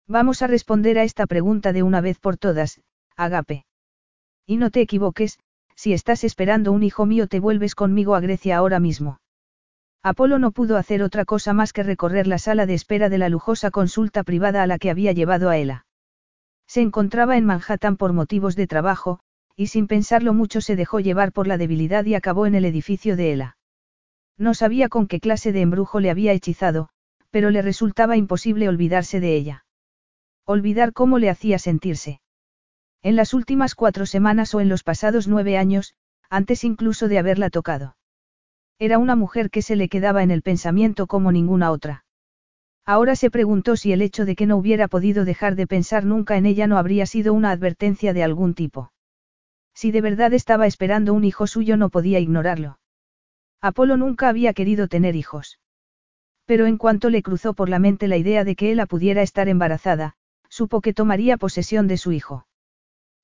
Vamos 0.08 0.42
a 0.42 0.48
responder 0.48 0.98
a 1.00 1.04
esta 1.04 1.28
pregunta 1.28 1.72
de 1.72 1.84
una 1.84 2.02
vez 2.02 2.20
por 2.20 2.38
todas, 2.38 2.82
Agape. 3.16 3.66
Y 4.46 4.58
no 4.58 4.72
te 4.72 4.82
equivoques, 4.82 5.40
si 5.76 5.94
estás 5.94 6.24
esperando 6.24 6.72
un 6.72 6.84
hijo 6.84 7.06
mío 7.06 7.28
te 7.28 7.40
vuelves 7.40 7.76
conmigo 7.76 8.16
a 8.16 8.20
Grecia 8.20 8.58
ahora 8.58 8.80
mismo. 8.80 9.20
Apolo 10.02 10.38
no 10.38 10.52
pudo 10.52 10.78
hacer 10.78 11.02
otra 11.02 11.24
cosa 11.24 11.54
más 11.54 11.72
que 11.72 11.84
recorrer 11.84 12.28
la 12.28 12.38
sala 12.38 12.66
de 12.66 12.74
espera 12.74 13.08
de 13.08 13.18
la 13.18 13.30
lujosa 13.30 13.72
consulta 13.72 14.24
privada 14.24 14.62
a 14.62 14.68
la 14.68 14.78
que 14.78 14.90
había 14.90 15.14
llevado 15.14 15.50
a 15.50 15.58
Ella. 15.58 15.86
Se 16.68 16.82
encontraba 16.82 17.38
en 17.38 17.46
Manhattan 17.46 17.96
por 17.96 18.12
motivos 18.12 18.58
de 18.58 18.68
trabajo, 18.68 19.20
y 19.56 19.68
sin 19.68 19.88
pensarlo 19.88 20.34
mucho 20.34 20.62
se 20.62 20.76
dejó 20.76 21.00
llevar 21.00 21.32
por 21.32 21.48
la 21.48 21.58
debilidad 21.58 22.06
y 22.06 22.16
acabó 22.16 22.46
en 22.46 22.56
el 22.56 22.66
edificio 22.66 23.16
de 23.16 23.34
Ella. 23.34 23.58
No 24.38 24.54
sabía 24.54 24.90
con 24.90 25.08
qué 25.08 25.20
clase 25.20 25.52
de 25.52 25.62
embrujo 25.62 26.00
le 26.00 26.10
había 26.10 26.34
hechizado, 26.34 26.90
pero 27.34 27.50
le 27.50 27.64
resultaba 27.64 28.16
imposible 28.16 28.70
olvidarse 28.70 29.20
de 29.20 29.36
ella. 29.36 29.66
Olvidar 30.46 30.94
cómo 30.94 31.18
le 31.18 31.32
hacía 31.32 31.58
sentirse. 31.58 32.22
En 33.02 33.16
las 33.16 33.34
últimas 33.34 33.76
cuatro 33.76 34.06
semanas 34.06 34.54
o 34.54 34.62
en 34.62 34.70
los 34.70 34.84
pasados 34.84 35.28
nueve 35.28 35.58
años, 35.58 35.96
antes 36.30 36.64
incluso 36.64 37.08
de 37.08 37.20
haberla 37.20 37.50
tocado. 37.50 37.98
Era 38.80 38.98
una 38.98 39.16
mujer 39.16 39.50
que 39.50 39.62
se 39.62 39.76
le 39.76 39.90
quedaba 39.90 40.24
en 40.24 40.32
el 40.32 40.42
pensamiento 40.42 41.08
como 41.08 41.32
ninguna 41.32 41.72
otra. 41.72 42.06
Ahora 42.86 43.16
se 43.16 43.30
preguntó 43.30 43.78
si 43.78 43.94
el 43.94 44.02
hecho 44.02 44.26
de 44.26 44.36
que 44.36 44.46
no 44.46 44.58
hubiera 44.58 44.88
podido 44.88 45.26
dejar 45.26 45.56
de 45.56 45.68
pensar 45.68 46.06
nunca 46.06 46.38
en 46.38 46.46
ella 46.46 46.68
no 46.68 46.78
habría 46.78 47.06
sido 47.06 47.34
una 47.34 47.52
advertencia 47.52 48.14
de 48.14 48.24
algún 48.24 48.54
tipo. 48.54 48.93
Si 49.74 49.92
de 49.92 50.02
verdad 50.02 50.34
estaba 50.34 50.68
esperando 50.68 51.14
un 51.14 51.24
hijo 51.24 51.48
suyo 51.48 51.78
no 51.78 51.90
podía 51.90 52.20
ignorarlo. 52.20 52.80
Apolo 53.62 53.98
nunca 53.98 54.30
había 54.30 54.54
querido 54.54 54.88
tener 54.88 55.16
hijos. 55.16 55.60
Pero 56.46 56.66
en 56.66 56.78
cuanto 56.78 57.10
le 57.10 57.24
cruzó 57.24 57.54
por 57.54 57.70
la 57.70 57.80
mente 57.80 58.08
la 58.08 58.18
idea 58.18 58.44
de 58.44 58.56
que 58.56 58.72
ella 58.72 58.86
pudiera 58.86 59.22
estar 59.22 59.48
embarazada, 59.48 60.16
supo 60.50 60.82
que 60.82 60.94
tomaría 60.94 61.38
posesión 61.38 61.88
de 61.88 61.98
su 61.98 62.12
hijo. 62.12 62.46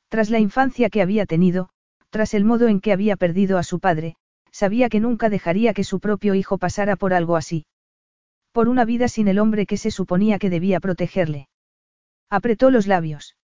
Tras 0.08 0.30
la 0.30 0.40
infancia 0.40 0.90
que 0.90 1.02
había 1.02 1.26
tenido, 1.26 1.70
tras 2.10 2.34
el 2.34 2.46
modo 2.46 2.68
en 2.68 2.80
que 2.80 2.94
había 2.94 3.16
perdido 3.18 3.58
a 3.58 3.64
su 3.64 3.80
padre, 3.80 4.16
sabía 4.52 4.90
que 4.90 5.00
nunca 5.00 5.30
dejaría 5.30 5.74
que 5.74 5.84
su 5.84 6.00
propio 6.00 6.34
hijo 6.34 6.58
pasara 6.58 6.96
por 6.96 7.14
algo 7.14 7.36
así. 7.36 7.66
Por 8.52 8.68
una 8.68 8.86
vida 8.86 9.08
sin 9.08 9.28
el 9.28 9.40
hombre 9.40 9.66
que 9.66 9.78
se 9.78 9.92
suponía 9.92 10.40
que 10.40 10.50
debía 10.50 10.80
protegerle. 10.80 11.50
Apretó 12.30 12.72
los 12.72 12.88
labios. 12.88 13.36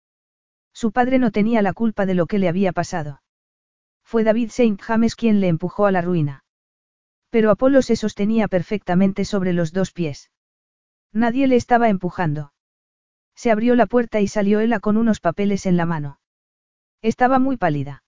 Su 0.76 0.92
padre 0.92 1.20
no 1.20 1.32
tenía 1.32 1.62
la 1.62 1.72
culpa 1.72 2.06
de 2.06 2.16
lo 2.16 2.28
que 2.28 2.38
le 2.38 2.50
había 2.50 2.74
pasado. 2.74 3.22
Fue 4.04 4.26
David 4.26 4.48
St. 4.50 4.78
James 4.84 5.16
quien 5.16 5.40
le 5.40 5.48
empujó 5.48 5.86
a 5.86 5.92
la 5.94 6.02
ruina. 6.02 6.44
Pero 7.30 7.50
Apolo 7.50 7.82
se 7.82 7.96
sostenía 7.96 8.50
perfectamente 8.50 9.24
sobre 9.24 9.54
los 9.54 9.72
dos 9.72 9.94
pies. 9.94 10.32
Nadie 11.14 11.48
le 11.48 11.56
estaba 11.56 11.88
empujando. 11.88 12.52
Se 13.36 13.52
abrió 13.52 13.76
la 13.76 13.86
puerta 13.86 14.20
y 14.20 14.28
salió 14.28 14.60
Ella 14.60 14.82
con 14.82 14.98
unos 14.98 15.22
papeles 15.22 15.66
en 15.66 15.78
la 15.78 15.86
mano. 15.86 16.20
Estaba 17.02 17.40
muy 17.40 17.56
pálida. 17.56 18.04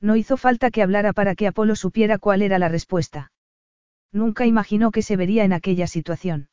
No 0.00 0.16
hizo 0.16 0.38
falta 0.38 0.70
que 0.70 0.82
hablara 0.82 1.12
para 1.12 1.34
que 1.34 1.46
Apolo 1.46 1.76
supiera 1.76 2.18
cuál 2.18 2.40
era 2.40 2.58
la 2.58 2.68
respuesta. 2.68 3.32
Nunca 4.12 4.46
imaginó 4.46 4.92
que 4.92 5.02
se 5.02 5.16
vería 5.16 5.44
en 5.44 5.52
aquella 5.52 5.86
situación. 5.86 6.48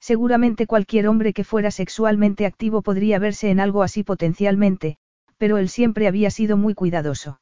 Seguramente 0.00 0.66
cualquier 0.66 1.06
hombre 1.08 1.34
que 1.34 1.44
fuera 1.44 1.70
sexualmente 1.70 2.46
activo 2.46 2.80
podría 2.82 3.18
verse 3.18 3.50
en 3.50 3.60
algo 3.60 3.82
así 3.82 4.02
potencialmente, 4.02 4.96
pero 5.36 5.58
él 5.58 5.68
siempre 5.68 6.08
había 6.08 6.30
sido 6.30 6.56
muy 6.56 6.74
cuidadoso. 6.74 7.40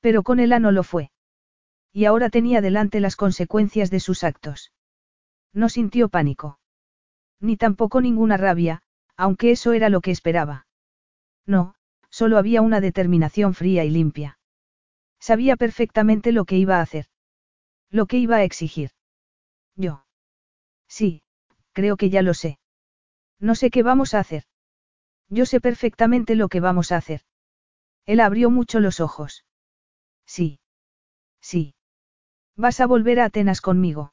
Pero 0.00 0.24
con 0.24 0.40
él 0.40 0.50
no 0.60 0.72
lo 0.72 0.82
fue. 0.82 1.12
Y 1.92 2.04
ahora 2.06 2.30
tenía 2.30 2.60
delante 2.60 3.00
las 3.00 3.16
consecuencias 3.16 3.90
de 3.90 4.00
sus 4.00 4.24
actos. 4.24 4.72
No 5.52 5.68
sintió 5.68 6.08
pánico. 6.08 6.58
Ni 7.40 7.56
tampoco 7.56 8.00
ninguna 8.00 8.36
rabia, 8.36 8.82
aunque 9.16 9.52
eso 9.52 9.72
era 9.72 9.88
lo 9.88 10.00
que 10.00 10.10
esperaba. 10.10 10.66
No, 11.46 11.74
solo 12.10 12.38
había 12.38 12.62
una 12.62 12.80
determinación 12.80 13.54
fría 13.54 13.84
y 13.84 13.90
limpia. 13.90 14.38
Sabía 15.20 15.56
perfectamente 15.56 16.32
lo 16.32 16.44
que 16.44 16.56
iba 16.56 16.78
a 16.78 16.82
hacer. 16.82 17.06
Lo 17.90 18.06
que 18.06 18.16
iba 18.16 18.36
a 18.36 18.44
exigir. 18.44 18.90
Yo. 19.76 20.04
Sí, 20.88 21.22
creo 21.72 21.96
que 21.96 22.10
ya 22.10 22.22
lo 22.22 22.34
sé. 22.34 22.58
No 23.38 23.54
sé 23.54 23.70
qué 23.70 23.82
vamos 23.82 24.14
a 24.14 24.20
hacer. 24.20 24.44
Yo 25.28 25.46
sé 25.46 25.60
perfectamente 25.60 26.34
lo 26.34 26.48
que 26.48 26.60
vamos 26.60 26.92
a 26.92 26.96
hacer. 26.96 27.22
Él 28.06 28.20
abrió 28.20 28.50
mucho 28.50 28.80
los 28.80 29.00
ojos. 29.00 29.44
Sí. 30.26 30.60
Sí. 31.40 31.74
Vas 32.56 32.80
a 32.80 32.86
volver 32.86 33.20
a 33.20 33.24
Atenas 33.24 33.60
conmigo. 33.60 34.12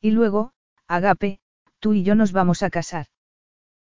Y 0.00 0.12
luego, 0.12 0.52
Agape, 0.86 1.40
tú 1.80 1.92
y 1.92 2.02
yo 2.04 2.14
nos 2.14 2.32
vamos 2.32 2.62
a 2.62 2.70
casar. 2.70 3.06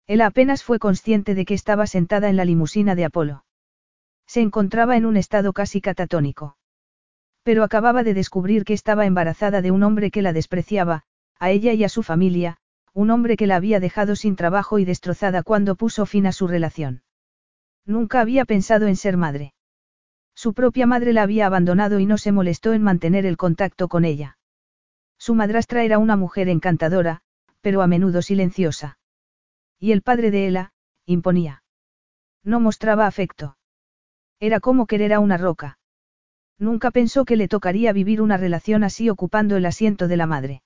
Él 0.05 0.21
apenas 0.21 0.63
fue 0.63 0.79
consciente 0.79 1.33
de 1.33 1.45
que 1.45 1.53
estaba 1.53 1.87
sentada 1.87 2.29
en 2.29 2.37
la 2.37 2.45
limusina 2.45 2.95
de 2.95 3.05
Apolo. 3.05 3.45
Se 4.27 4.41
encontraba 4.41 4.97
en 4.97 5.05
un 5.05 5.17
estado 5.17 5.53
casi 5.53 5.81
catatónico. 5.81 6.57
Pero 7.43 7.63
acababa 7.63 8.03
de 8.03 8.13
descubrir 8.13 8.63
que 8.63 8.73
estaba 8.73 9.05
embarazada 9.05 9.61
de 9.61 9.71
un 9.71 9.83
hombre 9.83 10.11
que 10.11 10.21
la 10.21 10.33
despreciaba, 10.33 11.03
a 11.39 11.51
ella 11.51 11.73
y 11.73 11.83
a 11.83 11.89
su 11.89 12.03
familia, 12.03 12.57
un 12.93 13.09
hombre 13.09 13.37
que 13.37 13.47
la 13.47 13.55
había 13.55 13.79
dejado 13.79 14.15
sin 14.15 14.35
trabajo 14.35 14.79
y 14.79 14.85
destrozada 14.85 15.43
cuando 15.43 15.75
puso 15.75 16.05
fin 16.05 16.27
a 16.27 16.31
su 16.31 16.47
relación. 16.47 17.03
Nunca 17.85 18.21
había 18.21 18.45
pensado 18.45 18.87
en 18.87 18.95
ser 18.95 19.17
madre. 19.17 19.53
Su 20.35 20.53
propia 20.53 20.87
madre 20.87 21.13
la 21.13 21.23
había 21.23 21.45
abandonado 21.45 21.99
y 21.99 22.05
no 22.05 22.17
se 22.17 22.31
molestó 22.31 22.73
en 22.73 22.83
mantener 22.83 23.25
el 23.25 23.37
contacto 23.37 23.87
con 23.87 24.05
ella. 24.05 24.37
Su 25.17 25.35
madrastra 25.35 25.83
era 25.83 25.99
una 25.99 26.15
mujer 26.15 26.49
encantadora, 26.49 27.21
pero 27.61 27.81
a 27.81 27.87
menudo 27.87 28.21
silenciosa. 28.21 28.97
Y 29.79 29.91
el 29.91 30.01
padre 30.01 30.31
de 30.31 30.47
Ella, 30.47 30.73
imponía. 31.05 31.63
No 32.43 32.59
mostraba 32.59 33.07
afecto. 33.07 33.57
Era 34.39 34.59
como 34.59 34.85
querer 34.85 35.13
a 35.13 35.19
una 35.19 35.37
roca. 35.37 35.77
Nunca 36.59 36.91
pensó 36.91 37.25
que 37.25 37.37
le 37.37 37.47
tocaría 37.47 37.93
vivir 37.93 38.21
una 38.21 38.37
relación 38.37 38.83
así 38.83 39.09
ocupando 39.09 39.55
el 39.55 39.65
asiento 39.65 40.07
de 40.07 40.17
la 40.17 40.27
madre. 40.27 40.61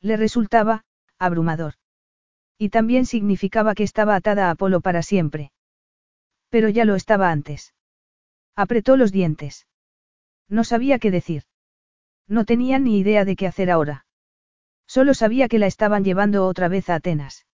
Le 0.00 0.16
resultaba, 0.16 0.84
abrumador. 1.20 1.74
Y 2.58 2.70
también 2.70 3.06
significaba 3.06 3.74
que 3.74 3.84
estaba 3.84 4.16
atada 4.16 4.48
a 4.48 4.50
Apolo 4.50 4.80
para 4.80 5.02
siempre. 5.02 5.52
Pero 6.48 6.68
ya 6.68 6.84
lo 6.84 6.96
estaba 6.96 7.30
antes. 7.30 7.74
Apretó 8.56 8.96
los 8.96 9.12
dientes. 9.12 9.68
No 10.48 10.64
sabía 10.64 10.98
qué 10.98 11.12
decir. 11.12 11.44
No 12.26 12.44
tenía 12.44 12.78
ni 12.78 12.98
idea 12.98 13.24
de 13.24 13.36
qué 13.36 13.46
hacer 13.46 13.70
ahora. 13.70 14.06
Solo 14.86 15.14
sabía 15.14 15.48
que 15.48 15.60
la 15.60 15.66
estaban 15.66 16.02
llevando 16.02 16.46
otra 16.46 16.68
vez 16.68 16.90
a 16.90 16.96
Atenas. 16.96 17.46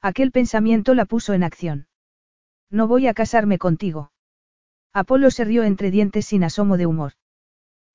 Aquel 0.00 0.32
pensamiento 0.32 0.94
la 0.94 1.04
puso 1.04 1.34
en 1.34 1.44
acción. 1.44 1.88
No 2.70 2.88
voy 2.88 3.06
a 3.06 3.14
casarme 3.14 3.58
contigo. 3.58 4.12
Apolo 4.92 5.30
se 5.30 5.44
rió 5.44 5.64
entre 5.64 5.90
dientes 5.90 6.26
sin 6.26 6.44
asomo 6.44 6.76
de 6.76 6.86
humor. 6.86 7.12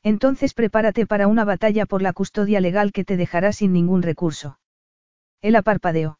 Entonces 0.04 0.54
prepárate 0.54 1.06
para 1.06 1.28
una 1.28 1.46
batalla 1.46 1.86
por 1.86 2.02
la 2.02 2.14
custodia 2.14 2.62
legal 2.62 2.92
que 2.92 3.04
te 3.04 3.18
dejará 3.18 3.52
sin 3.52 3.74
ningún 3.74 4.02
recurso. 4.02 4.59
Él 5.42 5.56
aparpadeó. 5.56 6.20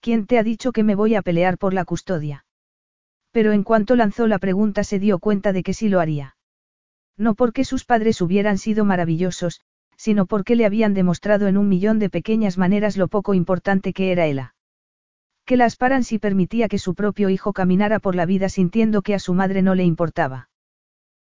¿Quién 0.00 0.26
te 0.26 0.38
ha 0.38 0.42
dicho 0.42 0.72
que 0.72 0.82
me 0.82 0.94
voy 0.94 1.14
a 1.14 1.22
pelear 1.22 1.56
por 1.56 1.72
la 1.72 1.84
custodia? 1.84 2.44
Pero 3.30 3.52
en 3.52 3.62
cuanto 3.62 3.96
lanzó 3.96 4.26
la 4.26 4.38
pregunta 4.38 4.84
se 4.84 4.98
dio 4.98 5.18
cuenta 5.18 5.52
de 5.52 5.62
que 5.62 5.74
sí 5.74 5.88
lo 5.88 6.00
haría. 6.00 6.36
No 7.16 7.34
porque 7.34 7.64
sus 7.64 7.84
padres 7.84 8.20
hubieran 8.20 8.58
sido 8.58 8.84
maravillosos, 8.84 9.60
sino 9.96 10.26
porque 10.26 10.56
le 10.56 10.66
habían 10.66 10.94
demostrado 10.94 11.46
en 11.46 11.56
un 11.56 11.68
millón 11.68 11.98
de 11.98 12.10
pequeñas 12.10 12.58
maneras 12.58 12.96
lo 12.96 13.08
poco 13.08 13.34
importante 13.34 13.92
que 13.92 14.12
era 14.12 14.26
ella. 14.26 14.54
Que 15.44 15.56
la 15.56 15.66
amparan 15.66 16.04
si 16.04 16.18
permitía 16.18 16.68
que 16.68 16.78
su 16.78 16.94
propio 16.94 17.28
hijo 17.28 17.52
caminara 17.52 18.00
por 18.00 18.14
la 18.14 18.26
vida 18.26 18.48
sintiendo 18.48 19.02
que 19.02 19.14
a 19.14 19.18
su 19.18 19.34
madre 19.34 19.62
no 19.62 19.74
le 19.74 19.84
importaba. 19.84 20.48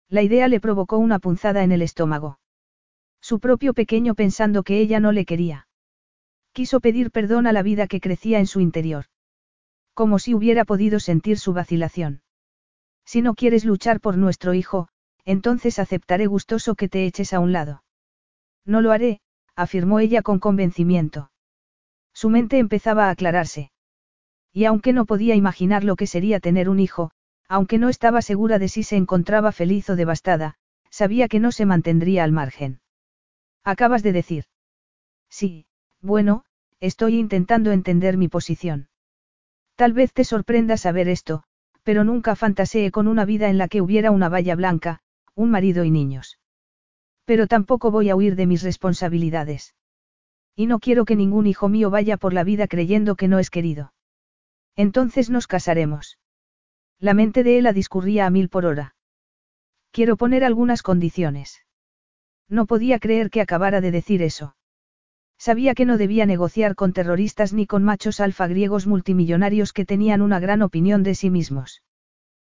La 0.10 0.22
idea 0.22 0.48
le 0.48 0.60
provocó 0.60 0.98
una 0.98 1.20
punzada 1.20 1.64
en 1.64 1.72
el 1.72 1.82
estómago. 1.82 2.40
Su 3.22 3.40
propio 3.40 3.74
pequeño 3.74 4.16
pensando 4.16 4.64
que 4.64 4.80
ella 4.80 5.00
no 5.00 5.12
le 5.12 5.26
quería. 5.26 5.68
Quiso 6.54 6.80
pedir 6.80 7.10
perdón 7.10 7.48
a 7.48 7.52
la 7.52 7.64
vida 7.64 7.88
que 7.88 8.00
crecía 8.00 8.38
en 8.38 8.46
su 8.46 8.60
interior. 8.60 9.06
Como 9.96 10.20
si 10.20 10.36
hubiera 10.36 10.66
podido 10.66 11.00
sentir 11.00 11.40
su 11.40 11.52
vacilación. 11.52 12.22
Si 13.06 13.24
no 13.24 13.34
quieres 13.34 13.66
luchar 13.66 14.00
por 14.00 14.18
nuestro 14.18 14.54
hijo, 14.54 14.88
entonces 15.26 15.80
aceptaré 15.80 16.28
gustoso 16.28 16.76
que 16.76 16.90
te 16.90 17.06
eches 17.06 17.34
a 17.34 17.40
un 17.40 17.54
lado. 17.54 17.84
No 18.66 18.82
lo 18.82 18.92
haré, 18.92 19.20
afirmó 19.56 20.00
ella 20.00 20.22
con 20.22 20.40
convencimiento. 20.40 21.32
Su 22.14 22.30
mente 22.30 22.60
empezaba 22.60 23.08
a 23.08 23.10
aclararse. 23.10 23.72
Y 24.52 24.66
aunque 24.66 24.94
no 24.94 25.06
podía 25.06 25.34
imaginar 25.34 25.84
lo 25.84 25.96
que 25.96 26.06
sería 26.06 26.40
tener 26.40 26.70
un 26.70 26.80
hijo, 26.80 27.12
aunque 27.48 27.80
no 27.80 27.90
estaba 27.90 28.22
segura 28.22 28.60
de 28.60 28.70
si 28.70 28.84
se 28.84 28.96
encontraba 28.96 29.52
feliz 29.52 29.90
o 29.90 29.96
devastada, 29.96 30.56
sabía 30.92 31.28
que 31.28 31.40
no 31.40 31.52
se 31.52 31.66
mantendría 31.66 32.24
al 32.24 32.32
margen. 32.32 32.80
Acabas 33.64 34.04
de 34.04 34.12
decir. 34.12 34.46
Sí, 35.30 35.66
bueno, 36.04 36.44
estoy 36.82 37.18
intentando 37.18 37.72
entender 37.72 38.18
mi 38.18 38.28
posición. 38.28 38.90
Tal 39.76 39.94
vez 39.94 40.14
te 40.14 40.26
sorprenda 40.26 40.76
saber 40.78 41.08
esto, 41.08 41.44
pero 41.82 42.04
nunca 42.04 42.36
fantaseé 42.36 42.92
con 42.92 43.08
una 43.08 43.26
vida 43.26 43.50
en 43.50 43.58
la 43.58 43.70
que 43.70 43.82
hubiera 43.82 44.12
una 44.12 44.30
valla 44.30 44.56
blanca, 44.56 45.00
un 45.34 45.50
marido 45.50 45.86
y 45.86 45.92
niños. 45.92 46.40
Pero 47.26 47.48
tampoco 47.48 47.90
voy 47.90 48.10
a 48.10 48.16
huir 48.18 48.36
de 48.36 48.46
mis 48.46 48.64
responsabilidades. 48.64 49.74
Y 50.56 50.68
no 50.68 50.80
quiero 50.80 51.06
que 51.06 51.16
ningún 51.16 51.48
hijo 51.48 51.70
mío 51.70 51.90
vaya 51.90 52.18
por 52.18 52.34
la 52.34 52.44
vida 52.44 52.68
creyendo 52.68 53.16
que 53.16 53.30
no 53.30 53.40
es 53.40 53.50
querido. 53.50 53.94
Entonces 54.76 55.30
nos 55.30 55.48
casaremos. 55.48 56.20
La 57.00 57.14
mente 57.14 57.44
de 57.44 57.58
ella 57.58 57.72
discurría 57.72 58.26
a 58.26 58.30
mil 58.30 58.50
por 58.50 58.66
hora. 58.66 58.96
Quiero 59.92 60.18
poner 60.18 60.44
algunas 60.44 60.84
condiciones. 60.84 61.64
No 62.50 62.66
podía 62.66 63.00
creer 63.00 63.30
que 63.30 63.42
acabara 63.42 63.80
de 63.80 63.92
decir 63.92 64.22
eso. 64.22 64.56
Sabía 65.46 65.76
que 65.76 65.84
no 65.84 65.98
debía 65.98 66.26
negociar 66.26 66.74
con 66.74 66.94
terroristas 66.94 67.52
ni 67.52 67.68
con 67.68 67.84
machos 67.84 68.22
alfa 68.22 68.48
griegos 68.48 68.88
multimillonarios 68.88 69.74
que 69.74 69.84
tenían 69.84 70.22
una 70.22 70.40
gran 70.40 70.62
opinión 70.62 71.04
de 71.04 71.16
sí 71.16 71.30
mismos. 71.30 71.84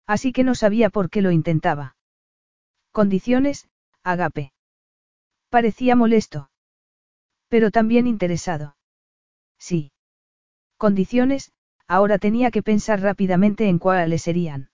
Así 0.07 0.33
que 0.33 0.45
no 0.45 0.55
sabía 0.55 0.89
por 0.89 1.11
qué 1.11 1.21
lo 1.21 1.33
intentaba. 1.33 1.97
Condiciones, 2.93 3.69
Agape. 4.05 4.53
Parecía 5.51 5.97
molesto. 5.97 6.49
Pero 7.49 7.73
también 7.73 8.07
interesado. 8.07 8.77
Sí. 9.59 9.91
Condiciones, 10.77 11.51
ahora 11.89 12.19
tenía 12.19 12.53
que 12.53 12.63
pensar 12.63 13.01
rápidamente 13.01 13.69
en 13.69 13.81
cuáles 13.81 14.23
serían. 14.23 14.71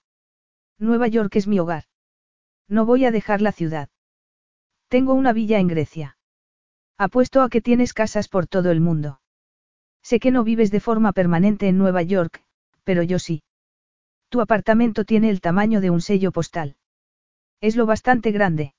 Nueva 0.79 1.09
York 1.09 1.35
es 1.37 1.47
mi 1.47 1.59
hogar. 1.59 1.85
No 2.69 2.85
voy 2.85 3.07
a 3.07 3.11
dejar 3.11 3.41
la 3.41 3.53
ciudad. 3.53 3.89
Tengo 4.89 5.15
una 5.15 5.33
villa 5.33 5.61
en 5.61 5.69
Grecia. 5.69 6.19
Apuesto 6.99 7.43
a 7.43 7.49
que 7.49 7.61
tienes 7.61 7.95
casas 7.95 8.29
por 8.29 8.47
todo 8.47 8.71
el 8.71 8.81
mundo. 8.81 9.21
Sé 10.03 10.21
que 10.21 10.31
no 10.31 10.45
vives 10.45 10.71
de 10.71 10.81
forma 10.81 11.13
permanente 11.13 11.69
en 11.69 11.79
Nueva 11.79 12.03
York, 12.03 12.43
pero 12.85 13.03
yo 13.03 13.19
sí. 13.19 13.43
Tu 14.29 14.41
apartamento 14.41 15.05
tiene 15.05 15.31
el 15.31 15.41
tamaño 15.41 15.81
de 15.81 15.91
un 15.91 16.01
sello 16.01 16.33
postal. 16.33 16.77
Es 17.61 17.77
lo 17.77 17.87
bastante 17.87 18.33
grande. 18.33 18.75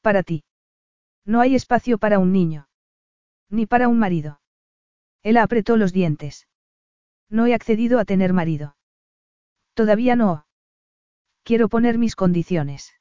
Para 0.00 0.22
ti. 0.22 0.44
No 1.24 1.40
hay 1.40 1.54
espacio 1.54 1.98
para 1.98 2.18
un 2.18 2.32
niño. 2.32 2.68
Ni 3.50 3.66
para 3.66 3.88
un 3.88 3.98
marido. 3.98 4.40
Él 5.22 5.36
apretó 5.36 5.76
los 5.76 5.92
dientes. 5.92 6.48
No 7.28 7.46
he 7.46 7.54
accedido 7.54 7.98
a 7.98 8.04
tener 8.04 8.32
marido. 8.32 8.76
Todavía 9.74 10.16
no. 10.16 10.46
Quiero 11.44 11.68
poner 11.68 11.98
mis 11.98 12.16
condiciones. 12.16 12.92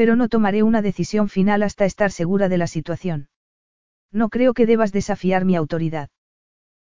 Pero 0.00 0.16
no 0.16 0.30
tomaré 0.30 0.62
una 0.62 0.80
decisión 0.80 1.28
final 1.28 1.62
hasta 1.62 1.84
estar 1.84 2.10
segura 2.10 2.48
de 2.48 2.56
la 2.56 2.66
situación. 2.66 3.28
No 4.10 4.30
creo 4.30 4.54
que 4.54 4.64
debas 4.64 4.92
desafiar 4.92 5.44
mi 5.44 5.56
autoridad. 5.56 6.08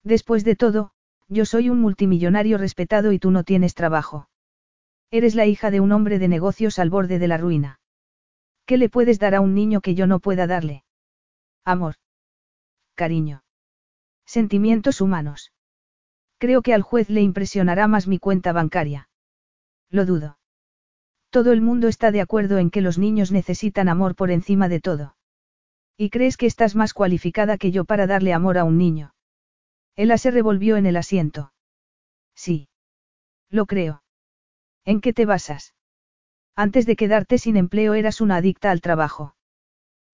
Después 0.05 0.45
de 0.45 0.55
todo, 0.55 0.93
yo 1.27 1.45
soy 1.45 1.71
un 1.71 1.81
multimillonario 1.81 2.57
respetado 2.57 3.11
y 3.11 3.19
tú 3.19 3.33
no 3.33 3.43
tienes 3.43 3.75
trabajo. 3.75 4.29
Eres 5.11 5.35
la 5.35 5.45
hija 5.47 5.73
de 5.73 5.81
un 5.81 5.91
hombre 5.91 6.21
de 6.21 6.29
negocios 6.29 6.79
al 6.79 6.89
borde 6.89 7.19
de 7.19 7.27
la 7.27 7.37
ruina. 7.37 7.81
¿Qué 8.65 8.79
le 8.79 8.89
puedes 8.89 9.19
dar 9.19 9.35
a 9.35 9.41
un 9.41 9.57
niño 9.57 9.81
que 9.81 9.97
yo 9.97 10.07
no 10.07 10.21
pueda 10.21 10.47
darle? 10.47 10.85
Amor. 11.65 11.97
Cariño. 12.95 13.43
Sentimientos 14.25 15.01
humanos. 15.01 15.51
Creo 16.39 16.63
que 16.63 16.75
al 16.75 16.83
juez 16.83 17.11
le 17.11 17.23
impresionará 17.23 17.89
más 17.89 18.07
mi 18.07 18.21
cuenta 18.21 18.53
bancaria. 18.53 19.09
Lo 19.91 20.07
dudo. 20.07 20.39
Todo 21.31 21.53
el 21.53 21.61
mundo 21.61 21.87
está 21.87 22.11
de 22.11 22.21
acuerdo 22.21 22.59
en 22.59 22.71
que 22.71 22.81
los 22.81 22.99
niños 22.99 23.31
necesitan 23.31 23.89
amor 23.89 24.17
por 24.17 24.33
encima 24.33 24.69
de 24.69 24.81
todo. 24.81 25.17
¿Y 25.97 26.11
crees 26.11 26.37
que 26.37 26.47
estás 26.47 26.75
más 26.75 26.93
cualificada 26.93 27.57
que 27.57 27.71
yo 27.71 27.85
para 27.85 28.07
darle 28.07 28.33
amor 28.33 28.59
a 28.59 28.65
un 28.65 28.79
niño? 28.79 29.15
Ella 29.95 30.19
se 30.19 30.31
revolvió 30.31 30.77
en 30.77 30.87
el 30.87 30.97
asiento. 30.97 31.53
Sí. 32.35 32.69
Lo 33.49 33.67
creo. 33.67 34.03
¿En 34.85 35.01
qué 35.01 35.13
te 35.13 35.27
basas? 35.27 35.75
Antes 36.57 36.87
de 36.87 36.97
quedarte 36.97 37.39
sin 37.39 37.57
empleo 37.57 37.95
eras 37.95 38.21
una 38.21 38.37
adicta 38.37 38.71
al 38.71 38.81
trabajo. 38.81 39.37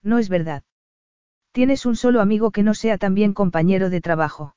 No 0.03 0.19
es 0.19 0.29
verdad. 0.29 0.65
Tienes 1.53 1.87
un 1.87 1.97
solo 1.97 2.21
amigo 2.21 2.51
que 2.51 2.63
no 2.63 2.75
sea 2.75 2.99
también 2.99 3.33
compañero 3.33 3.89
de 3.89 4.01
trabajo. 4.01 4.57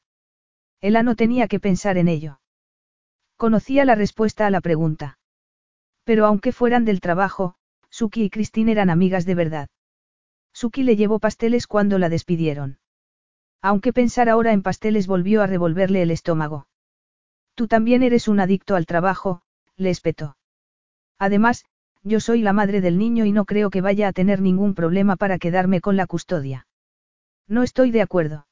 Ella 0.82 1.04
no 1.04 1.16
tenía 1.16 1.48
que 1.48 1.60
pensar 1.60 1.98
en 1.98 2.08
ello. 2.08 2.42
Conocía 3.38 3.86
la 3.86 3.96
respuesta 3.96 4.48
a 4.48 4.50
la 4.50 4.62
pregunta. 4.62 5.19
Pero 6.10 6.26
aunque 6.26 6.52
fueran 6.52 6.86
del 6.86 7.02
trabajo, 7.02 7.54
Suki 7.92 8.24
y 8.24 8.30
Christine 8.32 8.72
eran 8.72 8.90
amigas 8.90 9.28
de 9.28 9.36
verdad. 9.36 9.70
Suki 10.52 10.82
le 10.82 10.96
llevó 10.96 11.20
pasteles 11.20 11.68
cuando 11.68 12.00
la 12.00 12.10
despidieron. 12.10 12.80
Aunque 13.62 13.94
pensar 13.94 14.28
ahora 14.28 14.52
en 14.52 14.64
pasteles 14.64 15.06
volvió 15.06 15.44
a 15.44 15.46
revolverle 15.46 16.02
el 16.02 16.10
estómago. 16.10 16.66
Tú 17.54 17.68
también 17.68 18.02
eres 18.02 18.28
un 18.28 18.40
adicto 18.40 18.76
al 18.76 18.88
trabajo, 18.88 19.44
le 19.78 19.92
espetó. 19.92 20.36
Además, 21.20 21.66
yo 22.02 22.20
soy 22.20 22.42
la 22.42 22.54
madre 22.54 22.82
del 22.82 22.98
niño 22.98 23.26
y 23.26 23.32
no 23.32 23.46
creo 23.46 23.70
que 23.70 23.82
vaya 23.82 24.08
a 24.08 24.12
tener 24.12 24.42
ningún 24.42 24.74
problema 24.74 25.16
para 25.16 25.38
quedarme 25.38 25.80
con 25.80 25.96
la 25.96 26.08
custodia. 26.08 26.66
No 27.48 27.62
estoy 27.62 27.92
de 27.92 28.02
acuerdo. 28.02 28.48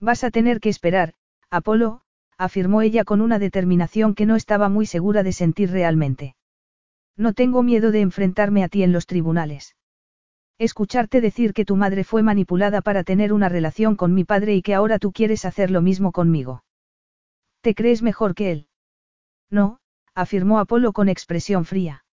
Vas 0.00 0.24
a 0.24 0.30
tener 0.30 0.60
que 0.60 0.70
esperar, 0.70 1.12
Apolo, 1.50 2.00
afirmó 2.38 2.80
ella 2.80 3.04
con 3.04 3.20
una 3.20 3.38
determinación 3.38 4.14
que 4.14 4.24
no 4.24 4.34
estaba 4.34 4.70
muy 4.70 4.86
segura 4.86 5.22
de 5.22 5.34
sentir 5.34 5.70
realmente. 5.72 6.36
No 7.20 7.34
tengo 7.34 7.62
miedo 7.62 7.90
de 7.90 8.00
enfrentarme 8.00 8.64
a 8.64 8.70
ti 8.70 8.82
en 8.82 8.92
los 8.92 9.06
tribunales. 9.06 9.76
Escucharte 10.58 11.20
decir 11.20 11.52
que 11.52 11.66
tu 11.66 11.76
madre 11.76 12.02
fue 12.02 12.22
manipulada 12.22 12.80
para 12.80 13.04
tener 13.04 13.34
una 13.34 13.50
relación 13.50 13.94
con 13.94 14.14
mi 14.14 14.24
padre 14.24 14.54
y 14.54 14.62
que 14.62 14.72
ahora 14.72 14.98
tú 14.98 15.12
quieres 15.12 15.44
hacer 15.44 15.70
lo 15.70 15.82
mismo 15.82 16.12
conmigo. 16.12 16.64
¿Te 17.60 17.74
crees 17.74 18.00
mejor 18.00 18.34
que 18.34 18.52
él? 18.52 18.68
No, 19.50 19.80
afirmó 20.14 20.60
Apolo 20.60 20.94
con 20.94 21.10
expresión 21.10 21.66
fría. 21.66 22.06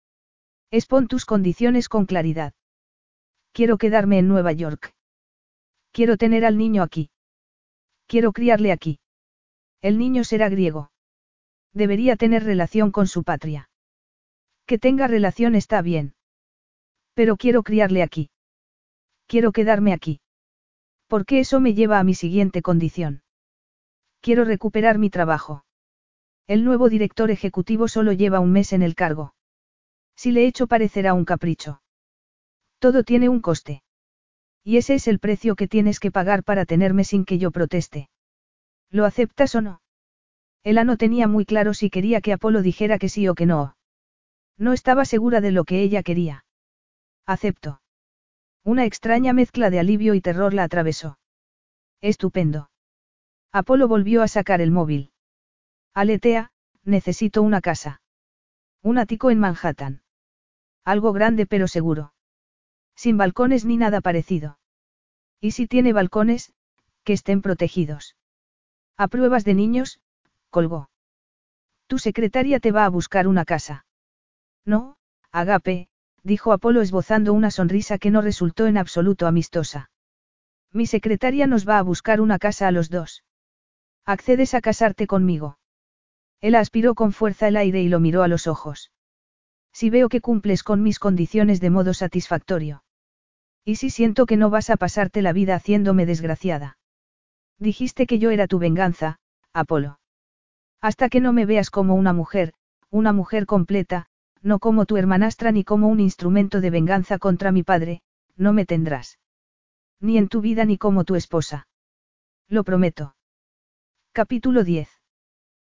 Expon 0.71 1.07
tus 1.07 1.25
condiciones 1.25 1.87
con 1.87 2.07
claridad. 2.07 2.53
Quiero 3.51 3.77
quedarme 3.77 4.17
en 4.17 4.27
Nueva 4.27 4.53
York. 4.53 4.95
Quiero 5.91 6.17
tener 6.17 6.45
al 6.45 6.57
niño 6.57 6.81
aquí. 6.81 7.11
Quiero 8.07 8.31
criarle 8.31 8.71
aquí. 8.71 8.99
El 9.83 9.99
niño 9.99 10.23
será 10.23 10.49
griego. 10.49 10.89
Debería 11.73 12.15
tener 12.15 12.43
relación 12.43 12.89
con 12.89 13.05
su 13.05 13.23
patria. 13.23 13.69
Que 14.65 14.79
tenga 14.79 15.07
relación 15.07 15.55
está 15.55 15.81
bien. 15.81 16.15
Pero 17.13 17.37
quiero 17.37 17.63
criarle 17.63 18.01
aquí. 18.03 18.29
Quiero 19.27 19.51
quedarme 19.51 19.93
aquí. 19.93 20.21
Porque 21.07 21.39
eso 21.39 21.59
me 21.59 21.73
lleva 21.73 21.99
a 21.99 22.03
mi 22.03 22.15
siguiente 22.15 22.61
condición. 22.61 23.23
Quiero 24.21 24.43
recuperar 24.43 24.97
mi 24.97 25.09
trabajo. 25.09 25.65
El 26.47 26.63
nuevo 26.63 26.89
director 26.89 27.29
ejecutivo 27.31 27.87
solo 27.87 28.11
lleva 28.11 28.39
un 28.39 28.51
mes 28.51 28.73
en 28.73 28.81
el 28.81 28.95
cargo. 28.95 29.35
Si 30.15 30.31
le 30.31 30.47
echo 30.47 30.67
parecerá 30.67 31.13
un 31.13 31.25
capricho. 31.25 31.81
Todo 32.79 33.03
tiene 33.03 33.29
un 33.29 33.41
coste. 33.41 33.83
Y 34.63 34.77
ese 34.77 34.95
es 34.95 35.07
el 35.07 35.19
precio 35.19 35.55
que 35.55 35.67
tienes 35.67 35.99
que 35.99 36.11
pagar 36.11 36.43
para 36.43 36.65
tenerme 36.65 37.03
sin 37.03 37.23
que 37.25 37.37
yo 37.37 37.51
proteste. 37.51 38.09
¿Lo 38.89 39.05
aceptas 39.05 39.53
o 39.55 39.61
no? 39.61 39.81
Ella 40.63 40.83
no 40.83 40.97
tenía 40.97 41.27
muy 41.27 41.45
claro 41.45 41.75
si 41.75 41.91
quería 41.91 42.21
que 42.21 42.33
Apolo 42.33 42.63
dijera 42.63 42.97
que 42.97 43.09
sí 43.09 43.27
o 43.27 43.35
que 43.35 43.45
no. 43.45 43.74
No 44.57 44.73
estaba 44.73 45.05
segura 45.05 45.41
de 45.41 45.51
lo 45.51 45.65
que 45.65 45.81
ella 45.81 46.03
quería. 46.03 46.45
Acepto. 47.25 47.81
Una 48.63 48.85
extraña 48.85 49.33
mezcla 49.33 49.69
de 49.69 49.79
alivio 49.79 50.13
y 50.13 50.21
terror 50.21 50.53
la 50.53 50.63
atravesó. 50.63 51.19
Estupendo. 52.01 52.69
Apolo 53.51 53.87
volvió 53.87 54.21
a 54.21 54.27
sacar 54.27 54.61
el 54.61 54.71
móvil. 54.71 55.11
Aletea, 55.93 56.51
necesito 56.83 57.41
una 57.41 57.61
casa. 57.61 58.01
Un 58.81 58.97
ático 58.97 59.31
en 59.31 59.39
Manhattan. 59.39 60.01
Algo 60.83 61.13
grande 61.13 61.45
pero 61.45 61.67
seguro. 61.67 62.13
Sin 62.95 63.17
balcones 63.17 63.65
ni 63.65 63.77
nada 63.77 64.01
parecido. 64.01 64.59
Y 65.41 65.51
si 65.51 65.67
tiene 65.67 65.93
balcones, 65.93 66.53
que 67.03 67.13
estén 67.13 67.41
protegidos. 67.41 68.15
A 68.97 69.07
pruebas 69.07 69.43
de 69.43 69.53
niños, 69.53 69.99
colgó. 70.49 70.89
Tu 71.87 71.99
secretaria 71.99 72.59
te 72.59 72.71
va 72.71 72.85
a 72.85 72.89
buscar 72.89 73.27
una 73.27 73.45
casa. 73.45 73.85
No, 74.65 74.97
Agape, 75.31 75.87
dijo 76.23 76.51
Apolo 76.51 76.81
esbozando 76.81 77.33
una 77.33 77.51
sonrisa 77.51 77.97
que 77.97 78.11
no 78.11 78.21
resultó 78.21 78.65
en 78.65 78.77
absoluto 78.77 79.27
amistosa. 79.27 79.91
Mi 80.71 80.87
secretaria 80.87 81.47
nos 81.47 81.67
va 81.67 81.77
a 81.77 81.83
buscar 81.83 82.19
una 82.19 82.39
casa 82.39 82.67
a 82.67 82.71
los 82.71 82.89
dos. 82.89 83.23
¿Accedes 84.05 84.53
a 84.53 84.61
casarte 84.61 85.07
conmigo? 85.07 85.57
Él 86.41 86.55
aspiró 86.55 86.95
con 86.95 87.11
fuerza 87.11 87.47
el 87.47 87.57
aire 87.57 87.81
y 87.81 87.89
lo 87.89 87.99
miró 87.99 88.23
a 88.23 88.27
los 88.27 88.47
ojos. 88.47 88.91
Si 89.71 89.89
veo 89.89 90.09
que 90.09 90.21
cumples 90.21 90.63
con 90.63 90.81
mis 90.81 90.99
condiciones 90.99 91.59
de 91.59 91.69
modo 91.69 91.93
satisfactorio. 91.93 92.83
Y 93.63 93.75
si 93.75 93.89
siento 93.89 94.25
que 94.25 94.37
no 94.37 94.49
vas 94.49 94.69
a 94.69 94.77
pasarte 94.77 95.21
la 95.21 95.33
vida 95.33 95.55
haciéndome 95.55 96.05
desgraciada. 96.05 96.77
Dijiste 97.57 98.05
que 98.05 98.19
yo 98.19 98.31
era 98.31 98.47
tu 98.47 98.59
venganza, 98.59 99.17
Apolo. 99.53 99.99
Hasta 100.81 101.09
que 101.09 101.19
no 101.19 101.33
me 101.33 101.45
veas 101.45 101.69
como 101.69 101.95
una 101.95 102.13
mujer, 102.13 102.53
una 102.89 103.11
mujer 103.11 103.45
completa, 103.45 104.07
no 104.45 104.59
como 104.59 104.85
tu 104.85 104.95
hermanastra 104.95 105.51
ni 105.51 105.63
como 105.63 105.87
un 105.87 105.99
instrumento 105.99 106.61
de 106.61 106.69
venganza 106.69 107.17
contra 107.17 107.51
mi 107.51 107.63
padre, 107.63 108.03
no 108.37 108.53
me 108.53 108.67
tendrás. 108.67 109.17
Ni 109.99 110.19
en 110.19 110.27
tu 110.27 110.39
vida 110.39 110.65
ni 110.65 110.77
como 110.77 111.03
tu 111.03 111.15
esposa. 111.15 111.67
Lo 112.47 112.63
prometo. 112.63 113.15
Capítulo 114.11 114.63
10. 114.63 114.87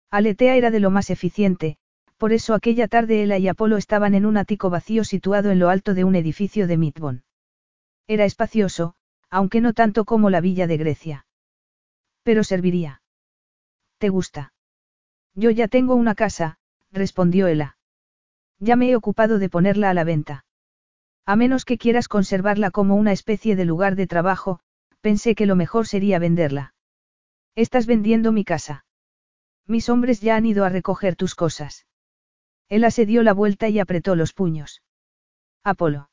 Aletea 0.09 0.55
era 0.55 0.71
de 0.71 0.79
lo 0.79 0.89
más 0.89 1.09
eficiente, 1.09 1.77
por 2.15 2.31
eso 2.31 2.53
aquella 2.53 2.87
tarde 2.87 3.23
Ella 3.23 3.37
y 3.37 3.49
Apolo 3.49 3.75
estaban 3.75 4.15
en 4.15 4.25
un 4.25 4.37
ático 4.37 4.69
vacío 4.69 5.03
situado 5.03 5.51
en 5.51 5.59
lo 5.59 5.67
alto 5.69 5.93
de 5.93 6.05
un 6.05 6.15
edificio 6.15 6.65
de 6.65 6.77
Midbon. 6.77 7.23
Era 8.07 8.23
espacioso, 8.23 8.95
aunque 9.29 9.59
no 9.59 9.73
tanto 9.73 10.05
como 10.05 10.29
la 10.29 10.39
villa 10.39 10.65
de 10.65 10.77
Grecia. 10.77 11.25
Pero 12.23 12.45
serviría. 12.45 13.01
¿Te 13.97 14.07
gusta? 14.07 14.53
Yo 15.35 15.49
ya 15.49 15.67
tengo 15.67 15.95
una 15.95 16.15
casa, 16.15 16.57
respondió 16.91 17.47
Ella. 17.47 17.77
Ya 18.61 18.75
me 18.75 18.91
he 18.91 18.95
ocupado 18.95 19.39
de 19.39 19.49
ponerla 19.49 19.89
a 19.89 19.93
la 19.95 20.03
venta. 20.03 20.45
A 21.25 21.35
menos 21.35 21.65
que 21.65 21.79
quieras 21.79 22.07
conservarla 22.07 22.69
como 22.69 22.95
una 22.95 23.11
especie 23.11 23.55
de 23.55 23.65
lugar 23.65 23.95
de 23.95 24.05
trabajo, 24.05 24.59
pensé 25.01 25.33
que 25.33 25.47
lo 25.47 25.55
mejor 25.55 25.87
sería 25.87 26.19
venderla. 26.19 26.75
Estás 27.55 27.87
vendiendo 27.87 28.31
mi 28.31 28.45
casa. 28.45 28.85
Mis 29.67 29.89
hombres 29.89 30.21
ya 30.21 30.35
han 30.35 30.45
ido 30.45 30.63
a 30.63 30.69
recoger 30.69 31.15
tus 31.15 31.33
cosas. 31.35 31.87
Él 32.69 32.89
se 32.91 33.05
la 33.05 33.33
vuelta 33.33 33.67
y 33.67 33.79
apretó 33.79 34.15
los 34.15 34.31
puños. 34.31 34.81
Apolo. 35.63 36.09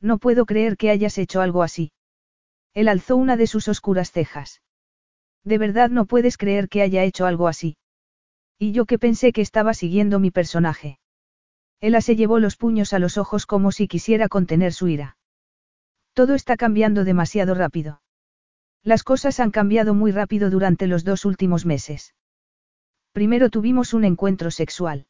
No 0.00 0.18
puedo 0.18 0.46
creer 0.46 0.76
que 0.76 0.90
hayas 0.90 1.18
hecho 1.18 1.40
algo 1.40 1.62
así. 1.62 1.92
Él 2.74 2.88
alzó 2.88 3.16
una 3.16 3.36
de 3.36 3.46
sus 3.46 3.68
oscuras 3.68 4.12
cejas. 4.12 4.60
De 5.44 5.58
verdad 5.58 5.88
no 5.88 6.04
puedes 6.04 6.36
creer 6.36 6.68
que 6.68 6.82
haya 6.82 7.04
hecho 7.04 7.26
algo 7.26 7.48
así. 7.48 7.76
Y 8.58 8.72
yo 8.72 8.86
que 8.86 8.98
pensé 8.98 9.32
que 9.32 9.40
estaba 9.40 9.72
siguiendo 9.72 10.18
mi 10.18 10.30
personaje. 10.30 10.99
Ella 11.80 12.00
se 12.00 12.16
llevó 12.16 12.38
los 12.38 12.56
puños 12.56 12.92
a 12.92 12.98
los 12.98 13.16
ojos 13.16 13.46
como 13.46 13.72
si 13.72 13.88
quisiera 13.88 14.28
contener 14.28 14.72
su 14.72 14.88
ira. 14.88 15.16
Todo 16.12 16.34
está 16.34 16.56
cambiando 16.56 17.04
demasiado 17.04 17.54
rápido. 17.54 18.02
Las 18.82 19.02
cosas 19.02 19.40
han 19.40 19.50
cambiado 19.50 19.94
muy 19.94 20.12
rápido 20.12 20.50
durante 20.50 20.86
los 20.86 21.04
dos 21.04 21.24
últimos 21.24 21.64
meses. 21.64 22.14
Primero 23.12 23.50
tuvimos 23.50 23.94
un 23.94 24.04
encuentro 24.04 24.50
sexual. 24.50 25.06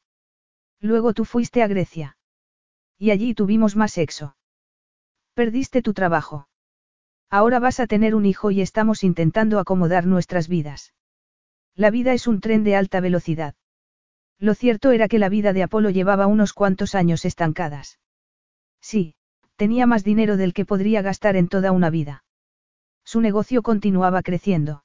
Luego 0.81 1.13
tú 1.13 1.25
fuiste 1.25 1.63
a 1.63 1.67
Grecia. 1.67 2.17
Y 2.99 3.11
allí 3.11 3.35
tuvimos 3.35 3.77
más 3.77 3.93
sexo. 3.93 4.37
Perdiste 5.35 5.83
tu 5.83 5.93
trabajo. 5.93 6.49
Ahora 7.31 7.59
vas 7.61 7.81
a 7.81 7.87
tener 7.87 8.15
un 8.15 8.27
hijo 8.27 8.51
y 8.51 8.61
estamos 8.61 9.05
intentando 9.05 9.59
acomodar 9.59 10.07
nuestras 10.07 10.49
vidas. 10.49 10.95
La 11.75 11.91
vida 11.91 12.13
es 12.13 12.27
un 12.27 12.41
tren 12.41 12.65
de 12.65 12.77
alta 12.77 13.01
velocidad. 13.01 13.55
Lo 14.41 14.55
cierto 14.55 14.91
era 14.91 15.07
que 15.07 15.19
la 15.19 15.29
vida 15.29 15.53
de 15.53 15.63
Apolo 15.63 15.91
llevaba 15.91 16.27
unos 16.27 16.55
cuantos 16.55 16.95
años 16.95 17.27
estancadas. 17.27 17.99
Sí, 18.81 19.15
tenía 19.57 19.87
más 19.87 20.03
dinero 20.03 20.39
del 20.39 20.55
que 20.55 20.65
podría 20.65 21.03
gastar 21.03 21.37
en 21.37 21.47
toda 21.47 21.73
una 21.73 21.91
vida. 21.91 22.25
Su 23.05 23.21
negocio 23.21 23.61
continuaba 23.61 24.23
creciendo. 24.23 24.83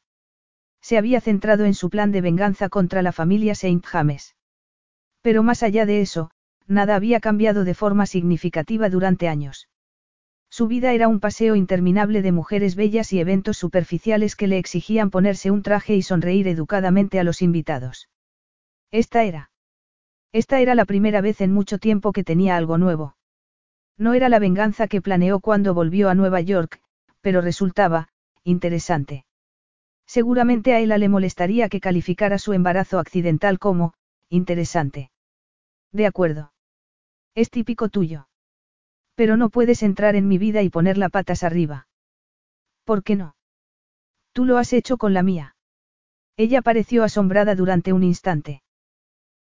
Se 0.82 0.98
había 0.98 1.22
centrado 1.22 1.64
en 1.64 1.74
su 1.74 1.90
plan 1.90 2.12
de 2.12 2.20
venganza 2.20 2.68
contra 2.68 3.02
la 3.02 3.14
familia 3.14 3.56
Saint 3.56 3.86
James. 3.86 4.36
Pero 5.22 5.42
más 5.42 5.64
allá 5.64 5.86
de 5.86 6.02
eso, 6.02 6.32
nada 6.68 6.96
había 6.96 7.22
cambiado 7.22 7.64
de 7.64 7.74
forma 7.74 8.08
significativa 8.08 8.90
durante 8.90 9.30
años. 9.30 9.70
Su 10.50 10.68
vida 10.68 10.92
era 10.92 11.08
un 11.08 11.22
paseo 11.22 11.56
interminable 11.56 12.22
de 12.22 12.34
mujeres 12.34 12.76
bellas 12.76 13.14
y 13.14 13.22
eventos 13.22 13.58
superficiales 13.58 14.36
que 14.36 14.48
le 14.48 14.58
exigían 14.58 15.12
ponerse 15.12 15.50
un 15.50 15.64
traje 15.64 15.96
y 15.96 16.02
sonreír 16.02 16.50
educadamente 16.50 17.20
a 17.20 17.24
los 17.24 17.42
invitados. 17.42 18.10
Esta 18.92 19.24
era. 19.24 19.52
Esta 20.32 20.60
era 20.60 20.76
la 20.76 20.86
primera 20.86 21.22
vez 21.22 21.42
en 21.42 21.54
mucho 21.54 21.78
tiempo 21.78 22.12
que 22.12 22.24
tenía 22.24 22.58
algo 22.58 22.78
nuevo. 22.78 23.16
No 23.98 24.14
era 24.14 24.30
la 24.30 24.40
venganza 24.40 24.88
que 24.88 25.02
planeó 25.02 25.40
cuando 25.40 25.74
volvió 25.74 26.10
a 26.10 26.16
Nueva 26.16 26.42
York, 26.42 26.82
pero 27.22 27.42
resultaba, 27.42 28.10
interesante. 28.44 29.26
Seguramente 30.06 30.74
a 30.74 30.80
ella 30.80 30.98
le 30.98 31.10
molestaría 31.10 31.70
que 31.70 31.80
calificara 31.80 32.38
su 32.38 32.54
embarazo 32.54 33.00
accidental 33.00 33.60
como, 33.60 33.94
interesante. 34.30 35.12
De 35.92 36.06
acuerdo. 36.06 36.52
Es 37.34 37.50
típico 37.50 37.90
tuyo. 37.90 38.28
Pero 39.16 39.38
no 39.38 39.50
puedes 39.50 39.82
entrar 39.82 40.16
en 40.16 40.28
mi 40.28 40.38
vida 40.38 40.62
y 40.62 40.70
poner 40.70 40.98
la 40.98 41.10
patas 41.10 41.44
arriba. 41.44 41.88
¿Por 42.84 43.04
qué 43.04 43.16
no? 43.16 43.36
Tú 44.34 44.44
lo 44.44 44.58
has 44.58 44.74
hecho 44.74 44.98
con 44.98 45.14
la 45.14 45.24
mía. 45.24 45.56
Ella 46.36 46.62
pareció 46.62 47.04
asombrada 47.04 47.56
durante 47.56 47.94
un 47.94 48.04
instante. 48.04 48.62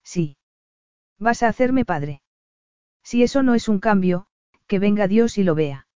Sí. 0.06 0.38
Vas 1.19 1.43
a 1.43 1.50
hacerme 1.50 1.84
padre. 1.84 2.22
Si 3.03 3.24
eso 3.24 3.43
no 3.43 3.56
es 3.56 3.67
un 3.67 3.80
cambio, 3.80 4.27
que 4.67 4.80
venga 4.80 5.08
Dios 5.08 5.38
y 5.38 5.43
lo 5.43 5.56
vea. 5.56 5.88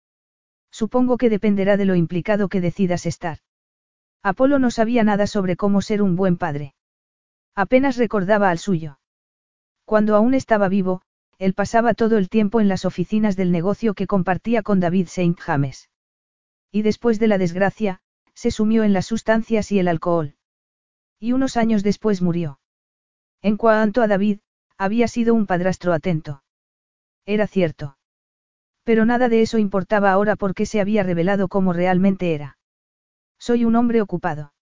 Supongo 0.70 1.17
que 1.17 1.31
dependerá 1.31 1.77
de 1.77 1.85
lo 1.85 1.95
implicado 1.95 2.49
que 2.49 2.61
decidas 2.61 3.07
estar. 3.07 3.39
Apolo 4.23 4.59
no 4.59 4.70
sabía 4.70 5.05
nada 5.05 5.27
sobre 5.27 5.57
cómo 5.57 5.81
ser 5.81 6.03
un 6.03 6.17
buen 6.17 6.37
padre. 6.37 6.75
Apenas 7.55 7.97
recordaba 7.97 8.51
al 8.51 8.59
suyo. 8.59 8.99
Cuando 9.85 10.17
aún 10.17 10.35
estaba 10.35 10.69
vivo, 10.69 11.03
él 11.39 11.55
pasaba 11.55 11.95
todo 11.95 12.19
el 12.19 12.28
tiempo 12.28 12.61
en 12.61 12.69
las 12.69 12.85
oficinas 12.85 13.37
del 13.37 13.53
negocio 13.53 13.95
que 13.95 14.07
compartía 14.07 14.62
con 14.62 14.81
David 14.81 15.07
Saint 15.09 15.39
James. 15.39 15.89
Y 16.70 16.83
después 16.83 17.19
de 17.19 17.28
la 17.28 17.39
desgracia, 17.39 18.01
se 18.35 18.51
sumió 18.51 18.85
en 18.85 18.93
las 18.93 19.07
sustancias 19.07 19.73
y 19.73 19.78
el 19.78 19.89
alcohol. 19.89 20.37
Y 21.19 21.33
unos 21.33 21.57
años 21.57 21.83
después 21.83 22.23
murió. 22.23 22.61
En 23.42 23.57
cuanto 23.57 24.02
a 24.02 24.08
David, 24.08 24.41
había 24.76 25.08
sido 25.08 25.34
un 25.34 25.47
padrastro 25.47 25.92
atento. 25.92 26.42
Era 27.26 27.47
cierto. 27.47 27.99
Pero 28.84 29.05
nada 29.05 29.28
de 29.28 29.42
eso 29.42 29.58
importaba 29.58 30.12
ahora 30.12 30.36
porque 30.36 30.67
se 30.67 30.81
había 30.81 31.02
revelado 31.02 31.49
como 31.49 31.73
realmente 31.73 32.34
era. 32.34 32.58
Soy 33.39 33.65
un 33.65 33.76
hombre 33.76 34.00
ocupado. 34.00 34.52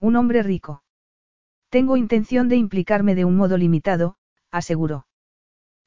Un 0.00 0.16
hombre 0.16 0.42
rico. 0.42 0.82
Tengo 1.68 1.96
intención 1.96 2.48
de 2.48 2.56
implicarme 2.56 3.14
de 3.14 3.24
un 3.24 3.36
modo 3.36 3.56
limitado, 3.56 4.16
aseguró. 4.50 5.06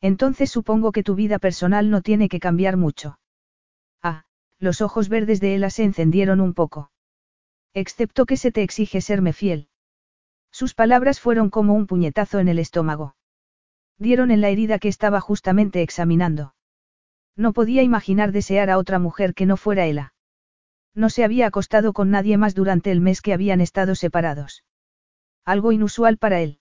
Entonces 0.01 0.51
supongo 0.51 0.91
que 0.91 1.03
tu 1.03 1.15
vida 1.15 1.39
personal 1.39 1.89
no 1.89 2.01
tiene 2.01 2.29
que 2.29 2.39
cambiar 2.39 2.77
mucho. 2.77 3.19
Ah, 4.01 4.25
los 4.59 4.81
ojos 4.81 5.09
verdes 5.09 5.41
de 5.41 5.55
Ella 5.55 5.69
se 5.69 5.83
encendieron 5.83 6.41
un 6.41 6.53
poco. 6.53 6.91
Excepto 7.73 8.25
que 8.25 8.37
se 8.37 8.51
te 8.51 8.63
exige 8.63 9.01
serme 9.01 9.33
fiel. 9.33 9.69
Sus 10.55 10.73
palabras 10.73 11.19
fueron 11.19 11.49
como 11.49 11.73
un 11.73 11.85
puñetazo 11.85 12.39
en 12.39 12.47
el 12.47 12.59
estómago. 12.59 13.17
Dieron 13.99 14.31
en 14.31 14.39
la 14.39 14.47
herida 14.47 14.79
que 14.79 14.87
estaba 14.87 15.19
justamente 15.19 15.81
examinando. 15.81 16.55
No 17.35 17.51
podía 17.51 17.83
imaginar 17.83 18.31
desear 18.31 18.69
a 18.69 18.77
otra 18.77 18.97
mujer 18.97 19.33
que 19.33 19.45
no 19.45 19.57
fuera 19.57 19.85
Ella. 19.85 20.13
No 20.93 21.09
se 21.09 21.25
había 21.25 21.47
acostado 21.47 21.91
con 21.91 22.09
nadie 22.09 22.37
más 22.37 22.55
durante 22.55 22.89
el 22.89 23.01
mes 23.01 23.21
que 23.21 23.33
habían 23.33 23.59
estado 23.59 23.95
separados. 23.95 24.63
Algo 25.43 25.73
inusual 25.73 26.15
para 26.17 26.39
él. 26.39 26.59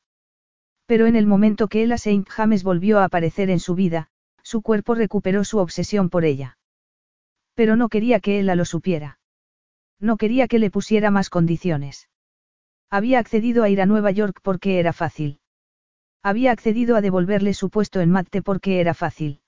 Pero 0.86 1.06
en 1.06 1.14
el 1.14 1.28
momento 1.28 1.68
que 1.68 1.84
Ella 1.84 1.96
Saint 1.96 2.28
James 2.28 2.64
volvió 2.64 2.98
a 2.98 3.04
aparecer 3.04 3.48
en 3.48 3.60
su 3.60 3.76
vida, 3.76 4.08
su 4.42 4.60
cuerpo 4.60 4.96
recuperó 4.96 5.44
su 5.44 5.58
obsesión 5.58 6.10
por 6.10 6.24
ella. 6.24 6.58
Pero 7.54 7.76
no 7.76 7.88
quería 7.88 8.18
que 8.18 8.40
Ella 8.40 8.56
lo 8.56 8.64
supiera. 8.64 9.20
No 10.00 10.16
quería 10.16 10.48
que 10.48 10.58
le 10.58 10.72
pusiera 10.72 11.12
más 11.12 11.30
condiciones. 11.30 12.08
Había 12.96 13.18
accedido 13.18 13.64
a 13.64 13.68
ir 13.68 13.80
a 13.80 13.86
Nueva 13.86 14.12
York 14.12 14.38
porque 14.40 14.78
era 14.78 14.92
fácil. 14.92 15.40
Había 16.22 16.52
accedido 16.52 16.94
a 16.94 17.00
devolverle 17.00 17.52
su 17.52 17.68
puesto 17.68 18.00
en 18.00 18.08
Mate 18.08 18.40
porque 18.40 18.78
era 18.78 18.94
fácil. 18.94 19.40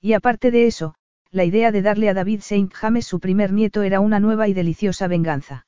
Y 0.00 0.12
aparte 0.12 0.52
de 0.52 0.68
eso, 0.68 0.94
la 1.32 1.42
idea 1.42 1.72
de 1.72 1.82
darle 1.82 2.08
a 2.08 2.14
David 2.14 2.42
Saint 2.42 2.72
James 2.72 3.04
su 3.04 3.18
primer 3.18 3.52
nieto 3.52 3.82
era 3.82 3.98
una 3.98 4.20
nueva 4.20 4.46
y 4.46 4.54
deliciosa 4.54 5.08
venganza. 5.08 5.66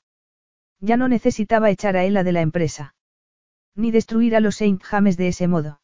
Ya 0.79 0.97
no 0.97 1.09
necesitaba 1.09 1.71
echar 1.71 1.97
a 1.97 2.05
Ella 2.05 2.23
de 2.23 2.31
la 2.31 2.41
empresa. 2.41 2.95
Ni 3.75 3.91
destruir 3.91 4.37
a 4.37 4.41
los 4.41 4.55
Saint 4.55 4.81
James 4.81 5.17
de 5.17 5.27
ese 5.27 5.49
modo. 5.49 5.81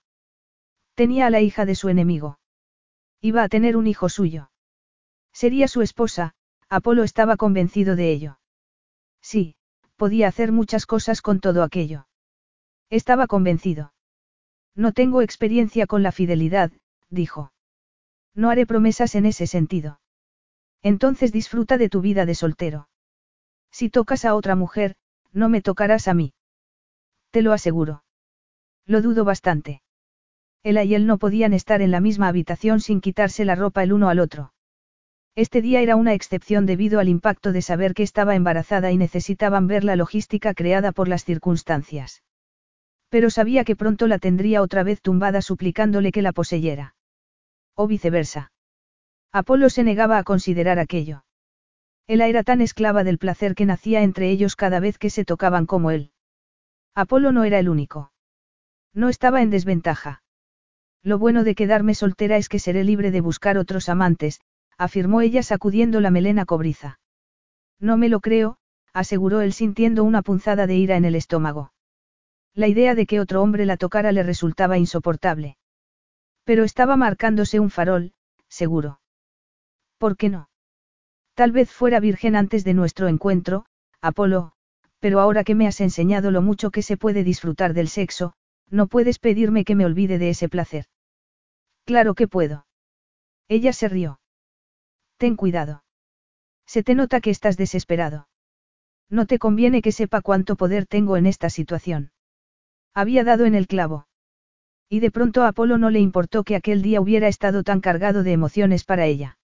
Tenía 0.94 1.26
a 1.26 1.30
la 1.30 1.40
hija 1.40 1.64
de 1.64 1.74
su 1.74 1.88
enemigo. 1.88 2.38
Iba 3.20 3.42
a 3.42 3.48
tener 3.48 3.76
un 3.76 3.88
hijo 3.88 4.08
suyo. 4.08 4.52
Sería 5.32 5.66
su 5.66 5.82
esposa, 5.82 6.36
Apolo 6.68 7.02
estaba 7.02 7.36
convencido 7.36 7.96
de 7.96 8.12
ello. 8.12 8.38
Sí, 9.20 9.56
podía 9.98 10.28
hacer 10.28 10.52
muchas 10.52 10.86
cosas 10.86 11.20
con 11.20 11.40
todo 11.40 11.62
aquello. 11.62 12.06
Estaba 12.88 13.26
convencido. 13.26 13.92
No 14.74 14.92
tengo 14.92 15.20
experiencia 15.20 15.86
con 15.86 16.02
la 16.02 16.12
fidelidad, 16.12 16.72
dijo. 17.10 17.52
No 18.34 18.48
haré 18.48 18.64
promesas 18.64 19.16
en 19.16 19.26
ese 19.26 19.46
sentido. 19.46 20.00
Entonces 20.82 21.32
disfruta 21.32 21.76
de 21.76 21.88
tu 21.88 22.00
vida 22.00 22.24
de 22.24 22.36
soltero. 22.36 22.88
Si 23.72 23.90
tocas 23.90 24.24
a 24.24 24.34
otra 24.36 24.54
mujer, 24.54 24.94
no 25.32 25.48
me 25.48 25.60
tocarás 25.60 26.06
a 26.06 26.14
mí. 26.14 26.32
Te 27.30 27.42
lo 27.42 27.52
aseguro. 27.52 28.04
Lo 28.86 29.02
dudo 29.02 29.24
bastante. 29.24 29.82
Ella 30.62 30.84
y 30.84 30.94
él 30.94 31.06
no 31.06 31.18
podían 31.18 31.52
estar 31.52 31.82
en 31.82 31.90
la 31.90 32.00
misma 32.00 32.28
habitación 32.28 32.80
sin 32.80 33.00
quitarse 33.00 33.44
la 33.44 33.56
ropa 33.56 33.82
el 33.82 33.92
uno 33.92 34.08
al 34.08 34.20
otro. 34.20 34.52
Este 35.38 35.62
día 35.62 35.80
era 35.82 35.94
una 35.94 36.14
excepción 36.14 36.66
debido 36.66 36.98
al 36.98 37.08
impacto 37.08 37.52
de 37.52 37.62
saber 37.62 37.94
que 37.94 38.02
estaba 38.02 38.34
embarazada 38.34 38.90
y 38.90 38.96
necesitaban 38.96 39.68
ver 39.68 39.84
la 39.84 39.94
logística 39.94 40.52
creada 40.52 40.90
por 40.90 41.06
las 41.06 41.24
circunstancias. 41.24 42.24
Pero 43.08 43.30
sabía 43.30 43.62
que 43.62 43.76
pronto 43.76 44.08
la 44.08 44.18
tendría 44.18 44.62
otra 44.62 44.82
vez 44.82 45.00
tumbada 45.00 45.40
suplicándole 45.40 46.10
que 46.10 46.22
la 46.22 46.32
poseyera. 46.32 46.96
O 47.76 47.86
viceversa. 47.86 48.50
Apolo 49.30 49.70
se 49.70 49.84
negaba 49.84 50.18
a 50.18 50.24
considerar 50.24 50.80
aquello. 50.80 51.22
Ella 52.08 52.26
era 52.26 52.42
tan 52.42 52.60
esclava 52.60 53.04
del 53.04 53.18
placer 53.18 53.54
que 53.54 53.64
nacía 53.64 54.02
entre 54.02 54.30
ellos 54.30 54.56
cada 54.56 54.80
vez 54.80 54.98
que 54.98 55.08
se 55.08 55.24
tocaban 55.24 55.66
como 55.66 55.92
él. 55.92 56.10
Apolo 56.96 57.30
no 57.30 57.44
era 57.44 57.60
el 57.60 57.68
único. 57.68 58.10
No 58.92 59.08
estaba 59.08 59.40
en 59.40 59.50
desventaja. 59.50 60.20
Lo 61.04 61.16
bueno 61.16 61.44
de 61.44 61.54
quedarme 61.54 61.94
soltera 61.94 62.38
es 62.38 62.48
que 62.48 62.58
seré 62.58 62.82
libre 62.82 63.12
de 63.12 63.20
buscar 63.20 63.56
otros 63.56 63.88
amantes, 63.88 64.40
afirmó 64.78 65.20
ella 65.20 65.42
sacudiendo 65.42 66.00
la 66.00 66.10
melena 66.10 66.46
cobriza. 66.46 67.00
No 67.80 67.96
me 67.96 68.08
lo 68.08 68.20
creo, 68.20 68.56
aseguró 68.92 69.40
él 69.40 69.52
sintiendo 69.52 70.04
una 70.04 70.22
punzada 70.22 70.66
de 70.66 70.76
ira 70.76 70.96
en 70.96 71.04
el 71.04 71.14
estómago. 71.14 71.72
La 72.54 72.68
idea 72.68 72.94
de 72.94 73.06
que 73.06 73.20
otro 73.20 73.42
hombre 73.42 73.66
la 73.66 73.76
tocara 73.76 74.12
le 74.12 74.22
resultaba 74.22 74.78
insoportable. 74.78 75.56
Pero 76.44 76.64
estaba 76.64 76.96
marcándose 76.96 77.60
un 77.60 77.70
farol, 77.70 78.12
seguro. 78.48 79.00
¿Por 79.98 80.16
qué 80.16 80.28
no? 80.28 80.48
Tal 81.34 81.52
vez 81.52 81.70
fuera 81.70 82.00
virgen 82.00 82.34
antes 82.34 82.64
de 82.64 82.74
nuestro 82.74 83.08
encuentro, 83.08 83.66
Apolo, 84.00 84.52
pero 84.98 85.20
ahora 85.20 85.44
que 85.44 85.54
me 85.54 85.66
has 85.66 85.80
enseñado 85.80 86.30
lo 86.30 86.42
mucho 86.42 86.70
que 86.70 86.82
se 86.82 86.96
puede 86.96 87.22
disfrutar 87.22 87.74
del 87.74 87.88
sexo, 87.88 88.32
no 88.70 88.86
puedes 88.86 89.18
pedirme 89.18 89.64
que 89.64 89.74
me 89.74 89.84
olvide 89.84 90.18
de 90.18 90.30
ese 90.30 90.48
placer. 90.48 90.86
Claro 91.84 92.14
que 92.14 92.28
puedo. 92.28 92.66
Ella 93.48 93.72
se 93.72 93.88
rió. 93.88 94.20
Ten 95.18 95.36
cuidado. 95.36 95.84
Se 96.66 96.82
te 96.82 96.94
nota 96.94 97.20
que 97.20 97.30
estás 97.30 97.56
desesperado. 97.56 98.28
No 99.10 99.26
te 99.26 99.38
conviene 99.38 99.82
que 99.82 99.92
sepa 99.92 100.20
cuánto 100.20 100.56
poder 100.56 100.86
tengo 100.86 101.16
en 101.16 101.26
esta 101.26 101.50
situación. 101.50 102.12
Había 102.94 103.24
dado 103.24 103.44
en 103.44 103.54
el 103.54 103.66
clavo. 103.66 104.06
Y 104.88 105.00
de 105.00 105.10
pronto 105.10 105.42
a 105.42 105.48
Apolo 105.48 105.76
no 105.76 105.90
le 105.90 106.00
importó 106.00 106.44
que 106.44 106.56
aquel 106.56 106.82
día 106.82 107.00
hubiera 107.00 107.28
estado 107.28 107.62
tan 107.62 107.80
cargado 107.80 108.22
de 108.22 108.32
emociones 108.32 108.84
para 108.84 109.06
ella. 109.06 109.38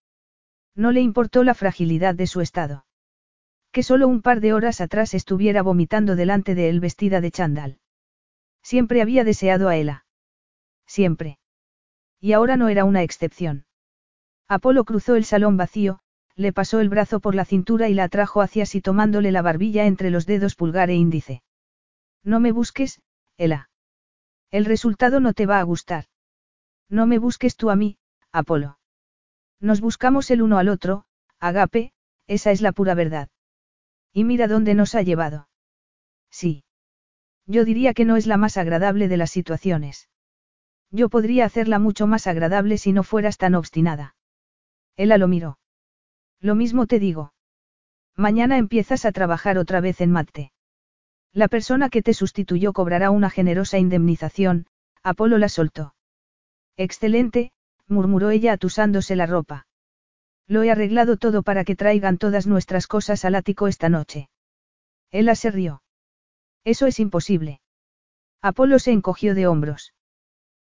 No 0.74 0.92
le 0.92 1.00
importó 1.00 1.44
la 1.44 1.54
fragilidad 1.54 2.14
de 2.14 2.26
su 2.26 2.40
estado. 2.40 2.86
Que 3.72 3.82
solo 3.82 4.06
un 4.06 4.22
par 4.22 4.40
de 4.40 4.52
horas 4.52 4.80
atrás 4.80 5.12
estuviera 5.14 5.62
vomitando 5.62 6.14
delante 6.14 6.54
de 6.54 6.68
él 6.68 6.80
vestida 6.80 7.20
de 7.20 7.30
chandal. 7.30 7.78
Siempre 8.62 9.02
había 9.02 9.24
deseado 9.24 9.68
a 9.68 9.76
Ela. 9.76 10.06
Siempre. 10.86 11.38
Y 12.20 12.32
ahora 12.32 12.56
no 12.56 12.68
era 12.68 12.84
una 12.84 13.02
excepción. 13.02 13.66
Apolo 14.48 14.84
cruzó 14.84 15.16
el 15.16 15.24
salón 15.24 15.56
vacío, 15.56 16.00
le 16.36 16.52
pasó 16.52 16.81
el 16.81 16.89
brazo 16.89 17.20
por 17.20 17.34
la 17.34 17.44
cintura 17.44 17.89
y 17.89 17.94
la 17.94 18.05
atrajo 18.05 18.42
hacia 18.42 18.66
sí 18.66 18.81
tomándole 18.81 19.32
la 19.32 19.42
barbilla 19.42 19.86
entre 19.86 20.10
los 20.10 20.26
dedos 20.26 20.55
pulgar 20.55 20.90
e 20.90 20.94
índice. 20.94 21.42
No 22.23 22.40
me 22.40 22.52
busques, 22.52 23.00
Ela. 23.36 23.70
El 24.50 24.64
resultado 24.64 25.20
no 25.20 25.32
te 25.32 25.47
va 25.47 25.60
a 25.60 25.62
gustar. 25.62 26.06
No 26.89 27.06
me 27.06 27.18
busques 27.18 27.56
tú 27.56 27.70
a 27.70 27.76
mí, 27.76 27.98
Apolo. 28.32 28.78
Nos 29.60 29.81
buscamos 29.81 30.31
el 30.31 30.42
uno 30.42 30.58
al 30.58 30.68
otro, 30.68 31.05
Agape, 31.39 31.92
esa 32.26 32.50
es 32.50 32.60
la 32.60 32.73
pura 32.73 32.94
verdad. 32.94 33.28
Y 34.12 34.24
mira 34.24 34.47
dónde 34.48 34.74
nos 34.74 34.94
ha 34.94 35.02
llevado. 35.02 35.48
Sí. 36.31 36.64
Yo 37.47 37.64
diría 37.64 37.94
que 37.94 38.05
no 38.05 38.16
es 38.16 38.26
la 38.26 38.36
más 38.36 38.56
agradable 38.56 39.08
de 39.08 39.16
las 39.16 39.31
situaciones. 39.31 40.08
Yo 40.90 41.08
podría 41.08 41.44
hacerla 41.44 41.78
mucho 41.78 42.06
más 42.06 42.26
agradable 42.26 42.78
si 42.78 42.92
no 42.92 43.02
fueras 43.02 43.39
tan 43.39 43.55
obstinada. 43.55 44.14
Ella 44.97 45.18
lo 45.18 45.28
miró. 45.28 45.58
Lo 46.40 46.55
mismo 46.55 46.86
te 46.86 46.98
digo. 46.98 47.32
Mañana 48.16 48.58
empiezas 48.58 49.05
a 49.05 49.12
trabajar 49.12 49.58
otra 49.58 49.81
vez 49.81 50.00
en 50.00 50.12
Mate. 50.12 50.52
La 51.32 51.48
persona 51.48 51.89
que 51.89 52.02
te 52.02 52.14
sustituyó 52.14 52.73
cobrará 52.73 53.10
una 53.10 53.28
generosa 53.28 53.78
indemnización, 53.78 54.66
Apolo 55.02 55.39
la 55.39 55.48
soltó. 55.48 55.94
Excelente, 56.76 57.52
murmuró 57.89 58.31
ella 58.31 58.52
atusándose 58.52 59.16
la 59.16 59.26
ropa. 59.26 59.66
Lo 60.47 60.62
he 60.62 60.70
arreglado 60.70 61.16
todo 61.16 61.42
para 61.42 61.64
que 61.64 61.74
traigan 61.74 62.18
todas 62.18 62.47
nuestras 62.47 62.86
cosas 62.86 63.24
al 63.24 63.34
ático 63.34 63.66
esta 63.66 63.89
noche. 63.89 64.28
Ella 65.10 65.34
se 65.34 65.50
rió. 65.50 65.82
Eso 66.64 66.86
es 66.86 67.00
imposible. 67.00 67.60
Apolo 68.40 68.78
se 68.78 68.92
encogió 68.92 69.34
de 69.34 69.47
hombros. 69.47 69.92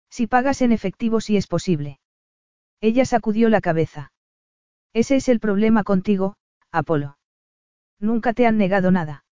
Si 0.09 0.27
pagas 0.27 0.61
en 0.61 0.71
efectivo 0.71 1.21
sí 1.21 1.37
es 1.37 1.47
posible. 1.47 1.99
Ella 2.81 3.05
sacudió 3.05 3.49
la 3.49 3.61
cabeza. 3.61 4.11
Ese 4.93 5.15
es 5.15 5.29
el 5.29 5.39
problema 5.39 5.83
contigo, 5.83 6.35
Apolo. 6.71 7.17
Nunca 7.99 8.33
te 8.33 8.47
han 8.47 8.57
negado 8.57 8.91
nada. 8.91 9.25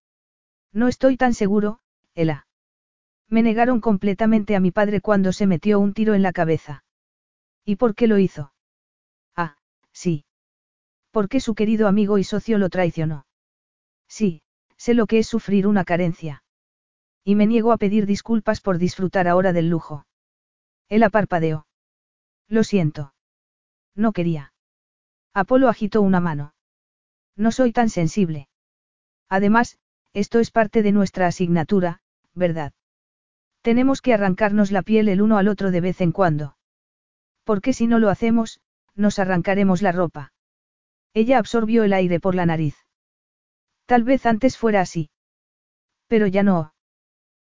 No 0.71 0.87
estoy 0.87 1.17
tan 1.17 1.33
seguro, 1.33 1.79
Ela. 2.13 2.47
Me 3.29 3.43
negaron 3.43 3.81
completamente 3.81 4.55
a 4.55 4.59
mi 4.59 4.71
padre 4.71 5.01
cuando 5.01 5.33
se 5.33 5.47
metió 5.47 5.79
un 5.79 5.93
tiro 5.93 6.13
en 6.13 6.21
la 6.21 6.31
cabeza. 6.31 6.83
¿Y 7.65 7.75
por 7.75 7.95
qué 7.95 8.07
lo 8.07 8.17
hizo? 8.17 8.53
Ah, 9.35 9.57
sí. 9.91 10.25
Porque 11.11 11.39
su 11.39 11.55
querido 11.55 11.87
amigo 11.87 12.17
y 12.17 12.23
socio 12.23 12.57
lo 12.57 12.69
traicionó. 12.69 13.25
Sí, 14.07 14.43
sé 14.77 14.93
lo 14.93 15.07
que 15.07 15.19
es 15.19 15.27
sufrir 15.27 15.67
una 15.67 15.83
carencia. 15.83 16.43
Y 17.23 17.35
me 17.35 17.47
niego 17.47 17.71
a 17.73 17.77
pedir 17.77 18.05
disculpas 18.05 18.61
por 18.61 18.77
disfrutar 18.77 19.27
ahora 19.27 19.51
del 19.51 19.69
lujo. 19.69 20.05
Él 20.87 21.03
aparpadeó. 21.03 21.67
Lo 22.47 22.63
siento. 22.63 23.13
No 23.95 24.13
quería. 24.13 24.53
Apolo 25.39 25.69
agitó 25.69 26.01
una 26.01 26.19
mano. 26.19 26.55
No 27.35 27.51
soy 27.51 27.71
tan 27.71 27.91
sensible. 27.91 28.49
Además, 29.29 29.77
esto 30.13 30.39
es 30.39 30.49
parte 30.49 30.81
de 30.81 30.91
nuestra 30.91 31.27
asignatura, 31.27 32.01
¿verdad? 32.33 32.73
Tenemos 33.61 34.01
que 34.01 34.15
arrancarnos 34.15 34.71
la 34.71 34.81
piel 34.81 35.09
el 35.09 35.21
uno 35.21 35.37
al 35.37 35.47
otro 35.47 35.69
de 35.69 35.79
vez 35.79 36.01
en 36.01 36.11
cuando. 36.11 36.57
Porque 37.43 37.73
si 37.73 37.85
no 37.85 37.99
lo 37.99 38.09
hacemos, 38.09 38.61
nos 38.95 39.19
arrancaremos 39.19 39.83
la 39.83 39.91
ropa. 39.91 40.33
Ella 41.13 41.37
absorbió 41.37 41.83
el 41.83 41.93
aire 41.93 42.19
por 42.19 42.33
la 42.33 42.47
nariz. 42.47 42.75
Tal 43.85 44.03
vez 44.03 44.25
antes 44.25 44.57
fuera 44.57 44.81
así. 44.81 45.11
Pero 46.07 46.25
ya 46.25 46.41
no. 46.41 46.73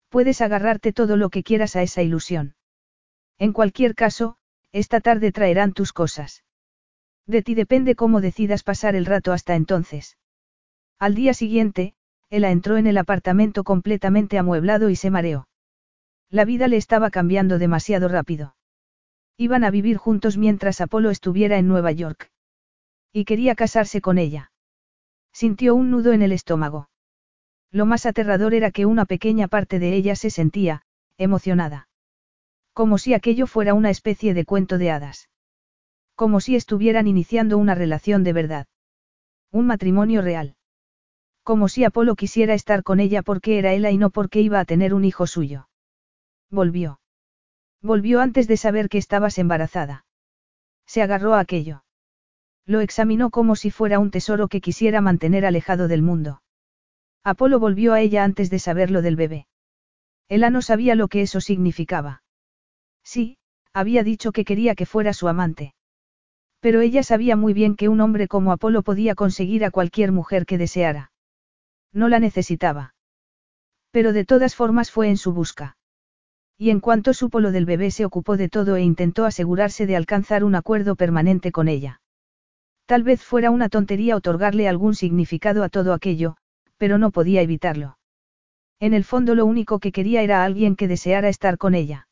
Puedes 0.08 0.40
agarrarte 0.40 0.92
todo 0.92 1.16
lo 1.16 1.30
que 1.30 1.44
quieras 1.44 1.76
a 1.76 1.82
esa 1.82 2.02
ilusión. 2.02 2.56
En 3.38 3.52
cualquier 3.52 3.94
caso, 3.94 4.38
esta 4.72 5.00
tarde 5.00 5.30
traerán 5.30 5.72
tus 5.72 5.92
cosas. 5.92 6.42
De 7.26 7.42
ti 7.42 7.54
depende 7.54 7.94
cómo 7.94 8.20
decidas 8.20 8.62
pasar 8.62 8.94
el 8.94 9.06
rato 9.06 9.32
hasta 9.32 9.56
entonces. 9.56 10.16
Al 10.98 11.14
día 11.14 11.34
siguiente, 11.34 11.94
Ella 12.30 12.50
entró 12.50 12.76
en 12.76 12.86
el 12.86 12.98
apartamento 12.98 13.64
completamente 13.64 14.38
amueblado 14.38 14.90
y 14.90 14.96
se 14.96 15.10
mareó. 15.10 15.48
La 16.28 16.44
vida 16.44 16.66
le 16.68 16.76
estaba 16.76 17.10
cambiando 17.10 17.58
demasiado 17.58 18.08
rápido. 18.08 18.56
Iban 19.36 19.64
a 19.64 19.70
vivir 19.70 19.96
juntos 19.96 20.36
mientras 20.36 20.80
Apolo 20.80 21.10
estuviera 21.10 21.58
en 21.58 21.68
Nueva 21.68 21.92
York. 21.92 22.30
Y 23.12 23.24
quería 23.24 23.54
casarse 23.54 24.00
con 24.00 24.18
ella. 24.18 24.50
Sintió 25.32 25.74
un 25.74 25.90
nudo 25.90 26.12
en 26.12 26.22
el 26.22 26.32
estómago. 26.32 26.88
Lo 27.70 27.86
más 27.86 28.06
aterrador 28.06 28.54
era 28.54 28.70
que 28.70 28.86
una 28.86 29.04
pequeña 29.04 29.48
parte 29.48 29.78
de 29.78 29.94
ella 29.94 30.16
se 30.16 30.30
sentía, 30.30 30.82
emocionada. 31.18 31.88
Como 32.72 32.98
si 32.98 33.14
aquello 33.14 33.46
fuera 33.46 33.74
una 33.74 33.90
especie 33.90 34.34
de 34.34 34.44
cuento 34.44 34.78
de 34.78 34.90
hadas. 34.90 35.28
Como 36.16 36.40
si 36.40 36.56
estuvieran 36.56 37.06
iniciando 37.06 37.58
una 37.58 37.74
relación 37.74 38.24
de 38.24 38.32
verdad. 38.32 38.66
Un 39.52 39.66
matrimonio 39.66 40.22
real. 40.22 40.56
Como 41.42 41.68
si 41.68 41.84
Apolo 41.84 42.16
quisiera 42.16 42.54
estar 42.54 42.82
con 42.82 42.98
ella 42.98 43.22
porque 43.22 43.58
era 43.58 43.72
ella 43.72 43.90
y 43.90 43.98
no 43.98 44.10
porque 44.10 44.40
iba 44.40 44.58
a 44.58 44.64
tener 44.64 44.94
un 44.94 45.04
hijo 45.04 45.26
suyo. 45.26 45.68
Volvió. 46.50 47.00
Volvió 47.82 48.20
antes 48.20 48.48
de 48.48 48.56
saber 48.56 48.88
que 48.88 48.98
estabas 48.98 49.38
embarazada. 49.38 50.06
Se 50.86 51.02
agarró 51.02 51.34
a 51.34 51.40
aquello. 51.40 51.84
Lo 52.64 52.80
examinó 52.80 53.30
como 53.30 53.54
si 53.54 53.70
fuera 53.70 53.98
un 53.98 54.10
tesoro 54.10 54.48
que 54.48 54.60
quisiera 54.60 55.00
mantener 55.00 55.44
alejado 55.44 55.86
del 55.86 56.02
mundo. 56.02 56.42
Apolo 57.22 57.60
volvió 57.60 57.92
a 57.92 58.00
ella 58.00 58.24
antes 58.24 58.50
de 58.50 58.58
saber 58.58 58.90
lo 58.90 59.02
del 59.02 59.16
bebé. 59.16 59.46
Ella 60.28 60.50
no 60.50 60.62
sabía 60.62 60.94
lo 60.94 61.08
que 61.08 61.22
eso 61.22 61.40
significaba. 61.40 62.22
Sí, 63.04 63.36
había 63.72 64.02
dicho 64.02 64.32
que 64.32 64.44
quería 64.44 64.74
que 64.74 64.86
fuera 64.86 65.12
su 65.12 65.28
amante. 65.28 65.74
Pero 66.66 66.80
ella 66.80 67.04
sabía 67.04 67.36
muy 67.36 67.52
bien 67.52 67.76
que 67.76 67.88
un 67.88 68.00
hombre 68.00 68.26
como 68.26 68.50
Apolo 68.50 68.82
podía 68.82 69.14
conseguir 69.14 69.64
a 69.64 69.70
cualquier 69.70 70.10
mujer 70.10 70.46
que 70.46 70.58
deseara. 70.58 71.12
No 71.92 72.08
la 72.08 72.18
necesitaba. 72.18 72.96
Pero 73.92 74.12
de 74.12 74.24
todas 74.24 74.56
formas 74.56 74.90
fue 74.90 75.08
en 75.08 75.16
su 75.16 75.32
busca. 75.32 75.76
Y 76.58 76.70
en 76.70 76.80
cuanto 76.80 77.14
supo 77.14 77.38
lo 77.38 77.52
del 77.52 77.66
bebé 77.66 77.92
se 77.92 78.04
ocupó 78.04 78.36
de 78.36 78.48
todo 78.48 78.74
e 78.74 78.82
intentó 78.82 79.26
asegurarse 79.26 79.86
de 79.86 79.94
alcanzar 79.94 80.42
un 80.42 80.56
acuerdo 80.56 80.96
permanente 80.96 81.52
con 81.52 81.68
ella. 81.68 82.00
Tal 82.86 83.04
vez 83.04 83.22
fuera 83.22 83.52
una 83.52 83.68
tontería 83.68 84.16
otorgarle 84.16 84.66
algún 84.66 84.96
significado 84.96 85.62
a 85.62 85.68
todo 85.68 85.92
aquello, 85.92 86.36
pero 86.78 86.98
no 86.98 87.12
podía 87.12 87.42
evitarlo. 87.42 87.96
En 88.80 88.92
el 88.92 89.04
fondo 89.04 89.36
lo 89.36 89.46
único 89.46 89.78
que 89.78 89.92
quería 89.92 90.20
era 90.20 90.42
alguien 90.42 90.74
que 90.74 90.88
deseara 90.88 91.28
estar 91.28 91.58
con 91.58 91.76
ella. 91.76 92.08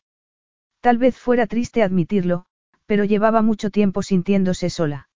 Tal 0.81 0.97
vez 0.97 1.19
fuera 1.19 1.49
triste 1.49 1.83
admitirlo, 1.83 2.47
pero 2.87 3.05
llevaba 3.05 3.43
mucho 3.43 3.71
tiempo 3.71 4.03
sintiéndose 4.03 4.71
sola. 4.71 5.09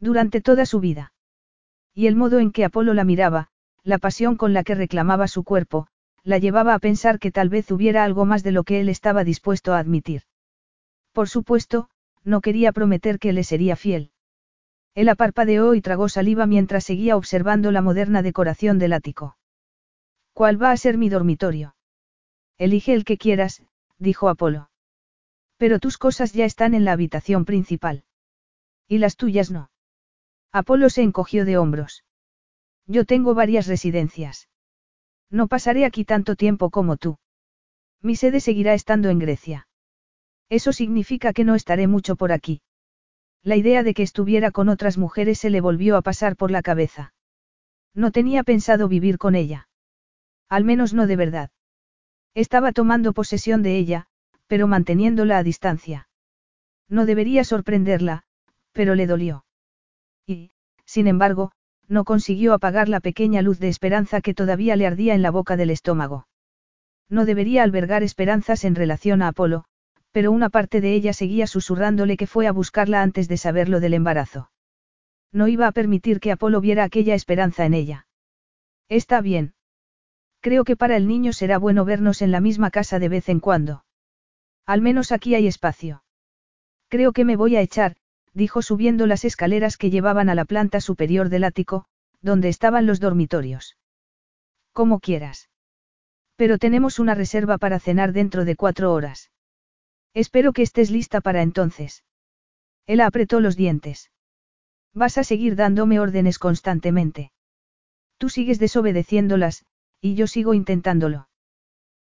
Durante 0.00 0.40
toda 0.40 0.66
su 0.66 0.80
vida. 0.80 1.12
Y 1.94 2.06
el 2.06 2.16
modo 2.16 2.38
en 2.38 2.52
que 2.52 2.64
Apolo 2.64 2.94
la 2.94 3.04
miraba, 3.04 3.48
la 3.82 3.98
pasión 3.98 4.36
con 4.36 4.52
la 4.52 4.64
que 4.64 4.74
reclamaba 4.74 5.28
su 5.28 5.44
cuerpo, 5.44 5.86
la 6.22 6.38
llevaba 6.38 6.74
a 6.74 6.78
pensar 6.78 7.18
que 7.18 7.30
tal 7.30 7.48
vez 7.48 7.70
hubiera 7.70 8.02
algo 8.02 8.24
más 8.24 8.42
de 8.42 8.52
lo 8.52 8.64
que 8.64 8.80
él 8.80 8.88
estaba 8.88 9.24
dispuesto 9.24 9.74
a 9.74 9.78
admitir. 9.78 10.22
Por 11.12 11.28
supuesto, 11.28 11.88
no 12.24 12.40
quería 12.40 12.72
prometer 12.72 13.18
que 13.18 13.32
le 13.32 13.44
sería 13.44 13.76
fiel. 13.76 14.10
Él 14.94 15.08
aparpadeó 15.08 15.74
y 15.74 15.80
tragó 15.80 16.08
saliva 16.08 16.46
mientras 16.46 16.84
seguía 16.84 17.16
observando 17.16 17.70
la 17.70 17.82
moderna 17.82 18.22
decoración 18.22 18.78
del 18.78 18.92
ático. 18.92 19.36
¿Cuál 20.32 20.60
va 20.60 20.70
a 20.70 20.76
ser 20.76 20.98
mi 20.98 21.08
dormitorio? 21.08 21.76
Elige 22.56 22.94
el 22.94 23.04
que 23.04 23.18
quieras, 23.18 23.62
dijo 23.98 24.28
Apolo. 24.28 24.70
Pero 25.56 25.78
tus 25.78 25.98
cosas 25.98 26.32
ya 26.32 26.44
están 26.44 26.74
en 26.74 26.84
la 26.84 26.92
habitación 26.92 27.44
principal. 27.44 28.04
Y 28.88 28.98
las 28.98 29.16
tuyas 29.16 29.50
no. 29.50 29.70
Apolo 30.52 30.90
se 30.90 31.02
encogió 31.02 31.44
de 31.44 31.58
hombros. 31.58 32.04
Yo 32.86 33.04
tengo 33.04 33.34
varias 33.34 33.66
residencias. 33.66 34.48
No 35.30 35.48
pasaré 35.48 35.84
aquí 35.84 36.04
tanto 36.04 36.36
tiempo 36.36 36.70
como 36.70 36.96
tú. 36.96 37.18
Mi 38.00 38.16
sede 38.16 38.40
seguirá 38.40 38.74
estando 38.74 39.08
en 39.08 39.18
Grecia. 39.18 39.66
Eso 40.50 40.72
significa 40.72 41.32
que 41.32 41.44
no 41.44 41.54
estaré 41.54 41.86
mucho 41.86 42.16
por 42.16 42.32
aquí. 42.32 42.60
La 43.42 43.56
idea 43.56 43.82
de 43.82 43.94
que 43.94 44.02
estuviera 44.02 44.50
con 44.50 44.68
otras 44.68 44.98
mujeres 44.98 45.38
se 45.38 45.50
le 45.50 45.60
volvió 45.60 45.96
a 45.96 46.02
pasar 46.02 46.36
por 46.36 46.50
la 46.50 46.62
cabeza. 46.62 47.14
No 47.94 48.10
tenía 48.10 48.42
pensado 48.42 48.88
vivir 48.88 49.18
con 49.18 49.34
ella. 49.34 49.68
Al 50.48 50.64
menos 50.64 50.94
no 50.94 51.06
de 51.06 51.16
verdad. 51.16 51.50
Estaba 52.34 52.72
tomando 52.72 53.12
posesión 53.12 53.62
de 53.62 53.76
ella, 53.76 54.06
pero 54.46 54.66
manteniéndola 54.66 55.38
a 55.38 55.42
distancia. 55.42 56.08
No 56.88 57.06
debería 57.06 57.44
sorprenderla, 57.44 58.24
pero 58.72 58.94
le 58.94 59.06
dolió. 59.06 59.44
Y, 60.26 60.50
sin 60.84 61.06
embargo, 61.06 61.52
no 61.88 62.04
consiguió 62.04 62.54
apagar 62.54 62.88
la 62.88 63.00
pequeña 63.00 63.42
luz 63.42 63.58
de 63.58 63.68
esperanza 63.68 64.20
que 64.20 64.34
todavía 64.34 64.76
le 64.76 64.86
ardía 64.86 65.14
en 65.14 65.22
la 65.22 65.30
boca 65.30 65.56
del 65.56 65.70
estómago. 65.70 66.26
No 67.08 67.24
debería 67.24 67.62
albergar 67.62 68.02
esperanzas 68.02 68.64
en 68.64 68.74
relación 68.74 69.22
a 69.22 69.28
Apolo, 69.28 69.64
pero 70.10 70.32
una 70.32 70.48
parte 70.48 70.80
de 70.80 70.94
ella 70.94 71.12
seguía 71.12 71.46
susurrándole 71.46 72.16
que 72.16 72.26
fue 72.26 72.46
a 72.46 72.52
buscarla 72.52 73.02
antes 73.02 73.28
de 73.28 73.36
saberlo 73.36 73.80
del 73.80 73.94
embarazo. 73.94 74.50
No 75.32 75.48
iba 75.48 75.66
a 75.66 75.72
permitir 75.72 76.20
que 76.20 76.32
Apolo 76.32 76.60
viera 76.60 76.84
aquella 76.84 77.14
esperanza 77.14 77.66
en 77.66 77.74
ella. 77.74 78.06
Está 78.88 79.20
bien. 79.20 79.54
Creo 80.40 80.64
que 80.64 80.76
para 80.76 80.96
el 80.96 81.08
niño 81.08 81.32
será 81.32 81.58
bueno 81.58 81.84
vernos 81.84 82.22
en 82.22 82.30
la 82.30 82.40
misma 82.40 82.70
casa 82.70 82.98
de 82.98 83.08
vez 83.08 83.28
en 83.28 83.40
cuando. 83.40 83.83
Al 84.66 84.80
menos 84.80 85.12
aquí 85.12 85.34
hay 85.34 85.46
espacio. 85.46 86.02
Creo 86.88 87.12
que 87.12 87.24
me 87.24 87.36
voy 87.36 87.56
a 87.56 87.60
echar, 87.60 87.96
dijo 88.32 88.62
subiendo 88.62 89.06
las 89.06 89.24
escaleras 89.24 89.76
que 89.76 89.90
llevaban 89.90 90.28
a 90.28 90.34
la 90.34 90.44
planta 90.44 90.80
superior 90.80 91.28
del 91.28 91.44
ático, 91.44 91.86
donde 92.20 92.48
estaban 92.48 92.86
los 92.86 93.00
dormitorios. 93.00 93.76
Como 94.72 95.00
quieras. 95.00 95.50
Pero 96.36 96.58
tenemos 96.58 96.98
una 96.98 97.14
reserva 97.14 97.58
para 97.58 97.78
cenar 97.78 98.12
dentro 98.12 98.44
de 98.44 98.56
cuatro 98.56 98.92
horas. 98.92 99.30
Espero 100.14 100.52
que 100.52 100.62
estés 100.62 100.90
lista 100.90 101.20
para 101.20 101.42
entonces. 101.42 102.04
Él 102.86 103.00
apretó 103.00 103.40
los 103.40 103.56
dientes. 103.56 104.10
Vas 104.92 105.18
a 105.18 105.24
seguir 105.24 105.56
dándome 105.56 106.00
órdenes 106.00 106.38
constantemente. 106.38 107.32
Tú 108.18 108.28
sigues 108.28 108.58
desobedeciéndolas, 108.58 109.64
y 110.00 110.14
yo 110.14 110.26
sigo 110.26 110.54
intentándolo. 110.54 111.28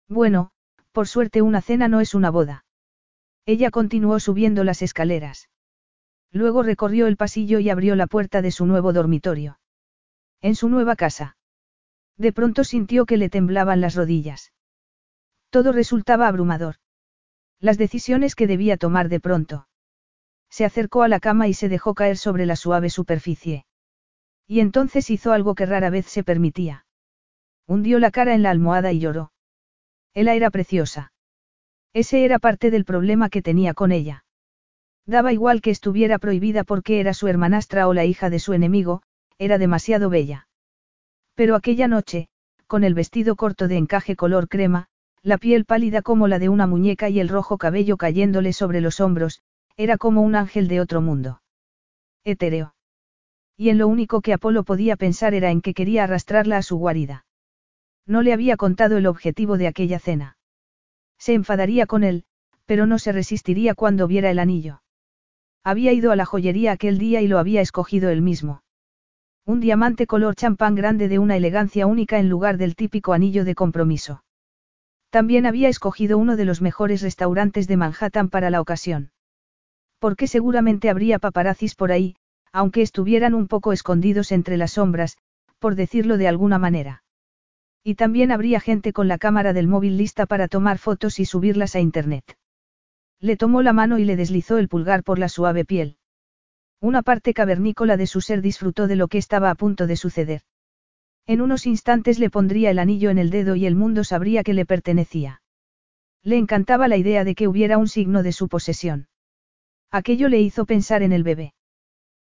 Bueno, 0.08 0.51
por 0.92 1.08
suerte 1.08 1.42
una 1.42 1.62
cena 1.62 1.88
no 1.88 2.02
es 2.02 2.14
una 2.14 2.30
boda. 2.30 2.66
Ella 3.46 3.72
continuó 3.72 4.20
subiendo 4.20 4.64
las 4.64 4.82
escaleras. 4.82 5.50
Luego 6.32 6.64
recorrió 6.64 7.08
el 7.08 7.18
pasillo 7.18 7.60
y 7.60 7.70
abrió 7.70 7.96
la 7.96 8.08
puerta 8.08 8.42
de 8.42 8.52
su 8.52 8.66
nuevo 8.66 8.94
dormitorio. 8.94 9.60
En 10.42 10.56
su 10.56 10.70
nueva 10.70 10.96
casa. 10.96 11.38
De 12.18 12.32
pronto 12.32 12.64
sintió 12.64 13.06
que 13.06 13.18
le 13.18 13.30
temblaban 13.30 13.82
las 13.82 13.96
rodillas. 13.96 14.54
Todo 15.50 15.72
resultaba 15.72 16.28
abrumador. 16.28 16.76
Las 17.60 17.78
decisiones 17.78 18.36
que 18.36 18.48
debía 18.48 18.78
tomar 18.78 19.10
de 19.10 19.20
pronto. 19.20 19.68
Se 20.50 20.66
acercó 20.66 21.04
a 21.04 21.08
la 21.08 21.20
cama 21.20 21.48
y 21.48 21.54
se 21.54 21.70
dejó 21.70 21.94
caer 21.94 22.18
sobre 22.18 22.46
la 22.46 22.56
suave 22.56 22.90
superficie. 22.90 23.66
Y 24.48 24.60
entonces 24.60 25.10
hizo 25.10 25.32
algo 25.32 25.56
que 25.56 25.66
rara 25.66 25.90
vez 25.90 26.06
se 26.08 26.24
permitía. 26.24 26.86
Hundió 27.68 28.00
la 28.00 28.12
cara 28.12 28.34
en 28.34 28.44
la 28.44 28.50
almohada 28.50 28.92
y 28.92 29.00
lloró. 29.00 29.32
Ella 30.14 30.34
era 30.34 30.50
preciosa. 30.50 31.14
Ese 31.94 32.26
era 32.26 32.40
parte 32.40 32.72
del 32.72 32.86
problema 32.86 33.30
que 33.30 33.42
tenía 33.42 33.74
con 33.74 33.92
ella. 33.92 34.26
Daba 35.06 35.34
igual 35.34 35.62
que 35.62 35.72
estuviera 35.72 36.20
prohibida 36.20 36.64
porque 36.64 37.00
era 37.00 37.14
su 37.14 37.28
hermanastra 37.28 37.88
o 37.88 37.94
la 37.94 38.06
hija 38.06 38.30
de 38.30 38.40
su 38.40 38.54
enemigo, 38.54 39.02
era 39.38 39.58
demasiado 39.58 40.10
bella. 40.10 40.48
Pero 41.36 41.56
aquella 41.56 41.88
noche, 41.88 42.28
con 42.68 42.84
el 42.84 42.94
vestido 42.94 43.36
corto 43.36 43.68
de 43.68 43.78
encaje 43.78 44.16
color 44.16 44.48
crema, 44.48 44.88
la 45.24 45.38
piel 45.38 45.66
pálida 45.66 46.02
como 46.02 46.28
la 46.28 46.40
de 46.40 46.50
una 46.50 46.68
muñeca 46.68 47.10
y 47.10 47.20
el 47.20 47.30
rojo 47.30 47.58
cabello 47.58 47.98
cayéndole 47.98 48.54
sobre 48.54 48.82
los 48.82 49.00
hombros, 49.00 49.42
era 49.78 49.98
como 49.98 50.22
un 50.22 50.36
ángel 50.36 50.68
de 50.68 50.80
otro 50.80 51.02
mundo. 51.02 51.42
Etéreo. 52.24 52.76
Y 53.58 53.70
en 53.70 53.78
lo 53.78 53.88
único 53.88 54.22
que 54.22 54.34
Apolo 54.34 54.64
podía 54.64 54.96
pensar 54.96 55.34
era 55.34 55.52
en 55.52 55.62
que 55.62 55.74
quería 55.74 56.04
arrastrarla 56.04 56.58
a 56.58 56.62
su 56.64 56.78
guarida. 56.78 57.26
No 58.08 58.22
le 58.22 58.34
había 58.34 58.58
contado 58.58 58.98
el 58.98 59.08
objetivo 59.08 59.58
de 59.58 59.68
aquella 59.68 60.00
cena. 60.00 60.38
Se 61.18 61.34
enfadaría 61.34 61.86
con 61.86 62.04
él, 62.04 62.24
pero 62.66 62.86
no 62.86 63.00
se 63.00 63.12
resistiría 63.12 63.76
cuando 63.76 64.08
viera 64.08 64.32
el 64.32 64.40
anillo. 64.40 64.82
Había 65.64 65.94
ido 65.94 66.12
a 66.12 66.16
la 66.16 66.26
joyería 66.26 66.72
aquel 66.72 66.98
día 66.98 67.22
y 67.22 67.28
lo 67.28 67.38
había 67.38 67.62
escogido 67.62 68.10
él 68.10 68.22
mismo. 68.22 68.64
Un 69.46 69.60
diamante 69.60 70.08
color 70.08 70.36
champán 70.36 70.76
grande 70.76 71.08
de 71.08 71.20
una 71.20 71.36
elegancia 71.36 71.86
única 71.86 72.20
en 72.20 72.30
lugar 72.30 72.58
del 72.58 72.76
típico 72.76 73.14
anillo 73.14 73.46
de 73.46 73.56
compromiso. 73.56 74.24
También 75.10 75.46
había 75.46 75.68
escogido 75.68 76.18
uno 76.18 76.38
de 76.38 76.46
los 76.46 76.62
mejores 76.62 77.02
restaurantes 77.02 77.68
de 77.68 77.78
Manhattan 77.78 78.30
para 78.30 78.50
la 78.50 78.62
ocasión. 78.62 79.12
Porque 80.00 80.28
seguramente 80.28 80.90
habría 80.90 81.20
paparazzis 81.20 81.76
por 81.76 81.92
ahí, 81.92 82.16
aunque 82.54 82.82
estuvieran 82.82 83.34
un 83.34 83.48
poco 83.48 83.74
escondidos 83.74 84.32
entre 84.32 84.58
las 84.58 84.72
sombras, 84.72 85.18
por 85.60 85.76
decirlo 85.76 86.18
de 86.18 86.28
alguna 86.28 86.58
manera. 86.58 87.01
Y 87.84 87.96
también 87.96 88.32
habría 88.32 88.60
gente 88.60 88.94
con 88.94 89.08
la 89.08 89.18
cámara 89.18 89.54
del 89.54 89.68
móvil 89.68 89.98
lista 89.98 90.26
para 90.26 90.48
tomar 90.48 90.78
fotos 90.78 91.20
y 91.20 91.26
subirlas 91.26 91.76
a 91.76 91.80
Internet. 91.80 92.38
Le 93.20 93.38
tomó 93.38 93.62
la 93.62 93.74
mano 93.74 93.98
y 93.98 94.06
le 94.06 94.16
deslizó 94.16 94.58
el 94.58 94.68
pulgar 94.68 95.04
por 95.04 95.18
la 95.18 95.30
suave 95.30 95.66
piel. 95.66 95.98
Una 96.80 97.02
parte 97.02 97.34
cavernícola 97.34 97.98
de 97.98 98.08
su 98.08 98.22
ser 98.22 98.42
disfrutó 98.42 98.88
de 98.88 98.96
lo 98.96 99.08
que 99.08 99.18
estaba 99.18 99.50
a 99.50 99.56
punto 99.56 99.88
de 99.88 99.96
suceder. 99.96 100.42
En 101.28 101.42
unos 101.42 101.68
instantes 101.68 102.18
le 102.18 102.30
pondría 102.30 102.72
el 102.72 102.80
anillo 102.80 103.10
en 103.12 103.20
el 103.20 103.30
dedo 103.30 103.56
y 103.56 103.66
el 103.66 103.76
mundo 103.76 104.04
sabría 104.04 104.44
que 104.44 104.54
le 104.54 104.66
pertenecía. 104.66 105.42
Le 106.24 106.38
encantaba 106.38 106.88
la 106.88 106.98
idea 106.98 107.24
de 107.24 107.36
que 107.36 107.48
hubiera 107.48 107.78
un 107.78 107.88
signo 107.88 108.24
de 108.24 108.32
su 108.32 108.48
posesión. 108.48 109.08
Aquello 109.92 110.30
le 110.30 110.40
hizo 110.40 110.66
pensar 110.66 111.04
en 111.04 111.12
el 111.12 111.24
bebé. 111.24 111.54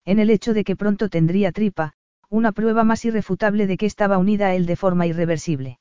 En 0.05 0.19
el 0.19 0.29
hecho 0.29 0.53
de 0.53 0.63
que 0.63 0.75
pronto 0.75 1.09
tendría 1.09 1.51
tripa, 1.51 1.93
una 2.31 2.53
prueba 2.53 2.85
más 2.85 3.03
irrefutable 3.03 3.67
de 3.67 3.75
que 3.75 3.85
estaba 3.85 4.17
unida 4.17 4.47
a 4.47 4.55
él 4.55 4.65
de 4.65 4.77
forma 4.77 5.05
irreversible. 5.05 5.79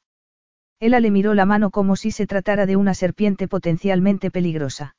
Ella 0.81 0.99
le 0.99 1.12
miró 1.12 1.33
la 1.35 1.47
mano 1.47 1.70
como 1.70 1.95
si 1.95 2.11
se 2.11 2.27
tratara 2.27 2.67
de 2.67 2.75
una 2.75 2.93
serpiente 2.95 3.47
potencialmente 3.47 4.33
peligrosa. 4.33 4.97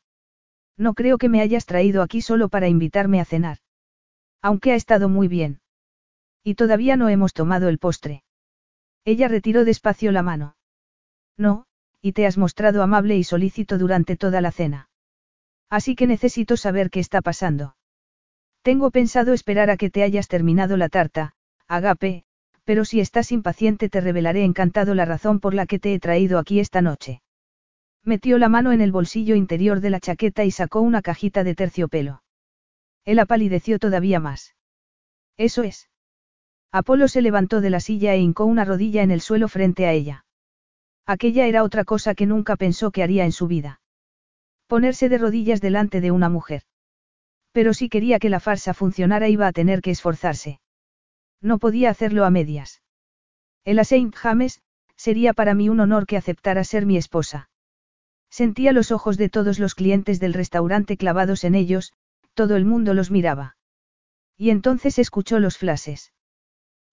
No 0.78 0.94
creo 0.94 1.18
que 1.18 1.28
me 1.28 1.42
hayas 1.42 1.66
traído 1.66 2.04
aquí 2.04 2.22
solo 2.22 2.48
para 2.48 2.70
invitarme 2.70 3.20
a 3.20 3.26
cenar. 3.26 3.58
Aunque 4.42 4.72
ha 4.72 4.76
estado 4.76 5.10
muy 5.10 5.28
bien. 5.28 5.60
Y 6.42 6.56
todavía 6.56 6.96
no 6.96 7.10
hemos 7.10 7.34
tomado 7.34 7.68
el 7.68 7.80
postre. 7.80 8.24
Ella 9.04 9.28
retiró 9.28 9.66
despacio 9.66 10.14
la 10.14 10.24
mano. 10.24 10.56
No, 11.38 11.66
y 12.02 12.14
te 12.14 12.26
has 12.26 12.38
mostrado 12.38 12.82
amable 12.82 13.18
y 13.18 13.26
solícito 13.26 13.78
durante 13.78 14.16
toda 14.16 14.40
la 14.40 14.54
cena. 14.54 14.90
Así 15.70 15.96
que 15.96 16.08
necesito 16.08 16.56
saber 16.56 16.90
qué 16.90 17.02
está 17.02 17.22
pasando. 17.22 17.76
Tengo 18.62 18.92
pensado 18.92 19.34
esperar 19.34 19.70
a 19.70 19.78
que 19.78 19.90
te 19.90 20.04
hayas 20.04 20.28
terminado 20.28 20.78
la 20.78 20.88
tarta, 20.88 21.34
Agape, 21.72 22.26
pero 22.66 22.84
si 22.84 23.00
estás 23.00 23.32
impaciente 23.32 23.88
te 23.88 24.02
revelaré 24.02 24.44
encantado 24.44 24.94
la 24.94 25.06
razón 25.06 25.40
por 25.40 25.54
la 25.54 25.66
que 25.66 25.80
te 25.80 25.94
he 25.94 26.00
traído 26.00 26.38
aquí 26.38 26.60
esta 26.60 26.82
noche. 26.82 27.22
Metió 28.04 28.38
la 28.38 28.50
mano 28.50 28.74
en 28.74 28.82
el 28.82 28.92
bolsillo 28.92 29.36
interior 29.36 29.80
de 29.80 29.90
la 29.90 30.02
chaqueta 30.02 30.44
y 30.44 30.52
sacó 30.52 30.82
una 30.82 31.02
cajita 31.02 31.46
de 31.46 31.56
terciopelo. 31.56 32.24
Él 33.06 33.20
apalideció 33.20 33.80
todavía 33.80 34.20
más. 34.20 34.54
Eso 35.38 35.64
es. 35.64 35.90
Apolo 36.74 37.08
se 37.08 37.22
levantó 37.22 37.62
de 37.62 37.70
la 37.70 37.80
silla 37.80 38.16
e 38.16 38.20
hincó 38.20 38.44
una 38.44 38.66
rodilla 38.66 39.02
en 39.02 39.12
el 39.12 39.22
suelo 39.22 39.48
frente 39.48 39.86
a 39.86 39.94
ella. 39.94 40.26
Aquella 41.06 41.48
era 41.48 41.64
otra 41.64 41.86
cosa 41.86 42.16
que 42.16 42.26
nunca 42.26 42.58
pensó 42.58 42.92
que 42.92 43.02
haría 43.02 43.24
en 43.24 43.32
su 43.32 43.48
vida. 43.48 43.80
Ponerse 44.68 45.08
de 45.08 45.18
rodillas 45.18 45.62
delante 45.62 46.02
de 46.02 46.12
una 46.12 46.28
mujer. 46.28 46.64
Pero 47.54 47.74
si 47.74 47.88
quería 47.88 48.20
que 48.20 48.30
la 48.30 48.42
farsa 48.42 48.74
funcionara 48.74 49.30
iba 49.30 49.48
a 49.48 49.54
tener 49.54 49.82
que 49.82 49.92
esforzarse. 49.92 50.60
No 51.42 51.58
podía 51.58 51.90
hacerlo 51.90 52.26
a 52.26 52.30
medias. 52.30 52.82
El 53.64 53.80
a 53.80 53.84
Saint 53.84 54.16
James, 54.16 54.62
sería 54.96 55.34
para 55.34 55.56
mí 55.56 55.70
un 55.70 55.80
honor 55.80 56.06
que 56.06 56.18
aceptara 56.18 56.64
ser 56.64 56.86
mi 56.86 56.98
esposa. 56.98 57.50
Sentía 58.30 58.72
los 58.72 58.92
ojos 58.92 59.18
de 59.18 59.30
todos 59.30 59.60
los 59.60 59.76
clientes 59.76 60.20
del 60.20 60.34
restaurante 60.34 60.96
clavados 60.98 61.44
en 61.44 61.56
ellos, 61.56 61.94
todo 62.34 62.56
el 62.56 62.66
mundo 62.66 62.94
los 62.94 63.12
miraba. 63.12 63.58
Y 64.38 64.52
entonces 64.52 65.00
escuchó 65.00 65.40
los 65.40 65.58
flashes. 65.58 66.14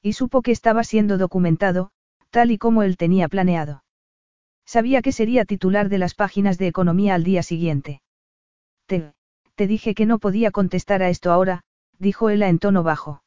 Y 0.02 0.14
supo 0.14 0.42
que 0.42 0.52
estaba 0.52 0.84
siendo 0.84 1.18
documentado, 1.18 1.90
tal 2.30 2.50
y 2.50 2.58
como 2.58 2.82
él 2.82 2.96
tenía 2.96 3.28
planeado. 3.28 3.84
Sabía 4.64 5.00
que 5.00 5.12
sería 5.12 5.44
titular 5.44 5.88
de 5.88 5.98
las 5.98 6.14
páginas 6.14 6.58
de 6.58 6.66
economía 6.66 7.14
al 7.14 7.24
día 7.24 7.42
siguiente. 7.42 8.02
Te, 8.86 9.12
te 9.54 9.66
dije 9.66 9.94
que 9.94 10.06
no 10.06 10.18
podía 10.18 10.50
contestar 10.50 11.02
a 11.02 11.08
esto 11.08 11.32
ahora, 11.32 11.62
dijo 11.98 12.30
ella 12.30 12.48
en 12.48 12.58
tono 12.58 12.82
bajo. 12.82 13.22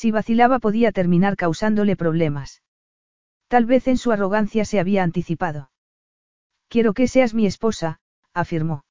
Si 0.00 0.12
vacilaba 0.12 0.60
podía 0.60 0.92
terminar 0.92 1.36
causándole 1.36 1.96
problemas. 1.96 2.62
Tal 3.48 3.66
vez 3.66 3.88
en 3.88 3.96
su 3.96 4.12
arrogancia 4.12 4.64
se 4.64 4.78
había 4.78 5.02
anticipado. 5.02 5.72
Quiero 6.68 6.94
que 6.94 7.08
seas 7.08 7.34
mi 7.34 7.46
esposa, 7.46 7.98
afirmó. 8.32 8.84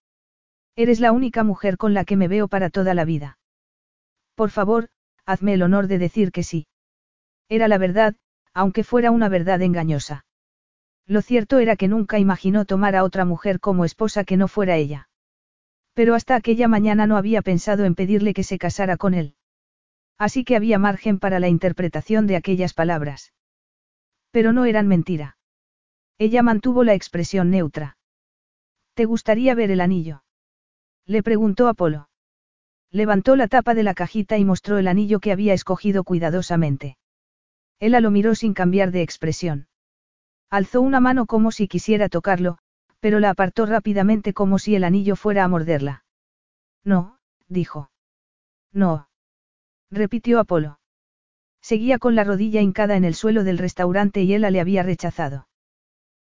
Eres 0.76 1.00
la 1.00 1.14
única 1.14 1.46
mujer 1.46 1.78
con 1.78 1.94
la 1.94 2.04
que 2.04 2.18
me 2.18 2.28
veo 2.28 2.50
para 2.50 2.70
toda 2.70 2.94
la 2.94 3.06
vida. 3.06 3.40
Por 4.36 4.50
favor, 4.50 4.90
hazme 5.26 5.54
el 5.54 5.64
honor 5.64 5.88
de 5.88 5.98
decir 5.98 6.34
que 6.34 6.44
sí. 6.44 6.68
Era 7.48 7.70
la 7.70 7.78
verdad, 7.78 8.18
aunque 8.54 8.84
fuera 8.84 9.10
una 9.10 9.30
verdad 9.30 9.62
engañosa. 9.62 10.26
Lo 11.06 11.22
cierto 11.22 11.60
era 11.60 11.78
que 11.78 11.88
nunca 11.88 12.20
imaginó 12.20 12.66
tomar 12.66 12.98
a 12.98 13.06
otra 13.06 13.24
mujer 13.24 13.62
como 13.62 13.86
esposa 13.86 14.26
que 14.26 14.36
no 14.36 14.50
fuera 14.50 14.76
ella. 14.76 15.08
Pero 15.94 16.16
hasta 16.16 16.36
aquella 16.36 16.68
mañana 16.68 17.08
no 17.08 17.16
había 17.16 17.42
pensado 17.42 17.86
en 17.86 17.96
pedirle 17.96 18.34
que 18.34 18.44
se 18.44 18.58
casara 18.58 18.98
con 18.98 19.14
él. 19.14 19.36
Así 20.18 20.44
que 20.44 20.56
había 20.56 20.80
margen 20.80 21.20
para 21.20 21.40
la 21.40 21.48
interpretación 21.48 22.28
de 22.28 22.36
aquellas 22.36 22.74
palabras. 22.74 23.34
Pero 24.32 24.54
no 24.54 24.66
eran 24.66 24.88
mentira. 24.88 25.38
Ella 26.18 26.42
mantuvo 26.42 26.84
la 26.84 26.96
expresión 26.96 27.52
neutra. 27.52 27.98
¿Te 28.96 29.06
gustaría 29.06 29.54
ver 29.54 29.70
el 29.70 29.82
anillo? 29.82 30.24
Le 31.06 31.22
preguntó 31.22 31.68
Apolo. 31.68 32.10
Levantó 32.92 33.36
la 33.36 33.48
tapa 33.48 33.74
de 33.74 33.84
la 33.84 33.94
cajita 33.94 34.38
y 34.38 34.46
mostró 34.46 34.80
el 34.80 34.88
anillo 34.88 35.20
que 35.20 35.32
había 35.32 35.54
escogido 35.54 36.04
cuidadosamente. 36.04 36.98
Ella 37.80 38.00
lo 38.00 38.10
miró 38.10 38.34
sin 38.34 38.54
cambiar 38.54 38.92
de 38.92 39.04
expresión. 39.04 39.68
Alzó 40.50 40.82
una 40.82 41.00
mano 41.00 41.26
como 41.26 41.52
si 41.52 41.68
quisiera 41.68 42.10
tocarlo, 42.10 42.58
pero 43.00 43.20
la 43.20 43.30
apartó 43.30 43.66
rápidamente 43.66 44.34
como 44.34 44.58
si 44.58 44.76
el 44.76 44.84
anillo 44.84 45.16
fuera 45.16 45.44
a 45.44 45.48
morderla. 45.48 46.06
No, 46.84 47.20
dijo. 47.48 47.92
No. 48.72 49.10
Repitió 49.90 50.40
Apolo. 50.40 50.80
Seguía 51.62 52.00
con 52.00 52.16
la 52.16 52.24
rodilla 52.24 52.62
hincada 52.62 52.96
en 52.96 53.06
el 53.06 53.16
suelo 53.16 53.44
del 53.44 53.58
restaurante 53.58 54.22
y 54.22 54.34
ella 54.34 54.50
le 54.52 54.60
había 54.60 54.84
rechazado. 54.84 55.48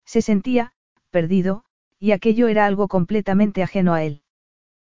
Se 0.04 0.22
sentía, 0.22 0.72
perdido, 1.10 1.64
y 1.98 2.12
aquello 2.12 2.48
era 2.48 2.66
algo 2.66 2.88
completamente 2.88 3.62
ajeno 3.62 3.94
a 3.94 4.02
él. 4.02 4.22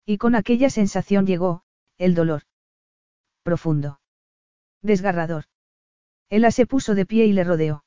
Y 0.07 0.19
con 0.19 0.35
aquella 0.35 0.71
sensación 0.71 1.27
llegó, 1.27 1.63
el 1.99 2.15
dolor. 2.15 2.43
Profundo. 3.43 4.01
Desgarrador. 4.83 5.45
Ella 6.31 6.51
se 6.51 6.67
puso 6.67 6.95
de 6.95 7.07
pie 7.07 7.27
y 7.27 7.33
le 7.33 7.45
rodeó. 7.45 7.85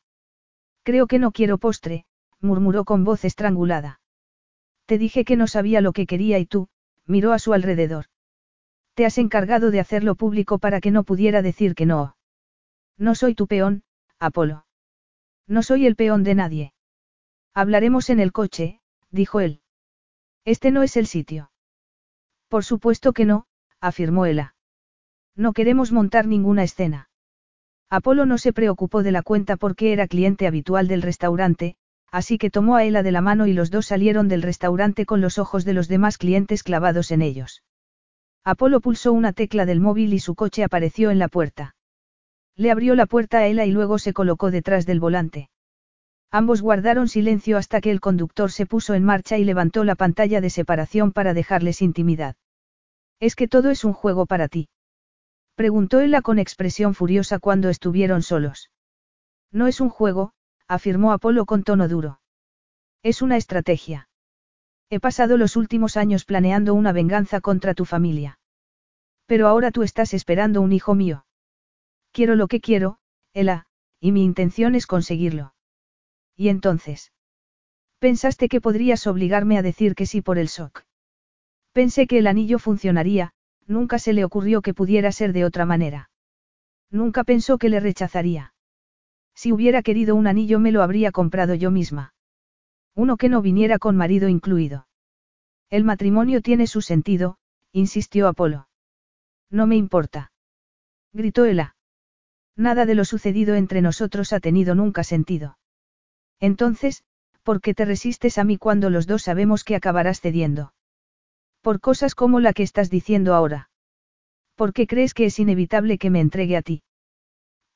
Creo 0.83 1.07
que 1.07 1.19
no 1.19 1.31
quiero 1.31 1.57
postre, 1.57 2.05
murmuró 2.39 2.85
con 2.85 3.03
voz 3.03 3.25
estrangulada. 3.25 4.01
Te 4.85 4.97
dije 4.97 5.25
que 5.25 5.35
no 5.35 5.47
sabía 5.47 5.81
lo 5.81 5.93
que 5.93 6.05
quería 6.05 6.37
y 6.37 6.45
tú, 6.45 6.67
miró 7.05 7.33
a 7.33 7.39
su 7.39 7.53
alrededor. 7.53 8.05
Te 8.95 9.05
has 9.05 9.17
encargado 9.17 9.71
de 9.71 9.81
hacerlo 9.81 10.15
público 10.15 10.57
para 10.57 10.79
que 10.79 10.89
no 10.89 11.03
pudiera 11.03 11.41
decir 11.41 11.75
que 11.75 11.85
no. 11.85 12.15
No 12.97 13.13
soy 13.13 13.35
tu 13.35 13.45
peón, 13.45 13.83
Apolo. 14.19 14.65
No 15.47 15.63
soy 15.63 15.85
el 15.85 15.97
peón 15.97 16.23
de 16.23 16.33
nadie. 16.33 16.73
Hablaremos 17.53 18.09
en 18.09 18.21
el 18.21 18.31
coche, 18.31 18.79
dijo 19.11 19.41
él. 19.41 19.61
Este 20.45 20.71
no 20.71 20.81
es 20.81 20.95
el 20.95 21.07
sitio. 21.07 21.51
Por 22.47 22.63
supuesto 22.63 23.11
que 23.11 23.25
no, 23.25 23.47
afirmó 23.81 24.25
Ella. 24.27 24.55
No 25.35 25.51
queremos 25.51 25.91
montar 25.91 26.25
ninguna 26.25 26.63
escena. 26.63 27.09
Apolo 27.89 28.25
no 28.25 28.37
se 28.37 28.53
preocupó 28.53 29.03
de 29.03 29.11
la 29.11 29.23
cuenta 29.23 29.57
porque 29.57 29.91
era 29.91 30.07
cliente 30.07 30.47
habitual 30.47 30.87
del 30.87 31.01
restaurante, 31.01 31.75
así 32.11 32.37
que 32.37 32.49
tomó 32.49 32.77
a 32.77 32.85
Ella 32.85 33.03
de 33.03 33.11
la 33.11 33.19
mano 33.19 33.45
y 33.45 33.51
los 33.51 33.71
dos 33.71 33.87
salieron 33.87 34.29
del 34.29 34.41
restaurante 34.41 35.05
con 35.05 35.19
los 35.19 35.37
ojos 35.37 35.65
de 35.65 35.73
los 35.73 35.89
demás 35.89 36.17
clientes 36.17 36.63
clavados 36.63 37.11
en 37.11 37.21
ellos. 37.21 37.64
Apolo 38.45 38.79
pulsó 38.79 39.11
una 39.11 39.33
tecla 39.33 39.65
del 39.65 39.79
móvil 39.79 40.13
y 40.13 40.19
su 40.19 40.35
coche 40.35 40.63
apareció 40.63 41.09
en 41.09 41.17
la 41.17 41.29
puerta. 41.29 41.75
Le 42.55 42.69
abrió 42.69 42.93
la 42.93 43.07
puerta 43.07 43.39
a 43.39 43.47
Ella 43.47 43.65
y 43.65 43.71
luego 43.71 43.97
se 43.97 44.13
colocó 44.13 44.51
detrás 44.51 44.85
del 44.85 44.99
volante. 44.99 45.49
Ambos 46.31 46.61
guardaron 46.61 47.07
silencio 47.07 47.57
hasta 47.57 47.81
que 47.81 47.89
el 47.89 47.99
conductor 47.99 48.51
se 48.51 48.67
puso 48.67 48.93
en 48.93 49.03
marcha 49.03 49.39
y 49.39 49.45
levantó 49.45 49.83
la 49.83 49.95
pantalla 49.95 50.41
de 50.41 50.51
separación 50.51 51.11
para 51.11 51.33
dejarles 51.33 51.81
intimidad. 51.81 52.35
Es 53.19 53.35
que 53.35 53.47
todo 53.47 53.71
es 53.71 53.83
un 53.83 53.93
juego 53.93 54.27
para 54.27 54.47
ti. 54.47 54.69
Preguntó 55.55 55.99
Ella 55.99 56.21
con 56.21 56.37
expresión 56.37 56.93
furiosa 56.93 57.39
cuando 57.39 57.69
estuvieron 57.69 58.21
solos. 58.21 58.69
No 59.51 59.65
es 59.65 59.81
un 59.81 59.89
juego, 59.89 60.33
afirmó 60.67 61.13
Apolo 61.13 61.45
con 61.45 61.63
tono 61.63 61.87
duro. 61.87 62.19
Es 63.01 63.23
una 63.23 63.37
estrategia. 63.37 64.07
He 64.89 64.99
pasado 64.99 65.37
los 65.37 65.55
últimos 65.55 65.97
años 65.97 66.25
planeando 66.25 66.73
una 66.73 66.91
venganza 66.91 67.41
contra 67.41 67.73
tu 67.73 67.85
familia. 67.85 68.39
Pero 69.25 69.47
ahora 69.47 69.71
tú 69.71 69.83
estás 69.83 70.13
esperando 70.13 70.61
un 70.61 70.71
hijo 70.71 70.93
mío. 70.93 71.25
Quiero 72.11 72.35
lo 72.35 72.47
que 72.47 72.61
quiero, 72.61 72.97
Ela, 73.33 73.65
y 73.99 74.11
mi 74.11 74.23
intención 74.23 74.75
es 74.75 74.87
conseguirlo. 74.87 75.53
¿Y 76.35 76.49
entonces? 76.49 77.11
Pensaste 77.99 78.49
que 78.49 78.61
podrías 78.61 79.07
obligarme 79.07 79.57
a 79.57 79.61
decir 79.61 79.95
que 79.95 80.05
sí 80.05 80.21
por 80.21 80.37
el 80.37 80.47
shock. 80.47 80.83
Pensé 81.71 82.07
que 82.07 82.19
el 82.19 82.27
anillo 82.27 82.59
funcionaría, 82.59 83.33
nunca 83.67 83.99
se 83.99 84.13
le 84.13 84.23
ocurrió 84.23 84.61
que 84.61 84.73
pudiera 84.73 85.11
ser 85.11 85.33
de 85.33 85.43
otra 85.43 85.65
manera. 85.65 86.09
Nunca 86.91 87.23
pensó 87.23 87.57
que 87.57 87.69
le 87.69 87.79
rechazaría. 87.79 88.53
Si 89.33 89.51
hubiera 89.51 89.81
querido 89.81 90.15
un 90.15 90.27
anillo 90.27 90.59
me 90.59 90.71
lo 90.71 90.83
habría 90.83 91.11
comprado 91.11 91.55
yo 91.55 91.71
misma. 91.71 92.13
Uno 92.95 93.17
que 93.17 93.29
no 93.29 93.41
viniera 93.41 93.77
con 93.77 93.97
marido 93.97 94.29
incluido. 94.29 94.87
El 95.69 95.83
matrimonio 95.83 96.41
tiene 96.41 96.67
su 96.67 96.81
sentido, 96.81 97.37
insistió 97.73 98.27
Apolo. 98.27 98.69
No 99.49 99.67
me 99.67 99.75
importa. 99.75 100.31
Gritó 101.11 101.45
Ela. 101.45 101.75
Nada 102.55 102.85
de 102.85 102.95
lo 102.95 103.03
sucedido 103.03 103.55
entre 103.55 103.81
nosotros 103.81 104.31
ha 104.31 104.39
tenido 104.39 104.75
nunca 104.75 105.03
sentido. 105.03 105.57
Entonces, 106.39 107.03
¿por 107.43 107.59
qué 107.59 107.73
te 107.73 107.83
resistes 107.83 108.37
a 108.37 108.45
mí 108.45 108.57
cuando 108.57 108.89
los 108.89 109.07
dos 109.07 109.23
sabemos 109.23 109.65
que 109.65 109.75
acabarás 109.75 110.21
cediendo? 110.21 110.73
Por 111.61 111.81
cosas 111.81 112.15
como 112.15 112.39
la 112.39 112.53
que 112.53 112.63
estás 112.63 112.89
diciendo 112.89 113.33
ahora. 113.33 113.69
¿Por 114.55 114.71
qué 114.71 114.87
crees 114.87 115.13
que 115.13 115.25
es 115.25 115.37
inevitable 115.37 115.97
que 115.97 116.09
me 116.09 116.21
entregue 116.21 116.55
a 116.55 116.61
ti? 116.61 116.81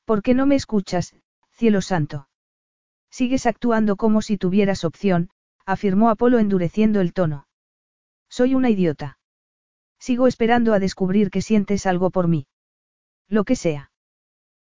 ¿Por 0.06 0.22
qué 0.22 0.32
no 0.32 0.46
me 0.46 0.54
escuchas, 0.54 1.14
cielo 1.50 1.82
santo? 1.82 2.29
Sigues 3.10 3.46
actuando 3.46 3.96
como 3.96 4.22
si 4.22 4.38
tuvieras 4.38 4.84
opción, 4.84 5.30
afirmó 5.66 6.10
Apolo 6.10 6.38
endureciendo 6.38 7.00
el 7.00 7.12
tono. 7.12 7.46
Soy 8.28 8.54
una 8.54 8.70
idiota. 8.70 9.18
Sigo 9.98 10.26
esperando 10.26 10.72
a 10.72 10.78
descubrir 10.78 11.30
que 11.30 11.42
sientes 11.42 11.86
algo 11.86 12.10
por 12.10 12.28
mí. 12.28 12.46
Lo 13.28 13.44
que 13.44 13.56
sea. 13.56 13.90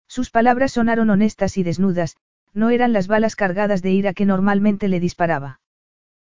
Sus 0.09 0.31
palabras 0.31 0.73
sonaron 0.73 1.11
honestas 1.11 1.59
y 1.59 1.63
desnudas, 1.63 2.17
no 2.55 2.71
eran 2.71 2.93
las 2.93 3.07
balas 3.07 3.37
cargadas 3.37 3.83
de 3.83 3.91
ira 3.91 4.15
que 4.15 4.25
normalmente 4.25 4.89
le 4.89 5.01
disparaba. 5.01 5.61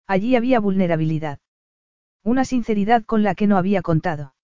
Allí 0.06 0.36
había 0.36 0.60
vulnerabilidad. 0.60 1.40
Una 2.22 2.44
sinceridad 2.44 3.04
con 3.04 3.22
la 3.22 3.34
que 3.34 3.46
no 3.46 3.56
había 3.56 3.82
contado. 3.82 4.34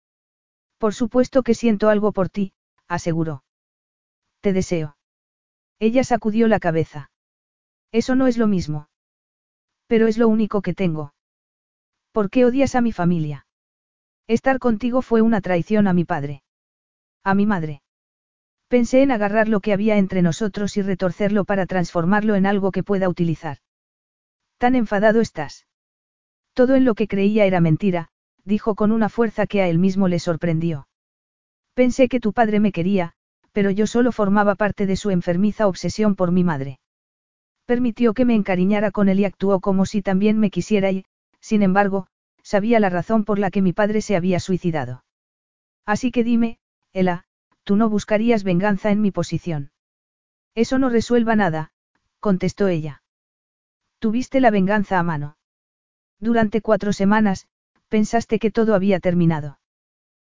Por 0.78 0.94
supuesto 0.94 1.42
que 1.42 1.54
siento 1.54 1.88
algo 1.88 2.12
por 2.12 2.28
ti, 2.28 2.52
aseguró. 2.88 3.44
Te 4.40 4.52
deseo. 4.52 4.96
Ella 5.78 6.02
sacudió 6.02 6.48
la 6.48 6.58
cabeza. 6.58 7.10
Eso 7.92 8.14
no 8.14 8.26
es 8.26 8.36
lo 8.38 8.46
mismo. 8.46 8.88
Pero 9.86 10.06
es 10.06 10.18
lo 10.18 10.28
único 10.28 10.62
que 10.62 10.74
tengo. 10.74 11.14
¿Por 12.12 12.30
qué 12.30 12.44
odias 12.44 12.74
a 12.74 12.80
mi 12.80 12.92
familia? 12.92 13.46
Estar 14.26 14.58
contigo 14.58 15.02
fue 15.02 15.22
una 15.22 15.40
traición 15.40 15.86
a 15.86 15.92
mi 15.92 16.04
padre. 16.04 16.42
A 17.24 17.34
mi 17.34 17.46
madre. 17.46 17.82
Pensé 18.68 19.02
en 19.02 19.10
agarrar 19.10 19.48
lo 19.48 19.60
que 19.60 19.72
había 19.72 19.96
entre 19.96 20.20
nosotros 20.20 20.76
y 20.76 20.82
retorcerlo 20.82 21.44
para 21.46 21.64
transformarlo 21.64 22.34
en 22.34 22.44
algo 22.44 22.70
que 22.70 22.82
pueda 22.82 23.08
utilizar. 23.08 23.58
¿Tan 24.58 24.74
enfadado 24.74 25.22
estás? 25.22 25.66
Todo 26.52 26.74
en 26.74 26.84
lo 26.84 26.94
que 26.94 27.08
creía 27.08 27.46
era 27.46 27.60
mentira, 27.60 28.08
dijo 28.44 28.74
con 28.74 28.92
una 28.92 29.08
fuerza 29.08 29.46
que 29.46 29.62
a 29.62 29.68
él 29.68 29.78
mismo 29.78 30.08
le 30.08 30.18
sorprendió. 30.18 30.88
Pensé 31.72 32.08
que 32.08 32.20
tu 32.20 32.32
padre 32.32 32.60
me 32.60 32.72
quería, 32.72 33.14
pero 33.52 33.70
yo 33.70 33.86
solo 33.86 34.12
formaba 34.12 34.56
parte 34.56 34.84
de 34.84 34.96
su 34.96 35.10
enfermiza 35.10 35.66
obsesión 35.66 36.16
por 36.16 36.32
mi 36.32 36.44
madre. 36.44 36.78
Permitió 37.68 38.14
que 38.14 38.24
me 38.24 38.34
encariñara 38.34 38.90
con 38.90 39.10
él 39.10 39.20
y 39.20 39.26
actuó 39.26 39.60
como 39.60 39.84
si 39.84 40.00
también 40.00 40.38
me 40.38 40.50
quisiera 40.50 40.90
y, 40.90 41.04
sin 41.38 41.62
embargo, 41.62 42.06
sabía 42.42 42.80
la 42.80 42.88
razón 42.88 43.26
por 43.26 43.38
la 43.38 43.50
que 43.50 43.60
mi 43.60 43.74
padre 43.74 44.00
se 44.00 44.16
había 44.16 44.40
suicidado. 44.40 45.04
Así 45.84 46.10
que 46.10 46.24
dime, 46.24 46.60
Ela, 46.94 47.26
tú 47.64 47.76
no 47.76 47.90
buscarías 47.90 48.42
venganza 48.42 48.90
en 48.90 49.02
mi 49.02 49.10
posición. 49.10 49.70
Eso 50.54 50.78
no 50.78 50.88
resuelva 50.88 51.36
nada, 51.36 51.72
contestó 52.20 52.68
ella. 52.68 53.02
Tuviste 53.98 54.40
la 54.40 54.50
venganza 54.50 54.98
a 54.98 55.02
mano. 55.02 55.36
Durante 56.20 56.62
cuatro 56.62 56.94
semanas, 56.94 57.48
pensaste 57.88 58.38
que 58.38 58.50
todo 58.50 58.74
había 58.74 58.98
terminado. 58.98 59.58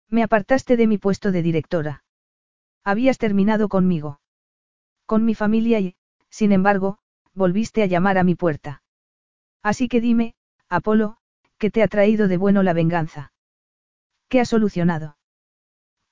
Me 0.10 0.24
apartaste 0.24 0.78
de 0.78 0.88
mi 0.88 0.98
puesto 0.98 1.34
de 1.34 1.42
directora. 1.42 2.06
Habías 2.86 3.18
terminado 3.18 3.68
conmigo. 3.68 4.22
Con 5.06 5.26
mi 5.26 5.36
familia 5.36 5.82
y, 5.82 5.96
sin 6.30 6.54
embargo, 6.54 7.00
volviste 7.36 7.84
a 7.84 7.86
llamar 7.86 8.18
a 8.18 8.24
mi 8.24 8.36
puerta. 8.36 8.82
Así 9.62 9.88
que 9.88 10.02
dime, 10.02 10.36
Apolo, 10.70 11.18
¿qué 11.58 11.70
te 11.70 11.84
ha 11.84 11.88
traído 11.88 12.28
de 12.28 12.38
bueno 12.38 12.64
la 12.64 12.74
venganza? 12.74 13.34
¿Qué 14.30 14.40
ha 14.40 14.46
solucionado? 14.46 15.18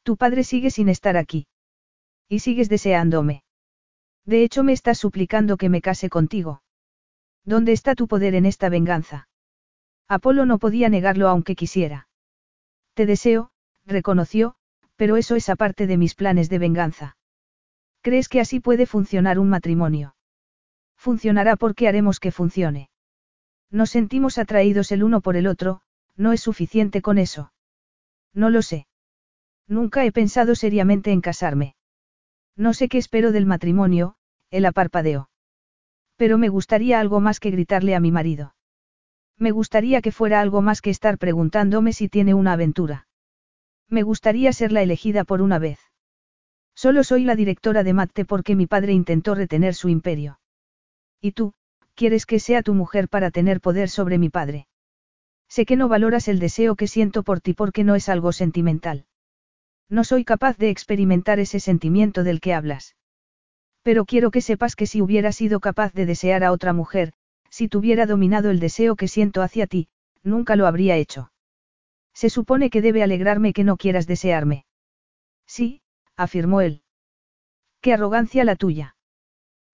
Tu 0.04 0.18
padre 0.18 0.44
sigue 0.44 0.70
sin 0.70 0.90
estar 0.90 1.18
aquí. 1.18 1.48
Y 2.28 2.40
sigues 2.40 2.70
deseándome. 2.70 3.44
De 4.26 4.44
hecho, 4.44 4.64
me 4.64 4.74
estás 4.74 4.98
suplicando 4.98 5.58
que 5.58 5.70
me 5.70 5.82
case 5.82 6.10
contigo. 6.10 6.62
¿Dónde 7.46 7.74
está 7.74 7.96
tu 7.96 8.08
poder 8.08 8.36
en 8.36 8.46
esta 8.46 8.70
venganza? 8.70 9.28
Apolo 10.08 10.46
no 10.46 10.60
podía 10.60 10.90
negarlo 10.90 11.28
aunque 11.28 11.56
quisiera. 11.56 12.08
Te 12.94 13.06
deseo, 13.06 13.52
reconoció, 13.86 14.56
pero 14.96 15.18
eso 15.18 15.36
es 15.36 15.50
aparte 15.50 15.88
de 15.88 15.98
mis 15.98 16.16
planes 16.16 16.50
de 16.50 16.60
venganza. 16.60 17.18
¿Crees 18.02 18.30
que 18.30 18.40
así 18.40 18.60
puede 18.60 18.86
funcionar 18.86 19.40
un 19.40 19.50
matrimonio? 19.50 20.16
Funcionará 21.04 21.58
porque 21.58 21.90
haremos 21.90 22.22
que 22.22 22.32
funcione. 22.32 22.90
Nos 23.70 23.90
sentimos 23.90 24.38
atraídos 24.38 24.90
el 24.94 25.04
uno 25.04 25.20
por 25.20 25.36
el 25.36 25.48
otro, 25.48 25.82
no 26.16 26.32
es 26.32 26.40
suficiente 26.40 27.02
con 27.02 27.18
eso. 27.18 27.52
No 28.34 28.50
lo 28.50 28.62
sé. 28.62 28.88
Nunca 29.68 30.06
he 30.06 30.14
pensado 30.14 30.56
seriamente 30.56 31.12
en 31.12 31.20
casarme. 31.20 31.76
No 32.56 32.74
sé 32.74 32.88
qué 32.88 33.00
espero 33.00 33.34
del 33.34 33.46
matrimonio, 33.46 34.16
él 34.50 34.66
aparpadeó. 34.66 35.30
Pero 36.16 36.38
me 36.38 36.48
gustaría 36.48 37.02
algo 37.02 37.20
más 37.20 37.42
que 37.42 37.52
gritarle 37.52 37.96
a 37.96 38.00
mi 38.00 38.14
marido. 38.14 38.56
Me 39.38 39.52
gustaría 39.52 40.02
que 40.02 40.14
fuera 40.14 40.40
algo 40.40 40.62
más 40.62 40.80
que 40.80 40.90
estar 40.90 41.18
preguntándome 41.18 41.92
si 41.92 42.08
tiene 42.08 42.34
una 42.34 42.54
aventura. 42.54 43.10
Me 43.90 44.04
gustaría 44.04 44.54
ser 44.54 44.72
la 44.72 44.84
elegida 44.84 45.26
por 45.26 45.42
una 45.42 45.60
vez. 45.60 45.80
Solo 46.74 47.04
soy 47.04 47.26
la 47.26 47.36
directora 47.36 47.84
de 47.84 47.92
Matte 47.92 48.24
porque 48.24 48.56
mi 48.56 48.68
padre 48.68 48.94
intentó 48.94 49.36
retener 49.36 49.76
su 49.76 49.90
imperio. 49.90 50.40
¿Y 51.24 51.32
tú, 51.32 51.54
quieres 51.96 52.26
que 52.26 52.38
sea 52.38 52.64
tu 52.64 52.74
mujer 52.74 53.08
para 53.08 53.32
tener 53.32 53.62
poder 53.62 53.88
sobre 53.88 54.18
mi 54.18 54.30
padre? 54.30 54.68
Sé 55.48 55.66
que 55.66 55.78
no 55.78 55.88
valoras 55.88 56.28
el 56.28 56.38
deseo 56.38 56.76
que 56.76 56.86
siento 56.86 57.24
por 57.24 57.40
ti 57.40 57.54
porque 57.54 57.86
no 57.86 57.96
es 57.96 58.10
algo 58.10 58.34
sentimental. 58.34 59.06
No 59.90 60.04
soy 60.04 60.26
capaz 60.26 60.58
de 60.58 60.70
experimentar 60.70 61.40
ese 61.40 61.62
sentimiento 61.62 62.26
del 62.26 62.42
que 62.42 62.54
hablas. 62.54 62.98
Pero 63.84 64.04
quiero 64.04 64.32
que 64.32 64.42
sepas 64.42 64.76
que 64.76 64.86
si 64.86 65.02
hubiera 65.02 65.32
sido 65.32 65.62
capaz 65.62 65.94
de 65.94 66.06
desear 66.06 66.44
a 66.44 66.52
otra 66.52 66.74
mujer, 66.74 67.14
si 67.50 67.70
tuviera 67.70 68.06
dominado 68.06 68.50
el 68.50 68.60
deseo 68.60 68.98
que 68.98 69.08
siento 69.08 69.42
hacia 69.42 69.66
ti, 69.66 69.88
nunca 70.24 70.58
lo 70.58 70.68
habría 70.68 70.98
hecho. 70.98 71.32
Se 72.14 72.30
supone 72.30 72.70
que 72.70 72.82
debe 72.82 73.02
alegrarme 73.02 73.54
que 73.54 73.64
no 73.64 73.78
quieras 73.78 74.08
desearme. 74.08 74.66
Sí, 75.48 75.84
afirmó 76.18 76.60
él. 76.60 76.82
Qué 77.80 77.94
arrogancia 77.94 78.44
la 78.44 78.58
tuya. 78.58 78.93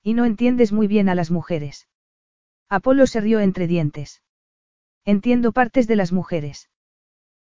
Y 0.04 0.14
no 0.14 0.26
entiendes 0.26 0.72
muy 0.72 0.88
bien 0.88 1.10
a 1.10 1.16
las 1.16 1.32
mujeres. 1.32 1.88
Apolo 2.70 3.08
se 3.08 3.22
rió 3.22 3.40
entre 3.40 3.68
dientes. 3.68 4.22
Entiendo 5.06 5.52
partes 5.52 5.88
de 5.88 5.96
las 5.96 6.12
mujeres. 6.12 6.70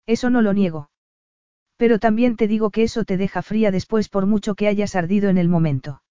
Eso 0.07 0.31
no 0.31 0.43
lo 0.43 0.53
niego. 0.53 0.91
Pero 1.77 1.99
también 1.99 2.37
te 2.37 2.47
digo 2.47 2.71
que 2.71 2.83
eso 2.83 3.05
te 3.05 3.17
deja 3.17 3.43
fría 3.43 3.71
después 3.71 4.09
por 4.09 4.27
mucho 4.27 4.55
que 4.55 4.69
hayas 4.69 4.95
ardido 4.95 5.29
en 5.31 5.39
el 5.39 5.49
momento. 5.49 6.03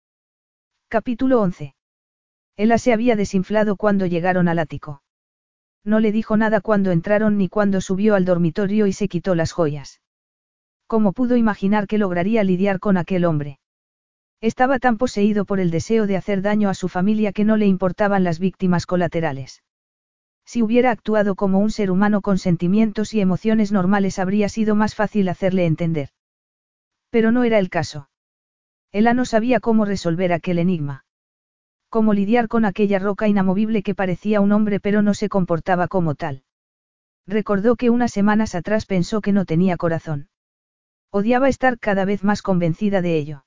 Capítulo 0.89 1.41
11. 1.41 1.75
Ella 2.57 2.77
se 2.77 2.93
había 2.93 3.15
desinflado 3.15 3.77
cuando 3.77 4.05
llegaron 4.05 4.47
al 4.47 4.59
ático. 4.59 5.01
No 5.83 5.99
le 5.99 6.11
dijo 6.11 6.37
nada 6.37 6.61
cuando 6.61 6.91
entraron 6.91 7.37
ni 7.37 7.49
cuando 7.49 7.81
subió 7.81 8.15
al 8.15 8.25
dormitorio 8.25 8.87
y 8.87 8.93
se 8.93 9.07
quitó 9.07 9.35
las 9.35 9.51
joyas. 9.51 10.01
¿Cómo 10.87 11.13
pudo 11.13 11.35
imaginar 11.35 11.87
que 11.87 11.97
lograría 11.97 12.43
lidiar 12.43 12.79
con 12.79 12.97
aquel 12.97 13.25
hombre? 13.25 13.59
Estaba 14.43 14.77
tan 14.77 14.97
poseído 14.97 15.45
por 15.45 15.61
el 15.61 15.71
deseo 15.71 16.05
de 16.05 16.17
hacer 16.17 16.41
daño 16.41 16.67
a 16.67 16.73
su 16.73 16.89
familia 16.89 17.31
que 17.31 17.45
no 17.45 17.55
le 17.55 17.65
importaban 17.65 18.25
las 18.25 18.39
víctimas 18.39 18.85
colaterales. 18.85 19.63
Si 20.43 20.61
hubiera 20.61 20.91
actuado 20.91 21.35
como 21.35 21.59
un 21.59 21.71
ser 21.71 21.89
humano 21.89 22.19
con 22.19 22.37
sentimientos 22.37 23.13
y 23.13 23.21
emociones 23.21 23.71
normales 23.71 24.19
habría 24.19 24.49
sido 24.49 24.75
más 24.75 24.95
fácil 24.95 25.29
hacerle 25.29 25.65
entender. 25.65 26.09
Pero 27.09 27.31
no 27.31 27.45
era 27.45 27.57
el 27.57 27.69
caso. 27.69 28.09
Ella 28.91 29.13
no 29.13 29.23
sabía 29.23 29.61
cómo 29.61 29.85
resolver 29.85 30.33
aquel 30.33 30.59
enigma. 30.59 31.05
Cómo 31.87 32.13
lidiar 32.13 32.49
con 32.49 32.65
aquella 32.65 32.99
roca 32.99 33.29
inamovible 33.29 33.81
que 33.81 33.95
parecía 33.95 34.41
un 34.41 34.51
hombre 34.51 34.81
pero 34.81 35.01
no 35.01 35.13
se 35.13 35.29
comportaba 35.29 35.87
como 35.87 36.15
tal. 36.15 36.43
Recordó 37.25 37.77
que 37.77 37.89
unas 37.89 38.11
semanas 38.11 38.55
atrás 38.55 38.85
pensó 38.87 39.21
que 39.21 39.31
no 39.31 39.45
tenía 39.45 39.77
corazón. 39.77 40.27
Odiaba 41.11 41.47
estar 41.47 41.79
cada 41.79 42.03
vez 42.03 42.25
más 42.25 42.41
convencida 42.41 43.01
de 43.01 43.15
ello. 43.15 43.45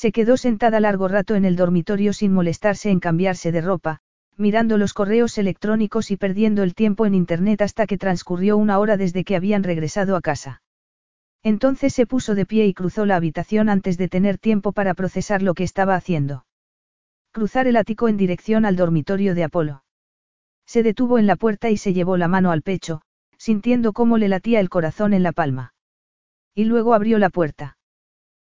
Se 0.00 0.12
quedó 0.12 0.38
sentada 0.38 0.80
largo 0.80 1.08
rato 1.08 1.34
en 1.34 1.44
el 1.44 1.56
dormitorio 1.56 2.14
sin 2.14 2.32
molestarse 2.32 2.88
en 2.90 3.00
cambiarse 3.00 3.52
de 3.52 3.60
ropa, 3.60 4.00
mirando 4.38 4.78
los 4.78 4.94
correos 4.94 5.36
electrónicos 5.36 6.10
y 6.10 6.16
perdiendo 6.16 6.62
el 6.62 6.74
tiempo 6.74 7.04
en 7.04 7.14
Internet 7.14 7.60
hasta 7.60 7.86
que 7.86 7.98
transcurrió 7.98 8.56
una 8.56 8.78
hora 8.78 8.96
desde 8.96 9.24
que 9.24 9.36
habían 9.36 9.62
regresado 9.62 10.16
a 10.16 10.22
casa. 10.22 10.62
Entonces 11.42 11.92
se 11.92 12.06
puso 12.06 12.34
de 12.34 12.46
pie 12.46 12.64
y 12.64 12.72
cruzó 12.72 13.04
la 13.04 13.16
habitación 13.16 13.68
antes 13.68 13.98
de 13.98 14.08
tener 14.08 14.38
tiempo 14.38 14.72
para 14.72 14.94
procesar 14.94 15.42
lo 15.42 15.52
que 15.52 15.64
estaba 15.64 15.96
haciendo. 15.96 16.46
Cruzar 17.30 17.66
el 17.66 17.76
ático 17.76 18.08
en 18.08 18.16
dirección 18.16 18.64
al 18.64 18.76
dormitorio 18.76 19.34
de 19.34 19.44
Apolo. 19.44 19.84
Se 20.64 20.82
detuvo 20.82 21.18
en 21.18 21.26
la 21.26 21.36
puerta 21.36 21.68
y 21.68 21.76
se 21.76 21.92
llevó 21.92 22.16
la 22.16 22.26
mano 22.26 22.52
al 22.52 22.62
pecho, 22.62 23.02
sintiendo 23.36 23.92
cómo 23.92 24.16
le 24.16 24.28
latía 24.28 24.60
el 24.60 24.70
corazón 24.70 25.12
en 25.12 25.22
la 25.22 25.32
palma. 25.32 25.74
Y 26.54 26.64
luego 26.64 26.94
abrió 26.94 27.18
la 27.18 27.28
puerta. 27.28 27.76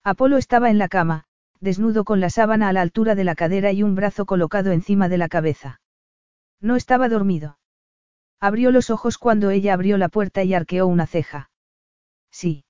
Apolo 0.02 0.38
estaba 0.38 0.70
en 0.70 0.78
la 0.78 0.88
cama, 0.88 1.26
desnudo 1.60 2.04
con 2.04 2.20
la 2.20 2.30
sábana 2.30 2.68
a 2.68 2.72
la 2.72 2.82
altura 2.82 3.14
de 3.14 3.24
la 3.24 3.34
cadera 3.34 3.72
y 3.72 3.82
un 3.82 3.94
brazo 3.94 4.26
colocado 4.26 4.72
encima 4.72 5.08
de 5.08 5.18
la 5.18 5.28
cabeza. 5.28 5.80
No 6.60 6.76
estaba 6.76 7.08
dormido. 7.08 7.58
Abrió 8.40 8.70
los 8.70 8.90
ojos 8.90 9.18
cuando 9.18 9.50
ella 9.50 9.74
abrió 9.74 9.98
la 9.98 10.08
puerta 10.08 10.44
y 10.44 10.54
arqueó 10.54 10.86
una 10.86 11.06
ceja. 11.06 11.50
Sí. 12.30 12.64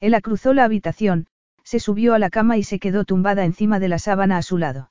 Ella 0.00 0.20
cruzó 0.20 0.52
la 0.52 0.64
habitación, 0.64 1.26
se 1.62 1.78
subió 1.78 2.14
a 2.14 2.18
la 2.18 2.30
cama 2.30 2.56
y 2.56 2.64
se 2.64 2.78
quedó 2.78 3.04
tumbada 3.04 3.44
encima 3.44 3.78
de 3.78 3.88
la 3.88 3.98
sábana 3.98 4.38
a 4.38 4.42
su 4.42 4.58
lado. 4.58 4.90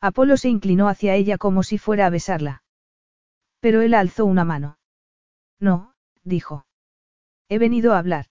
Apolo 0.00 0.36
se 0.36 0.48
inclinó 0.48 0.88
hacia 0.88 1.14
ella 1.14 1.38
como 1.38 1.62
si 1.62 1.78
fuera 1.78 2.06
a 2.06 2.10
besarla. 2.10 2.62
Pero 3.60 3.82
él 3.82 3.94
alzó 3.94 4.24
una 4.24 4.44
mano. 4.44 4.78
No, 5.58 5.94
dijo. 6.22 6.66
He 7.48 7.58
venido 7.58 7.94
a 7.94 7.98
hablar. 7.98 8.26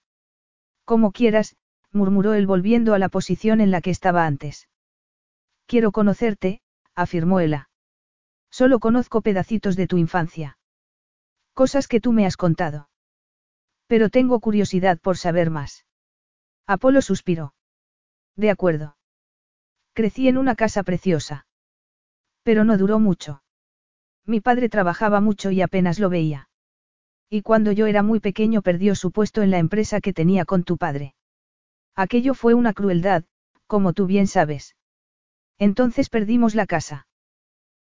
Como 0.84 1.12
quieras, 1.12 1.56
murmuró 1.98 2.32
él 2.32 2.46
volviendo 2.46 2.94
a 2.94 2.98
la 2.98 3.10
posición 3.10 3.60
en 3.60 3.70
la 3.70 3.82
que 3.82 3.90
estaba 3.90 4.24
antes. 4.24 4.68
Quiero 5.66 5.92
conocerte, 5.92 6.62
afirmó 6.94 7.40
ella. 7.40 7.68
Solo 8.50 8.78
conozco 8.78 9.20
pedacitos 9.20 9.76
de 9.76 9.86
tu 9.86 9.98
infancia. 9.98 10.58
Cosas 11.52 11.88
que 11.88 12.00
tú 12.00 12.12
me 12.12 12.24
has 12.24 12.38
contado. 12.38 12.88
Pero 13.86 14.08
tengo 14.08 14.40
curiosidad 14.40 14.98
por 14.98 15.18
saber 15.18 15.50
más. 15.50 15.84
Apolo 16.66 17.02
suspiró. 17.02 17.52
De 18.36 18.50
acuerdo. 18.50 18.96
Crecí 19.92 20.28
en 20.28 20.38
una 20.38 20.54
casa 20.54 20.82
preciosa. 20.84 21.46
Pero 22.42 22.64
no 22.64 22.78
duró 22.78 22.98
mucho. 22.98 23.42
Mi 24.24 24.40
padre 24.40 24.68
trabajaba 24.68 25.20
mucho 25.20 25.50
y 25.50 25.60
apenas 25.60 25.98
lo 25.98 26.08
veía. 26.08 26.48
Y 27.28 27.42
cuando 27.42 27.72
yo 27.72 27.86
era 27.86 28.02
muy 28.02 28.20
pequeño 28.20 28.62
perdió 28.62 28.94
su 28.94 29.10
puesto 29.10 29.42
en 29.42 29.50
la 29.50 29.58
empresa 29.58 30.00
que 30.00 30.14
tenía 30.14 30.44
con 30.44 30.64
tu 30.64 30.78
padre. 30.78 31.14
Aquello 31.98 32.34
fue 32.34 32.54
una 32.54 32.74
crueldad, 32.74 33.24
como 33.66 33.92
tú 33.92 34.06
bien 34.06 34.28
sabes. 34.28 34.76
Entonces 35.58 36.10
perdimos 36.10 36.54
la 36.54 36.64
casa. 36.64 37.08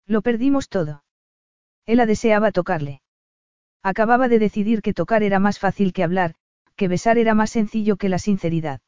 Lo 0.08 0.24
perdimos 0.24 0.70
todo. 0.70 1.04
Ella 1.86 2.08
deseaba 2.08 2.52
tocarle. 2.52 3.04
Acababa 3.84 4.28
de 4.28 4.40
decidir 4.40 4.82
que 4.82 4.96
tocar 4.96 5.22
era 5.22 5.38
más 5.38 5.60
fácil 5.60 5.94
que 5.94 6.04
hablar, 6.04 6.34
que 6.76 6.88
besar 6.88 7.20
era 7.20 7.36
más 7.36 7.52
sencillo 7.52 7.98
que 7.98 8.10
la 8.10 8.18
sinceridad. 8.18 8.82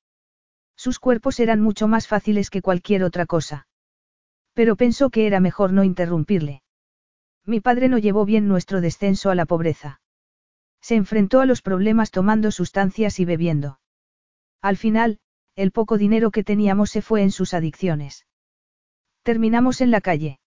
Sus 0.75 0.97
cuerpos 0.97 1.39
eran 1.39 1.61
mucho 1.61 1.87
más 1.87 2.07
fáciles 2.07 2.49
que 2.49 2.63
cualquier 2.63 3.03
otra 3.03 3.27
cosa. 3.27 3.67
Pero 4.55 4.77
pensó 4.77 5.11
que 5.11 5.27
era 5.27 5.39
mejor 5.39 5.73
no 5.73 5.83
interrumpirle. 5.83 6.63
Mi 7.45 7.59
padre 7.59 7.87
no 7.87 7.99
llevó 7.99 8.25
bien 8.25 8.47
nuestro 8.47 8.81
descenso 8.81 9.29
a 9.29 9.35
la 9.35 9.45
pobreza. 9.45 10.01
Se 10.81 10.95
enfrentó 10.95 11.39
a 11.39 11.45
los 11.45 11.61
problemas 11.61 12.09
tomando 12.09 12.49
sustancias 12.49 13.19
y 13.19 13.25
bebiendo. 13.25 13.78
Al 14.61 14.77
final, 14.77 15.19
el 15.55 15.71
poco 15.71 15.97
dinero 15.97 16.31
que 16.31 16.43
teníamos 16.43 16.89
se 16.89 17.01
fue 17.01 17.21
en 17.21 17.31
sus 17.31 17.53
adicciones. 17.53 18.25
Terminamos 19.23 19.81
en 19.81 19.91
la 19.91 20.01
calle. 20.01 20.39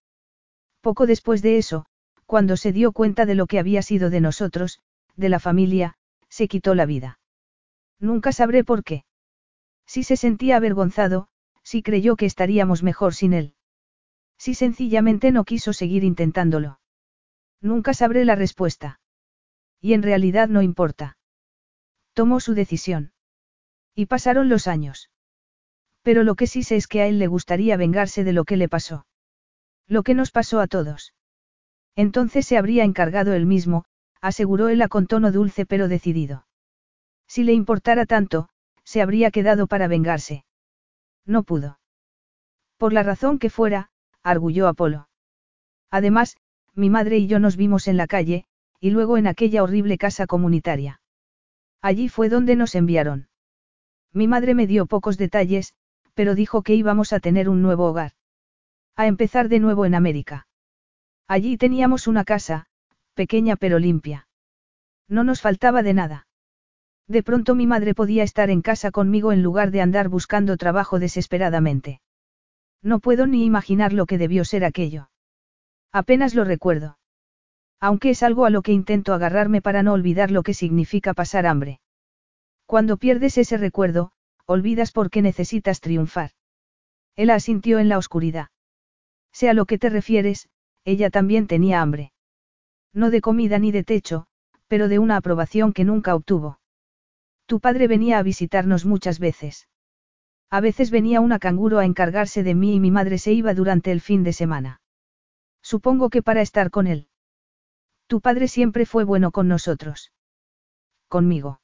Poco 0.81 1.05
después 1.05 1.41
de 1.41 1.57
eso, 1.57 1.85
cuando 2.25 2.57
se 2.57 2.71
dio 2.71 2.91
cuenta 2.91 3.25
de 3.25 3.35
lo 3.35 3.47
que 3.47 3.59
había 3.59 3.81
sido 3.81 4.09
de 4.09 4.21
nosotros, 4.21 4.81
de 5.15 5.29
la 5.29 5.39
familia, 5.39 5.95
se 6.29 6.47
quitó 6.47 6.75
la 6.75 6.85
vida. 6.85 7.19
Nunca 7.99 8.31
sabré 8.31 8.63
por 8.63 8.83
qué. 8.83 9.05
Si 9.85 10.03
se 10.03 10.17
sentía 10.17 10.57
avergonzado, 10.57 11.27
si 11.63 11.81
creyó 11.83 12.15
que 12.15 12.25
estaríamos 12.25 12.83
mejor 12.83 13.13
sin 13.13 13.33
él. 13.33 13.55
Si 14.37 14.55
sencillamente 14.55 15.31
no 15.31 15.45
quiso 15.45 15.73
seguir 15.73 16.03
intentándolo. 16.03 16.79
Nunca 17.61 17.93
sabré 17.93 18.25
la 18.25 18.35
respuesta. 18.35 18.99
Y 19.79 19.93
en 19.93 20.03
realidad 20.03 20.49
no 20.49 20.61
importa. 20.61 21.17
Tomó 22.13 22.39
su 22.39 22.53
decisión. 22.53 23.12
Y 23.95 24.07
pasaron 24.07 24.49
los 24.49 24.67
años. 24.67 25.09
Pero 26.01 26.23
lo 26.23 26.35
que 26.35 26.47
sí 26.47 26.63
sé 26.63 26.75
es 26.75 26.87
que 26.87 27.01
a 27.01 27.07
él 27.07 27.19
le 27.19 27.27
gustaría 27.27 27.77
vengarse 27.77 28.23
de 28.23 28.33
lo 28.33 28.43
que 28.43 28.57
le 28.57 28.67
pasó. 28.67 29.05
Lo 29.87 30.03
que 30.03 30.13
nos 30.13 30.31
pasó 30.31 30.59
a 30.59 30.67
todos. 30.67 31.13
Entonces 31.95 32.45
se 32.45 32.57
habría 32.57 32.83
encargado 32.83 33.33
él 33.33 33.45
mismo, 33.45 33.85
aseguró 34.21 34.69
ella 34.69 34.87
con 34.87 35.07
tono 35.07 35.31
dulce 35.31 35.65
pero 35.65 35.87
decidido. 35.87 36.47
Si 37.27 37.43
le 37.43 37.53
importara 37.53 38.05
tanto, 38.05 38.49
se 38.83 39.01
habría 39.01 39.31
quedado 39.31 39.67
para 39.67 39.87
vengarse. 39.87 40.45
No 41.25 41.43
pudo. 41.43 41.79
Por 42.77 42.93
la 42.93 43.03
razón 43.03 43.39
que 43.39 43.49
fuera, 43.49 43.91
arguyó 44.23 44.67
Apolo. 44.67 45.07
Además, 45.89 46.37
mi 46.73 46.89
madre 46.89 47.17
y 47.17 47.27
yo 47.27 47.39
nos 47.39 47.55
vimos 47.55 47.87
en 47.87 47.97
la 47.97 48.07
calle, 48.07 48.45
y 48.79 48.89
luego 48.89 49.17
en 49.17 49.27
aquella 49.27 49.63
horrible 49.63 49.97
casa 49.97 50.25
comunitaria. 50.25 50.99
Allí 51.81 52.09
fue 52.09 52.29
donde 52.29 52.55
nos 52.55 52.75
enviaron. 52.75 53.27
Mi 54.13 54.27
madre 54.27 54.53
me 54.53 54.67
dio 54.67 54.85
pocos 54.85 55.17
detalles, 55.17 55.73
pero 56.13 56.35
dijo 56.35 56.61
que 56.61 56.75
íbamos 56.75 57.13
a 57.13 57.19
tener 57.19 57.49
un 57.49 57.61
nuevo 57.61 57.85
hogar. 57.87 58.11
A 58.95 59.07
empezar 59.07 59.49
de 59.49 59.59
nuevo 59.59 59.85
en 59.85 59.95
América. 59.95 60.47
Allí 61.27 61.57
teníamos 61.57 62.07
una 62.07 62.23
casa, 62.23 62.67
pequeña 63.15 63.55
pero 63.55 63.79
limpia. 63.79 64.27
No 65.07 65.23
nos 65.23 65.41
faltaba 65.41 65.81
de 65.81 65.93
nada. 65.93 66.27
De 67.07 67.23
pronto 67.23 67.55
mi 67.55 67.67
madre 67.67 67.95
podía 67.95 68.23
estar 68.23 68.49
en 68.49 68.61
casa 68.61 68.91
conmigo 68.91 69.31
en 69.31 69.41
lugar 69.41 69.71
de 69.71 69.81
andar 69.81 70.09
buscando 70.09 70.57
trabajo 70.57 70.99
desesperadamente. 70.99 72.01
No 72.81 72.99
puedo 72.99 73.27
ni 73.27 73.45
imaginar 73.45 73.93
lo 73.93 74.05
que 74.05 74.17
debió 74.17 74.45
ser 74.45 74.63
aquello. 74.63 75.09
Apenas 75.91 76.35
lo 76.35 76.43
recuerdo. 76.43 76.97
Aunque 77.79 78.11
es 78.11 78.23
algo 78.23 78.45
a 78.45 78.49
lo 78.49 78.61
que 78.61 78.71
intento 78.71 79.13
agarrarme 79.13 79.61
para 79.61 79.83
no 79.83 79.93
olvidar 79.93 80.31
lo 80.31 80.43
que 80.43 80.53
significa 80.53 81.13
pasar 81.13 81.45
hambre. 81.45 81.81
Cuando 82.73 82.97
pierdes 82.97 83.37
ese 83.37 83.57
recuerdo, 83.57 84.13
olvidas 84.47 84.91
por 84.91 85.11
qué 85.11 85.21
necesitas 85.21 85.79
triunfar. 85.79 86.31
Él 87.15 87.29
asintió 87.29 87.77
en 87.77 87.87
la 87.87 87.99
oscuridad. 87.99 88.47
Sea 89.31 89.53
lo 89.53 89.67
que 89.67 89.77
te 89.77 89.89
refieres, 89.89 90.49
ella 90.83 91.11
también 91.11 91.45
tenía 91.45 91.83
hambre. 91.83 92.13
No 92.91 93.11
de 93.11 93.21
comida 93.21 93.59
ni 93.59 93.71
de 93.71 93.83
techo, 93.83 94.25
pero 94.67 94.87
de 94.87 94.97
una 94.97 95.17
aprobación 95.17 95.71
que 95.71 95.83
nunca 95.83 96.15
obtuvo. 96.15 96.59
Tu 97.45 97.59
padre 97.59 97.87
venía 97.87 98.17
a 98.17 98.23
visitarnos 98.23 98.85
muchas 98.85 99.19
veces. 99.19 99.67
A 100.49 100.59
veces 100.59 100.89
venía 100.89 101.21
una 101.21 101.37
canguro 101.37 101.77
a 101.77 101.85
encargarse 101.85 102.41
de 102.41 102.55
mí 102.55 102.73
y 102.73 102.79
mi 102.79 102.89
madre 102.89 103.19
se 103.19 103.33
iba 103.33 103.53
durante 103.53 103.91
el 103.91 104.01
fin 104.01 104.23
de 104.23 104.33
semana. 104.33 104.81
Supongo 105.61 106.09
que 106.09 106.23
para 106.23 106.41
estar 106.41 106.71
con 106.71 106.87
él. 106.87 107.07
Tu 108.07 108.19
padre 108.19 108.47
siempre 108.47 108.87
fue 108.87 109.03
bueno 109.03 109.29
con 109.29 109.47
nosotros. 109.47 110.11
Conmigo. 111.07 111.59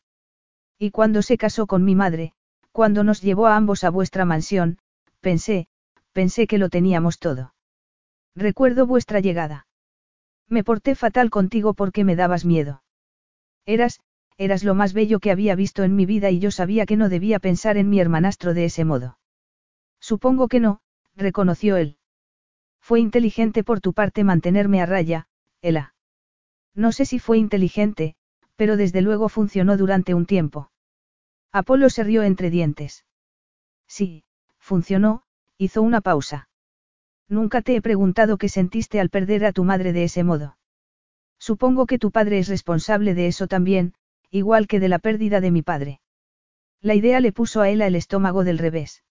Y 0.80 0.92
cuando 0.92 1.22
se 1.22 1.38
casó 1.38 1.68
con 1.68 1.84
mi 1.84 1.94
madre, 1.94 2.34
cuando 2.72 3.04
nos 3.04 3.22
llevó 3.22 3.48
a 3.48 3.58
ambos 3.58 3.84
a 3.84 3.90
vuestra 3.90 4.24
mansión, 4.24 4.78
pensé, 5.20 5.68
pensé 6.14 6.48
que 6.48 6.58
lo 6.58 6.70
teníamos 6.70 7.20
todo. 7.20 7.54
Recuerdo 8.34 8.88
vuestra 8.88 9.20
llegada. 9.20 9.68
Me 10.48 10.64
porté 10.64 10.96
fatal 10.96 11.30
contigo 11.30 11.74
porque 11.74 12.06
me 12.06 12.16
dabas 12.16 12.46
miedo. 12.46 12.82
Eras, 13.66 14.00
eras 14.38 14.64
lo 14.64 14.74
más 14.74 14.94
bello 14.94 15.20
que 15.20 15.32
había 15.32 15.54
visto 15.56 15.84
en 15.84 15.96
mi 15.98 16.06
vida 16.06 16.32
y 16.32 16.40
yo 16.40 16.50
sabía 16.50 16.86
que 16.86 16.96
no 16.96 17.10
debía 17.10 17.40
pensar 17.40 17.76
en 17.76 17.90
mi 17.90 18.00
hermanastro 18.00 18.54
de 18.54 18.66
ese 18.66 18.86
modo. 18.86 19.20
Supongo 20.00 20.48
que 20.48 20.62
no, 20.62 20.80
reconoció 21.16 21.76
él. 21.76 21.98
Fue 22.80 23.02
inteligente 23.02 23.66
por 23.66 23.82
tu 23.82 23.94
parte 23.94 24.24
mantenerme 24.24 24.82
a 24.82 24.86
raya, 24.86 25.28
Ela. 25.62 25.94
No 26.74 26.94
sé 26.94 27.06
si 27.06 27.20
fue 27.20 27.38
inteligente, 27.38 28.16
pero 28.60 28.76
desde 28.76 29.02
luego 29.02 29.30
funcionó 29.30 29.78
durante 29.78 30.14
un 30.14 30.26
tiempo. 30.26 30.70
Apolo 31.54 31.90
se 31.90 32.04
rió 32.04 32.24
entre 32.24 32.50
dientes. 32.50 33.06
Sí, 33.88 34.26
funcionó, 34.58 35.24
hizo 35.58 35.82
una 35.82 36.02
pausa. 36.02 36.50
Nunca 37.30 37.62
te 37.62 37.78
he 37.78 37.82
preguntado 37.82 38.38
qué 38.38 38.50
sentiste 38.50 39.00
al 39.00 39.10
perder 39.10 39.46
a 39.46 39.54
tu 39.54 39.64
madre 39.64 39.94
de 39.94 40.04
ese 40.04 40.26
modo. 40.26 40.58
Supongo 41.40 41.86
que 41.86 42.00
tu 42.00 42.12
padre 42.12 42.38
es 42.38 42.50
responsable 42.50 43.14
de 43.14 43.28
eso 43.28 43.48
también, 43.48 43.94
igual 44.30 44.68
que 44.68 44.82
de 44.82 44.90
la 44.90 45.00
pérdida 45.00 45.40
de 45.40 45.52
mi 45.52 45.62
padre. 45.62 46.02
La 46.82 46.96
idea 46.96 47.22
le 47.22 47.32
puso 47.32 47.62
a 47.62 47.70
Ela 47.70 47.88
el 47.88 47.96
estómago 47.96 48.44
del 48.44 48.58
revés. 48.58 49.06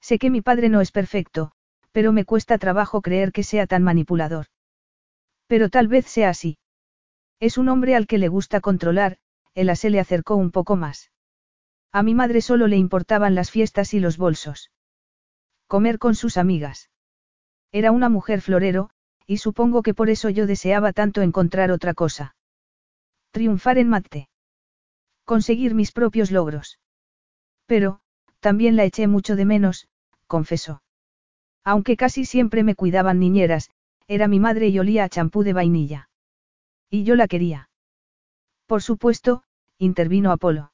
Sé 0.00 0.18
que 0.18 0.30
mi 0.30 0.42
padre 0.42 0.68
no 0.68 0.80
es 0.80 0.90
perfecto, 0.90 1.52
pero 1.92 2.10
me 2.10 2.24
cuesta 2.24 2.58
trabajo 2.58 3.02
creer 3.02 3.30
que 3.30 3.44
sea 3.44 3.68
tan 3.68 3.84
manipulador. 3.84 4.46
Pero 5.46 5.68
tal 5.68 5.86
vez 5.86 6.06
sea 6.06 6.30
así. 6.30 6.58
Es 7.40 7.58
un 7.58 7.68
hombre 7.68 7.94
al 7.94 8.06
que 8.06 8.18
le 8.18 8.28
gusta 8.28 8.60
controlar, 8.60 9.18
Ela 9.54 9.76
se 9.76 9.90
le 9.90 10.00
acercó 10.00 10.36
un 10.36 10.50
poco 10.50 10.76
más. 10.76 11.10
A 11.92 12.02
mi 12.02 12.14
madre 12.14 12.40
solo 12.40 12.66
le 12.66 12.76
importaban 12.76 13.34
las 13.34 13.50
fiestas 13.50 13.94
y 13.94 14.00
los 14.00 14.16
bolsos. 14.16 14.72
Comer 15.68 15.98
con 15.98 16.14
sus 16.14 16.36
amigas. 16.36 16.90
Era 17.70 17.92
una 17.92 18.08
mujer 18.08 18.40
florero, 18.40 18.90
y 19.26 19.38
supongo 19.38 19.82
que 19.82 19.94
por 19.94 20.10
eso 20.10 20.28
yo 20.28 20.46
deseaba 20.46 20.92
tanto 20.92 21.22
encontrar 21.22 21.70
otra 21.70 21.94
cosa. 21.94 22.36
Triunfar 23.30 23.78
en 23.78 23.88
Mate. 23.88 24.28
Conseguir 25.24 25.74
mis 25.74 25.92
propios 25.92 26.30
logros. 26.30 26.78
Pero, 27.66 28.00
también 28.40 28.76
la 28.76 28.84
eché 28.84 29.06
mucho 29.06 29.36
de 29.36 29.44
menos, 29.44 29.88
confesó. 30.26 30.82
Aunque 31.64 31.96
casi 31.96 32.24
siempre 32.24 32.62
me 32.62 32.74
cuidaban 32.74 33.18
niñeras, 33.18 33.70
era 34.06 34.28
mi 34.28 34.38
madre 34.38 34.68
y 34.68 34.78
olía 34.78 35.04
a 35.04 35.08
champú 35.08 35.42
de 35.42 35.54
vainilla. 35.54 36.10
Y 36.94 37.02
yo 37.02 37.16
la 37.16 37.26
quería. 37.26 37.70
Por 38.66 38.80
supuesto, 38.80 39.42
intervino 39.78 40.30
Apolo. 40.30 40.70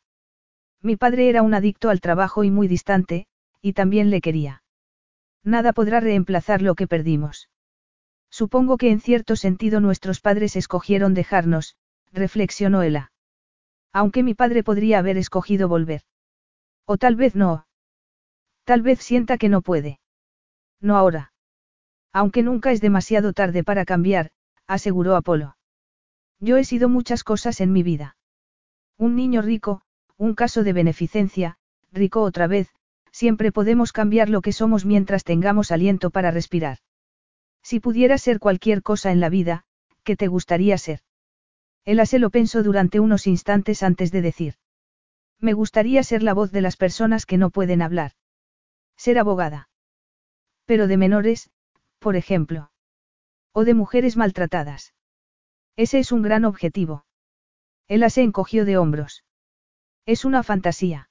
Mi 0.83 0.97
padre 0.97 1.31
era 1.31 1.41
un 1.41 1.55
adicto 1.55 1.89
al 1.89 2.03
trabajo 2.03 2.45
y 2.45 2.51
muy 2.51 2.69
distante, 2.69 3.27
y 3.63 3.73
también 3.73 4.11
le 4.11 4.21
quería. 4.21 4.63
Nada 5.43 5.73
podrá 5.73 5.99
reemplazar 5.99 6.61
lo 6.61 6.75
que 6.75 6.87
perdimos. 6.87 7.49
Supongo 8.29 8.77
que 8.77 8.91
en 8.91 9.01
cierto 9.01 9.35
sentido 9.35 9.81
nuestros 9.81 10.21
padres 10.21 10.57
escogieron 10.57 11.15
dejarnos, 11.15 11.77
reflexionó 12.13 12.83
Ella. 12.83 13.13
Aunque 13.91 14.23
mi 14.23 14.35
padre 14.35 14.63
podría 14.63 14.99
haber 14.99 15.17
escogido 15.17 15.69
volver. 15.69 16.03
O 16.85 16.99
tal 16.99 17.17
vez 17.17 17.35
no. 17.35 17.67
Tal 18.65 18.83
vez 18.83 18.99
sienta 18.99 19.39
que 19.39 19.49
no 19.49 19.63
puede. 19.63 20.01
No 20.83 20.99
ahora. 20.99 21.33
Aunque 22.13 22.43
nunca 22.43 22.73
es 22.73 22.83
demasiado 22.83 23.33
tarde 23.33 23.65
para 23.65 23.87
cambiar, 23.87 24.33
aseguró 24.67 25.17
Apolo. 25.17 25.57
Yo 26.41 26.57
he 26.57 26.65
sido 26.65 26.89
muchas 26.89 27.23
cosas 27.23 27.61
en 27.61 27.73
mi 27.73 27.83
vida. 27.83 28.17
Un 28.97 29.15
niño 29.15 29.43
rico, 29.43 29.83
un 30.17 30.35
caso 30.35 30.65
de 30.65 30.73
beneficencia, 30.73 31.59
rico 31.93 32.23
otra 32.23 32.47
vez, 32.47 32.71
siempre 33.13 33.53
podemos 33.53 33.93
cambiar 33.93 34.31
lo 34.31 34.41
que 34.41 34.53
somos 34.53 34.85
mientras 34.85 35.25
tengamos 35.25 35.71
aliento 35.71 36.11
para 36.11 36.31
respirar. 36.31 36.79
Si 37.63 37.79
pudiera 37.79 38.17
ser 38.19 38.39
cualquier 38.39 38.83
cosa 38.83 39.13
en 39.13 39.21
la 39.21 39.29
vida, 39.29 39.65
¿qué 40.03 40.17
te 40.17 40.29
gustaría 40.29 40.79
ser? 40.79 41.01
Ella 41.85 42.07
se 42.07 42.19
lo 42.19 42.31
pensó 42.31 42.63
durante 42.63 43.01
unos 43.01 43.27
instantes 43.27 43.83
antes 43.83 44.11
de 44.11 44.23
decir. 44.23 44.55
Me 45.39 45.53
gustaría 45.53 46.03
ser 46.03 46.23
la 46.23 46.35
voz 46.35 46.53
de 46.53 46.61
las 46.61 46.77
personas 46.77 47.27
que 47.27 47.39
no 47.39 47.51
pueden 47.51 47.83
hablar. 47.83 48.13
Ser 48.97 49.19
abogada. 49.19 49.69
Pero 50.67 50.87
de 50.87 50.97
menores, 50.97 51.51
por 51.99 52.17
ejemplo. 52.17 52.71
O 53.53 53.65
de 53.65 53.75
mujeres 53.75 54.17
maltratadas. 54.17 54.95
Ese 55.81 55.99
es 55.99 56.13
un 56.13 56.21
gran 56.21 56.45
objetivo. 56.45 57.07
Ella 57.89 58.11
se 58.11 58.21
encogió 58.21 58.67
de 58.67 58.77
hombros. 58.77 59.25
Es 60.05 60.27
una 60.27 60.43
fantasía. 60.43 61.09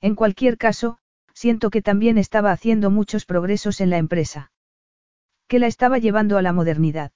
En 0.00 0.14
cualquier 0.14 0.58
caso, 0.58 0.98
siento 1.34 1.70
que 1.70 1.82
también 1.82 2.16
estaba 2.16 2.52
haciendo 2.52 2.90
muchos 2.90 3.26
progresos 3.26 3.80
en 3.80 3.90
la 3.90 3.98
empresa. 3.98 4.52
Que 5.48 5.58
la 5.58 5.66
estaba 5.66 5.98
llevando 5.98 6.38
a 6.38 6.42
la 6.42 6.52
modernidad. 6.52 7.10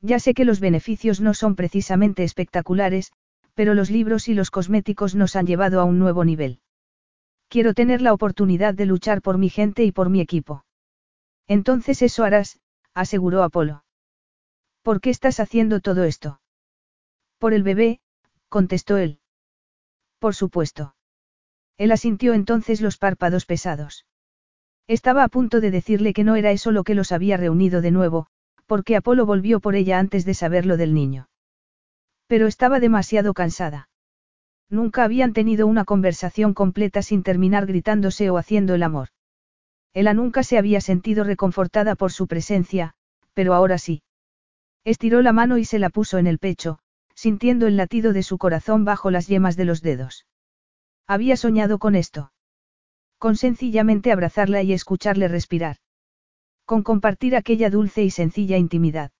Ya 0.00 0.18
sé 0.18 0.34
que 0.34 0.44
los 0.44 0.58
beneficios 0.58 1.20
no 1.20 1.32
son 1.32 1.54
precisamente 1.54 2.24
espectaculares, 2.24 3.12
pero 3.54 3.74
los 3.74 3.88
libros 3.88 4.26
y 4.26 4.34
los 4.34 4.50
cosméticos 4.50 5.14
nos 5.14 5.36
han 5.36 5.46
llevado 5.46 5.80
a 5.80 5.84
un 5.84 6.00
nuevo 6.00 6.24
nivel. 6.24 6.58
Quiero 7.46 7.72
tener 7.72 8.02
la 8.02 8.12
oportunidad 8.12 8.74
de 8.74 8.86
luchar 8.86 9.22
por 9.22 9.38
mi 9.38 9.48
gente 9.48 9.84
y 9.84 9.92
por 9.92 10.10
mi 10.10 10.20
equipo. 10.20 10.64
Entonces 11.46 12.02
eso 12.02 12.24
harás, 12.24 12.58
aseguró 12.94 13.44
Apolo. 13.44 13.83
¿Por 14.84 15.00
qué 15.00 15.08
estás 15.08 15.40
haciendo 15.40 15.80
todo 15.80 16.04
esto? 16.04 16.42
Por 17.38 17.54
el 17.54 17.62
bebé, 17.62 18.00
contestó 18.50 18.98
él. 18.98 19.18
Por 20.18 20.34
supuesto. 20.34 20.94
Él 21.78 21.90
asintió 21.90 22.34
entonces 22.34 22.82
los 22.82 22.98
párpados 22.98 23.46
pesados. 23.46 24.04
Estaba 24.86 25.24
a 25.24 25.28
punto 25.28 25.62
de 25.62 25.70
decirle 25.70 26.12
que 26.12 26.22
no 26.22 26.36
era 26.36 26.50
eso 26.50 26.70
lo 26.70 26.84
que 26.84 26.94
los 26.94 27.12
había 27.12 27.38
reunido 27.38 27.80
de 27.80 27.92
nuevo, 27.92 28.26
porque 28.66 28.94
Apolo 28.94 29.24
volvió 29.24 29.58
por 29.58 29.74
ella 29.74 29.98
antes 29.98 30.26
de 30.26 30.34
saberlo 30.34 30.76
del 30.76 30.92
niño. 30.92 31.30
Pero 32.26 32.46
estaba 32.46 32.78
demasiado 32.78 33.32
cansada. 33.32 33.88
Nunca 34.68 35.02
habían 35.02 35.32
tenido 35.32 35.66
una 35.66 35.86
conversación 35.86 36.52
completa 36.52 37.00
sin 37.00 37.22
terminar 37.22 37.64
gritándose 37.64 38.28
o 38.28 38.36
haciendo 38.36 38.74
el 38.74 38.82
amor. 38.82 39.08
Ella 39.94 40.12
nunca 40.12 40.42
se 40.42 40.58
había 40.58 40.82
sentido 40.82 41.24
reconfortada 41.24 41.94
por 41.94 42.12
su 42.12 42.26
presencia, 42.26 42.92
pero 43.32 43.54
ahora 43.54 43.78
sí. 43.78 44.02
Estiró 44.84 45.22
la 45.22 45.32
mano 45.32 45.58
y 45.58 45.64
se 45.64 45.78
la 45.78 45.88
puso 45.88 46.18
en 46.18 46.26
el 46.26 46.38
pecho, 46.38 46.78
sintiendo 47.14 47.66
el 47.66 47.76
latido 47.76 48.12
de 48.12 48.22
su 48.22 48.38
corazón 48.38 48.84
bajo 48.84 49.10
las 49.10 49.26
yemas 49.26 49.56
de 49.56 49.64
los 49.64 49.80
dedos. 49.80 50.26
Había 51.06 51.36
soñado 51.36 51.78
con 51.78 51.94
esto. 51.94 52.32
Con 53.18 53.36
sencillamente 53.36 54.12
abrazarla 54.12 54.62
y 54.62 54.72
escucharle 54.72 55.28
respirar. 55.28 55.76
Con 56.66 56.82
compartir 56.82 57.36
aquella 57.36 57.70
dulce 57.70 58.02
y 58.02 58.10
sencilla 58.10 58.58
intimidad. 58.58 59.10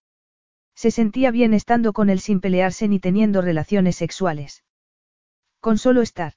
Se 0.74 0.90
sentía 0.90 1.30
bien 1.30 1.54
estando 1.54 1.92
con 1.92 2.10
él 2.10 2.20
sin 2.20 2.40
pelearse 2.40 2.88
ni 2.88 3.00
teniendo 3.00 3.40
relaciones 3.40 3.96
sexuales. 3.96 4.64
Con 5.60 5.78
solo 5.78 6.02
estar. 6.02 6.34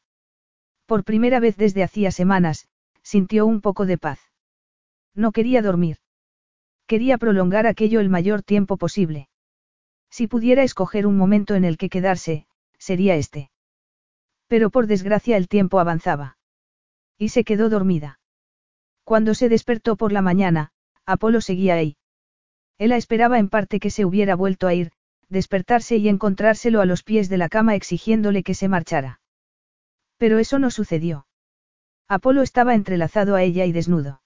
Por 0.85 1.03
primera 1.03 1.39
vez 1.39 1.57
desde 1.57 1.83
hacía 1.83 2.11
semanas, 2.11 2.69
sintió 3.03 3.45
un 3.45 3.61
poco 3.61 3.85
de 3.85 3.97
paz. 3.97 4.19
No 5.13 5.31
quería 5.31 5.61
dormir. 5.61 5.97
Quería 6.87 7.17
prolongar 7.17 7.67
aquello 7.67 7.99
el 7.99 8.09
mayor 8.09 8.43
tiempo 8.43 8.77
posible. 8.77 9.27
Si 10.09 10.27
pudiera 10.27 10.63
escoger 10.63 11.05
un 11.05 11.17
momento 11.17 11.55
en 11.55 11.65
el 11.65 11.77
que 11.77 11.89
quedarse, 11.89 12.47
sería 12.79 13.15
este. 13.15 13.51
Pero 14.47 14.69
por 14.69 14.87
desgracia 14.87 15.35
el 15.35 15.49
tiempo 15.49 15.79
avanzaba. 15.79 16.37
Y 17.17 17.29
se 17.29 17.43
quedó 17.43 17.69
dormida. 17.69 18.19
Cuando 19.03 19.33
se 19.33 19.49
despertó 19.49 19.97
por 19.97 20.13
la 20.13 20.21
mañana, 20.21 20.71
Apolo 21.05 21.41
seguía 21.41 21.75
ahí. 21.75 21.97
Ella 22.77 22.95
esperaba 22.95 23.37
en 23.37 23.49
parte 23.49 23.79
que 23.79 23.89
se 23.89 24.05
hubiera 24.05 24.35
vuelto 24.35 24.67
a 24.67 24.73
ir, 24.73 24.91
despertarse 25.29 25.97
y 25.97 26.07
encontrárselo 26.07 26.79
a 26.79 26.85
los 26.85 27.03
pies 27.03 27.27
de 27.27 27.37
la 27.37 27.49
cama 27.49 27.75
exigiéndole 27.75 28.43
que 28.43 28.53
se 28.53 28.69
marchara. 28.69 29.19
Pero 30.17 30.39
eso 30.39 30.57
no 30.57 30.71
sucedió. 30.71 31.27
Apolo 32.07 32.43
estaba 32.43 32.75
entrelazado 32.75 33.35
a 33.35 33.43
ella 33.43 33.65
y 33.65 33.73
desnudo. 33.73 34.21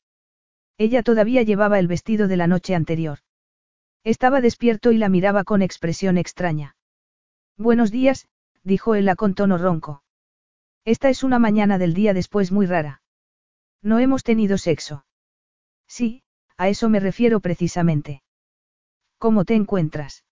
Ella 0.78 1.04
todavía 1.04 1.44
llevaba 1.44 1.80
el 1.80 1.88
vestido 1.88 2.28
de 2.28 2.38
la 2.38 2.48
noche 2.48 2.76
anterior. 2.76 3.20
Estaba 4.04 4.42
despierto 4.42 4.92
y 4.92 4.98
la 4.98 5.10
miraba 5.10 5.44
con 5.44 5.62
expresión 5.62 6.18
extraña. 6.18 6.76
Buenos 7.58 7.92
días, 7.92 8.28
dijo 8.64 8.96
ella 8.96 9.16
con 9.16 9.36
tono 9.36 9.58
ronco. 9.58 10.04
Esta 10.86 11.10
es 11.10 11.24
una 11.24 11.38
mañana 11.38 11.78
del 11.78 11.94
día 11.94 12.14
después 12.14 12.52
muy 12.52 12.66
rara. 12.66 13.02
No 13.84 14.00
hemos 14.00 14.24
tenido 14.24 14.58
sexo. 14.58 15.06
Sí, 15.88 16.24
a 16.58 16.70
eso 16.70 16.90
me 16.90 17.00
refiero 17.00 17.40
precisamente. 17.40 18.24
¿Cómo 19.18 19.46
te 19.46 19.56
encuentras? 19.56 20.24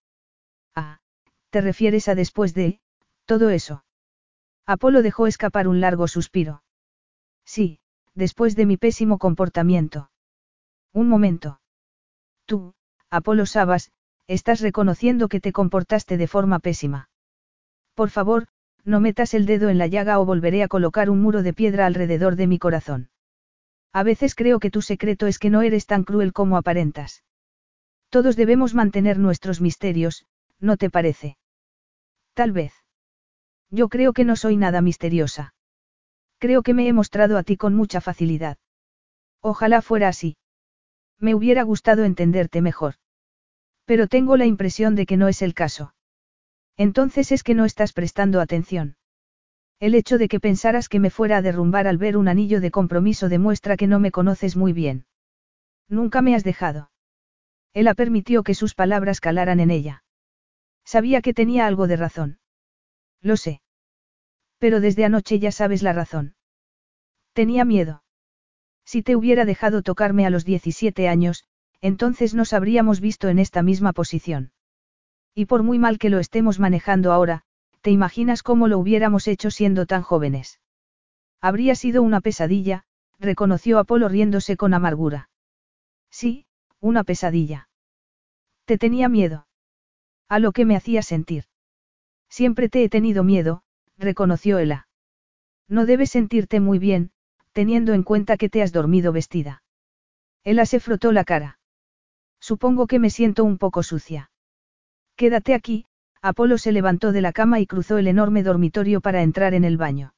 Ah, 0.76 1.00
¿te 1.52 1.62
refieres 1.62 2.08
a 2.08 2.16
después 2.16 2.54
de, 2.54 2.80
todo 3.26 3.50
eso? 3.52 3.84
Apolo 4.66 5.02
dejó 5.02 5.28
escapar 5.28 5.68
un 5.68 5.82
largo 5.82 6.08
suspiro. 6.08 6.64
Sí, 7.46 7.80
después 8.16 8.56
de 8.56 8.66
mi 8.66 8.78
pésimo 8.78 9.18
comportamiento. 9.18 10.10
Un 10.94 11.08
momento. 11.08 11.60
Tú, 12.46 12.74
Apolo 13.10 13.46
Sabas, 13.46 13.92
estás 14.28 14.62
reconociendo 14.62 15.28
que 15.28 15.40
te 15.40 15.52
comportaste 15.52 16.18
de 16.18 16.28
forma 16.28 16.60
pésima. 16.60 17.10
Por 17.96 18.10
favor, 18.10 18.48
no 18.86 19.00
metas 19.00 19.34
el 19.34 19.46
dedo 19.46 19.70
en 19.70 19.78
la 19.78 19.88
llaga 19.88 20.20
o 20.20 20.26
volveré 20.26 20.64
a 20.64 20.68
colocar 20.68 21.10
un 21.10 21.22
muro 21.22 21.44
de 21.44 21.54
piedra 21.54 21.86
alrededor 21.86 22.36
de 22.36 22.48
mi 22.48 22.60
corazón. 22.60 23.10
A 23.92 24.04
veces 24.04 24.36
creo 24.36 24.60
que 24.60 24.72
tu 24.72 24.82
secreto 24.82 25.28
es 25.28 25.40
que 25.40 25.50
no 25.50 25.62
eres 25.62 25.86
tan 25.86 26.04
cruel 26.04 26.34
como 26.34 26.58
aparentas. 26.58 27.24
Todos 28.10 28.36
debemos 28.36 28.74
mantener 28.74 29.20
nuestros 29.20 29.62
misterios, 29.62 30.26
¿no 30.60 30.78
te 30.78 30.90
parece? 30.90 31.38
Tal 32.34 32.52
vez. 32.52 32.74
Yo 33.70 33.90
creo 33.90 34.14
que 34.14 34.26
no 34.26 34.36
soy 34.36 34.58
nada 34.58 34.82
misteriosa. 34.82 35.54
Creo 36.40 36.64
que 36.64 36.74
me 36.74 36.88
he 36.88 36.94
mostrado 36.94 37.38
a 37.38 37.44
ti 37.44 37.58
con 37.58 37.76
mucha 37.76 38.02
facilidad. 38.02 38.58
Ojalá 39.42 39.82
fuera 39.82 40.08
así. 40.08 40.38
Me 41.20 41.36
hubiera 41.36 41.64
gustado 41.64 42.04
entenderte 42.04 42.62
mejor. 42.62 42.96
Pero 43.86 44.08
tengo 44.08 44.38
la 44.38 44.46
impresión 44.46 44.96
de 44.96 45.06
que 45.06 45.18
no 45.18 45.28
es 45.28 45.42
el 45.42 45.54
caso. 45.54 45.94
Entonces 46.78 47.32
es 47.32 47.44
que 47.44 47.56
no 47.56 47.66
estás 47.66 47.92
prestando 47.92 48.40
atención. 48.40 48.96
El 49.80 49.96
hecho 49.96 50.18
de 50.18 50.28
que 50.28 50.40
pensaras 50.40 50.90
que 50.90 51.00
me 51.00 51.10
fuera 51.10 51.38
a 51.38 51.42
derrumbar 51.42 51.88
al 51.88 51.98
ver 51.98 52.18
un 52.18 52.28
anillo 52.28 52.62
de 52.62 52.72
compromiso 52.72 53.30
demuestra 53.30 53.78
que 53.78 53.88
no 53.88 54.00
me 54.00 54.12
conoces 54.12 54.56
muy 54.56 54.74
bien. 54.74 55.06
Nunca 55.88 56.22
me 56.22 56.36
has 56.36 56.44
dejado. 56.44 56.92
Él 57.74 57.90
permitió 57.96 58.44
que 58.44 58.56
sus 58.56 58.76
palabras 58.76 59.22
calaran 59.22 59.60
en 59.60 59.72
ella. 59.72 60.04
Sabía 60.86 61.22
que 61.22 61.34
tenía 61.34 61.68
algo 61.68 61.88
de 61.88 61.98
razón. 61.98 62.40
Lo 63.22 63.38
sé. 63.38 63.62
Pero 64.58 64.80
desde 64.80 65.06
anoche 65.06 65.40
ya 65.40 65.52
sabes 65.52 65.84
la 65.84 65.94
razón. 65.94 66.36
Tenía 67.34 67.64
miedo. 67.66 68.04
Si 68.92 69.04
te 69.04 69.16
hubiera 69.16 69.46
dejado 69.46 69.84
tocarme 69.84 70.26
a 70.26 70.32
los 70.32 70.46
17 70.46 71.08
años, 71.08 71.44
entonces 71.80 72.34
nos 72.34 72.54
habríamos 72.54 73.02
visto 73.02 73.28
en 73.28 73.38
esta 73.38 73.62
misma 73.62 73.94
posición. 73.94 74.52
Y 75.36 75.46
por 75.46 75.62
muy 75.62 75.78
mal 75.78 76.00
que 76.00 76.10
lo 76.10 76.18
estemos 76.18 76.58
manejando 76.58 77.12
ahora, 77.12 77.44
¿te 77.82 77.92
imaginas 77.92 78.42
cómo 78.42 78.68
lo 78.68 78.80
hubiéramos 78.80 79.28
hecho 79.28 79.52
siendo 79.52 79.86
tan 79.86 80.02
jóvenes? 80.02 80.60
Habría 81.40 81.76
sido 81.76 82.02
una 82.02 82.20
pesadilla, 82.20 82.84
reconoció 83.20 83.78
Apolo 83.78 84.10
riéndose 84.10 84.58
con 84.58 84.74
amargura. 84.74 85.30
Sí, 86.10 86.48
una 86.80 87.04
pesadilla. 87.04 87.70
Te 88.66 88.80
tenía 88.80 89.08
miedo. 89.08 89.46
A 90.28 90.40
lo 90.40 90.52
que 90.52 90.66
me 90.66 90.76
hacía 90.76 91.04
sentir. 91.04 91.44
Siempre 92.28 92.70
te 92.70 92.84
he 92.84 92.90
tenido 92.90 93.24
miedo, 93.24 93.62
reconoció 94.00 94.58
Ella. 94.58 94.88
No 95.68 95.86
debes 95.86 96.10
sentirte 96.10 96.60
muy 96.60 96.80
bien, 96.80 97.12
teniendo 97.60 97.94
en 97.94 98.04
cuenta 98.04 98.38
que 98.38 98.48
te 98.48 98.62
has 98.62 98.72
dormido 98.72 99.12
vestida. 99.12 99.64
Ella 100.46 100.66
se 100.66 100.80
frotó 100.80 101.12
la 101.12 101.26
cara. 101.26 101.60
Supongo 102.40 102.88
que 102.88 103.00
me 103.00 103.10
siento 103.10 103.44
un 103.44 103.58
poco 103.58 103.84
sucia. 103.84 104.32
Quédate 105.18 105.54
aquí, 105.54 105.86
Apolo 106.22 106.58
se 106.58 106.72
levantó 106.72 107.12
de 107.12 107.20
la 107.20 107.34
cama 107.34 107.60
y 107.60 107.68
cruzó 107.68 107.98
el 107.98 108.08
enorme 108.08 108.44
dormitorio 108.44 109.02
para 109.02 109.24
entrar 109.24 109.54
en 109.54 109.66
el 109.66 109.76
baño. 109.76 110.14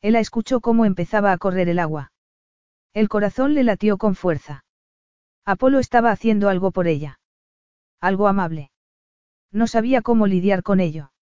Ella 0.00 0.20
escuchó 0.20 0.62
cómo 0.62 0.86
empezaba 0.86 1.32
a 1.32 1.36
correr 1.36 1.68
el 1.68 1.78
agua. 1.78 2.12
El 2.94 3.10
corazón 3.10 3.52
le 3.52 3.62
latió 3.62 3.98
con 3.98 4.14
fuerza. 4.14 4.64
Apolo 5.44 5.80
estaba 5.80 6.12
haciendo 6.12 6.48
algo 6.48 6.70
por 6.70 6.86
ella. 6.86 7.20
Algo 8.00 8.26
amable. 8.26 8.70
No 9.52 9.66
sabía 9.66 10.00
cómo 10.00 10.26
lidiar 10.26 10.62
con 10.62 10.80
ello. 10.80 11.12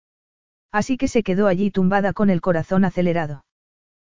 Así 0.70 0.96
que 0.96 1.08
se 1.08 1.24
quedó 1.24 1.48
allí 1.48 1.72
tumbada 1.72 2.12
con 2.12 2.30
el 2.30 2.40
corazón 2.40 2.84
acelerado. 2.84 3.42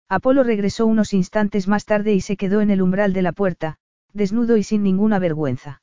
Apolo 0.09 0.43
regresó 0.43 0.87
unos 0.87 1.13
instantes 1.13 1.67
más 1.69 1.85
tarde 1.85 2.13
y 2.13 2.21
se 2.21 2.37
quedó 2.37 2.61
en 2.61 2.71
el 2.71 2.83
umbral 2.83 3.13
de 3.13 3.23
la 3.23 3.33
puerta, 3.33 3.79
desnudo 4.13 4.57
y 4.57 4.63
sin 4.63 4.83
ninguna 4.83 5.19
vergüenza. 5.19 5.83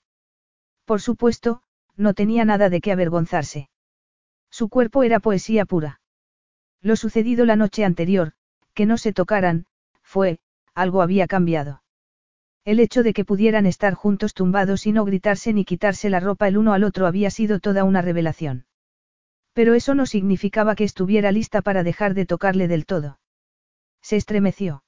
Por 0.85 1.01
supuesto, 1.01 1.64
no 1.95 2.14
tenía 2.14 2.45
nada 2.45 2.69
de 2.69 2.82
qué 2.82 2.91
avergonzarse. 2.91 3.69
Su 4.50 4.69
cuerpo 4.69 5.03
era 5.03 5.19
poesía 5.19 5.66
pura. 5.66 6.01
Lo 6.82 6.95
sucedido 6.95 7.45
la 7.45 7.56
noche 7.56 7.85
anterior, 7.85 8.33
que 8.74 8.85
no 8.85 8.98
se 8.98 9.14
tocaran, 9.14 9.66
fue, 10.01 10.40
algo 10.74 11.01
había 11.01 11.27
cambiado. 11.27 11.83
El 12.64 12.80
hecho 12.80 13.01
de 13.01 13.14
que 13.14 13.25
pudieran 13.25 13.66
estar 13.66 13.93
juntos 13.93 14.33
tumbados 14.33 14.85
y 14.85 14.91
no 14.91 15.03
gritarse 15.03 15.53
ni 15.53 15.66
quitarse 15.66 16.09
la 16.09 16.19
ropa 16.19 16.48
el 16.48 16.58
uno 16.58 16.74
al 16.74 16.83
otro 16.83 17.08
había 17.08 17.32
sido 17.32 17.59
toda 17.59 17.83
una 17.83 18.01
revelación. 18.01 18.66
Pero 19.53 19.74
eso 19.74 19.95
no 19.95 20.06
significaba 20.06 20.75
que 20.75 20.83
estuviera 20.83 21.32
lista 21.32 21.61
para 21.61 21.83
dejar 21.83 22.14
de 22.14 22.25
tocarle 22.25 22.67
del 22.67 22.85
todo. 22.85 23.20
Se 24.02 24.16
estremeció. 24.16 24.84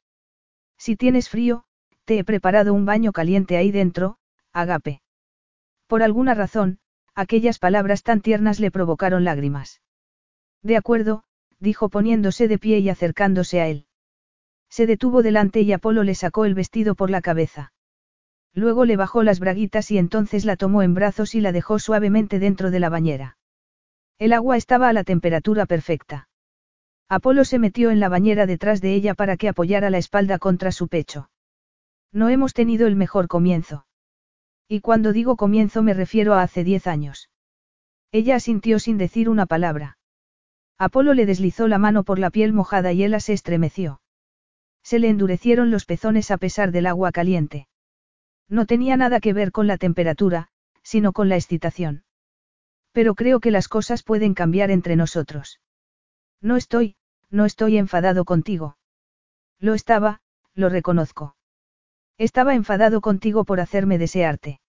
Si 0.78 0.96
tienes 0.96 1.30
frío, 1.30 1.66
te 2.06 2.20
he 2.20 2.24
preparado 2.24 2.74
un 2.74 2.86
baño 2.86 3.12
caliente 3.12 3.58
ahí 3.58 3.72
dentro, 3.72 4.18
agape. 4.52 5.02
Por 5.88 6.04
alguna 6.04 6.34
razón, 6.34 6.80
aquellas 7.16 7.60
palabras 7.60 8.04
tan 8.04 8.22
tiernas 8.22 8.60
le 8.60 8.72
provocaron 8.72 9.24
lágrimas. 9.24 9.82
De 10.62 10.78
acuerdo, 10.78 11.24
dijo 11.60 11.90
poniéndose 11.90 12.48
de 12.48 12.58
pie 12.58 12.80
y 12.80 12.90
acercándose 12.90 13.62
a 13.62 13.68
él. 13.68 13.86
Se 14.70 14.88
detuvo 14.88 15.22
delante 15.22 15.62
y 15.62 15.72
Apolo 15.72 16.04
le 16.04 16.16
sacó 16.16 16.46
el 16.46 16.56
vestido 16.56 16.96
por 16.96 17.10
la 17.10 17.22
cabeza. 17.22 17.74
Luego 18.54 18.86
le 18.86 18.98
bajó 18.98 19.24
las 19.24 19.40
braguitas 19.40 19.90
y 19.92 19.98
entonces 19.98 20.46
la 20.46 20.58
tomó 20.58 20.82
en 20.84 20.94
brazos 20.94 21.36
y 21.36 21.42
la 21.42 21.52
dejó 21.52 21.80
suavemente 21.80 22.40
dentro 22.40 22.72
de 22.72 22.80
la 22.80 22.90
bañera. 22.90 23.38
El 24.20 24.34
agua 24.34 24.58
estaba 24.58 24.90
a 24.90 24.94
la 24.94 25.04
temperatura 25.04 25.66
perfecta. 25.66 26.28
Apolo 27.14 27.46
se 27.46 27.60
metió 27.60 27.92
en 27.92 28.00
la 28.00 28.10
bañera 28.10 28.48
detrás 28.48 28.82
de 28.82 28.96
ella 28.96 29.14
para 29.14 29.38
que 29.38 29.48
apoyara 29.48 29.92
la 29.92 30.00
espalda 30.00 30.40
contra 30.40 30.72
su 30.72 30.88
pecho. 30.88 31.30
No 32.12 32.28
hemos 32.28 32.56
tenido 32.56 32.88
el 32.88 32.96
mejor 32.96 33.28
comienzo. 33.28 33.86
Y 34.68 34.80
cuando 34.80 35.14
digo 35.14 35.38
comienzo 35.38 35.84
me 35.84 35.94
refiero 35.94 36.34
a 36.34 36.42
hace 36.42 36.64
diez 36.64 36.88
años. 36.88 37.30
Ella 38.12 38.38
asintió 38.38 38.80
sin 38.80 38.98
decir 38.98 39.30
una 39.30 39.46
palabra. 39.46 40.00
Apolo 40.80 41.14
le 41.14 41.28
deslizó 41.28 41.68
la 41.68 41.78
mano 41.78 42.04
por 42.04 42.18
la 42.18 42.32
piel 42.32 42.52
mojada 42.52 42.94
y 42.94 43.04
ella 43.04 43.20
se 43.20 43.34
estremeció. 43.34 44.02
Se 44.82 44.98
le 44.98 45.10
endurecieron 45.10 45.70
los 45.70 45.86
pezones 45.86 46.32
a 46.32 46.38
pesar 46.38 46.72
del 46.72 46.88
agua 46.88 47.12
caliente. 47.12 47.68
No 48.50 48.66
tenía 48.66 48.98
nada 48.98 49.20
que 49.20 49.34
ver 49.34 49.52
con 49.52 49.68
la 49.68 49.78
temperatura, 49.78 50.48
sino 50.82 51.14
con 51.14 51.30
la 51.30 51.36
excitación. 51.36 52.06
Pero 52.92 53.14
creo 53.14 53.40
que 53.40 53.52
las 53.52 53.68
cosas 53.68 54.02
pueden 54.02 54.34
cambiar 54.34 54.72
entre 54.72 54.96
nosotros. 54.96 55.60
No 56.42 56.58
estoy, 56.58 56.96
no 57.34 57.46
estoy 57.46 57.78
enfadado 57.78 58.26
contigo. 58.26 58.78
Lo 59.60 59.74
estaba, 59.74 60.22
lo 60.54 60.70
reconozco. 60.70 61.36
Estaba 62.20 62.54
enfadado 62.54 63.02
contigo 63.02 63.44
por 63.44 63.60
hacerme 63.60 63.98
desearte. 63.98 64.62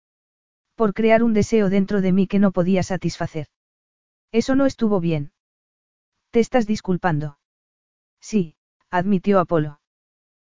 Por 0.76 0.94
crear 0.94 1.24
un 1.24 1.32
deseo 1.32 1.70
dentro 1.70 2.00
de 2.00 2.12
mí 2.12 2.28
que 2.28 2.39
no 2.39 2.52
podía 2.52 2.84
satisfacer. 2.84 3.49
Eso 4.31 4.55
no 4.55 4.65
estuvo 4.66 5.00
bien. 5.00 5.32
¿Te 6.31 6.39
estás 6.39 6.68
disculpando? 6.68 7.36
Sí, 8.20 8.55
admitió 8.91 9.41
Apolo. 9.41 9.81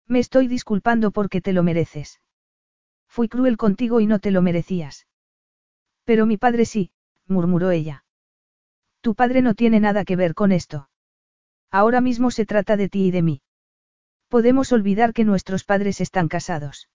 Me 0.06 0.20
estoy 0.20 0.46
disculpando 0.46 1.10
porque 1.10 1.40
te 1.40 1.52
lo 1.52 1.64
mereces. 1.64 2.20
Fui 3.08 3.28
cruel 3.28 3.56
contigo 3.56 3.98
y 4.00 4.06
no 4.06 4.20
te 4.20 4.30
lo 4.30 4.42
merecías. 4.42 5.08
Pero 6.04 6.24
mi 6.24 6.36
padre 6.36 6.66
sí, 6.66 6.92
murmuró 7.26 7.72
ella. 7.72 8.04
Tu 9.00 9.16
padre 9.16 9.42
no 9.42 9.54
tiene 9.54 9.80
nada 9.80 10.04
que 10.04 10.14
ver 10.14 10.34
con 10.34 10.52
esto. 10.52 10.88
Ahora 11.80 12.00
mismo 12.00 12.30
se 12.30 12.46
trata 12.46 12.78
de 12.78 12.88
ti 12.88 13.08
y 13.08 13.10
de 13.10 13.20
mí. 13.20 13.42
Podemos 14.28 14.72
olvidar 14.72 15.12
que 15.12 15.24
nuestros 15.24 15.62
padres 15.62 16.00
están 16.00 16.26
casados. 16.26 16.88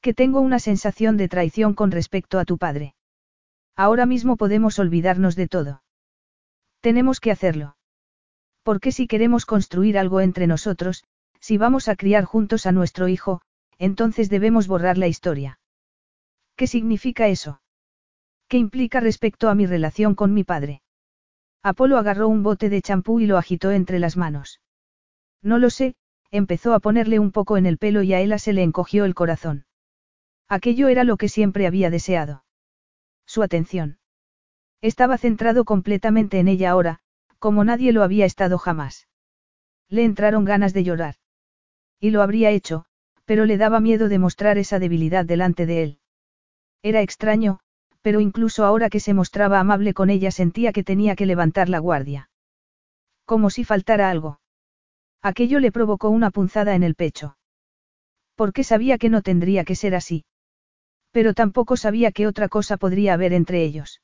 Que 0.00 0.12
tengo 0.12 0.40
una 0.40 0.58
sensación 0.58 1.16
de 1.16 1.28
traición 1.28 1.74
con 1.74 1.92
respecto 1.92 2.40
a 2.40 2.44
tu 2.44 2.58
padre. 2.58 2.96
Ahora 3.76 4.04
mismo 4.04 4.36
podemos 4.36 4.80
olvidarnos 4.80 5.36
de 5.36 5.46
todo. 5.46 5.84
Tenemos 6.80 7.20
que 7.20 7.30
hacerlo. 7.30 7.76
Porque 8.64 8.90
si 8.90 9.06
queremos 9.06 9.46
construir 9.46 9.96
algo 9.96 10.20
entre 10.20 10.48
nosotros, 10.48 11.04
si 11.38 11.56
vamos 11.56 11.86
a 11.86 11.94
criar 11.94 12.24
juntos 12.24 12.66
a 12.66 12.72
nuestro 12.72 13.06
hijo, 13.06 13.40
entonces 13.78 14.28
debemos 14.28 14.66
borrar 14.66 14.98
la 14.98 15.06
historia. 15.06 15.60
¿Qué 16.56 16.66
significa 16.66 17.28
eso? 17.28 17.60
¿Qué 18.48 18.58
implica 18.58 18.98
respecto 18.98 19.48
a 19.48 19.54
mi 19.54 19.64
relación 19.64 20.16
con 20.16 20.34
mi 20.34 20.42
padre? 20.42 20.81
Apolo 21.62 21.96
agarró 21.96 22.28
un 22.28 22.42
bote 22.42 22.68
de 22.68 22.82
champú 22.82 23.20
y 23.20 23.26
lo 23.26 23.38
agitó 23.38 23.70
entre 23.70 23.98
las 23.98 24.16
manos. 24.16 24.60
No 25.42 25.58
lo 25.58 25.70
sé, 25.70 25.94
empezó 26.30 26.74
a 26.74 26.80
ponerle 26.80 27.18
un 27.18 27.30
poco 27.30 27.56
en 27.56 27.66
el 27.66 27.78
pelo 27.78 28.02
y 28.02 28.14
a 28.14 28.20
Ella 28.20 28.38
se 28.38 28.52
le 28.52 28.62
encogió 28.62 29.04
el 29.04 29.14
corazón. 29.14 29.66
Aquello 30.48 30.88
era 30.88 31.04
lo 31.04 31.16
que 31.16 31.28
siempre 31.28 31.66
había 31.66 31.90
deseado. 31.90 32.44
Su 33.26 33.42
atención. 33.42 33.98
Estaba 34.80 35.18
centrado 35.18 35.64
completamente 35.64 36.40
en 36.40 36.48
ella 36.48 36.70
ahora, 36.70 36.98
como 37.38 37.64
nadie 37.64 37.92
lo 37.92 38.02
había 38.02 38.26
estado 38.26 38.58
jamás. 38.58 39.08
Le 39.88 40.04
entraron 40.04 40.44
ganas 40.44 40.74
de 40.74 40.84
llorar. 40.84 41.14
Y 42.00 42.10
lo 42.10 42.22
habría 42.22 42.50
hecho, 42.50 42.86
pero 43.24 43.46
le 43.46 43.56
daba 43.56 43.80
miedo 43.80 44.08
de 44.08 44.18
mostrar 44.18 44.58
esa 44.58 44.78
debilidad 44.78 45.24
delante 45.24 45.66
de 45.66 45.82
él. 45.82 45.98
Era 46.82 47.00
extraño, 47.00 47.60
pero 48.02 48.20
incluso 48.20 48.64
ahora 48.64 48.90
que 48.90 49.00
se 49.00 49.14
mostraba 49.14 49.60
amable 49.60 49.94
con 49.94 50.10
ella 50.10 50.30
sentía 50.30 50.72
que 50.72 50.84
tenía 50.84 51.16
que 51.16 51.26
levantar 51.26 51.68
la 51.68 51.78
guardia. 51.78 52.28
Como 53.24 53.48
si 53.48 53.64
faltara 53.64 54.10
algo. 54.10 54.40
Aquello 55.22 55.60
le 55.60 55.70
provocó 55.70 56.10
una 56.10 56.30
punzada 56.30 56.74
en 56.74 56.82
el 56.82 56.96
pecho. 56.96 57.36
Porque 58.34 58.64
sabía 58.64 58.98
que 58.98 59.08
no 59.08 59.22
tendría 59.22 59.64
que 59.64 59.76
ser 59.76 59.94
así. 59.94 60.24
Pero 61.12 61.32
tampoco 61.32 61.76
sabía 61.76 62.10
qué 62.10 62.26
otra 62.26 62.48
cosa 62.48 62.76
podría 62.76 63.14
haber 63.14 63.32
entre 63.32 63.62
ellos. 63.62 64.02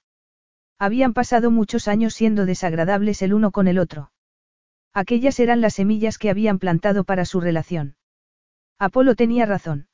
Habían 0.78 1.12
pasado 1.12 1.51
muchos 1.51 1.89
años 1.89 2.15
siendo 2.15 2.47
desagradables 2.47 3.20
el 3.23 3.35
uno 3.35 3.51
con 3.51 3.67
el 3.67 3.78
otro. 3.78 4.12
Aquellas 4.94 5.41
eran 5.41 5.60
las 5.60 5.75
semillas 5.75 6.18
que 6.18 6.31
habían 6.31 6.60
plantado 6.60 7.02
para 7.02 7.25
su 7.25 7.41
relación. 7.41 7.97
Apolo 8.78 9.17
tenía 9.17 9.44
razón. 9.44 9.89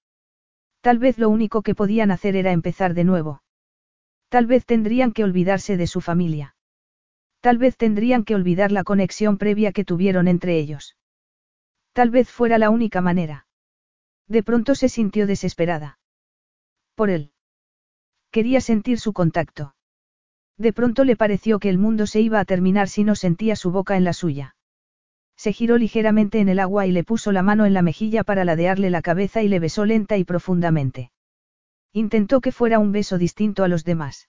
Tal 0.82 0.98
vez 0.98 1.16
lo 1.16 1.30
único 1.30 1.62
que 1.62 1.74
podían 1.74 2.10
hacer 2.10 2.36
era 2.36 2.52
empezar 2.52 2.92
de 2.92 3.04
nuevo. 3.04 3.43
Tal 4.28 4.46
vez 4.46 4.66
tendrían 4.66 5.12
que 5.12 5.24
olvidarse 5.24 5.76
de 5.76 5.86
su 5.86 6.00
familia. 6.00 6.56
Tal 7.40 7.58
vez 7.58 7.76
tendrían 7.76 8.24
que 8.24 8.34
olvidar 8.34 8.72
la 8.72 8.84
conexión 8.84 9.38
previa 9.38 9.72
que 9.72 9.84
tuvieron 9.84 10.28
entre 10.28 10.58
ellos. 10.58 10.96
Tal 11.92 12.10
vez 12.10 12.30
fuera 12.30 12.58
la 12.58 12.70
única 12.70 13.00
manera. 13.00 13.46
De 14.26 14.42
pronto 14.42 14.74
se 14.74 14.88
sintió 14.88 15.26
desesperada. 15.26 15.98
Por 16.94 17.10
él. 17.10 17.32
Quería 18.30 18.60
sentir 18.60 18.98
su 18.98 19.12
contacto. 19.12 19.74
De 20.56 20.72
pronto 20.72 21.04
le 21.04 21.16
pareció 21.16 21.58
que 21.58 21.68
el 21.68 21.78
mundo 21.78 22.06
se 22.06 22.20
iba 22.20 22.40
a 22.40 22.44
terminar 22.44 22.88
si 22.88 23.04
no 23.04 23.14
sentía 23.14 23.56
su 23.56 23.70
boca 23.70 23.96
en 23.96 24.04
la 24.04 24.12
suya. 24.12 24.56
Se 25.36 25.52
giró 25.52 25.78
ligeramente 25.78 26.38
en 26.40 26.48
el 26.48 26.60
agua 26.60 26.86
y 26.86 26.92
le 26.92 27.04
puso 27.04 27.32
la 27.32 27.42
mano 27.42 27.66
en 27.66 27.74
la 27.74 27.82
mejilla 27.82 28.22
para 28.24 28.44
ladearle 28.44 28.90
la 28.90 29.02
cabeza 29.02 29.42
y 29.42 29.48
le 29.48 29.58
besó 29.58 29.84
lenta 29.84 30.16
y 30.16 30.24
profundamente. 30.24 31.10
Intentó 31.96 32.40
que 32.40 32.50
fuera 32.50 32.80
un 32.80 32.90
beso 32.90 33.18
distinto 33.18 33.62
a 33.62 33.68
los 33.68 33.84
demás. 33.84 34.28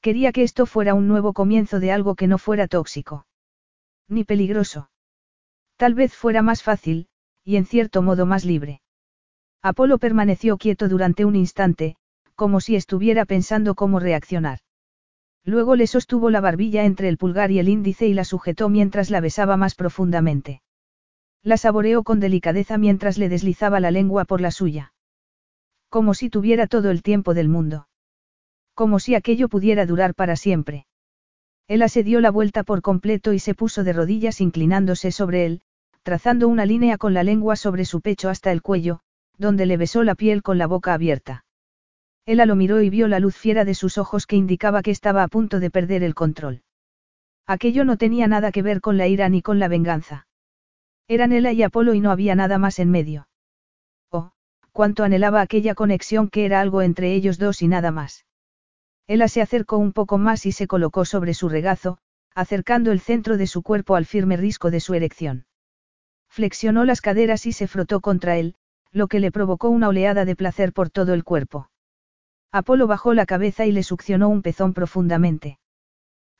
Quería 0.00 0.32
que 0.32 0.42
esto 0.42 0.64
fuera 0.64 0.94
un 0.94 1.08
nuevo 1.08 1.34
comienzo 1.34 1.78
de 1.78 1.92
algo 1.92 2.14
que 2.14 2.26
no 2.26 2.38
fuera 2.38 2.68
tóxico. 2.68 3.26
Ni 4.08 4.24
peligroso. 4.24 4.90
Tal 5.76 5.92
vez 5.92 6.14
fuera 6.14 6.40
más 6.40 6.62
fácil, 6.62 7.08
y 7.44 7.56
en 7.56 7.66
cierto 7.66 8.00
modo 8.00 8.24
más 8.24 8.46
libre. 8.46 8.80
Apolo 9.60 9.98
permaneció 9.98 10.56
quieto 10.56 10.88
durante 10.88 11.26
un 11.26 11.36
instante, 11.36 11.96
como 12.34 12.60
si 12.60 12.76
estuviera 12.76 13.26
pensando 13.26 13.74
cómo 13.74 14.00
reaccionar. 14.00 14.60
Luego 15.44 15.76
le 15.76 15.86
sostuvo 15.86 16.30
la 16.30 16.40
barbilla 16.40 16.86
entre 16.86 17.10
el 17.10 17.18
pulgar 17.18 17.50
y 17.50 17.58
el 17.58 17.68
índice 17.68 18.06
y 18.06 18.14
la 18.14 18.24
sujetó 18.24 18.70
mientras 18.70 19.10
la 19.10 19.20
besaba 19.20 19.58
más 19.58 19.74
profundamente. 19.74 20.62
La 21.42 21.58
saboreó 21.58 22.04
con 22.04 22.20
delicadeza 22.20 22.78
mientras 22.78 23.18
le 23.18 23.28
deslizaba 23.28 23.80
la 23.80 23.90
lengua 23.90 24.24
por 24.24 24.40
la 24.40 24.50
suya. 24.50 24.94
Como 25.90 26.14
si 26.14 26.30
tuviera 26.30 26.68
todo 26.68 26.90
el 26.90 27.02
tiempo 27.02 27.34
del 27.34 27.48
mundo. 27.48 27.88
Como 28.74 29.00
si 29.00 29.16
aquello 29.16 29.48
pudiera 29.48 29.86
durar 29.86 30.14
para 30.14 30.36
siempre. 30.36 30.86
Él 31.66 31.88
se 31.88 32.04
dio 32.04 32.20
la 32.20 32.30
vuelta 32.30 32.62
por 32.62 32.80
completo 32.80 33.32
y 33.32 33.40
se 33.40 33.54
puso 33.54 33.82
de 33.82 33.92
rodillas 33.92 34.40
inclinándose 34.40 35.10
sobre 35.10 35.46
él, 35.46 35.62
trazando 36.02 36.46
una 36.46 36.64
línea 36.64 36.96
con 36.96 37.12
la 37.12 37.24
lengua 37.24 37.56
sobre 37.56 37.84
su 37.84 38.00
pecho 38.00 38.28
hasta 38.28 38.52
el 38.52 38.62
cuello, 38.62 39.00
donde 39.36 39.66
le 39.66 39.76
besó 39.76 40.04
la 40.04 40.14
piel 40.14 40.42
con 40.42 40.58
la 40.58 40.68
boca 40.68 40.94
abierta. 40.94 41.44
Ella 42.24 42.46
lo 42.46 42.54
miró 42.54 42.80
y 42.82 42.90
vio 42.90 43.08
la 43.08 43.18
luz 43.18 43.36
fiera 43.36 43.64
de 43.64 43.74
sus 43.74 43.98
ojos 43.98 44.26
que 44.26 44.36
indicaba 44.36 44.82
que 44.82 44.92
estaba 44.92 45.24
a 45.24 45.28
punto 45.28 45.58
de 45.58 45.70
perder 45.70 46.04
el 46.04 46.14
control. 46.14 46.62
Aquello 47.46 47.84
no 47.84 47.96
tenía 47.96 48.28
nada 48.28 48.52
que 48.52 48.62
ver 48.62 48.80
con 48.80 48.96
la 48.96 49.08
ira 49.08 49.28
ni 49.28 49.42
con 49.42 49.58
la 49.58 49.66
venganza. 49.66 50.28
Eran 51.08 51.32
ella 51.32 51.50
y 51.50 51.64
Apolo 51.64 51.94
y 51.94 52.00
no 52.00 52.12
había 52.12 52.36
nada 52.36 52.58
más 52.58 52.78
en 52.78 52.92
medio. 52.92 53.26
Cuánto 54.72 55.04
anhelaba 55.04 55.40
aquella 55.40 55.74
conexión 55.74 56.28
que 56.28 56.44
era 56.44 56.60
algo 56.60 56.82
entre 56.82 57.12
ellos 57.14 57.38
dos 57.38 57.62
y 57.62 57.68
nada 57.68 57.90
más. 57.90 58.24
Ella 59.06 59.28
se 59.28 59.42
acercó 59.42 59.76
un 59.76 59.92
poco 59.92 60.18
más 60.18 60.46
y 60.46 60.52
se 60.52 60.66
colocó 60.66 61.04
sobre 61.04 61.34
su 61.34 61.48
regazo, 61.48 61.98
acercando 62.34 62.92
el 62.92 63.00
centro 63.00 63.36
de 63.36 63.46
su 63.46 63.62
cuerpo 63.62 63.96
al 63.96 64.06
firme 64.06 64.36
risco 64.36 64.70
de 64.70 64.80
su 64.80 64.94
erección. 64.94 65.46
Flexionó 66.28 66.84
las 66.84 67.00
caderas 67.00 67.44
y 67.46 67.52
se 67.52 67.66
frotó 67.66 68.00
contra 68.00 68.36
él, 68.36 68.54
lo 68.92 69.08
que 69.08 69.18
le 69.18 69.32
provocó 69.32 69.68
una 69.68 69.88
oleada 69.88 70.24
de 70.24 70.36
placer 70.36 70.72
por 70.72 70.90
todo 70.90 71.12
el 71.12 71.24
cuerpo. 71.24 71.70
Apolo 72.52 72.86
bajó 72.86 73.14
la 73.14 73.26
cabeza 73.26 73.66
y 73.66 73.72
le 73.72 73.82
succionó 73.82 74.28
un 74.28 74.42
pezón 74.42 74.74
profundamente. 74.74 75.58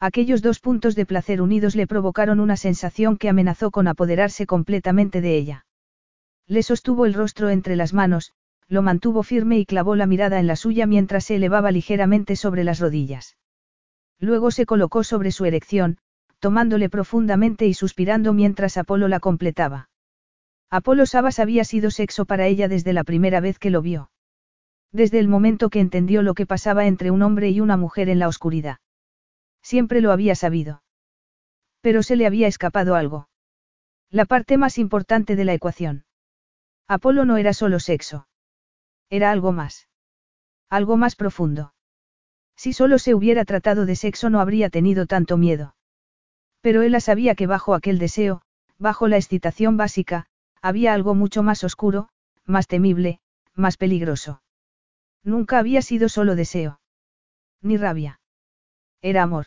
Aquellos 0.00 0.40
dos 0.40 0.60
puntos 0.60 0.94
de 0.94 1.06
placer 1.06 1.42
unidos 1.42 1.76
le 1.76 1.86
provocaron 1.86 2.40
una 2.40 2.56
sensación 2.56 3.16
que 3.16 3.28
amenazó 3.28 3.70
con 3.70 3.86
apoderarse 3.86 4.46
completamente 4.46 5.20
de 5.20 5.36
ella. 5.36 5.66
Le 6.50 6.64
sostuvo 6.64 7.06
el 7.06 7.14
rostro 7.14 7.48
entre 7.48 7.76
las 7.76 7.94
manos, 7.94 8.32
lo 8.66 8.82
mantuvo 8.82 9.22
firme 9.22 9.60
y 9.60 9.66
clavó 9.66 9.94
la 9.94 10.06
mirada 10.06 10.40
en 10.40 10.48
la 10.48 10.56
suya 10.56 10.84
mientras 10.84 11.26
se 11.26 11.36
elevaba 11.36 11.70
ligeramente 11.70 12.34
sobre 12.34 12.64
las 12.64 12.80
rodillas. 12.80 13.36
Luego 14.18 14.50
se 14.50 14.66
colocó 14.66 15.04
sobre 15.04 15.30
su 15.30 15.44
erección, 15.44 15.98
tomándole 16.40 16.90
profundamente 16.90 17.68
y 17.68 17.74
suspirando 17.74 18.32
mientras 18.32 18.76
Apolo 18.78 19.06
la 19.06 19.20
completaba. 19.20 19.90
Apolo 20.70 21.06
Sabas 21.06 21.38
había 21.38 21.62
sido 21.62 21.92
sexo 21.92 22.24
para 22.24 22.48
ella 22.48 22.66
desde 22.66 22.92
la 22.94 23.04
primera 23.04 23.38
vez 23.38 23.60
que 23.60 23.70
lo 23.70 23.80
vio. 23.80 24.10
Desde 24.90 25.20
el 25.20 25.28
momento 25.28 25.70
que 25.70 25.78
entendió 25.78 26.22
lo 26.22 26.34
que 26.34 26.46
pasaba 26.46 26.88
entre 26.88 27.12
un 27.12 27.22
hombre 27.22 27.50
y 27.50 27.60
una 27.60 27.76
mujer 27.76 28.08
en 28.08 28.18
la 28.18 28.26
oscuridad. 28.26 28.78
Siempre 29.62 30.00
lo 30.00 30.10
había 30.10 30.34
sabido. 30.34 30.82
Pero 31.80 32.02
se 32.02 32.16
le 32.16 32.26
había 32.26 32.48
escapado 32.48 32.96
algo. 32.96 33.28
La 34.10 34.24
parte 34.24 34.58
más 34.58 34.78
importante 34.78 35.36
de 35.36 35.44
la 35.44 35.54
ecuación. 35.54 36.06
Apolo 36.90 37.24
no 37.24 37.36
era 37.36 37.52
solo 37.52 37.78
sexo. 37.78 38.26
Era 39.10 39.30
algo 39.30 39.52
más. 39.52 39.86
Algo 40.68 40.96
más 40.96 41.14
profundo. 41.14 41.72
Si 42.56 42.72
solo 42.72 42.98
se 42.98 43.14
hubiera 43.14 43.44
tratado 43.44 43.86
de 43.86 43.94
sexo 43.94 44.28
no 44.28 44.40
habría 44.40 44.70
tenido 44.70 45.06
tanto 45.06 45.36
miedo. 45.36 45.76
Pero 46.60 46.82
ella 46.82 46.98
sabía 46.98 47.36
que 47.36 47.46
bajo 47.46 47.74
aquel 47.74 48.00
deseo, 48.00 48.42
bajo 48.76 49.06
la 49.06 49.18
excitación 49.18 49.76
básica, 49.76 50.26
había 50.60 50.92
algo 50.92 51.14
mucho 51.14 51.44
más 51.44 51.62
oscuro, 51.62 52.08
más 52.44 52.66
temible, 52.66 53.20
más 53.54 53.76
peligroso. 53.76 54.42
Nunca 55.22 55.60
había 55.60 55.82
sido 55.82 56.08
solo 56.08 56.34
deseo. 56.34 56.80
Ni 57.62 57.76
rabia. 57.76 58.20
Era 59.00 59.22
amor. 59.22 59.46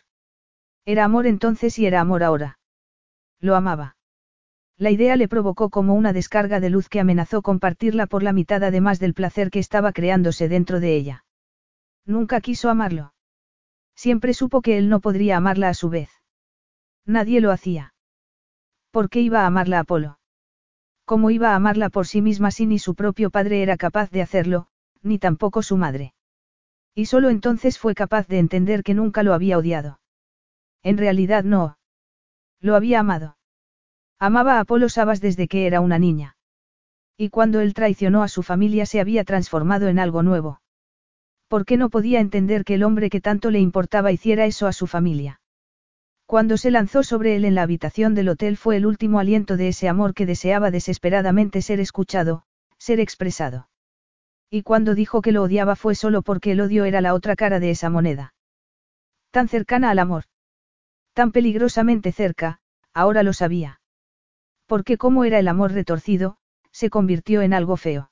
Era 0.86 1.04
amor 1.04 1.26
entonces 1.26 1.78
y 1.78 1.84
era 1.84 2.00
amor 2.00 2.22
ahora. 2.22 2.58
Lo 3.38 3.54
amaba. 3.54 3.96
La 4.76 4.90
idea 4.90 5.16
le 5.16 5.28
provocó 5.28 5.70
como 5.70 5.94
una 5.94 6.12
descarga 6.12 6.58
de 6.58 6.70
luz 6.70 6.88
que 6.88 7.00
amenazó 7.00 7.42
compartirla 7.42 8.06
por 8.06 8.22
la 8.22 8.32
mitad 8.32 8.62
además 8.64 8.98
del 8.98 9.14
placer 9.14 9.50
que 9.50 9.60
estaba 9.60 9.92
creándose 9.92 10.48
dentro 10.48 10.80
de 10.80 10.96
ella. 10.96 11.24
Nunca 12.04 12.40
quiso 12.40 12.70
amarlo. 12.70 13.14
Siempre 13.94 14.34
supo 14.34 14.62
que 14.62 14.76
él 14.76 14.88
no 14.88 15.00
podría 15.00 15.36
amarla 15.36 15.68
a 15.68 15.74
su 15.74 15.88
vez. 15.90 16.10
Nadie 17.06 17.40
lo 17.40 17.52
hacía. 17.52 17.94
¿Por 18.90 19.08
qué 19.08 19.20
iba 19.20 19.42
a 19.42 19.46
amarla 19.46 19.80
Apolo? 19.80 20.18
¿Cómo 21.04 21.30
iba 21.30 21.52
a 21.52 21.56
amarla 21.56 21.90
por 21.90 22.06
sí 22.06 22.22
misma 22.22 22.50
si 22.50 22.66
ni 22.66 22.78
su 22.78 22.94
propio 22.94 23.30
padre 23.30 23.62
era 23.62 23.76
capaz 23.76 24.10
de 24.10 24.22
hacerlo, 24.22 24.68
ni 25.02 25.18
tampoco 25.18 25.62
su 25.62 25.76
madre? 25.76 26.14
Y 26.94 27.06
solo 27.06 27.28
entonces 27.28 27.78
fue 27.78 27.94
capaz 27.94 28.26
de 28.26 28.38
entender 28.38 28.82
que 28.82 28.94
nunca 28.94 29.22
lo 29.22 29.34
había 29.34 29.58
odiado. 29.58 30.00
En 30.82 30.96
realidad 30.96 31.44
no. 31.44 31.76
Lo 32.60 32.74
había 32.74 33.00
amado. 33.00 33.36
Amaba 34.18 34.56
a 34.56 34.60
Apolo 34.60 34.88
Sabas 34.88 35.20
desde 35.20 35.48
que 35.48 35.66
era 35.66 35.80
una 35.80 35.98
niña. 35.98 36.36
Y 37.16 37.30
cuando 37.30 37.60
él 37.60 37.74
traicionó 37.74 38.22
a 38.22 38.28
su 38.28 38.42
familia 38.42 38.86
se 38.86 39.00
había 39.00 39.24
transformado 39.24 39.88
en 39.88 39.98
algo 39.98 40.22
nuevo. 40.22 40.60
¿Por 41.48 41.64
qué 41.64 41.76
no 41.76 41.90
podía 41.90 42.20
entender 42.20 42.64
que 42.64 42.74
el 42.74 42.82
hombre 42.82 43.10
que 43.10 43.20
tanto 43.20 43.50
le 43.50 43.60
importaba 43.60 44.10
hiciera 44.10 44.46
eso 44.46 44.66
a 44.66 44.72
su 44.72 44.86
familia? 44.86 45.40
Cuando 46.26 46.56
se 46.56 46.70
lanzó 46.70 47.02
sobre 47.02 47.36
él 47.36 47.44
en 47.44 47.54
la 47.54 47.62
habitación 47.62 48.14
del 48.14 48.30
hotel 48.30 48.56
fue 48.56 48.76
el 48.76 48.86
último 48.86 49.20
aliento 49.20 49.56
de 49.56 49.68
ese 49.68 49.88
amor 49.88 50.14
que 50.14 50.26
deseaba 50.26 50.70
desesperadamente 50.70 51.60
ser 51.62 51.80
escuchado, 51.80 52.44
ser 52.78 52.98
expresado. 52.98 53.68
Y 54.50 54.62
cuando 54.62 54.94
dijo 54.94 55.20
que 55.20 55.32
lo 55.32 55.42
odiaba 55.42 55.76
fue 55.76 55.94
solo 55.94 56.22
porque 56.22 56.52
el 56.52 56.60
odio 56.60 56.84
era 56.84 57.00
la 57.00 57.14
otra 57.14 57.36
cara 57.36 57.60
de 57.60 57.70
esa 57.70 57.90
moneda. 57.90 58.34
Tan 59.30 59.48
cercana 59.48 59.90
al 59.90 59.98
amor. 59.98 60.24
Tan 61.12 61.30
peligrosamente 61.30 62.10
cerca, 62.10 62.60
ahora 62.92 63.22
lo 63.22 63.32
sabía. 63.32 63.80
Porque 64.66 64.96
como 64.96 65.24
era 65.24 65.38
el 65.38 65.48
amor 65.48 65.72
retorcido, 65.72 66.36
se 66.72 66.90
convirtió 66.90 67.42
en 67.42 67.52
algo 67.52 67.76
feo. 67.76 68.10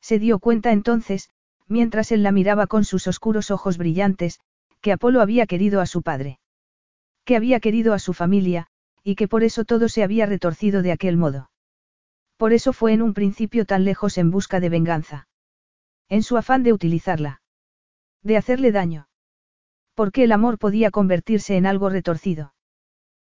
Se 0.00 0.18
dio 0.18 0.38
cuenta 0.38 0.72
entonces, 0.72 1.30
mientras 1.66 2.12
él 2.12 2.22
la 2.22 2.32
miraba 2.32 2.66
con 2.66 2.84
sus 2.84 3.06
oscuros 3.06 3.50
ojos 3.50 3.78
brillantes, 3.78 4.40
que 4.80 4.92
Apolo 4.92 5.20
había 5.20 5.46
querido 5.46 5.80
a 5.80 5.86
su 5.86 6.02
padre. 6.02 6.38
Que 7.24 7.36
había 7.36 7.60
querido 7.60 7.94
a 7.94 7.98
su 7.98 8.12
familia, 8.12 8.66
y 9.04 9.14
que 9.14 9.28
por 9.28 9.44
eso 9.44 9.64
todo 9.64 9.88
se 9.88 10.02
había 10.02 10.26
retorcido 10.26 10.82
de 10.82 10.92
aquel 10.92 11.16
modo. 11.16 11.50
Por 12.36 12.52
eso 12.52 12.72
fue 12.72 12.92
en 12.92 13.02
un 13.02 13.14
principio 13.14 13.64
tan 13.64 13.84
lejos 13.84 14.18
en 14.18 14.30
busca 14.30 14.60
de 14.60 14.68
venganza. 14.68 15.28
En 16.08 16.22
su 16.22 16.36
afán 16.36 16.62
de 16.62 16.72
utilizarla. 16.72 17.40
De 18.22 18.36
hacerle 18.36 18.72
daño. 18.72 19.08
Porque 19.94 20.24
el 20.24 20.32
amor 20.32 20.58
podía 20.58 20.90
convertirse 20.90 21.56
en 21.56 21.66
algo 21.66 21.88
retorcido. 21.88 22.54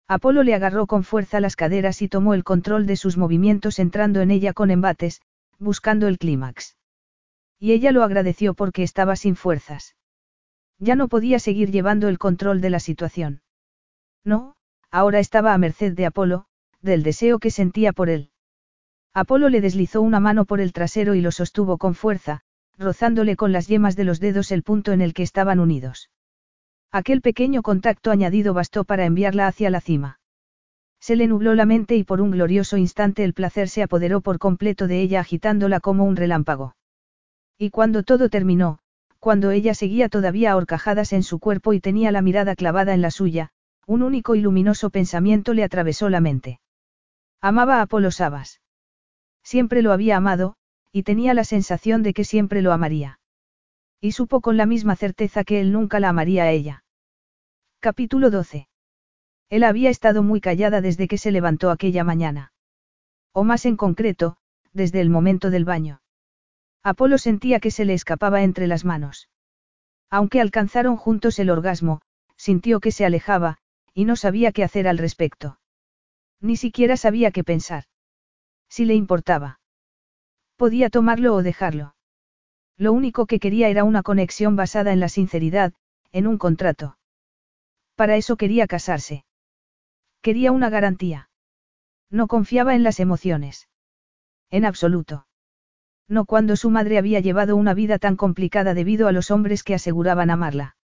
Apolo 0.07 0.43
le 0.43 0.55
agarró 0.55 0.87
con 0.87 1.03
fuerza 1.03 1.41
las 1.41 1.57
caderas 1.57 2.03
y 2.03 2.09
tomó 2.09 2.35
el 2.35 2.45
control 2.45 2.87
de 2.87 2.97
sus 2.97 3.17
movimientos 3.17 3.79
entrando 3.79 4.21
en 4.21 4.31
ella 4.31 4.53
con 4.53 4.71
embates, 4.71 5.23
buscando 5.59 6.09
el 6.09 6.19
clímax. 6.19 6.77
Y 7.59 7.73
ella 7.73 7.91
lo 7.91 8.03
agradeció 8.03 8.53
porque 8.55 8.83
estaba 8.83 9.17
sin 9.17 9.35
fuerzas. 9.35 9.97
Ya 10.79 10.95
no 10.95 11.09
podía 11.09 11.39
seguir 11.39 11.71
llevando 11.71 12.09
el 12.09 12.19
control 12.19 12.61
de 12.61 12.71
la 12.71 12.81
situación. 12.81 13.43
No, 14.25 14.57
ahora 14.91 15.21
estaba 15.21 15.55
a 15.55 15.59
merced 15.59 15.95
de 15.95 16.05
Apolo, 16.05 16.47
del 16.83 17.03
deseo 17.03 17.39
que 17.39 17.51
sentía 17.51 17.93
por 17.93 18.11
él. 18.11 18.31
Apolo 19.15 19.49
le 19.49 19.61
deslizó 19.61 20.03
una 20.03 20.21
mano 20.21 20.45
por 20.45 20.61
el 20.61 20.73
trasero 20.73 21.15
y 21.15 21.23
lo 21.23 21.31
sostuvo 21.31 21.79
con 21.79 21.95
fuerza, 21.95 22.43
rozándole 22.77 23.37
con 23.37 23.53
las 23.53 23.69
yemas 23.69 23.97
de 23.97 24.05
los 24.05 24.21
dedos 24.21 24.53
el 24.53 24.63
punto 24.63 24.93
en 24.93 25.01
el 25.01 25.15
que 25.15 25.23
estaban 25.23 25.61
unidos. 25.61 26.11
Aquel 26.95 27.23
pequeño 27.23 27.63
contacto 27.63 28.13
añadido 28.13 28.55
bastó 28.55 28.85
para 28.85 29.05
enviarla 29.05 29.49
hacia 29.49 29.69
la 29.69 29.81
cima. 29.81 30.21
Se 31.01 31.17
le 31.17 31.27
nubló 31.27 31.57
la 31.57 31.67
mente 31.67 31.97
y 31.97 32.05
por 32.05 32.21
un 32.21 32.31
glorioso 32.31 32.77
instante 32.77 33.25
el 33.25 33.35
placer 33.35 33.69
se 33.69 33.83
apoderó 33.83 34.21
por 34.21 34.39
completo 34.39 34.87
de 34.87 35.01
ella 35.01 35.19
agitándola 35.19 35.81
como 35.81 36.05
un 36.05 36.15
relámpago. 36.15 36.77
Y 37.59 37.71
cuando 37.71 38.05
todo 38.05 38.29
terminó, 38.29 38.79
cuando 39.19 39.51
ella 39.51 39.75
seguía 39.75 40.09
todavía 40.09 40.53
ahorcajadas 40.53 41.13
en 41.13 41.25
su 41.25 41.41
cuerpo 41.41 41.73
y 41.73 41.81
tenía 41.81 42.13
la 42.13 42.23
mirada 42.23 42.55
clavada 42.55 42.95
en 42.95 43.03
la 43.03 43.11
suya, 43.11 43.51
un 43.89 44.05
único 44.05 44.37
y 44.37 44.41
luminoso 44.41 44.91
pensamiento 44.91 45.53
le 45.53 45.65
atravesó 45.65 46.09
la 46.11 46.21
mente. 46.21 46.61
Amaba 47.41 47.81
a 47.81 47.83
Apolo 47.83 48.13
Sabas. 48.13 48.61
Siempre 49.43 49.83
lo 49.83 49.91
había 49.91 50.17
amado, 50.17 50.55
y 50.93 51.03
tenía 51.03 51.35
la 51.35 51.43
sensación 51.43 52.05
de 52.05 52.15
que 52.15 52.23
siempre 52.23 52.63
lo 52.63 52.73
amaría. 52.73 53.19
Y 54.01 54.13
supo 54.13 54.41
con 54.41 54.57
la 54.57 54.67
misma 54.67 54.95
certeza 54.95 55.43
que 55.43 55.61
él 55.61 55.73
nunca 55.73 55.99
la 55.99 56.11
amaría 56.11 56.45
a 56.45 56.53
ella. 56.53 56.83
Capítulo 57.85 58.31
12. 58.31 58.67
Él 59.51 59.63
había 59.63 59.91
estado 59.91 60.23
muy 60.23 60.41
callada 60.41 60.81
desde 60.81 61.07
que 61.07 61.19
se 61.19 61.31
levantó 61.31 61.71
aquella 61.71 62.03
mañana. 62.03 62.51
O 63.35 63.45
más 63.45 63.67
en 63.67 63.77
concreto, 63.77 64.39
desde 64.73 65.03
el 65.03 65.11
momento 65.11 65.51
del 65.51 65.67
baño. 65.67 66.01
Apolo 66.83 67.19
sentía 67.19 67.61
que 67.61 67.71
se 67.71 67.85
le 67.85 67.93
escapaba 67.93 68.43
entre 68.43 68.69
las 68.69 68.87
manos. 68.87 69.29
Aunque 70.09 70.41
alcanzaron 70.41 70.97
juntos 70.97 71.39
el 71.39 71.51
orgasmo, 71.51 72.01
sintió 72.39 72.81
que 72.81 72.91
se 72.91 73.05
alejaba, 73.05 73.59
y 73.93 74.07
no 74.07 74.17
sabía 74.17 74.51
qué 74.53 74.65
hacer 74.65 74.89
al 74.89 74.97
respecto. 74.97 75.61
Ni 76.41 76.57
siquiera 76.57 76.97
sabía 76.97 77.33
qué 77.33 77.45
pensar. 77.45 77.85
Si 78.71 78.87
le 78.87 78.95
importaba. 78.95 79.61
Podía 80.57 80.89
tomarlo 80.89 81.35
o 81.35 81.43
dejarlo. 81.43 81.97
Lo 82.79 82.95
único 82.95 83.27
que 83.27 83.39
quería 83.39 83.69
era 83.69 83.85
una 83.85 84.03
conexión 84.03 84.57
basada 84.57 84.95
en 84.95 85.01
la 85.01 85.11
sinceridad, 85.11 85.75
en 86.13 86.27
un 86.27 86.39
contrato. 86.39 86.97
Para 87.95 88.17
eso 88.17 88.37
quería 88.37 88.67
casarse. 88.67 89.25
Quería 90.23 90.53
una 90.53 90.71
garantía. 90.71 91.29
No 92.11 92.27
confiaba 92.27 92.75
en 92.75 92.83
las 92.83 93.01
emociones. 93.01 93.69
En 94.51 94.65
absoluto. 94.65 95.27
No 96.09 96.27
cuando 96.27 96.57
su 96.57 96.71
madre 96.71 96.99
había 96.99 97.21
llevado 97.21 97.57
una 97.57 97.75
vida 97.75 97.99
tan 97.99 98.17
complicada 98.17 98.75
debido 98.75 99.09
a 99.09 99.13
los 99.13 99.31
hombres 99.31 99.63
que 99.63 99.75
aseguraban 99.75 100.31
amarla. 100.31 100.77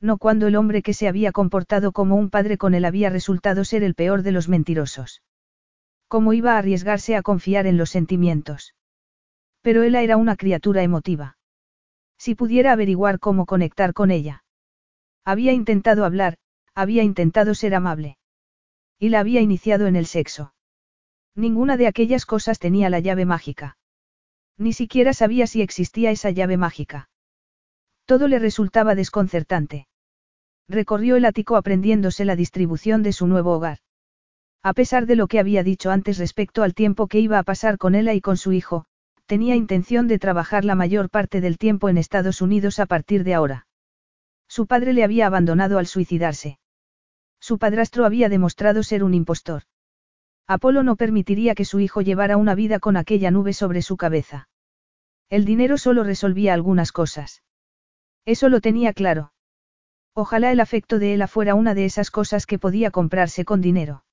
No 0.00 0.16
cuando 0.18 0.46
el 0.46 0.56
hombre 0.56 0.82
que 0.82 0.94
se 0.94 1.08
había 1.08 1.32
comportado 1.32 1.92
como 1.92 2.16
un 2.16 2.30
padre 2.30 2.56
con 2.56 2.74
él 2.74 2.84
había 2.84 3.10
resultado 3.10 3.64
ser 3.64 3.82
el 3.82 3.94
peor 3.94 4.22
de 4.22 4.32
los 4.32 4.48
mentirosos. 4.48 5.22
¿Cómo 6.06 6.32
iba 6.32 6.54
a 6.54 6.58
arriesgarse 6.58 7.16
a 7.16 7.22
confiar 7.22 7.66
en 7.66 7.76
los 7.76 7.90
sentimientos? 7.90 8.74
Pero 9.60 9.82
él 9.82 9.94
era 9.94 10.16
una 10.16 10.36
criatura 10.36 10.82
emotiva. 10.82 11.36
Si 12.16 12.34
pudiera 12.34 12.72
averiguar 12.72 13.18
cómo 13.18 13.44
conectar 13.44 13.92
con 13.92 14.10
ella. 14.10 14.44
Había 15.28 15.52
intentado 15.52 16.06
hablar, 16.06 16.38
había 16.74 17.02
intentado 17.02 17.54
ser 17.54 17.74
amable. 17.74 18.16
Y 18.98 19.10
la 19.10 19.20
había 19.20 19.42
iniciado 19.42 19.86
en 19.86 19.94
el 19.94 20.06
sexo. 20.06 20.54
Ninguna 21.34 21.76
de 21.76 21.86
aquellas 21.86 22.24
cosas 22.24 22.58
tenía 22.58 22.88
la 22.88 23.00
llave 23.00 23.26
mágica. 23.26 23.76
Ni 24.56 24.72
siquiera 24.72 25.12
sabía 25.12 25.46
si 25.46 25.60
existía 25.60 26.10
esa 26.10 26.30
llave 26.30 26.56
mágica. 26.56 27.10
Todo 28.06 28.26
le 28.26 28.38
resultaba 28.38 28.94
desconcertante. 28.94 29.86
Recorrió 30.66 31.16
el 31.16 31.26
ático 31.26 31.56
aprendiéndose 31.56 32.24
la 32.24 32.34
distribución 32.34 33.02
de 33.02 33.12
su 33.12 33.26
nuevo 33.26 33.52
hogar. 33.52 33.80
A 34.62 34.72
pesar 34.72 35.04
de 35.04 35.16
lo 35.16 35.26
que 35.26 35.40
había 35.40 35.62
dicho 35.62 35.90
antes 35.90 36.16
respecto 36.16 36.62
al 36.62 36.72
tiempo 36.72 37.06
que 37.06 37.20
iba 37.20 37.38
a 37.38 37.42
pasar 37.42 37.76
con 37.76 37.94
ella 37.94 38.14
y 38.14 38.22
con 38.22 38.38
su 38.38 38.52
hijo, 38.52 38.86
tenía 39.26 39.56
intención 39.56 40.08
de 40.08 40.18
trabajar 40.18 40.64
la 40.64 40.74
mayor 40.74 41.10
parte 41.10 41.42
del 41.42 41.58
tiempo 41.58 41.90
en 41.90 41.98
Estados 41.98 42.40
Unidos 42.40 42.78
a 42.78 42.86
partir 42.86 43.24
de 43.24 43.34
ahora. 43.34 43.67
Su 44.48 44.66
padre 44.66 44.92
le 44.92 45.04
había 45.04 45.26
abandonado 45.26 45.78
al 45.78 45.86
suicidarse. 45.86 46.58
Su 47.40 47.58
padrastro 47.58 48.04
había 48.04 48.28
demostrado 48.28 48.82
ser 48.82 49.04
un 49.04 49.14
impostor. 49.14 49.62
Apolo 50.46 50.82
no 50.82 50.96
permitiría 50.96 51.54
que 51.54 51.66
su 51.66 51.78
hijo 51.78 52.00
llevara 52.00 52.36
una 52.36 52.54
vida 52.54 52.80
con 52.80 52.96
aquella 52.96 53.30
nube 53.30 53.52
sobre 53.52 53.82
su 53.82 53.96
cabeza. 53.96 54.48
El 55.28 55.44
dinero 55.44 55.76
solo 55.76 56.04
resolvía 56.04 56.54
algunas 56.54 56.90
cosas. 56.90 57.42
Eso 58.24 58.48
lo 58.48 58.60
tenía 58.60 58.94
claro. 58.94 59.32
Ojalá 60.14 60.50
el 60.50 60.60
afecto 60.60 60.98
de 60.98 61.14
Ella 61.14 61.28
fuera 61.28 61.54
una 61.54 61.74
de 61.74 61.84
esas 61.84 62.10
cosas 62.10 62.46
que 62.46 62.58
podía 62.58 62.90
comprarse 62.90 63.44
con 63.44 63.60
dinero. 63.60 64.04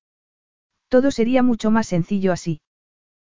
Todo 0.90 1.10
sería 1.10 1.42
mucho 1.42 1.72
más 1.72 1.88
sencillo 1.88 2.32
así. 2.32 2.62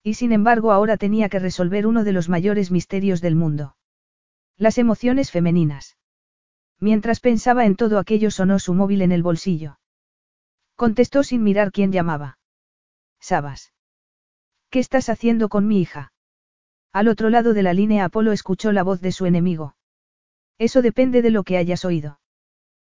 Y 0.02 0.14
sin 0.14 0.32
embargo 0.32 0.72
ahora 0.72 0.96
tenía 0.96 1.28
que 1.28 1.38
resolver 1.38 1.86
uno 1.86 2.02
de 2.02 2.12
los 2.12 2.28
mayores 2.28 2.70
misterios 2.70 3.20
del 3.20 3.36
mundo. 3.36 3.76
Las 4.56 4.78
emociones 4.78 5.30
femeninas. 5.30 5.95
Mientras 6.80 7.20
pensaba 7.20 7.64
en 7.64 7.76
todo 7.76 7.98
aquello 7.98 8.30
sonó 8.30 8.58
su 8.58 8.74
móvil 8.74 9.02
en 9.02 9.12
el 9.12 9.22
bolsillo. 9.22 9.78
Contestó 10.74 11.22
sin 11.22 11.42
mirar 11.42 11.72
quién 11.72 11.90
llamaba. 11.90 12.38
Sabas. 13.18 13.72
¿Qué 14.70 14.78
estás 14.78 15.08
haciendo 15.08 15.48
con 15.48 15.66
mi 15.66 15.80
hija? 15.80 16.12
Al 16.92 17.08
otro 17.08 17.30
lado 17.30 17.54
de 17.54 17.62
la 17.62 17.72
línea 17.72 18.04
Apolo 18.04 18.32
escuchó 18.32 18.72
la 18.72 18.82
voz 18.82 19.00
de 19.00 19.12
su 19.12 19.26
enemigo. 19.26 19.76
Eso 20.58 20.82
depende 20.82 21.22
de 21.22 21.30
lo 21.30 21.44
que 21.44 21.56
hayas 21.56 21.84
oído. 21.84 22.20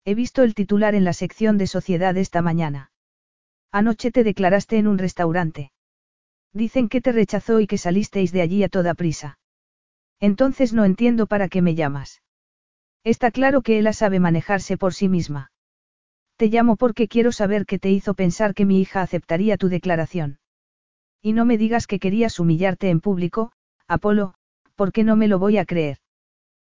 He 0.06 0.16
visto 0.16 0.44
el 0.44 0.56
titular 0.56 0.96
en 0.96 1.04
la 1.04 1.14
sección 1.14 1.58
de 1.58 1.68
sociedad 1.68 2.16
esta 2.18 2.42
mañana. 2.42 2.92
Anoche 3.72 4.12
te 4.12 4.24
declaraste 4.24 4.78
en 4.78 4.88
un 4.88 4.98
restaurante. 4.98 5.72
Dicen 6.54 6.90
que 6.90 7.02
te 7.02 7.12
rechazó 7.12 7.60
y 7.60 7.68
que 7.68 7.78
salisteis 7.78 8.32
de 8.32 8.42
allí 8.42 8.64
a 8.64 8.70
toda 8.70 8.94
prisa. 8.94 9.38
Entonces 10.20 10.74
no 10.74 10.84
entiendo 10.84 11.28
para 11.28 11.48
qué 11.48 11.62
me 11.62 11.76
llamas. 11.76 12.22
Está 13.04 13.32
claro 13.32 13.62
que 13.62 13.80
ella 13.80 13.94
sabe 13.94 14.20
manejarse 14.20 14.78
por 14.78 14.94
sí 14.94 15.08
misma. 15.10 15.52
Te 16.36 16.48
llamo 16.48 16.76
porque 16.76 17.08
quiero 17.08 17.32
saber 17.32 17.66
qué 17.66 17.80
te 17.80 17.90
hizo 17.90 18.14
pensar 18.14 18.54
que 18.54 18.66
mi 18.66 18.80
hija 18.82 19.02
aceptaría 19.02 19.58
tu 19.58 19.70
declaración. 19.70 20.40
Y 21.22 21.34
no 21.34 21.46
me 21.46 21.58
digas 21.58 21.88
que 21.88 22.00
querías 22.00 22.40
humillarte 22.40 22.90
en 22.90 23.02
público, 23.02 23.52
Apolo, 23.88 24.34
porque 24.76 25.04
no 25.04 25.16
me 25.16 25.28
lo 25.28 25.40
voy 25.40 25.58
a 25.58 25.66
creer. 25.66 25.98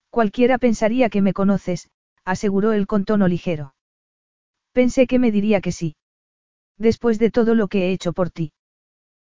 Cualquiera 0.09 0.57
pensaría 0.57 1.09
que 1.09 1.21
me 1.21 1.33
conoces, 1.33 1.89
aseguró 2.25 2.73
él 2.73 2.87
con 2.87 3.05
tono 3.05 3.27
ligero. 3.27 3.73
Pensé 4.73 5.07
que 5.07 5.19
me 5.19 5.31
diría 5.31 5.61
que 5.61 5.71
sí. 5.71 5.95
Después 6.77 7.19
de 7.19 7.31
todo 7.31 7.55
lo 7.55 7.67
que 7.67 7.85
he 7.85 7.91
hecho 7.91 8.13
por 8.13 8.29
ti. 8.29 8.51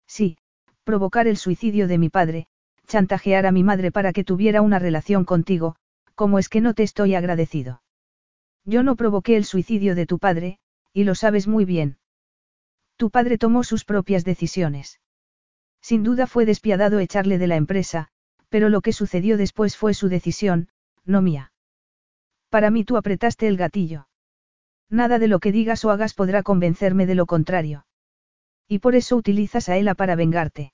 Sí, 0.07 0.37
provocar 0.85 1.27
el 1.27 1.37
suicidio 1.37 1.89
de 1.89 1.99
mi 1.99 2.09
padre, 2.09 2.47
chantajear 2.87 3.47
a 3.47 3.53
mi 3.53 3.65
madre 3.65 3.91
para 3.91 4.13
que 4.13 4.25
tuviera 4.25 4.63
una 4.63 4.79
relación 4.79 5.25
contigo, 5.25 5.77
¿cómo 6.17 6.41
es 6.41 6.49
que 6.49 6.61
no 6.61 6.75
te 6.75 6.83
estoy 6.83 7.15
agradecido? 7.15 7.83
Yo 8.65 8.83
no 8.83 8.97
provoqué 8.97 9.37
el 9.37 9.45
suicidio 9.45 9.95
de 9.95 10.07
tu 10.07 10.19
padre, 10.19 10.59
y 10.93 11.05
lo 11.05 11.15
sabes 11.15 11.47
muy 11.47 11.65
bien. 11.65 11.99
Tu 12.97 13.11
padre 13.11 13.39
tomó 13.39 13.63
sus 13.63 13.85
propias 13.85 14.25
decisiones. 14.25 14.99
Sin 15.81 16.03
duda 16.03 16.27
fue 16.27 16.47
despiadado 16.47 16.99
echarle 16.99 17.39
de 17.39 17.47
la 17.47 17.57
empresa, 17.57 18.09
pero 18.49 18.71
lo 18.71 18.81
que 18.81 18.95
sucedió 18.95 19.37
después 19.37 19.77
fue 19.77 19.93
su 19.93 20.09
decisión, 20.09 20.71
no 21.05 21.21
mía. 21.21 21.53
Para 22.49 22.71
mí 22.71 22.85
tú 22.85 22.97
apretaste 22.97 23.47
el 23.47 23.59
gatillo. 23.59 24.09
Nada 24.89 25.19
de 25.19 25.29
lo 25.29 25.39
que 25.39 25.53
digas 25.53 25.85
o 25.85 25.91
hagas 25.91 26.15
podrá 26.15 26.43
convencerme 26.43 27.07
de 27.07 27.15
lo 27.15 27.27
contrario. 27.27 27.87
Y 28.67 28.79
por 28.79 28.95
eso 28.95 29.17
utilizas 29.17 29.69
a 29.69 29.77
Ela 29.77 29.95
para 29.95 30.17
vengarte. 30.17 30.73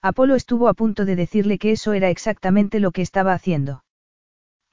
Apolo 0.00 0.34
estuvo 0.34 0.68
a 0.68 0.74
punto 0.74 1.04
de 1.04 1.16
decirle 1.16 1.58
que 1.58 1.72
eso 1.72 1.92
era 1.92 2.08
exactamente 2.08 2.80
lo 2.80 2.92
que 2.92 3.02
estaba 3.02 3.34
haciendo. 3.34 3.83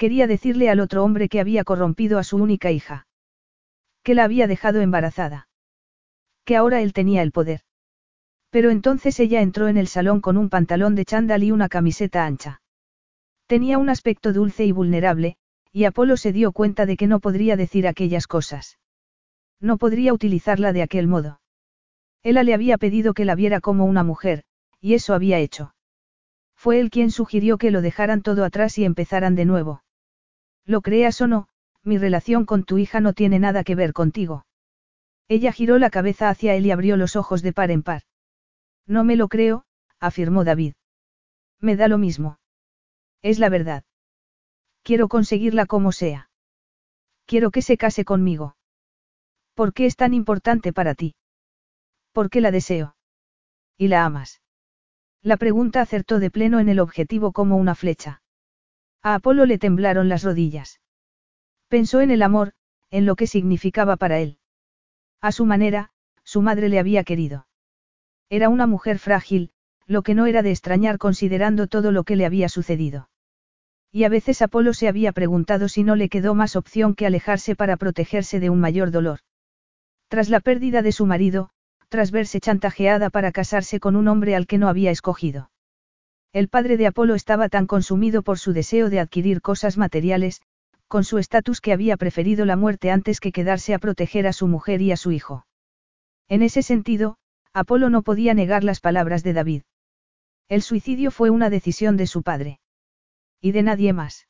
Quería 0.01 0.25
decirle 0.25 0.67
al 0.71 0.79
otro 0.79 1.03
hombre 1.03 1.29
que 1.29 1.39
había 1.39 1.63
corrompido 1.63 2.17
a 2.17 2.23
su 2.23 2.37
única 2.37 2.71
hija. 2.71 3.05
Que 4.01 4.15
la 4.15 4.23
había 4.23 4.47
dejado 4.47 4.81
embarazada. 4.81 5.47
Que 6.43 6.55
ahora 6.55 6.81
él 6.81 6.91
tenía 6.91 7.21
el 7.21 7.31
poder. 7.31 7.61
Pero 8.49 8.71
entonces 8.71 9.19
ella 9.19 9.43
entró 9.43 9.67
en 9.67 9.77
el 9.77 9.85
salón 9.85 10.19
con 10.19 10.37
un 10.37 10.49
pantalón 10.49 10.95
de 10.95 11.05
chándal 11.05 11.43
y 11.43 11.51
una 11.51 11.69
camiseta 11.69 12.25
ancha. 12.25 12.63
Tenía 13.45 13.77
un 13.77 13.89
aspecto 13.89 14.33
dulce 14.33 14.65
y 14.65 14.71
vulnerable, 14.71 15.35
y 15.71 15.83
Apolo 15.83 16.17
se 16.17 16.33
dio 16.33 16.51
cuenta 16.51 16.87
de 16.87 16.97
que 16.97 17.05
no 17.05 17.19
podría 17.19 17.55
decir 17.55 17.87
aquellas 17.87 18.25
cosas. 18.25 18.79
No 19.59 19.77
podría 19.77 20.15
utilizarla 20.15 20.73
de 20.73 20.81
aquel 20.81 21.05
modo. 21.05 21.41
Ella 22.23 22.41
le 22.41 22.55
había 22.55 22.79
pedido 22.79 23.13
que 23.13 23.25
la 23.25 23.35
viera 23.35 23.61
como 23.61 23.85
una 23.85 24.03
mujer, 24.03 24.45
y 24.79 24.95
eso 24.95 25.13
había 25.13 25.37
hecho. 25.37 25.75
Fue 26.55 26.79
él 26.79 26.89
quien 26.89 27.11
sugirió 27.11 27.59
que 27.59 27.69
lo 27.69 27.83
dejaran 27.83 28.23
todo 28.23 28.43
atrás 28.43 28.79
y 28.79 28.83
empezaran 28.83 29.35
de 29.35 29.45
nuevo. 29.45 29.83
Lo 30.65 30.81
creas 30.81 31.19
o 31.21 31.27
no, 31.27 31.47
mi 31.83 31.97
relación 31.97 32.45
con 32.45 32.63
tu 32.63 32.77
hija 32.77 32.99
no 32.99 33.13
tiene 33.13 33.39
nada 33.39 33.63
que 33.63 33.75
ver 33.75 33.93
contigo. 33.93 34.45
Ella 35.27 35.51
giró 35.51 35.77
la 35.77 35.89
cabeza 35.89 36.29
hacia 36.29 36.55
él 36.55 36.65
y 36.65 36.71
abrió 36.71 36.97
los 36.97 37.15
ojos 37.15 37.41
de 37.41 37.53
par 37.53 37.71
en 37.71 37.83
par. 37.83 38.03
No 38.85 39.03
me 39.03 39.15
lo 39.15 39.27
creo, 39.27 39.65
afirmó 39.99 40.43
David. 40.43 40.73
Me 41.59 41.75
da 41.75 41.87
lo 41.87 41.97
mismo. 41.97 42.39
Es 43.21 43.39
la 43.39 43.49
verdad. 43.49 43.83
Quiero 44.83 45.07
conseguirla 45.07 45.65
como 45.65 45.91
sea. 45.91 46.29
Quiero 47.25 47.51
que 47.51 47.61
se 47.61 47.77
case 47.77 48.03
conmigo. 48.03 48.55
¿Por 49.53 49.73
qué 49.73 49.85
es 49.85 49.95
tan 49.95 50.13
importante 50.13 50.73
para 50.73 50.95
ti? 50.95 51.15
Porque 52.11 52.41
la 52.41 52.51
deseo. 52.51 52.95
¿Y 53.77 53.87
la 53.87 54.05
amas? 54.05 54.41
La 55.21 55.37
pregunta 55.37 55.81
acertó 55.81 56.19
de 56.19 56.31
pleno 56.31 56.59
en 56.59 56.67
el 56.67 56.79
objetivo 56.79 57.31
como 57.31 57.57
una 57.57 57.75
flecha. 57.75 58.20
A 59.03 59.15
Apolo 59.15 59.45
le 59.45 59.57
temblaron 59.57 60.09
las 60.09 60.23
rodillas. 60.23 60.79
Pensó 61.67 62.01
en 62.01 62.11
el 62.11 62.21
amor, 62.21 62.53
en 62.91 63.05
lo 63.05 63.15
que 63.15 63.27
significaba 63.27 63.95
para 63.97 64.19
él. 64.19 64.37
A 65.21 65.31
su 65.31 65.45
manera, 65.45 65.89
su 66.23 66.41
madre 66.41 66.69
le 66.69 66.79
había 66.79 67.03
querido. 67.03 67.47
Era 68.29 68.49
una 68.49 68.67
mujer 68.67 68.99
frágil, 68.99 69.51
lo 69.87 70.03
que 70.03 70.15
no 70.15 70.25
era 70.25 70.41
de 70.41 70.51
extrañar 70.51 70.97
considerando 70.97 71.67
todo 71.67 71.91
lo 71.91 72.03
que 72.03 72.15
le 72.15 72.25
había 72.25 72.47
sucedido. 72.47 73.09
Y 73.91 74.05
a 74.05 74.09
veces 74.09 74.41
Apolo 74.41 74.73
se 74.73 74.87
había 74.87 75.11
preguntado 75.11 75.67
si 75.67 75.83
no 75.83 75.95
le 75.95 76.07
quedó 76.07 76.33
más 76.33 76.55
opción 76.55 76.95
que 76.95 77.05
alejarse 77.05 77.55
para 77.55 77.77
protegerse 77.77 78.39
de 78.39 78.49
un 78.49 78.59
mayor 78.59 78.91
dolor. 78.91 79.19
Tras 80.07 80.29
la 80.29 80.39
pérdida 80.39 80.81
de 80.81 80.91
su 80.91 81.05
marido, 81.05 81.49
tras 81.89 82.11
verse 82.11 82.39
chantajeada 82.39 83.09
para 83.09 83.33
casarse 83.33 83.79
con 83.79 83.95
un 83.95 84.07
hombre 84.07 84.35
al 84.35 84.47
que 84.47 84.57
no 84.57 84.69
había 84.69 84.91
escogido. 84.91 85.50
El 86.33 86.47
padre 86.47 86.77
de 86.77 86.87
Apolo 86.87 87.15
estaba 87.15 87.49
tan 87.49 87.67
consumido 87.67 88.21
por 88.21 88.39
su 88.39 88.53
deseo 88.53 88.89
de 88.89 89.01
adquirir 89.01 89.41
cosas 89.41 89.77
materiales, 89.77 90.41
con 90.87 91.03
su 91.03 91.17
estatus 91.17 91.59
que 91.59 91.73
había 91.73 91.97
preferido 91.97 92.45
la 92.45 92.55
muerte 92.55 92.89
antes 92.89 93.19
que 93.19 93.33
quedarse 93.33 93.73
a 93.73 93.79
proteger 93.79 94.27
a 94.27 94.33
su 94.33 94.47
mujer 94.47 94.81
y 94.81 94.91
a 94.91 94.97
su 94.97 95.11
hijo. 95.11 95.45
En 96.29 96.41
ese 96.41 96.63
sentido, 96.63 97.17
Apolo 97.51 97.89
no 97.89 98.01
podía 98.01 98.33
negar 98.33 98.63
las 98.63 98.79
palabras 98.79 99.23
de 99.23 99.33
David. 99.33 99.63
El 100.47 100.61
suicidio 100.61 101.11
fue 101.11 101.29
una 101.29 101.49
decisión 101.49 101.97
de 101.97 102.07
su 102.07 102.23
padre. 102.23 102.59
Y 103.41 103.51
de 103.51 103.63
nadie 103.63 103.91
más. 103.91 104.27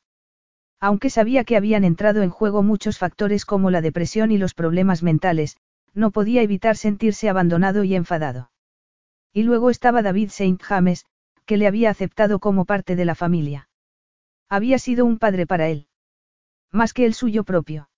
Aunque 0.80 1.10
sabía 1.10 1.44
que 1.44 1.56
habían 1.56 1.84
entrado 1.84 2.22
en 2.22 2.30
juego 2.30 2.64
muchos 2.64 2.98
factores 2.98 3.44
como 3.44 3.70
la 3.70 3.80
depresión 3.80 4.32
y 4.32 4.38
los 4.38 4.54
problemas 4.54 5.04
mentales, 5.04 5.56
no 5.94 6.10
podía 6.10 6.42
evitar 6.42 6.76
sentirse 6.76 7.28
abandonado 7.28 7.84
y 7.84 7.94
enfadado. 7.94 8.50
Y 9.32 9.44
luego 9.44 9.70
estaba 9.70 10.02
David 10.02 10.28
St. 10.28 10.58
James, 10.60 11.06
que 11.52 11.58
le 11.58 11.66
había 11.66 11.90
aceptado 11.90 12.38
como 12.38 12.64
parte 12.64 12.96
de 12.96 13.04
la 13.04 13.14
familia. 13.14 13.68
Había 14.48 14.78
sido 14.78 15.04
un 15.04 15.18
padre 15.18 15.46
para 15.46 15.68
él. 15.68 15.86
Más 16.70 16.94
que 16.94 17.04
el 17.04 17.12
suyo 17.12 17.44
propio. 17.44 17.90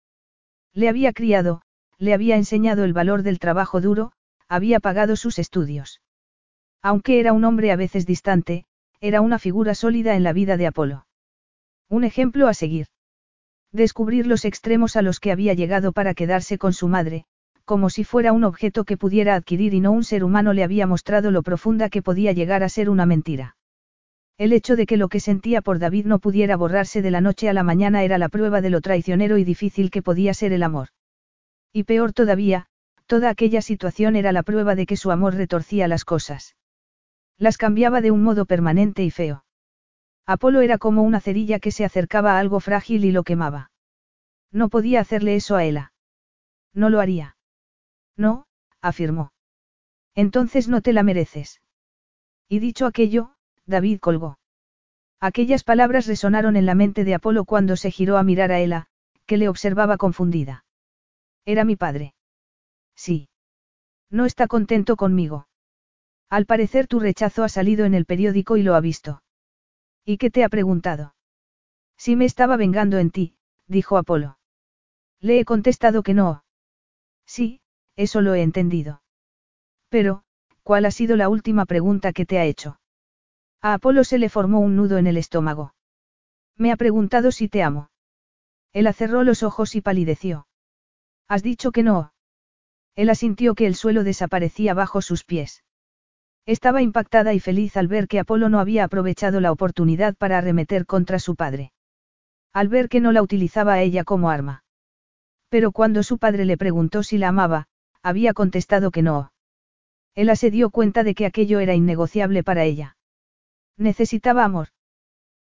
Le 0.73 0.89
había 0.89 1.13
criado, 1.13 1.63
le 1.97 2.15
había 2.15 2.35
enseñado 2.35 2.83
el 2.83 2.93
valor 2.93 3.23
del 3.23 3.39
trabajo 3.39 3.81
duro, 3.81 4.11
había 4.49 4.81
pagado 4.81 5.15
sus 5.15 5.39
estudios. 5.39 6.03
Aunque 6.83 7.21
era 7.21 7.33
un 7.33 7.45
hombre 7.45 7.71
a 7.71 7.77
veces 7.77 8.07
distante, 8.07 8.65
era 9.01 9.21
una 9.21 9.39
figura 9.39 9.77
sólida 9.77 10.17
en 10.17 10.25
la 10.25 10.33
vida 10.33 10.57
de 10.57 10.67
Apolo. 10.67 11.07
Un 11.89 12.03
ejemplo 12.03 12.49
a 12.49 12.55
seguir. 12.55 12.89
Descubrir 13.71 14.27
los 14.27 14.45
extremos 14.45 14.97
a 14.97 15.03
los 15.03 15.21
que 15.21 15.31
había 15.31 15.55
llegado 15.55 15.93
para 15.93 16.15
quedarse 16.15 16.59
con 16.59 16.73
su 16.73 16.89
madre, 16.89 17.27
como 17.65 17.91
si 17.91 18.05
fuera 18.05 18.33
un 18.33 18.45
objeto 18.45 18.85
que 18.85 18.97
pudiera 18.97 19.35
adquirir 19.35 19.75
y 19.75 19.81
no 19.81 19.93
un 19.93 20.05
ser 20.05 20.25
humano 20.25 20.53
le 20.53 20.65
había 20.65 20.87
mostrado 20.87 21.31
lo 21.31 21.43
profunda 21.43 21.89
que 21.89 22.03
podía 22.03 22.33
llegar 22.33 22.63
a 22.63 22.69
ser 22.69 22.91
una 22.91 23.07
mentira. 23.07 23.57
El 24.37 24.53
hecho 24.53 24.75
de 24.75 24.87
que 24.87 24.97
lo 24.97 25.09
que 25.09 25.21
sentía 25.21 25.63
por 25.63 25.79
David 25.79 26.07
no 26.07 26.19
pudiera 26.19 26.57
borrarse 26.57 27.03
de 27.03 27.11
la 27.11 27.21
noche 27.21 27.49
a 27.49 27.53
la 27.53 27.63
mañana 27.63 28.03
era 28.03 28.19
la 28.19 28.29
prueba 28.29 28.61
de 28.61 28.71
lo 28.71 28.81
traicionero 28.81 29.39
y 29.39 29.45
difícil 29.45 29.91
que 29.91 30.03
podía 30.03 30.35
ser 30.35 30.53
el 30.53 30.63
amor. 30.65 30.89
Y 31.73 31.85
peor 31.85 32.13
todavía, 32.13 32.67
toda 33.07 33.31
aquella 33.31 33.63
situación 33.63 34.17
era 34.17 34.33
la 34.33 34.43
prueba 34.43 34.75
de 34.75 34.87
que 34.87 34.97
su 34.97 35.11
amor 35.11 35.35
retorcía 35.35 35.89
las 35.89 36.05
cosas. 36.05 36.57
Las 37.39 37.59
cambiaba 37.59 38.01
de 38.01 38.11
un 38.11 38.23
modo 38.23 38.45
permanente 38.45 39.05
y 39.05 39.11
feo. 39.11 39.45
Apolo 40.27 40.63
era 40.63 40.79
como 40.79 41.03
una 41.03 41.21
cerilla 41.21 41.59
que 41.59 41.71
se 41.71 41.85
acercaba 41.85 42.37
a 42.37 42.39
algo 42.39 42.59
frágil 42.61 43.05
y 43.05 43.13
lo 43.13 43.23
quemaba. 43.25 43.71
No 44.51 44.69
podía 44.69 45.01
hacerle 45.01 45.37
eso 45.37 45.57
a 45.57 45.65
Ella. 45.65 45.93
No 46.73 46.91
lo 46.91 47.01
haría. 47.01 47.34
No, 48.17 48.47
afirmó. 48.81 49.33
Entonces 50.15 50.69
no 50.69 50.81
te 50.81 50.93
la 50.93 51.03
mereces. 51.03 51.61
Y 52.49 52.59
dicho 52.59 52.87
aquello, 52.87 53.35
David 53.67 53.99
colgó. 54.01 54.39
Aquellas 55.21 55.65
palabras 55.65 56.07
resonaron 56.07 56.57
en 56.57 56.67
la 56.67 56.75
mente 56.75 57.05
de 57.05 57.15
Apolo 57.15 57.45
cuando 57.45 57.77
se 57.77 57.91
giró 57.91 58.19
a 58.19 58.23
mirar 58.23 58.53
a 58.53 58.61
Ella, 58.61 58.87
que 59.27 59.39
le 59.39 59.49
observaba 59.49 59.97
confundida. 59.97 60.65
Era 61.45 61.65
mi 61.65 61.77
padre. 61.77 62.15
Sí. 62.95 63.29
No 64.11 64.27
está 64.27 64.47
contento 64.47 64.97
conmigo. 64.97 65.49
Al 66.29 66.47
parecer 66.47 66.87
tu 66.87 67.01
rechazo 67.01 67.43
ha 67.43 67.49
salido 67.49 67.85
en 67.87 67.95
el 67.95 68.07
periódico 68.07 68.57
y 68.57 68.63
lo 68.63 68.75
ha 68.75 68.81
visto. 68.81 69.23
¿Y 70.05 70.19
qué 70.19 70.31
te 70.31 70.45
ha 70.45 70.49
preguntado? 70.49 71.15
Si 71.97 72.17
me 72.17 72.25
estaba 72.25 72.57
vengando 72.57 72.99
en 72.99 73.11
ti, 73.11 73.37
dijo 73.67 73.97
Apolo. 73.97 74.39
Le 75.21 75.41
he 75.41 75.45
contestado 75.45 76.03
que 76.03 76.13
no. 76.13 76.45
Sí, 77.25 77.63
eso 77.97 78.21
lo 78.21 78.35
he 78.35 78.43
entendido. 78.43 79.03
Pero, 79.89 80.25
¿cuál 80.63 80.87
ha 80.87 80.91
sido 80.91 81.17
la 81.17 81.29
última 81.29 81.67
pregunta 81.67 82.13
que 82.13 82.27
te 82.27 82.39
ha 82.39 82.45
hecho? 82.45 82.81
A 83.61 83.75
Apolo 83.75 84.05
se 84.05 84.19
le 84.19 84.29
formó 84.29 84.61
un 84.61 84.77
nudo 84.77 84.99
en 84.99 85.07
el 85.07 85.17
estómago. 85.17 85.75
Me 86.57 86.73
ha 86.73 86.77
preguntado 86.77 87.33
si 87.33 87.49
te 87.49 87.63
amo. 87.63 87.91
Él 88.73 88.93
cerró 88.93 89.23
los 89.23 89.43
ojos 89.43 89.75
y 89.75 89.81
palideció. 89.81 90.47
Has 91.29 91.43
dicho 91.43 91.71
que 91.73 91.83
no. 91.83 92.13
Él 92.97 93.09
asintió 93.11 93.55
que 93.55 93.67
el 93.67 93.75
suelo 93.75 94.05
desaparecía 94.05 94.75
bajo 94.75 95.01
sus 95.01 95.25
pies. 95.25 95.65
Estaba 96.47 96.83
impactada 96.83 97.33
y 97.33 97.41
feliz 97.41 97.77
al 97.77 97.89
ver 97.89 98.07
que 98.07 98.21
Apolo 98.21 98.49
no 98.49 98.61
había 98.61 98.85
aprovechado 98.85 99.41
la 99.41 99.51
oportunidad 99.51 100.15
para 100.15 100.39
arremeter 100.39 100.85
contra 100.85 101.19
su 101.19 101.37
padre. 101.37 101.73
Al 102.53 102.69
ver 102.69 102.89
que 102.89 103.01
no 103.01 103.13
la 103.13 103.23
utilizaba 103.23 103.75
a 103.75 103.81
ella 103.81 104.05
como 104.05 104.31
arma. 104.31 104.65
Pero 105.49 105.73
cuando 105.73 106.03
su 106.03 106.19
padre 106.19 106.45
le 106.45 106.57
preguntó 106.57 107.03
si 107.03 107.17
la 107.17 107.29
amaba, 107.29 107.67
había 108.05 108.35
contestado 108.35 108.91
que 108.91 109.03
no. 109.03 109.33
Ella 110.15 110.37
se 110.37 110.51
dio 110.51 110.71
cuenta 110.71 111.03
de 111.03 111.15
que 111.15 111.27
aquello 111.27 111.59
era 111.59 111.75
innegociable 111.75 112.45
para 112.45 112.63
ella. 112.63 112.97
Necesitaba 113.79 114.45
amor. 114.45 114.69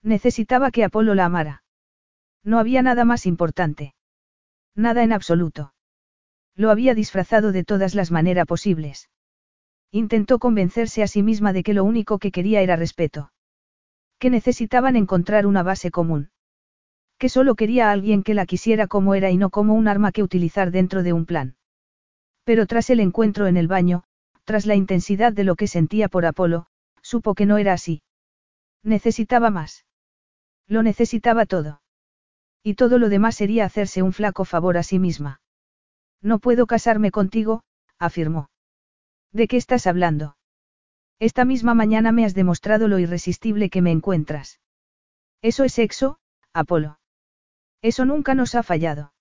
Necesitaba 0.03 0.71
que 0.71 0.85
Apolo 0.85 1.15
la 1.15 1.27
amara. 1.27 1.65
No 2.45 2.59
había 2.59 2.81
nada 2.81 3.05
más 3.05 3.27
importante. 3.27 3.95
Nada 4.77 5.03
en 5.03 5.13
absoluto. 5.13 5.75
Lo 6.55 6.71
había 6.71 6.95
disfrazado 6.95 7.51
de 7.51 7.65
todas 7.65 7.95
las 7.97 8.13
maneras 8.13 8.47
posibles. 8.47 9.11
Intentó 9.91 10.39
convencerse 10.39 11.03
a 11.03 11.09
sí 11.09 11.23
misma 11.23 11.53
de 11.53 11.65
que 11.65 11.75
lo 11.75 11.83
único 11.83 12.19
que 12.19 12.31
quería 12.31 12.63
era 12.63 12.77
respeto. 12.77 13.33
Que 14.21 14.31
necesitaban 14.31 14.95
encontrar 14.95 15.47
una 15.47 15.65
base 15.65 15.91
común. 15.91 16.31
Que 17.19 17.29
solo 17.29 17.57
quería 17.57 17.89
a 17.89 17.93
alguien 17.93 18.23
que 18.23 18.35
la 18.35 18.47
quisiera 18.47 18.87
como 18.87 19.15
era 19.17 19.31
y 19.31 19.37
no 19.37 19.51
como 19.51 19.75
un 19.75 19.89
arma 19.89 20.13
que 20.13 20.23
utilizar 20.23 20.71
dentro 20.71 21.03
de 21.03 21.13
un 21.13 21.27
plan. 21.27 21.57
Pero 22.45 22.67
tras 22.67 22.91
el 22.91 23.01
encuentro 23.01 23.47
en 23.47 23.57
el 23.57 23.69
baño, 23.69 24.05
tras 24.45 24.67
la 24.67 24.75
intensidad 24.75 25.33
de 25.33 25.45
lo 25.45 25.57
que 25.57 25.67
sentía 25.67 26.09
por 26.09 26.27
Apolo, 26.27 26.67
supo 27.03 27.35
que 27.35 27.47
no 27.47 27.59
era 27.59 27.73
así. 27.73 28.03
Necesitaba 28.83 29.51
más. 29.51 29.87
Lo 30.67 30.83
necesitaba 30.83 31.47
todo. 31.47 31.81
Y 32.63 32.75
todo 32.75 32.99
lo 32.99 33.09
demás 33.09 33.37
sería 33.37 33.65
hacerse 33.65 34.03
un 34.03 34.13
flaco 34.13 34.45
favor 34.45 34.77
a 34.77 34.83
sí 34.83 34.99
misma. 34.99 35.41
No 36.23 36.39
puedo 36.39 36.67
casarme 36.67 37.11
contigo, 37.11 37.63
afirmó. 37.99 38.49
¿De 39.33 39.49
qué 39.49 39.57
estás 39.57 39.87
hablando? 39.87 40.37
Esta 41.19 41.45
misma 41.45 41.75
mañana 41.75 42.13
me 42.13 42.25
has 42.25 42.35
demostrado 42.35 42.89
lo 42.89 42.99
irresistible 42.99 43.69
que 43.69 43.83
me 43.83 43.91
encuentras. 43.91 44.61
Eso 45.43 45.65
es 45.65 45.75
sexo, 45.75 46.19
Apolo. 46.53 46.99
Eso 47.83 48.05
nunca 48.07 48.35
nos 48.35 48.55
ha 48.55 48.63
fallado. 48.63 49.13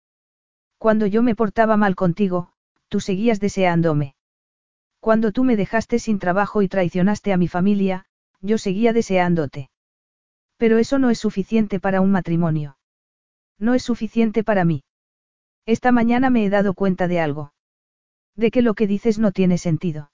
Cuando 0.77 1.05
yo 1.05 1.23
me 1.23 1.35
portaba 1.35 1.75
mal 1.75 1.95
contigo, 1.95 2.52
tú 2.93 2.99
seguías 2.99 3.39
deseándome. 3.39 4.13
Cuando 4.99 5.31
tú 5.31 5.43
me 5.43 5.55
dejaste 5.55 5.97
sin 5.97 6.19
trabajo 6.19 6.61
y 6.61 6.67
traicionaste 6.67 7.33
a 7.33 7.37
mi 7.37 7.47
familia, 7.47 8.05
yo 8.39 8.59
seguía 8.59 8.93
deseándote. 8.93 9.71
Pero 10.57 10.77
eso 10.77 10.99
no 10.99 11.09
es 11.09 11.17
suficiente 11.17 11.79
para 11.79 12.01
un 12.01 12.11
matrimonio. 12.11 12.77
No 13.57 13.73
es 13.73 13.81
suficiente 13.81 14.43
para 14.43 14.63
mí. 14.63 14.83
Esta 15.65 15.91
mañana 15.91 16.29
me 16.29 16.45
he 16.45 16.51
dado 16.51 16.75
cuenta 16.75 17.07
de 17.07 17.19
algo. 17.19 17.55
De 18.35 18.51
que 18.51 18.61
lo 18.61 18.75
que 18.75 18.85
dices 18.85 19.17
no 19.17 19.31
tiene 19.31 19.57
sentido. 19.57 20.11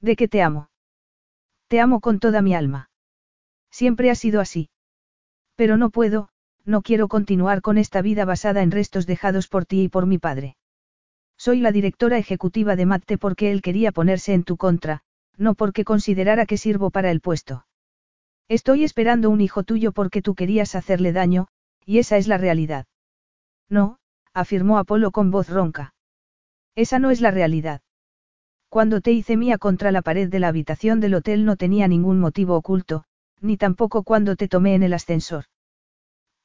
De 0.00 0.16
que 0.16 0.26
te 0.26 0.40
amo. 0.40 0.70
Te 1.68 1.80
amo 1.80 2.00
con 2.00 2.18
toda 2.18 2.40
mi 2.40 2.54
alma. 2.54 2.88
Siempre 3.70 4.10
ha 4.10 4.14
sido 4.14 4.40
así. 4.40 4.70
Pero 5.54 5.76
no 5.76 5.90
puedo, 5.90 6.30
no 6.64 6.80
quiero 6.80 7.08
continuar 7.08 7.60
con 7.60 7.76
esta 7.76 8.00
vida 8.00 8.24
basada 8.24 8.62
en 8.62 8.70
restos 8.70 9.06
dejados 9.06 9.48
por 9.48 9.66
ti 9.66 9.82
y 9.82 9.88
por 9.90 10.06
mi 10.06 10.16
padre. 10.16 10.56
Soy 11.40 11.60
la 11.60 11.72
directora 11.72 12.18
ejecutiva 12.18 12.76
de 12.76 12.84
Matte 12.84 13.16
porque 13.16 13.50
él 13.50 13.62
quería 13.62 13.92
ponerse 13.92 14.34
en 14.34 14.44
tu 14.44 14.58
contra, 14.58 15.00
no 15.38 15.54
porque 15.54 15.86
considerara 15.86 16.44
que 16.44 16.58
sirvo 16.58 16.90
para 16.90 17.10
el 17.10 17.22
puesto. 17.22 17.64
Estoy 18.46 18.84
esperando 18.84 19.30
un 19.30 19.40
hijo 19.40 19.62
tuyo 19.62 19.92
porque 19.92 20.20
tú 20.20 20.34
querías 20.34 20.74
hacerle 20.74 21.12
daño, 21.12 21.48
y 21.86 21.96
esa 21.96 22.18
es 22.18 22.28
la 22.28 22.36
realidad. 22.36 22.84
No, 23.70 23.96
afirmó 24.34 24.76
Apolo 24.76 25.12
con 25.12 25.30
voz 25.30 25.48
ronca. 25.48 25.94
Esa 26.74 26.98
no 26.98 27.10
es 27.10 27.22
la 27.22 27.30
realidad. 27.30 27.80
Cuando 28.68 29.00
te 29.00 29.12
hice 29.12 29.38
mía 29.38 29.56
contra 29.56 29.92
la 29.92 30.02
pared 30.02 30.28
de 30.28 30.40
la 30.40 30.48
habitación 30.48 31.00
del 31.00 31.14
hotel 31.14 31.46
no 31.46 31.56
tenía 31.56 31.88
ningún 31.88 32.20
motivo 32.20 32.54
oculto, 32.54 33.04
ni 33.40 33.56
tampoco 33.56 34.02
cuando 34.02 34.36
te 34.36 34.46
tomé 34.46 34.74
en 34.74 34.82
el 34.82 34.92
ascensor. 34.92 35.46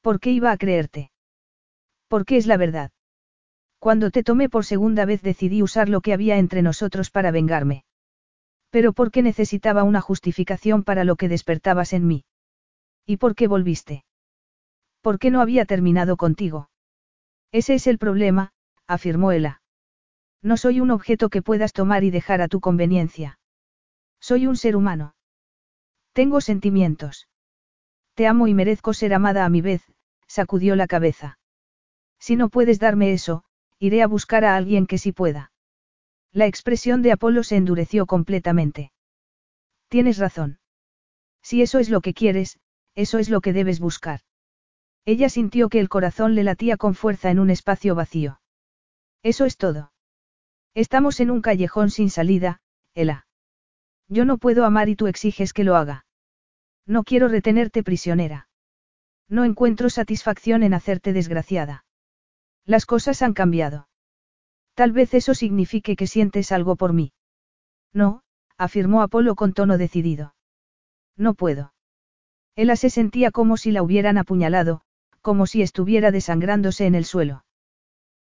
¿Por 0.00 0.20
qué 0.20 0.30
iba 0.30 0.52
a 0.52 0.56
creerte? 0.56 1.10
Porque 2.08 2.38
es 2.38 2.46
la 2.46 2.56
verdad. 2.56 2.92
Cuando 3.78 4.10
te 4.10 4.22
tomé 4.22 4.48
por 4.48 4.64
segunda 4.64 5.04
vez 5.04 5.22
decidí 5.22 5.62
usar 5.62 5.88
lo 5.88 6.00
que 6.00 6.12
había 6.12 6.38
entre 6.38 6.62
nosotros 6.62 7.10
para 7.10 7.30
vengarme. 7.30 7.84
Pero 8.70 8.92
porque 8.92 9.22
necesitaba 9.22 9.84
una 9.84 10.00
justificación 10.00 10.82
para 10.82 11.04
lo 11.04 11.16
que 11.16 11.28
despertabas 11.28 11.92
en 11.92 12.06
mí. 12.06 12.24
¿Y 13.06 13.18
por 13.18 13.34
qué 13.34 13.46
volviste? 13.46 14.04
¿Por 15.00 15.18
qué 15.18 15.30
no 15.30 15.40
había 15.40 15.64
terminado 15.64 16.16
contigo? 16.16 16.68
Ese 17.52 17.74
es 17.74 17.86
el 17.86 17.98
problema, 17.98 18.52
afirmó 18.86 19.32
Ella. 19.32 19.62
No 20.42 20.56
soy 20.56 20.80
un 20.80 20.90
objeto 20.90 21.28
que 21.28 21.42
puedas 21.42 21.72
tomar 21.72 22.04
y 22.04 22.10
dejar 22.10 22.40
a 22.40 22.48
tu 22.48 22.60
conveniencia. 22.60 23.38
Soy 24.20 24.46
un 24.46 24.56
ser 24.56 24.76
humano. 24.76 25.14
Tengo 26.12 26.40
sentimientos. 26.40 27.28
Te 28.14 28.26
amo 28.26 28.48
y 28.48 28.54
merezco 28.54 28.94
ser 28.94 29.14
amada 29.14 29.44
a 29.44 29.48
mi 29.48 29.60
vez, 29.60 29.82
sacudió 30.26 30.74
la 30.74 30.86
cabeza. 30.86 31.38
Si 32.18 32.34
no 32.34 32.48
puedes 32.48 32.78
darme 32.78 33.12
eso, 33.12 33.44
iré 33.78 34.02
a 34.02 34.06
buscar 34.06 34.44
a 34.44 34.56
alguien 34.56 34.86
que 34.86 34.98
sí 34.98 35.12
pueda. 35.12 35.52
La 36.32 36.46
expresión 36.46 37.02
de 37.02 37.12
Apolo 37.12 37.42
se 37.42 37.56
endureció 37.56 38.06
completamente. 38.06 38.92
Tienes 39.88 40.18
razón. 40.18 40.58
Si 41.42 41.62
eso 41.62 41.78
es 41.78 41.88
lo 41.88 42.00
que 42.00 42.12
quieres, 42.12 42.58
eso 42.94 43.18
es 43.18 43.30
lo 43.30 43.40
que 43.40 43.52
debes 43.52 43.80
buscar. 43.80 44.20
Ella 45.06 45.28
sintió 45.28 45.68
que 45.68 45.78
el 45.78 45.88
corazón 45.88 46.34
le 46.34 46.42
latía 46.42 46.76
con 46.76 46.94
fuerza 46.94 47.30
en 47.30 47.38
un 47.38 47.50
espacio 47.50 47.94
vacío. 47.94 48.40
Eso 49.22 49.44
es 49.44 49.56
todo. 49.56 49.92
Estamos 50.74 51.20
en 51.20 51.30
un 51.30 51.40
callejón 51.40 51.90
sin 51.90 52.10
salida, 52.10 52.60
Ela. 52.94 53.26
Yo 54.08 54.24
no 54.24 54.36
puedo 54.36 54.64
amar 54.64 54.88
y 54.88 54.96
tú 54.96 55.06
exiges 55.06 55.52
que 55.52 55.64
lo 55.64 55.76
haga. 55.76 56.04
No 56.84 57.02
quiero 57.02 57.28
retenerte 57.28 57.82
prisionera. 57.82 58.48
No 59.28 59.44
encuentro 59.44 59.88
satisfacción 59.88 60.62
en 60.62 60.74
hacerte 60.74 61.12
desgraciada. 61.12 61.85
Las 62.66 62.84
cosas 62.84 63.22
han 63.22 63.32
cambiado. 63.32 63.88
Tal 64.74 64.92
vez 64.92 65.14
eso 65.14 65.34
signifique 65.34 65.96
que 65.96 66.06
sientes 66.06 66.52
algo 66.52 66.76
por 66.76 66.92
mí. 66.92 67.12
No, 67.94 68.22
afirmó 68.58 69.02
Apolo 69.02 69.36
con 69.36 69.54
tono 69.54 69.78
decidido. 69.78 70.34
No 71.16 71.34
puedo. 71.34 71.72
Ella 72.56 72.76
se 72.76 72.90
sentía 72.90 73.30
como 73.30 73.56
si 73.56 73.70
la 73.70 73.82
hubieran 73.82 74.18
apuñalado, 74.18 74.82
como 75.22 75.46
si 75.46 75.62
estuviera 75.62 76.10
desangrándose 76.10 76.86
en 76.86 76.94
el 76.94 77.04
suelo. 77.04 77.44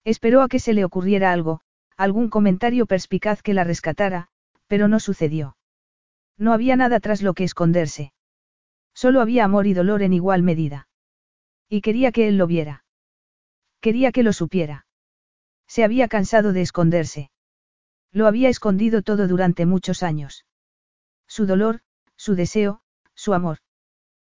Esperó 0.04 0.42
a 0.42 0.50
que 0.50 0.60
se 0.60 0.74
le 0.74 0.84
ocurriera 0.84 1.32
algo, 1.32 1.62
algún 1.96 2.30
comentario 2.30 2.86
perspicaz 2.86 3.42
que 3.42 3.54
la 3.54 3.64
rescatara, 3.64 4.28
pero 4.68 4.88
no 4.88 5.00
sucedió. 5.00 5.56
No 6.38 6.52
había 6.52 6.76
nada 6.76 7.00
tras 7.00 7.22
lo 7.22 7.34
que 7.34 7.44
esconderse. 7.44 8.14
Solo 8.94 9.22
había 9.22 9.46
amor 9.46 9.68
y 9.68 9.74
dolor 9.74 10.02
en 10.02 10.14
igual 10.14 10.44
medida. 10.44 10.88
Y 11.70 11.82
quería 11.82 12.12
que 12.12 12.28
él 12.28 12.38
lo 12.38 12.48
viera. 12.48 12.83
Quería 13.84 14.14
que 14.14 14.24
lo 14.24 14.32
supiera. 14.32 14.88
Se 15.68 15.84
había 15.84 16.08
cansado 16.08 16.54
de 16.54 16.62
esconderse. 16.62 17.32
Lo 18.14 18.28
había 18.28 18.48
escondido 18.48 19.02
todo 19.02 19.28
durante 19.28 19.66
muchos 19.66 20.04
años. 20.04 20.46
Su 21.28 21.46
dolor, 21.46 21.82
su 22.16 22.34
deseo, 22.36 22.80
su 23.14 23.34
amor. 23.34 23.58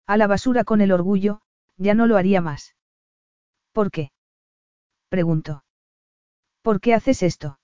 A 0.05 0.17
la 0.17 0.27
basura 0.27 0.65
con 0.65 0.81
el 0.81 0.91
orgullo, 0.91 1.39
ya 1.77 1.93
no 1.93 2.07
lo 2.07 2.17
haría 2.17 2.41
más. 2.41 2.75
¿Por 3.71 3.89
qué? 3.89 4.11
preguntó. 5.07 5.63
¿Por 6.61 6.81
qué 6.81 6.93
haces 6.93 7.23
esto? 7.23 7.57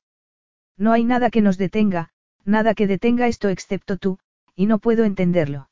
No 0.77 0.93
hay 0.93 1.03
nada 1.03 1.29
que 1.29 1.41
nos 1.41 1.57
detenga, 1.57 2.13
nada 2.45 2.75
que 2.75 2.87
detenga 2.87 3.27
esto 3.27 3.49
excepto 3.49 3.97
tú, 3.97 4.19
y 4.55 4.67
no 4.67 4.79
puedo 4.79 5.03
entenderlo. 5.03 5.69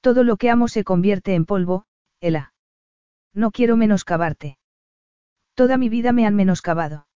Todo 0.00 0.24
lo 0.24 0.38
que 0.38 0.48
amo 0.48 0.68
se 0.68 0.84
convierte 0.84 1.34
en 1.34 1.44
polvo, 1.44 1.84
Ela. 2.18 2.54
No 3.34 3.50
quiero 3.50 3.76
menoscabarte. 3.76 4.56
Toda 5.58 5.76
mi 5.76 5.88
vida 5.88 6.12
me 6.12 6.24
han 6.24 6.36
menoscabado. 6.36 7.08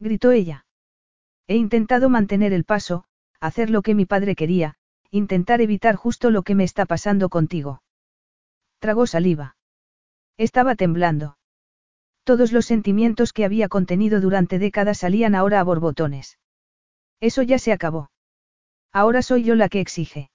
Gritó 0.00 0.32
ella. 0.32 0.64
He 1.46 1.56
intentado 1.56 2.08
mantener 2.08 2.54
el 2.54 2.64
paso, 2.64 3.04
hacer 3.40 3.68
lo 3.68 3.82
que 3.82 3.94
mi 3.94 4.06
padre 4.06 4.36
quería, 4.36 4.76
intentar 5.10 5.60
evitar 5.60 5.94
justo 5.94 6.30
lo 6.30 6.44
que 6.44 6.54
me 6.54 6.64
está 6.64 6.86
pasando 6.86 7.28
contigo. 7.28 7.82
Tragó 8.78 9.06
saliva. 9.06 9.58
Estaba 10.38 10.76
temblando. 10.76 11.36
Todos 12.24 12.52
los 12.52 12.64
sentimientos 12.64 13.34
que 13.34 13.44
había 13.44 13.68
contenido 13.68 14.22
durante 14.22 14.58
décadas 14.58 14.96
salían 14.96 15.34
ahora 15.34 15.60
a 15.60 15.64
borbotones. 15.64 16.38
Eso 17.20 17.42
ya 17.42 17.58
se 17.58 17.72
acabó. 17.72 18.10
Ahora 18.94 19.20
soy 19.20 19.42
yo 19.42 19.54
la 19.54 19.68
que 19.68 19.82
exige. 19.82 20.30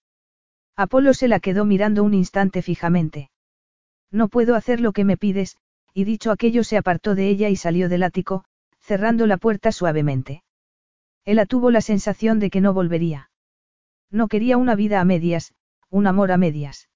Apolo 0.76 1.16
se 1.16 1.28
la 1.28 1.40
quedó 1.40 1.66
mirando 1.66 2.04
un 2.04 2.14
instante 2.14 2.62
fijamente. 2.62 3.32
No 4.12 4.28
puedo 4.28 4.54
hacer 4.54 4.80
lo 4.80 4.92
que 4.92 5.04
me 5.04 5.18
pides, 5.18 5.58
y 5.94 6.04
dicho 6.06 6.32
aquello 6.32 6.64
se 6.64 6.78
apartó 6.78 7.16
de 7.16 7.30
ella 7.30 7.50
y 7.50 7.56
salió 7.56 7.90
del 7.90 8.04
ático, 8.04 8.46
cerrando 8.80 9.28
la 9.28 9.38
puerta 9.38 9.72
suavemente. 9.72 10.44
Ella 11.26 11.46
tuvo 11.46 11.72
la 11.72 11.82
sensación 11.82 12.40
de 12.40 12.50
que 12.50 12.62
no 12.62 12.74
volvería. 12.74 13.30
No 14.12 14.28
quería 14.28 14.58
una 14.58 14.76
vida 14.76 15.00
a 15.00 15.06
medias, 15.06 15.54
un 15.90 16.08
amor 16.08 16.32
a 16.32 16.38
medias. 16.38 16.90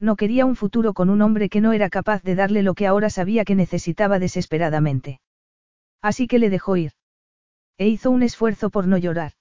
No 0.00 0.16
quería 0.16 0.46
un 0.46 0.56
futuro 0.56 0.94
con 0.94 1.10
un 1.10 1.22
hombre 1.22 1.48
que 1.48 1.60
no 1.60 1.72
era 1.72 1.90
capaz 1.90 2.22
de 2.22 2.34
darle 2.34 2.62
lo 2.62 2.74
que 2.74 2.86
ahora 2.86 3.10
sabía 3.10 3.44
que 3.44 3.54
necesitaba 3.54 4.18
desesperadamente. 4.18 5.20
Así 6.00 6.26
que 6.26 6.38
le 6.38 6.50
dejó 6.50 6.76
ir. 6.76 6.92
E 7.78 7.88
hizo 7.88 8.10
un 8.10 8.22
esfuerzo 8.22 8.70
por 8.70 8.86
no 8.86 8.98
llorar. 8.98 9.32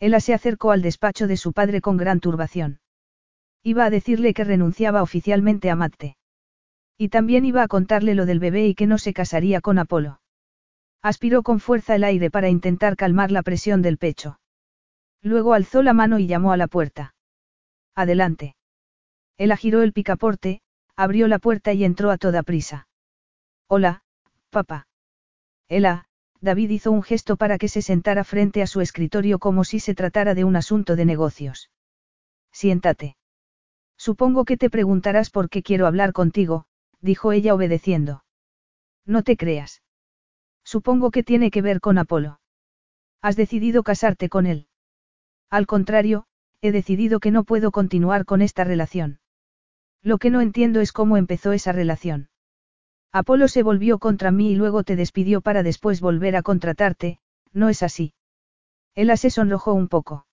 Ella 0.00 0.20
se 0.20 0.34
acercó 0.34 0.70
al 0.70 0.82
despacho 0.82 1.26
de 1.26 1.36
su 1.36 1.52
padre 1.52 1.80
con 1.80 1.96
gran 1.96 2.20
turbación. 2.20 2.80
Iba 3.62 3.84
a 3.84 3.90
decirle 3.90 4.34
que 4.34 4.44
renunciaba 4.44 5.02
oficialmente 5.02 5.70
a 5.70 5.76
Matte. 5.76 6.16
Y 6.96 7.08
también 7.08 7.44
iba 7.44 7.62
a 7.62 7.68
contarle 7.68 8.14
lo 8.14 8.26
del 8.26 8.38
bebé 8.38 8.66
y 8.68 8.74
que 8.74 8.86
no 8.86 8.98
se 8.98 9.12
casaría 9.12 9.60
con 9.60 9.78
Apolo. 9.78 10.20
Aspiró 11.02 11.42
con 11.42 11.60
fuerza 11.60 11.94
el 11.96 12.04
aire 12.04 12.30
para 12.30 12.48
intentar 12.48 12.96
calmar 12.96 13.30
la 13.30 13.42
presión 13.42 13.82
del 13.82 13.98
pecho. 13.98 14.38
Luego 15.22 15.54
alzó 15.54 15.82
la 15.82 15.92
mano 15.92 16.18
y 16.18 16.26
llamó 16.26 16.52
a 16.52 16.56
la 16.56 16.66
puerta. 16.66 17.14
Adelante. 17.94 18.56
Él 19.36 19.52
agiró 19.52 19.82
el 19.82 19.92
picaporte, 19.92 20.60
abrió 20.96 21.28
la 21.28 21.38
puerta 21.38 21.72
y 21.72 21.84
entró 21.84 22.10
a 22.10 22.18
toda 22.18 22.42
prisa. 22.42 22.86
Hola, 23.68 24.02
papá. 24.50 24.86
Ela, 25.68 26.06
David 26.40 26.70
hizo 26.70 26.92
un 26.92 27.02
gesto 27.02 27.36
para 27.36 27.58
que 27.58 27.68
se 27.68 27.82
sentara 27.82 28.22
frente 28.22 28.62
a 28.62 28.66
su 28.66 28.80
escritorio 28.80 29.38
como 29.38 29.64
si 29.64 29.80
se 29.80 29.94
tratara 29.94 30.34
de 30.34 30.44
un 30.44 30.56
asunto 30.56 30.94
de 30.94 31.04
negocios. 31.04 31.70
Siéntate. 32.52 33.16
Supongo 33.96 34.44
que 34.44 34.56
te 34.56 34.70
preguntarás 34.70 35.30
por 35.30 35.48
qué 35.48 35.62
quiero 35.62 35.86
hablar 35.86 36.12
contigo, 36.12 36.66
dijo 37.04 37.32
ella 37.32 37.54
obedeciendo. 37.54 38.24
No 39.04 39.22
te 39.22 39.36
creas. 39.36 39.82
Supongo 40.64 41.10
que 41.10 41.22
tiene 41.22 41.50
que 41.50 41.60
ver 41.60 41.80
con 41.80 41.98
Apolo. 41.98 42.40
Has 43.20 43.36
decidido 43.36 43.82
casarte 43.82 44.30
con 44.30 44.46
él. 44.46 44.68
Al 45.50 45.66
contrario, 45.66 46.24
he 46.62 46.72
decidido 46.72 47.20
que 47.20 47.30
no 47.30 47.44
puedo 47.44 47.70
continuar 47.70 48.24
con 48.24 48.40
esta 48.40 48.64
relación. 48.64 49.20
Lo 50.02 50.16
que 50.16 50.30
no 50.30 50.40
entiendo 50.40 50.80
es 50.80 50.92
cómo 50.92 51.18
empezó 51.18 51.52
esa 51.52 51.72
relación. 51.72 52.30
Apolo 53.12 53.48
se 53.48 53.62
volvió 53.62 53.98
contra 53.98 54.30
mí 54.30 54.52
y 54.52 54.56
luego 54.56 54.82
te 54.82 54.96
despidió 54.96 55.42
para 55.42 55.62
después 55.62 56.00
volver 56.00 56.36
a 56.36 56.42
contratarte, 56.42 57.18
¿no 57.52 57.68
es 57.68 57.82
así? 57.82 58.14
Ella 58.94 59.16
se 59.18 59.28
sonrojó 59.28 59.74
un 59.74 59.88
poco. 59.88 60.26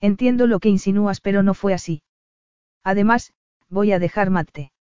Entiendo 0.00 0.46
lo 0.46 0.60
que 0.60 0.68
insinúas, 0.68 1.20
pero 1.22 1.42
no 1.42 1.54
fue 1.54 1.72
así. 1.72 2.02
Además, 2.84 3.32
voy 3.70 3.92
a 3.92 3.98
dejar 3.98 4.28
Mate. 4.28 4.72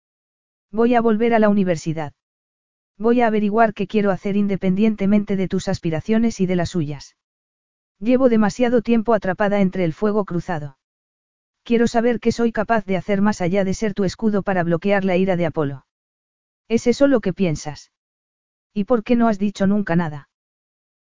Voy 0.74 0.96
a 0.96 1.00
volver 1.00 1.34
a 1.34 1.38
la 1.38 1.48
universidad. 1.50 2.14
Voy 2.98 3.20
a 3.20 3.28
averiguar 3.28 3.74
qué 3.74 3.86
quiero 3.86 4.10
hacer 4.10 4.34
independientemente 4.34 5.36
de 5.36 5.46
tus 5.46 5.68
aspiraciones 5.68 6.40
y 6.40 6.46
de 6.46 6.56
las 6.56 6.70
suyas. 6.70 7.16
Llevo 8.00 8.28
demasiado 8.28 8.82
tiempo 8.82 9.14
atrapada 9.14 9.60
entre 9.60 9.84
el 9.84 9.92
fuego 9.92 10.24
cruzado. 10.24 10.76
Quiero 11.62 11.86
saber 11.86 12.18
qué 12.18 12.32
soy 12.32 12.50
capaz 12.50 12.84
de 12.86 12.96
hacer 12.96 13.22
más 13.22 13.40
allá 13.40 13.62
de 13.62 13.72
ser 13.72 13.94
tu 13.94 14.02
escudo 14.02 14.42
para 14.42 14.64
bloquear 14.64 15.04
la 15.04 15.16
ira 15.16 15.36
de 15.36 15.46
Apolo. 15.46 15.86
¿Es 16.66 16.88
eso 16.88 17.06
lo 17.06 17.20
que 17.20 17.32
piensas? 17.32 17.92
¿Y 18.72 18.82
por 18.82 19.04
qué 19.04 19.14
no 19.14 19.28
has 19.28 19.38
dicho 19.38 19.68
nunca 19.68 19.94
nada? 19.94 20.28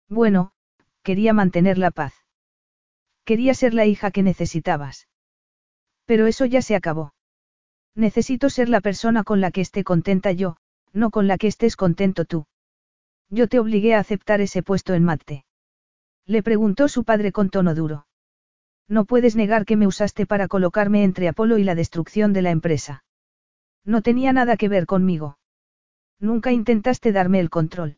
Bueno, 0.07 0.51
quería 1.01 1.33
mantener 1.33 1.79
la 1.79 1.89
paz. 1.89 2.13
Quería 3.25 3.55
ser 3.55 3.73
la 3.73 3.87
hija 3.87 4.11
que 4.11 4.21
necesitabas. 4.21 5.07
Pero 6.05 6.27
eso 6.27 6.45
ya 6.45 6.61
se 6.61 6.75
acabó. 6.75 7.15
Necesito 7.95 8.49
ser 8.49 8.69
la 8.69 8.81
persona 8.81 9.23
con 9.23 9.39
la 9.41 9.51
que 9.51 9.61
esté 9.61 9.83
contenta 9.83 10.31
yo, 10.31 10.57
no 10.93 11.11
con 11.11 11.27
la 11.27 11.37
que 11.37 11.47
estés 11.47 11.75
contento 11.75 12.25
tú. 12.25 12.45
Yo 13.29 13.47
te 13.47 13.59
obligué 13.59 13.95
a 13.95 13.99
aceptar 13.99 14.41
ese 14.41 14.63
puesto 14.63 14.93
en 14.93 15.03
Mate. 15.03 15.45
Le 16.25 16.43
preguntó 16.43 16.87
su 16.87 17.03
padre 17.03 17.31
con 17.31 17.49
tono 17.49 17.75
duro. 17.75 18.07
No 18.87 19.05
puedes 19.05 19.35
negar 19.35 19.65
que 19.65 19.77
me 19.77 19.87
usaste 19.87 20.25
para 20.25 20.47
colocarme 20.47 21.03
entre 21.03 21.27
Apolo 21.27 21.57
y 21.57 21.63
la 21.63 21.75
destrucción 21.75 22.33
de 22.33 22.41
la 22.41 22.51
empresa. 22.51 23.03
No 23.85 24.01
tenía 24.01 24.33
nada 24.33 24.57
que 24.57 24.69
ver 24.69 24.85
conmigo. 24.85 25.37
Nunca 26.19 26.51
intentaste 26.51 27.11
darme 27.11 27.39
el 27.39 27.49
control. 27.49 27.97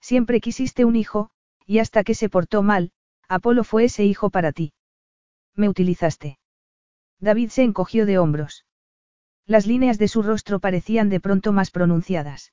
Siempre 0.00 0.40
quisiste 0.40 0.84
un 0.84 0.96
hijo, 0.96 1.30
y 1.66 1.78
hasta 1.78 2.04
que 2.04 2.14
se 2.14 2.28
portó 2.28 2.62
mal, 2.62 2.92
Apolo 3.28 3.64
fue 3.64 3.84
ese 3.84 4.04
hijo 4.04 4.30
para 4.30 4.52
ti. 4.52 4.72
Me 5.54 5.68
utilizaste. 5.68 6.38
David 7.18 7.50
se 7.50 7.62
encogió 7.62 8.06
de 8.06 8.18
hombros. 8.18 8.64
Las 9.46 9.66
líneas 9.66 9.98
de 9.98 10.08
su 10.08 10.22
rostro 10.22 10.60
parecían 10.60 11.08
de 11.08 11.20
pronto 11.20 11.52
más 11.52 11.70
pronunciadas. 11.70 12.52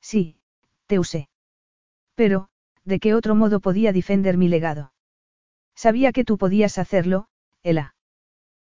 Sí, 0.00 0.38
te 0.86 0.98
usé. 0.98 1.28
Pero, 2.14 2.48
¿de 2.84 2.98
qué 2.98 3.14
otro 3.14 3.34
modo 3.34 3.60
podía 3.60 3.92
defender 3.92 4.36
mi 4.36 4.48
legado? 4.48 4.92
Sabía 5.74 6.12
que 6.12 6.24
tú 6.24 6.38
podías 6.38 6.78
hacerlo, 6.78 7.28
Ela. 7.62 7.94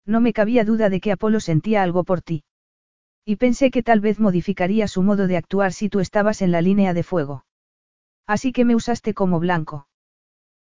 No 0.04 0.20
me 0.20 0.32
cabía 0.32 0.64
duda 0.64 0.90
de 0.90 1.00
que 1.00 1.12
Apolo 1.12 1.40
sentía 1.40 1.82
algo 1.82 2.04
por 2.04 2.22
ti. 2.22 2.44
Y 3.24 3.36
pensé 3.36 3.70
que 3.70 3.82
tal 3.82 4.00
vez 4.00 4.18
modificaría 4.18 4.88
su 4.88 5.02
modo 5.02 5.26
de 5.26 5.36
actuar 5.36 5.72
si 5.72 5.88
tú 5.88 6.00
estabas 6.00 6.42
en 6.42 6.50
la 6.50 6.62
línea 6.62 6.94
de 6.94 7.02
fuego. 7.02 7.44
Así 8.26 8.52
que 8.52 8.64
me 8.64 8.74
usaste 8.74 9.14
como 9.14 9.38
blanco. 9.38 9.86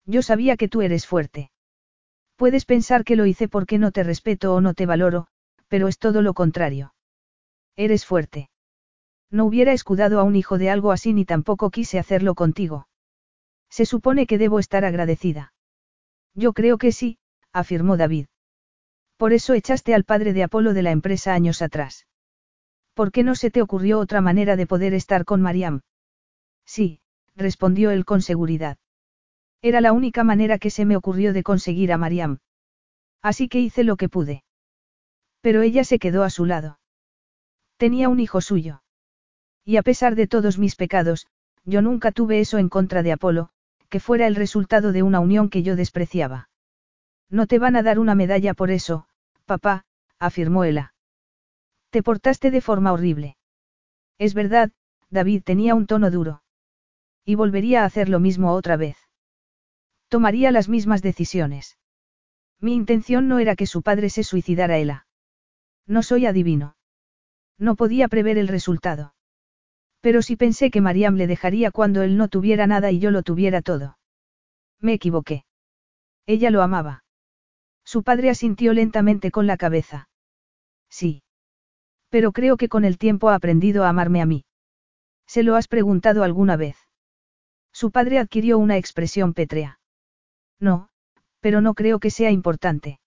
Yo 0.05 0.21
sabía 0.21 0.57
que 0.57 0.67
tú 0.67 0.81
eres 0.81 1.07
fuerte. 1.07 1.51
Puedes 2.35 2.65
pensar 2.65 3.03
que 3.03 3.15
lo 3.15 3.25
hice 3.25 3.47
porque 3.47 3.77
no 3.77 3.91
te 3.91 4.03
respeto 4.03 4.53
o 4.53 4.61
no 4.61 4.73
te 4.73 4.85
valoro, 4.85 5.27
pero 5.73 5.87
es 5.87 5.97
todo 5.97 6.21
lo 6.21 6.35
contrario. 6.35 6.93
Eres 7.75 8.05
fuerte. 8.05 8.51
No 9.31 9.43
hubiera 9.43 9.73
escudado 9.73 10.19
a 10.19 10.23
un 10.23 10.35
hijo 10.35 10.59
de 10.59 10.69
algo 10.69 10.91
así 10.91 11.13
ni 11.13 11.25
tampoco 11.25 11.71
quise 11.71 11.97
hacerlo 11.97 12.35
contigo. 12.35 12.87
Se 13.71 13.87
supone 13.87 14.27
que 14.27 14.37
debo 14.37 14.59
estar 14.59 14.85
agradecida. 14.85 15.51
Yo 16.35 16.53
creo 16.53 16.77
que 16.77 16.91
sí, 16.91 17.17
afirmó 17.51 17.97
David. 17.97 18.27
Por 19.17 19.33
eso 19.33 19.55
echaste 19.55 19.95
al 19.95 20.03
padre 20.03 20.33
de 20.33 20.43
Apolo 20.43 20.75
de 20.75 20.83
la 20.83 20.91
empresa 20.91 21.33
años 21.33 21.63
atrás. 21.63 22.05
¿Por 22.93 23.11
qué 23.11 23.23
no 23.23 23.33
se 23.33 23.49
te 23.49 23.63
ocurrió 23.63 23.97
otra 23.97 24.21
manera 24.21 24.55
de 24.55 24.67
poder 24.67 24.93
estar 24.93 25.25
con 25.25 25.41
Mariam? 25.41 25.81
Sí, 26.67 27.01
respondió 27.35 27.89
él 27.89 28.05
con 28.05 28.21
seguridad. 28.21 28.77
Era 29.63 29.81
la 29.81 29.91
única 29.91 30.23
manera 30.23 30.59
que 30.59 30.69
se 30.69 30.85
me 30.85 30.97
ocurrió 30.97 31.33
de 31.33 31.41
conseguir 31.41 31.91
a 31.91 31.97
Mariam. 31.97 32.37
Así 33.23 33.49
que 33.49 33.59
hice 33.59 33.83
lo 33.83 33.97
que 33.97 34.07
pude. 34.07 34.43
Pero 35.43 35.61
ella 35.61 35.83
se 35.83 35.99
quedó 35.99 36.23
a 36.23 36.29
su 36.29 36.45
lado. 36.45 36.79
Tenía 37.75 38.07
un 38.07 38.21
hijo 38.21 38.39
suyo. 38.39 38.81
Y 39.65 39.75
a 39.75 39.83
pesar 39.83 40.15
de 40.15 40.25
todos 40.25 40.57
mis 40.57 40.77
pecados, 40.77 41.27
yo 41.65 41.81
nunca 41.81 42.13
tuve 42.13 42.39
eso 42.39 42.59
en 42.59 42.69
contra 42.69 43.03
de 43.03 43.11
Apolo, 43.11 43.49
que 43.89 43.99
fuera 43.99 44.25
el 44.27 44.35
resultado 44.35 44.93
de 44.93 45.03
una 45.03 45.19
unión 45.19 45.49
que 45.49 45.61
yo 45.61 45.75
despreciaba. 45.75 46.49
No 47.29 47.45
te 47.45 47.59
van 47.59 47.75
a 47.75 47.83
dar 47.83 47.99
una 47.99 48.15
medalla 48.15 48.53
por 48.53 48.71
eso, 48.71 49.05
papá, 49.43 49.83
afirmó 50.17 50.63
Ella. 50.63 50.93
Te 51.89 52.01
portaste 52.03 52.49
de 52.49 52.61
forma 52.61 52.93
horrible. 52.93 53.35
Es 54.17 54.33
verdad, 54.33 54.71
David 55.09 55.43
tenía 55.43 55.75
un 55.75 55.87
tono 55.87 56.09
duro. 56.09 56.41
Y 57.25 57.35
volvería 57.35 57.81
a 57.81 57.85
hacer 57.85 58.07
lo 58.07 58.21
mismo 58.21 58.53
otra 58.53 58.77
vez. 58.77 58.95
Tomaría 60.07 60.51
las 60.51 60.69
mismas 60.69 61.01
decisiones. 61.01 61.77
Mi 62.61 62.75
intención 62.75 63.27
no 63.27 63.39
era 63.39 63.57
que 63.57 63.67
su 63.67 63.81
padre 63.81 64.09
se 64.09 64.23
suicidara 64.23 64.77
Ella. 64.77 65.05
No 65.87 66.03
soy 66.03 66.25
adivino. 66.25 66.75
No 67.57 67.75
podía 67.75 68.07
prever 68.07 68.37
el 68.37 68.47
resultado. 68.47 69.13
Pero 70.01 70.21
sí 70.21 70.35
pensé 70.35 70.71
que 70.71 70.81
Mariam 70.81 71.15
le 71.15 71.27
dejaría 71.27 71.71
cuando 71.71 72.01
él 72.01 72.17
no 72.17 72.27
tuviera 72.27 72.67
nada 72.67 72.91
y 72.91 72.99
yo 72.99 73.11
lo 73.11 73.23
tuviera 73.23 73.61
todo. 73.61 73.97
Me 74.79 74.93
equivoqué. 74.93 75.45
Ella 76.25 76.49
lo 76.49 76.61
amaba. 76.61 77.03
Su 77.85 78.03
padre 78.03 78.29
asintió 78.29 78.73
lentamente 78.73 79.31
con 79.31 79.47
la 79.47 79.57
cabeza. 79.57 80.09
Sí. 80.89 81.23
Pero 82.09 82.31
creo 82.31 82.57
que 82.57 82.69
con 82.69 82.85
el 82.85 82.97
tiempo 82.97 83.29
ha 83.29 83.35
aprendido 83.35 83.83
a 83.83 83.89
amarme 83.89 84.21
a 84.21 84.25
mí. 84.25 84.45
¿Se 85.25 85.43
lo 85.43 85.55
has 85.55 85.67
preguntado 85.67 86.23
alguna 86.23 86.57
vez? 86.57 86.77
Su 87.71 87.91
padre 87.91 88.19
adquirió 88.19 88.57
una 88.57 88.77
expresión 88.77 89.33
pétrea. 89.33 89.79
No, 90.59 90.89
pero 91.39 91.59
no 91.59 91.73
creo 91.73 91.99
que 91.99 92.11
sea 92.11 92.29
importante. 92.29 92.99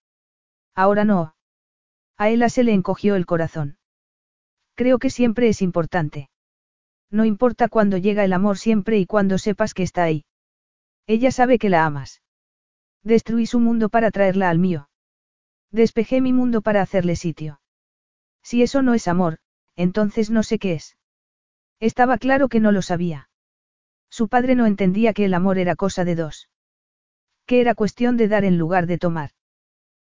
Ahora 0.75 1.05
no, 1.05 1.33
a 2.17 2.29
Ella 2.29 2.49
se 2.49 2.63
le 2.63 2.73
encogió 2.73 3.15
el 3.15 3.25
corazón. 3.25 3.77
Creo 4.75 4.99
que 4.99 5.09
siempre 5.09 5.49
es 5.49 5.61
importante. 5.61 6.29
No 7.09 7.25
importa 7.25 7.69
cuándo 7.69 7.97
llega 7.97 8.25
el 8.25 8.33
amor 8.33 8.57
siempre 8.57 8.97
y 8.97 9.05
cuando 9.05 9.37
sepas 9.37 9.73
que 9.73 9.83
está 9.83 10.03
ahí. 10.03 10.25
Ella 11.05 11.31
sabe 11.31 11.57
que 11.57 11.69
la 11.69 11.85
amas. 11.85 12.21
Destruí 13.03 13.45
su 13.45 13.59
mundo 13.59 13.89
para 13.89 14.11
traerla 14.11 14.49
al 14.49 14.59
mío. 14.59 14.89
Despejé 15.71 16.19
mi 16.19 16.33
mundo 16.33 16.61
para 16.61 16.81
hacerle 16.81 17.15
sitio. 17.15 17.61
Si 18.43 18.63
eso 18.63 18.81
no 18.81 18.93
es 18.93 19.07
amor, 19.07 19.37
entonces 19.75 20.29
no 20.29 20.43
sé 20.43 20.59
qué 20.59 20.73
es. 20.73 20.97
Estaba 21.79 22.17
claro 22.17 22.49
que 22.49 22.59
no 22.59 22.71
lo 22.71 22.81
sabía. 22.81 23.29
Su 24.09 24.27
padre 24.27 24.55
no 24.55 24.65
entendía 24.65 25.13
que 25.13 25.25
el 25.25 25.33
amor 25.33 25.59
era 25.59 25.75
cosa 25.75 26.03
de 26.03 26.15
dos. 26.15 26.49
Que 27.45 27.61
era 27.61 27.75
cuestión 27.75 28.17
de 28.17 28.27
dar 28.27 28.43
en 28.43 28.57
lugar 28.57 28.87
de 28.87 28.97
tomar. 28.97 29.31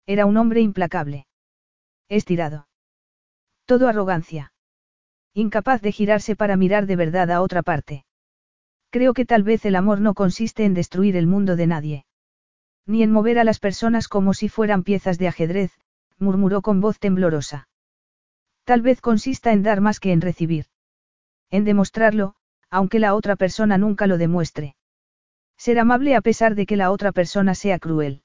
Era 0.06 0.26
un 0.26 0.36
hombre 0.36 0.60
implacable. 0.60 1.27
Estirado. 2.08 2.68
Todo 3.66 3.86
arrogancia. 3.86 4.52
Incapaz 5.34 5.82
de 5.82 5.92
girarse 5.92 6.36
para 6.36 6.56
mirar 6.56 6.86
de 6.86 6.96
verdad 6.96 7.30
a 7.30 7.42
otra 7.42 7.62
parte. 7.62 8.06
Creo 8.90 9.12
que 9.12 9.26
tal 9.26 9.42
vez 9.42 9.66
el 9.66 9.76
amor 9.76 10.00
no 10.00 10.14
consiste 10.14 10.64
en 10.64 10.72
destruir 10.72 11.16
el 11.16 11.26
mundo 11.26 11.54
de 11.54 11.66
nadie. 11.66 12.06
Ni 12.86 13.02
en 13.02 13.12
mover 13.12 13.38
a 13.38 13.44
las 13.44 13.58
personas 13.58 14.08
como 14.08 14.32
si 14.32 14.48
fueran 14.48 14.84
piezas 14.84 15.18
de 15.18 15.28
ajedrez, 15.28 15.78
murmuró 16.18 16.62
con 16.62 16.80
voz 16.80 16.98
temblorosa. 16.98 17.68
Tal 18.64 18.80
vez 18.80 19.02
consista 19.02 19.52
en 19.52 19.62
dar 19.62 19.82
más 19.82 20.00
que 20.00 20.12
en 20.12 20.22
recibir. 20.22 20.64
En 21.50 21.64
demostrarlo, 21.64 22.34
aunque 22.70 22.98
la 22.98 23.14
otra 23.14 23.36
persona 23.36 23.76
nunca 23.76 24.06
lo 24.06 24.16
demuestre. 24.16 24.76
Ser 25.58 25.78
amable 25.78 26.16
a 26.16 26.22
pesar 26.22 26.54
de 26.54 26.64
que 26.64 26.76
la 26.76 26.90
otra 26.90 27.12
persona 27.12 27.54
sea 27.54 27.78
cruel. 27.78 28.22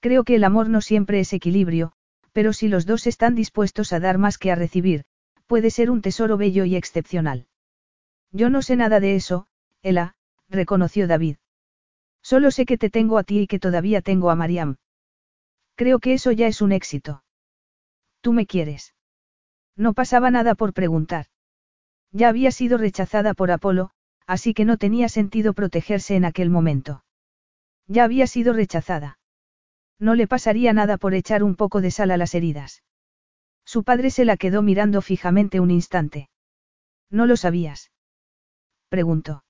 Creo 0.00 0.24
que 0.24 0.34
el 0.34 0.42
amor 0.42 0.68
no 0.68 0.80
siempre 0.80 1.20
es 1.20 1.32
equilibrio, 1.32 1.92
pero 2.38 2.52
si 2.52 2.68
los 2.68 2.86
dos 2.86 3.08
están 3.08 3.34
dispuestos 3.34 3.92
a 3.92 3.98
dar 3.98 4.16
más 4.16 4.38
que 4.38 4.52
a 4.52 4.54
recibir, 4.54 5.02
puede 5.48 5.70
ser 5.70 5.90
un 5.90 6.02
tesoro 6.02 6.36
bello 6.36 6.64
y 6.64 6.76
excepcional. 6.76 7.48
Yo 8.30 8.48
no 8.48 8.62
sé 8.62 8.76
nada 8.76 9.00
de 9.00 9.16
eso, 9.16 9.48
Ela, 9.82 10.14
reconoció 10.48 11.08
David. 11.08 11.38
Solo 12.22 12.52
sé 12.52 12.64
que 12.64 12.78
te 12.78 12.90
tengo 12.90 13.18
a 13.18 13.24
ti 13.24 13.40
y 13.40 13.46
que 13.48 13.58
todavía 13.58 14.02
tengo 14.02 14.30
a 14.30 14.36
Mariam. 14.36 14.76
Creo 15.74 15.98
que 15.98 16.12
eso 16.12 16.30
ya 16.30 16.46
es 16.46 16.62
un 16.62 16.70
éxito. 16.70 17.24
Tú 18.20 18.32
me 18.32 18.46
quieres. 18.46 18.94
No 19.74 19.92
pasaba 19.92 20.30
nada 20.30 20.54
por 20.54 20.72
preguntar. 20.74 21.26
Ya 22.12 22.28
había 22.28 22.52
sido 22.52 22.78
rechazada 22.78 23.34
por 23.34 23.50
Apolo, 23.50 23.90
así 24.28 24.54
que 24.54 24.64
no 24.64 24.76
tenía 24.76 25.08
sentido 25.08 25.54
protegerse 25.54 26.14
en 26.14 26.24
aquel 26.24 26.50
momento. 26.50 27.02
Ya 27.88 28.04
había 28.04 28.28
sido 28.28 28.52
rechazada. 28.52 29.17
No 29.98 30.14
le 30.14 30.26
pasaría 30.26 30.72
nada 30.72 30.96
por 30.96 31.14
echar 31.14 31.42
un 31.42 31.56
poco 31.56 31.80
de 31.80 31.90
sal 31.90 32.10
a 32.10 32.16
las 32.16 32.34
heridas. 32.34 32.82
Su 33.64 33.84
padre 33.84 34.10
se 34.10 34.24
la 34.24 34.36
quedó 34.36 34.62
mirando 34.62 35.02
fijamente 35.02 35.60
un 35.60 35.70
instante. 35.70 36.30
¿No 37.10 37.26
lo 37.26 37.36
sabías? 37.36 37.90
Preguntó. 38.88 39.44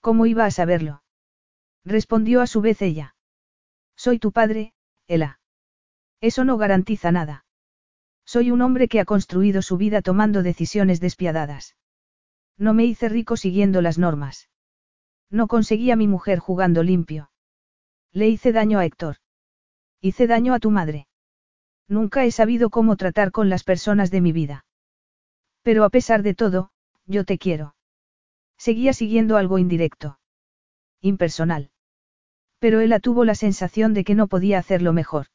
¿Cómo 0.00 0.26
iba 0.26 0.44
a 0.44 0.50
saberlo? 0.50 1.02
Respondió 1.84 2.40
a 2.40 2.46
su 2.46 2.60
vez 2.60 2.80
ella. 2.82 3.16
Soy 3.96 4.18
tu 4.18 4.32
padre, 4.32 4.74
Ela. 5.06 5.40
Eso 6.20 6.44
no 6.44 6.56
garantiza 6.56 7.10
nada. 7.10 7.44
Soy 8.24 8.50
un 8.50 8.62
hombre 8.62 8.88
que 8.88 9.00
ha 9.00 9.04
construido 9.04 9.62
su 9.62 9.76
vida 9.76 10.02
tomando 10.02 10.42
decisiones 10.42 11.00
despiadadas. 11.00 11.76
No 12.56 12.74
me 12.74 12.84
hice 12.84 13.08
rico 13.08 13.36
siguiendo 13.36 13.80
las 13.82 13.98
normas. 13.98 14.48
No 15.30 15.48
conseguí 15.48 15.90
a 15.90 15.96
mi 15.96 16.08
mujer 16.08 16.38
jugando 16.38 16.82
limpio. 16.82 17.30
Le 18.12 18.28
hice 18.28 18.52
daño 18.52 18.78
a 18.78 18.84
Héctor. 18.84 19.16
Hice 20.00 20.26
daño 20.26 20.54
a 20.54 20.60
tu 20.60 20.70
madre. 20.70 21.06
Nunca 21.88 22.24
he 22.24 22.30
sabido 22.30 22.70
cómo 22.70 22.96
tratar 22.96 23.32
con 23.32 23.48
las 23.48 23.64
personas 23.64 24.10
de 24.10 24.20
mi 24.20 24.32
vida. 24.32 24.64
Pero 25.62 25.84
a 25.84 25.90
pesar 25.90 26.22
de 26.22 26.34
todo, 26.34 26.70
yo 27.06 27.24
te 27.24 27.38
quiero. 27.38 27.74
Seguía 28.58 28.92
siguiendo 28.92 29.36
algo 29.36 29.58
indirecto. 29.58 30.18
Impersonal. 31.00 31.70
Pero 32.58 32.80
ella 32.80 33.00
tuvo 33.00 33.24
la 33.24 33.34
sensación 33.34 33.94
de 33.94 34.04
que 34.04 34.14
no 34.14 34.26
podía 34.26 34.58
hacerlo 34.58 34.92
mejor. 34.92 35.26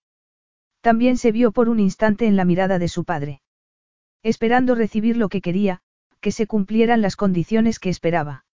También 0.82 1.18
se 1.18 1.32
vio 1.32 1.52
por 1.52 1.70
un 1.70 1.80
instante 1.80 2.28
en 2.28 2.36
la 2.36 2.46
mirada 2.46 2.80
de 2.80 2.90
su 2.90 3.06
padre. 3.06 3.42
Esperando 4.22 4.76
recibir 4.76 5.18
lo 5.18 5.30
que 5.30 5.42
quería, 5.42 5.82
que 6.20 6.32
se 6.32 6.48
cumplieran 6.48 7.02
las 7.02 7.16
condiciones 7.16 7.80
que 7.80 7.90
esperaba. 7.90 8.46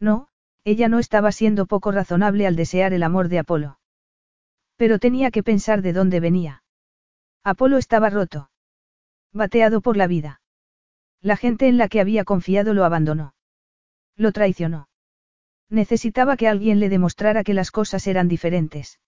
No, 0.00 0.28
ella 0.64 0.88
no 0.88 0.98
estaba 0.98 1.32
siendo 1.32 1.66
poco 1.66 1.92
razonable 1.92 2.46
al 2.46 2.56
desear 2.56 2.92
el 2.92 3.02
amor 3.02 3.28
de 3.28 3.40
Apolo. 3.40 3.78
Pero 4.78 4.98
tenía 4.98 5.30
que 5.30 5.42
pensar 5.42 5.82
de 5.82 5.92
dónde 5.92 6.20
venía. 6.20 6.62
Apolo 7.44 7.76
estaba 7.76 8.08
roto. 8.10 8.50
Bateado 9.32 9.80
por 9.80 9.96
la 9.96 10.06
vida. 10.06 10.40
La 11.20 11.36
gente 11.36 11.66
en 11.66 11.78
la 11.78 11.88
que 11.88 12.00
había 12.00 12.24
confiado 12.24 12.74
lo 12.74 12.84
abandonó. 12.84 13.34
Lo 14.16 14.32
traicionó. 14.32 14.88
Necesitaba 15.68 16.36
que 16.36 16.48
alguien 16.48 16.78
le 16.80 16.88
demostrara 16.88 17.42
que 17.44 17.54
las 17.54 17.72
cosas 17.72 18.06
eran 18.06 18.28
diferentes. 18.28 19.00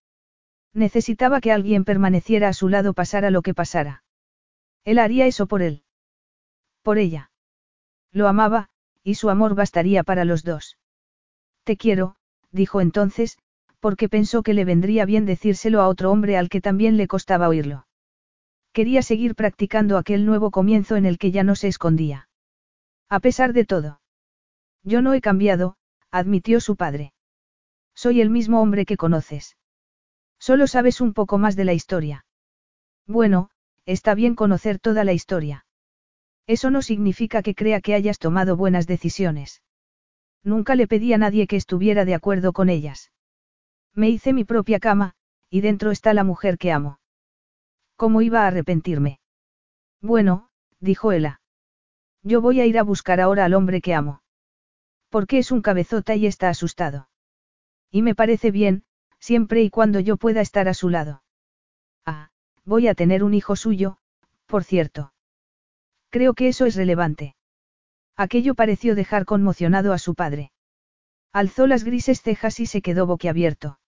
Necesitaba 0.75 1.41
que 1.41 1.53
alguien 1.53 1.85
permaneciera 1.85 2.49
a 2.49 2.53
su 2.53 2.69
lado 2.69 2.93
pasara 2.93 3.31
lo 3.31 3.43
que 3.43 3.55
pasara. 3.55 4.03
Él 4.85 4.99
haría 4.99 5.27
eso 5.27 5.47
por 5.47 5.63
él. 5.63 5.85
Por 6.83 6.99
ella. 6.99 7.31
Lo 8.13 8.27
amaba, 8.27 8.71
y 9.05 9.15
su 9.15 9.31
amor 9.31 9.55
bastaría 9.55 10.03
para 10.03 10.25
los 10.25 10.43
dos. 10.43 10.79
Te 11.63 11.77
quiero, 11.77 12.17
dijo 12.51 12.81
entonces, 12.81 13.39
porque 13.81 14.09
pensó 14.09 14.43
que 14.43 14.55
le 14.55 14.65
vendría 14.65 15.05
bien 15.05 15.27
decírselo 15.27 15.81
a 15.81 15.89
otro 15.89 16.11
hombre 16.11 16.37
al 16.37 16.49
que 16.49 16.61
también 16.61 16.97
le 16.97 17.09
costaba 17.09 17.49
oírlo. 17.49 17.87
Quería 18.73 19.03
seguir 19.03 19.35
practicando 19.35 19.97
aquel 19.97 20.27
nuevo 20.27 20.51
comienzo 20.51 20.97
en 20.97 21.07
el 21.07 21.19
que 21.19 21.33
ya 21.33 21.43
no 21.43 21.57
se 21.57 21.69
escondía. 21.69 22.29
A 23.09 23.19
pesar 23.19 23.53
de 23.53 23.65
todo. 23.65 24.01
Yo 24.85 25.03
no 25.03 25.15
he 25.15 25.21
cambiado, 25.21 25.77
admitió 26.11 26.61
su 26.61 26.77
padre. 26.77 27.13
Soy 27.95 28.21
el 28.21 28.31
mismo 28.31 28.61
hombre 28.61 28.87
que 28.87 28.97
conoces. 28.97 29.57
Solo 30.39 30.67
sabes 30.67 31.01
un 31.01 31.13
poco 31.13 31.37
más 31.39 31.57
de 31.57 31.65
la 31.65 31.73
historia. 31.73 32.25
Bueno, 33.07 33.51
está 33.87 34.15
bien 34.15 34.35
conocer 34.35 34.79
toda 34.79 35.05
la 35.05 35.13
historia. 35.13 35.67
Eso 36.47 36.71
no 36.71 36.83
significa 36.83 37.43
que 37.43 37.55
crea 37.55 37.81
que 37.81 37.95
hayas 37.95 38.19
tomado 38.19 38.57
buenas 38.57 38.87
decisiones. 38.87 39.63
Nunca 40.43 40.75
le 40.75 40.87
pedí 40.87 41.13
a 41.13 41.19
nadie 41.19 41.47
que 41.47 41.57
estuviera 41.57 42.05
de 42.05 42.15
acuerdo 42.15 42.53
con 42.53 42.69
ellas. 42.69 43.11
Me 43.95 44.09
hice 44.09 44.33
mi 44.33 44.45
propia 44.45 44.79
cama, 44.79 45.15
y 45.49 45.61
dentro 45.61 45.91
está 45.91 46.15
la 46.15 46.25
mujer 46.25 46.59
que 46.59 46.73
amo. 46.73 47.01
¿Cómo 47.97 48.23
iba 48.23 48.45
a 48.45 48.47
arrepentirme? 48.47 49.21
Bueno, 50.01 50.49
dijo 50.79 51.13
Ella. 51.13 51.41
Yo 52.23 52.41
voy 52.41 52.61
a 52.61 52.67
ir 52.67 52.79
a 52.79 52.83
buscar 52.83 53.21
ahora 53.21 53.45
al 53.45 53.55
hombre 53.55 53.81
que 53.81 53.95
amo. 53.95 54.23
Porque 55.09 55.39
es 55.39 55.51
un 55.51 55.61
cabezota 55.61 56.15
y 56.15 56.27
está 56.27 56.49
asustado. 56.49 57.09
Y 57.91 58.03
me 58.03 58.15
parece 58.15 58.51
bien, 58.51 58.85
siempre 59.19 59.63
y 59.63 59.71
cuando 59.71 60.01
yo 60.01 60.17
pueda 60.17 60.41
estar 60.41 60.69
a 60.69 60.75
su 60.75 60.89
lado. 60.89 61.23
Ah, 62.07 62.31
voy 62.65 62.87
a 62.87 62.95
tener 62.95 63.25
un 63.25 63.35
hijo 63.35 63.57
suyo, 63.57 63.99
por 64.47 64.65
cierto. 64.65 65.13
Creo 66.11 66.35
que 66.35 66.49
eso 66.49 66.67
es 66.67 66.77
relevante. 66.77 67.35
Aquello 68.17 68.55
pareció 68.55 68.95
dejar 68.95 69.25
conmocionado 69.25 69.93
a 69.93 69.99
su 69.99 70.15
padre. 70.15 70.53
Alzó 71.33 71.67
las 71.67 71.85
grises 71.85 72.23
cejas 72.23 72.61
y 72.61 72.67
se 72.67 72.83
quedó 72.83 73.07
boquiabierto. 73.07 73.80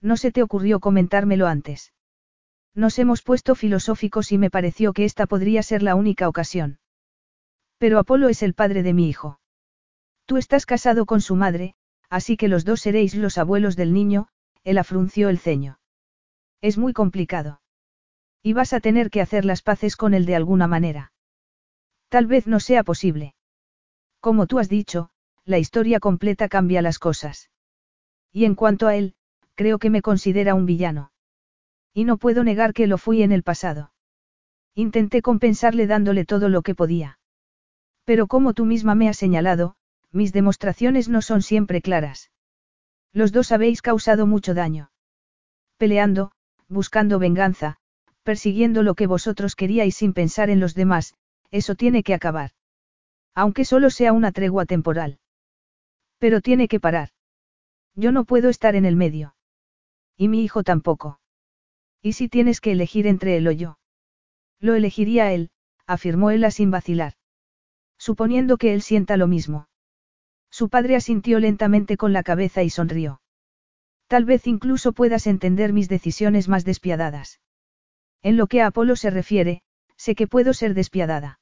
No 0.00 0.16
se 0.16 0.32
te 0.32 0.42
ocurrió 0.42 0.80
comentármelo 0.80 1.46
antes. 1.46 1.92
Nos 2.74 2.98
hemos 2.98 3.22
puesto 3.22 3.54
filosóficos 3.54 4.32
y 4.32 4.38
me 4.38 4.50
pareció 4.50 4.92
que 4.92 5.04
esta 5.04 5.26
podría 5.26 5.62
ser 5.62 5.82
la 5.82 5.94
única 5.94 6.28
ocasión. 6.28 6.78
Pero 7.78 7.98
Apolo 7.98 8.28
es 8.28 8.42
el 8.42 8.54
padre 8.54 8.82
de 8.82 8.94
mi 8.94 9.08
hijo. 9.08 9.40
Tú 10.26 10.36
estás 10.36 10.66
casado 10.66 11.06
con 11.06 11.20
su 11.20 11.34
madre, 11.34 11.74
así 12.08 12.36
que 12.36 12.48
los 12.48 12.64
dos 12.64 12.80
seréis 12.80 13.14
los 13.14 13.38
abuelos 13.38 13.76
del 13.76 13.92
niño, 13.92 14.28
él 14.64 14.78
afrunció 14.78 15.28
el 15.28 15.38
ceño. 15.38 15.80
Es 16.60 16.78
muy 16.78 16.92
complicado. 16.92 17.60
Y 18.42 18.52
vas 18.52 18.72
a 18.72 18.80
tener 18.80 19.10
que 19.10 19.20
hacer 19.20 19.44
las 19.44 19.62
paces 19.62 19.96
con 19.96 20.14
él 20.14 20.26
de 20.26 20.36
alguna 20.36 20.66
manera. 20.66 21.12
Tal 22.08 22.26
vez 22.26 22.46
no 22.46 22.60
sea 22.60 22.84
posible. 22.84 23.34
Como 24.20 24.46
tú 24.46 24.58
has 24.58 24.68
dicho, 24.68 25.10
la 25.44 25.58
historia 25.58 26.00
completa 26.00 26.48
cambia 26.48 26.82
las 26.82 26.98
cosas. 26.98 27.50
Y 28.32 28.44
en 28.44 28.54
cuanto 28.54 28.86
a 28.86 28.96
él, 28.96 29.14
creo 29.60 29.78
que 29.78 29.90
me 29.90 30.00
considera 30.00 30.54
un 30.54 30.64
villano. 30.64 31.12
Y 31.92 32.04
no 32.04 32.16
puedo 32.16 32.44
negar 32.44 32.72
que 32.72 32.86
lo 32.86 32.96
fui 32.96 33.22
en 33.22 33.30
el 33.30 33.42
pasado. 33.42 33.92
Intenté 34.74 35.20
compensarle 35.20 35.86
dándole 35.86 36.24
todo 36.24 36.48
lo 36.48 36.62
que 36.62 36.74
podía. 36.74 37.18
Pero 38.06 38.26
como 38.26 38.54
tú 38.54 38.64
misma 38.64 38.94
me 38.94 39.10
has 39.10 39.18
señalado, 39.18 39.74
mis 40.12 40.32
demostraciones 40.32 41.10
no 41.10 41.20
son 41.20 41.42
siempre 41.42 41.82
claras. 41.82 42.30
Los 43.12 43.32
dos 43.32 43.52
habéis 43.52 43.82
causado 43.82 44.26
mucho 44.26 44.54
daño. 44.54 44.92
Peleando, 45.76 46.32
buscando 46.66 47.18
venganza, 47.18 47.76
persiguiendo 48.22 48.82
lo 48.82 48.94
que 48.94 49.06
vosotros 49.06 49.56
queríais 49.56 49.94
sin 49.94 50.14
pensar 50.14 50.48
en 50.48 50.58
los 50.58 50.74
demás, 50.74 51.12
eso 51.50 51.74
tiene 51.74 52.02
que 52.02 52.14
acabar. 52.14 52.52
Aunque 53.34 53.66
solo 53.66 53.90
sea 53.90 54.14
una 54.14 54.32
tregua 54.32 54.64
temporal. 54.64 55.18
Pero 56.16 56.40
tiene 56.40 56.66
que 56.66 56.80
parar. 56.80 57.10
Yo 57.94 58.10
no 58.10 58.24
puedo 58.24 58.48
estar 58.48 58.74
en 58.74 58.86
el 58.86 58.96
medio. 58.96 59.34
Y 60.20 60.28
mi 60.28 60.44
hijo 60.44 60.62
tampoco. 60.62 61.18
¿Y 62.02 62.12
si 62.12 62.28
tienes 62.28 62.60
que 62.60 62.72
elegir 62.72 63.06
entre 63.06 63.38
él 63.38 63.48
o 63.48 63.52
yo? 63.52 63.78
Lo 64.58 64.74
elegiría 64.74 65.32
él, 65.32 65.48
afirmó 65.86 66.30
ella 66.30 66.50
sin 66.50 66.70
vacilar. 66.70 67.14
Suponiendo 67.96 68.58
que 68.58 68.74
él 68.74 68.82
sienta 68.82 69.16
lo 69.16 69.28
mismo. 69.28 69.70
Su 70.50 70.68
padre 70.68 70.94
asintió 70.94 71.40
lentamente 71.40 71.96
con 71.96 72.12
la 72.12 72.22
cabeza 72.22 72.62
y 72.62 72.68
sonrió. 72.68 73.22
Tal 74.08 74.26
vez 74.26 74.46
incluso 74.46 74.92
puedas 74.92 75.26
entender 75.26 75.72
mis 75.72 75.88
decisiones 75.88 76.50
más 76.50 76.66
despiadadas. 76.66 77.40
En 78.20 78.36
lo 78.36 78.46
que 78.46 78.60
a 78.60 78.66
Apolo 78.66 78.96
se 78.96 79.08
refiere, 79.08 79.62
sé 79.96 80.14
que 80.14 80.26
puedo 80.26 80.52
ser 80.52 80.74
despiadada. 80.74 81.40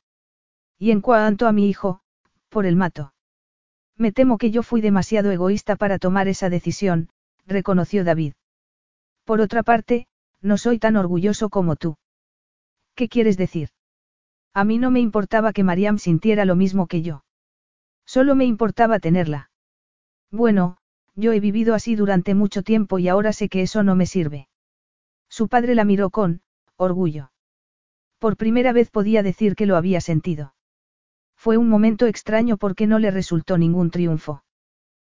Y 0.78 0.92
en 0.92 1.00
cuanto 1.00 1.48
a 1.48 1.52
mi 1.52 1.68
hijo, 1.68 2.00
por 2.48 2.64
el 2.64 2.76
mato. 2.76 3.12
Me 3.96 4.12
temo 4.12 4.38
que 4.38 4.52
yo 4.52 4.62
fui 4.62 4.80
demasiado 4.80 5.32
egoísta 5.32 5.74
para 5.74 5.98
tomar 5.98 6.28
esa 6.28 6.48
decisión, 6.48 7.08
reconoció 7.44 8.04
David. 8.04 8.34
Por 9.28 9.42
otra 9.42 9.62
parte, 9.62 10.06
no 10.40 10.56
soy 10.56 10.78
tan 10.78 10.96
orgulloso 10.96 11.50
como 11.50 11.76
tú. 11.76 11.98
¿Qué 12.94 13.10
quieres 13.10 13.36
decir? 13.36 13.68
A 14.54 14.64
mí 14.64 14.78
no 14.78 14.90
me 14.90 15.00
importaba 15.00 15.52
que 15.52 15.64
Mariam 15.64 15.98
sintiera 15.98 16.46
lo 16.46 16.56
mismo 16.56 16.86
que 16.86 17.02
yo. 17.02 17.24
Solo 18.06 18.34
me 18.34 18.46
importaba 18.46 19.00
tenerla. 19.00 19.50
Bueno, 20.30 20.78
yo 21.14 21.32
he 21.32 21.40
vivido 21.40 21.74
así 21.74 21.94
durante 21.94 22.34
mucho 22.34 22.62
tiempo 22.62 22.98
y 22.98 23.08
ahora 23.08 23.34
sé 23.34 23.50
que 23.50 23.60
eso 23.60 23.82
no 23.82 23.94
me 23.94 24.06
sirve. 24.06 24.48
Su 25.28 25.48
padre 25.48 25.74
la 25.74 25.84
miró 25.84 26.08
con, 26.08 26.40
orgullo. 26.78 27.30
Por 28.18 28.38
primera 28.38 28.72
vez 28.72 28.90
podía 28.90 29.22
decir 29.22 29.56
que 29.56 29.66
lo 29.66 29.76
había 29.76 30.00
sentido. 30.00 30.54
Fue 31.36 31.58
un 31.58 31.68
momento 31.68 32.06
extraño 32.06 32.56
porque 32.56 32.86
no 32.86 32.98
le 32.98 33.10
resultó 33.10 33.58
ningún 33.58 33.90
triunfo. 33.90 34.42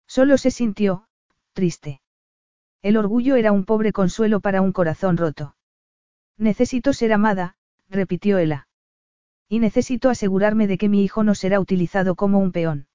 Solo 0.07 0.39
se 0.39 0.49
sintió, 0.49 1.05
triste. 1.53 2.01
El 2.81 2.95
orgullo 2.97 3.35
era 3.35 3.51
un 3.51 3.65
pobre 3.65 3.91
consuelo 3.91 4.39
para 4.39 4.61
un 4.61 4.71
corazón 4.71 5.17
roto. 5.17 5.55
Necesito 6.37 6.93
ser 6.93 7.11
amada, 7.11 7.55
repitió 7.89 8.37
Ella. 8.37 8.67
Y 9.49 9.59
necesito 9.59 10.09
asegurarme 10.09 10.67
de 10.67 10.77
que 10.77 10.87
mi 10.87 11.03
hijo 11.03 11.23
no 11.23 11.35
será 11.35 11.59
utilizado 11.59 12.15
como 12.15 12.39
un 12.39 12.51
peón. 12.51 12.87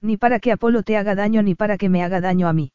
Ni 0.00 0.16
para 0.16 0.38
que 0.38 0.52
Apolo 0.52 0.82
te 0.82 0.96
haga 0.96 1.14
daño 1.14 1.42
ni 1.42 1.54
para 1.54 1.76
que 1.76 1.88
me 1.88 2.04
haga 2.04 2.20
daño 2.20 2.48
a 2.48 2.52
mí. 2.52 2.72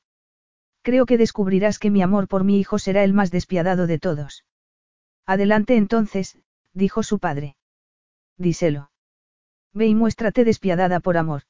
Creo 0.81 1.05
que 1.05 1.17
descubrirás 1.17 1.80
que 1.80 1.89
mi 1.89 2.01
amor 2.01 2.27
por 2.27 2.43
mi 2.43 2.59
hijo 2.59 2.80
será 2.80 3.03
el 3.03 3.14
más 3.14 3.31
despiadado 3.31 3.88
de 3.88 3.99
todos. 3.99 4.45
Adelante 5.25 5.77
entonces, 5.77 6.38
dijo 6.73 7.01
su 7.01 7.19
padre. 7.19 7.55
Díselo. 8.38 8.91
Ve 9.73 9.88
y 9.88 9.95
muéstrate 9.95 10.43
despiadada 10.43 10.99
por 10.99 11.17
amor. 11.17 11.43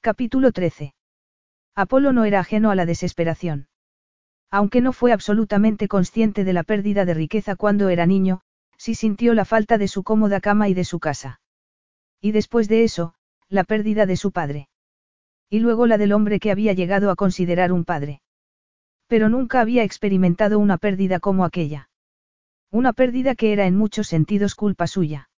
Capítulo 0.00 0.52
13. 0.52 0.94
Apolo 1.74 2.12
no 2.12 2.24
era 2.24 2.40
ajeno 2.40 2.70
a 2.70 2.74
la 2.74 2.84
desesperación. 2.84 3.68
Aunque 4.54 4.80
no 4.80 4.92
fue 4.92 5.10
absolutamente 5.10 5.88
consciente 5.88 6.44
de 6.44 6.52
la 6.52 6.62
pérdida 6.62 7.04
de 7.04 7.12
riqueza 7.12 7.56
cuando 7.56 7.88
era 7.88 8.06
niño, 8.06 8.42
sí 8.76 8.94
sintió 8.94 9.34
la 9.34 9.44
falta 9.44 9.78
de 9.78 9.88
su 9.88 10.04
cómoda 10.04 10.40
cama 10.40 10.68
y 10.68 10.74
de 10.74 10.84
su 10.84 11.00
casa. 11.00 11.40
Y 12.20 12.30
después 12.30 12.68
de 12.68 12.84
eso, 12.84 13.14
la 13.48 13.64
pérdida 13.64 14.06
de 14.06 14.14
su 14.16 14.30
padre. 14.30 14.68
Y 15.50 15.58
luego 15.58 15.88
la 15.88 15.98
del 15.98 16.12
hombre 16.12 16.38
que 16.38 16.52
había 16.52 16.72
llegado 16.72 17.10
a 17.10 17.16
considerar 17.16 17.72
un 17.72 17.84
padre. 17.84 18.22
Pero 19.08 19.28
nunca 19.28 19.60
había 19.60 19.82
experimentado 19.82 20.60
una 20.60 20.78
pérdida 20.78 21.18
como 21.18 21.44
aquella. 21.44 21.90
Una 22.70 22.92
pérdida 22.92 23.34
que 23.34 23.52
era 23.52 23.66
en 23.66 23.76
muchos 23.76 24.06
sentidos 24.06 24.54
culpa 24.54 24.86
suya. 24.86 25.30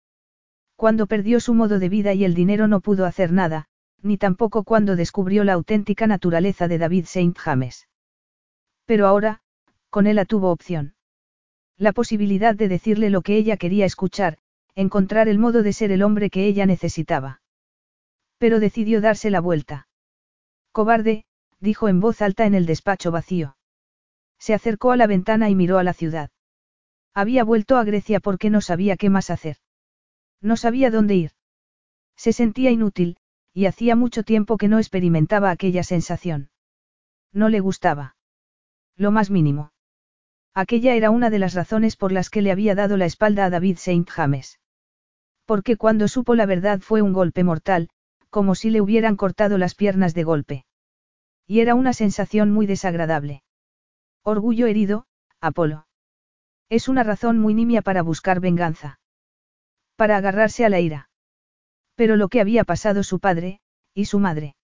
Cuando 0.75 1.07
perdió 1.07 1.41
su 1.41 1.55
modo 1.55 1.79
de 1.79 1.89
vida 1.89 2.13
y 2.13 2.27
el 2.27 2.35
dinero 2.35 2.69
no 2.69 2.81
pudo 2.81 3.07
hacer 3.07 3.33
nada, 3.33 3.65
ni 4.03 4.19
tampoco 4.19 4.63
cuando 4.63 4.95
descubrió 4.95 5.43
la 5.43 5.55
auténtica 5.55 6.07
naturaleza 6.07 6.69
de 6.69 6.77
David 6.77 7.05
St. 7.05 7.33
James. 7.35 7.89
Pero 8.87 9.07
ahora, 9.07 9.43
con 9.91 10.07
él 10.07 10.25
tuvo 10.27 10.51
opción. 10.51 10.95
La 11.77 11.93
posibilidad 11.93 12.55
de 12.55 12.69
decirle 12.69 13.11
lo 13.11 13.21
que 13.21 13.37
ella 13.37 13.57
quería 13.57 13.85
escuchar, 13.85 14.39
encontrar 14.75 15.29
el 15.29 15.39
modo 15.39 15.63
de 15.63 15.73
ser 15.73 15.91
el 15.91 16.03
hombre 16.03 16.31
que 16.31 16.47
ella 16.47 16.65
necesitaba. 16.65 17.43
Pero 18.39 18.61
decidió 18.61 19.01
darse 19.01 19.31
la 19.31 19.41
vuelta. 19.41 19.89
Cobarde, 20.73 21.25
dijo 21.61 21.89
en 21.89 22.01
voz 22.01 22.23
alta 22.23 22.47
en 22.47 22.55
el 22.55 22.67
despacho 22.67 23.11
vacío. 23.11 23.57
Se 24.39 24.55
acercó 24.55 24.93
a 24.93 24.97
la 24.97 25.07
ventana 25.07 25.51
y 25.51 25.55
miró 25.55 25.79
a 25.79 25.83
la 25.85 25.95
ciudad. 25.95 26.31
Había 27.15 27.45
vuelto 27.45 27.79
a 27.79 27.85
Grecia 27.85 28.21
porque 28.21 28.51
no 28.51 28.61
sabía 28.61 28.97
qué 28.97 29.09
más 29.09 29.31
hacer. 29.31 29.57
No 30.43 30.57
sabía 30.57 30.91
dónde 30.91 31.15
ir. 31.15 31.31
Se 32.15 32.33
sentía 32.33 32.71
inútil, 32.71 33.17
y 33.55 33.65
hacía 33.65 33.97
mucho 33.97 34.23
tiempo 34.23 34.59
que 34.59 34.69
no 34.69 34.79
experimentaba 34.79 35.51
aquella 35.51 35.83
sensación. 35.83 36.51
No 37.33 37.49
le 37.49 37.61
gustaba. 37.61 38.16
Lo 38.97 39.11
más 39.11 39.31
mínimo. 39.31 39.73
Aquella 40.55 40.95
era 40.95 41.11
una 41.11 41.29
de 41.29 41.39
las 41.39 41.53
razones 41.53 41.97
por 41.97 42.13
las 42.13 42.31
que 42.31 42.41
le 42.41 42.51
había 42.51 42.75
dado 42.75 42.97
la 42.97 43.05
espalda 43.05 43.45
a 43.45 43.51
David 43.51 43.77
Saint 43.77 44.09
James. 44.09 44.59
Porque 45.45 45.77
cuando 45.77 46.09
supo 46.09 46.35
la 46.35 46.47
verdad 46.47 46.81
fue 46.81 47.03
un 47.03 47.13
golpe 47.13 47.45
mortal, 47.45 47.91
como 48.31 48.55
si 48.55 48.71
le 48.71 48.81
hubieran 48.81 49.17
cortado 49.17 49.59
las 49.59 49.75
piernas 49.75 50.15
de 50.15 50.25
golpe. 50.25 50.67
Y 51.47 51.61
era 51.61 51.75
una 51.75 51.93
sensación 51.93 52.51
muy 52.51 52.67
desagradable. 52.67 53.43
Orgullo 54.23 54.67
herido, 54.67 55.07
Apolo. 55.41 55.87
Es 56.69 56.89
una 56.89 57.05
razón 57.05 57.39
muy 57.39 57.55
nimia 57.55 57.83
para 57.83 58.03
buscar 58.03 58.41
venganza. 58.41 58.99
Para 59.95 60.17
agarrarse 60.17 60.65
a 60.65 60.69
la 60.69 60.81
ira. 60.81 61.11
Pero 61.95 62.17
lo 62.17 62.29
que 62.29 62.41
había 62.41 62.65
pasado 62.65 63.03
su 63.03 63.21
padre, 63.21 63.61
y 63.95 64.07
su 64.07 64.19
madre. 64.19 64.57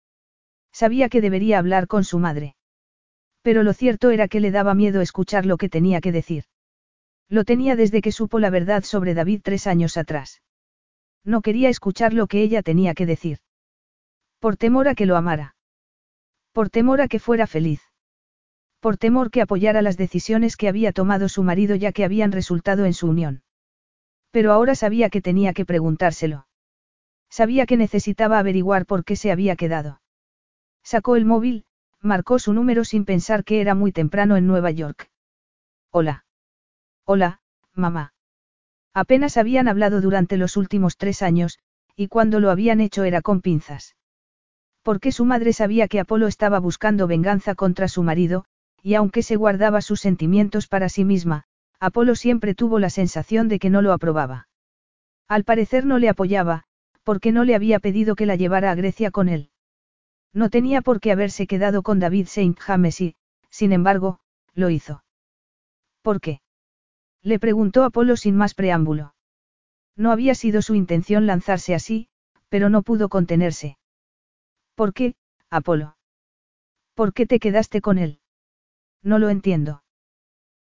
Sabía 0.72 1.10
que 1.10 1.22
debería 1.22 1.60
hablar 1.60 1.88
con 1.88 2.03
su 2.03 2.18
madre. 2.18 2.56
Pero 3.42 3.64
lo 3.64 3.74
cierto 3.74 4.11
era 4.11 4.28
que 4.28 4.40
le 4.40 4.52
daba 4.52 4.74
miedo 4.74 5.02
escuchar 5.02 5.45
lo 5.45 5.58
que 5.58 5.70
tenía 5.70 6.02
que 6.02 6.11
decir. 6.11 6.45
Lo 7.28 7.44
tenía 7.44 7.76
desde 7.76 8.02
que 8.02 8.11
supo 8.11 8.40
la 8.40 8.50
verdad 8.50 8.84
sobre 8.84 9.14
David 9.14 9.42
tres 9.44 9.66
años 9.68 9.98
atrás. 9.98 10.42
No 11.24 11.42
quería 11.42 11.70
escuchar 11.70 12.14
lo 12.14 12.28
que 12.28 12.42
ella 12.42 12.61
tenía 12.61 12.94
que 12.94 13.06
decir. 13.06 13.40
Por 14.40 14.58
temor 14.58 14.88
a 14.88 14.95
que 14.95 15.06
lo 15.06 15.16
amara. 15.16 15.56
Por 16.52 16.70
temor 16.70 17.02
a 17.02 17.08
que 17.08 17.20
fuera 17.20 17.48
feliz. 17.48 17.82
Por 18.80 18.98
temor 18.98 19.30
que 19.32 19.42
apoyara 19.42 19.82
las 19.82 19.98
decisiones 19.98 20.58
que 20.58 20.68
había 20.68 20.92
tomado 20.92 21.30
su 21.30 21.44
marido 21.44 21.76
ya 21.76 21.92
que 21.92 22.03
habían 22.03 22.32
resultado 22.32 22.86
en 22.86 22.94
su 22.94 23.08
unión. 23.08 23.44
Pero 24.32 24.52
ahora 24.52 24.76
sabía 24.76 25.10
que 25.10 25.22
tenía 25.22 25.53
que 25.53 25.66
preguntárselo. 25.66 26.48
Sabía 27.30 27.66
que 27.66 27.78
necesitaba 27.78 28.40
averiguar 28.40 28.86
por 28.86 29.06
qué 29.06 29.16
se 29.16 29.32
había 29.32 29.56
quedado. 29.56 30.02
Sacó 30.84 31.16
el 31.16 31.26
móvil, 31.26 31.66
marcó 32.02 32.40
su 32.40 32.54
número 32.54 32.84
sin 32.84 33.06
pensar 33.06 33.44
que 33.44 33.62
era 33.62 33.76
muy 33.76 33.92
temprano 33.92 34.36
en 34.36 34.48
Nueva 34.48 34.72
York. 34.72 35.10
Hola. 35.92 36.26
Hola, 37.06 37.42
mamá. 37.74 38.14
Apenas 38.94 39.38
habían 39.38 39.68
hablado 39.68 40.02
durante 40.02 40.38
los 40.38 40.58
últimos 40.58 40.98
tres 40.98 41.22
años, 41.22 41.60
y 41.96 42.08
cuando 42.08 42.40
lo 42.40 42.50
habían 42.50 42.82
hecho 42.82 43.04
era 43.04 43.22
con 43.22 43.42
pinzas. 43.42 43.96
Porque 44.82 45.12
su 45.12 45.26
madre 45.26 45.54
sabía 45.54 45.88
que 45.88 46.00
Apolo 46.00 46.28
estaba 46.28 46.60
buscando 46.60 47.08
venganza 47.08 47.56
contra 47.56 47.88
su 47.88 48.04
marido, 48.04 48.46
y 48.82 48.96
aunque 48.96 49.22
se 49.22 49.36
guardaba 49.36 49.82
sus 49.82 50.02
sentimientos 50.02 50.68
para 50.68 50.90
sí 50.90 51.06
misma, 51.06 51.44
Apolo 51.80 52.16
siempre 52.16 52.56
tuvo 52.56 52.80
la 52.80 52.90
sensación 52.90 53.48
de 53.48 53.60
que 53.60 53.70
no 53.70 53.82
lo 53.82 53.94
aprobaba. 53.94 54.48
Al 55.28 55.44
parecer 55.44 55.86
no 55.86 56.00
le 56.00 56.10
apoyaba, 56.10 56.64
porque 57.04 57.32
no 57.32 57.44
le 57.44 57.56
había 57.56 57.80
pedido 57.80 58.16
que 58.16 58.26
la 58.26 58.36
llevara 58.36 58.72
a 58.72 58.76
Grecia 58.76 59.12
con 59.12 59.30
él. 59.30 59.50
No 60.34 60.50
tenía 60.50 60.82
por 60.82 61.00
qué 61.00 61.11
haberse 61.11 61.48
quedado 61.48 61.84
con 61.84 62.00
David 62.00 62.27
Saint 62.27 62.58
James 62.60 63.01
y, 63.01 63.16
sin 63.50 63.74
embargo, 63.74 64.19
lo 64.53 64.69
hizo. 64.69 65.03
¿Por 66.01 66.22
qué? 66.22 66.42
Le 67.22 67.38
preguntó 67.38 67.84
Apolo 67.84 68.16
sin 68.16 68.35
más 68.35 68.53
preámbulo. 68.53 69.14
No 69.95 70.11
había 70.11 70.35
sido 70.35 70.61
su 70.61 70.76
intención 70.76 71.27
lanzarse 71.27 71.76
así, 71.76 72.08
pero 72.50 72.69
no 72.69 72.82
pudo 72.82 73.10
contenerse. 73.10 73.77
¿Por 74.76 74.93
qué, 74.93 75.16
Apolo? 75.50 75.98
¿Por 76.95 77.14
qué 77.14 77.26
te 77.26 77.40
quedaste 77.40 77.82
con 77.82 77.98
él? 77.98 78.19
No 79.03 79.19
lo 79.19 79.30
entiendo. 79.30 79.84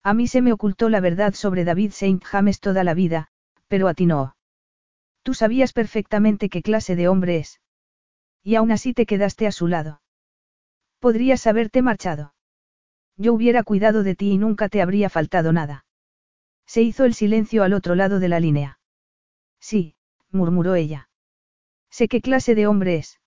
A 0.03 0.13
mí 0.13 0.27
se 0.27 0.41
me 0.41 0.51
ocultó 0.51 0.89
la 0.89 0.99
verdad 0.99 1.33
sobre 1.33 1.63
David 1.63 1.91
Saint 1.91 2.23
James 2.23 2.59
toda 2.59 2.83
la 2.83 2.93
vida, 2.93 3.29
pero 3.67 3.87
a 3.87 3.93
ti 3.93 4.05
no. 4.05 4.35
Tú 5.23 5.33
sabías 5.33 5.73
perfectamente 5.73 6.49
qué 6.49 6.61
clase 6.61 6.95
de 6.95 7.07
hombre 7.07 7.37
es. 7.37 7.59
Y 8.43 8.55
aún 8.55 8.71
así 8.71 8.93
te 8.93 9.05
quedaste 9.05 9.47
a 9.47 9.51
su 9.51 9.67
lado. 9.67 10.01
Podrías 10.99 11.47
haberte 11.47 11.81
marchado. 11.81 12.33
Yo 13.17 13.33
hubiera 13.33 13.63
cuidado 13.63 14.03
de 14.03 14.15
ti 14.15 14.31
y 14.31 14.37
nunca 14.37 14.69
te 14.69 14.81
habría 14.81 15.09
faltado 15.09 15.51
nada. 15.51 15.85
Se 16.65 16.81
hizo 16.81 17.05
el 17.05 17.13
silencio 17.13 17.63
al 17.63 17.73
otro 17.73 17.95
lado 17.95 18.19
de 18.19 18.29
la 18.29 18.39
línea. 18.39 18.79
Sí, 19.59 19.95
murmuró 20.31 20.75
ella. 20.75 21.09
Sé 21.89 22.07
qué 22.07 22.21
clase 22.21 22.55
de 22.55 22.67
hombre 22.67 22.97
es. 22.97 23.19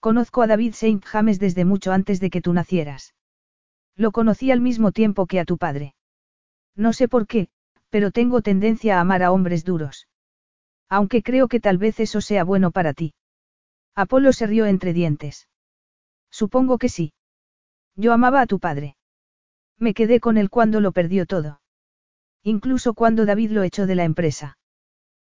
Conozco 0.00 0.42
a 0.42 0.46
David 0.46 0.74
Saint 0.74 1.04
James 1.04 1.38
desde 1.38 1.64
mucho 1.64 1.92
antes 1.92 2.20
de 2.20 2.30
que 2.30 2.40
tú 2.40 2.52
nacieras. 2.52 3.14
Lo 3.96 4.12
conocí 4.12 4.50
al 4.50 4.60
mismo 4.60 4.92
tiempo 4.92 5.26
que 5.26 5.40
a 5.40 5.44
tu 5.44 5.58
padre. 5.58 5.94
No 6.74 6.92
sé 6.92 7.08
por 7.08 7.26
qué, 7.26 7.48
pero 7.90 8.10
tengo 8.10 8.40
tendencia 8.40 8.96
a 8.96 9.00
amar 9.00 9.22
a 9.22 9.32
hombres 9.32 9.64
duros. 9.64 10.08
Aunque 10.88 11.22
creo 11.22 11.48
que 11.48 11.60
tal 11.60 11.78
vez 11.78 12.00
eso 12.00 12.20
sea 12.20 12.44
bueno 12.44 12.70
para 12.70 12.94
ti. 12.94 13.14
Apolo 13.94 14.32
se 14.32 14.46
rió 14.46 14.66
entre 14.66 14.92
dientes. 14.92 15.48
Supongo 16.30 16.78
que 16.78 16.88
sí. 16.88 17.12
Yo 17.94 18.12
amaba 18.12 18.40
a 18.40 18.46
tu 18.46 18.58
padre. 18.58 18.96
Me 19.78 19.94
quedé 19.94 20.20
con 20.20 20.38
él 20.38 20.48
cuando 20.48 20.80
lo 20.80 20.92
perdió 20.92 21.26
todo. 21.26 21.60
Incluso 22.42 22.94
cuando 22.94 23.26
David 23.26 23.50
lo 23.50 23.62
echó 23.62 23.86
de 23.86 23.94
la 23.94 24.04
empresa. 24.04 24.56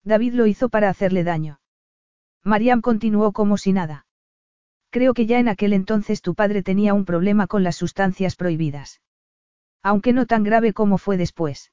David 0.04 0.34
lo 0.34 0.48
hizo 0.48 0.70
para 0.70 0.90
hacerle 0.90 1.24
daño. 1.24 1.60
Mariam 2.44 2.82
continuó 2.82 3.32
como 3.32 3.58
si 3.58 3.74
nada. 3.74 4.06
Creo 4.90 5.14
que 5.14 5.26
ya 5.26 5.40
en 5.40 5.50
aquel 5.50 5.74
entonces 5.74 6.22
tu 6.22 6.34
padre 6.34 6.64
tenía 6.64 6.94
un 6.94 7.06
problema 7.06 7.46
con 7.46 7.64
las 7.64 7.76
sustancias 7.76 8.36
prohibidas. 8.36 9.02
Aunque 9.84 10.14
no 10.14 10.26
tan 10.26 10.44
grave 10.44 10.74
como 10.74 10.98
fue 10.98 11.18
después. 11.18 11.72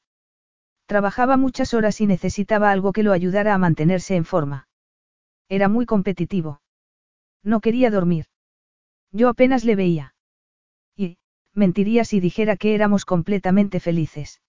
Trabajaba 0.87 1.37
muchas 1.37 1.73
horas 1.73 2.01
y 2.01 2.07
necesitaba 2.07 2.71
algo 2.71 2.93
que 2.93 3.03
lo 3.03 3.13
ayudara 3.13 3.55
a 3.55 3.59
mantenerse 3.59 4.17
en 4.17 4.25
forma. 4.25 4.69
Era 5.49 5.69
muy 5.69 5.87
competitivo. 5.87 6.61
No 7.45 7.61
quería 7.61 7.91
dormir. 7.91 8.27
Yo 9.13 9.29
apenas 9.29 9.65
le 9.65 9.77
veía. 9.77 10.15
Y, 10.97 11.19
mentiría 11.53 12.05
si 12.05 12.19
dijera 12.19 12.57
que 12.57 12.75
éramos 12.75 13.05
completamente 13.05 13.79
felices. 13.79 14.41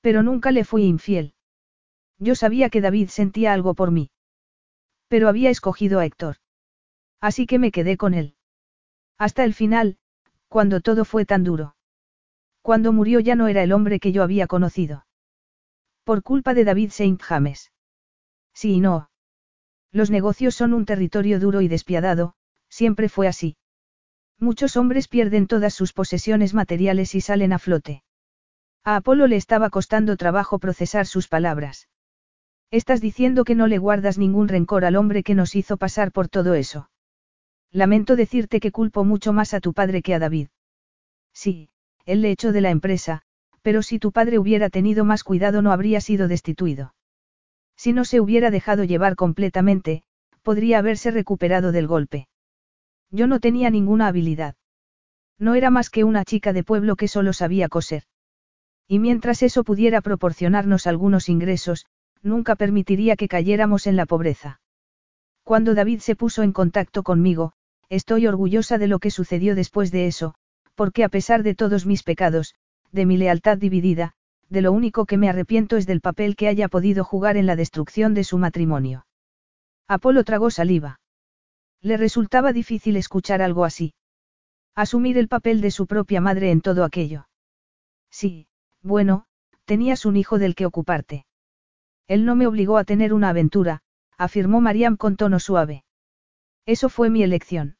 Pero 0.00 0.22
nunca 0.22 0.52
le 0.52 0.64
fui 0.64 0.84
infiel. 0.84 1.34
Yo 2.18 2.34
sabía 2.34 2.70
que 2.70 2.80
David 2.80 3.08
sentía 3.08 3.52
algo 3.52 3.74
por 3.74 3.90
mí. 3.90 4.10
Pero 5.08 5.28
había 5.28 5.50
escogido 5.50 5.98
a 5.98 6.06
Héctor. 6.06 6.36
Así 7.20 7.46
que 7.46 7.58
me 7.58 7.72
quedé 7.72 7.96
con 7.96 8.14
él. 8.14 8.36
Hasta 9.18 9.44
el 9.44 9.52
final, 9.52 9.98
cuando 10.48 10.80
todo 10.80 11.04
fue 11.04 11.24
tan 11.24 11.44
duro. 11.44 11.76
Cuando 12.62 12.92
murió 12.92 13.20
ya 13.20 13.34
no 13.34 13.48
era 13.48 13.62
el 13.62 13.72
hombre 13.72 14.00
que 14.00 14.12
yo 14.12 14.22
había 14.22 14.46
conocido. 14.46 15.06
Por 16.04 16.22
culpa 16.22 16.54
de 16.54 16.64
David 16.64 16.90
Saint 16.90 17.20
James. 17.20 17.72
Sí 18.54 18.74
y 18.74 18.80
no. 18.80 19.10
Los 19.96 20.10
negocios 20.10 20.54
son 20.54 20.74
un 20.74 20.84
territorio 20.84 21.40
duro 21.40 21.62
y 21.62 21.68
despiadado, 21.68 22.34
siempre 22.68 23.08
fue 23.08 23.28
así. 23.28 23.56
Muchos 24.38 24.76
hombres 24.76 25.08
pierden 25.08 25.46
todas 25.46 25.72
sus 25.72 25.94
posesiones 25.94 26.52
materiales 26.52 27.14
y 27.14 27.22
salen 27.22 27.54
a 27.54 27.58
flote. 27.58 28.02
A 28.84 28.96
Apolo 28.96 29.26
le 29.26 29.36
estaba 29.36 29.70
costando 29.70 30.18
trabajo 30.18 30.58
procesar 30.58 31.06
sus 31.06 31.28
palabras. 31.28 31.88
Estás 32.70 33.00
diciendo 33.00 33.44
que 33.44 33.54
no 33.54 33.68
le 33.68 33.78
guardas 33.78 34.18
ningún 34.18 34.48
rencor 34.48 34.84
al 34.84 34.96
hombre 34.96 35.22
que 35.22 35.34
nos 35.34 35.56
hizo 35.56 35.78
pasar 35.78 36.12
por 36.12 36.28
todo 36.28 36.52
eso. 36.52 36.90
Lamento 37.72 38.16
decirte 38.16 38.60
que 38.60 38.72
culpo 38.72 39.02
mucho 39.02 39.32
más 39.32 39.54
a 39.54 39.60
tu 39.60 39.72
padre 39.72 40.02
que 40.02 40.12
a 40.12 40.18
David. 40.18 40.48
Sí, 41.32 41.70
él 42.04 42.20
le 42.20 42.32
echó 42.32 42.52
de 42.52 42.60
la 42.60 42.68
empresa, 42.68 43.22
pero 43.62 43.80
si 43.80 43.98
tu 43.98 44.12
padre 44.12 44.38
hubiera 44.38 44.68
tenido 44.68 45.06
más 45.06 45.24
cuidado 45.24 45.62
no 45.62 45.72
habría 45.72 46.02
sido 46.02 46.28
destituido. 46.28 46.92
Si 47.76 47.92
no 47.92 48.04
se 48.04 48.20
hubiera 48.20 48.50
dejado 48.50 48.84
llevar 48.84 49.16
completamente, 49.16 50.02
podría 50.42 50.78
haberse 50.78 51.10
recuperado 51.10 51.72
del 51.72 51.86
golpe. 51.86 52.28
Yo 53.10 53.26
no 53.26 53.40
tenía 53.40 53.70
ninguna 53.70 54.08
habilidad. 54.08 54.54
No 55.38 55.54
era 55.54 55.70
más 55.70 55.90
que 55.90 56.04
una 56.04 56.24
chica 56.24 56.52
de 56.52 56.64
pueblo 56.64 56.96
que 56.96 57.08
solo 57.08 57.32
sabía 57.32 57.68
coser. 57.68 58.04
Y 58.88 58.98
mientras 58.98 59.42
eso 59.42 59.64
pudiera 59.64 60.00
proporcionarnos 60.00 60.86
algunos 60.86 61.28
ingresos, 61.28 61.86
nunca 62.22 62.56
permitiría 62.56 63.16
que 63.16 63.28
cayéramos 63.28 63.86
en 63.86 63.96
la 63.96 64.06
pobreza. 64.06 64.60
Cuando 65.44 65.74
David 65.74 66.00
se 66.00 66.16
puso 66.16 66.42
en 66.42 66.52
contacto 66.52 67.02
conmigo, 67.02 67.52
Estoy 67.88 68.26
orgullosa 68.26 68.78
de 68.78 68.88
lo 68.88 68.98
que 68.98 69.10
sucedió 69.10 69.54
después 69.54 69.92
de 69.92 70.06
eso, 70.06 70.34
porque 70.74 71.04
a 71.04 71.08
pesar 71.08 71.42
de 71.42 71.54
todos 71.54 71.86
mis 71.86 72.02
pecados, 72.02 72.54
de 72.90 73.06
mi 73.06 73.16
lealtad 73.16 73.58
dividida, 73.58 74.14
de 74.48 74.62
lo 74.62 74.72
único 74.72 75.06
que 75.06 75.16
me 75.16 75.28
arrepiento 75.28 75.76
es 75.76 75.86
del 75.86 76.00
papel 76.00 76.36
que 76.36 76.48
haya 76.48 76.68
podido 76.68 77.04
jugar 77.04 77.36
en 77.36 77.46
la 77.46 77.56
destrucción 77.56 78.14
de 78.14 78.24
su 78.24 78.38
matrimonio. 78.38 79.06
Apolo 79.88 80.24
tragó 80.24 80.50
saliva. 80.50 81.00
Le 81.80 81.96
resultaba 81.96 82.52
difícil 82.52 82.96
escuchar 82.96 83.42
algo 83.42 83.64
así. 83.64 83.94
Asumir 84.74 85.18
el 85.18 85.28
papel 85.28 85.60
de 85.60 85.70
su 85.70 85.86
propia 85.86 86.20
madre 86.20 86.50
en 86.50 86.60
todo 86.60 86.84
aquello. 86.84 87.28
Sí, 88.10 88.48
bueno, 88.82 89.26
tenías 89.64 90.04
un 90.06 90.16
hijo 90.16 90.38
del 90.38 90.54
que 90.54 90.66
ocuparte. 90.66 91.26
Él 92.08 92.24
no 92.24 92.36
me 92.36 92.46
obligó 92.46 92.78
a 92.78 92.84
tener 92.84 93.12
una 93.12 93.30
aventura, 93.30 93.82
afirmó 94.16 94.60
Mariam 94.60 94.96
con 94.96 95.16
tono 95.16 95.40
suave. 95.40 95.84
Eso 96.66 96.88
fue 96.88 97.10
mi 97.10 97.22
elección. 97.22 97.76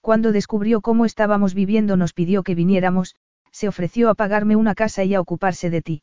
Cuando 0.00 0.32
descubrió 0.32 0.82
cómo 0.82 1.04
estábamos 1.04 1.54
viviendo 1.54 1.96
nos 1.96 2.12
pidió 2.12 2.42
que 2.42 2.54
viniéramos, 2.54 3.16
se 3.54 3.68
ofreció 3.68 4.10
a 4.10 4.16
pagarme 4.16 4.56
una 4.56 4.74
casa 4.74 5.04
y 5.04 5.14
a 5.14 5.20
ocuparse 5.20 5.70
de 5.70 5.80
ti. 5.80 6.02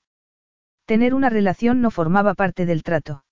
Tener 0.85 1.13
una 1.13 1.29
relación 1.29 1.81
no 1.81 1.91
formaba 1.91 2.33
parte 2.33 2.65
del 2.65 2.81
trato. 2.81 3.25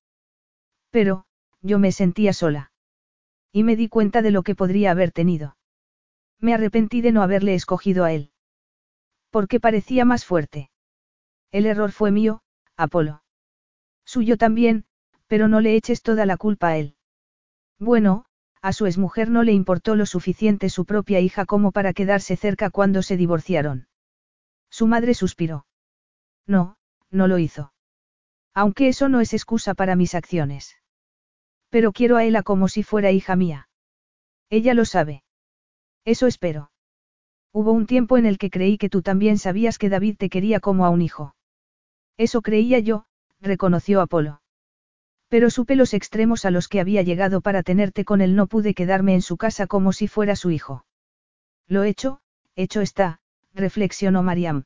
Pero, 0.90 1.24
yo 1.62 1.80
me 1.80 1.94
sentía 1.94 2.34
sola. 2.34 2.74
Y 3.54 3.64
me 3.64 3.78
di 3.78 3.88
cuenta 3.88 4.22
de 4.22 4.32
lo 4.32 4.44
que 4.44 4.56
podría 4.56 4.92
haber 4.92 5.14
tenido. 5.14 5.56
Me 6.38 6.54
arrepentí 6.54 7.00
de 7.00 7.14
no 7.14 7.22
haberle 7.22 7.54
escogido 7.54 8.04
a 8.04 8.12
él. 8.12 8.32
Porque 9.30 9.62
parecía 9.62 10.04
más 10.04 10.26
fuerte. 10.26 10.70
El 11.52 11.66
error 11.66 11.94
fue 11.94 12.12
mío, 12.12 12.42
Apolo. 12.76 13.24
Suyo 14.06 14.36
también, 14.38 14.84
pero 15.28 15.48
no 15.48 15.62
le 15.62 15.76
eches 15.76 16.02
toda 16.02 16.26
la 16.26 16.36
culpa 16.36 16.70
a 16.70 16.78
él. 16.78 16.98
Bueno, 17.80 18.26
a 18.62 18.74
su 18.74 18.86
exmujer 18.86 19.30
no 19.30 19.44
le 19.44 19.54
importó 19.54 19.96
lo 19.96 20.06
suficiente 20.06 20.70
su 20.70 20.84
propia 20.84 21.22
hija 21.22 21.46
como 21.46 21.72
para 21.72 21.94
quedarse 21.94 22.36
cerca 22.36 22.70
cuando 22.70 23.02
se 23.02 23.16
divorciaron. 23.16 23.89
Su 24.70 24.88
madre 24.88 25.14
suspiró. 25.14 25.66
No, 26.46 26.78
no 27.10 27.28
lo 27.28 27.40
hizo. 27.40 27.74
Aunque 28.54 28.88
eso 28.88 29.10
no 29.10 29.22
es 29.22 29.34
excusa 29.34 29.74
para 29.74 29.96
mis 29.96 30.16
acciones. 30.16 30.78
Pero 31.70 31.92
quiero 31.92 32.18
a 32.18 32.24
Ella 32.24 32.44
como 32.44 32.68
si 32.68 32.84
fuera 32.84 33.12
hija 33.12 33.36
mía. 33.36 33.70
Ella 34.50 34.74
lo 34.74 34.86
sabe. 34.86 35.24
Eso 36.06 36.28
espero. 36.28 36.72
Hubo 37.52 37.72
un 37.72 37.86
tiempo 37.86 38.18
en 38.18 38.26
el 38.26 38.38
que 38.38 38.50
creí 38.50 38.78
que 38.78 38.90
tú 38.90 39.02
también 39.02 39.38
sabías 39.38 39.78
que 39.78 39.90
David 39.90 40.18
te 40.18 40.30
quería 40.30 40.60
como 40.60 40.86
a 40.86 40.90
un 40.90 41.02
hijo. 41.02 41.36
Eso 42.18 42.42
creía 42.42 42.80
yo, 42.80 43.06
reconoció 43.40 44.02
Apolo. 44.02 44.42
Pero 45.30 45.50
supe 45.50 45.76
los 45.76 45.94
extremos 45.94 46.46
a 46.46 46.52
los 46.52 46.68
que 46.68 46.80
había 46.80 47.04
llegado 47.04 47.42
para 47.42 47.64
tenerte 47.64 48.04
con 48.04 48.22
él, 48.22 48.36
no 48.36 48.48
pude 48.48 48.74
quedarme 48.74 49.14
en 49.14 49.22
su 49.22 49.38
casa 49.38 49.68
como 49.68 49.94
si 49.94 50.08
fuera 50.08 50.36
su 50.36 50.50
hijo. 50.50 50.86
Lo 51.68 51.84
hecho, 51.84 52.22
hecho 52.56 52.82
está, 52.82 53.22
reflexionó 53.60 54.24
Mariam. 54.24 54.64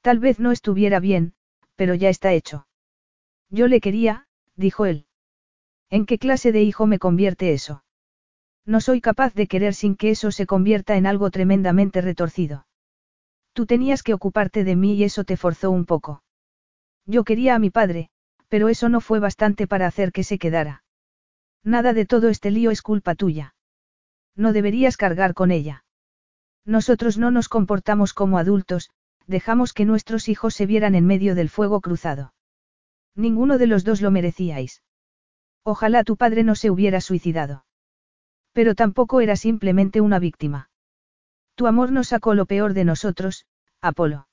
Tal 0.00 0.18
vez 0.18 0.40
no 0.40 0.50
estuviera 0.50 0.98
bien, 1.00 1.34
pero 1.76 1.94
ya 1.94 2.08
está 2.08 2.32
hecho. 2.32 2.66
Yo 3.50 3.68
le 3.68 3.80
quería, 3.80 4.26
dijo 4.56 4.86
él. 4.86 5.06
¿En 5.90 6.06
qué 6.06 6.18
clase 6.18 6.52
de 6.52 6.62
hijo 6.62 6.86
me 6.86 6.98
convierte 6.98 7.52
eso? 7.52 7.84
No 8.66 8.80
soy 8.80 9.00
capaz 9.00 9.34
de 9.34 9.46
querer 9.46 9.74
sin 9.74 9.96
que 9.96 10.10
eso 10.10 10.30
se 10.30 10.46
convierta 10.46 10.96
en 10.96 11.06
algo 11.06 11.30
tremendamente 11.30 12.00
retorcido. 12.00 12.66
Tú 13.54 13.64
tenías 13.64 14.02
que 14.02 14.14
ocuparte 14.14 14.64
de 14.64 14.76
mí 14.76 14.94
y 14.94 15.04
eso 15.04 15.24
te 15.24 15.36
forzó 15.36 15.70
un 15.70 15.86
poco. 15.86 16.22
Yo 17.06 17.24
quería 17.24 17.54
a 17.54 17.58
mi 17.58 17.70
padre, 17.70 18.10
pero 18.48 18.68
eso 18.68 18.88
no 18.88 19.00
fue 19.00 19.20
bastante 19.20 19.66
para 19.66 19.86
hacer 19.86 20.12
que 20.12 20.24
se 20.24 20.38
quedara. 20.38 20.84
Nada 21.64 21.92
de 21.92 22.04
todo 22.06 22.28
este 22.28 22.50
lío 22.50 22.70
es 22.70 22.82
culpa 22.82 23.14
tuya. 23.14 23.54
No 24.36 24.52
deberías 24.52 24.96
cargar 24.96 25.34
con 25.34 25.50
ella. 25.50 25.84
Nosotros 26.68 27.16
no 27.16 27.30
nos 27.30 27.48
comportamos 27.48 28.12
como 28.12 28.36
adultos, 28.36 28.90
dejamos 29.26 29.72
que 29.72 29.86
nuestros 29.86 30.28
hijos 30.28 30.52
se 30.52 30.66
vieran 30.66 30.94
en 30.94 31.06
medio 31.06 31.34
del 31.34 31.48
fuego 31.48 31.80
cruzado. 31.80 32.34
Ninguno 33.14 33.56
de 33.56 33.66
los 33.66 33.84
dos 33.84 34.02
lo 34.02 34.10
merecíais. 34.10 34.82
Ojalá 35.64 36.04
tu 36.04 36.18
padre 36.18 36.44
no 36.44 36.54
se 36.54 36.70
hubiera 36.70 37.00
suicidado. 37.00 37.64
Pero 38.52 38.74
tampoco 38.74 39.22
era 39.22 39.34
simplemente 39.34 40.02
una 40.02 40.18
víctima. 40.18 40.68
Tu 41.54 41.66
amor 41.66 41.90
nos 41.90 42.08
sacó 42.08 42.34
lo 42.34 42.44
peor 42.44 42.74
de 42.74 42.84
nosotros, 42.84 43.46
Apolo. 43.80 44.28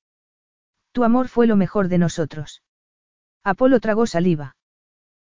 Tu 0.91 1.05
amor 1.05 1.29
fue 1.29 1.47
lo 1.47 1.55
mejor 1.55 1.87
de 1.87 1.99
nosotros. 1.99 2.63
Apolo 3.45 3.79
tragó 3.79 4.07
saliva. 4.07 4.57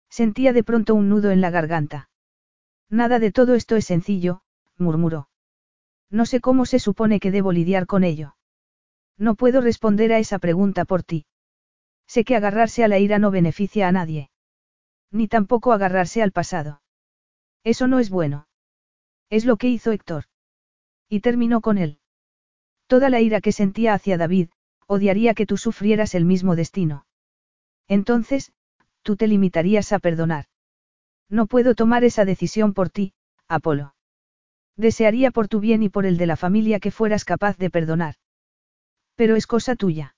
Sentía 0.10 0.52
de 0.52 0.66
pronto 0.66 0.94
un 0.94 1.08
nudo 1.08 1.32
en 1.32 1.40
la 1.40 1.52
garganta. 1.52 2.10
Nada 2.90 3.18
de 3.20 3.32
todo 3.32 3.56
esto 3.56 3.78
es 3.78 3.86
sencillo, 3.86 4.42
murmuró. 4.78 5.30
No 6.10 6.26
sé 6.26 6.40
cómo 6.40 6.66
se 6.66 6.80
supone 6.80 7.20
que 7.20 7.32
debo 7.32 7.52
lidiar 7.52 7.86
con 7.86 8.04
ello. 8.04 8.36
No 9.18 9.36
puedo 9.36 9.62
responder 9.62 10.14
a 10.14 10.20
esa 10.20 10.40
pregunta 10.40 10.86
por 10.86 11.04
ti. 11.04 11.26
Sé 12.08 12.24
que 12.24 12.36
agarrarse 12.36 12.84
a 12.84 12.88
la 12.88 13.00
ira 13.00 13.20
no 13.20 13.32
beneficia 13.32 13.88
a 13.88 13.92
nadie. 13.92 14.30
Ni 15.12 15.28
tampoco 15.28 15.74
agarrarse 15.74 16.22
al 16.22 16.32
pasado. 16.32 16.82
Eso 17.64 17.88
no 17.88 18.00
es 18.00 18.10
bueno. 18.10 18.48
Es 19.30 19.44
lo 19.44 19.58
que 19.58 19.68
hizo 19.68 19.92
Héctor. 19.92 20.26
Y 21.10 21.20
terminó 21.20 21.62
con 21.62 21.78
él. 21.78 22.00
Toda 22.88 23.10
la 23.10 23.20
ira 23.20 23.42
que 23.42 23.52
sentía 23.52 23.94
hacia 23.94 24.18
David, 24.18 24.50
odiaría 24.86 25.34
que 25.34 25.46
tú 25.46 25.58
sufrieras 25.58 26.16
el 26.16 26.24
mismo 26.24 26.56
destino. 26.56 27.06
Entonces, 27.90 28.54
tú 29.02 29.18
te 29.18 29.28
limitarías 29.28 29.92
a 29.92 30.00
perdonar. 30.00 30.46
No 31.30 31.48
puedo 31.48 31.76
tomar 31.76 32.06
esa 32.06 32.24
decisión 32.24 32.74
por 32.74 32.90
ti, 32.90 33.14
Apolo. 33.50 33.97
Desearía 34.78 35.32
por 35.32 35.48
tu 35.48 35.60
bien 35.60 35.82
y 35.82 35.90
por 35.90 36.06
el 36.06 36.18
de 36.18 36.28
la 36.28 36.36
familia 36.36 36.80
que 36.80 36.92
fueras 36.92 37.26
capaz 37.26 37.58
de 37.58 37.70
perdonar. 37.70 38.16
Pero 39.16 39.36
es 39.36 39.48
cosa 39.48 39.76
tuya. 39.76 40.16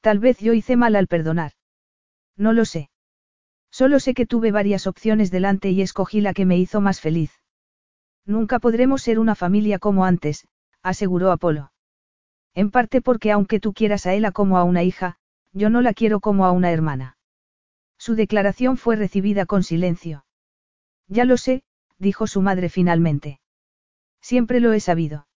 Tal 0.00 0.20
vez 0.20 0.38
yo 0.38 0.52
hice 0.52 0.76
mal 0.76 0.94
al 0.94 1.08
perdonar. 1.08 1.52
No 2.36 2.52
lo 2.52 2.64
sé. 2.64 2.90
Solo 3.70 3.98
sé 3.98 4.14
que 4.14 4.24
tuve 4.24 4.52
varias 4.52 4.86
opciones 4.86 5.32
delante 5.32 5.70
y 5.70 5.82
escogí 5.82 6.20
la 6.20 6.32
que 6.32 6.46
me 6.46 6.56
hizo 6.56 6.80
más 6.80 7.00
feliz. 7.00 7.32
Nunca 8.24 8.60
podremos 8.60 9.02
ser 9.02 9.18
una 9.18 9.34
familia 9.34 9.78
como 9.80 10.04
antes, 10.04 10.46
aseguró 10.82 11.32
Apolo. 11.32 11.72
En 12.54 12.70
parte 12.70 13.02
porque 13.02 13.32
aunque 13.32 13.60
tú 13.60 13.72
quieras 13.72 14.06
a 14.06 14.14
Ella 14.14 14.30
como 14.30 14.58
a 14.58 14.64
una 14.64 14.84
hija, 14.84 15.16
yo 15.52 15.70
no 15.70 15.80
la 15.82 15.92
quiero 15.92 16.20
como 16.20 16.46
a 16.46 16.52
una 16.52 16.70
hermana. 16.70 17.18
Su 17.98 18.14
declaración 18.14 18.76
fue 18.76 18.96
recibida 18.96 19.44
con 19.44 19.62
silencio. 19.62 20.24
Ya 21.08 21.24
lo 21.24 21.36
sé, 21.36 21.64
dijo 21.98 22.26
su 22.26 22.42
madre 22.42 22.68
finalmente. 22.68 23.40
Siempre 24.26 24.58
lo 24.58 24.72
he 24.72 24.80
sabido. 24.80 25.28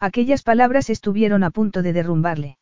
Aquellas 0.00 0.42
palabras 0.42 0.88
estuvieron 0.88 1.44
a 1.44 1.50
punto 1.50 1.82
de 1.82 1.92
derrumbarle. 1.92 2.56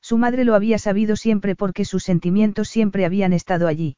Su 0.00 0.18
madre 0.18 0.44
lo 0.44 0.54
había 0.54 0.78
sabido 0.78 1.16
siempre 1.16 1.56
porque 1.56 1.84
sus 1.84 2.04
sentimientos 2.04 2.68
siempre 2.68 3.04
habían 3.04 3.32
estado 3.32 3.66
allí. 3.66 3.96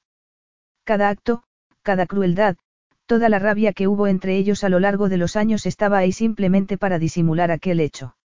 Cada 0.85 1.11
acto, 1.11 1.43
cada 1.83 2.07
crueldad, 2.07 2.57
toda 3.05 3.29
la 3.29 3.39
rabia 3.39 3.75
que 3.75 3.89
hubo 3.89 4.07
entre 4.07 4.39
ellos 4.39 4.65
a 4.65 4.71
lo 4.71 4.81
largo 4.81 5.11
de 5.11 5.19
los 5.19 5.37
años 5.37 5.67
estaba 5.67 5.99
ahí 5.99 6.13
simplemente 6.13 6.79
para 6.79 6.99
disimular 6.99 7.51
aquel 7.51 7.79
hecho. 7.79 8.17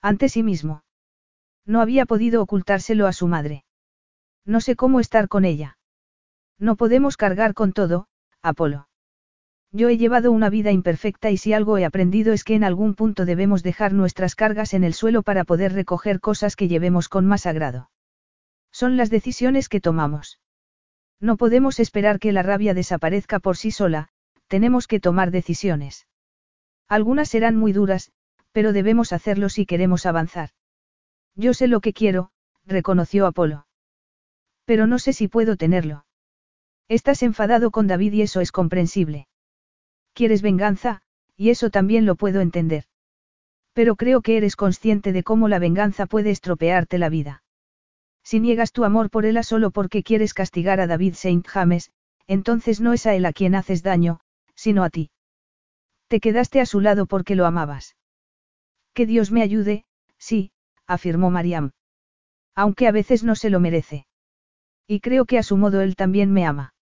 Ante 0.00 0.30
sí 0.30 0.42
mismo. 0.42 0.84
No 1.66 1.82
había 1.82 2.06
podido 2.06 2.40
ocultárselo 2.40 3.06
a 3.06 3.12
su 3.12 3.28
madre. 3.28 3.66
No 4.46 4.62
sé 4.62 4.74
cómo 4.74 5.00
estar 5.00 5.28
con 5.28 5.44
ella. 5.44 5.76
No 6.58 6.76
podemos 6.76 7.18
cargar 7.18 7.52
con 7.52 7.74
todo, 7.74 8.06
Apolo. 8.40 8.88
Yo 9.76 9.88
he 9.88 9.98
llevado 9.98 10.30
una 10.30 10.50
vida 10.50 10.70
imperfecta 10.70 11.32
y 11.32 11.36
si 11.36 11.52
algo 11.52 11.78
he 11.78 11.84
aprendido 11.84 12.32
es 12.32 12.44
que 12.44 12.54
en 12.54 12.62
algún 12.62 12.94
punto 12.94 13.24
debemos 13.24 13.64
dejar 13.64 13.92
nuestras 13.92 14.36
cargas 14.36 14.72
en 14.72 14.84
el 14.84 14.94
suelo 14.94 15.24
para 15.24 15.42
poder 15.42 15.72
recoger 15.72 16.20
cosas 16.20 16.54
que 16.54 16.68
llevemos 16.68 17.08
con 17.08 17.26
más 17.26 17.44
agrado. 17.44 17.90
Son 18.70 18.96
las 18.96 19.10
decisiones 19.10 19.68
que 19.68 19.80
tomamos. 19.80 20.38
No 21.18 21.36
podemos 21.36 21.80
esperar 21.80 22.20
que 22.20 22.30
la 22.30 22.44
rabia 22.44 22.72
desaparezca 22.72 23.40
por 23.40 23.56
sí 23.56 23.72
sola, 23.72 24.10
tenemos 24.46 24.86
que 24.86 25.00
tomar 25.00 25.32
decisiones. 25.32 26.06
Algunas 26.86 27.28
serán 27.28 27.56
muy 27.56 27.72
duras, 27.72 28.12
pero 28.52 28.72
debemos 28.72 29.12
hacerlo 29.12 29.48
si 29.48 29.66
queremos 29.66 30.06
avanzar. 30.06 30.50
Yo 31.34 31.52
sé 31.52 31.66
lo 31.66 31.80
que 31.80 31.92
quiero, 31.92 32.30
reconoció 32.64 33.26
Apolo. 33.26 33.66
Pero 34.66 34.86
no 34.86 35.00
sé 35.00 35.12
si 35.12 35.26
puedo 35.26 35.56
tenerlo. 35.56 36.06
Estás 36.86 37.24
enfadado 37.24 37.72
con 37.72 37.88
David 37.88 38.12
y 38.12 38.22
eso 38.22 38.40
es 38.40 38.52
comprensible. 38.52 39.26
Quieres 40.14 40.42
venganza, 40.42 41.02
y 41.36 41.50
eso 41.50 41.70
también 41.70 42.06
lo 42.06 42.14
puedo 42.14 42.40
entender. 42.40 42.84
Pero 43.72 43.96
creo 43.96 44.22
que 44.22 44.36
eres 44.36 44.56
consciente 44.56 45.12
de 45.12 45.24
cómo 45.24 45.48
la 45.48 45.58
venganza 45.58 46.06
puede 46.06 46.30
estropearte 46.30 46.98
la 46.98 47.08
vida. 47.08 47.42
Si 48.22 48.40
niegas 48.40 48.72
tu 48.72 48.84
amor 48.84 49.10
por 49.10 49.26
él 49.26 49.42
solo 49.44 49.70
porque 49.70 50.02
quieres 50.02 50.32
castigar 50.32 50.80
a 50.80 50.86
David 50.86 51.14
Saint 51.14 51.46
James, 51.46 51.90
entonces 52.26 52.80
no 52.80 52.92
es 52.92 53.04
a 53.06 53.14
él 53.14 53.26
a 53.26 53.32
quien 53.32 53.54
haces 53.54 53.82
daño, 53.82 54.20
sino 54.54 54.84
a 54.84 54.90
ti. 54.90 55.10
Te 56.08 56.20
quedaste 56.20 56.60
a 56.60 56.66
su 56.66 56.80
lado 56.80 57.06
porque 57.06 57.34
lo 57.34 57.44
amabas. 57.44 57.96
Que 58.94 59.06
Dios 59.06 59.32
me 59.32 59.42
ayude, 59.42 59.84
sí, 60.16 60.52
afirmó 60.86 61.30
Mariam. 61.30 61.72
Aunque 62.54 62.86
a 62.86 62.92
veces 62.92 63.24
no 63.24 63.34
se 63.34 63.50
lo 63.50 63.58
merece. 63.58 64.06
Y 64.86 65.00
creo 65.00 65.24
que 65.24 65.38
a 65.38 65.42
su 65.42 65.56
modo 65.56 65.80
él 65.80 65.96
también 65.96 66.32
me 66.32 66.46
ama. 66.46 66.73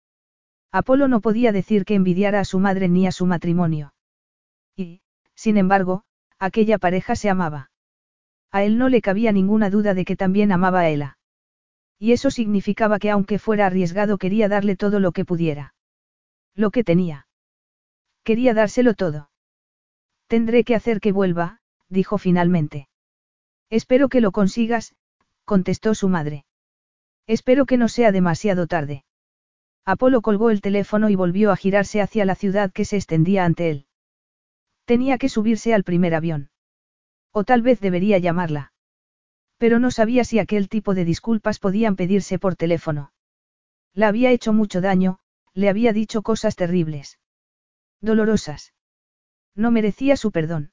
Apolo 0.72 1.08
no 1.08 1.20
podía 1.20 1.52
decir 1.52 1.84
que 1.86 1.96
envidiara 1.96 2.40
a 2.40 2.46
su 2.46 2.60
madre 2.60 2.88
ni 2.88 3.06
a 3.06 3.12
su 3.12 3.26
matrimonio. 3.26 3.94
Y, 4.76 5.02
sin 5.36 5.58
embargo, 5.58 6.04
aquella 6.40 6.78
pareja 6.78 7.16
se 7.16 7.30
amaba. 7.30 7.72
A 8.52 8.64
él 8.64 8.78
no 8.78 8.90
le 8.90 9.02
cabía 9.02 9.32
ninguna 9.32 9.70
duda 9.70 9.94
de 9.94 10.06
que 10.06 10.16
también 10.16 10.52
amaba 10.52 10.82
a 10.82 10.90
Ella. 10.90 11.18
Y 12.00 12.14
eso 12.14 12.32
significaba 12.32 13.00
que 13.00 13.12
aunque 13.12 13.38
fuera 13.38 13.68
arriesgado 13.68 14.18
quería 14.18 14.48
darle 14.48 14.76
todo 14.76 15.00
lo 15.00 15.12
que 15.12 15.26
pudiera. 15.26 15.74
Lo 16.56 16.72
que 16.72 16.84
tenía. 16.84 17.28
Quería 18.24 18.54
dárselo 18.54 18.94
todo. 18.94 19.30
Tendré 20.28 20.64
que 20.64 20.76
hacer 20.76 21.00
que 21.00 21.12
vuelva, 21.12 21.60
dijo 21.90 22.18
finalmente. 22.18 22.88
Espero 23.70 24.10
que 24.10 24.22
lo 24.22 24.32
consigas, 24.32 24.96
contestó 25.46 25.96
su 25.96 26.10
madre. 26.10 26.46
Espero 27.28 27.66
que 27.66 27.78
no 27.78 27.88
sea 27.88 28.12
demasiado 28.12 28.68
tarde. 28.68 29.04
Apolo 29.86 30.22
colgó 30.22 30.52
el 30.52 30.62
teléfono 30.62 31.10
y 31.10 31.16
volvió 31.16 31.52
a 31.52 31.56
girarse 31.56 32.02
hacia 32.02 32.26
la 32.26 32.36
ciudad 32.36 32.72
que 32.72 32.86
se 32.86 32.98
extendía 32.98 33.46
ante 33.46 33.70
él. 33.70 33.86
Tenía 34.86 35.18
que 35.18 35.30
subirse 35.30 35.74
al 35.74 35.84
primer 35.84 36.14
avión. 36.14 36.50
O 37.32 37.44
tal 37.44 37.62
vez 37.62 37.80
debería 37.80 38.18
llamarla. 38.18 38.74
Pero 39.58 39.80
no 39.80 39.92
sabía 39.92 40.24
si 40.24 40.40
aquel 40.40 40.70
tipo 40.70 40.94
de 40.94 41.06
disculpas 41.06 41.60
podían 41.60 41.96
pedirse 41.96 42.40
por 42.40 42.56
teléfono. 42.56 43.14
La 43.94 44.08
había 44.08 44.32
hecho 44.32 44.54
mucho 44.54 44.82
daño, 44.82 45.20
le 45.54 45.70
había 45.70 45.94
dicho 45.94 46.22
cosas 46.22 46.56
terribles. 46.56 47.20
Dolorosas. 48.02 48.74
No 49.56 49.72
merecía 49.72 50.18
su 50.18 50.32
perdón. 50.32 50.72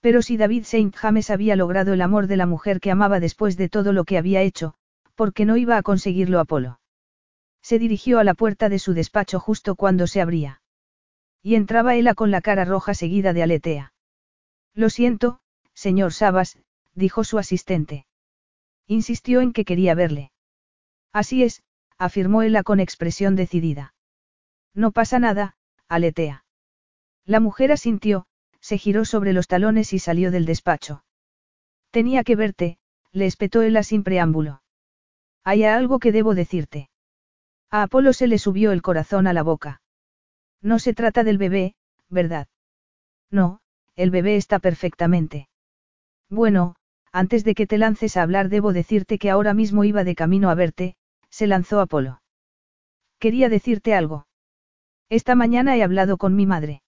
Pero 0.00 0.22
si 0.22 0.36
David 0.36 0.64
Saint 0.64 0.94
James 0.96 1.30
había 1.30 1.56
logrado 1.56 1.92
el 1.92 2.02
amor 2.02 2.26
de 2.26 2.36
la 2.36 2.46
mujer 2.46 2.80
que 2.80 2.90
amaba 2.90 3.20
después 3.20 3.56
de 3.56 3.68
todo 3.68 3.92
lo 3.92 4.04
que 4.04 4.18
había 4.18 4.42
hecho, 4.42 4.74
¿por 5.14 5.32
qué 5.32 5.44
no 5.44 5.56
iba 5.56 5.76
a 5.76 5.82
conseguirlo 5.82 6.40
Apolo? 6.40 6.80
Se 7.62 7.78
dirigió 7.78 8.18
a 8.18 8.24
la 8.24 8.34
puerta 8.34 8.68
de 8.68 8.78
su 8.78 8.92
despacho 8.92 9.38
justo 9.40 9.76
cuando 9.76 10.06
se 10.06 10.20
abría. 10.20 10.60
Y 11.42 11.54
entraba 11.54 11.94
Ella 11.94 12.14
con 12.14 12.30
la 12.30 12.40
cara 12.40 12.64
roja 12.64 12.94
seguida 12.94 13.32
de 13.32 13.42
aletea. 13.42 13.94
Lo 14.74 14.90
siento, 14.90 15.40
señor 15.72 16.12
Sabas, 16.12 16.58
dijo 16.94 17.24
su 17.24 17.38
asistente. 17.38 18.06
Insistió 18.86 19.40
en 19.40 19.52
que 19.52 19.64
quería 19.64 19.94
verle. 19.94 20.32
Así 21.12 21.42
es, 21.42 21.62
afirmó 21.98 22.42
Ella 22.42 22.62
con 22.62 22.80
expresión 22.80 23.36
decidida. 23.36 23.94
No 24.74 24.92
pasa 24.92 25.18
nada, 25.18 25.56
aletea. 25.88 26.44
La 27.24 27.40
mujer 27.40 27.70
asintió, 27.70 28.26
se 28.60 28.78
giró 28.78 29.04
sobre 29.04 29.32
los 29.32 29.46
talones 29.46 29.92
y 29.92 29.98
salió 29.98 30.30
del 30.30 30.46
despacho. 30.46 31.04
Tenía 31.90 32.24
que 32.24 32.36
verte, 32.36 32.78
le 33.12 33.26
espetó 33.26 33.62
Ella 33.62 33.82
sin 33.82 34.02
preámbulo. 34.02 34.62
Hay 35.44 35.64
algo 35.64 35.98
que 35.98 36.12
debo 36.12 36.34
decirte. 36.34 36.88
A 37.72 37.84
Apolo 37.84 38.12
se 38.12 38.26
le 38.26 38.38
subió 38.38 38.70
el 38.70 38.82
corazón 38.82 39.26
a 39.26 39.32
la 39.32 39.42
boca. 39.42 39.80
No 40.60 40.78
se 40.78 40.92
trata 40.92 41.24
del 41.24 41.38
bebé, 41.38 41.74
¿verdad? 42.10 42.46
No, 43.30 43.60
el 43.96 44.10
bebé 44.10 44.36
está 44.36 44.58
perfectamente. 44.58 45.48
Bueno, 46.28 46.76
antes 47.12 47.44
de 47.44 47.54
que 47.54 47.66
te 47.66 47.78
lances 47.78 48.18
a 48.18 48.22
hablar 48.22 48.50
debo 48.50 48.74
decirte 48.74 49.18
que 49.18 49.30
ahora 49.30 49.54
mismo 49.54 49.84
iba 49.84 50.04
de 50.04 50.14
camino 50.14 50.50
a 50.50 50.54
verte, 50.54 50.96
se 51.30 51.46
lanzó 51.46 51.80
Apolo. 51.80 52.20
Quería 53.18 53.48
decirte 53.48 53.94
algo. 53.94 54.26
Esta 55.08 55.34
mañana 55.34 55.74
he 55.74 55.82
hablado 55.82 56.18
con 56.18 56.36
mi 56.36 56.44
madre. 56.44 56.82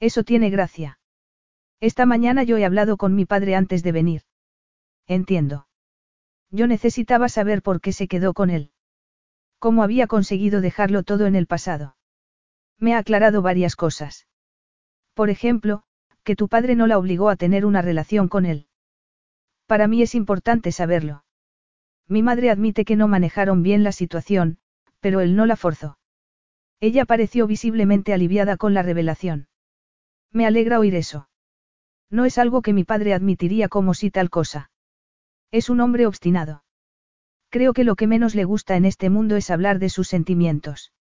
Eso 0.00 0.24
tiene 0.24 0.48
gracia. 0.48 1.00
Esta 1.80 2.06
mañana 2.06 2.44
yo 2.44 2.56
he 2.56 2.64
hablado 2.64 2.96
con 2.96 3.14
mi 3.14 3.26
padre 3.26 3.56
antes 3.56 3.82
de 3.82 3.92
venir. 3.92 4.22
Entiendo. 5.06 5.66
Yo 6.50 6.66
necesitaba 6.66 7.28
saber 7.28 7.60
por 7.60 7.82
qué 7.82 7.92
se 7.92 8.08
quedó 8.08 8.32
con 8.32 8.48
él. 8.48 8.72
¿Cómo 9.58 9.82
había 9.82 10.06
conseguido 10.06 10.60
dejarlo 10.60 11.02
todo 11.02 11.26
en 11.26 11.34
el 11.34 11.46
pasado? 11.46 11.96
Me 12.78 12.94
ha 12.94 12.98
aclarado 12.98 13.42
varias 13.42 13.74
cosas. 13.74 14.28
Por 15.14 15.30
ejemplo, 15.30 15.82
que 16.22 16.36
tu 16.36 16.48
padre 16.48 16.76
no 16.76 16.86
la 16.86 16.98
obligó 16.98 17.28
a 17.28 17.36
tener 17.36 17.66
una 17.66 17.82
relación 17.82 18.28
con 18.28 18.46
él. 18.46 18.68
Para 19.66 19.88
mí 19.88 20.02
es 20.02 20.14
importante 20.14 20.70
saberlo. 20.72 21.24
Mi 22.06 22.22
madre 22.22 22.50
admite 22.50 22.84
que 22.84 22.96
no 22.96 23.08
manejaron 23.08 23.62
bien 23.62 23.82
la 23.82 23.92
situación, 23.92 24.58
pero 25.00 25.20
él 25.20 25.34
no 25.34 25.44
la 25.44 25.56
forzó. 25.56 25.98
Ella 26.80 27.04
pareció 27.04 27.46
visiblemente 27.46 28.14
aliviada 28.14 28.56
con 28.56 28.74
la 28.74 28.82
revelación. 28.82 29.48
Me 30.32 30.46
alegra 30.46 30.78
oír 30.78 30.94
eso. 30.94 31.28
No 32.10 32.24
es 32.24 32.38
algo 32.38 32.62
que 32.62 32.72
mi 32.72 32.84
padre 32.84 33.12
admitiría 33.12 33.68
como 33.68 33.92
si 33.94 34.10
tal 34.10 34.30
cosa. 34.30 34.70
Es 35.50 35.68
un 35.68 35.80
hombre 35.80 36.06
obstinado. 36.06 36.62
Creo 37.50 37.72
que 37.72 37.84
lo 37.84 37.96
que 37.96 38.06
menos 38.06 38.34
le 38.34 38.44
gusta 38.44 38.76
en 38.76 38.84
este 38.84 39.10
mundo 39.10 39.36
es 39.36 39.50
hablar 39.50 39.78
de 39.78 39.88
sus 39.88 40.08
sentimientos. 40.08 40.92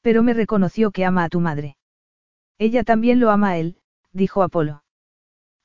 Pero 0.00 0.22
me 0.22 0.32
reconoció 0.32 0.90
que 0.90 1.04
ama 1.04 1.24
a 1.24 1.28
tu 1.28 1.40
madre. 1.40 1.76
Ella 2.58 2.84
también 2.84 3.20
lo 3.20 3.30
ama 3.30 3.50
a 3.50 3.58
él, 3.58 3.76
dijo 4.12 4.42
Apolo. 4.42 4.84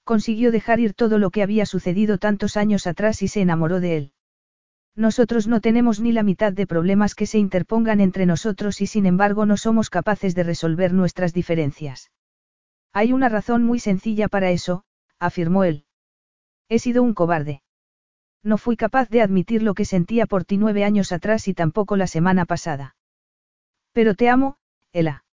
Consiguió 0.04 0.52
dejar 0.52 0.80
ir 0.80 0.94
todo 0.94 1.18
lo 1.18 1.32
que 1.32 1.44
había 1.44 1.66
sucedido 1.66 2.18
tantos 2.18 2.58
años 2.58 2.88
atrás 2.88 3.22
y 3.22 3.28
se 3.28 3.42
enamoró 3.42 3.80
de 3.80 3.98
él. 3.98 4.12
Nosotros 4.96 5.48
no 5.48 5.60
tenemos 5.60 6.00
ni 6.00 6.14
la 6.14 6.24
mitad 6.24 6.54
de 6.54 6.68
problemas 6.68 7.16
que 7.16 7.26
se 7.26 7.38
interpongan 7.38 8.00
entre 8.00 8.26
nosotros 8.26 8.80
y 8.82 8.88
sin 8.88 9.06
embargo 9.06 9.46
no 9.46 9.58
somos 9.58 9.90
capaces 9.90 10.36
de 10.36 10.44
resolver 10.44 10.94
nuestras 10.94 11.34
diferencias. 11.34 12.12
Hay 12.94 13.12
una 13.12 13.28
razón 13.28 13.64
muy 13.64 13.80
sencilla 13.80 14.30
para 14.30 14.52
eso, 14.52 14.86
afirmó 15.20 15.66
él. 15.66 15.86
He 16.70 16.80
sido 16.80 17.04
un 17.04 17.14
cobarde. 17.14 17.62
No 18.46 18.60
fui 18.60 18.78
capaz 18.78 19.10
de 19.10 19.24
admitir 19.24 19.64
lo 19.64 19.74
que 19.74 19.86
sentía 19.86 20.28
por 20.28 20.46
ti 20.46 20.58
nueve 20.58 20.84
años 20.84 21.12
atrás 21.12 21.48
y 21.48 21.56
tampoco 21.56 21.98
la 21.98 22.06
semana 22.06 22.46
pasada. 22.46 22.96
Pero 23.92 24.14
te 24.14 24.30
amo, 24.30 24.58
Ela. 24.94 25.26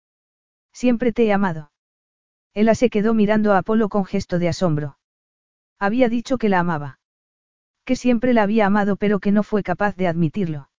Siempre 0.72 1.12
te 1.12 1.26
he 1.26 1.32
amado. 1.32 1.72
Ela 2.54 2.74
se 2.74 2.88
quedó 2.88 3.12
mirando 3.12 3.52
a 3.52 3.58
Apolo 3.58 3.90
con 3.90 4.06
gesto 4.06 4.38
de 4.38 4.48
asombro. 4.48 4.96
Había 5.78 6.08
dicho 6.08 6.38
que 6.38 6.48
la 6.48 6.60
amaba. 6.60 7.00
Que 7.84 7.96
siempre 7.96 8.32
la 8.32 8.44
había 8.44 8.64
amado 8.64 8.96
pero 8.96 9.20
que 9.20 9.30
no 9.30 9.42
fue 9.42 9.62
capaz 9.62 9.94
de 9.94 10.08
admitirlo. 10.08 10.70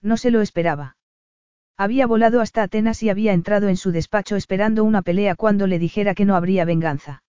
No 0.00 0.16
se 0.16 0.32
lo 0.32 0.40
esperaba. 0.40 0.96
Había 1.76 2.08
volado 2.08 2.40
hasta 2.40 2.64
Atenas 2.64 3.04
y 3.04 3.08
había 3.08 3.34
entrado 3.34 3.68
en 3.68 3.76
su 3.76 3.92
despacho 3.92 4.34
esperando 4.34 4.82
una 4.82 5.02
pelea 5.02 5.36
cuando 5.36 5.68
le 5.68 5.78
dijera 5.78 6.16
que 6.16 6.24
no 6.24 6.34
habría 6.34 6.64
venganza. 6.64 7.22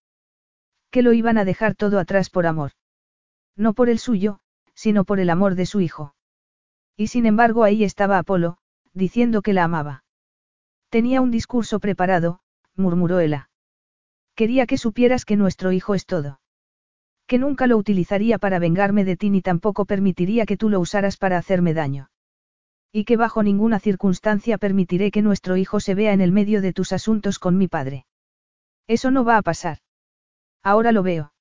Que 0.89 1.03
lo 1.03 1.13
iban 1.13 1.37
a 1.37 1.45
dejar 1.45 1.75
todo 1.75 1.99
atrás 1.99 2.31
por 2.31 2.47
amor. 2.47 2.71
No 3.56 3.73
por 3.73 3.90
el 3.90 3.99
suyo, 3.99 4.40
sino 4.73 5.03
por 5.03 5.19
el 5.19 5.30
amor 5.30 5.56
de 5.56 5.65
su 5.65 5.82
hijo. 5.82 6.15
Y 6.95 7.07
sin 7.07 7.25
embargo 7.25 7.64
ahí 7.64 7.83
estaba 7.83 8.17
Apolo, 8.17 8.57
diciendo 8.93 9.41
que 9.41 9.53
la 9.53 9.64
amaba. 9.64 10.03
Tenía 10.90 11.22
un 11.22 11.32
discurso 11.32 11.80
preparado, 11.80 12.40
murmuró 12.75 13.19
Ella. 13.19 13.49
Quería 14.35 14.65
que 14.65 14.77
supieras 14.77 15.25
que 15.25 15.38
nuestro 15.38 15.72
hijo 15.72 15.95
es 15.95 16.06
todo. 16.06 16.40
Que 17.27 17.38
nunca 17.38 17.67
lo 17.67 17.77
utilizaría 17.77 18.38
para 18.38 18.59
vengarme 18.59 19.06
de 19.06 19.15
ti 19.15 19.30
ni 19.30 19.41
tampoco 19.41 19.85
permitiría 19.85 20.45
que 20.45 20.57
tú 20.57 20.69
lo 20.69 20.80
usaras 20.80 21.17
para 21.17 21.38
hacerme 21.38 21.73
daño. 21.73 22.09
Y 22.91 23.06
que 23.06 23.17
bajo 23.17 23.41
ninguna 23.41 23.80
circunstancia 23.80 24.57
permitiré 24.57 25.09
que 25.09 25.22
nuestro 25.22 25.57
hijo 25.57 25.80
se 25.80 25.95
vea 25.95 26.14
en 26.14 26.22
el 26.22 26.32
medio 26.32 26.61
de 26.61 26.73
tus 26.73 26.91
asuntos 26.91 27.40
con 27.40 27.57
mi 27.57 27.67
padre. 27.67 28.06
Eso 28.88 29.09
no 29.11 29.23
va 29.23 29.38
a 29.38 29.41
pasar. 29.41 29.80
Ahora 30.61 30.91
lo 30.91 31.01
veo. 31.01 31.33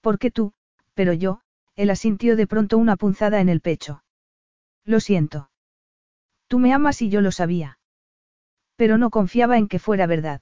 Porque 0.00 0.30
tú, 0.30 0.52
pero 0.94 1.12
yo, 1.12 1.40
él 1.76 1.90
asintió 1.90 2.36
de 2.36 2.46
pronto 2.46 2.78
una 2.78 2.96
punzada 2.96 3.40
en 3.40 3.48
el 3.48 3.60
pecho. 3.60 4.04
Lo 4.84 5.00
siento. 5.00 5.50
Tú 6.48 6.58
me 6.58 6.72
amas 6.72 7.02
y 7.02 7.10
yo 7.10 7.20
lo 7.20 7.32
sabía. 7.32 7.78
Pero 8.76 8.98
no 8.98 9.10
confiaba 9.10 9.58
en 9.58 9.68
que 9.68 9.78
fuera 9.78 10.06
verdad. 10.06 10.40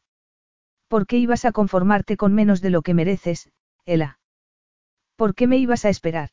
¿Por 0.89 1.07
qué 1.07 1.17
ibas 1.17 1.45
a 1.45 1.53
conformarte 1.53 2.17
con 2.17 2.35
menos 2.35 2.61
de 2.61 2.71
lo 2.71 2.83
que 2.83 2.95
mereces, 2.95 3.51
Ela? 3.87 4.19
¿Por 5.17 5.35
qué 5.35 5.47
me 5.47 5.57
ibas 5.57 5.85
a 5.85 5.89
esperar? 5.89 6.31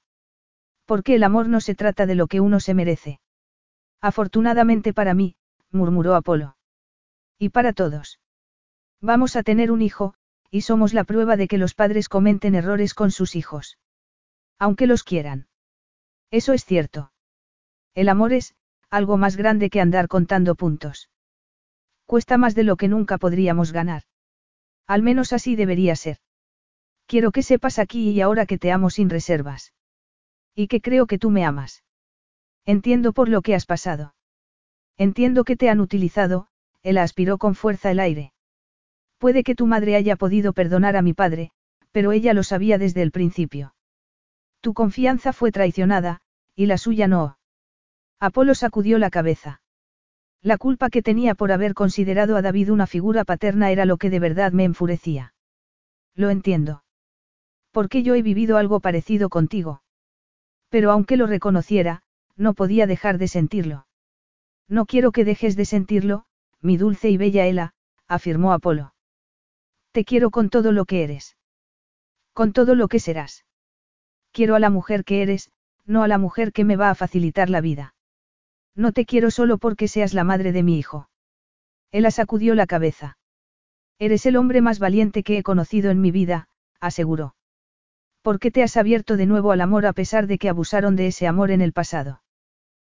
Porque 0.85 1.15
el 1.15 1.23
amor 1.23 1.47
no 1.47 1.61
se 1.61 1.75
trata 1.75 2.05
de 2.05 2.15
lo 2.15 2.27
que 2.27 2.41
uno 2.41 2.59
se 2.59 2.73
merece. 2.73 3.19
Afortunadamente 4.01 4.93
para 4.93 5.13
mí, 5.13 5.35
murmuró 5.71 6.15
Apolo. 6.15 6.57
Y 7.37 7.49
para 7.49 7.73
todos. 7.73 8.19
Vamos 9.01 9.35
a 9.35 9.43
tener 9.43 9.71
un 9.71 9.81
hijo, 9.81 10.15
y 10.51 10.61
somos 10.61 10.93
la 10.93 11.03
prueba 11.03 11.37
de 11.37 11.47
que 11.47 11.57
los 11.57 11.73
padres 11.73 12.09
cometen 12.09 12.55
errores 12.55 12.93
con 12.93 13.11
sus 13.11 13.35
hijos. 13.35 13.77
Aunque 14.59 14.87
los 14.87 15.03
quieran. 15.03 15.47
Eso 16.31 16.53
es 16.53 16.65
cierto. 16.65 17.11
El 17.95 18.09
amor 18.09 18.33
es, 18.33 18.55
algo 18.89 19.17
más 19.17 19.37
grande 19.37 19.69
que 19.69 19.81
andar 19.81 20.07
contando 20.07 20.55
puntos. 20.55 21.09
Cuesta 22.05 22.37
más 22.37 22.55
de 22.55 22.63
lo 22.63 22.75
que 22.75 22.87
nunca 22.87 23.17
podríamos 23.17 23.71
ganar. 23.71 24.03
Al 24.85 25.01
menos 25.03 25.31
así 25.33 25.55
debería 25.55 25.95
ser. 25.95 26.17
Quiero 27.05 27.31
que 27.31 27.43
sepas 27.43 27.79
aquí 27.79 28.09
y 28.11 28.21
ahora 28.21 28.45
que 28.45 28.57
te 28.57 28.71
amo 28.71 28.89
sin 28.89 29.09
reservas. 29.09 29.73
Y 30.55 30.67
que 30.67 30.81
creo 30.81 31.07
que 31.07 31.17
tú 31.17 31.29
me 31.29 31.45
amas. 31.45 31.83
Entiendo 32.65 33.13
por 33.13 33.29
lo 33.29 33.41
que 33.41 33.55
has 33.55 33.65
pasado. 33.65 34.13
Entiendo 34.97 35.43
que 35.43 35.55
te 35.55 35.69
han 35.69 35.79
utilizado, 35.79 36.47
él 36.83 36.97
aspiró 36.97 37.37
con 37.37 37.55
fuerza 37.55 37.91
el 37.91 37.99
aire. 37.99 38.33
Puede 39.17 39.43
que 39.43 39.55
tu 39.55 39.65
madre 39.65 39.95
haya 39.95 40.15
podido 40.15 40.53
perdonar 40.53 40.95
a 40.95 41.01
mi 41.01 41.13
padre, 41.13 41.51
pero 41.91 42.11
ella 42.11 42.33
lo 42.33 42.43
sabía 42.43 42.77
desde 42.77 43.01
el 43.01 43.11
principio. 43.11 43.73
Tu 44.61 44.73
confianza 44.73 45.33
fue 45.33 45.51
traicionada, 45.51 46.21
y 46.55 46.65
la 46.65 46.77
suya 46.77 47.07
no. 47.07 47.37
Apolo 48.19 48.53
sacudió 48.55 48.99
la 48.99 49.09
cabeza. 49.09 49.61
La 50.41 50.57
culpa 50.57 50.89
que 50.89 51.01
tenía 51.01 51.35
por 51.35 51.51
haber 51.51 51.73
considerado 51.73 52.35
a 52.37 52.41
David 52.41 52.71
una 52.71 52.87
figura 52.87 53.25
paterna 53.25 53.71
era 53.71 53.85
lo 53.85 53.97
que 53.97 54.09
de 54.09 54.19
verdad 54.19 54.51
me 54.51 54.63
enfurecía. 54.63 55.33
Lo 56.15 56.29
entiendo. 56.29 56.83
Porque 57.71 58.03
yo 58.03 58.15
he 58.15 58.21
vivido 58.21 58.57
algo 58.57 58.79
parecido 58.79 59.29
contigo. 59.29 59.81
Pero 60.69 60.91
aunque 60.91 61.17
lo 61.17 61.27
reconociera, 61.27 62.03
no 62.35 62.53
podía 62.53 62.87
dejar 62.87 63.17
de 63.17 63.27
sentirlo. 63.27 63.87
No 64.67 64.85
quiero 64.85 65.11
que 65.11 65.25
dejes 65.25 65.55
de 65.55 65.65
sentirlo, 65.65 66.25
mi 66.61 66.77
dulce 66.77 67.09
y 67.09 67.17
bella 67.17 67.45
Ela, 67.45 67.73
afirmó 68.07 68.53
Apolo. 68.53 68.93
Te 69.91 70.05
quiero 70.05 70.29
con 70.29 70.49
todo 70.49 70.71
lo 70.71 70.85
que 70.85 71.03
eres. 71.03 71.37
Con 72.33 72.53
todo 72.53 72.75
lo 72.75 72.87
que 72.87 72.99
serás. 72.99 73.45
Quiero 74.31 74.55
a 74.55 74.59
la 74.59 74.69
mujer 74.69 75.03
que 75.03 75.21
eres, 75.21 75.51
no 75.85 76.03
a 76.03 76.07
la 76.07 76.17
mujer 76.17 76.51
que 76.51 76.63
me 76.63 76.75
va 76.75 76.89
a 76.89 76.95
facilitar 76.95 77.49
la 77.49 77.61
vida. 77.61 77.95
No 78.75 78.91
te 78.91 79.05
quiero 79.05 79.31
solo 79.31 79.57
porque 79.57 79.87
seas 79.87 80.13
la 80.13 80.23
madre 80.23 80.51
de 80.51 80.63
mi 80.63 80.77
hijo. 80.77 81.09
Ella 81.91 82.11
sacudió 82.11 82.55
la 82.55 82.67
cabeza. 82.67 83.17
Eres 83.97 84.25
el 84.25 84.37
hombre 84.37 84.61
más 84.61 84.79
valiente 84.79 85.23
que 85.23 85.37
he 85.37 85.43
conocido 85.43 85.91
en 85.91 85.99
mi 85.99 86.11
vida, 86.11 86.47
aseguró. 86.79 87.35
¿Por 88.21 88.39
qué 88.39 88.51
te 88.51 88.63
has 88.63 88.77
abierto 88.77 89.17
de 89.17 89.25
nuevo 89.25 89.51
al 89.51 89.61
amor 89.61 89.85
a 89.85 89.93
pesar 89.93 90.27
de 90.27 90.37
que 90.37 90.49
abusaron 90.49 90.95
de 90.95 91.07
ese 91.07 91.27
amor 91.27 91.51
en 91.51 91.61
el 91.61 91.73
pasado? 91.73 92.21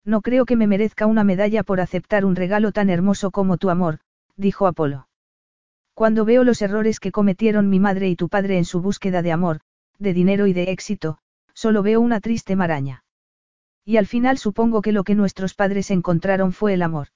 No 0.05 0.23
creo 0.23 0.45
que 0.45 0.57
me 0.57 0.67
merezca 0.67 1.07
una 1.07 1.25
medalla 1.25 1.63
por 1.63 1.81
aceptar 1.81 2.25
un 2.25 2.37
regalo 2.37 2.73
tan 2.73 2.91
hermoso 2.91 3.31
como 3.31 3.59
tu 3.59 3.71
amor, 3.71 4.01
dijo 4.37 4.67
Apolo. 4.67 5.09
Cuando 5.95 6.25
veo 6.25 6.45
los 6.45 6.63
errores 6.63 7.01
que 7.01 7.13
cometieron 7.13 7.69
mi 7.69 7.79
madre 7.79 8.09
y 8.09 8.17
tu 8.17 8.29
padre 8.29 8.57
en 8.57 8.65
su 8.65 8.81
búsqueda 8.81 9.23
de 9.23 9.33
amor, 9.33 9.61
de 10.01 10.15
dinero 10.15 10.47
y 10.47 10.53
de 10.53 10.65
éxito, 10.73 11.19
solo 11.55 11.83
veo 11.83 12.01
una 12.01 12.21
triste 12.21 12.57
maraña. 12.57 13.05
Y 13.85 13.99
al 13.99 14.07
final 14.07 14.39
supongo 14.39 14.83
que 14.83 14.93
lo 14.93 15.05
que 15.05 15.15
nuestros 15.15 15.55
padres 15.55 15.91
encontraron 15.91 16.53
fue 16.53 16.75
el 16.75 16.83
amor. 16.83 17.09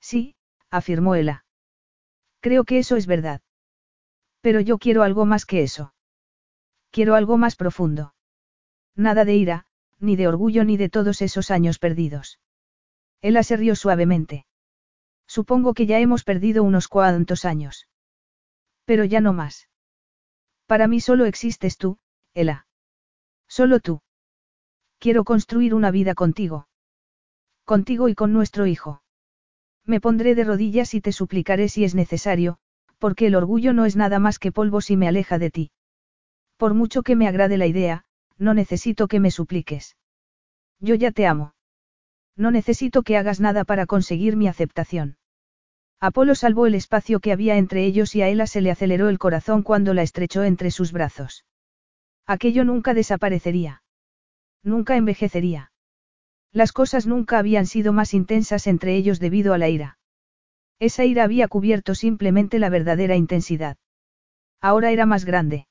Sí, 0.00 0.34
afirmó 0.70 1.14
Ella. 1.14 1.44
Creo 2.40 2.64
que 2.64 2.78
eso 2.78 2.96
es 2.96 3.06
verdad. 3.06 3.42
Pero 4.40 4.60
yo 4.60 4.78
quiero 4.78 5.02
algo 5.02 5.26
más 5.26 5.44
que 5.44 5.62
eso. 5.62 5.92
Quiero 6.90 7.14
algo 7.14 7.36
más 7.36 7.56
profundo. 7.56 8.14
Nada 8.94 9.24
de 9.24 9.34
ira, 9.34 9.66
ni 9.98 10.16
de 10.16 10.28
orgullo 10.28 10.64
ni 10.64 10.76
de 10.76 10.88
todos 10.88 11.20
esos 11.20 11.50
años 11.50 11.78
perdidos. 11.78 12.40
Ella 13.20 13.42
se 13.42 13.56
rió 13.56 13.74
suavemente. 13.74 14.46
Supongo 15.26 15.74
que 15.74 15.86
ya 15.86 15.98
hemos 15.98 16.24
perdido 16.24 16.62
unos 16.62 16.88
cuantos 16.88 17.44
años. 17.44 17.88
Pero 18.84 19.04
ya 19.04 19.20
no 19.20 19.32
más. 19.32 19.68
Para 20.68 20.86
mí 20.86 21.00
solo 21.00 21.24
existes 21.24 21.78
tú, 21.78 21.96
Ela. 22.34 22.66
Solo 23.48 23.80
tú. 23.80 24.02
Quiero 24.98 25.24
construir 25.24 25.74
una 25.74 25.90
vida 25.90 26.14
contigo. 26.14 26.68
Contigo 27.64 28.10
y 28.10 28.14
con 28.14 28.34
nuestro 28.34 28.66
hijo. 28.66 29.02
Me 29.86 29.98
pondré 29.98 30.34
de 30.34 30.44
rodillas 30.44 30.92
y 30.92 31.00
te 31.00 31.12
suplicaré 31.12 31.70
si 31.70 31.84
es 31.84 31.94
necesario, 31.94 32.58
porque 32.98 33.28
el 33.28 33.34
orgullo 33.34 33.72
no 33.72 33.86
es 33.86 33.96
nada 33.96 34.18
más 34.18 34.38
que 34.38 34.52
polvo 34.52 34.82
si 34.82 34.98
me 34.98 35.08
aleja 35.08 35.38
de 35.38 35.50
ti. 35.50 35.70
Por 36.58 36.74
mucho 36.74 37.02
que 37.02 37.16
me 37.16 37.28
agrade 37.28 37.56
la 37.56 37.66
idea, 37.66 38.04
no 38.36 38.52
necesito 38.52 39.08
que 39.08 39.20
me 39.20 39.30
supliques. 39.30 39.96
Yo 40.80 40.94
ya 40.96 41.12
te 41.12 41.26
amo. 41.26 41.54
No 42.36 42.50
necesito 42.50 43.02
que 43.02 43.16
hagas 43.16 43.40
nada 43.40 43.64
para 43.64 43.86
conseguir 43.86 44.36
mi 44.36 44.48
aceptación. 44.48 45.16
Apolo 46.00 46.36
salvó 46.36 46.66
el 46.66 46.76
espacio 46.76 47.18
que 47.18 47.32
había 47.32 47.56
entre 47.56 47.84
ellos 47.84 48.14
y 48.14 48.22
a 48.22 48.28
Ella 48.28 48.46
se 48.46 48.60
le 48.60 48.70
aceleró 48.70 49.08
el 49.08 49.18
corazón 49.18 49.64
cuando 49.64 49.94
la 49.94 50.02
estrechó 50.02 50.44
entre 50.44 50.70
sus 50.70 50.92
brazos. 50.92 51.44
Aquello 52.26 52.64
nunca 52.64 52.94
desaparecería. 52.94 53.82
Nunca 54.62 54.96
envejecería. 54.96 55.72
Las 56.52 56.72
cosas 56.72 57.06
nunca 57.06 57.38
habían 57.38 57.66
sido 57.66 57.92
más 57.92 58.14
intensas 58.14 58.66
entre 58.68 58.94
ellos 58.94 59.18
debido 59.18 59.54
a 59.54 59.58
la 59.58 59.68
ira. 59.68 59.98
Esa 60.78 61.04
ira 61.04 61.24
había 61.24 61.48
cubierto 61.48 61.96
simplemente 61.96 62.60
la 62.60 62.68
verdadera 62.68 63.16
intensidad. 63.16 63.76
Ahora 64.60 64.92
era 64.92 65.04
más 65.04 65.24
grande. 65.24 65.66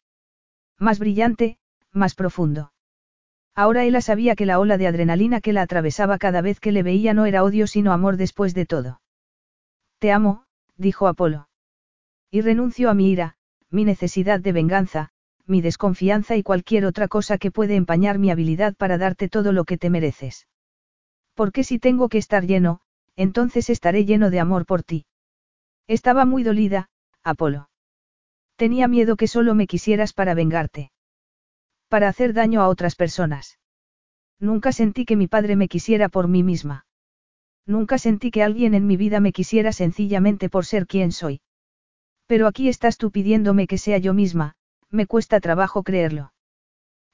Más 0.77 0.99
brillante, 0.99 1.57
más 1.93 2.15
profundo. 2.15 2.73
Ahora 3.55 3.85
ella 3.85 4.01
sabía 4.01 4.35
que 4.35 4.45
la 4.45 4.59
ola 4.59 4.77
de 4.77 4.87
adrenalina 4.87 5.39
que 5.39 5.53
la 5.53 5.61
atravesaba 5.61 6.17
cada 6.17 6.41
vez 6.41 6.59
que 6.59 6.73
le 6.73 6.83
veía 6.83 7.13
no 7.13 7.25
era 7.25 7.43
odio 7.43 7.65
sino 7.65 7.93
amor 7.93 8.17
después 8.17 8.53
de 8.53 8.65
todo. 8.65 9.01
Te 9.99 10.11
amo, 10.11 10.45
dijo 10.75 11.07
Apolo. 11.07 11.49
Y 12.29 12.41
renuncio 12.41 12.89
a 12.89 12.93
mi 12.93 13.09
ira, 13.11 13.35
mi 13.69 13.83
necesidad 13.83 14.39
de 14.39 14.51
venganza, 14.51 15.09
mi 15.45 15.61
desconfianza 15.61 16.35
y 16.35 16.43
cualquier 16.43 16.85
otra 16.85 17.07
cosa 17.07 17.37
que 17.37 17.51
puede 17.51 17.75
empañar 17.75 18.19
mi 18.19 18.29
habilidad 18.31 18.75
para 18.75 18.97
darte 18.97 19.29
todo 19.29 19.51
lo 19.51 19.63
que 19.63 19.77
te 19.77 19.89
mereces. 19.89 20.47
Porque 21.33 21.63
si 21.63 21.79
tengo 21.79 22.09
que 22.09 22.17
estar 22.17 22.45
lleno, 22.45 22.81
entonces 23.15 23.69
estaré 23.69 24.05
lleno 24.05 24.29
de 24.29 24.39
amor 24.39 24.65
por 24.65 24.83
ti. 24.83 25.05
Estaba 25.87 26.25
muy 26.25 26.43
dolida, 26.43 26.89
Apolo. 27.23 27.69
Tenía 28.57 28.87
miedo 28.87 29.15
que 29.15 29.27
solo 29.27 29.55
me 29.55 29.67
quisieras 29.67 30.13
para 30.13 30.33
vengarte. 30.33 30.91
Para 31.87 32.09
hacer 32.09 32.33
daño 32.33 32.61
a 32.61 32.67
otras 32.67 32.95
personas. 32.95 33.59
Nunca 34.39 34.71
sentí 34.71 35.05
que 35.05 35.15
mi 35.15 35.27
padre 35.27 35.55
me 35.55 35.67
quisiera 35.67 36.09
por 36.09 36.27
mí 36.27 36.43
misma. 36.43 36.86
Nunca 37.67 37.97
sentí 37.97 38.31
que 38.31 38.43
alguien 38.43 38.73
en 38.73 38.87
mi 38.87 38.95
vida 38.95 39.19
me 39.19 39.33
quisiera 39.33 39.73
sencillamente 39.73 40.49
por 40.49 40.65
ser 40.65 40.87
quien 40.87 41.11
soy. 41.11 41.41
Pero 42.25 42.47
aquí 42.47 42.69
estás 42.69 42.97
tú 42.97 43.11
pidiéndome 43.11 43.67
que 43.67 43.77
sea 43.77 43.97
yo 43.97 44.13
misma, 44.13 44.55
me 44.89 45.05
cuesta 45.05 45.41
trabajo 45.41 45.83
creerlo. 45.83 46.31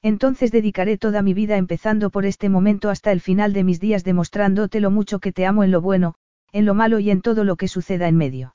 Entonces 0.00 0.52
dedicaré 0.52 0.96
toda 0.96 1.22
mi 1.22 1.34
vida 1.34 1.56
empezando 1.56 2.10
por 2.10 2.24
este 2.24 2.48
momento 2.48 2.88
hasta 2.88 3.10
el 3.10 3.20
final 3.20 3.52
de 3.52 3.64
mis 3.64 3.80
días 3.80 4.04
demostrándote 4.04 4.80
lo 4.80 4.90
mucho 4.90 5.18
que 5.18 5.32
te 5.32 5.44
amo 5.44 5.64
en 5.64 5.72
lo 5.72 5.80
bueno, 5.80 6.14
en 6.52 6.66
lo 6.66 6.74
malo 6.74 7.00
y 7.00 7.10
en 7.10 7.20
todo 7.20 7.42
lo 7.42 7.56
que 7.56 7.68
suceda 7.68 8.06
en 8.06 8.16
medio. 8.16 8.54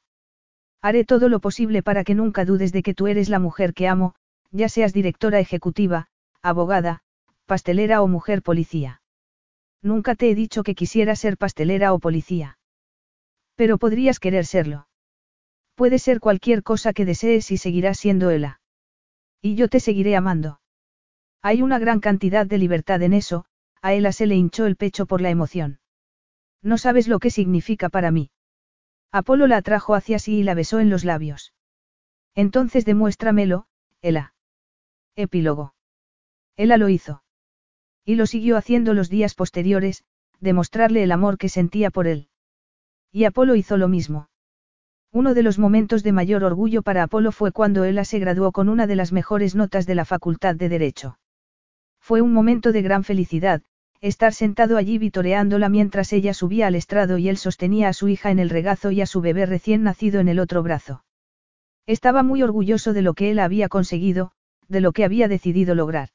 Haré 0.81 1.03
todo 1.03 1.27
lo 1.27 1.41
posible 1.41 1.83
para 1.83 2.05
que 2.05 2.15
nunca 2.15 2.45
dudes 2.45 2.71
de 2.71 2.81
que 2.81 2.93
tú 2.93 3.07
eres 3.07 3.27
la 3.27 3.39
mujer 3.39 3.73
que 3.73 3.89
amo, 3.89 4.15
ya 4.51 4.69
seas 4.69 4.93
directora 4.93 5.39
ejecutiva, 5.39 6.07
abogada, 6.41 7.01
pastelera 7.45 8.01
o 8.01 8.07
mujer 8.07 8.41
policía. 8.41 8.98
Nunca 9.81 10.15
te 10.15 10.29
he 10.29 10.35
dicho 10.35 10.63
que 10.63 10.75
quisiera 10.75 11.15
ser 11.15 11.37
pastelera 11.37 11.93
o 11.93 11.99
policía. 11.99 12.57
Pero 13.55 13.77
podrías 13.77 14.19
querer 14.19 14.45
serlo. 14.45 14.87
Puede 15.75 15.99
ser 15.99 16.19
cualquier 16.19 16.63
cosa 16.63 16.93
que 16.93 17.05
desees 17.05 17.51
y 17.51 17.57
seguirás 17.57 17.97
siendo 17.97 18.29
ella. 18.29 18.59
Y 19.41 19.55
yo 19.55 19.69
te 19.69 19.79
seguiré 19.79 20.15
amando. 20.15 20.59
Hay 21.41 21.61
una 21.61 21.79
gran 21.79 22.01
cantidad 22.01 22.45
de 22.45 22.57
libertad 22.57 23.01
en 23.01 23.13
eso, 23.13 23.45
a 23.81 23.93
ella 23.93 24.11
se 24.11 24.25
le 24.25 24.35
hinchó 24.35 24.65
el 24.65 24.75
pecho 24.75 25.05
por 25.05 25.21
la 25.21 25.29
emoción. 25.29 25.79
No 26.61 26.77
sabes 26.77 27.07
lo 27.07 27.19
que 27.19 27.29
significa 27.29 27.87
para 27.87 28.11
mí. 28.11 28.31
Apolo 29.11 29.47
la 29.47 29.57
atrajo 29.57 29.95
hacia 29.95 30.19
sí 30.19 30.39
y 30.39 30.43
la 30.43 30.53
besó 30.53 30.79
en 30.79 30.89
los 30.89 31.05
labios. 31.05 31.53
Entonces 32.35 32.83
demuéstramelo, 32.83 33.67
Ela. 34.01 34.33
Epílogo. 35.15 35.73
Ela 36.57 36.77
lo 36.77 36.89
hizo. 36.89 37.23
Y 38.05 38.15
lo 38.15 38.25
siguió 38.25 38.57
haciendo 38.57 38.93
los 38.93 39.09
días 39.09 39.35
posteriores, 39.35 40.03
demostrarle 40.39 41.03
el 41.03 41.11
amor 41.11 41.37
que 41.37 41.49
sentía 41.49 41.91
por 41.91 42.07
él. 42.07 42.27
Y 43.11 43.25
Apolo 43.25 43.55
hizo 43.55 43.77
lo 43.77 43.87
mismo. 43.87 44.29
Uno 45.11 45.33
de 45.33 45.41
los 45.41 45.57
momentos 45.57 46.03
de 46.03 46.11
mayor 46.11 46.43
orgullo 46.43 46.83
para 46.83 47.03
Apolo 47.03 47.31
fue 47.31 47.51
cuando 47.51 47.83
Ella 47.83 48.05
se 48.05 48.19
graduó 48.19 48.51
con 48.51 48.69
una 48.69 48.85
de 48.85 48.95
las 48.95 49.11
mejores 49.11 49.55
notas 49.55 49.87
de 49.87 49.95
la 49.95 50.05
Facultad 50.05 50.55
de 50.55 50.69
Derecho. 50.69 51.17
Fue 51.99 52.21
un 52.21 52.31
momento 52.31 52.71
de 52.71 52.83
gran 52.83 53.03
felicidad, 53.03 53.63
estar 54.01 54.33
sentado 54.33 54.77
allí 54.77 54.97
vitoreándola 54.97 55.67
mientras 55.67 56.13
ella 56.13 56.33
subía 56.33 56.67
al 56.67 56.75
estrado 56.75 57.17
y 57.17 57.27
él 57.27 57.37
sostenía 57.37 57.89
a 57.89 57.93
su 57.93 58.07
hija 58.07 58.31
en 58.31 58.39
el 58.39 58.49
regazo 58.49 58.91
y 58.91 59.01
a 59.01 59.05
su 59.05 59.21
bebé 59.21 59.45
recién 59.45 59.83
nacido 59.83 60.19
en 60.19 60.29
el 60.29 60.39
otro 60.39 60.63
brazo. 60.63 61.03
Estaba 61.85 62.21
muy 62.21 62.43
orgulloso 62.43 62.93
de 62.93 63.01
lo 63.01 63.13
que 63.13 63.31
él 63.31 63.39
había 63.39 63.67
conseguido, 63.67 64.31
de 64.67 64.79
lo 64.79 64.91
que 64.91 65.03
había 65.03 65.27
decidido 65.27 65.73
lograr. 65.73 66.09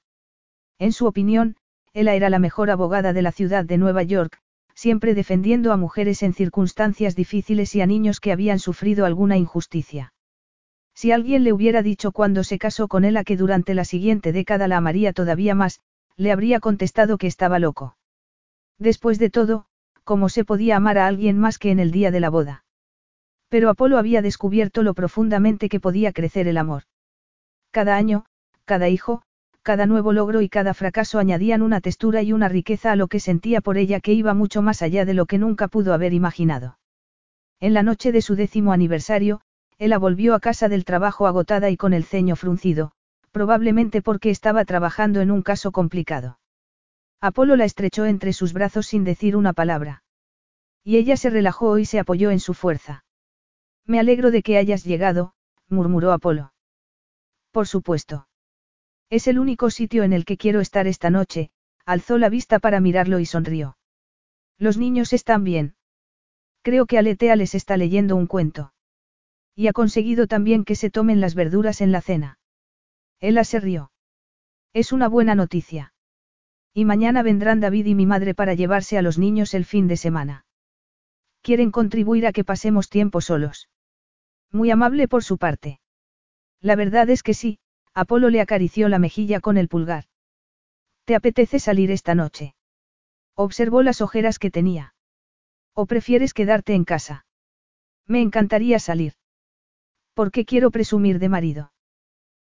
En 0.79 0.93
su 0.93 1.07
opinión, 1.07 1.57
ella 1.95 2.15
era 2.15 2.29
la 2.29 2.39
mejor 2.39 2.71
abogada 2.71 3.13
de 3.13 3.23
la 3.23 3.33
ciudad 3.33 3.65
de 3.65 3.79
Nueva 3.79 4.03
York, 4.03 4.39
siempre 4.75 5.15
defendiendo 5.15 5.73
a 5.73 5.77
mujeres 5.77 6.23
en 6.23 6.35
circunstancias 6.35 7.15
difíciles 7.17 7.75
y 7.75 7.81
a 7.81 7.87
niños 7.87 8.21
que 8.21 8.33
habían 8.33 8.59
sufrido 8.59 9.07
alguna 9.07 9.37
injusticia. 9.37 10.13
Si 10.95 11.13
alguien 11.13 11.45
le 11.45 11.53
hubiera 11.53 11.83
dicho 11.83 12.13
cuando 12.13 12.45
se 12.45 12.59
casó 12.59 12.89
con 12.89 13.05
él 13.05 13.17
a 13.17 13.25
que 13.25 13.37
durante 13.37 13.75
la 13.75 13.85
siguiente 13.85 14.33
década 14.33 14.69
la 14.69 14.77
amaría 14.77 15.13
todavía 15.13 15.55
más, 15.55 15.81
le 16.17 16.31
habría 16.31 16.61
contestado 16.61 17.19
que 17.19 17.27
estaba 17.27 17.59
loco. 17.59 17.97
Después 18.79 19.19
de 19.19 19.31
todo, 19.31 19.67
¿cómo 20.05 20.29
se 20.29 20.45
podía 20.45 20.77
amar 20.77 20.99
a 20.99 21.07
alguien 21.07 21.39
más 21.39 21.59
que 21.59 21.71
en 21.71 21.81
el 21.81 21.91
día 21.91 22.11
de 22.11 22.21
la 22.21 22.31
boda? 22.31 22.65
Pero 23.49 23.71
Apolo 23.71 23.99
había 23.99 24.23
descubierto 24.23 24.83
lo 24.83 24.95
profundamente 24.95 25.69
que 25.69 25.81
podía 25.81 26.13
crecer 26.13 26.49
el 26.49 26.59
amor. 26.59 26.85
Cada 27.71 27.97
año, 27.97 28.27
cada 28.65 28.89
hijo, 28.89 29.23
cada 29.65 29.87
nuevo 29.87 30.13
logro 30.13 30.43
y 30.43 30.49
cada 30.49 30.75
fracaso 30.75 31.19
añadían 31.19 31.63
una 31.63 31.81
textura 31.81 32.23
y 32.23 32.35
una 32.35 32.49
riqueza 32.49 32.93
a 32.93 32.97
lo 32.97 33.09
que 33.09 33.19
sentía 33.19 33.63
por 33.63 33.79
ella 33.79 33.99
que 33.99 34.13
iba 34.13 34.35
mucho 34.35 34.61
más 34.61 34.83
allá 34.83 35.07
de 35.07 35.15
lo 35.15 35.25
que 35.25 35.39
nunca 35.39 35.69
pudo 35.69 35.95
haber 35.95 36.13
imaginado. 36.13 36.79
En 37.61 37.73
la 37.73 37.83
noche 37.83 38.13
de 38.13 38.21
su 38.21 38.37
décimo 38.37 38.73
aniversario, 38.73 39.41
ella 39.79 39.97
volvió 39.99 40.35
a 40.35 40.41
casa 40.41 40.69
del 40.69 40.85
trabajo 40.85 41.27
agotada 41.27 41.71
y 41.71 41.79
con 41.79 41.95
el 41.95 42.05
ceño 42.05 42.37
fruncido, 42.37 42.93
probablemente 43.33 44.03
porque 44.03 44.29
estaba 44.29 44.67
trabajando 44.67 45.23
en 45.23 45.31
un 45.31 45.41
caso 45.41 45.73
complicado. 45.73 46.39
Apolo 47.23 47.57
la 47.57 47.65
estrechó 47.65 48.05
entre 48.05 48.35
sus 48.35 48.53
brazos 48.53 48.87
sin 48.87 49.03
decir 49.03 49.35
una 49.35 49.55
palabra. 49.55 50.03
Y 50.85 50.99
ella 50.99 51.17
se 51.17 51.31
relajó 51.31 51.79
y 51.79 51.87
se 51.87 51.99
apoyó 51.99 52.31
en 52.31 52.39
su 52.39 52.53
fuerza. 52.53 53.07
Me 53.87 53.99
alegro 53.99 54.31
de 54.31 54.43
que 54.43 54.59
hayas 54.59 54.85
llegado, 54.85 55.33
murmuró 55.71 56.13
Apolo. 56.13 56.53
Por 57.51 57.67
supuesto. 57.67 58.27
Es 59.11 59.27
el 59.29 59.39
único 59.39 59.71
sitio 59.71 60.03
en 60.03 60.13
el 60.13 60.25
que 60.25 60.37
quiero 60.37 60.61
estar 60.61 60.87
esta 60.87 61.11
noche, 61.11 61.51
alzó 61.85 62.19
la 62.19 62.29
vista 62.29 62.59
para 62.59 62.81
mirarlo 62.81 63.19
y 63.19 63.27
sonrió. 63.27 63.77
Los 64.59 64.79
niños 64.79 65.13
están 65.13 65.45
bien. 65.45 65.77
Creo 66.63 66.87
que 66.87 66.99
Aletea 66.99 67.37
les 67.37 67.55
está 67.55 67.77
leyendo 67.77 68.17
un 68.17 68.27
cuento. 68.27 68.73
Y 69.55 69.69
ha 69.69 69.73
conseguido 69.73 70.27
también 70.27 70.65
que 70.65 70.75
se 70.75 70.91
tomen 70.91 71.21
las 71.21 71.35
verduras 71.35 71.81
en 71.81 71.93
la 71.93 72.01
cena. 72.01 72.39
Ella 73.21 73.45
se 73.45 73.61
rió. 73.61 73.93
Es 74.73 74.93
una 74.93 75.09
buena 75.09 75.35
noticia. 75.35 75.93
Y 76.73 76.85
mañana 76.85 77.23
vendrán 77.23 77.61
David 77.61 77.87
y 77.87 77.95
mi 77.95 78.07
madre 78.07 78.35
para 78.35 78.55
llevarse 78.55 78.99
a 78.99 79.03
los 79.03 79.19
niños 79.19 79.55
el 79.55 79.65
fin 79.65 79.87
de 79.87 79.97
semana. 79.97 80.47
Quieren 81.43 81.71
contribuir 81.71 82.27
a 82.27 82.33
que 82.33 82.43
pasemos 82.43 82.89
tiempo 82.89 83.21
solos. 83.21 83.69
Muy 84.51 84.71
amable 84.71 85.07
por 85.07 85.23
su 85.23 85.39
parte. 85.39 85.81
La 86.61 86.75
verdad 86.75 87.11
es 87.11 87.23
que 87.23 87.35
sí, 87.35 87.59
Apolo 87.95 88.29
le 88.29 88.41
acarició 88.41 88.89
la 88.89 88.99
mejilla 88.99 89.41
con 89.41 89.57
el 89.57 89.69
pulgar. 89.69 90.05
¿Te 91.05 91.15
apetece 91.15 91.61
salir 91.61 91.91
esta 91.91 92.15
noche? 92.15 92.55
Observó 93.35 93.83
las 93.83 94.01
ojeras 94.01 94.39
que 94.39 94.51
tenía. 94.51 94.95
¿O 95.75 95.87
prefieres 95.87 96.35
quedarte 96.35 96.75
en 96.75 96.85
casa? 96.85 97.27
Me 98.07 98.21
encantaría 98.21 98.79
salir. 98.79 99.15
¿Por 100.15 100.31
qué 100.31 100.45
quiero 100.45 100.71
presumir 100.71 101.19
de 101.19 101.29
marido? 101.29 101.73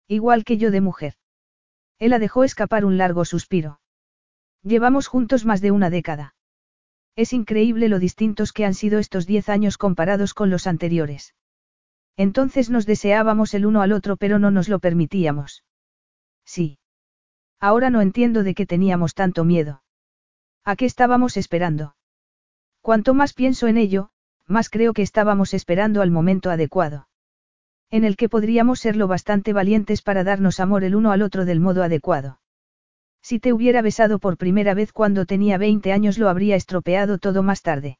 Igual 0.07 0.43
que 0.43 0.57
yo 0.57 0.71
de 0.71 0.81
mujer. 0.81 1.15
Ella 1.99 2.19
dejó 2.19 2.43
escapar 2.43 2.85
un 2.85 2.97
largo 2.97 3.25
suspiro. 3.25 3.79
Llevamos 4.63 5.07
juntos 5.07 5.45
más 5.45 5.61
de 5.61 5.71
una 5.71 5.89
década. 5.89 6.35
Es 7.15 7.33
increíble 7.33 7.89
lo 7.89 7.99
distintos 7.99 8.53
que 8.53 8.65
han 8.65 8.73
sido 8.73 8.99
estos 8.99 9.25
diez 9.25 9.49
años 9.49 9.77
comparados 9.77 10.33
con 10.33 10.49
los 10.49 10.67
anteriores. 10.67 11.33
Entonces 12.17 12.71
nos 12.71 12.87
deseábamos 12.87 13.53
el 13.53 13.65
uno 13.65 13.81
al 13.81 13.93
otro 13.93 14.17
pero 14.17 14.39
no 14.39 14.51
nos 14.51 14.67
lo 14.67 14.79
permitíamos. 14.79 15.63
Sí. 16.45 16.79
Ahora 17.59 17.89
no 17.89 18.01
entiendo 18.01 18.43
de 18.43 18.55
qué 18.55 18.65
teníamos 18.65 19.13
tanto 19.13 19.45
miedo. 19.45 19.83
¿A 20.63 20.75
qué 20.75 20.85
estábamos 20.85 21.37
esperando? 21.37 21.95
Cuanto 22.81 23.13
más 23.13 23.33
pienso 23.33 23.67
en 23.67 23.77
ello, 23.77 24.09
más 24.47 24.69
creo 24.69 24.93
que 24.93 25.01
estábamos 25.01 25.53
esperando 25.53 26.01
al 26.01 26.09
momento 26.09 26.49
adecuado. 26.49 27.07
En 27.89 28.03
el 28.03 28.17
que 28.17 28.29
podríamos 28.29 28.79
ser 28.79 28.95
lo 28.95 29.07
bastante 29.07 29.53
valientes 29.53 30.01
para 30.01 30.23
darnos 30.23 30.59
amor 30.59 30.83
el 30.83 30.95
uno 30.95 31.11
al 31.11 31.21
otro 31.21 31.45
del 31.45 31.59
modo 31.59 31.83
adecuado. 31.83 32.39
Si 33.21 33.39
te 33.39 33.53
hubiera 33.53 33.81
besado 33.81 34.19
por 34.19 34.37
primera 34.37 34.73
vez 34.73 34.91
cuando 34.91 35.25
tenía 35.25 35.57
20 35.57 35.91
años 35.91 36.17
lo 36.17 36.29
habría 36.29 36.55
estropeado 36.55 37.17
todo 37.17 37.43
más 37.43 37.61
tarde. 37.61 37.99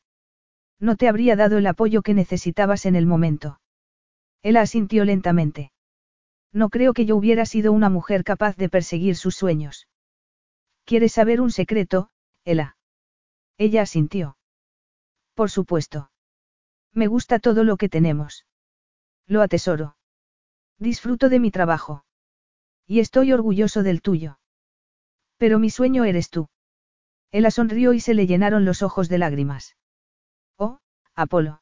No 0.80 0.96
te 0.96 1.08
habría 1.08 1.36
dado 1.36 1.58
el 1.58 1.68
apoyo 1.68 2.02
que 2.02 2.14
necesitabas 2.14 2.86
en 2.86 2.96
el 2.96 3.06
momento. 3.06 3.60
Él 4.42 4.58
asintió 4.58 5.06
lentamente. 5.06 5.72
No 6.54 6.70
creo 6.70 6.94
que 6.94 7.06
yo 7.06 7.16
hubiera 7.16 7.46
sido 7.46 7.72
una 7.72 7.90
mujer 7.90 8.24
capaz 8.24 8.56
de 8.56 8.70
perseguir 8.70 9.16
sus 9.16 9.36
sueños. 9.36 9.88
¿Quieres 10.86 11.14
saber 11.14 11.42
un 11.42 11.52
secreto, 11.52 12.10
Ela? 12.46 12.78
Ella 13.58 13.82
asintió. 13.82 14.38
Por 15.34 15.50
supuesto. 15.50 16.12
Me 16.94 17.08
gusta 17.08 17.40
todo 17.40 17.64
lo 17.64 17.78
que 17.78 17.90
tenemos. 17.90 18.46
Lo 19.28 19.42
atesoro. 19.42 19.98
Disfruto 20.80 21.30
de 21.30 21.40
mi 21.40 21.52
trabajo. 21.52 22.06
Y 22.86 23.00
estoy 23.00 23.34
orgulloso 23.34 23.84
del 23.84 24.02
tuyo. 24.02 24.40
Pero 25.38 25.60
mi 25.60 25.70
sueño 25.70 26.06
eres 26.06 26.30
tú. 26.30 26.50
Ella 27.32 27.52
sonrió 27.52 27.94
y 27.94 28.00
se 28.00 28.14
le 28.14 28.26
llenaron 28.26 28.64
los 28.64 28.82
ojos 28.82 29.10
de 29.10 29.18
lágrimas. 29.18 29.76
Oh, 30.58 30.80
Apolo. 31.14 31.62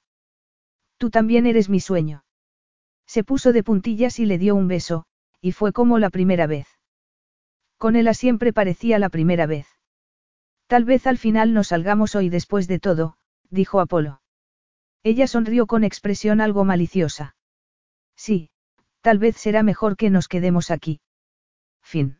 Tú 0.97 1.09
también 1.09 1.47
eres 1.47 1.69
mi 1.69 1.79
sueño. 1.79 2.24
Se 3.06 3.24
puso 3.24 3.53
de 3.53 3.64
puntillas 3.64 4.19
y 4.19 4.25
le 4.25 4.38
dio 4.38 4.56
un 4.56 4.67
beso, 4.67 5.06
y 5.42 5.51
fue 5.51 5.72
como 5.72 6.00
la 6.00 6.09
primera 6.09 6.48
vez. 6.48 6.67
Con 7.77 7.95
ella 7.95 8.14
siempre 8.14 8.53
parecía 8.53 9.00
la 9.00 9.09
primera 9.09 9.45
vez. 9.45 9.67
Tal 10.67 10.85
vez 10.85 11.06
al 11.06 11.17
final 11.17 11.53
nos 11.53 11.67
salgamos 11.67 12.16
hoy 12.16 12.30
después 12.30 12.67
de 12.67 12.80
todo, 12.80 13.17
dijo 13.50 13.80
Apolo. 13.80 14.22
Ella 15.03 15.27
sonrió 15.27 15.67
con 15.67 15.84
expresión 15.84 16.42
algo 16.42 16.66
maliciosa. 16.66 17.35
Sí, 18.16 18.50
tal 19.01 19.19
vez 19.19 19.38
será 19.38 19.61
mejor 19.61 19.98
que 19.98 20.09
nos 20.09 20.27
quedemos 20.27 20.72
aquí. 20.72 21.00
Fin. 21.84 22.19